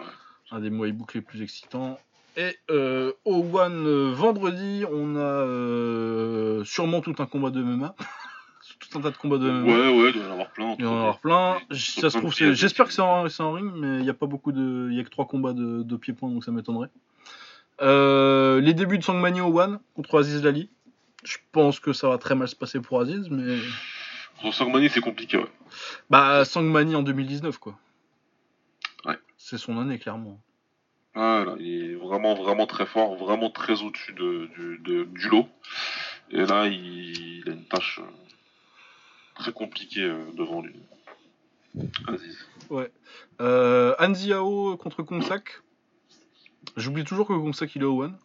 Ouais. 0.00 0.06
Un 0.50 0.58
des 0.60 0.70
Muay 0.70 0.90
Book 0.90 1.14
les 1.14 1.20
plus 1.20 1.42
excitants. 1.42 1.98
Et 2.36 2.56
au 3.24 3.44
One 3.56 4.12
vendredi, 4.14 4.84
on 4.90 5.14
a 5.16 6.64
sûrement 6.64 7.00
tout 7.02 7.14
un 7.18 7.26
combat 7.26 7.50
de 7.50 7.62
MMA. 7.62 7.94
tout 8.80 8.98
un 8.98 9.02
tas 9.02 9.10
de 9.10 9.16
combats 9.16 9.38
de. 9.38 9.62
Ouais, 9.62 10.02
ouais, 10.02 10.10
il 10.10 10.12
doit 10.14 10.24
y 10.24 10.26
en 10.26 10.32
avoir 10.32 10.50
plein. 10.50 10.74
Il 10.78 10.84
y 10.84 10.88
en 10.88 10.98
avoir 10.98 11.18
plein. 11.18 11.58
Ça 11.72 12.10
se 12.10 12.18
trouve, 12.18 12.34
j'espère 12.34 12.86
que 12.86 12.92
c'est 12.92 13.00
en, 13.02 13.52
ring, 13.52 13.70
mais 13.76 13.98
il 13.98 14.02
n'y 14.02 14.10
a 14.10 14.14
pas 14.14 14.26
beaucoup 14.26 14.52
de. 14.52 14.88
Il 14.90 14.96
y 14.96 15.00
a 15.00 15.04
que 15.04 15.10
trois 15.10 15.26
combats 15.26 15.52
de, 15.52 15.82
de 15.82 15.96
pieds-points, 15.96 16.30
donc 16.30 16.44
ça 16.44 16.50
m'étonnerait. 16.50 16.88
Euh, 17.82 18.60
les 18.60 18.74
débuts 18.74 18.98
de 18.98 19.04
Sangmani 19.04 19.40
au 19.40 19.58
One 19.58 19.80
contre 19.94 20.18
Aziz 20.18 20.42
Lali. 20.42 20.68
Je 21.24 21.36
pense 21.52 21.80
que 21.80 21.92
ça 21.92 22.08
va 22.08 22.18
très 22.18 22.34
mal 22.34 22.48
se 22.48 22.56
passer 22.56 22.80
pour 22.80 23.00
Aziz, 23.00 23.28
mais. 23.30 23.58
Pour 24.40 24.54
Sangmani, 24.54 24.88
c'est 24.88 25.02
compliqué, 25.02 25.36
ouais. 25.36 25.50
Bah, 26.08 26.44
Sangmani 26.46 26.96
en 26.96 27.02
2019, 27.02 27.58
quoi. 27.58 27.78
Ouais. 29.04 29.18
C'est 29.36 29.58
son 29.58 29.78
année, 29.78 29.98
clairement. 29.98 30.40
Ah, 31.14 31.42
là, 31.44 31.56
il 31.58 31.90
est 31.90 31.94
vraiment, 31.94 32.34
vraiment 32.34 32.66
très 32.66 32.86
fort, 32.86 33.16
vraiment 33.16 33.50
très 33.50 33.82
au-dessus 33.82 34.14
de, 34.14 34.48
du, 34.56 34.78
de- 34.78 35.04
du 35.04 35.28
lot. 35.28 35.48
Et 36.30 36.46
là, 36.46 36.66
il, 36.68 37.40
il 37.40 37.48
a 37.48 37.52
une 37.52 37.64
tâche 37.64 38.00
euh, 38.00 38.10
très 39.40 39.52
compliquée 39.52 40.04
euh, 40.04 40.24
devant 40.36 40.62
lui. 40.62 40.74
Aziz. 42.06 42.46
Euh, 43.40 43.94
Anziao 43.98 44.76
contre 44.76 45.02
Kongsak. 45.02 45.62
J'oublie 46.76 47.04
toujours 47.04 47.26
que 47.26 47.32
Kongsak 47.32 47.74
il 47.74 47.82
est 47.82 47.86
au 47.86 48.02
One. 48.02 48.16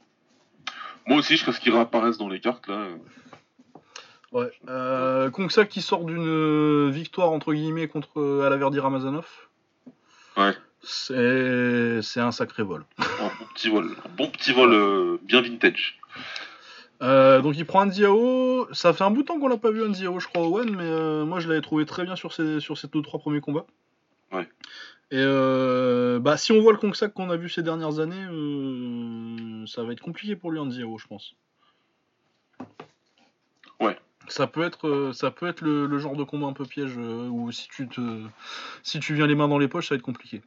Moi 1.07 1.19
aussi, 1.19 1.33
jusqu'à 1.33 1.53
ce 1.53 1.59
qu'il 1.59 1.73
réapparaisse 1.73 2.17
dans 2.17 2.27
les 2.27 2.39
cartes, 2.39 2.67
là. 2.67 2.87
Ouais. 4.31 4.51
Euh, 4.67 5.29
Kongsak 5.29 5.69
qui 5.69 5.81
sort 5.81 6.03
d'une 6.03 6.27
euh, 6.27 6.89
victoire 6.91 7.31
entre 7.31 7.53
guillemets 7.53 7.87
contre 7.87 8.19
euh, 8.19 8.45
Alaverdi 8.45 8.79
Ramazanov. 8.79 9.27
Ouais. 10.35 10.53
C'est 10.83 12.01
c'est 12.01 12.19
un 12.19 12.31
sacré 12.31 12.63
vol. 12.63 12.85
Un 12.99 13.27
bon 13.39 13.45
petit 13.53 13.69
vol. 13.69 13.95
Un 14.05 14.09
bon 14.09 14.29
petit 14.29 14.51
vol 14.51 14.73
euh, 14.73 15.17
bien 15.23 15.41
vintage. 15.41 15.97
Euh, 17.01 17.41
donc 17.41 17.57
il 17.57 17.65
prend 17.65 17.85
Anziao. 17.85 18.73
Ça 18.73 18.93
fait 18.93 19.03
un 19.03 19.11
bout 19.11 19.21
de 19.21 19.27
temps 19.27 19.39
qu'on 19.39 19.47
l'a 19.47 19.57
pas 19.57 19.71
vu 19.71 19.83
Anziao, 19.83 20.19
je 20.19 20.27
crois, 20.27 20.47
One, 20.47 20.75
mais 20.75 20.83
euh, 20.83 21.25
moi 21.25 21.39
je 21.39 21.47
l'avais 21.47 21.61
trouvé 21.61 21.85
très 21.85 22.03
bien 22.03 22.15
sur 22.15 22.33
ces 22.33 22.59
sur 22.59 22.77
ces 22.77 22.87
deux 22.87 23.01
trois 23.01 23.19
premiers 23.19 23.41
combats. 23.41 23.65
Ouais. 24.31 24.49
Et 25.11 25.17
euh, 25.19 26.19
bah 26.19 26.37
si 26.37 26.51
on 26.51 26.61
voit 26.61 26.71
le 26.71 26.77
Kongsak 26.77 27.13
qu'on 27.13 27.29
a 27.29 27.37
vu 27.37 27.49
ces 27.49 27.63
dernières 27.63 27.99
années, 27.99 28.25
ça 29.67 29.83
va 29.83 29.93
être 29.93 30.01
compliqué 30.01 30.35
pour 30.35 30.51
lui 30.51 30.59
Anziao, 30.59 30.97
je 30.97 31.07
pense. 31.07 31.35
Ouais. 33.79 33.97
Ça 34.27 34.47
peut 34.47 34.63
être, 34.63 35.11
ça 35.13 35.29
peut 35.31 35.47
être 35.47 35.61
le, 35.61 35.85
le 35.85 35.97
genre 35.99 36.15
de 36.15 36.23
combat 36.23 36.47
un 36.47 36.53
peu 36.53 36.65
piège 36.65 36.97
où 36.97 37.51
si 37.51 37.67
tu 37.67 37.87
te, 37.87 38.23
si 38.81 38.99
tu 38.99 39.13
viens 39.13 39.27
les 39.27 39.35
mains 39.35 39.47
dans 39.47 39.59
les 39.59 39.67
poches, 39.67 39.89
ça 39.89 39.95
va 39.95 39.97
être 39.97 40.05
compliqué. 40.05 40.41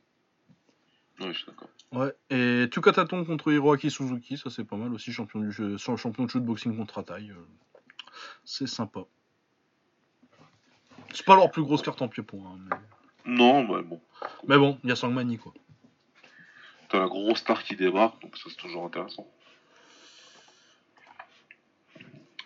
Ouais, 1.20 1.32
je 1.32 1.38
suis 1.38 1.46
d'accord. 1.46 1.68
Ouais. 1.92 2.12
Et 2.30 2.68
Tukataton 2.70 3.24
contre 3.24 3.50
Hiroaki 3.50 3.90
Suzuki, 3.90 4.36
ça 4.36 4.50
c'est 4.50 4.64
pas 4.64 4.76
mal 4.76 4.92
aussi, 4.92 5.12
champion 5.12 5.40
du 5.40 5.50
jeu, 5.50 5.76
champion 5.78 6.24
de 6.24 6.30
shootboxing 6.30 6.76
contre 6.76 7.02
taille. 7.02 7.32
c'est 8.44 8.66
sympa. 8.66 9.00
C'est 11.14 11.24
pas 11.24 11.36
leur 11.36 11.50
plus 11.50 11.62
grosse 11.62 11.82
carte 11.82 12.02
en 12.02 12.08
pied-point, 12.08 12.44
hein, 12.44 12.58
mais... 12.70 12.76
Non, 13.24 13.64
bah 13.64 13.82
bon. 13.82 14.00
mais 14.46 14.56
bon, 14.56 14.78
il 14.84 14.88
y 14.88 14.92
a 14.92 14.96
Sangmani 14.96 15.38
quoi. 15.38 15.52
T'as 16.88 17.00
la 17.00 17.08
grosse 17.08 17.38
star 17.38 17.62
qui 17.62 17.76
débarque, 17.76 18.20
donc 18.22 18.36
ça 18.36 18.44
c'est 18.48 18.56
toujours 18.56 18.84
intéressant. 18.84 19.26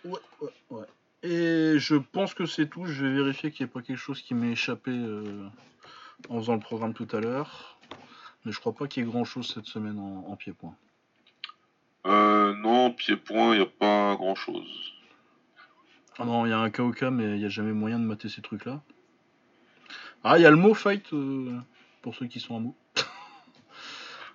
Ouais, 0.04 0.18
ouais, 0.40 0.50
ouais. 0.70 0.86
Et 1.22 1.78
je 1.78 1.94
pense 1.94 2.34
que 2.34 2.46
c'est 2.46 2.66
tout. 2.68 2.84
Je 2.86 3.06
vais 3.06 3.12
vérifier 3.12 3.52
qu'il 3.52 3.64
n'y 3.64 3.70
ait 3.70 3.72
pas 3.72 3.82
quelque 3.82 3.96
chose 3.96 4.20
qui 4.20 4.34
m'est 4.34 4.52
échappé 4.52 4.90
euh, 4.90 5.46
en 6.28 6.38
faisant 6.38 6.54
le 6.54 6.60
programme 6.60 6.94
tout 6.94 7.06
à 7.12 7.20
l'heure. 7.20 7.78
Mais 8.44 8.52
je 8.52 8.60
crois 8.60 8.74
pas 8.74 8.86
qu'il 8.86 9.04
y 9.04 9.06
ait 9.06 9.10
grand 9.10 9.24
chose 9.24 9.52
cette 9.52 9.66
semaine 9.66 9.98
en, 9.98 10.26
en 10.28 10.36
pied-point. 10.36 10.74
Euh, 12.06 12.54
non, 12.56 12.92
pied-point, 12.92 13.54
il 13.54 13.62
a 13.62 13.66
pas 13.66 14.16
grand-chose. 14.16 14.92
Ah 16.18 16.24
non, 16.24 16.44
il 16.46 16.50
y 16.50 16.52
a 16.52 16.58
un 16.58 16.70
KOK, 16.70 17.02
mais 17.02 17.24
il 17.34 17.38
n'y 17.38 17.44
a 17.44 17.48
jamais 17.48 17.72
moyen 17.72 17.98
de 17.98 18.04
mater 18.04 18.28
ces 18.28 18.42
trucs-là. 18.42 18.82
Ah, 20.24 20.38
il 20.38 20.42
y 20.42 20.46
a 20.46 20.50
le 20.50 20.56
mot 20.56 20.74
fight 20.74 21.12
euh, 21.12 21.58
pour 22.00 22.14
ceux 22.14 22.26
qui 22.26 22.40
sont 22.40 22.56
à 22.56 22.60
mot. 22.60 22.76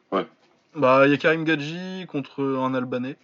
Ouais. 0.09 0.25
Bah, 0.73 1.05
il 1.05 1.11
y 1.11 1.13
a 1.13 1.17
Karim 1.17 1.43
Gadji 1.43 2.05
contre 2.07 2.41
un 2.41 2.73
Albanais. 2.73 3.17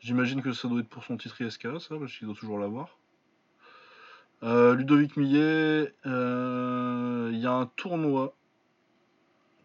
J'imagine 0.00 0.42
que 0.42 0.52
ça 0.52 0.66
doit 0.66 0.80
être 0.80 0.88
pour 0.88 1.04
son 1.04 1.16
titre 1.16 1.40
ISK, 1.40 1.80
ça, 1.80 1.96
parce 1.96 2.12
qu'il 2.18 2.26
doit 2.26 2.36
toujours 2.36 2.58
l'avoir. 2.58 2.98
Euh, 4.42 4.74
Ludovic 4.74 5.16
Millet, 5.16 5.94
euh, 6.06 7.30
il 7.32 7.38
y 7.38 7.46
a 7.46 7.52
un 7.52 7.66
tournoi. 7.66 8.34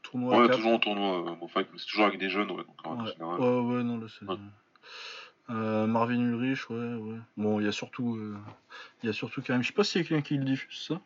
Tournoi 0.09 0.35
à 0.35 0.39
Ouais, 0.47 0.49
toujours 0.55 0.73
en 0.73 0.79
tournoi, 0.79 1.37
enfin, 1.41 1.63
c'est 1.77 1.85
toujours 1.85 2.05
avec 2.05 2.19
des 2.19 2.29
jeunes, 2.29 2.49
ouais, 2.51 2.63
donc 2.63 2.75
en 2.85 2.91
règle 2.91 3.03
Ouais. 3.03 3.11
générale. 3.13 3.39
ouais, 3.39 3.75
ouais, 3.77 3.83
non, 3.83 3.97
là 3.99 4.07
c'est. 4.07 4.25
Ouais. 4.25 4.35
Euh, 5.51 5.87
Marvin 5.87 6.19
Ulrich, 6.19 6.69
ouais, 6.69 6.93
ouais. 6.95 7.17
Bon, 7.37 7.59
il 7.59 7.65
y 7.65 7.69
a 7.69 7.71
surtout, 7.71 8.15
euh, 8.15 8.37
il 9.01 9.07
y 9.07 9.09
a 9.09 9.13
surtout 9.13 9.41
Karim. 9.41 9.61
Je 9.63 9.67
sais 9.67 9.73
pas 9.73 9.83
s'il 9.83 10.01
y 10.01 10.05
a 10.05 10.07
quelqu'un 10.07 10.21
qui 10.23 10.37
le 10.37 10.45
diffuse 10.45 10.79
ça. 10.87 11.01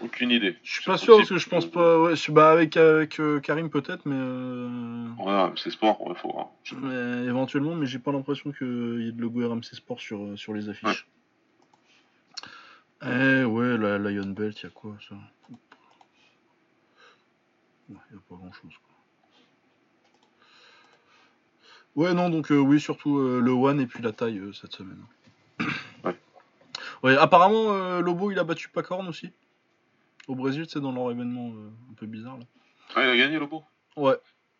Aucune 0.00 0.30
idée. 0.30 0.56
Je 0.62 0.72
suis 0.72 0.84
pas 0.84 0.96
sûr 0.96 1.18
parce 1.18 1.28
que 1.28 1.36
je 1.38 1.48
pense 1.48 1.66
pas. 1.70 2.00
Ouais, 2.00 2.16
je- 2.16 2.32
bah 2.32 2.50
avec 2.50 2.76
avec 2.76 3.20
euh, 3.20 3.38
Karim 3.38 3.70
peut-être, 3.70 4.06
mais, 4.06 4.16
Ouais, 5.22 5.52
c'est 5.56 5.70
sport, 5.70 6.00
ouais, 6.06 6.14
faut 6.16 6.32
voir. 6.32 6.48
mais 6.80 7.26
éventuellement, 7.26 7.74
mais 7.74 7.86
j'ai 7.86 7.98
pas 7.98 8.10
l'impression 8.10 8.50
qu'il 8.50 9.02
y 9.02 9.08
ait 9.08 9.12
de 9.12 9.20
logo 9.20 9.46
RMC 9.48 9.62
Sport 9.74 10.00
sur 10.00 10.38
sur 10.38 10.54
les 10.54 10.68
affiches. 10.68 11.06
Eh 13.02 13.44
ouais, 13.44 13.76
la 13.78 13.98
Lion 13.98 14.26
Belt, 14.26 14.58
il 14.60 14.64
y 14.64 14.66
a 14.66 14.70
quoi 14.70 14.96
ça? 15.08 15.14
Il 17.90 18.14
y 18.14 18.18
a 18.18 18.22
pas 18.28 18.36
grand 18.36 18.52
chose 18.52 18.72
quoi. 18.72 18.94
Ouais, 21.96 22.14
non, 22.14 22.30
donc 22.30 22.52
euh, 22.52 22.58
oui, 22.58 22.80
surtout 22.80 23.18
euh, 23.18 23.40
le 23.40 23.50
One 23.50 23.80
et 23.80 23.86
puis 23.86 24.02
la 24.02 24.12
taille 24.12 24.38
euh, 24.38 24.52
cette 24.52 24.72
semaine. 24.72 25.02
Ouais. 26.04 26.16
Ouais, 27.02 27.16
apparemment, 27.16 28.00
Lobo 28.00 28.30
il 28.30 28.38
a 28.38 28.44
battu 28.44 28.68
Pacorn 28.68 29.08
aussi. 29.08 29.32
Au 30.28 30.34
Brésil, 30.34 30.66
c'est 30.68 30.80
dans 30.80 30.92
leur 30.92 31.10
événement 31.10 31.50
un 31.90 31.94
peu 31.94 32.04
bizarre 32.06 32.36
là. 32.36 32.44
Ah, 32.94 33.04
il 33.04 33.10
a 33.10 33.16
gagné, 33.16 33.38
Lobo? 33.38 33.62
Ouais. 33.96 34.16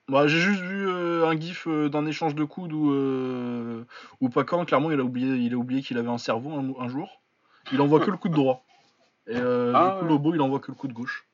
Bah, 0.09 0.27
j'ai 0.27 0.39
juste 0.41 0.63
vu 0.63 0.89
euh, 0.89 1.29
un 1.29 1.39
gif 1.39 1.69
euh, 1.69 1.89
d'un 1.89 2.05
échange 2.07 2.35
de 2.35 2.43
coudes 2.45 2.73
où, 2.73 2.91
euh, 2.91 3.85
où 4.21 4.29
Pacorn, 4.29 4.67
clairement, 4.67 4.91
il 4.91 4.99
a 4.99 5.05
oublié 5.05 5.83
qu'il 5.83 5.99
avait 5.99 6.09
un 6.09 6.19
cerveau 6.19 6.51
un, 6.53 6.83
un 6.83 6.89
jour. 6.89 7.21
Il 7.73 7.81
envoie 7.81 8.01
que 8.01 8.11
le 8.11 8.17
coude 8.17 8.33
droit. 8.33 8.65
Et 9.29 9.37
Ah, 9.37 9.95
du 9.95 10.01
coup. 10.01 10.07
Lobo, 10.07 10.35
il 10.35 10.41
envoie 10.41 10.59
que 10.59 10.73
le 10.73 10.77
coude 10.77 10.93
gauche. 10.93 11.27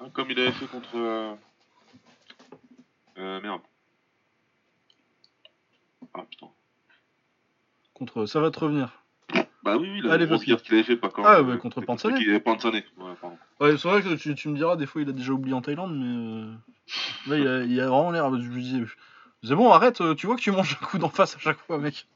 Hein, 0.00 0.10
Comme 0.12 0.30
il 0.30 0.38
avait 0.38 0.52
fait 0.52 0.66
contre. 0.66 0.88
Euh... 0.96 1.34
euh, 3.18 3.40
merde. 3.40 3.60
Ah 6.14 6.22
putain. 6.30 6.46
Contre, 7.94 8.26
ça 8.26 8.40
va 8.40 8.50
te 8.50 8.58
revenir. 8.60 9.02
Bah 9.64 9.76
oui, 9.76 9.90
oui, 9.92 10.00
la 10.02 10.12
Allez, 10.14 10.26
grosse 10.26 10.38
vas-y. 10.40 10.46
guerre 10.46 10.62
qu'il 10.62 10.74
avait 10.74 10.84
fait, 10.84 10.96
pas 10.96 11.08
quand 11.10 11.24
Ah, 11.24 11.42
ouais, 11.42 11.58
contre 11.58 11.80
Pansané. 11.80 12.14
Avait 12.16 12.40
Pansané. 12.40 12.84
Ouais, 12.96 13.12
pardon. 13.20 13.36
Ouais, 13.60 13.76
c'est 13.76 13.88
vrai 13.88 14.02
que 14.02 14.14
tu, 14.14 14.34
tu 14.34 14.48
me 14.48 14.56
diras, 14.56 14.76
des 14.76 14.86
fois, 14.86 15.02
il 15.02 15.08
a 15.08 15.12
déjà 15.12 15.32
oublié 15.32 15.54
en 15.54 15.60
Thaïlande, 15.60 15.94
mais 15.98 16.06
euh, 16.06 16.54
là, 17.26 17.36
il 17.38 17.48
a, 17.48 17.64
il 17.64 17.80
a 17.80 17.88
vraiment 17.88 18.10
l'air. 18.12 18.30
Je 18.40 18.48
lui 18.48 18.62
dis, 18.62 18.82
c'est 19.42 19.54
bon, 19.56 19.70
arrête, 19.72 20.00
euh, 20.00 20.14
tu 20.14 20.26
vois 20.26 20.36
que 20.36 20.40
tu 20.40 20.52
manges 20.52 20.78
un 20.80 20.86
coup 20.86 20.98
d'en 20.98 21.08
face 21.10 21.34
à 21.36 21.38
chaque 21.40 21.58
fois, 21.58 21.78
mec. 21.78 22.06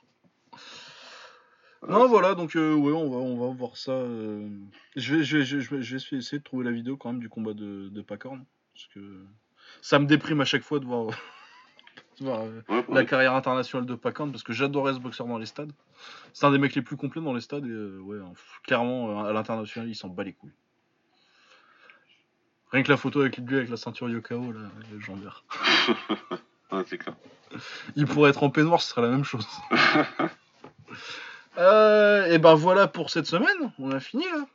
Non, 1.88 2.06
voilà, 2.06 2.34
donc 2.34 2.54
euh, 2.56 2.74
ouais, 2.74 2.92
on 2.92 3.10
va, 3.10 3.16
on 3.16 3.36
va 3.48 3.54
voir 3.54 3.76
ça. 3.76 3.92
euh, 3.92 4.48
Je 4.96 5.16
vais, 5.16 5.24
je 5.24 5.38
vais, 5.38 5.44
je 5.44 5.74
vais, 5.74 5.82
je 5.82 5.96
essayer 5.96 6.38
de 6.38 6.42
trouver 6.44 6.64
la 6.64 6.70
vidéo 6.70 6.96
quand 6.96 7.10
même 7.12 7.20
du 7.20 7.28
combat 7.28 7.54
de, 7.54 7.88
de 7.88 8.02
Pacorn, 8.02 8.44
parce 8.74 8.86
que 8.94 9.24
ça 9.80 9.98
me 9.98 10.06
déprime 10.06 10.40
à 10.40 10.44
chaque 10.44 10.62
fois 10.62 10.78
de 10.78 10.84
voir, 10.84 11.06
de 12.20 12.24
voir, 12.24 12.42
euh, 12.42 12.62
Ouais, 12.68 12.84
la 12.88 13.04
carrière 13.04 13.34
internationale 13.34 13.84
de 13.86 13.94
Pacorn, 13.96 14.30
parce 14.30 14.44
que 14.44 14.52
j'adorais 14.52 14.94
ce 14.94 15.00
boxeur 15.00 15.26
dans 15.26 15.38
les 15.38 15.46
stades. 15.46 15.72
C'est 16.32 16.46
un 16.46 16.52
des 16.52 16.58
mecs 16.58 16.74
les 16.76 16.82
plus 16.82 16.96
complets 16.96 17.20
dans 17.20 17.34
les 17.34 17.40
stades, 17.40 17.66
et 17.66 17.70
euh, 17.70 17.98
ouais, 18.00 18.18
hein, 18.18 18.32
clairement, 18.62 19.20
euh, 19.24 19.28
à 19.28 19.32
l'international, 19.32 19.88
il 19.88 19.96
s'en 19.96 20.08
bat 20.08 20.22
les 20.22 20.34
couilles. 20.34 20.52
Rien 22.70 22.82
que 22.84 22.90
la 22.90 22.96
photo 22.96 23.20
avec 23.20 23.36
lui 23.36 23.56
avec 23.56 23.68
la 23.68 23.76
ceinture 23.76 24.08
Yokao, 24.08 24.52
là, 24.52 24.60
légendaire. 24.92 25.44
Ouais, 26.72 26.84
c'est 26.86 26.96
clair. 26.96 27.14
Il 27.96 28.06
pourrait 28.06 28.30
être 28.30 28.42
en 28.42 28.48
peignoir, 28.48 28.80
ce 28.80 28.88
serait 28.88 29.02
la 29.02 29.10
même 29.10 29.24
chose. 29.24 29.46
Euh, 31.58 32.26
et 32.26 32.38
ben 32.38 32.54
voilà 32.54 32.88
pour 32.88 33.10
cette 33.10 33.26
semaine, 33.26 33.72
on 33.78 33.90
a 33.92 34.00
fini 34.00 34.24
là. 34.24 34.46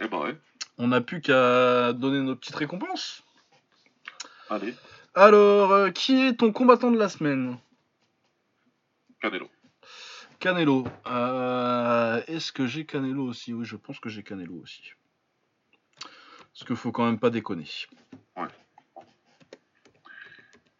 Eh 0.00 0.08
bah 0.08 0.18
ouais. 0.20 0.36
On 0.78 0.88
n'a 0.88 1.00
plus 1.00 1.20
qu'à 1.20 1.92
donner 1.92 2.20
nos 2.20 2.34
petites 2.34 2.56
récompenses. 2.56 3.22
Allez, 4.50 4.74
Alors, 5.14 5.72
euh, 5.72 5.90
qui 5.90 6.20
est 6.20 6.34
ton 6.34 6.52
combattant 6.52 6.90
de 6.90 6.98
la 6.98 7.08
semaine? 7.08 7.56
Canelo. 9.20 9.48
Canelo. 10.40 10.84
Euh, 11.06 12.20
Est-ce 12.26 12.52
que 12.52 12.66
j'ai 12.66 12.84
Canelo 12.84 13.24
aussi? 13.24 13.54
Oui, 13.54 13.64
je 13.64 13.76
pense 13.76 14.00
que 14.00 14.08
j'ai 14.08 14.22
Canelo 14.24 14.54
aussi. 14.62 14.82
Parce 16.52 16.64
qu'il 16.66 16.76
faut 16.76 16.92
quand 16.92 17.06
même 17.06 17.18
pas 17.18 17.30
déconner. 17.30 17.66
Ouais, 18.36 18.46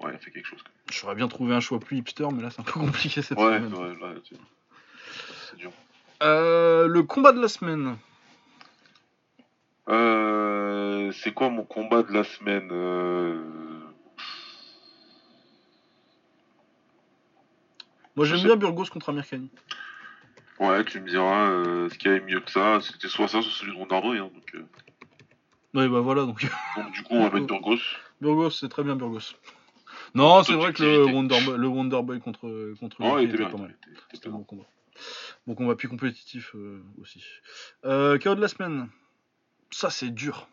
il 0.03 0.07
a 0.17 0.19
fait 0.19 0.31
quelque 0.33 0.47
chose. 0.47 0.63
J'aurais 0.93 1.15
bien 1.15 1.29
trouvé 1.29 1.55
un 1.55 1.61
choix 1.61 1.79
plus 1.81 1.97
hipster, 1.99 2.27
mais 2.33 2.43
là 2.43 2.51
c'est 2.51 2.61
un 2.61 2.65
peu 2.65 2.73
compliqué 2.81 3.23
cette. 3.23 3.39
Ouais, 3.39 3.59
semaine. 3.59 3.75
ouais, 3.75 3.97
là, 4.01 4.15
c'est 5.55 5.61
c'est 5.61 5.61
dur. 5.61 5.73
Euh, 6.23 6.87
le 6.87 7.03
combat 7.03 7.33
de 7.33 7.41
la 7.41 7.49
semaine. 7.49 7.97
Euh, 9.89 11.13
c'est 11.13 11.33
quoi 11.33 11.51
mon 11.51 11.65
combat 11.65 12.03
de 12.03 12.13
la 12.13 12.25
semaine 12.25 12.71
euh... 12.73 13.43
Moi 18.17 18.25
j'aime 18.25 18.43
bien 18.43 18.57
Burgos 18.57 18.87
contre 18.87 19.11
Amirkani. 19.11 19.51
Ouais, 20.61 20.85
tu 20.85 21.01
me 21.01 21.09
diras 21.09 21.49
ce 21.91 21.99
qu'il 21.99 22.13
y 22.13 22.15
avait 22.15 22.25
mieux 22.25 22.41
que 22.41 22.51
ça. 22.51 22.81
C'était 22.81 23.09
soit 23.09 23.27
ça, 23.27 23.43
soit 23.43 23.51
celui 23.51 23.73
de 23.73 23.77
Rondarboy. 23.77 24.19
Hein, 24.19 24.31
donc, 24.33 24.57
Oui, 25.75 25.89
bah 25.89 26.01
voilà, 26.01 26.23
donc 26.23 26.47
donc, 26.77 26.93
du 26.93 27.03
coup, 27.03 27.15
on 27.15 27.29
va 27.29 27.31
mettre 27.31 27.47
Burgos. 27.47 27.81
Burgos, 28.21 28.51
c'est 28.51 28.69
très 28.69 28.85
bien 28.85 28.95
Burgos. 28.95 29.35
Non, 30.15 30.45
c'est 30.45 30.55
vrai 30.55 30.73
que 30.73 30.83
le. 30.83 31.05
Wonderboy, 31.07 31.59
le 31.59 31.67
Wonderboy 31.67 32.21
contre, 32.21 32.75
contre 32.79 32.97
Oh, 33.01 33.19
était 33.19 33.37
pas 33.37 33.57
mal. 33.57 33.75
C'était 34.13 34.29
un 34.29 34.33
bon 34.33 34.45
combat. 34.45 34.65
Bon 35.47 35.55
combat 35.55 35.75
plus 35.77 35.89
compétitif 35.89 36.55
euh, 36.55 36.83
aussi. 37.01 37.23
Euh, 37.85 38.19
KO 38.19 38.35
de 38.35 38.41
la 38.41 38.49
semaine. 38.49 38.89
Ça 39.71 39.91
c'est 39.91 40.11
dur. 40.11 40.49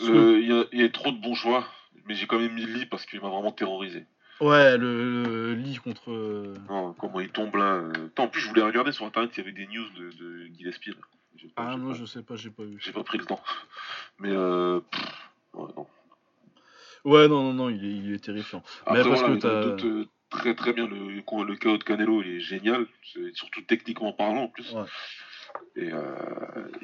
Euh, 0.00 0.38
Il 0.40 0.48
y, 0.48 0.52
a- 0.52 0.64
il 0.72 0.80
y 0.80 0.84
a 0.84 0.88
trop 0.88 1.10
de 1.10 1.20
bons 1.20 1.34
choix, 1.34 1.66
mais 2.06 2.14
j'ai 2.14 2.26
quand 2.26 2.38
même 2.38 2.54
mis 2.54 2.66
Lee 2.66 2.86
parce 2.86 3.04
qu'il 3.04 3.20
m'a 3.20 3.28
vraiment 3.28 3.50
terrorisé. 3.52 4.06
Ouais, 4.40 4.78
le, 4.78 5.24
le 5.24 5.54
Lee 5.54 5.76
contre. 5.78 6.12
euh, 6.12 6.54
Non, 6.68 6.92
comment 6.92 7.18
il 7.18 7.30
tombe 7.30 7.56
là. 7.56 7.82
Attends, 8.06 8.24
en 8.24 8.28
plus, 8.28 8.40
je 8.40 8.48
voulais 8.48 8.62
regarder 8.62 8.92
sur 8.92 9.04
internet 9.04 9.34
s'il 9.34 9.42
y 9.44 9.48
avait 9.48 9.56
des 9.56 9.66
news 9.66 9.88
de, 9.98 10.10
de 10.16 10.44
Gillespie. 10.56 10.92
pas- 10.92 11.00
Ah 11.56 11.76
non, 11.76 11.88
pas- 11.90 11.94
je 11.98 12.04
sais 12.04 12.22
pas, 12.22 12.36
j'ai 12.36 12.50
pas 12.50 12.62
vu. 12.62 12.78
J'ai 12.80 12.92
pas 12.92 13.02
pris 13.02 13.18
le 13.18 13.24
temps. 13.24 13.42
Mais 14.20 14.30
euh, 14.30 14.80
pff, 14.88 15.02
ouais, 15.54 15.68
non. 15.76 15.86
Ouais, 17.04 17.26
non, 17.28 17.42
non, 17.42 17.54
non, 17.54 17.68
il 17.70 17.84
est, 17.84 17.96
il 17.96 18.14
est 18.14 18.22
terrifiant. 18.22 18.62
Mais 18.88 19.02
parce 19.02 19.20
voilà, 19.20 19.34
que 19.36 19.40
t'as- 19.40 20.04
très 20.30 20.54
très 20.54 20.72
bien. 20.72 20.86
Le, 20.86 21.12
le 21.12 21.22
KO 21.22 21.78
de 21.78 21.84
Canelo, 21.84 22.22
il 22.22 22.36
est 22.36 22.40
génial, 22.40 22.86
surtout 23.34 23.62
techniquement 23.62 24.12
parlant 24.12 24.42
en 24.44 24.48
plus. 24.48 24.72
Ouais. 24.72 24.82
Et, 25.76 25.90
euh, 25.92 26.02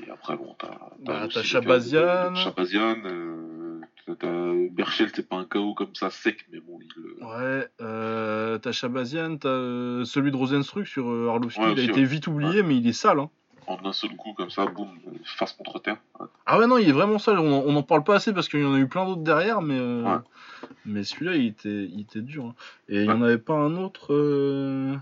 et 0.07 0.11
après, 0.11 0.37
bon, 0.37 0.55
t'as. 0.59 0.71
Bah, 1.01 1.29
t'as 1.33 1.41
de- 1.41 1.45
Shabazian, 1.45 2.97
euh, 3.05 4.69
Berchel, 4.71 5.11
c'est 5.15 5.29
pas 5.29 5.37
un 5.37 5.45
KO 5.45 5.75
comme 5.75 5.95
ça 5.95 6.11
sec, 6.11 6.47
mais 6.53 6.61
bon, 6.61 6.79
il 6.81 6.89
le. 6.97 7.25
Ouais, 7.25 7.69
euh, 7.81 8.59
t'as 8.59 8.73
Shabazian, 8.73 9.37
t'as 9.37 9.49
euh, 9.49 10.05
celui 10.05 10.31
de 10.31 10.37
Rosenstruck 10.37 10.87
sur 10.87 11.11
euh, 11.11 11.29
Arlovski, 11.29 11.61
Ouais, 11.61 11.73
il 11.73 11.81
a 11.81 11.83
été 11.85 11.93
ouais. 12.01 12.05
vite 12.05 12.27
oublié, 12.27 12.63
mais 12.63 12.77
il 12.77 12.87
est 12.87 12.93
sale. 12.93 13.19
Hein. 13.21 13.31
En 13.67 13.79
un 13.85 13.93
seul 13.93 14.15
coup, 14.17 14.33
comme 14.35 14.51
ça, 14.51 14.67
boum, 14.67 14.89
face 15.25 15.53
contre 15.53 15.79
terre. 15.81 15.97
Ouais. 16.21 16.27
Ah 16.47 16.59
ouais, 16.59 16.67
non, 16.67 16.77
il 16.79 16.89
est 16.89 16.93
vraiment 16.93 17.19
sale. 17.19 17.39
On 17.39 17.53
en, 17.53 17.63
on 17.67 17.75
en 17.77 17.83
parle 17.83 18.05
pas 18.05 18.17
assez 18.17 18.33
parce 18.33 18.49
qu'il 18.49 18.61
y 18.61 18.65
en 18.65 18.75
a 18.75 18.79
eu 18.79 18.89
plein 18.89 19.07
d'autres 19.07 19.23
derrière, 19.23 19.63
mais, 19.63 19.79
euh, 19.79 20.03
Ouais. 20.03 20.21
mais 20.85 21.03
celui-là, 21.05 21.35
il 21.37 21.47
était, 21.47 21.85
il 21.85 22.01
était 22.01 22.21
dur. 22.21 22.45
hein. 22.45 22.55
Et 22.89 22.97
il 23.01 23.05
y 23.05 23.09
Ouais. 23.09 23.15
en 23.15 23.23
avait 23.23 23.39
pas 23.39 23.55
un 23.55 23.77
autre. 23.77 24.13
euh, 24.13 24.95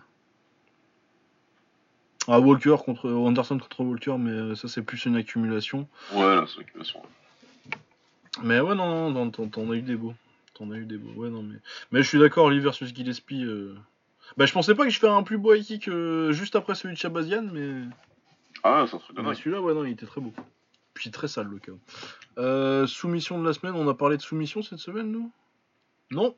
Ah, 2.28 2.38
Walker 2.38 2.76
contre 2.84 3.10
Anderson 3.10 3.58
contre 3.58 3.80
Walker, 3.82 4.14
mais 4.16 4.30
euh, 4.30 4.54
ça, 4.54 4.68
c'est 4.68 4.82
plus 4.82 5.04
une 5.06 5.16
accumulation. 5.16 5.88
Ouais, 6.12 6.36
la 6.36 6.46
circulation. 6.46 7.02
Mais 8.44 8.60
ouais, 8.60 8.76
non, 8.76 9.10
non, 9.10 9.30
t'en- 9.30 9.70
as 9.70 9.74
eu 9.74 9.82
des 9.82 9.96
beaux. 9.96 10.14
T'en 10.54 10.70
as 10.70 10.76
eu 10.76 10.84
des 10.86 10.98
beaux. 10.98 11.20
Ouais, 11.20 11.30
non, 11.30 11.42
mais. 11.42 11.56
Mais 11.90 12.02
je 12.02 12.08
suis 12.08 12.18
d'accord, 12.20 12.48
Lee 12.48 12.60
versus 12.60 12.94
Gillespie. 12.94 13.44
euh, 13.44 13.74
Bah, 14.36 14.46
je 14.46 14.52
pensais 14.52 14.74
pas 14.76 14.84
que 14.84 14.90
je 14.90 14.98
ferais 15.00 15.12
un 15.12 15.24
plus 15.24 15.36
beau 15.36 15.52
high 15.52 15.64
kick 15.64 15.88
euh, 15.88 16.30
juste 16.32 16.54
après 16.54 16.76
celui 16.76 16.94
de 16.94 16.98
Shabazian, 16.98 17.42
mais. 17.52 17.82
Ah, 18.64 18.84
c'est 18.88 18.96
un 18.96 18.98
truc 18.98 19.16
de 19.16 19.22
Mais 19.22 19.28
dingue. 19.28 19.36
celui-là, 19.36 19.60
ouais, 19.60 19.74
non, 19.74 19.84
il 19.84 19.92
était 19.92 20.06
très 20.06 20.20
beau. 20.20 20.32
Puis 20.94 21.10
très 21.10 21.28
sale 21.28 21.46
le 21.48 21.58
cas. 21.58 21.72
Euh, 22.38 22.86
soumission 22.86 23.40
de 23.40 23.46
la 23.46 23.52
semaine, 23.54 23.74
on 23.74 23.88
a 23.88 23.94
parlé 23.94 24.16
de 24.16 24.22
soumission 24.22 24.62
cette 24.62 24.78
semaine, 24.78 25.10
nous? 25.10 25.30
Non 26.10 26.34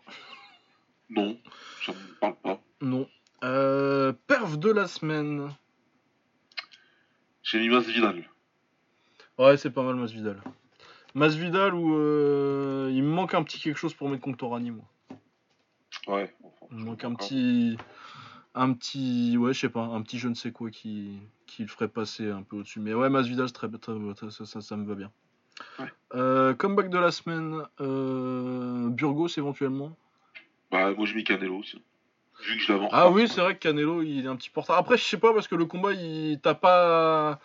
Non, 1.10 1.38
ça 1.84 1.92
me 1.92 2.14
parle 2.20 2.36
pas. 2.36 2.60
Non. 2.80 3.08
Euh, 3.42 4.12
perf 4.26 4.56
de 4.58 4.70
la 4.70 4.86
semaine. 4.86 5.50
J'ai 7.42 7.58
mis 7.60 7.68
Masvidal. 7.68 8.24
Ouais, 9.38 9.56
c'est 9.56 9.70
pas 9.70 9.82
mal, 9.82 9.96
Masvidal. 9.96 10.40
Masvidal, 11.14 11.74
où 11.74 11.96
euh, 11.96 12.90
il 12.92 13.02
me 13.02 13.08
manque 13.10 13.34
un 13.34 13.42
petit 13.42 13.60
quelque 13.60 13.76
chose 13.78 13.94
pour 13.94 14.08
mettre 14.08 14.22
Conctorani, 14.22 14.70
moi. 14.70 14.84
Ouais. 16.06 16.34
enfin, 16.42 16.66
Il 16.70 16.78
me 16.78 16.84
manque 16.84 17.04
un 17.04 17.14
pas 17.14 17.24
petit. 17.24 17.76
Un 18.54 18.72
petit. 18.72 19.36
Ouais, 19.36 19.52
je 19.52 19.60
sais 19.60 19.68
pas, 19.68 19.82
un 19.82 20.02
petit 20.02 20.18
je 20.18 20.28
ne 20.28 20.34
sais 20.34 20.52
quoi 20.52 20.70
qui, 20.70 21.18
qui 21.46 21.62
le 21.62 21.68
ferait 21.68 21.88
passer 21.88 22.30
un 22.30 22.42
peu 22.42 22.56
au-dessus. 22.56 22.80
Mais 22.80 22.94
ouais, 22.94 23.08
Masvidal, 23.08 23.50
très, 23.52 23.68
très, 23.68 23.78
très- 24.14 24.30
ça, 24.30 24.44
ça, 24.46 24.60
ça 24.60 24.76
me 24.76 24.86
va 24.86 24.94
bien. 24.94 25.10
Ouais. 25.78 25.86
Euh, 26.14 26.54
comeback 26.54 26.88
de 26.90 26.98
la 26.98 27.10
semaine. 27.10 27.62
euh, 27.80 28.88
Burgos 28.90 29.28
éventuellement? 29.36 29.96
Bah, 30.70 30.92
moi 30.92 31.06
j'ai 31.06 31.14
mis 31.14 31.24
Canelo 31.24 31.58
aussi. 31.58 31.82
Vu 32.44 32.56
que 32.56 32.62
je 32.62 32.72
l'avais 32.72 32.84
en 32.84 32.88
Ah 32.92 33.10
oui, 33.10 33.28
c'est 33.28 33.40
vrai 33.40 33.54
que 33.54 33.60
Canelo, 33.60 34.02
il 34.02 34.24
est 34.24 34.28
un 34.28 34.36
petit 34.36 34.50
retard. 34.54 34.76
Après, 34.78 34.96
je 34.96 35.04
sais 35.04 35.18
pas, 35.18 35.32
parce 35.32 35.46
que 35.48 35.54
le 35.54 35.66
combat, 35.66 35.92
il 35.92 36.40
t'as 36.42 36.54
pas. 36.54 37.38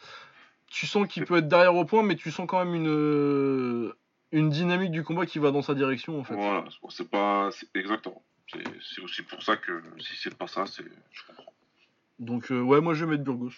Tu 0.68 0.86
sens 0.88 1.07
qu'il 1.07 1.26
peut 1.26 1.38
être 1.38 1.48
derrière 1.48 1.76
au 1.76 1.86
point, 1.86 2.03
mais 2.03 2.15
tu 2.15 2.31
sens 2.31 2.48
quand 2.48 2.64
même 2.64 2.76
une. 2.76 3.94
Une 4.31 4.49
dynamique 4.52 4.91
du 4.91 5.03
combat 5.03 5.26
qui 5.26 5.40
va 5.40 5.49
dans 5.49 5.64
sa 5.64 5.73
direction, 5.73 6.19
en 6.19 6.23
fait. 6.23 6.36
Voilà, 6.36 6.64
c'est 6.90 7.10
pas. 7.10 7.49
C'est 7.52 7.68
exactement. 7.76 8.22
C'est 8.51 9.01
aussi 9.01 9.21
pour 9.23 9.43
ça 9.43 9.57
que 9.57 9.81
si 9.99 10.15
c'est 10.15 10.35
pas 10.35 10.47
ça, 10.47 10.65
c'est. 10.65 10.85
Je 11.11 11.21
comprends. 11.27 11.51
Donc, 12.19 12.51
euh, 12.51 12.59
ouais, 12.61 12.81
moi 12.81 12.93
je 12.93 13.05
vais 13.05 13.11
mettre 13.11 13.23
Burgos. 13.23 13.51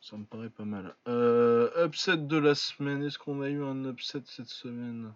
Ça 0.00 0.16
me 0.16 0.24
paraît 0.24 0.50
pas 0.50 0.64
mal. 0.64 0.94
Euh, 1.08 1.86
upset 1.86 2.16
de 2.18 2.36
la 2.36 2.54
semaine. 2.54 3.02
Est-ce 3.02 3.18
qu'on 3.18 3.40
a 3.42 3.48
eu 3.48 3.62
un 3.64 3.84
upset 3.90 4.22
cette 4.26 4.48
semaine? 4.48 5.12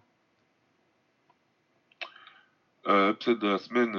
Euh, 2.87 3.11
upset 3.11 3.35
de 3.35 3.47
la 3.47 3.57
semaine, 3.59 3.93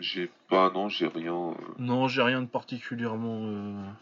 j'ai 0.00 0.30
pas, 0.48 0.70
non, 0.70 0.88
j'ai 0.88 1.08
rien. 1.08 1.54
Non, 1.78 2.06
j'ai 2.06 2.22
rien 2.22 2.42
de 2.42 2.46
particulièrement 2.46 3.96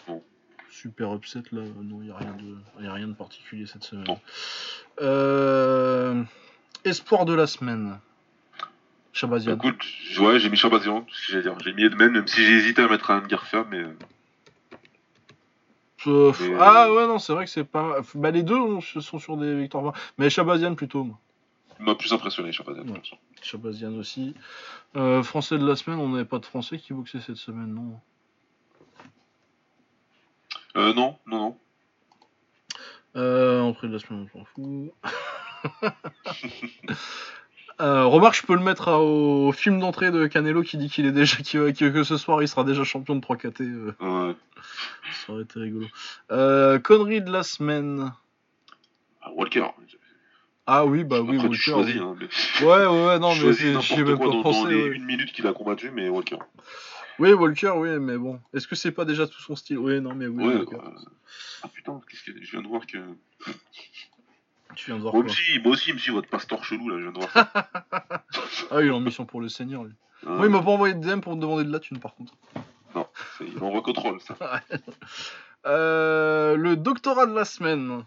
super 0.68 1.14
upset 1.14 1.42
là. 1.52 1.62
Non, 1.62 2.02
il 2.02 2.06
n'y 2.06 2.10
a, 2.10 2.16
rien 2.16 2.34
de- 2.34 2.82
y 2.82 2.86
a 2.86 2.92
rien 2.92 3.06
de 3.08 3.14
particulier 3.14 3.64
cette 3.66 3.84
semaine. 3.84 4.16
Euh, 5.00 6.22
espoir 6.84 7.24
de 7.24 7.32
la 7.32 7.46
semaine. 7.46 7.98
Shabazian. 9.14 9.54
Écoute, 9.54 9.82
ouais, 10.18 10.38
j'ai 10.40 10.50
mis 10.50 10.56
Chabazian, 10.56 11.06
ce 11.10 11.26
que 11.26 11.32
j'allais 11.32 11.42
dire. 11.44 11.56
J'ai 11.64 11.72
mis 11.72 11.84
Edmen, 11.84 12.10
même 12.10 12.26
si 12.26 12.44
j'ai 12.44 12.52
hésité 12.52 12.82
à 12.82 12.88
mettre 12.88 13.10
un 13.12 13.22
mais. 13.70 13.78
euh, 13.78 13.96
Euh, 16.06 16.32
Mais- 16.40 16.56
Ah 16.60 16.92
ouais, 16.92 17.06
non, 17.06 17.18
c'est 17.18 17.32
vrai 17.32 17.44
que 17.46 17.50
c'est 17.50 17.64
pas. 17.64 17.96
Bah, 18.14 18.30
les 18.30 18.42
deux 18.42 18.56
on- 18.58 18.80
sont 18.82 19.18
sur 19.18 19.36
des 19.38 19.56
victoires. 19.58 19.94
Mais 20.18 20.28
Shabazian 20.28 20.74
plutôt. 20.74 21.04
moi. 21.04 21.18
il 21.78 21.84
m'a 21.86 21.94
plus 21.94 22.12
impressionné, 22.12 22.52
Chabazian. 22.52 22.84
Ouais. 22.86 23.00
Shabazian 23.40 23.94
aussi. 23.94 24.34
Euh, 24.96 25.22
français 25.22 25.56
de 25.58 25.66
la 25.66 25.76
semaine, 25.76 25.98
on 25.98 26.08
n'avait 26.10 26.24
pas 26.26 26.38
de 26.40 26.44
français 26.46 26.76
qui 26.78 26.92
boxait 26.92 27.20
cette 27.20 27.36
semaine, 27.36 27.72
non? 27.72 27.98
Euh, 30.76 30.92
non, 30.92 31.16
non, 31.26 31.38
non. 31.38 31.58
Euh, 33.16 33.60
entrée 33.60 33.86
de 33.88 33.92
la 33.94 33.98
semaine, 34.00 34.28
on 34.34 34.38
s'en 34.38 34.44
fout. 34.44 34.92
Euh, 37.80 38.04
remarque, 38.04 38.36
je 38.36 38.46
peux 38.46 38.54
le 38.54 38.60
mettre 38.62 38.88
à- 38.88 39.00
au 39.00 39.50
film 39.52 39.80
d'entrée 39.80 40.10
de 40.12 40.26
Canelo 40.26 40.62
qui 40.62 40.76
dit 40.76 40.88
qu'il 40.88 41.06
est 41.06 41.12
déjà 41.12 41.36
va- 41.36 41.72
que, 41.72 41.88
que 41.90 42.04
ce 42.04 42.16
soir 42.16 42.40
il 42.42 42.46
sera 42.48 42.62
déjà 42.62 42.84
champion 42.84 43.16
de 43.16 43.20
3 43.20 43.36
KT. 43.36 43.62
euh, 43.62 43.92
Euh, 44.00 44.32
ça 45.26 45.32
aurait 45.32 45.42
été 45.42 45.58
rigolo. 45.58 45.86
Euh, 46.30 46.78
connerie 46.78 47.20
de 47.20 47.32
la 47.32 47.42
semaine. 47.42 48.12
ah, 49.22 49.32
Walker. 49.32 49.66
Ah 50.66 50.86
oui, 50.86 51.04
bah 51.04 51.20
oui, 51.20 51.36
Walker. 51.36 51.50
tu 51.50 51.58
choisis, 51.60 51.96
hein, 52.00 52.16
mais... 52.18 52.64
Ouais, 52.66 52.86
ouais, 52.86 53.06
ouais, 53.06 53.18
non, 53.18 53.30
mais 53.34 53.40
choisis 53.40 53.58
c'est- 53.60 53.80
j'y 53.82 53.94
ai 53.94 53.96
n'importe 53.96 54.00
même 54.08 54.16
quoi 54.18 54.26
pas 54.28 54.32
dans, 54.32 54.42
pensé. 54.42 54.62
dans 54.62 54.68
les 54.68 54.82
ouais. 54.90 54.96
une 54.96 55.04
minute 55.04 55.32
qu'il 55.32 55.46
a 55.46 55.52
combattu, 55.52 55.90
mais 55.90 56.08
Walker. 56.08 56.38
Oui, 57.18 57.32
Walker, 57.32 57.72
oui, 57.76 57.90
mais 58.00 58.16
bon. 58.16 58.40
Est-ce 58.54 58.66
que 58.68 58.74
c'est 58.76 58.90
pas 58.92 59.04
déjà 59.04 59.26
tout 59.26 59.40
son 59.42 59.56
style? 59.56 59.78
Oui, 59.78 60.00
non, 60.00 60.14
mais 60.14 60.26
oui. 60.26 60.44
Ouais, 60.44 60.54
Walker. 60.56 60.76
euh, 60.76 60.90
Ah 61.64 61.68
putain, 61.68 62.00
qu'est-ce 62.08 62.22
que 62.24 62.32
je 62.42 62.50
viens 62.52 62.62
de 62.62 62.68
voir 62.68 62.86
que. 62.86 62.98
Tu 64.76 64.86
viens 64.90 64.96
de 64.96 65.02
voir 65.02 65.14
Moi 65.14 65.24
aussi, 65.24 65.58
moi 65.60 65.72
aussi, 65.72 65.96
suit 65.98 66.12
votre 66.12 66.28
pasteur 66.28 66.64
chelou 66.64 66.88
là, 66.88 66.96
je 66.98 67.02
viens 67.02 67.12
de 67.12 67.18
voir 67.18 67.30
ça. 67.30 67.50
Ah, 68.70 68.80
il 68.80 68.86
est 68.88 68.90
en 68.90 69.00
mission 69.00 69.24
pour 69.26 69.40
le 69.40 69.48
Seigneur, 69.48 69.84
lui. 69.84 69.92
Moi, 70.24 70.46
il 70.46 70.50
m'a 70.52 70.62
pas 70.62 70.70
envoyé 70.70 70.94
de 70.94 71.00
DM 71.00 71.20
pour 71.20 71.36
me 71.36 71.40
demander 71.40 71.64
de 71.64 71.70
la 71.72 71.78
thune, 71.80 71.98
par 72.00 72.14
contre. 72.14 72.32
Non, 72.94 73.06
il 73.40 73.58
envoie 73.62 73.82
contrôle 73.82 74.20
ça. 74.20 74.36
Euh, 75.66 76.56
le 76.56 76.76
doctorat 76.76 77.24
de 77.24 77.34
la 77.34 77.46
semaine. 77.46 78.04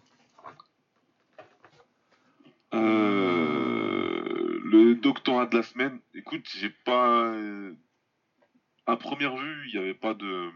Euh, 3.17 4.59
le 4.63 4.93
doctorat 4.95 5.45
de 5.47 5.57
la 5.57 5.63
semaine, 5.63 5.99
écoute, 6.13 6.45
j'ai 6.59 6.69
pas. 6.85 7.25
euh, 7.31 7.73
À 8.85 8.95
première 8.95 9.35
vue, 9.35 9.63
il 9.67 9.73
n'y 9.73 9.83
avait 9.83 9.93
pas 9.95 10.13
de. 10.13 10.49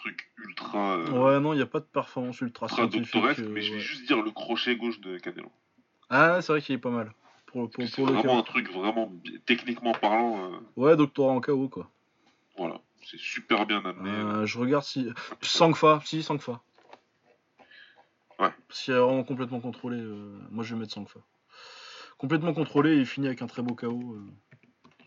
Truc 0.00 0.30
ultra. 0.38 0.96
euh, 0.96 1.10
Ouais, 1.10 1.40
non, 1.40 1.52
il 1.52 1.56
n'y 1.56 1.62
a 1.62 1.66
pas 1.66 1.80
de 1.80 1.84
performance 1.84 2.40
ultra 2.40 2.66
ultra 2.66 2.86
doctoresque, 2.86 3.40
euh, 3.40 3.48
mais 3.48 3.60
je 3.62 3.70
vais 3.70 3.76
ouais. 3.78 3.82
juste 3.82 4.06
dire 4.06 4.20
le 4.22 4.30
crochet 4.30 4.76
gauche 4.76 5.00
de 5.00 5.18
Canelo. 5.18 5.50
Ah, 6.08 6.42
c'est 6.42 6.52
vrai 6.52 6.60
qu'il 6.62 6.74
est 6.74 6.78
pas 6.78 6.90
mal. 6.90 7.12
Pour, 7.46 7.68
pour, 7.70 7.84
C'est 7.88 8.02
vraiment 8.02 8.38
un 8.38 8.42
truc 8.42 8.70
vraiment 8.72 9.12
techniquement 9.46 9.92
parlant. 9.92 10.52
euh, 10.52 10.56
Ouais, 10.76 10.96
doctorat 10.96 11.32
en 11.32 11.40
KO, 11.40 11.68
quoi. 11.68 11.90
voilà, 12.56 12.80
c'est 13.04 13.18
super 13.18 13.66
bien 13.66 13.84
amené. 13.84 14.10
Euh, 14.10 14.46
je 14.46 14.58
regarde 14.58 14.84
si. 14.84 15.08
Sangfa, 15.42 16.00
si, 16.04 16.22
Sangfa. 16.22 16.60
Ouais. 18.38 18.48
Si 18.70 18.90
elle 18.90 18.96
est 18.96 19.00
vraiment 19.00 19.24
complètement 19.24 19.60
contrôlé, 19.60 19.98
euh, 19.98 20.38
moi 20.50 20.64
je 20.64 20.74
vais 20.74 20.80
mettre 20.80 20.94
Sangfa. 20.94 21.20
Complètement 22.18 22.52
contrôlé 22.54 22.92
et 22.92 22.98
il 22.98 23.06
finit 23.06 23.26
avec 23.26 23.42
un 23.42 23.46
très 23.46 23.62
beau 23.62 23.74
KO. 23.74 24.16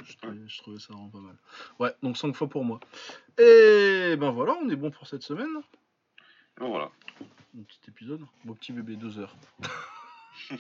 Je, 0.06 0.18
trouvais, 0.18 0.38
je 0.48 0.58
trouvais 0.60 0.80
ça 0.80 0.94
vraiment 0.94 1.10
pas 1.10 1.20
mal. 1.20 1.36
Ouais, 1.80 1.94
donc 2.02 2.18
Sangfa 2.18 2.48
pour 2.48 2.64
moi. 2.64 2.80
Et 3.38 4.16
ben 4.18 4.32
voilà, 4.32 4.56
on 4.62 4.70
est 4.70 4.76
bon 4.76 4.92
pour 4.92 5.08
cette 5.08 5.24
semaine. 5.24 5.62
Et 6.62 6.68
voilà. 6.68 6.92
Un 7.58 7.64
petit 7.64 7.80
épisode. 7.88 8.22
Beau 8.46 8.54
petit 8.54 8.74
bébé, 8.74 8.96
deux 8.96 9.20
heures. 9.20 9.36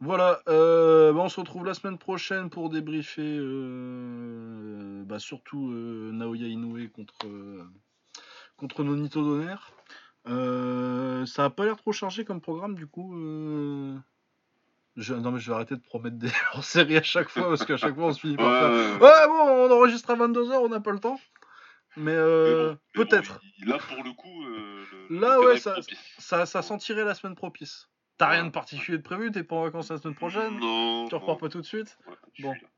voilà, 0.00 0.40
euh, 0.48 1.12
bah, 1.12 1.20
on 1.20 1.28
se 1.28 1.40
retrouve 1.40 1.64
la 1.64 1.74
semaine 1.74 1.98
prochaine 1.98 2.50
pour 2.50 2.70
débriefer 2.70 3.36
euh, 3.38 5.04
bah, 5.04 5.18
surtout 5.18 5.70
euh, 5.70 6.10
Naoya 6.12 6.46
Inoue 6.46 6.88
contre, 6.90 7.26
contre 8.56 8.84
Nonito 8.84 9.22
Donner. 9.22 9.56
Ça 11.26 11.44
a 11.44 11.50
pas 11.50 11.64
l'air 11.64 11.76
trop 11.76 11.92
chargé 11.92 12.24
comme 12.24 12.40
programme 12.40 12.74
du 12.74 12.86
coup. 12.86 13.14
Je- 14.96 15.14
non 15.14 15.30
mais 15.32 15.38
je 15.40 15.48
vais 15.50 15.54
arrêter 15.54 15.76
de 15.76 15.82
promettre 15.82 16.16
des 16.16 16.28
hors-séries 16.54 16.96
à 16.98 17.02
chaque 17.02 17.28
fois 17.28 17.48
parce 17.48 17.64
qu'à 17.64 17.76
chaque 17.76 17.94
fois 17.94 18.06
on 18.06 18.12
se 18.12 18.20
finit 18.20 18.36
par 18.36 18.46
Ouais, 18.46 18.60
faire 18.60 19.02
ouais, 19.02 19.26
bon 19.28 19.68
on 19.68 19.70
enregistre 19.70 20.10
à 20.10 20.16
22h, 20.16 20.52
on 20.56 20.68
n'a 20.68 20.80
pas 20.80 20.92
le 20.92 20.98
temps. 21.00 21.20
Mais, 21.98 22.12
euh, 22.12 22.44
Mais 22.44 22.54
bon, 22.54 22.78
mais 22.94 23.04
bon, 23.04 23.08
peut-être. 23.10 23.40
là, 23.64 23.78
pour 23.78 24.04
le 24.04 24.12
coup, 24.12 24.44
euh, 24.44 24.84
le, 25.08 25.18
Là, 25.18 25.36
le 25.40 25.46
ouais, 25.46 25.56
ça-. 25.58 25.76
Ça, 26.18 26.44
ça 26.44 26.60
sentirait 26.60 27.04
la 27.04 27.14
semaine 27.14 27.34
propice. 27.34 27.88
T'as 28.18 28.28
rien 28.28 28.44
de 28.44 28.50
particulier 28.50 28.98
de 28.98 29.02
prévu, 29.02 29.30
t'es 29.30 29.42
pas 29.42 29.56
en 29.56 29.62
vacances 29.62 29.90
la 29.90 29.96
semaine 29.96 30.14
prochaine, 30.14 30.58
Non. 30.58 31.08
tu 31.08 31.14
repars 31.14 31.38
pas 31.38 31.48
tout 31.48 31.60
de 31.60 31.66
suite? 31.66 31.96
Bon. 32.40 32.52
suis 32.54 32.62
là. 32.62 32.68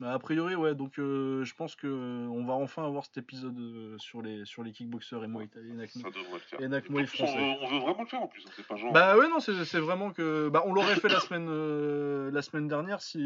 Mais 0.00 0.06
a 0.06 0.18
priori, 0.20 0.54
ouais, 0.54 0.76
donc 0.76 0.98
euh, 1.00 1.44
je 1.44 1.54
pense 1.54 1.74
que 1.74 1.88
euh, 1.88 2.28
on 2.28 2.44
va 2.44 2.52
enfin 2.52 2.84
avoir 2.86 3.04
cet 3.04 3.18
épisode 3.18 3.58
euh, 3.58 3.98
sur 3.98 4.22
les 4.22 4.44
sur 4.44 4.62
les 4.62 4.70
kickboxers 4.70 5.24
et 5.24 5.26
Thai 5.48 5.58
et 5.58 5.72
Nak- 5.72 5.90
Ça 5.90 5.98
devrait 6.08 6.22
le 6.34 6.38
faire. 6.38 6.60
et 6.60 6.68
Nak 6.68 6.88
Muay 6.88 7.02
En 7.02 7.06
plus, 7.06 7.20
on, 7.20 7.26
français. 7.26 7.38
veut, 7.38 7.54
on 7.62 7.68
veut 7.68 7.78
vraiment 7.80 8.02
le 8.02 8.08
faire 8.08 8.22
en 8.22 8.28
plus, 8.28 8.44
hein, 8.46 8.50
c'est 8.54 8.64
pas 8.66 8.76
genre. 8.76 8.92
Bah 8.92 9.16
ouais, 9.16 9.28
non, 9.28 9.40
c'est 9.40 9.80
vraiment 9.80 10.12
que. 10.12 10.48
Bah 10.50 10.62
on 10.66 10.72
l'aurait 10.72 10.94
fait 10.94 11.08
la 11.08 11.18
semaine 11.18 11.48
euh, 11.50 12.30
la 12.30 12.42
semaine 12.42 12.68
dernière 12.68 13.02
si 13.02 13.18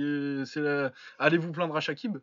c'est 0.47 0.63
la... 0.63 0.93
Allez 1.19 1.37
vous 1.37 1.53
plaindre 1.53 1.77
à 1.77 1.81
Shakib. 1.81 2.17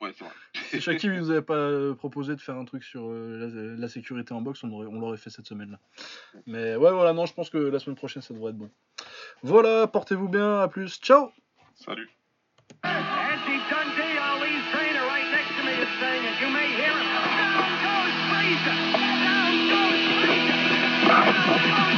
Ouais, 0.00 0.12
c'est 0.16 0.24
vrai. 0.24 0.32
Si 0.70 0.80
Shakib 0.80 1.12
il 1.12 1.18
nous 1.20 1.30
avait 1.30 1.40
pas 1.42 1.94
proposé 1.96 2.34
de 2.36 2.40
faire 2.40 2.56
un 2.56 2.64
truc 2.64 2.82
sur 2.84 3.08
la, 3.10 3.46
la 3.48 3.88
sécurité 3.88 4.34
en 4.34 4.40
boxe, 4.42 4.62
on 4.64 4.70
aurait- 4.72 4.86
on 4.88 4.98
l'aurait 5.00 5.16
fait 5.16 5.30
cette 5.30 5.46
semaine 5.46 5.70
là. 5.72 5.78
Mais 6.46 6.74
ouais, 6.76 6.90
voilà, 6.92 7.12
non, 7.12 7.24
je 7.26 7.34
pense 7.34 7.50
que 7.50 7.58
la 7.58 7.78
semaine 7.78 7.96
prochaine 7.96 8.20
ça 8.22 8.34
devrait 8.34 8.50
être 8.50 8.58
bon. 8.58 8.70
Voilà, 9.44 9.86
portez-vous 9.86 10.28
bien, 10.28 10.58
à 10.60 10.66
plus, 10.68 10.98
ciao 11.00 11.30
Salut. 11.76 12.10
Andy 13.48 13.64
Dundee, 13.70 14.18
Ali's 14.18 14.62
trainer, 14.72 15.06
right 15.06 15.24
next 15.32 15.56
to 15.56 15.64
me, 15.64 15.72
is 15.72 15.88
saying 15.98 16.22
it. 16.22 16.38
You 16.38 16.50
may 16.50 16.68
hear 16.68 16.92
him. 16.92 17.00
Down 17.00 17.64
goes! 17.80 18.12
Down 18.68 19.56
goes! 19.72 20.04
Down 21.08 21.72
goes 21.72 21.97